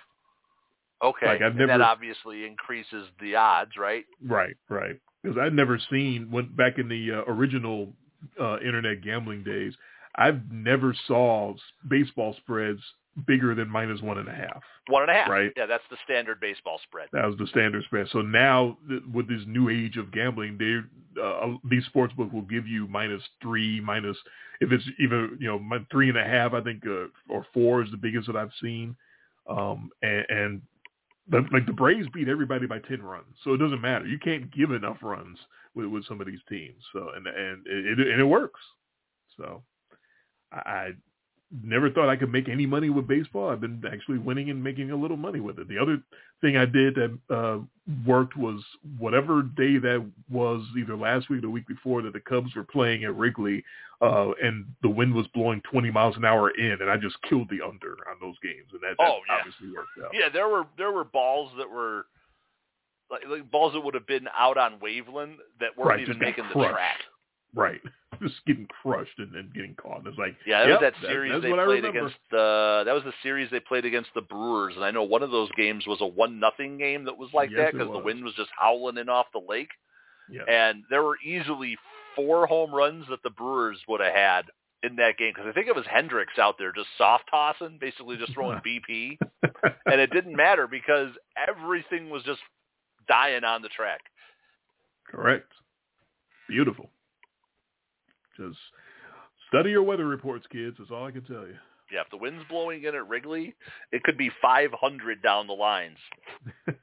Okay, 1.02 1.26
Like, 1.26 1.42
I've 1.42 1.48
and 1.50 1.58
never- 1.58 1.72
that 1.72 1.80
obviously 1.82 2.46
increases 2.46 3.06
the 3.20 3.36
odds, 3.36 3.72
right? 3.78 4.04
Right, 4.24 4.56
right. 4.70 4.98
Because 5.22 5.36
I'd 5.38 5.52
never 5.52 5.78
seen 5.90 6.30
went 6.30 6.56
back 6.56 6.78
in 6.78 6.88
the 6.88 7.12
uh, 7.18 7.30
original 7.30 7.92
uh, 8.40 8.58
internet 8.60 9.02
gambling 9.02 9.42
days. 9.44 9.74
I've 10.14 10.50
never 10.50 10.94
saw 11.06 11.54
baseball 11.86 12.34
spreads 12.38 12.80
bigger 13.26 13.54
than 13.54 13.68
minus 13.68 14.00
one 14.02 14.18
and 14.18 14.28
a 14.28 14.34
half. 14.34 14.62
One 14.88 15.02
and 15.02 15.10
a 15.10 15.14
half. 15.14 15.28
Right. 15.28 15.52
Yeah, 15.56 15.66
that's 15.66 15.84
the 15.90 15.96
standard 16.04 16.40
baseball 16.40 16.80
spread. 16.82 17.08
That 17.12 17.26
was 17.26 17.36
the 17.38 17.46
standard 17.46 17.84
spread. 17.84 18.08
So 18.12 18.20
now 18.20 18.76
th- 18.88 19.02
with 19.12 19.28
this 19.28 19.42
new 19.46 19.68
age 19.68 19.96
of 19.96 20.12
gambling, 20.12 20.58
they 20.58 20.80
uh, 21.20 21.56
these 21.64 21.84
sportsbook 21.94 22.32
will 22.32 22.42
give 22.42 22.66
you 22.66 22.86
minus 22.86 23.22
three, 23.40 23.80
minus 23.80 24.16
if 24.60 24.70
it's 24.72 24.84
even 24.98 25.36
you 25.40 25.48
know 25.48 25.80
three 25.90 26.08
and 26.08 26.18
a 26.18 26.24
half. 26.24 26.52
I 26.52 26.60
think 26.60 26.84
uh, 26.86 27.06
or 27.28 27.46
four 27.54 27.82
is 27.82 27.90
the 27.90 27.96
biggest 27.96 28.26
that 28.26 28.36
I've 28.36 28.52
seen. 28.60 28.96
Um, 29.48 29.90
and, 30.02 30.26
and 30.28 30.62
but 31.28 31.52
like 31.52 31.66
the 31.66 31.72
Braves 31.72 32.08
beat 32.12 32.28
everybody 32.28 32.66
by 32.66 32.78
ten 32.80 33.02
runs, 33.02 33.34
so 33.42 33.54
it 33.54 33.58
doesn't 33.58 33.80
matter. 33.80 34.06
You 34.06 34.18
can't 34.18 34.52
give 34.52 34.70
enough 34.70 34.98
runs 35.02 35.38
with, 35.74 35.86
with 35.86 36.06
some 36.06 36.20
of 36.20 36.26
these 36.26 36.40
teams. 36.48 36.82
So 36.92 37.10
and 37.14 37.26
and 37.26 37.66
it, 37.66 37.98
it 37.98 38.06
and 38.08 38.20
it 38.20 38.24
works. 38.24 38.60
So 39.36 39.62
I, 40.52 40.56
I 40.56 40.90
never 41.62 41.90
thought 41.90 42.08
I 42.08 42.16
could 42.16 42.32
make 42.32 42.48
any 42.48 42.66
money 42.66 42.90
with 42.90 43.06
baseball. 43.06 43.50
I've 43.50 43.60
been 43.60 43.82
actually 43.90 44.18
winning 44.18 44.50
and 44.50 44.62
making 44.62 44.90
a 44.90 44.96
little 44.96 45.16
money 45.16 45.40
with 45.40 45.58
it. 45.58 45.68
The 45.68 45.78
other 45.78 46.02
thing 46.40 46.56
I 46.56 46.64
did 46.66 46.94
that 46.96 47.18
uh, 47.30 47.58
worked 48.04 48.36
was 48.36 48.60
whatever 48.98 49.42
day 49.42 49.78
that 49.78 50.04
was, 50.30 50.62
either 50.78 50.96
last 50.96 51.30
week 51.30 51.38
or 51.38 51.42
the 51.42 51.50
week 51.50 51.66
before, 51.68 52.02
that 52.02 52.12
the 52.12 52.20
Cubs 52.20 52.54
were 52.56 52.64
playing 52.64 53.04
at 53.04 53.14
Wrigley, 53.16 53.62
uh, 54.02 54.32
and 54.42 54.66
the 54.82 54.88
wind 54.88 55.14
was 55.14 55.26
blowing 55.28 55.62
20 55.70 55.90
miles 55.90 56.16
an 56.16 56.24
hour 56.24 56.50
in, 56.50 56.72
and 56.80 56.90
I 56.90 56.96
just 56.96 57.16
killed 57.22 57.48
the 57.48 57.64
under 57.64 57.92
on 58.10 58.16
those 58.20 58.36
games, 58.42 58.68
and 58.72 58.80
that, 58.82 58.96
that 58.98 59.08
Oh, 59.08 59.18
yeah. 59.28 59.36
obviously 59.38 59.68
worked 59.74 59.90
out. 60.04 60.10
Yeah, 60.12 60.28
there 60.28 60.48
were 60.48 60.66
there 60.76 60.90
were 60.92 61.04
balls 61.04 61.52
that 61.58 61.70
were 61.70 62.06
like, 63.10 63.22
like 63.30 63.50
balls 63.50 63.72
that 63.72 63.80
would 63.80 63.94
have 63.94 64.06
been 64.06 64.26
out 64.36 64.58
on 64.58 64.78
Waveland 64.80 65.36
that 65.60 65.76
weren't 65.78 65.90
Right, 65.90 66.00
even 66.00 66.18
making 66.18 66.44
the 66.48 66.54
track. 66.54 66.98
Right, 67.54 67.80
just 68.22 68.34
getting 68.46 68.66
crushed 68.82 69.18
and, 69.18 69.34
and 69.34 69.52
getting 69.52 69.74
caught. 69.74 69.98
And 69.98 70.06
it's 70.06 70.18
like, 70.18 70.36
Yeah, 70.46 70.60
that 70.60 70.68
yep, 70.68 70.80
was 70.80 70.92
that 70.92 70.94
that- 71.02 71.08
series 71.10 71.32
that's 71.32 71.42
they 71.44 71.50
played 71.52 71.84
against 71.84 72.16
the. 72.30 72.82
That 72.86 72.94
was 72.94 73.04
the 73.04 73.12
series 73.22 73.50
they 73.50 73.60
played 73.60 73.84
against 73.84 74.10
the 74.14 74.22
Brewers, 74.22 74.74
and 74.76 74.84
I 74.84 74.90
know 74.90 75.02
one 75.02 75.22
of 75.22 75.30
those 75.30 75.50
games 75.56 75.86
was 75.86 75.98
a 76.00 76.06
one 76.06 76.38
nothing 76.40 76.78
game 76.78 77.04
that 77.04 77.18
was 77.18 77.30
like 77.34 77.50
Yes, 77.50 77.58
that 77.58 77.72
because 77.72 77.92
the 77.92 77.98
wind 77.98 78.24
was 78.24 78.34
just 78.34 78.50
howling 78.58 78.98
in 78.98 79.08
off 79.08 79.26
the 79.32 79.40
lake, 79.46 79.70
Yeah, 80.30 80.42
and 80.48 80.84
there 80.90 81.02
were 81.02 81.18
easily 81.24 81.76
four 82.14 82.46
home 82.46 82.72
runs 82.74 83.04
that 83.10 83.22
the 83.22 83.30
Brewers 83.30 83.78
would 83.88 84.00
have 84.00 84.14
had 84.14 84.42
in 84.82 84.96
that 84.96 85.18
game 85.18 85.32
because 85.34 85.48
I 85.48 85.52
think 85.52 85.66
it 85.68 85.74
was 85.74 85.84
Hendricks 85.90 86.38
out 86.38 86.56
there 86.58 86.72
just 86.72 86.88
soft 86.96 87.24
tossing, 87.30 87.78
basically 87.80 88.16
just 88.16 88.32
throwing 88.34 88.60
BP, 88.66 89.18
and 89.84 90.00
it 90.00 90.10
didn't 90.12 90.36
matter 90.36 90.66
because 90.66 91.10
everything 91.36 92.08
was 92.08 92.22
just 92.22 92.40
dying 93.08 93.44
on 93.44 93.62
the 93.62 93.68
track. 93.68 94.00
Correct. 95.10 95.50
Beautiful. 96.48 96.88
Just 98.36 98.58
study 99.48 99.70
your 99.70 99.82
weather 99.82 100.06
reports, 100.06 100.46
kids. 100.50 100.76
That's 100.78 100.90
all 100.90 101.06
I 101.06 101.10
can 101.10 101.24
tell 101.24 101.46
you. 101.46 101.56
Yeah, 101.92 102.00
if 102.00 102.10
the 102.10 102.16
wind's 102.16 102.44
blowing 102.48 102.82
in 102.82 102.94
at 102.94 103.08
Wrigley, 103.08 103.54
it 103.92 104.02
could 104.02 104.18
be 104.18 104.30
500 104.42 105.22
down 105.22 105.46
the 105.46 105.52
lines. 105.52 105.98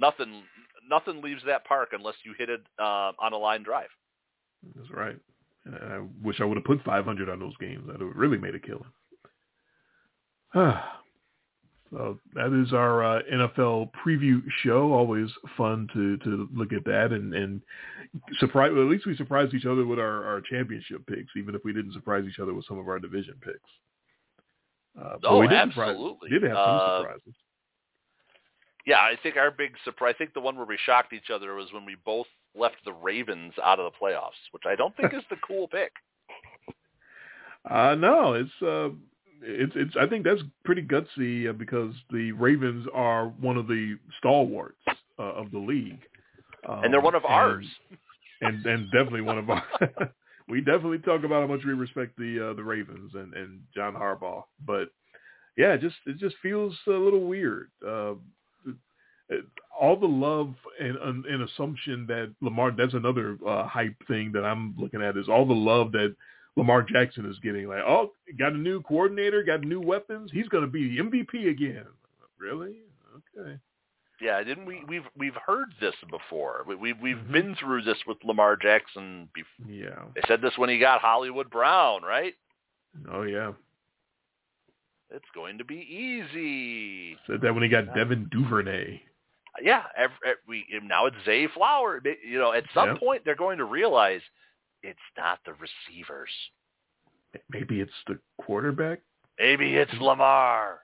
Nothing, 0.00 0.42
nothing 0.90 1.22
leaves 1.22 1.42
that 1.46 1.64
park 1.64 1.90
unless 1.92 2.16
you 2.24 2.34
hit 2.36 2.50
it 2.50 2.60
uh, 2.76 3.12
on 3.20 3.32
a 3.32 3.36
line 3.36 3.62
drive. 3.62 3.86
That's 4.74 4.90
right. 4.90 5.16
And 5.64 5.76
I 5.76 6.00
wish 6.24 6.40
I 6.40 6.44
would 6.44 6.56
have 6.56 6.64
put 6.64 6.82
500 6.82 7.28
on 7.28 7.38
those 7.38 7.56
games. 7.58 7.84
That 7.86 8.00
would 8.00 8.08
have 8.08 8.16
really 8.16 8.36
made 8.36 8.56
a 8.56 8.58
killing. 8.58 8.82
so 11.92 12.18
that 12.34 12.52
is 12.52 12.72
our 12.72 13.04
uh, 13.04 13.22
NFL 13.32 13.90
preview 14.04 14.42
show. 14.62 14.92
Always 14.92 15.28
fun 15.56 15.86
to 15.92 16.16
to 16.18 16.48
look 16.54 16.72
at 16.72 16.84
that 16.86 17.12
and 17.12 17.34
and 17.34 17.60
surprise. 18.38 18.72
Well, 18.74 18.82
at 18.84 18.88
least 18.90 19.06
we 19.06 19.14
surprised 19.16 19.54
each 19.54 19.66
other 19.66 19.84
with 19.86 19.98
our 19.98 20.24
our 20.24 20.40
championship 20.40 21.06
picks, 21.06 21.30
even 21.36 21.54
if 21.54 21.62
we 21.64 21.72
didn't 21.72 21.92
surprise 21.92 22.24
each 22.28 22.38
other 22.40 22.54
with 22.54 22.64
some 22.66 22.78
of 22.78 22.88
our 22.88 22.98
division 22.98 23.34
picks. 23.44 23.70
Uh, 25.00 25.16
Oh, 25.24 25.38
we 25.38 25.48
did 25.48 25.68
surprise- 25.70 25.90
absolutely. 25.90 26.30
did 26.30 26.42
have 26.42 26.52
some 26.56 26.58
Uh, 26.80 26.98
surprises. 27.02 27.34
Yeah, 28.84 28.98
I 28.98 29.14
think 29.22 29.36
our 29.36 29.50
big 29.52 29.74
surprise. 29.84 30.14
I 30.16 30.18
think 30.18 30.34
the 30.34 30.40
one 30.40 30.56
where 30.56 30.66
we 30.66 30.76
shocked 30.84 31.12
each 31.12 31.30
other 31.30 31.54
was 31.54 31.72
when 31.72 31.84
we 31.84 31.94
both 32.04 32.26
left 32.54 32.76
the 32.84 32.92
Ravens 32.92 33.54
out 33.62 33.78
of 33.78 33.90
the 33.92 33.96
playoffs, 33.98 34.40
which 34.50 34.64
I 34.66 34.74
don't 34.74 34.94
think 34.96 35.14
is 35.14 35.22
the 35.30 35.36
cool 35.46 35.68
pick. 35.68 35.92
Uh, 37.64 37.94
no, 37.94 38.32
it's 38.34 38.50
uh, 38.60 38.88
it's 39.42 39.72
it's. 39.76 39.94
I 40.00 40.06
think 40.06 40.24
that's 40.24 40.40
pretty 40.64 40.82
gutsy 40.82 41.48
uh, 41.48 41.52
because 41.52 41.94
the 42.10 42.32
Ravens 42.32 42.86
are 42.94 43.26
one 43.40 43.56
of 43.56 43.66
the 43.66 43.96
stalwarts 44.18 44.78
uh, 45.18 45.22
of 45.22 45.50
the 45.50 45.58
league, 45.58 46.00
um, 46.68 46.84
And 46.84 46.92
they're 46.92 47.00
one 47.00 47.14
of 47.14 47.24
and- 47.24 47.32
ours. 47.32 47.66
and 48.40 48.64
and 48.66 48.86
definitely 48.90 49.20
one 49.22 49.38
of 49.38 49.50
our. 49.50 49.62
we 50.48 50.60
definitely 50.60 50.98
talk 50.98 51.24
about 51.24 51.42
how 51.48 51.54
much 51.54 51.64
we 51.64 51.72
respect 51.72 52.16
the 52.16 52.50
uh, 52.50 52.54
the 52.54 52.62
Ravens 52.64 53.12
and 53.14 53.32
and 53.34 53.60
John 53.74 53.94
Harbaugh, 53.94 54.44
but 54.66 54.88
yeah, 55.56 55.74
it 55.74 55.80
just 55.80 55.96
it 56.06 56.18
just 56.18 56.36
feels 56.42 56.74
a 56.86 56.90
little 56.90 57.26
weird. 57.26 57.70
Uh, 57.86 58.14
it- 59.28 59.44
all 59.80 59.96
the 59.98 60.06
love 60.06 60.54
and, 60.78 60.96
and, 60.96 61.24
and 61.24 61.42
assumption 61.42 62.06
that 62.06 62.32
Lamar, 62.42 62.70
that's 62.70 62.92
another 62.94 63.36
uh, 63.44 63.66
hype 63.66 63.96
thing 64.06 64.30
that 64.32 64.44
I'm 64.44 64.74
looking 64.78 65.02
at 65.02 65.16
is 65.16 65.28
all 65.28 65.46
the 65.46 65.54
love 65.54 65.90
that 65.92 66.14
Lamar 66.56 66.82
Jackson 66.82 67.24
is 67.30 67.38
getting. 67.40 67.66
Like, 67.68 67.82
oh, 67.86 68.12
got 68.38 68.52
a 68.52 68.58
new 68.58 68.82
coordinator, 68.82 69.42
got 69.42 69.62
new 69.62 69.80
weapons. 69.80 70.30
He's 70.32 70.48
going 70.48 70.64
to 70.64 70.70
be 70.70 70.88
the 70.96 71.02
MVP 71.02 71.48
again. 71.50 71.86
Really? 72.38 72.76
Okay. 73.38 73.58
Yeah, 74.20 74.42
didn't 74.44 74.66
we? 74.66 74.84
We've 74.86 75.04
we've 75.16 75.34
heard 75.46 75.68
this 75.80 75.94
before. 76.10 76.64
We, 76.66 76.74
we've 76.76 77.00
we've 77.00 77.16
Mhm. 77.16 77.32
been 77.32 77.54
through 77.56 77.82
this 77.82 77.98
with 78.06 78.18
Lamar 78.24 78.56
Jackson. 78.56 79.28
Before. 79.34 79.72
Yeah. 79.72 80.04
They 80.14 80.20
said 80.28 80.40
this 80.42 80.56
when 80.58 80.68
he 80.70 80.78
got 80.78 81.00
Hollywood 81.00 81.50
Brown, 81.50 82.02
right? 82.02 82.34
Oh 83.10 83.22
yeah. 83.22 83.52
It's 85.10 85.24
going 85.34 85.58
to 85.58 85.64
be 85.64 85.76
easy. 85.76 87.16
Said 87.26 87.40
that 87.42 87.52
when 87.52 87.62
he 87.62 87.68
got 87.68 87.94
Devin 87.94 88.28
Duvernay. 88.30 89.02
Yeah, 89.60 89.82
every, 89.96 90.16
we 90.48 90.64
now 90.82 91.06
it's 91.06 91.16
Zay 91.26 91.46
Flower. 91.48 92.00
You 92.26 92.38
know, 92.38 92.52
at 92.52 92.64
some 92.72 92.90
Yep. 92.90 92.98
point 92.98 93.22
they're 93.24 93.34
going 93.34 93.58
to 93.58 93.64
realize 93.64 94.22
it's 94.82 94.98
not 95.16 95.38
the 95.46 95.52
receivers. 95.54 96.30
Maybe 97.50 97.80
it's 97.80 97.92
the 98.06 98.18
quarterback. 98.40 99.00
Maybe 99.38 99.74
it's 99.76 99.92
Lamar. 100.00 100.80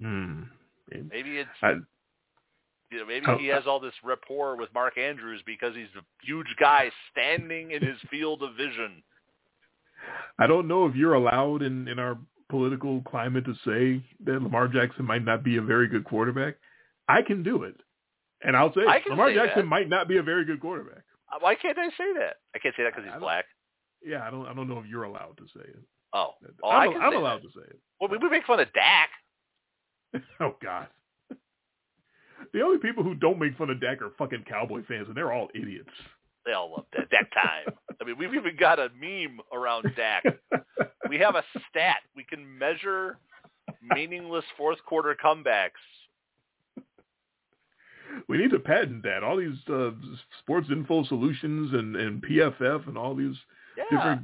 Hmm. 0.00 0.42
Maybe 0.90 1.38
it's 1.38 1.50
I, 1.62 1.72
you 2.90 2.98
know, 2.98 3.06
maybe 3.06 3.26
Oh, 3.28 3.38
he 3.38 3.46
has 3.48 3.64
all 3.66 3.78
this 3.80 3.94
rapport 4.02 4.56
with 4.56 4.72
Mark 4.74 4.98
Andrews 4.98 5.42
because 5.46 5.74
he's 5.74 5.86
a 5.96 6.02
huge 6.26 6.48
guy 6.58 6.90
standing 7.12 7.70
in 7.72 7.82
his 7.82 7.98
field 8.10 8.42
of 8.42 8.56
vision. 8.56 9.02
I 10.38 10.46
don't 10.46 10.66
know 10.66 10.86
if 10.86 10.96
you're 10.96 11.14
allowed 11.14 11.62
in, 11.62 11.86
in 11.86 11.98
our 11.98 12.18
political 12.48 13.02
climate 13.02 13.44
to 13.44 13.54
say 13.64 14.02
that 14.24 14.42
Lamar 14.42 14.66
Jackson 14.68 15.04
might 15.04 15.24
not 15.24 15.44
be 15.44 15.58
a 15.58 15.62
very 15.62 15.86
good 15.86 16.04
quarterback. 16.04 16.54
I 17.08 17.22
can 17.22 17.42
do 17.42 17.62
it. 17.64 17.76
And 18.42 18.56
I'll 18.56 18.72
say, 18.72 18.80
Lamar 19.08 19.28
say 19.28 19.34
Jackson 19.36 19.62
that. 19.62 19.68
might 19.68 19.88
not 19.88 20.08
be 20.08 20.16
a 20.16 20.22
very 20.22 20.44
good 20.44 20.60
quarterback. 20.60 21.02
Uh, 21.32 21.38
Why 21.40 21.54
can't 21.54 21.78
I 21.78 21.88
say 21.90 22.12
that? 22.18 22.36
I 22.54 22.58
can't 22.58 22.74
say 22.76 22.82
that 22.84 22.94
because 22.94 23.10
he's 23.10 23.20
black. 23.20 23.44
Yeah, 24.04 24.26
I 24.26 24.30
don't 24.30 24.46
I 24.46 24.54
don't 24.54 24.68
know 24.68 24.78
if 24.78 24.86
you're 24.86 25.04
allowed 25.04 25.36
to 25.38 25.44
say 25.54 25.64
it. 25.64 25.78
Oh, 26.12 26.30
oh 26.64 26.68
I 26.68 26.86
I'm, 26.86 27.00
I'm 27.02 27.16
allowed 27.16 27.42
that. 27.42 27.52
to 27.52 27.60
say 27.60 27.66
it. 27.68 27.78
Well, 28.00 28.10
we, 28.10 28.18
we 28.18 28.28
make 28.30 28.44
fun 28.46 28.60
of 28.60 28.68
Dak. 28.72 29.10
Oh 30.40 30.56
God. 30.62 30.88
The 32.54 32.62
only 32.62 32.78
people 32.78 33.04
who 33.04 33.14
don't 33.14 33.38
make 33.38 33.56
fun 33.58 33.68
of 33.68 33.80
Dak 33.80 34.00
are 34.00 34.12
fucking 34.18 34.44
Cowboy 34.48 34.82
fans, 34.88 35.06
and 35.08 35.16
they're 35.16 35.30
all 35.32 35.48
idiots. 35.54 35.90
They 36.46 36.52
all 36.52 36.72
love 36.72 36.86
that. 36.96 37.10
Dak 37.10 37.30
time. 37.34 37.74
I 38.00 38.04
mean, 38.04 38.16
we've 38.18 38.34
even 38.34 38.56
got 38.58 38.78
a 38.78 38.88
meme 38.98 39.40
around 39.52 39.84
Dak. 39.94 40.24
We 41.08 41.18
have 41.18 41.34
a 41.34 41.44
stat. 41.68 41.98
We 42.16 42.24
can 42.24 42.58
measure 42.58 43.18
meaningless 43.94 44.44
fourth 44.56 44.78
quarter 44.86 45.14
comebacks. 45.22 45.70
We 48.28 48.38
need 48.38 48.50
to 48.50 48.58
patent 48.58 49.02
that. 49.04 49.22
All 49.22 49.36
these 49.36 49.56
uh, 49.68 49.90
sports 50.40 50.68
info 50.70 51.04
solutions 51.04 51.72
and, 51.72 51.96
and 51.96 52.22
PFF 52.22 52.86
and 52.88 52.96
all 52.98 53.14
these 53.14 53.36
Yeah. 53.76 53.84
different 53.90 54.22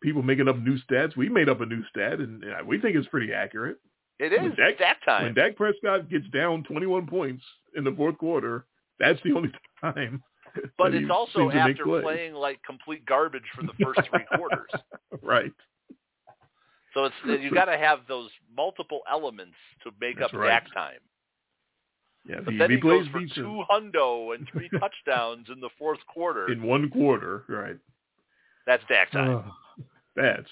people 0.00 0.22
making 0.22 0.48
up 0.48 0.58
new 0.58 0.78
stats. 0.88 1.16
We 1.16 1.28
made 1.28 1.48
up 1.48 1.60
a 1.60 1.66
new 1.66 1.82
stat, 1.90 2.20
and 2.20 2.44
we 2.66 2.80
think 2.80 2.96
it's 2.96 3.08
pretty 3.08 3.32
accurate. 3.32 3.78
It 4.18 4.32
is. 4.32 4.40
When 4.40 4.54
Dak- 4.56 4.78
that 4.78 4.98
time. 5.04 5.24
When 5.24 5.34
Dak 5.34 5.56
Prescott 5.56 6.08
gets 6.08 6.28
down 6.28 6.62
21 6.64 7.06
points 7.06 7.42
in 7.76 7.82
the 7.84 7.92
fourth 7.92 8.16
quarter, 8.18 8.66
that's 9.00 9.18
the 9.24 9.32
only 9.32 9.50
time. 9.80 10.22
but 10.78 10.94
it's 10.94 11.10
also 11.10 11.40
seems 11.40 11.52
to 11.52 11.58
make 11.64 11.70
after 11.72 11.84
plays. 11.84 12.02
playing 12.04 12.34
like 12.34 12.62
complete 12.62 13.04
garbage 13.06 13.42
for 13.56 13.62
the 13.62 13.72
first 13.84 14.08
three 14.08 14.24
quarters. 14.36 14.70
right. 15.22 15.52
So 16.94 17.06
it's 17.06 17.42
you 17.42 17.50
got 17.50 17.64
to 17.64 17.76
have 17.76 18.00
those 18.06 18.30
multiple 18.56 19.00
elements 19.10 19.56
to 19.82 19.90
make 20.00 20.16
That's 20.20 20.32
up 20.32 20.38
right. 20.38 20.48
Dak 20.48 20.72
time. 20.72 21.00
Yeah, 22.26 22.36
if 22.38 22.44
But 22.46 22.52
he, 22.54 22.58
then 22.58 22.70
he 22.70 22.76
he 22.76 22.80
plays 22.82 23.02
goes 23.04 23.08
for 23.12 23.20
decent 23.20 23.36
two 23.46 23.62
hundo 23.70 24.34
and 24.34 24.48
three 24.50 24.68
touchdowns 24.80 25.48
in 25.52 25.60
the 25.60 25.68
fourth 25.78 25.98
quarter. 26.12 26.50
in 26.50 26.62
one 26.62 26.88
quarter, 26.90 27.44
right? 27.48 27.76
That's 28.66 28.82
Dak 28.88 29.10
time. 29.12 29.36
Uh, 29.36 29.82
that's 30.16 30.48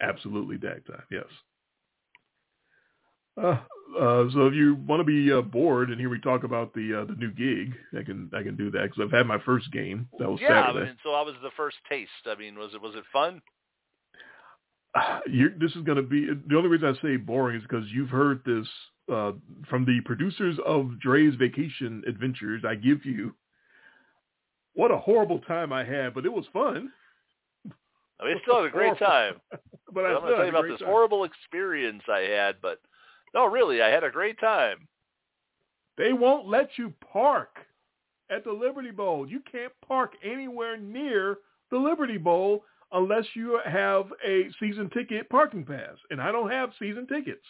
absolutely 0.00 0.56
Dak 0.56 0.86
time. 0.86 1.02
Yes. 1.10 1.26
Uh, 3.40 3.58
uh, 3.98 4.24
so 4.32 4.46
if 4.46 4.54
you 4.54 4.76
want 4.86 5.00
to 5.00 5.04
be 5.04 5.32
uh, 5.32 5.40
bored 5.40 5.90
and 5.90 6.00
hear 6.00 6.10
me 6.10 6.18
talk 6.20 6.44
about 6.44 6.72
the 6.74 7.00
uh, 7.02 7.04
the 7.04 7.14
new 7.16 7.30
gig, 7.32 7.74
I 7.98 8.02
can 8.02 8.30
I 8.34 8.42
can 8.42 8.56
do 8.56 8.70
that 8.70 8.82
because 8.82 9.00
I've 9.02 9.10
had 9.16 9.26
my 9.26 9.38
first 9.40 9.70
game. 9.72 10.08
That 10.18 10.30
was 10.30 10.40
yeah, 10.40 10.60
I 10.62 10.66
Saturday. 10.68 10.86
mean, 10.86 10.96
so 11.02 11.12
that 11.12 11.26
was 11.26 11.34
the 11.42 11.50
first 11.56 11.76
taste. 11.88 12.10
I 12.26 12.34
mean, 12.36 12.56
was 12.58 12.72
it 12.74 12.80
was 12.80 12.94
it 12.94 13.04
fun? 13.12 13.42
You're, 15.28 15.50
this 15.50 15.70
is 15.76 15.82
going 15.82 15.96
to 15.96 16.02
be 16.02 16.26
the 16.26 16.56
only 16.56 16.68
reason 16.68 16.88
I 16.88 17.00
say 17.02 17.16
boring 17.16 17.56
is 17.56 17.62
because 17.62 17.84
you've 17.92 18.08
heard 18.10 18.42
this 18.44 18.66
uh, 19.10 19.32
from 19.68 19.84
the 19.84 20.00
producers 20.04 20.58
of 20.64 20.98
Dre's 21.00 21.34
Vacation 21.34 22.02
Adventures. 22.06 22.62
I 22.66 22.74
give 22.74 23.04
you 23.04 23.34
what 24.74 24.90
a 24.90 24.96
horrible 24.96 25.40
time 25.40 25.72
I 25.72 25.84
had, 25.84 26.14
but 26.14 26.24
it 26.24 26.32
was 26.32 26.46
fun. 26.52 26.90
I 28.20 28.24
mean, 28.26 28.36
I 28.38 28.42
still 28.42 28.56
had 28.56 28.66
a 28.66 28.70
great 28.70 28.98
time. 28.98 29.34
But 29.92 30.04
I 30.04 30.10
I'm 30.10 30.20
going 30.20 30.30
to 30.30 30.36
tell 30.36 30.44
you 30.44 30.50
about 30.50 30.68
this 30.68 30.78
time. 30.78 30.88
horrible 30.88 31.24
experience 31.24 32.04
I 32.08 32.20
had, 32.20 32.54
but 32.62 32.78
no, 33.34 33.46
really, 33.46 33.82
I 33.82 33.88
had 33.88 34.04
a 34.04 34.10
great 34.10 34.38
time. 34.38 34.86
They 35.98 36.12
won't 36.12 36.46
let 36.46 36.70
you 36.76 36.94
park 37.12 37.56
at 38.30 38.44
the 38.44 38.52
Liberty 38.52 38.92
Bowl. 38.92 39.26
You 39.28 39.40
can't 39.50 39.72
park 39.86 40.12
anywhere 40.22 40.76
near 40.76 41.38
the 41.72 41.78
Liberty 41.78 42.18
Bowl 42.18 42.64
unless 42.92 43.24
you 43.34 43.60
have 43.64 44.06
a 44.24 44.48
season 44.60 44.90
ticket 44.90 45.28
parking 45.28 45.64
pass. 45.64 45.96
And 46.10 46.20
I 46.20 46.32
don't 46.32 46.50
have 46.50 46.70
season 46.78 47.06
tickets. 47.06 47.44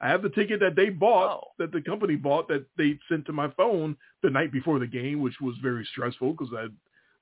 I 0.00 0.08
have 0.08 0.22
the 0.22 0.30
ticket 0.30 0.60
that 0.60 0.76
they 0.76 0.88
bought, 0.88 1.40
Oh. 1.42 1.48
that 1.58 1.72
the 1.72 1.82
company 1.82 2.16
bought, 2.16 2.48
that 2.48 2.64
they 2.78 2.98
sent 3.08 3.26
to 3.26 3.32
my 3.32 3.50
phone 3.50 3.96
the 4.22 4.30
night 4.30 4.50
before 4.50 4.78
the 4.78 4.86
game, 4.86 5.20
which 5.20 5.40
was 5.40 5.56
very 5.62 5.84
stressful 5.92 6.32
because 6.32 6.52
I, 6.56 6.66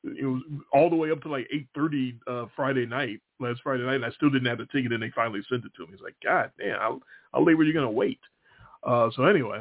it 0.05 0.25
was 0.27 0.43
all 0.73 0.89
the 0.89 0.97
way 0.97 1.11
up 1.11 1.21
to 1.23 1.29
like 1.29 1.49
eight 1.53 1.67
thirty 1.75 2.19
uh, 2.29 2.47
Friday 2.55 2.87
night, 2.87 3.21
last 3.41 3.61
Friday 3.63 3.85
night, 3.85 3.97
and 3.97 4.05
I 4.05 4.11
still 4.11 4.31
didn't 4.31 4.47
have 4.49 4.59
the 4.59 4.67
ticket, 4.67 4.93
and 4.93 5.03
they 5.03 5.11
finally 5.11 5.41
sent 5.49 5.65
it 5.65 5.73
to 5.77 5.87
me. 5.87 5.95
It's 5.95 6.03
like, 6.03 6.17
God 6.23 6.53
damn, 6.59 6.79
how, 6.79 7.01
how 7.33 7.45
late 7.45 7.55
were 7.55 7.65
you 7.65 7.73
gonna 7.75 7.91
wait? 7.91 8.21
Uh, 8.85 9.11
so 9.17 9.25
anyway, 9.25 9.61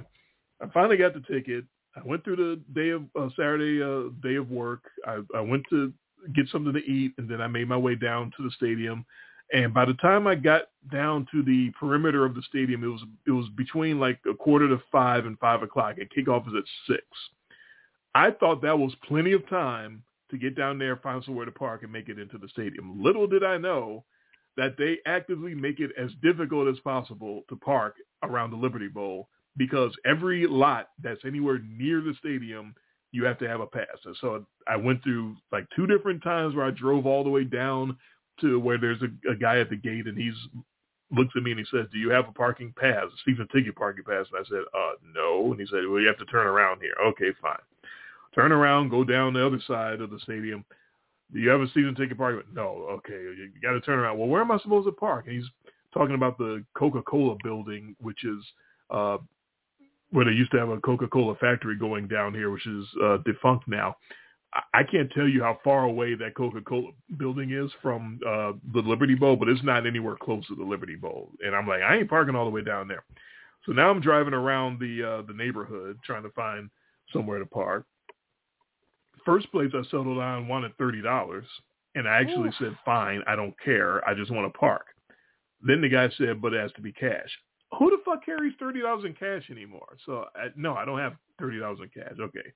I 0.61 0.67
finally 0.67 0.97
got 0.97 1.13
the 1.15 1.21
ticket. 1.21 1.65
I 1.95 2.01
went 2.05 2.23
through 2.23 2.35
the 2.35 2.61
day 2.79 2.89
of 2.89 3.03
uh, 3.19 3.29
Saturday 3.35 3.81
uh, 3.81 4.11
day 4.21 4.35
of 4.35 4.51
work. 4.51 4.83
I, 5.07 5.21
I 5.35 5.41
went 5.41 5.63
to 5.71 5.91
get 6.35 6.47
something 6.51 6.73
to 6.73 6.85
eat, 6.85 7.13
and 7.17 7.27
then 7.27 7.41
I 7.41 7.47
made 7.47 7.67
my 7.67 7.77
way 7.77 7.95
down 7.95 8.31
to 8.37 8.43
the 8.43 8.51
stadium. 8.51 9.05
And 9.53 9.73
by 9.73 9.85
the 9.85 9.93
time 9.95 10.27
I 10.27 10.35
got 10.35 10.63
down 10.91 11.27
to 11.31 11.41
the 11.41 11.71
perimeter 11.79 12.25
of 12.25 12.35
the 12.35 12.41
stadium, 12.43 12.83
it 12.83 12.87
was 12.87 13.01
it 13.25 13.31
was 13.31 13.47
between 13.55 13.99
like 13.99 14.19
a 14.29 14.33
quarter 14.33 14.67
to 14.67 14.81
five 14.91 15.25
and 15.25 15.39
five 15.39 15.63
o'clock. 15.63 15.95
And 15.97 16.09
kickoff 16.09 16.47
is 16.47 16.53
at 16.57 16.63
six. 16.87 17.03
I 18.13 18.31
thought 18.31 18.61
that 18.63 18.77
was 18.77 18.93
plenty 19.07 19.33
of 19.33 19.47
time 19.49 20.03
to 20.31 20.37
get 20.37 20.55
down 20.55 20.77
there, 20.77 20.97
find 20.97 21.23
somewhere 21.23 21.45
to 21.45 21.51
park, 21.51 21.83
and 21.83 21.91
make 21.91 22.09
it 22.09 22.19
into 22.19 22.37
the 22.37 22.49
stadium. 22.49 23.01
Little 23.01 23.27
did 23.27 23.43
I 23.43 23.57
know 23.57 24.03
that 24.57 24.75
they 24.77 24.97
actively 25.05 25.53
make 25.53 25.79
it 25.79 25.91
as 25.97 26.11
difficult 26.21 26.67
as 26.67 26.79
possible 26.79 27.43
to 27.47 27.55
park 27.55 27.95
around 28.23 28.51
the 28.51 28.57
Liberty 28.57 28.87
Bowl 28.87 29.29
because 29.55 29.91
every 30.05 30.47
lot 30.47 30.89
that's 31.01 31.23
anywhere 31.25 31.59
near 31.59 32.01
the 32.01 32.13
stadium, 32.19 32.75
you 33.11 33.23
have 33.23 33.37
to 33.39 33.47
have 33.47 33.61
a 33.61 33.67
pass. 33.67 33.85
And 34.03 34.15
so 34.19 34.45
I 34.67 34.75
went 34.75 35.03
through 35.03 35.35
like 35.51 35.67
two 35.75 35.87
different 35.87 36.23
times 36.23 36.55
where 36.55 36.65
I 36.65 36.71
drove 36.71 37.05
all 37.05 37.23
the 37.23 37.29
way 37.29 37.43
down 37.43 37.97
to 38.41 38.59
where 38.59 38.77
there's 38.77 39.01
a, 39.01 39.31
a 39.31 39.35
guy 39.35 39.59
at 39.59 39.69
the 39.69 39.75
gate 39.75 40.07
and 40.07 40.17
he's 40.17 40.35
looks 41.11 41.33
at 41.35 41.43
me 41.43 41.51
and 41.51 41.59
he 41.59 41.65
says, 41.71 41.87
"Do 41.91 41.99
you 41.99 42.09
have 42.09 42.27
a 42.27 42.33
parking 42.33 42.73
pass, 42.77 43.05
a 43.05 43.29
season 43.29 43.47
ticket 43.53 43.75
parking 43.75 44.03
pass?" 44.03 44.25
And 44.31 44.45
I 44.45 44.49
said, 44.49 44.63
"Uh, 44.73 44.93
no." 45.15 45.51
And 45.51 45.59
he 45.59 45.65
said, 45.67 45.87
"Well, 45.87 46.01
you 46.01 46.07
have 46.07 46.17
to 46.17 46.25
turn 46.25 46.47
around 46.47 46.81
here." 46.81 46.95
Okay, 47.07 47.31
fine. 47.41 47.57
Turn 48.35 48.51
around, 48.51 48.89
go 48.89 49.03
down 49.03 49.33
the 49.33 49.45
other 49.45 49.59
side 49.67 50.01
of 50.01 50.11
the 50.11 50.19
stadium. 50.19 50.63
Do 51.33 51.39
you 51.39 51.49
have 51.49 51.61
a 51.61 51.67
season 51.67 51.95
ticket 51.95 52.17
parking? 52.17 52.43
No. 52.53 52.87
Okay, 52.89 53.13
you 53.13 53.51
got 53.61 53.71
to 53.71 53.81
turn 53.81 53.99
around. 53.99 54.17
Well, 54.17 54.27
where 54.27 54.41
am 54.41 54.51
I 54.51 54.59
supposed 54.59 54.87
to 54.87 54.91
park? 54.91 55.25
And 55.27 55.35
he's 55.35 55.49
talking 55.93 56.15
about 56.15 56.37
the 56.37 56.63
Coca-Cola 56.77 57.35
building, 57.43 57.95
which 57.99 58.23
is 58.23 58.43
uh, 58.89 59.17
where 60.11 60.25
they 60.25 60.31
used 60.31 60.51
to 60.51 60.59
have 60.59 60.69
a 60.69 60.79
Coca-Cola 60.79 61.35
factory 61.35 61.75
going 61.77 62.07
down 62.07 62.33
here, 62.33 62.51
which 62.51 62.65
is 62.67 62.85
uh, 63.03 63.17
defunct 63.25 63.67
now. 63.67 63.95
I- 64.73 64.83
can't 64.83 65.11
tell 65.11 65.27
you 65.27 65.43
how 65.43 65.59
far 65.63 65.83
away 65.83 66.15
that 66.15 66.35
Coca-Cola 66.35 66.91
building 67.17 67.51
is 67.51 67.71
from 67.81 68.19
uh, 68.25 68.53
the 68.73 68.79
Liberty 68.79 69.15
Bowl, 69.15 69.35
but 69.35 69.49
it's 69.49 69.63
not 69.63 69.85
anywhere 69.85 70.15
close 70.15 70.45
to 70.47 70.55
the 70.55 70.63
Liberty 70.63 70.95
Bowl. 70.95 71.31
And 71.43 71.55
I'm 71.55 71.67
like, 71.67 71.81
I 71.81 71.97
ain't 71.97 72.09
parking 72.09 72.35
all 72.35 72.45
the 72.45 72.51
way 72.51 72.63
down 72.63 72.87
there. 72.87 73.03
So 73.65 73.73
now 73.73 73.89
I'm 73.89 73.99
driving 73.99 74.33
around 74.33 74.79
the 74.79 75.03
uh, 75.03 75.21
the 75.23 75.33
neighborhood 75.33 75.99
trying 76.03 76.23
to 76.23 76.29
find 76.29 76.69
somewhere 77.11 77.39
to 77.39 77.45
park. 77.45 77.85
First 79.25 79.51
place 79.51 79.71
I 79.73 79.83
settled 79.83 80.19
on 80.19 80.47
wanted 80.47 80.75
thirty 80.77 81.01
dollars, 81.01 81.45
and 81.95 82.07
I 82.07 82.21
actually 82.21 82.51
said, 82.59 82.77
"Fine, 82.85 83.23
I 83.27 83.35
don't 83.35 83.59
care. 83.59 84.07
I 84.07 84.13
just 84.13 84.31
want 84.31 84.51
to 84.51 84.57
park." 84.57 84.85
Then 85.61 85.81
the 85.81 85.89
guy 85.89 86.09
said, 86.17 86.41
"But 86.41 86.53
it 86.53 86.61
has 86.61 86.71
to 86.73 86.81
be 86.81 86.93
cash." 86.93 87.29
Who 87.77 87.89
the 87.89 87.97
fuck 88.05 88.23
carries 88.25 88.53
thirty 88.57 88.81
dollars 88.81 89.03
in 89.03 89.13
cash 89.13 89.49
anymore? 89.51 89.97
So 90.05 90.25
I, 90.33 90.47
no, 90.55 90.75
I 90.75 90.85
don't 90.85 90.99
have 90.99 91.15
thirty 91.37 91.59
dollars 91.59 91.79
in 91.81 91.89
cash. 91.89 92.13
Okay, 92.17 92.53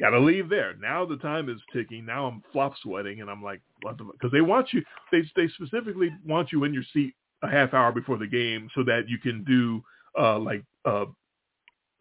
got 0.00 0.10
to 0.10 0.20
leave 0.20 0.48
there. 0.48 0.74
Now 0.80 1.04
the 1.04 1.16
time 1.16 1.48
is 1.48 1.60
ticking. 1.72 2.04
Now 2.06 2.26
I'm 2.26 2.42
flop 2.52 2.74
sweating, 2.82 3.20
and 3.20 3.30
I'm 3.30 3.42
like, 3.42 3.60
what? 3.82 3.96
Because 3.98 4.32
they 4.32 4.40
want 4.40 4.72
you. 4.72 4.82
They 5.12 5.22
they 5.36 5.48
specifically 5.48 6.10
want 6.26 6.52
you 6.52 6.64
in 6.64 6.74
your 6.74 6.84
seat 6.92 7.14
a 7.42 7.48
half 7.48 7.74
hour 7.74 7.92
before 7.92 8.16
the 8.18 8.26
game 8.26 8.68
so 8.74 8.82
that 8.84 9.08
you 9.08 9.18
can 9.18 9.44
do 9.44 9.82
uh 10.18 10.38
like 10.38 10.62
uh 10.86 11.04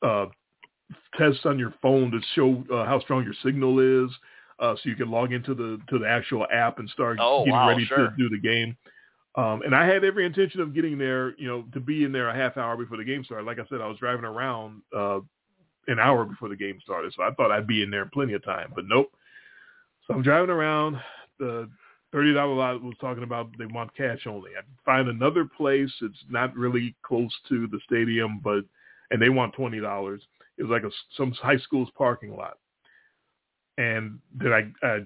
uh 0.02 0.28
tests 1.18 1.42
on 1.46 1.60
your 1.60 1.74
phone 1.82 2.12
to 2.12 2.20
show 2.36 2.64
uh, 2.74 2.86
how 2.86 3.00
strong 3.02 3.24
your 3.24 3.34
signal 3.44 3.80
is. 3.80 4.12
Uh, 4.60 4.74
so 4.76 4.90
you 4.90 4.96
can 4.96 5.12
log 5.12 5.34
into 5.34 5.54
the 5.54 5.80
to 5.90 6.00
the 6.00 6.08
actual 6.08 6.46
app 6.52 6.80
and 6.80 6.90
start 6.90 7.18
Oh, 7.20 7.40
getting 7.40 7.54
wow, 7.54 7.68
ready 7.70 7.86
sure. 7.86 8.10
to 8.10 8.14
do 8.18 8.30
the 8.30 8.40
game. 8.40 8.78
Um, 9.36 9.64
and 9.64 9.76
I 9.76 9.86
had 9.86 10.06
every 10.06 10.26
intention 10.26 10.62
of 10.62 10.74
getting 10.74 10.98
there, 10.98 11.38
you 11.38 11.48
know, 11.48 11.66
to 11.74 11.82
be 11.82 12.06
in 12.06 12.14
there 12.14 12.30
a 12.30 12.36
half 12.36 12.56
hour 12.56 12.78
before 12.78 12.96
the 12.96 13.04
game 13.04 13.22
started. 13.26 13.46
Like 13.46 13.60
I 13.60 13.66
said, 13.70 13.82
I 13.82 13.88
was 13.88 13.98
driving 13.98 14.24
around 14.24 14.82
uh, 14.96 15.20
an 15.88 16.00
hour 16.00 16.26
before 16.26 16.50
the 16.50 16.56
game 16.56 16.80
started, 16.84 17.14
so 17.16 17.24
I 17.24 17.32
thought 17.32 17.52
I'd 17.52 17.68
be 17.68 17.84
in 17.84 17.92
there 17.92 18.06
plenty 18.06 18.34
of 18.34 18.44
time. 18.44 18.72
But 18.76 18.86
nope. 18.88 19.12
So 20.08 20.14
I'm 20.14 20.22
driving 20.22 20.50
around. 20.50 20.98
The 21.40 21.70
thirty 22.12 22.34
dollar 22.34 22.56
lot 22.56 22.82
was 22.82 22.96
talking 23.02 23.24
about 23.24 23.50
they 23.58 23.66
want 23.66 23.96
cash 23.96 24.26
only. 24.26 24.52
I 24.58 24.62
find 24.86 25.10
another 25.10 25.46
place. 25.46 25.92
It's 26.02 26.24
not 26.30 26.56
really 26.56 26.96
close 27.04 27.34
to 27.50 27.68
the 27.68 27.80
stadium, 27.86 28.40
but 28.44 28.64
and 29.12 29.22
they 29.22 29.30
want 29.30 29.54
twenty 29.54 29.80
dollars. 29.80 30.22
It 30.58 30.64
was 30.64 30.72
like 30.72 30.84
a 30.84 30.92
some 31.18 31.32
high 31.34 31.58
school's 31.58 31.90
parking 31.98 32.36
lot. 32.36 32.58
And 33.78 34.20
did 34.40 34.54
I, 34.54 34.72
I 34.84 35.00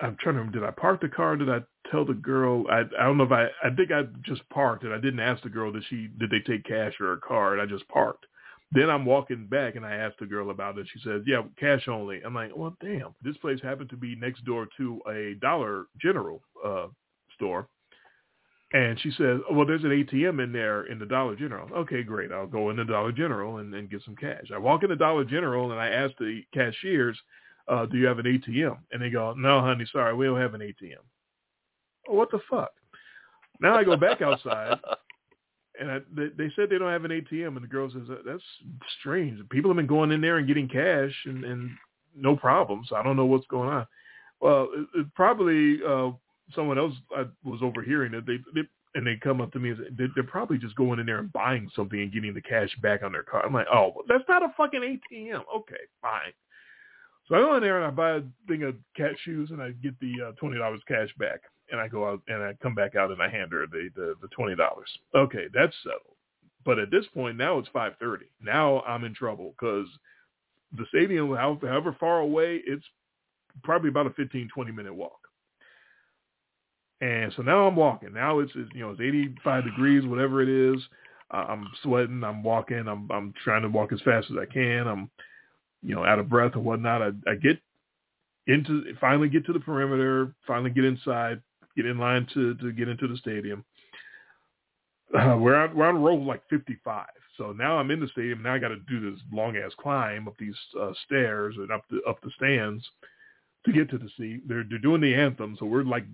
I'm 0.00 0.16
trying 0.16 0.36
to 0.36 0.40
remember, 0.40 0.60
did 0.60 0.66
I 0.66 0.70
park 0.70 1.00
the 1.00 1.08
car? 1.08 1.36
Did 1.36 1.50
I 1.50 1.60
tell 1.90 2.04
the 2.04 2.14
girl? 2.14 2.64
I 2.70 2.80
I 2.98 3.04
don't 3.04 3.18
know 3.18 3.24
if 3.24 3.32
I 3.32 3.48
I 3.62 3.70
think 3.74 3.90
I 3.90 4.04
just 4.22 4.48
parked 4.48 4.84
and 4.84 4.94
I 4.94 4.98
didn't 4.98 5.20
ask 5.20 5.42
the 5.42 5.50
girl 5.50 5.72
did 5.72 5.84
she 5.88 6.08
did 6.18 6.30
they 6.30 6.40
take 6.40 6.64
cash 6.64 6.94
or 7.00 7.12
a 7.12 7.20
card. 7.20 7.60
I 7.60 7.66
just 7.66 7.86
parked. 7.88 8.26
Then 8.72 8.90
I'm 8.90 9.06
walking 9.06 9.46
back 9.46 9.76
and 9.76 9.86
I 9.86 9.94
asked 9.94 10.18
the 10.20 10.26
girl 10.26 10.50
about 10.50 10.76
it. 10.78 10.86
She 10.92 11.00
says, 11.00 11.22
"Yeah, 11.26 11.42
cash 11.58 11.88
only." 11.88 12.20
I'm 12.22 12.34
like, 12.34 12.54
"Well, 12.54 12.76
damn. 12.80 13.14
This 13.22 13.36
place 13.38 13.60
happened 13.62 13.90
to 13.90 13.96
be 13.96 14.14
next 14.14 14.44
door 14.44 14.68
to 14.76 15.00
a 15.08 15.34
Dollar 15.40 15.86
General 16.00 16.42
uh 16.64 16.88
store." 17.34 17.68
And 18.74 19.00
she 19.00 19.10
says, 19.12 19.40
"Well, 19.50 19.64
there's 19.64 19.84
an 19.84 19.92
ATM 19.92 20.40
in 20.40 20.52
there 20.52 20.84
in 20.84 20.98
the 20.98 21.06
Dollar 21.06 21.34
General." 21.34 21.72
Okay, 21.72 22.02
great. 22.02 22.30
I'll 22.30 22.46
go 22.46 22.68
in 22.68 22.76
the 22.76 22.84
Dollar 22.84 23.12
General 23.12 23.58
and, 23.58 23.74
and 23.74 23.88
get 23.88 24.02
some 24.02 24.16
cash. 24.16 24.50
I 24.54 24.58
walk 24.58 24.82
in 24.82 24.90
the 24.90 24.96
Dollar 24.96 25.24
General 25.24 25.72
and 25.72 25.80
I 25.80 25.88
ask 25.88 26.14
the 26.18 26.42
cashiers, 26.52 27.18
uh, 27.68 27.86
"Do 27.86 27.96
you 27.96 28.06
have 28.06 28.18
an 28.18 28.26
ATM?" 28.26 28.76
And 28.92 29.00
they 29.00 29.08
go, 29.08 29.32
"No, 29.32 29.62
honey, 29.62 29.86
sorry, 29.86 30.14
we 30.14 30.26
don't 30.26 30.40
have 30.40 30.52
an 30.52 30.60
ATM." 30.60 31.02
Oh, 32.06 32.14
what 32.14 32.30
the 32.30 32.40
fuck? 32.50 32.72
Now 33.60 33.76
I 33.76 33.84
go 33.84 33.96
back 33.96 34.20
outside 34.20 34.78
and 35.80 35.90
I, 35.90 35.98
they, 36.14 36.28
they 36.36 36.50
said 36.54 36.70
they 36.70 36.78
don't 36.78 36.92
have 36.92 37.04
an 37.04 37.10
ATM, 37.10 37.56
and 37.56 37.62
the 37.62 37.68
girl 37.68 37.90
says 37.90 38.02
that's 38.26 38.42
strange. 39.00 39.40
People 39.50 39.70
have 39.70 39.76
been 39.76 39.86
going 39.86 40.12
in 40.12 40.20
there 40.20 40.38
and 40.38 40.46
getting 40.46 40.68
cash, 40.68 41.14
and, 41.24 41.44
and 41.44 41.70
no 42.16 42.36
problems. 42.36 42.88
I 42.94 43.02
don't 43.02 43.16
know 43.16 43.26
what's 43.26 43.46
going 43.46 43.68
on. 43.68 43.86
Well, 44.40 44.68
it, 44.74 45.00
it 45.00 45.14
probably 45.14 45.78
uh, 45.86 46.10
someone 46.54 46.78
else 46.78 46.94
I 47.16 47.24
was 47.44 47.60
overhearing 47.62 48.14
it. 48.14 48.26
They, 48.26 48.38
they 48.54 48.66
and 48.94 49.06
they 49.06 49.16
come 49.16 49.40
up 49.40 49.52
to 49.52 49.58
me 49.58 49.70
and 49.70 49.78
say, 49.78 50.06
they're, 50.14 50.24
probably 50.24 50.58
just 50.58 50.74
going 50.74 50.98
in 50.98 51.06
there 51.06 51.18
and 51.18 51.32
buying 51.32 51.70
something 51.76 52.00
and 52.00 52.12
getting 52.12 52.34
the 52.34 52.40
cash 52.40 52.74
back 52.82 53.02
on 53.02 53.12
their 53.12 53.22
card. 53.22 53.44
I'm 53.44 53.52
like, 53.52 53.66
oh, 53.72 53.92
that's 54.08 54.24
not 54.28 54.42
a 54.42 54.52
fucking 54.56 54.80
ATM. 54.80 55.42
Okay, 55.54 55.76
fine. 56.00 56.32
So 57.28 57.34
I 57.34 57.40
go 57.40 57.56
in 57.56 57.62
there 57.62 57.76
and 57.76 57.86
I 57.86 57.90
buy 57.90 58.12
a 58.12 58.22
thing 58.48 58.62
of 58.62 58.74
cat 58.96 59.12
shoes 59.24 59.50
and 59.50 59.62
I 59.62 59.72
get 59.82 59.98
the 60.00 60.28
uh, 60.28 60.32
twenty 60.32 60.58
dollars 60.58 60.80
cash 60.88 61.10
back. 61.18 61.40
And 61.70 61.80
I 61.80 61.88
go 61.88 62.08
out 62.08 62.22
and 62.28 62.42
I 62.42 62.54
come 62.62 62.74
back 62.74 62.96
out 62.96 63.10
and 63.10 63.22
I 63.22 63.28
hand 63.28 63.52
her 63.52 63.66
the 63.66 63.90
the, 63.94 64.14
the 64.22 64.28
twenty 64.28 64.56
dollars. 64.56 64.88
Okay, 65.14 65.46
that's 65.52 65.74
settled. 65.82 66.16
But 66.64 66.78
at 66.78 66.90
this 66.90 67.04
point 67.14 67.36
now 67.36 67.58
it's 67.58 67.68
five 67.72 67.94
thirty. 68.00 68.26
Now 68.42 68.80
I'm 68.82 69.04
in 69.04 69.14
trouble 69.14 69.54
because 69.58 69.86
the 70.76 70.84
stadium, 70.88 71.34
however 71.34 71.96
far 71.98 72.20
away, 72.20 72.60
it's 72.66 72.84
probably 73.62 73.88
about 73.88 74.06
a 74.06 74.10
15, 74.10 74.50
20 74.54 74.72
minute 74.72 74.94
walk. 74.94 75.18
And 77.00 77.32
so 77.36 77.42
now 77.42 77.66
I'm 77.66 77.76
walking. 77.76 78.12
Now 78.12 78.40
it's, 78.40 78.52
you 78.54 78.80
know 78.80 78.90
it's 78.90 79.00
85 79.00 79.64
degrees, 79.64 80.04
whatever 80.04 80.42
it 80.42 80.48
is. 80.48 80.82
I'm 81.30 81.68
sweating. 81.82 82.24
I'm 82.24 82.42
walking. 82.42 82.88
I'm 82.88 83.08
I'm 83.10 83.34
trying 83.44 83.62
to 83.62 83.68
walk 83.68 83.92
as 83.92 84.00
fast 84.00 84.28
as 84.30 84.36
I 84.40 84.46
can. 84.52 84.88
I'm 84.88 85.10
you 85.82 85.94
know 85.94 86.04
out 86.04 86.18
of 86.18 86.28
breath 86.28 86.54
and 86.54 86.64
whatnot. 86.64 87.02
I, 87.02 87.10
I 87.30 87.34
get 87.34 87.58
into 88.46 88.94
finally 89.00 89.28
get 89.28 89.44
to 89.46 89.52
the 89.52 89.60
perimeter. 89.60 90.34
Finally 90.46 90.70
get 90.70 90.84
inside. 90.86 91.42
Get 91.78 91.86
in 91.86 91.96
line 91.96 92.26
to 92.34 92.56
to 92.56 92.72
get 92.72 92.88
into 92.88 93.06
the 93.06 93.16
stadium. 93.18 93.64
Uh, 95.14 95.36
we're 95.38 95.54
on 95.54 95.76
we're 95.76 95.86
on 95.86 96.02
row 96.02 96.16
like 96.16 96.42
55. 96.50 97.06
So 97.36 97.52
now 97.52 97.78
I'm 97.78 97.92
in 97.92 98.00
the 98.00 98.08
stadium. 98.08 98.42
Now 98.42 98.54
I 98.54 98.58
got 98.58 98.70
to 98.70 98.80
do 98.88 99.12
this 99.12 99.20
long 99.32 99.56
ass 99.56 99.70
climb 99.80 100.26
up 100.26 100.34
these 100.40 100.56
uh, 100.78 100.90
stairs 101.06 101.54
and 101.56 101.70
up 101.70 101.84
the 101.88 102.00
up 102.02 102.20
the 102.20 102.32
stands 102.36 102.84
to 103.64 103.72
get 103.72 103.88
to 103.90 103.98
the 103.98 104.10
seat. 104.16 104.42
They're 104.48 104.64
they're 104.68 104.80
doing 104.80 105.00
the 105.00 105.14
anthem, 105.14 105.56
so 105.60 105.66
we're 105.66 105.84
like 105.84 106.04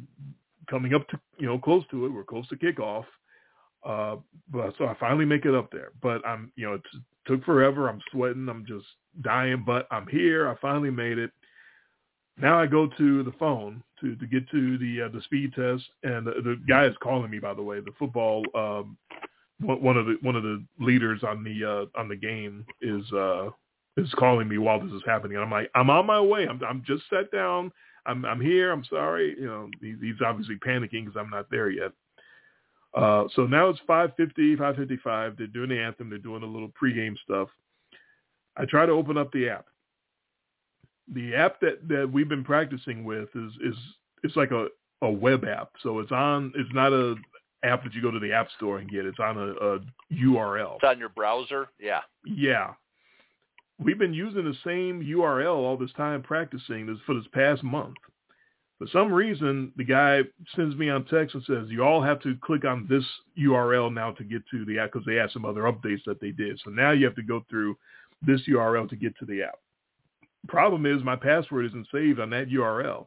coming 0.68 0.92
up 0.92 1.08
to 1.08 1.20
you 1.38 1.46
know 1.46 1.58
close 1.58 1.84
to 1.92 2.04
it. 2.04 2.10
We're 2.10 2.24
close 2.24 2.46
to 2.48 2.56
kickoff. 2.56 3.06
Uh, 3.86 4.16
but 4.50 4.74
so 4.76 4.84
I 4.84 4.94
finally 5.00 5.24
make 5.24 5.46
it 5.46 5.54
up 5.54 5.70
there. 5.72 5.92
But 6.02 6.26
I'm 6.26 6.52
you 6.56 6.66
know 6.66 6.74
it 6.74 6.82
took 7.26 7.42
forever. 7.44 7.88
I'm 7.88 8.02
sweating. 8.12 8.50
I'm 8.50 8.66
just 8.66 8.86
dying. 9.22 9.64
But 9.64 9.86
I'm 9.90 10.06
here. 10.08 10.46
I 10.50 10.56
finally 10.60 10.90
made 10.90 11.16
it. 11.16 11.30
Now 12.36 12.58
I 12.58 12.66
go 12.66 12.88
to 12.98 13.22
the 13.22 13.32
phone 13.32 13.82
to 14.00 14.16
to 14.16 14.26
get 14.26 14.48
to 14.50 14.78
the 14.78 15.02
uh, 15.02 15.08
the 15.08 15.22
speed 15.22 15.52
test, 15.54 15.84
and 16.02 16.26
the, 16.26 16.32
the 16.42 16.60
guy 16.68 16.86
is 16.86 16.96
calling 17.02 17.30
me. 17.30 17.38
By 17.38 17.54
the 17.54 17.62
way, 17.62 17.80
the 17.80 17.92
football 17.98 18.44
um, 18.54 18.96
one 19.60 19.96
of 19.96 20.06
the 20.06 20.16
one 20.20 20.36
of 20.36 20.42
the 20.42 20.64
leaders 20.80 21.22
on 21.22 21.44
the 21.44 21.64
uh, 21.64 22.00
on 22.00 22.08
the 22.08 22.16
game 22.16 22.66
is 22.80 23.10
uh, 23.12 23.50
is 23.96 24.12
calling 24.18 24.48
me 24.48 24.58
while 24.58 24.80
this 24.80 24.92
is 24.92 25.02
happening. 25.06 25.36
And 25.36 25.44
I'm 25.44 25.50
like, 25.50 25.70
I'm 25.74 25.90
on 25.90 26.06
my 26.06 26.20
way. 26.20 26.46
I'm 26.48 26.60
I'm 26.64 26.82
just 26.86 27.04
sat 27.08 27.30
down. 27.30 27.70
I'm 28.06 28.24
I'm 28.24 28.40
here. 28.40 28.72
I'm 28.72 28.84
sorry. 28.84 29.36
You 29.38 29.46
know, 29.46 29.70
he, 29.80 29.94
he's 30.00 30.20
obviously 30.24 30.56
panicking 30.56 31.04
because 31.04 31.16
I'm 31.16 31.30
not 31.30 31.46
there 31.50 31.70
yet. 31.70 31.92
Uh, 32.94 33.24
so 33.34 33.46
now 33.46 33.68
it's 33.68 33.80
5:50, 33.88 34.56
5:55. 34.56 35.36
They're 35.36 35.46
doing 35.48 35.70
the 35.70 35.78
anthem. 35.80 36.10
They're 36.10 36.18
doing 36.18 36.42
a 36.42 36.46
little 36.46 36.70
pregame 36.80 37.16
stuff. 37.24 37.48
I 38.56 38.64
try 38.66 38.86
to 38.86 38.92
open 38.92 39.18
up 39.18 39.32
the 39.32 39.48
app. 39.48 39.66
The 41.12 41.34
app 41.34 41.60
that, 41.60 41.86
that 41.88 42.10
we've 42.10 42.28
been 42.28 42.44
practicing 42.44 43.04
with 43.04 43.28
is 43.34 43.52
is 43.62 43.76
it's 44.22 44.36
like 44.36 44.50
a, 44.50 44.68
a 45.02 45.10
web 45.10 45.44
app. 45.44 45.70
So 45.82 45.98
it's 45.98 46.12
on. 46.12 46.52
It's 46.56 46.72
not 46.72 46.92
a 46.92 47.16
app 47.62 47.84
that 47.84 47.94
you 47.94 48.02
go 48.02 48.10
to 48.10 48.18
the 48.18 48.32
app 48.32 48.48
store 48.56 48.78
and 48.78 48.90
get. 48.90 49.04
It's 49.04 49.18
on 49.18 49.36
a, 49.36 49.52
a 49.52 49.80
URL. 50.12 50.76
It's 50.76 50.84
on 50.84 50.98
your 50.98 51.10
browser. 51.10 51.68
Yeah. 51.78 52.00
Yeah 52.24 52.72
we've 53.78 53.98
been 53.98 54.14
using 54.14 54.44
the 54.44 54.56
same 54.64 55.02
URL 55.02 55.56
all 55.56 55.76
this 55.76 55.92
time 55.92 56.22
practicing 56.22 56.86
this 56.86 56.98
for 57.06 57.14
this 57.14 57.26
past 57.32 57.62
month. 57.62 57.96
For 58.78 58.88
some 58.92 59.12
reason, 59.12 59.72
the 59.76 59.84
guy 59.84 60.20
sends 60.56 60.74
me 60.76 60.90
on 60.90 61.04
text 61.04 61.34
and 61.34 61.44
says, 61.44 61.66
you 61.68 61.84
all 61.84 62.02
have 62.02 62.20
to 62.22 62.36
click 62.42 62.64
on 62.64 62.86
this 62.90 63.04
URL 63.38 63.92
now 63.92 64.10
to 64.12 64.24
get 64.24 64.42
to 64.50 64.64
the 64.64 64.78
app 64.78 64.92
because 64.92 65.06
they 65.06 65.14
had 65.14 65.30
some 65.30 65.44
other 65.44 65.62
updates 65.62 66.04
that 66.06 66.20
they 66.20 66.30
did. 66.30 66.60
So 66.64 66.70
now 66.70 66.90
you 66.90 67.04
have 67.04 67.14
to 67.14 67.22
go 67.22 67.44
through 67.48 67.76
this 68.22 68.40
URL 68.48 68.88
to 68.88 68.96
get 68.96 69.16
to 69.18 69.26
the 69.26 69.44
app. 69.44 69.58
Problem 70.48 70.86
is 70.86 71.02
my 71.02 71.16
password 71.16 71.66
isn't 71.66 71.88
saved 71.92 72.20
on 72.20 72.30
that 72.30 72.48
URL. 72.48 73.06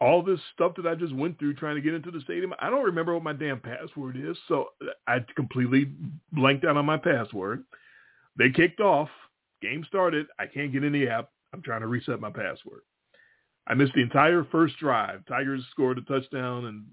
All 0.00 0.22
this 0.22 0.40
stuff 0.54 0.72
that 0.76 0.86
I 0.86 0.94
just 0.94 1.14
went 1.14 1.38
through 1.38 1.54
trying 1.54 1.76
to 1.76 1.82
get 1.82 1.92
into 1.92 2.10
the 2.10 2.22
stadium, 2.22 2.54
I 2.58 2.70
don't 2.70 2.84
remember 2.84 3.12
what 3.12 3.22
my 3.22 3.34
damn 3.34 3.60
password 3.60 4.16
is. 4.16 4.36
So 4.48 4.68
I 5.06 5.18
completely 5.36 5.92
blanked 6.32 6.64
out 6.64 6.78
on 6.78 6.86
my 6.86 6.96
password. 6.96 7.64
They 8.38 8.48
kicked 8.50 8.80
off 8.80 9.10
Game 9.62 9.84
started. 9.86 10.26
I 10.38 10.46
can't 10.46 10.72
get 10.72 10.84
in 10.84 10.92
the 10.92 11.08
app. 11.08 11.30
I'm 11.52 11.62
trying 11.62 11.82
to 11.82 11.86
reset 11.86 12.20
my 12.20 12.30
password. 12.30 12.82
I 13.66 13.74
missed 13.74 13.92
the 13.94 14.02
entire 14.02 14.44
first 14.44 14.78
drive. 14.78 15.24
Tigers 15.26 15.64
scored 15.70 15.98
a 15.98 16.02
touchdown 16.02 16.66
and 16.66 16.84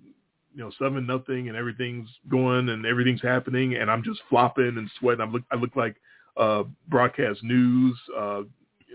you 0.54 0.64
know 0.64 0.72
seven 0.78 1.06
nothing, 1.06 1.48
and 1.48 1.58
everything's 1.58 2.10
going 2.30 2.70
and 2.70 2.86
everything's 2.86 3.22
happening, 3.22 3.76
and 3.76 3.90
I'm 3.90 4.04
just 4.04 4.20
flopping 4.30 4.78
and 4.78 4.90
sweating. 5.00 5.22
I 5.22 5.30
look 5.30 5.44
I 5.52 5.56
look 5.56 5.76
like 5.76 5.96
uh, 6.36 6.64
broadcast 6.90 7.44
news. 7.44 7.98
Uh, 8.16 8.42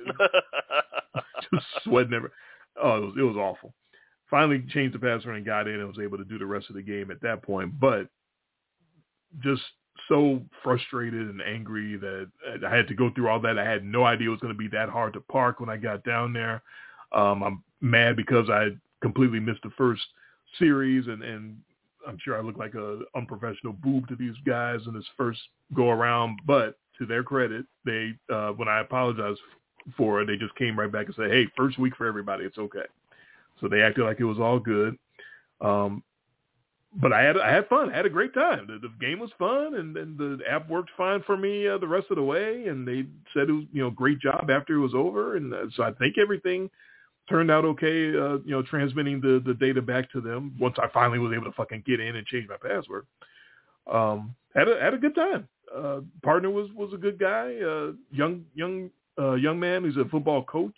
just 1.52 1.66
sweating. 1.84 2.14
Every, 2.14 2.30
oh, 2.82 2.96
it 2.96 3.00
was 3.00 3.14
it 3.18 3.22
was 3.22 3.36
awful. 3.36 3.74
Finally 4.30 4.64
changed 4.70 4.94
the 4.94 4.98
password 4.98 5.36
and 5.36 5.44
got 5.44 5.68
in 5.68 5.80
and 5.80 5.88
was 5.88 5.98
able 6.02 6.18
to 6.18 6.24
do 6.24 6.38
the 6.38 6.46
rest 6.46 6.70
of 6.70 6.76
the 6.76 6.82
game 6.82 7.10
at 7.10 7.20
that 7.20 7.42
point. 7.42 7.78
But 7.78 8.08
just 9.42 9.62
so 10.08 10.40
frustrated 10.62 11.28
and 11.28 11.42
angry 11.42 11.96
that 11.96 12.30
I 12.66 12.74
had 12.74 12.88
to 12.88 12.94
go 12.94 13.10
through 13.14 13.28
all 13.28 13.40
that. 13.40 13.58
I 13.58 13.64
had 13.64 13.84
no 13.84 14.04
idea 14.04 14.28
it 14.28 14.30
was 14.30 14.40
going 14.40 14.52
to 14.52 14.58
be 14.58 14.68
that 14.68 14.88
hard 14.88 15.12
to 15.14 15.20
park 15.20 15.60
when 15.60 15.68
I 15.68 15.76
got 15.76 16.04
down 16.04 16.32
there. 16.32 16.62
Um, 17.12 17.42
I'm 17.42 17.64
mad 17.80 18.16
because 18.16 18.48
I 18.50 18.70
completely 19.02 19.40
missed 19.40 19.62
the 19.62 19.70
first 19.76 20.02
series 20.58 21.06
and, 21.06 21.22
and 21.22 21.56
I'm 22.06 22.18
sure 22.22 22.36
I 22.36 22.42
look 22.42 22.56
like 22.56 22.74
a 22.74 23.00
unprofessional 23.14 23.74
boob 23.74 24.08
to 24.08 24.16
these 24.16 24.34
guys 24.44 24.80
in 24.86 24.94
this 24.94 25.06
first 25.16 25.40
go 25.74 25.90
around, 25.90 26.40
but 26.46 26.78
to 26.98 27.06
their 27.06 27.22
credit, 27.22 27.64
they, 27.84 28.12
uh, 28.32 28.50
when 28.50 28.68
I 28.68 28.80
apologized 28.80 29.40
for 29.96 30.20
it, 30.20 30.26
they 30.26 30.36
just 30.36 30.54
came 30.56 30.78
right 30.78 30.90
back 30.90 31.06
and 31.06 31.14
said, 31.14 31.30
Hey, 31.30 31.46
first 31.56 31.78
week 31.78 31.96
for 31.96 32.06
everybody. 32.06 32.44
It's 32.44 32.58
okay. 32.58 32.86
So 33.60 33.68
they 33.68 33.82
acted 33.82 34.04
like 34.04 34.20
it 34.20 34.24
was 34.24 34.38
all 34.38 34.58
good. 34.58 34.98
Um, 35.60 36.02
but 37.00 37.12
I 37.12 37.22
had 37.22 37.38
I 37.38 37.50
had 37.50 37.68
fun. 37.68 37.90
I 37.90 37.96
had 37.96 38.04
a 38.04 38.10
great 38.10 38.34
time. 38.34 38.66
The, 38.66 38.78
the 38.78 38.92
game 39.00 39.18
was 39.18 39.30
fun, 39.38 39.76
and, 39.76 39.96
and 39.96 40.18
the 40.18 40.40
app 40.48 40.68
worked 40.68 40.90
fine 40.96 41.22
for 41.22 41.36
me 41.36 41.66
uh, 41.66 41.78
the 41.78 41.86
rest 41.86 42.08
of 42.10 42.16
the 42.16 42.22
way. 42.22 42.66
And 42.66 42.86
they 42.86 43.06
said 43.32 43.48
it 43.48 43.52
was 43.52 43.64
you 43.72 43.82
know 43.82 43.90
great 43.90 44.18
job 44.18 44.50
after 44.50 44.74
it 44.74 44.80
was 44.80 44.94
over. 44.94 45.36
And 45.36 45.54
uh, 45.54 45.66
so 45.74 45.84
I 45.84 45.92
think 45.92 46.18
everything 46.18 46.68
turned 47.30 47.50
out 47.50 47.64
okay. 47.64 48.10
Uh, 48.10 48.38
you 48.44 48.50
know, 48.50 48.62
transmitting 48.62 49.20
the 49.22 49.42
the 49.44 49.54
data 49.54 49.80
back 49.80 50.10
to 50.12 50.20
them 50.20 50.54
once 50.60 50.76
I 50.78 50.88
finally 50.92 51.18
was 51.18 51.32
able 51.32 51.46
to 51.46 51.52
fucking 51.52 51.84
get 51.86 52.00
in 52.00 52.16
and 52.16 52.26
change 52.26 52.46
my 52.48 52.56
password. 52.56 53.06
Um, 53.90 54.34
had 54.54 54.68
a 54.68 54.78
had 54.78 54.92
a 54.92 54.98
good 54.98 55.14
time. 55.14 55.48
Uh, 55.74 56.00
partner 56.22 56.50
was 56.50 56.68
was 56.74 56.92
a 56.92 56.98
good 56.98 57.18
guy. 57.18 57.56
Uh, 57.56 57.92
young 58.10 58.44
young 58.54 58.90
uh, 59.18 59.34
young 59.34 59.58
man. 59.58 59.84
He's 59.84 59.96
a 59.96 60.04
football 60.08 60.44
coach. 60.44 60.74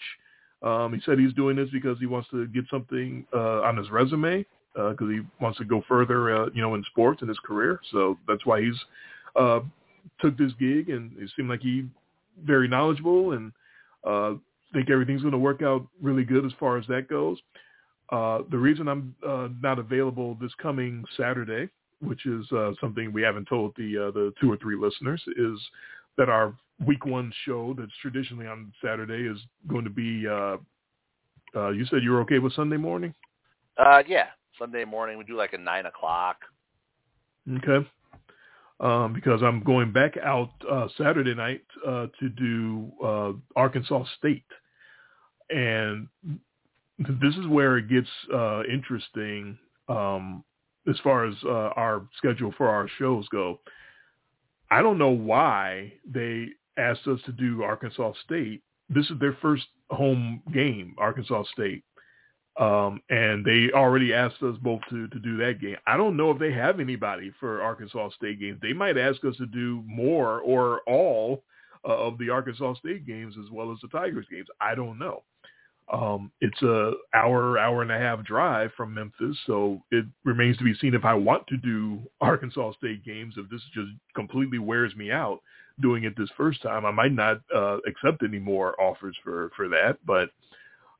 Um, 0.62 0.94
he 0.94 1.00
said 1.04 1.18
he's 1.18 1.34
doing 1.34 1.56
this 1.56 1.68
because 1.72 1.98
he 1.98 2.06
wants 2.06 2.28
to 2.30 2.46
get 2.48 2.64
something 2.70 3.26
uh, 3.34 3.60
on 3.62 3.76
his 3.76 3.90
resume 3.90 4.46
because 4.72 4.96
uh, 5.02 5.06
he 5.06 5.20
wants 5.40 5.58
to 5.58 5.64
go 5.64 5.84
further, 5.86 6.34
uh, 6.34 6.46
you 6.54 6.62
know, 6.62 6.74
in 6.74 6.82
sports 6.84 7.22
in 7.22 7.28
his 7.28 7.38
career. 7.40 7.80
So 7.92 8.18
that's 8.26 8.44
why 8.44 8.62
he's 8.62 8.78
uh, 9.36 9.60
took 10.20 10.36
this 10.36 10.52
gig, 10.58 10.88
and 10.88 11.12
it 11.18 11.30
seemed 11.36 11.48
like 11.48 11.60
he 11.60 11.86
very 12.44 12.66
knowledgeable, 12.66 13.32
and 13.32 13.52
uh, 14.04 14.34
think 14.72 14.90
everything's 14.90 15.22
going 15.22 15.32
to 15.32 15.38
work 15.38 15.62
out 15.62 15.86
really 16.02 16.24
good 16.24 16.44
as 16.44 16.52
far 16.58 16.76
as 16.76 16.86
that 16.88 17.08
goes. 17.08 17.38
Uh, 18.10 18.40
the 18.50 18.58
reason 18.58 18.88
I'm 18.88 19.14
uh, 19.26 19.48
not 19.62 19.78
available 19.78 20.36
this 20.40 20.52
coming 20.60 21.04
Saturday, 21.16 21.70
which 22.00 22.26
is 22.26 22.44
uh, 22.52 22.72
something 22.80 23.12
we 23.12 23.22
haven't 23.22 23.46
told 23.46 23.74
the 23.76 24.08
uh, 24.08 24.10
the 24.10 24.32
two 24.40 24.50
or 24.52 24.56
three 24.58 24.76
listeners, 24.76 25.22
is 25.36 25.58
that 26.16 26.28
our 26.28 26.54
week 26.86 27.06
one 27.06 27.32
show 27.44 27.74
that's 27.78 27.92
traditionally 28.00 28.46
on 28.46 28.72
Saturday 28.82 29.26
is 29.26 29.38
going 29.68 29.84
to 29.84 29.90
be. 29.90 30.26
Uh, 30.26 30.56
uh, 31.56 31.70
you 31.70 31.84
said 31.86 32.02
you 32.02 32.10
were 32.10 32.20
okay 32.20 32.38
with 32.40 32.52
Sunday 32.54 32.76
morning. 32.76 33.14
Uh, 33.78 34.02
yeah, 34.06 34.26
Sunday 34.58 34.84
morning. 34.84 35.18
We 35.18 35.24
do 35.24 35.36
like 35.36 35.52
a 35.52 35.58
nine 35.58 35.86
o'clock. 35.86 36.38
Okay. 37.48 37.86
Um, 38.80 39.12
because 39.12 39.40
I'm 39.42 39.62
going 39.62 39.92
back 39.92 40.16
out 40.16 40.50
uh, 40.70 40.88
Saturday 40.98 41.34
night 41.34 41.62
uh, 41.86 42.06
to 42.18 42.28
do 42.28 42.90
uh, 43.02 43.32
Arkansas 43.54 44.04
State, 44.18 44.44
and 45.48 46.08
this 46.98 47.36
is 47.36 47.46
where 47.46 47.78
it 47.78 47.88
gets 47.88 48.08
uh, 48.32 48.62
interesting 48.64 49.56
um, 49.88 50.42
as 50.88 50.96
far 51.04 51.24
as 51.24 51.34
uh, 51.44 51.70
our 51.76 52.06
schedule 52.18 52.52
for 52.56 52.68
our 52.68 52.88
shows 52.98 53.26
go. 53.28 53.60
I 54.74 54.82
don't 54.82 54.98
know 54.98 55.10
why 55.10 55.92
they 56.04 56.48
asked 56.76 57.06
us 57.06 57.20
to 57.26 57.32
do 57.32 57.62
Arkansas 57.62 58.14
State. 58.24 58.60
This 58.88 59.08
is 59.08 59.20
their 59.20 59.38
first 59.40 59.62
home 59.90 60.42
game, 60.52 60.96
Arkansas 60.98 61.44
State. 61.52 61.84
Um, 62.58 63.00
and 63.08 63.44
they 63.44 63.70
already 63.72 64.12
asked 64.12 64.42
us 64.42 64.56
both 64.62 64.80
to, 64.90 65.06
to 65.06 65.18
do 65.20 65.36
that 65.36 65.60
game. 65.60 65.76
I 65.86 65.96
don't 65.96 66.16
know 66.16 66.32
if 66.32 66.40
they 66.40 66.52
have 66.52 66.80
anybody 66.80 67.32
for 67.38 67.62
Arkansas 67.62 68.10
State 68.16 68.40
games. 68.40 68.58
They 68.62 68.72
might 68.72 68.98
ask 68.98 69.24
us 69.24 69.36
to 69.36 69.46
do 69.46 69.84
more 69.86 70.40
or 70.40 70.80
all 70.88 71.44
uh, 71.88 71.96
of 71.96 72.18
the 72.18 72.30
Arkansas 72.30 72.74
State 72.74 73.06
games 73.06 73.36
as 73.38 73.52
well 73.52 73.70
as 73.70 73.78
the 73.80 73.86
Tigers 73.96 74.26
games. 74.28 74.48
I 74.60 74.74
don't 74.74 74.98
know. 74.98 75.22
Um, 75.92 76.32
it's 76.40 76.60
a 76.62 76.92
hour, 77.12 77.58
hour 77.58 77.82
and 77.82 77.92
a 77.92 77.98
half 77.98 78.24
drive 78.24 78.70
from 78.76 78.94
Memphis, 78.94 79.36
so 79.46 79.82
it 79.90 80.06
remains 80.24 80.56
to 80.58 80.64
be 80.64 80.74
seen 80.74 80.94
if 80.94 81.04
I 81.04 81.14
want 81.14 81.46
to 81.48 81.56
do 81.58 82.00
Arkansas 82.20 82.72
State 82.78 83.04
games. 83.04 83.34
If 83.36 83.50
this 83.50 83.60
just 83.74 83.90
completely 84.14 84.58
wears 84.58 84.94
me 84.96 85.10
out 85.12 85.40
doing 85.80 86.04
it 86.04 86.14
this 86.16 86.30
first 86.36 86.62
time, 86.62 86.86
I 86.86 86.90
might 86.90 87.12
not 87.12 87.40
uh, 87.54 87.78
accept 87.86 88.22
any 88.22 88.38
more 88.38 88.80
offers 88.80 89.16
for 89.22 89.50
for 89.56 89.68
that. 89.68 89.98
But 90.06 90.30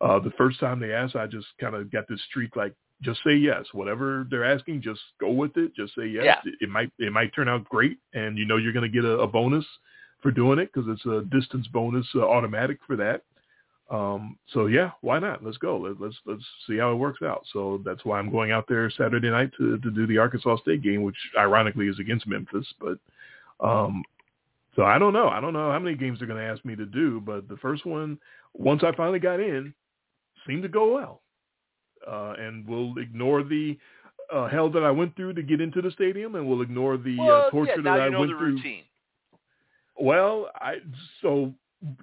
uh, 0.01 0.19
the 0.19 0.33
first 0.37 0.61
time 0.61 0.81
they 0.81 0.93
asked, 0.93 1.17
I 1.17 1.27
just 1.27 1.47
kind 1.61 1.75
of 1.75 1.91
got 1.91 2.05
this 2.09 2.21
streak 2.29 2.55
like 2.55 2.75
just 3.03 3.21
say 3.25 3.35
yes. 3.35 3.65
Whatever 3.73 4.27
they're 4.31 4.45
asking, 4.45 4.83
just 4.83 5.01
go 5.21 5.31
with 5.31 5.57
it. 5.57 5.75
Just 5.75 5.95
say 5.95 6.07
yes. 6.07 6.25
Yeah. 6.25 6.41
It, 6.45 6.55
it 6.61 6.69
might 6.69 6.93
it 6.99 7.13
might 7.13 7.35
turn 7.35 7.49
out 7.49 7.65
great, 7.69 7.99
and 8.13 8.37
you 8.37 8.45
know 8.45 8.57
you're 8.57 8.73
going 8.73 8.91
to 8.91 8.95
get 8.95 9.05
a, 9.05 9.19
a 9.19 9.27
bonus 9.27 9.65
for 10.21 10.31
doing 10.31 10.59
it 10.59 10.71
because 10.73 10.89
it's 10.89 11.07
a 11.07 11.23
distance 11.35 11.67
bonus 11.69 12.07
uh, 12.15 12.21
automatic 12.21 12.79
for 12.87 12.97
that. 12.97 13.23
Um, 13.91 14.39
so 14.53 14.67
yeah, 14.67 14.93
why 15.03 15.19
not? 15.19 15.45
Let's 15.45 15.59
go. 15.59 15.77
Let, 15.77 16.01
let's 16.01 16.17
let's 16.25 16.43
see 16.67 16.79
how 16.79 16.93
it 16.93 16.97
works 16.97 17.21
out. 17.23 17.45
So 17.53 17.83
that's 17.85 18.05
why 18.05 18.19
I'm 18.19 18.31
going 18.31 18.51
out 18.51 18.65
there 18.67 18.91
Saturday 18.91 19.31
night 19.31 19.51
to 19.59 19.79
to 19.79 19.91
do 19.91 20.07
the 20.07 20.19
Arkansas 20.19 20.57
State 20.59 20.83
game, 20.83 21.03
which 21.03 21.17
ironically 21.39 21.89
is 21.89 21.99
against 21.99 22.27
Memphis. 22.27 22.67
But 22.81 22.99
um, 23.61 24.03
so 24.75 24.83
I 24.83 24.99
don't 24.99 25.13
know. 25.13 25.29
I 25.29 25.41
don't 25.41 25.53
know 25.53 25.71
how 25.71 25.79
many 25.79 25.97
games 25.97 26.19
they're 26.19 26.29
going 26.29 26.41
to 26.41 26.51
ask 26.51 26.65
me 26.65 26.75
to 26.77 26.87
do. 26.87 27.21
But 27.21 27.49
the 27.49 27.59
first 27.59 27.85
one, 27.85 28.19
once 28.55 28.83
I 28.83 28.93
finally 28.97 29.19
got 29.19 29.39
in, 29.41 29.75
seemed 30.47 30.63
to 30.63 30.69
go 30.69 30.95
well. 30.95 31.21
Uh, 32.07 32.35
and 32.39 32.67
we'll 32.67 32.99
ignore 32.99 33.43
the 33.43 33.79
uh, 34.33 34.49
hell 34.49 34.71
that 34.71 34.83
I 34.83 34.91
went 34.91 35.17
through 35.17 35.35
to 35.35 35.43
get 35.43 35.61
into 35.61 35.81
the 35.81 35.91
stadium, 35.91 36.35
and 36.35 36.47
we'll 36.47 36.63
ignore 36.63 36.97
the 36.97 37.19
well, 37.19 37.47
uh, 37.47 37.51
torture 37.51 37.73
yeah, 37.77 37.83
that 37.83 38.01
I 38.01 38.09
went 38.09 38.31
the 38.31 38.37
through. 38.39 38.57
routine. 38.57 38.85
Well, 39.99 40.51
I 40.57 40.77
so 41.23 41.55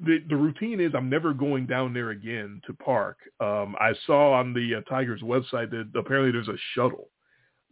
the 0.03 0.19
the 0.29 0.35
routine 0.35 0.79
is 0.79 0.91
I'm 0.95 1.09
never 1.09 1.33
going 1.33 1.65
down 1.65 1.93
there 1.93 2.11
again 2.11 2.61
to 2.67 2.73
park. 2.73 3.17
Um, 3.39 3.75
I 3.79 3.93
saw 4.05 4.33
on 4.33 4.53
the 4.53 4.75
uh, 4.75 4.81
Tigers 4.89 5.21
website 5.21 5.71
that 5.71 5.89
apparently 5.95 6.31
there's 6.31 6.47
a 6.47 6.59
shuttle 6.75 7.09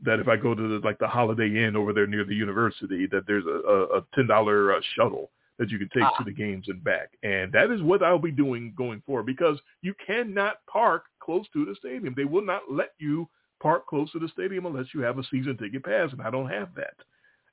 that 0.03 0.19
if 0.19 0.27
I 0.27 0.37
go 0.37 0.55
to 0.55 0.79
the, 0.79 0.85
like 0.85 0.97
the 0.97 1.07
Holiday 1.07 1.65
Inn 1.65 1.75
over 1.75 1.91
there 1.93 2.07
near 2.07 2.23
the 2.23 2.33
university, 2.35 3.05
that 3.07 3.27
there's 3.27 3.45
a, 3.45 3.49
a, 3.69 3.97
a 3.99 4.05
ten 4.15 4.27
dollar 4.27 4.73
uh, 4.75 4.81
shuttle 4.95 5.29
that 5.59 5.69
you 5.69 5.77
can 5.77 5.89
take 5.89 6.03
Ah. 6.03 6.17
to 6.17 6.23
the 6.23 6.31
games 6.31 6.65
and 6.69 6.83
back, 6.83 7.09
and 7.21 7.51
that 7.51 7.69
is 7.69 7.81
what 7.81 8.01
I'll 8.01 8.17
be 8.17 8.31
doing 8.31 8.73
going 8.77 9.01
forward 9.05 9.25
because 9.25 9.59
you 9.81 9.93
cannot 10.05 10.65
park 10.71 11.03
close 11.19 11.45
to 11.53 11.65
the 11.65 11.75
stadium. 11.75 12.13
They 12.15 12.25
will 12.25 12.45
not 12.45 12.61
let 12.71 12.93
you 12.97 13.27
park 13.61 13.85
close 13.87 14.09
to 14.13 14.19
the 14.19 14.29
stadium 14.29 14.65
unless 14.65 14.87
you 14.93 15.01
have 15.01 15.19
a 15.19 15.23
season 15.25 15.57
ticket 15.57 15.83
pass, 15.83 16.11
and 16.11 16.21
I 16.21 16.31
don't 16.31 16.49
have 16.49 16.73
that, 16.75 16.95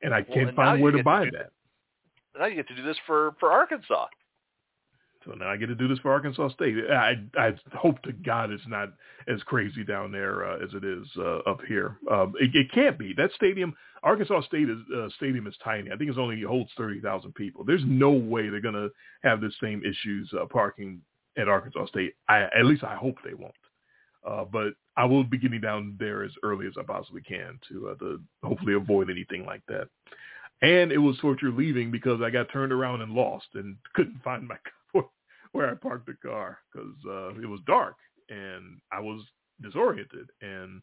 and 0.02 0.14
I 0.14 0.20
Well, 0.20 0.34
can't 0.34 0.48
and 0.48 0.56
find 0.56 0.80
where 0.80 0.92
to 0.92 0.98
get 0.98 1.02
to 1.02 1.04
buy 1.04 1.24
that. 1.32 1.50
Now 2.38 2.46
you 2.46 2.54
get 2.54 2.68
to 2.68 2.76
do 2.76 2.82
this 2.82 2.96
for 3.06 3.34
for 3.40 3.50
Arkansas. 3.50 4.06
So 5.26 5.32
now 5.34 5.48
I 5.48 5.56
get 5.56 5.66
to 5.66 5.74
do 5.74 5.88
this 5.88 5.98
for 5.98 6.12
Arkansas 6.12 6.50
State. 6.50 6.76
I 6.90 7.14
I 7.36 7.54
hope 7.74 8.00
to 8.02 8.12
God 8.12 8.50
it's 8.50 8.62
not 8.68 8.92
as 9.28 9.42
crazy 9.42 9.84
down 9.84 10.12
there 10.12 10.46
uh, 10.46 10.56
as 10.64 10.70
it 10.72 10.84
is 10.84 11.06
uh, 11.18 11.38
up 11.38 11.60
here. 11.66 11.98
Um, 12.10 12.34
it, 12.40 12.54
it 12.54 12.72
can't 12.72 12.98
be. 12.98 13.12
That 13.16 13.32
stadium, 13.34 13.74
Arkansas 14.02 14.42
State 14.42 14.70
is, 14.70 14.78
uh, 14.96 15.08
stadium 15.16 15.46
is 15.46 15.54
tiny. 15.64 15.90
I 15.90 15.96
think 15.96 16.10
it 16.10 16.18
only 16.18 16.42
holds 16.42 16.70
thirty 16.76 17.00
thousand 17.00 17.34
people. 17.34 17.64
There's 17.64 17.82
no 17.86 18.10
way 18.10 18.48
they're 18.48 18.60
gonna 18.60 18.88
have 19.22 19.40
the 19.40 19.50
same 19.60 19.82
issues 19.84 20.32
uh, 20.40 20.46
parking 20.46 21.00
at 21.36 21.48
Arkansas 21.48 21.86
State. 21.86 22.14
I 22.28 22.42
at 22.42 22.64
least 22.64 22.84
I 22.84 22.94
hope 22.94 23.16
they 23.24 23.34
won't. 23.34 23.52
Uh, 24.26 24.44
but 24.44 24.74
I 24.96 25.04
will 25.04 25.24
be 25.24 25.38
getting 25.38 25.60
down 25.60 25.96
there 25.98 26.24
as 26.24 26.32
early 26.42 26.66
as 26.66 26.72
I 26.78 26.82
possibly 26.82 27.22
can 27.22 27.58
to 27.68 27.90
uh, 27.90 27.94
to 27.96 28.20
hopefully 28.44 28.74
avoid 28.74 29.10
anything 29.10 29.44
like 29.44 29.62
that. 29.68 29.88
And 30.62 30.90
it 30.90 30.98
was 30.98 31.18
torture 31.18 31.50
leaving 31.50 31.90
because 31.90 32.22
I 32.22 32.30
got 32.30 32.50
turned 32.50 32.72
around 32.72 33.02
and 33.02 33.12
lost 33.12 33.46
and 33.54 33.76
couldn't 33.94 34.22
find 34.22 34.48
my 34.48 34.54
car 34.54 34.72
where 35.56 35.70
I 35.70 35.74
parked 35.74 36.06
the 36.06 36.14
car 36.14 36.58
because 36.70 36.94
uh, 37.08 37.40
it 37.40 37.48
was 37.48 37.60
dark 37.66 37.96
and 38.28 38.78
I 38.92 39.00
was 39.00 39.22
disoriented 39.62 40.28
and 40.42 40.82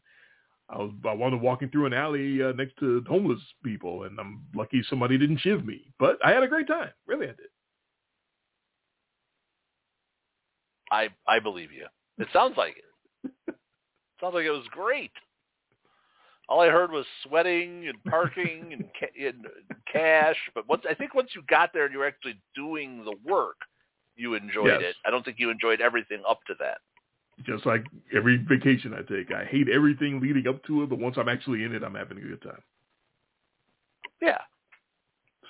I 0.68 0.78
was 0.78 0.92
I 1.06 1.12
wanted 1.12 1.40
walking 1.40 1.68
through 1.68 1.86
an 1.86 1.92
alley 1.92 2.42
uh, 2.42 2.52
next 2.52 2.76
to 2.80 3.04
homeless 3.08 3.40
people 3.62 4.02
and 4.04 4.18
I'm 4.18 4.44
lucky 4.54 4.82
somebody 4.90 5.16
didn't 5.16 5.38
shiv 5.40 5.64
me, 5.64 5.92
but 6.00 6.18
I 6.24 6.32
had 6.32 6.42
a 6.42 6.48
great 6.48 6.66
time. 6.66 6.90
Really, 7.06 7.26
I 7.26 7.30
did. 7.30 7.46
I 10.90 11.08
I 11.28 11.38
believe 11.38 11.70
you. 11.70 11.86
It 12.18 12.28
sounds 12.32 12.56
like 12.56 12.76
it. 12.76 13.54
sounds 14.20 14.34
like 14.34 14.44
it 14.44 14.50
was 14.50 14.66
great. 14.70 15.12
All 16.48 16.60
I 16.60 16.68
heard 16.68 16.90
was 16.90 17.06
sweating 17.26 17.88
and 17.88 18.02
parking 18.04 18.72
and, 18.72 18.84
ca- 18.98 19.26
and 19.28 19.46
cash. 19.90 20.36
But 20.54 20.68
once 20.68 20.82
I 20.88 20.94
think 20.94 21.14
once 21.14 21.30
you 21.34 21.42
got 21.48 21.72
there 21.72 21.84
and 21.84 21.92
you 21.92 22.00
were 22.00 22.06
actually 22.06 22.38
doing 22.54 23.04
the 23.04 23.14
work, 23.24 23.56
you 24.16 24.34
enjoyed 24.34 24.80
Yes. 24.80 24.82
it. 24.82 24.96
I 25.04 25.10
don't 25.10 25.24
think 25.24 25.38
you 25.38 25.50
enjoyed 25.50 25.80
everything 25.80 26.22
up 26.28 26.40
to 26.46 26.54
that. 26.60 26.78
Just 27.44 27.66
like 27.66 27.84
every 28.14 28.36
vacation 28.36 28.94
I 28.94 29.02
take, 29.02 29.32
I 29.32 29.44
hate 29.44 29.68
everything 29.68 30.20
leading 30.20 30.46
up 30.46 30.62
to 30.66 30.82
it, 30.84 30.88
but 30.90 31.00
once 31.00 31.16
I'm 31.18 31.28
actually 31.28 31.64
in 31.64 31.74
it, 31.74 31.82
I'm 31.82 31.94
having 31.96 32.18
a 32.18 32.20
good 32.20 32.40
time. 32.42 32.62
Yeah, 34.22 34.38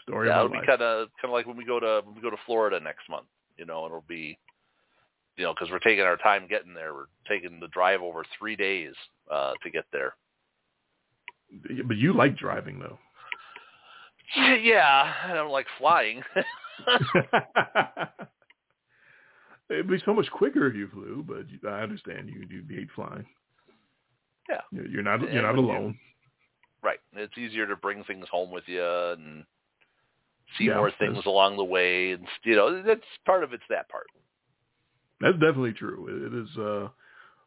Story 0.03 0.29
yeah. 0.29 0.41
of 0.41 0.47
It'll 0.51 0.61
be 0.61 0.67
kind 0.67 0.81
of 0.83 1.09
kind 1.21 1.25
of 1.27 1.31
like 1.33 1.47
when 1.47 1.57
we 1.57 1.65
go 1.65 1.79
to 1.81 2.01
when 2.05 2.15
we 2.15 2.23
go 2.23 2.31
to 2.31 2.37
Florida 2.47 2.81
next 2.81 3.09
month. 3.11 3.27
You 3.59 3.67
know, 3.67 3.85
it'll 3.87 4.05
be 4.09 4.39
you 5.37 5.45
know 5.45 5.53
because 5.55 5.71
we're 5.71 5.79
taking 5.79 6.05
our 6.05 6.17
time 6.17 6.47
getting 6.49 6.73
there. 6.75 6.95
We're 6.95 7.07
taking 7.29 7.61
the 7.61 7.69
drive 7.69 8.01
over 8.03 8.25
three 8.39 8.57
days 8.57 8.95
uh, 9.31 9.53
to 9.63 9.71
get 9.71 9.85
there. 9.93 10.15
But 11.87 11.97
you 11.99 12.15
like 12.15 12.37
driving 12.37 12.79
though. 12.79 12.99
Yeah, 14.37 15.13
I 15.25 15.35
don't 15.35 15.53
like 15.53 15.67
flying. 15.79 16.23
It'd 19.71 19.89
be 19.89 20.03
so 20.05 20.13
much 20.15 20.31
quicker 20.31 20.67
if 20.67 20.75
you 20.75 20.89
flew, 20.89 21.25
but 21.27 21.47
I 21.69 21.81
understand 21.81 22.29
you 22.29 22.45
you 22.51 22.63
hate 22.69 22.89
flying. 22.95 23.25
Yeah. 24.49 24.61
You're 24.71 25.03
not 25.03 25.21
you're 25.33 25.43
not 25.43 25.55
you- 25.55 25.61
alone. 25.61 25.99
right. 26.83 26.99
It's 27.15 27.37
easier 27.39 27.67
to 27.67 27.77
bring 27.77 28.05
things 28.05 28.27
home 28.31 28.51
with 28.51 28.65
you 28.67 28.85
and 28.85 29.45
see 30.59 30.65
Yeah, 30.65 30.77
more 30.77 30.91
things 30.99 31.25
along 31.25 31.57
the 31.57 31.65
way, 31.65 32.13
and 32.13 32.27
you 32.45 32.57
know 32.57 32.83
that's 32.83 33.01
part 33.25 33.43
of 33.43 33.53
it's 33.53 33.65
that 33.71 33.89
part. 33.89 34.07
That's 35.21 35.39
definitely 35.39 35.73
true. 35.73 36.09
It, 36.09 36.33
it 36.35 36.43
is. 36.43 36.59
Uh, 36.59 36.89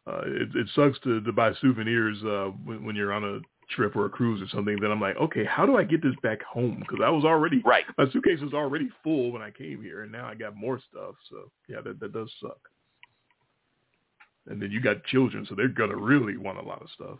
uh, 0.09 0.21
it, 0.25 0.55
it 0.55 0.67
sucks 0.73 0.97
to, 1.01 1.19
to 1.21 1.33
buy 1.33 1.51
souvenirs 1.59 2.17
uh, 2.23 2.49
when, 2.63 2.85
when 2.85 2.95
you're 2.95 3.11
on 3.11 3.23
a 3.25 3.39
trip 3.69 3.95
or 3.95 4.05
a 4.05 4.09
cruise 4.09 4.41
or 4.41 4.47
something. 4.49 4.77
Then 4.79 4.91
I'm 4.91 5.01
like, 5.01 5.17
okay, 5.17 5.43
how 5.45 5.65
do 5.65 5.77
I 5.77 5.83
get 5.83 6.01
this 6.01 6.15
back 6.23 6.41
home? 6.43 6.77
Because 6.79 6.99
I 7.03 7.09
was 7.09 7.25
already 7.25 7.61
Right. 7.65 7.85
my 7.97 8.09
suitcase 8.11 8.39
was 8.41 8.53
already 8.53 8.89
full 9.03 9.31
when 9.31 9.41
I 9.41 9.51
came 9.51 9.81
here, 9.81 10.03
and 10.03 10.11
now 10.11 10.25
I 10.27 10.35
got 10.35 10.55
more 10.55 10.79
stuff. 10.89 11.15
So 11.29 11.51
yeah, 11.67 11.81
that 11.81 11.99
that 11.99 12.13
does 12.13 12.31
suck. 12.41 12.59
And 14.47 14.61
then 14.61 14.71
you 14.71 14.79
got 14.79 15.03
children, 15.05 15.45
so 15.47 15.55
they're 15.55 15.67
gonna 15.67 15.97
really 15.97 16.37
want 16.37 16.57
a 16.57 16.61
lot 16.61 16.81
of 16.81 16.89
stuff. 16.91 17.19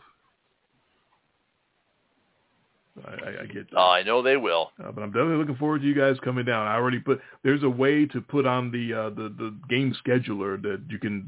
I, 3.06 3.42
I, 3.42 3.46
get 3.46 3.70
that. 3.70 3.76
Oh, 3.76 3.90
I 3.90 4.02
know 4.02 4.22
they 4.22 4.36
will. 4.36 4.72
Uh, 4.82 4.90
but 4.90 5.02
I'm 5.02 5.12
definitely 5.12 5.36
looking 5.36 5.56
forward 5.56 5.82
to 5.82 5.86
you 5.86 5.94
guys 5.94 6.16
coming 6.24 6.44
down. 6.44 6.66
I 6.66 6.74
already 6.74 6.98
put. 6.98 7.20
There's 7.44 7.62
a 7.62 7.68
way 7.68 8.06
to 8.06 8.20
put 8.20 8.46
on 8.46 8.70
the 8.72 8.92
uh, 8.92 9.10
the 9.10 9.28
the 9.38 9.56
game 9.68 9.94
scheduler 10.04 10.60
that 10.62 10.82
you 10.88 10.98
can 10.98 11.24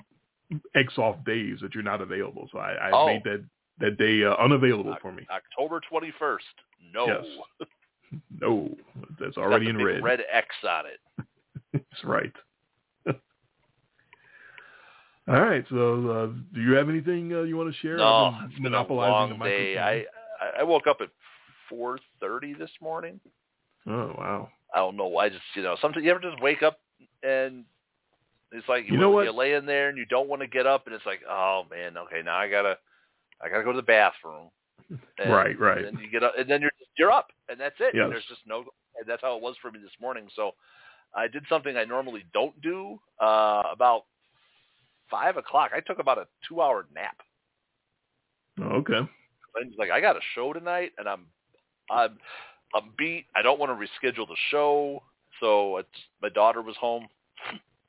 X 0.74 0.98
off 0.98 1.16
days 1.24 1.58
that 1.62 1.74
you're 1.74 1.84
not 1.84 2.00
available. 2.00 2.48
So 2.52 2.58
I, 2.58 2.88
I 2.88 2.90
Oh. 2.92 3.06
made 3.06 3.22
that 3.24 3.44
that 3.80 3.96
day 3.98 4.24
uh, 4.24 4.34
unavailable 4.34 4.96
for 5.02 5.12
me. 5.12 5.26
October 5.30 5.80
twenty 5.88 6.12
first. 6.18 6.44
No, 6.92 7.06
Yes. 7.06 7.24
No, 8.40 8.74
that's 9.20 9.36
already 9.36 9.68
in 9.68 9.76
red. 9.76 10.02
red 10.02 10.20
X 10.32 10.48
on 10.68 10.84
it. 10.86 10.98
That's 11.72 12.04
right. 12.04 12.32
All 13.06 13.14
right. 15.40 15.64
So, 15.70 16.10
uh, 16.10 16.26
do 16.54 16.60
you 16.60 16.72
have 16.72 16.88
anything 16.88 17.32
uh, 17.32 17.42
you 17.42 17.56
want 17.56 17.72
to 17.72 17.78
share? 17.80 17.98
No, 17.98 18.36
it's 18.44 18.58
been 18.58 18.74
a 18.74 18.92
long 18.92 19.38
the 19.38 19.44
day. 19.44 19.78
I 19.78 19.92
I- 20.44 20.60
I 20.60 20.62
woke 20.64 20.88
up 20.88 20.96
at 21.00 21.08
four 21.68 21.98
thirty 22.18 22.52
this 22.54 22.70
morning. 22.80 23.20
Oh 23.86 24.12
wow. 24.18 24.48
I 24.74 24.78
don't 24.78 24.96
know 24.96 25.06
why. 25.06 25.28
Just 25.28 25.42
you 25.54 25.62
know, 25.62 25.76
sometimes 25.80 26.04
you 26.04 26.10
ever 26.10 26.18
just 26.20 26.40
wake 26.42 26.62
up 26.62 26.80
and 27.22 27.64
it's 28.50 28.68
like 28.68 28.86
you, 28.88 28.94
You 28.94 28.98
know 28.98 29.10
what? 29.10 29.26
you 29.26 29.32
lay 29.32 29.52
in 29.54 29.66
there 29.66 29.88
and 29.90 29.96
you 29.98 30.06
don't 30.06 30.28
want 30.28 30.42
to 30.42 30.48
get 30.48 30.66
up, 30.66 30.86
and 30.86 30.94
it's 30.94 31.06
like, 31.06 31.20
oh 31.28 31.62
man, 31.70 31.96
okay, 31.96 32.22
now 32.24 32.36
I 32.36 32.48
gotta, 32.50 32.76
I 33.42 33.48
gotta 33.48 33.64
go 33.64 33.72
to 33.72 33.76
the 33.76 33.82
bathroom. 33.82 34.50
And, 35.18 35.32
Right, 35.32 35.58
right. 35.58 35.78
And 35.84 35.96
then 35.96 36.04
you 36.04 36.10
get 36.10 36.22
up, 36.22 36.34
and 36.38 36.48
then 36.48 36.60
you're 36.60 36.70
you're 36.96 37.12
up, 37.12 37.28
and 37.48 37.58
that's 37.58 37.76
it. 37.80 37.94
Yes. 37.94 38.04
And 38.04 38.12
there's 38.12 38.24
just 38.28 38.40
no. 38.46 38.64
And 38.98 39.06
that's 39.06 39.22
how 39.22 39.36
it 39.36 39.42
was 39.42 39.56
for 39.62 39.70
me 39.70 39.78
this 39.80 39.92
morning. 40.00 40.28
So 40.34 40.52
I 41.14 41.28
did 41.28 41.44
something 41.48 41.76
I 41.76 41.84
normally 41.84 42.24
don't 42.34 42.60
do. 42.60 42.98
Uh, 43.20 43.62
about 43.72 44.04
five 45.10 45.36
o'clock, 45.36 45.70
I 45.74 45.80
took 45.80 45.98
about 45.98 46.18
a 46.18 46.26
two-hour 46.48 46.86
nap. 46.94 47.16
Okay. 48.60 48.98
I 48.98 49.64
was 49.64 49.74
like, 49.78 49.90
I 49.90 50.00
got 50.00 50.16
a 50.16 50.20
show 50.34 50.52
tonight, 50.52 50.92
and 50.98 51.08
I'm, 51.08 51.26
I'm, 51.90 52.18
I'm 52.74 52.90
beat. 52.96 53.26
I 53.34 53.42
don't 53.42 53.58
want 53.58 53.72
to 53.72 54.06
reschedule 54.08 54.28
the 54.28 54.36
show. 54.50 55.02
So 55.40 55.78
it's, 55.78 55.88
my 56.22 56.28
daughter 56.28 56.62
was 56.62 56.76
home. 56.76 57.08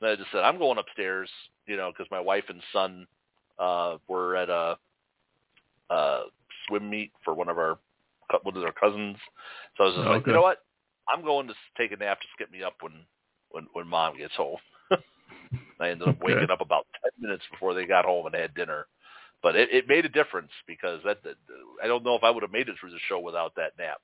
And 0.01 0.09
I 0.09 0.15
just 0.15 0.31
said, 0.31 0.41
I'm 0.41 0.57
going 0.57 0.77
upstairs, 0.77 1.29
you 1.67 1.77
know, 1.77 1.91
because 1.91 2.09
my 2.09 2.19
wife 2.19 2.45
and 2.49 2.61
son 2.73 3.05
uh, 3.59 3.97
were 4.07 4.35
at 4.35 4.49
a, 4.49 4.77
uh 5.91 6.23
swim 6.67 6.89
meet 6.89 7.11
for 7.23 7.33
one 7.33 7.49
of 7.49 7.57
our 7.59 7.79
one 8.43 8.57
of 8.57 8.63
our 8.63 8.71
cousins. 8.73 9.17
So 9.77 9.83
I 9.83 9.87
was 9.87 9.95
just 9.97 10.09
like, 10.09 10.21
Okay. 10.21 10.31
you 10.31 10.33
know 10.35 10.41
what? 10.41 10.59
I'm 11.09 11.23
going 11.23 11.47
to 11.47 11.53
take 11.77 11.91
a 11.91 11.97
nap. 11.97 12.19
to 12.21 12.27
get 12.39 12.51
me 12.51 12.63
up 12.63 12.75
when 12.81 12.93
when 13.51 13.67
when 13.73 13.87
mom 13.87 14.17
gets 14.17 14.35
home. 14.35 14.57
I 15.79 15.89
ended 15.89 16.07
up 16.07 16.15
Okay. 16.23 16.23
waking 16.23 16.51
up 16.51 16.61
about 16.61 16.87
ten 17.03 17.11
minutes 17.19 17.43
before 17.51 17.73
they 17.73 17.85
got 17.85 18.05
home 18.05 18.25
and 18.27 18.35
had 18.35 18.53
dinner. 18.55 18.87
But 19.43 19.55
it, 19.55 19.69
it 19.73 19.87
made 19.87 20.05
a 20.05 20.09
difference 20.09 20.51
because 20.67 21.01
that, 21.03 21.23
that 21.23 21.35
I 21.83 21.87
don't 21.87 22.03
know 22.05 22.15
if 22.15 22.23
I 22.23 22.29
would 22.29 22.43
have 22.43 22.51
made 22.51 22.69
it 22.69 22.75
through 22.79 22.91
the 22.91 22.99
show 23.09 23.19
without 23.19 23.53
that 23.55 23.73
nap. 23.79 23.97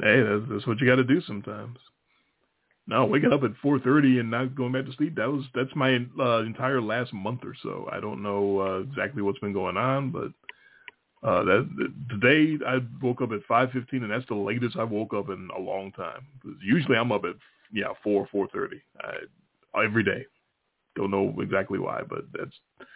Hey, 0.00 0.22
that's, 0.22 0.44
that's 0.50 0.66
what 0.66 0.80
you 0.80 0.86
got 0.86 0.96
to 0.96 1.04
do 1.04 1.20
sometimes. 1.22 1.78
No, 2.86 3.04
waking 3.04 3.32
up 3.32 3.42
at 3.42 3.52
four 3.62 3.78
thirty 3.78 4.18
and 4.18 4.30
not 4.30 4.54
going 4.54 4.72
back 4.72 4.86
to 4.86 4.92
sleep. 4.94 5.16
That 5.16 5.30
was 5.30 5.44
that's 5.54 5.74
my 5.76 6.06
uh, 6.18 6.38
entire 6.40 6.80
last 6.80 7.12
month 7.12 7.40
or 7.44 7.54
so. 7.62 7.88
I 7.92 8.00
don't 8.00 8.22
know 8.22 8.60
uh, 8.60 8.78
exactly 8.80 9.22
what's 9.22 9.38
been 9.40 9.52
going 9.52 9.76
on, 9.76 10.10
but 10.10 10.32
uh, 11.22 11.42
that, 11.44 11.92
today 12.10 12.62
I 12.66 12.78
woke 13.02 13.20
up 13.22 13.32
at 13.32 13.40
five 13.48 13.70
fifteen, 13.72 14.02
and 14.02 14.12
that's 14.12 14.26
the 14.28 14.34
latest 14.34 14.76
I 14.76 14.84
woke 14.84 15.14
up 15.14 15.28
in 15.28 15.48
a 15.56 15.60
long 15.60 15.92
time. 15.92 16.26
usually 16.62 16.96
I'm 16.96 17.12
up 17.12 17.24
at 17.24 17.34
yeah 17.72 17.92
four 18.02 18.28
four 18.30 18.48
thirty 18.48 18.80
every 19.84 20.04
day. 20.04 20.26
Don't 20.96 21.10
know 21.10 21.34
exactly 21.40 21.78
why, 21.78 22.02
but 22.08 22.24
that's 22.32 22.86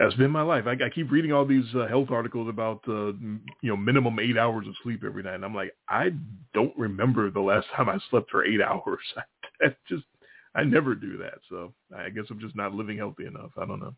that's 0.00 0.14
been 0.14 0.30
my 0.30 0.42
life. 0.42 0.64
I, 0.66 0.72
I 0.84 0.88
keep 0.88 1.10
reading 1.10 1.32
all 1.32 1.44
these 1.44 1.66
uh, 1.74 1.86
health 1.86 2.10
articles 2.10 2.48
about 2.48 2.80
uh, 2.88 3.12
you 3.12 3.40
know 3.62 3.76
minimum 3.76 4.18
eight 4.18 4.38
hours 4.38 4.66
of 4.66 4.74
sleep 4.82 5.02
every 5.04 5.22
night, 5.22 5.34
and 5.34 5.44
I'm 5.44 5.54
like, 5.54 5.74
I 5.88 6.10
don't 6.54 6.76
remember 6.76 7.30
the 7.30 7.40
last 7.40 7.66
time 7.76 7.88
I 7.88 7.98
slept 8.10 8.30
for 8.30 8.44
eight 8.44 8.62
hours. 8.62 9.00
I 9.62 9.74
just 9.88 10.04
I 10.54 10.64
never 10.64 10.94
do 10.94 11.18
that, 11.18 11.38
so 11.48 11.74
I 11.96 12.08
guess 12.08 12.24
I'm 12.30 12.40
just 12.40 12.56
not 12.56 12.74
living 12.74 12.96
healthy 12.96 13.26
enough. 13.26 13.50
I 13.60 13.66
don't 13.66 13.80
know. 13.80 13.94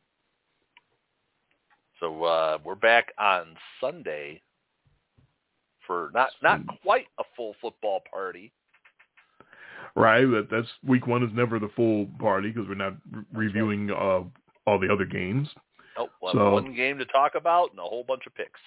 So 2.02 2.24
uh, 2.24 2.58
we're 2.64 2.74
back 2.74 3.12
on 3.16 3.54
Sunday 3.80 4.42
for 5.86 6.10
not 6.12 6.30
not 6.42 6.58
quite 6.82 7.06
a 7.20 7.22
full 7.36 7.54
football 7.60 8.02
party. 8.10 8.50
Right, 9.94 10.24
but 10.28 10.48
that's 10.50 10.66
week 10.84 11.06
one 11.06 11.22
is 11.22 11.30
never 11.32 11.60
the 11.60 11.70
full 11.76 12.08
party 12.18 12.50
because 12.50 12.68
we're 12.68 12.74
not 12.74 12.94
re- 13.12 13.22
reviewing 13.32 13.88
uh, 13.92 14.22
all 14.66 14.80
the 14.80 14.92
other 14.92 15.04
games. 15.04 15.48
Nope, 15.96 16.10
we'll 16.20 16.32
So- 16.32 16.50
one 16.54 16.74
game 16.74 16.98
to 16.98 17.04
talk 17.04 17.36
about 17.36 17.70
and 17.70 17.78
a 17.78 17.82
whole 17.82 18.02
bunch 18.02 18.22
of 18.26 18.34
picks. 18.34 18.58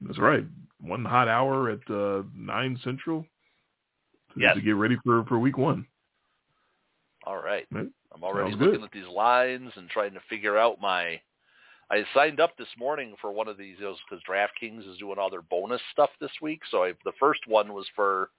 That's 0.00 0.18
right. 0.18 0.44
One 0.80 1.04
hot 1.04 1.28
hour 1.28 1.68
at 1.68 1.90
uh, 1.90 2.22
nine 2.34 2.80
central 2.82 3.20
to, 4.32 4.40
Yes. 4.40 4.54
to 4.54 4.62
get 4.62 4.76
ready 4.76 4.96
for 5.04 5.26
for 5.26 5.38
week 5.38 5.58
one. 5.58 5.86
All 7.26 7.36
right. 7.42 7.66
Right. 7.70 7.88
I'm 8.14 8.24
already 8.24 8.52
Sounds 8.52 8.62
good. 8.62 8.80
looking 8.80 8.84
at 8.84 8.92
these 8.92 9.08
lines 9.14 9.72
and 9.76 9.90
trying 9.90 10.14
to 10.14 10.20
figure 10.30 10.56
out 10.56 10.80
my. 10.80 11.20
I 11.90 12.04
signed 12.14 12.40
up 12.40 12.56
this 12.56 12.68
morning 12.78 13.14
for 13.20 13.30
one 13.32 13.48
of 13.48 13.58
these 13.58 13.76
because 13.78 14.22
DraftKings 14.28 14.90
is 14.90 14.98
doing 14.98 15.18
all 15.18 15.30
their 15.30 15.42
bonus 15.42 15.80
stuff 15.92 16.10
this 16.20 16.30
week. 16.40 16.60
So 16.70 16.84
I, 16.84 16.92
the 17.04 17.12
first 17.20 17.40
one 17.46 17.72
was 17.72 17.86
for, 17.94 18.30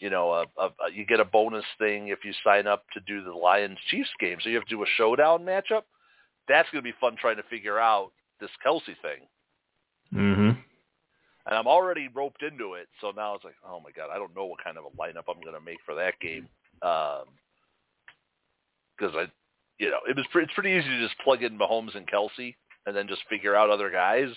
you 0.00 0.10
know, 0.10 0.30
a, 0.32 0.44
a, 0.60 0.66
a, 0.66 0.92
you 0.92 1.06
get 1.06 1.20
a 1.20 1.24
bonus 1.24 1.64
thing 1.78 2.08
if 2.08 2.24
you 2.24 2.32
sign 2.44 2.66
up 2.66 2.84
to 2.92 3.00
do 3.00 3.22
the 3.22 3.32
Lions 3.32 3.78
Chiefs 3.90 4.10
game. 4.20 4.38
So 4.42 4.50
you 4.50 4.56
have 4.56 4.66
to 4.66 4.74
do 4.74 4.82
a 4.82 4.86
showdown 4.96 5.44
matchup. 5.44 5.82
That's 6.46 6.68
going 6.70 6.84
to 6.84 6.90
be 6.90 6.96
fun 7.00 7.16
trying 7.20 7.36
to 7.36 7.42
figure 7.44 7.78
out 7.78 8.12
this 8.40 8.50
Kelce 8.64 8.84
thing. 8.86 9.26
Mm-hmm. 10.14 10.60
And 11.46 11.56
I'm 11.56 11.66
already 11.66 12.08
roped 12.14 12.42
into 12.42 12.74
it. 12.74 12.88
So 13.00 13.12
now 13.16 13.34
it's 13.34 13.44
like, 13.44 13.56
oh 13.66 13.80
my 13.80 13.90
god, 13.90 14.10
I 14.12 14.18
don't 14.18 14.36
know 14.36 14.46
what 14.46 14.62
kind 14.62 14.76
of 14.76 14.84
a 14.84 14.96
lineup 14.96 15.24
I'm 15.28 15.40
going 15.42 15.54
to 15.54 15.64
make 15.64 15.78
for 15.86 15.94
that 15.94 16.20
game. 16.20 16.48
Um, 16.82 17.24
because 18.96 19.14
I, 19.14 19.26
you 19.78 19.90
know, 19.90 19.98
it 20.08 20.16
was 20.16 20.26
pre- 20.32 20.42
it's 20.44 20.52
pretty 20.54 20.70
easy 20.70 20.88
to 20.88 21.00
just 21.06 21.18
plug 21.20 21.42
in 21.42 21.58
Mahomes 21.58 21.94
and 21.96 22.06
Kelce 22.06 22.54
and 22.86 22.96
then 22.96 23.08
just 23.08 23.22
figure 23.28 23.54
out 23.54 23.70
other 23.70 23.90
guys. 23.90 24.28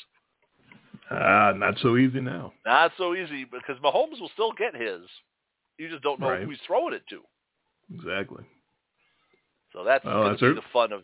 Ah, 1.10 1.52
not 1.56 1.76
so 1.82 1.98
easy 1.98 2.22
now. 2.22 2.54
Not 2.66 2.92
so 2.98 3.16
easy 3.16 3.44
because 3.46 3.78
Mahomes 3.84 4.20
will 4.22 4.30
still 4.34 4.54
get 4.54 4.76
his. 4.76 5.02
You 5.78 5.90
just 5.90 6.04
don't 6.04 6.20
know 6.20 6.30
Right. 6.30 6.44
who 6.44 6.50
he's 6.50 6.60
throwing 6.66 6.94
it 6.94 7.04
to. 7.10 7.22
Exactly. 7.94 8.44
So 9.74 9.84
that's 9.84 10.06
Well, 10.06 10.24
going 10.24 10.38
to 10.38 10.50
be 10.50 10.56
the 10.56 10.68
fun 10.72 10.92
of 10.94 11.02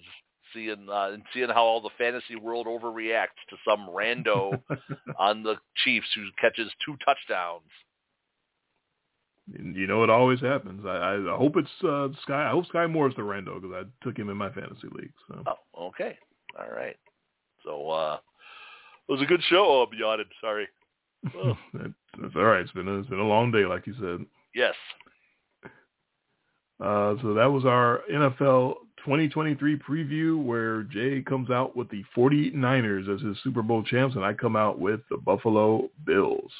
seeing 0.53 0.87
uh, 0.89 1.09
and 1.13 1.23
seeing 1.33 1.49
how 1.49 1.63
all 1.63 1.81
the 1.81 1.89
fantasy 1.97 2.35
world 2.35 2.67
overreacts 2.67 3.39
to 3.49 3.57
some 3.67 3.87
rando 3.89 4.61
on 5.19 5.43
the 5.43 5.55
Chiefs 5.83 6.07
who 6.15 6.25
catches 6.39 6.71
two 6.85 6.95
touchdowns. 7.03 7.63
You 9.49 9.87
know, 9.87 10.03
it 10.03 10.09
always 10.09 10.41
happens. 10.41 10.85
I, 10.85 11.15
I 11.15 11.37
hope 11.37 11.55
it's 11.55 11.69
uh, 11.81 12.09
Skyy. 12.27 12.47
I 12.47 12.51
hope 12.51 12.65
Skyy 12.67 12.91
Moore 12.91 13.07
is 13.07 13.15
the 13.15 13.21
rando 13.21 13.61
because 13.61 13.85
I 13.85 14.03
took 14.03 14.17
him 14.17 14.29
in 14.29 14.35
my 14.35 14.51
fantasy 14.51 14.87
league. 14.91 15.13
So 15.27 15.43
Oh, 15.47 15.87
okay. 15.87 16.17
All 16.59 16.69
right. 16.75 16.97
So 17.63 17.89
uh 17.89 18.17
it 19.07 19.11
was 19.11 19.21
a 19.21 19.25
good 19.25 19.41
show. 19.49 19.63
Oh, 19.65 19.87
I'm 19.89 19.97
yawning. 19.97 20.25
Sorry. 20.41 20.67
Oh, 21.33 21.57
that, 21.75 21.93
that's 22.21 22.35
all 22.35 22.43
right. 22.43 22.61
It's 22.61 22.71
been 22.71 22.89
a, 22.89 22.99
it's 22.99 23.09
been 23.09 23.19
a 23.19 23.27
long 23.27 23.51
day, 23.51 23.65
like 23.65 23.87
you 23.87 23.93
said. 23.99 24.25
yes. 24.53 24.75
Uh, 26.79 27.15
so 27.21 27.33
that 27.33 27.47
was 27.47 27.65
our 27.65 28.01
NFL 28.11 28.75
2023 29.03 29.79
preview 29.79 30.43
where 30.43 30.83
Jay 30.83 31.21
comes 31.21 31.49
out 31.49 31.75
with 31.75 31.89
the 31.89 32.03
49ers 32.15 33.13
as 33.13 33.21
his 33.21 33.37
Super 33.43 33.63
Bowl 33.63 33.81
champs 33.81 34.15
and 34.15 34.23
I 34.23 34.33
come 34.33 34.55
out 34.55 34.77
with 34.77 34.99
the 35.09 35.17
Buffalo 35.17 35.89
Bills. 36.05 36.51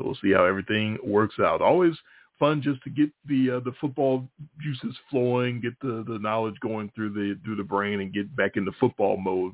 So 0.00 0.06
we'll 0.06 0.18
see 0.22 0.32
how 0.32 0.44
everything 0.44 0.98
works 1.04 1.36
out. 1.38 1.60
Always 1.60 1.94
fun 2.38 2.62
just 2.62 2.82
to 2.84 2.90
get 2.90 3.10
the 3.28 3.50
uh, 3.50 3.60
the 3.60 3.72
football 3.80 4.26
juices 4.62 4.96
flowing, 5.10 5.60
get 5.60 5.78
the, 5.80 6.04
the 6.08 6.18
knowledge 6.18 6.58
going 6.60 6.90
through 6.94 7.10
the 7.10 7.38
through 7.44 7.56
the 7.56 7.62
brain 7.62 8.00
and 8.00 8.14
get 8.14 8.34
back 8.34 8.56
into 8.56 8.72
football 8.80 9.16
mode. 9.18 9.52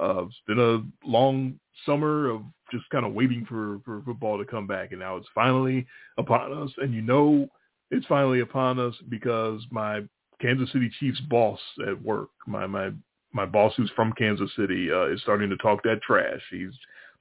Uh, 0.00 0.24
it's 0.26 0.36
been 0.46 0.58
a 0.58 1.08
long 1.08 1.58
summer 1.84 2.30
of 2.30 2.42
just 2.70 2.88
kind 2.90 3.04
of 3.04 3.12
waiting 3.12 3.44
for, 3.46 3.80
for 3.84 4.02
football 4.06 4.38
to 4.38 4.44
come 4.44 4.66
back 4.66 4.92
and 4.92 5.00
now 5.00 5.16
it's 5.16 5.28
finally 5.34 5.86
upon 6.16 6.50
us 6.50 6.70
and 6.78 6.94
you 6.94 7.02
know 7.02 7.46
it's 7.90 8.06
finally 8.06 8.40
upon 8.40 8.78
us 8.78 8.94
because 9.10 9.60
my 9.70 10.00
Kansas 10.40 10.72
City 10.72 10.90
Chiefs 10.98 11.20
boss 11.28 11.60
at 11.86 12.02
work, 12.02 12.30
my 12.46 12.66
my 12.66 12.90
my 13.34 13.46
boss 13.46 13.72
who's 13.76 13.90
from 13.94 14.12
Kansas 14.14 14.50
City, 14.56 14.90
uh, 14.90 15.06
is 15.06 15.20
starting 15.22 15.50
to 15.50 15.56
talk 15.58 15.82
that 15.82 16.00
trash. 16.02 16.40
He's 16.50 16.72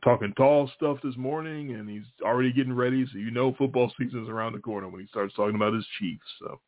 talking 0.04 0.34
tall 0.36 0.70
stuff 0.76 0.98
this 1.04 1.18
morning, 1.18 1.74
and 1.74 1.90
he's 1.90 2.06
already 2.24 2.52
getting 2.52 2.74
ready. 2.74 3.06
So 3.12 3.18
you 3.18 3.32
know 3.32 3.54
football 3.58 3.92
season 3.98 4.24
is 4.24 4.30
around 4.30 4.54
the 4.54 4.60
corner 4.60 4.88
when 4.88 5.02
he 5.02 5.08
starts 5.08 5.36
talking 5.36 5.56
about 5.56 5.74
his 5.74 5.86
Chiefs. 6.00 6.26
So 6.40 6.60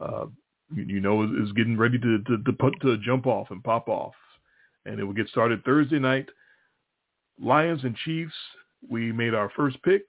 uh, 0.00 0.26
you, 0.74 0.84
you 0.84 1.00
know 1.00 1.24
is, 1.24 1.48
is 1.48 1.52
getting 1.52 1.76
ready 1.76 1.98
to 1.98 2.18
to, 2.22 2.42
to 2.42 2.52
put 2.52 2.80
to 2.80 2.98
jump 2.98 3.26
off 3.26 3.50
and 3.50 3.62
pop 3.62 3.88
off, 3.88 4.14
and 4.86 4.98
it 4.98 5.04
will 5.04 5.14
get 5.14 5.28
started 5.28 5.64
Thursday 5.64 5.98
night. 5.98 6.28
Lions 7.40 7.84
and 7.84 7.96
Chiefs. 7.96 8.34
We 8.88 9.10
made 9.12 9.34
our 9.34 9.50
first 9.56 9.82
pick. 9.82 10.02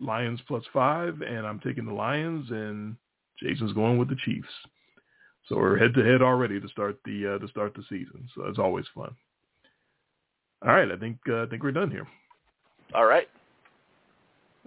Lions 0.00 0.40
plus 0.48 0.64
five, 0.72 1.20
and 1.22 1.46
I'm 1.46 1.60
taking 1.60 1.86
the 1.86 1.92
Lions, 1.92 2.50
and 2.50 2.96
Jason's 3.40 3.72
going 3.72 3.96
with 3.96 4.08
the 4.08 4.16
Chiefs. 4.24 4.48
So 5.48 5.56
we're 5.56 5.78
head 5.78 5.94
to 5.94 6.04
head 6.04 6.22
already 6.22 6.60
to 6.60 6.68
start 6.68 6.98
the 7.04 7.34
uh, 7.34 7.38
to 7.38 7.48
start 7.48 7.74
the 7.74 7.82
season. 7.88 8.28
So 8.34 8.46
it's 8.46 8.58
always 8.58 8.86
fun. 8.94 9.14
All 10.66 10.74
right, 10.74 10.90
I 10.90 10.96
think 10.96 11.18
uh, 11.28 11.42
I 11.42 11.46
think 11.46 11.62
we're 11.62 11.72
done 11.72 11.90
here. 11.90 12.06
All 12.94 13.04
right. 13.04 13.28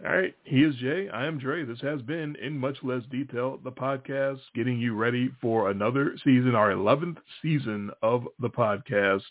All 0.06 0.16
right, 0.16 0.35
he 0.43 0.58
is 0.58 0.76
Jay. 0.76 1.09
I 1.09 1.26
am 1.26 1.40
Dre. 1.40 1.66
This 1.66 1.82
has 1.82 2.03
been, 2.03 2.35
in 2.35 2.56
much 2.56 2.77
less 2.84 3.01
detail, 3.09 3.59
the 3.64 3.72
podcast 3.72 4.38
getting 4.53 4.80
you 4.80 4.93
ready 4.95 5.32
for 5.42 5.72
another 5.72 6.16
season, 6.24 6.53
our 6.53 6.69
11th 6.69 7.17
season 7.42 7.90
of 8.03 8.27
the 8.40 8.50
podcast. 8.50 9.24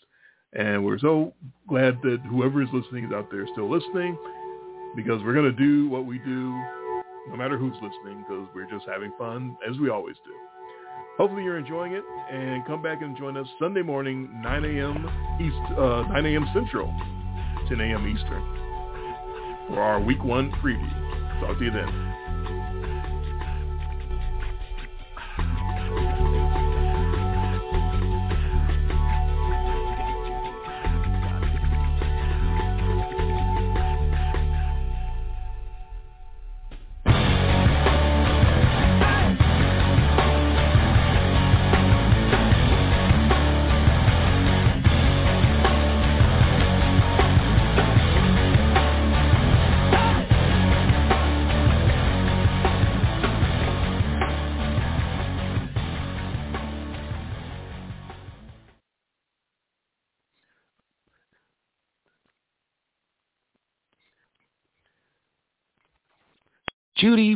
And 0.51 0.83
we're 0.83 0.99
so 0.99 1.33
glad 1.69 2.01
that 2.03 2.19
whoever 2.29 2.61
is 2.61 2.67
listening 2.73 3.05
is 3.05 3.13
out 3.13 3.31
there 3.31 3.47
still 3.53 3.69
listening 3.69 4.17
because 4.97 5.23
we're 5.23 5.33
going 5.33 5.49
to 5.49 5.57
do 5.57 5.89
what 5.89 6.05
we 6.05 6.17
do 6.19 6.61
no 7.29 7.37
matter 7.37 7.57
who's 7.57 7.75
listening 7.75 8.25
because 8.27 8.47
we're 8.53 8.69
just 8.69 8.85
having 8.89 9.13
fun 9.17 9.55
as 9.69 9.77
we 9.77 9.89
always 9.89 10.15
do. 10.25 10.33
Hopefully 11.17 11.43
you're 11.43 11.57
enjoying 11.57 11.93
it 11.93 12.03
and 12.31 12.65
come 12.65 12.81
back 12.81 13.01
and 13.01 13.17
join 13.17 13.35
us 13.37 13.47
Sunday 13.59 13.81
morning, 13.81 14.29
9 14.41 14.65
a.m. 14.65 15.09
East, 15.41 15.77
uh, 15.77 16.03
9 16.13 16.25
a.m. 16.27 16.47
Central, 16.53 16.93
10 17.67 17.81
a.m. 17.81 18.07
Eastern 18.07 18.57
for 19.67 19.81
our 19.81 19.99
week 19.99 20.23
one 20.23 20.51
preview. 20.63 21.41
Talk 21.41 21.57
to 21.57 21.65
you 21.65 21.71
then. 21.71 22.06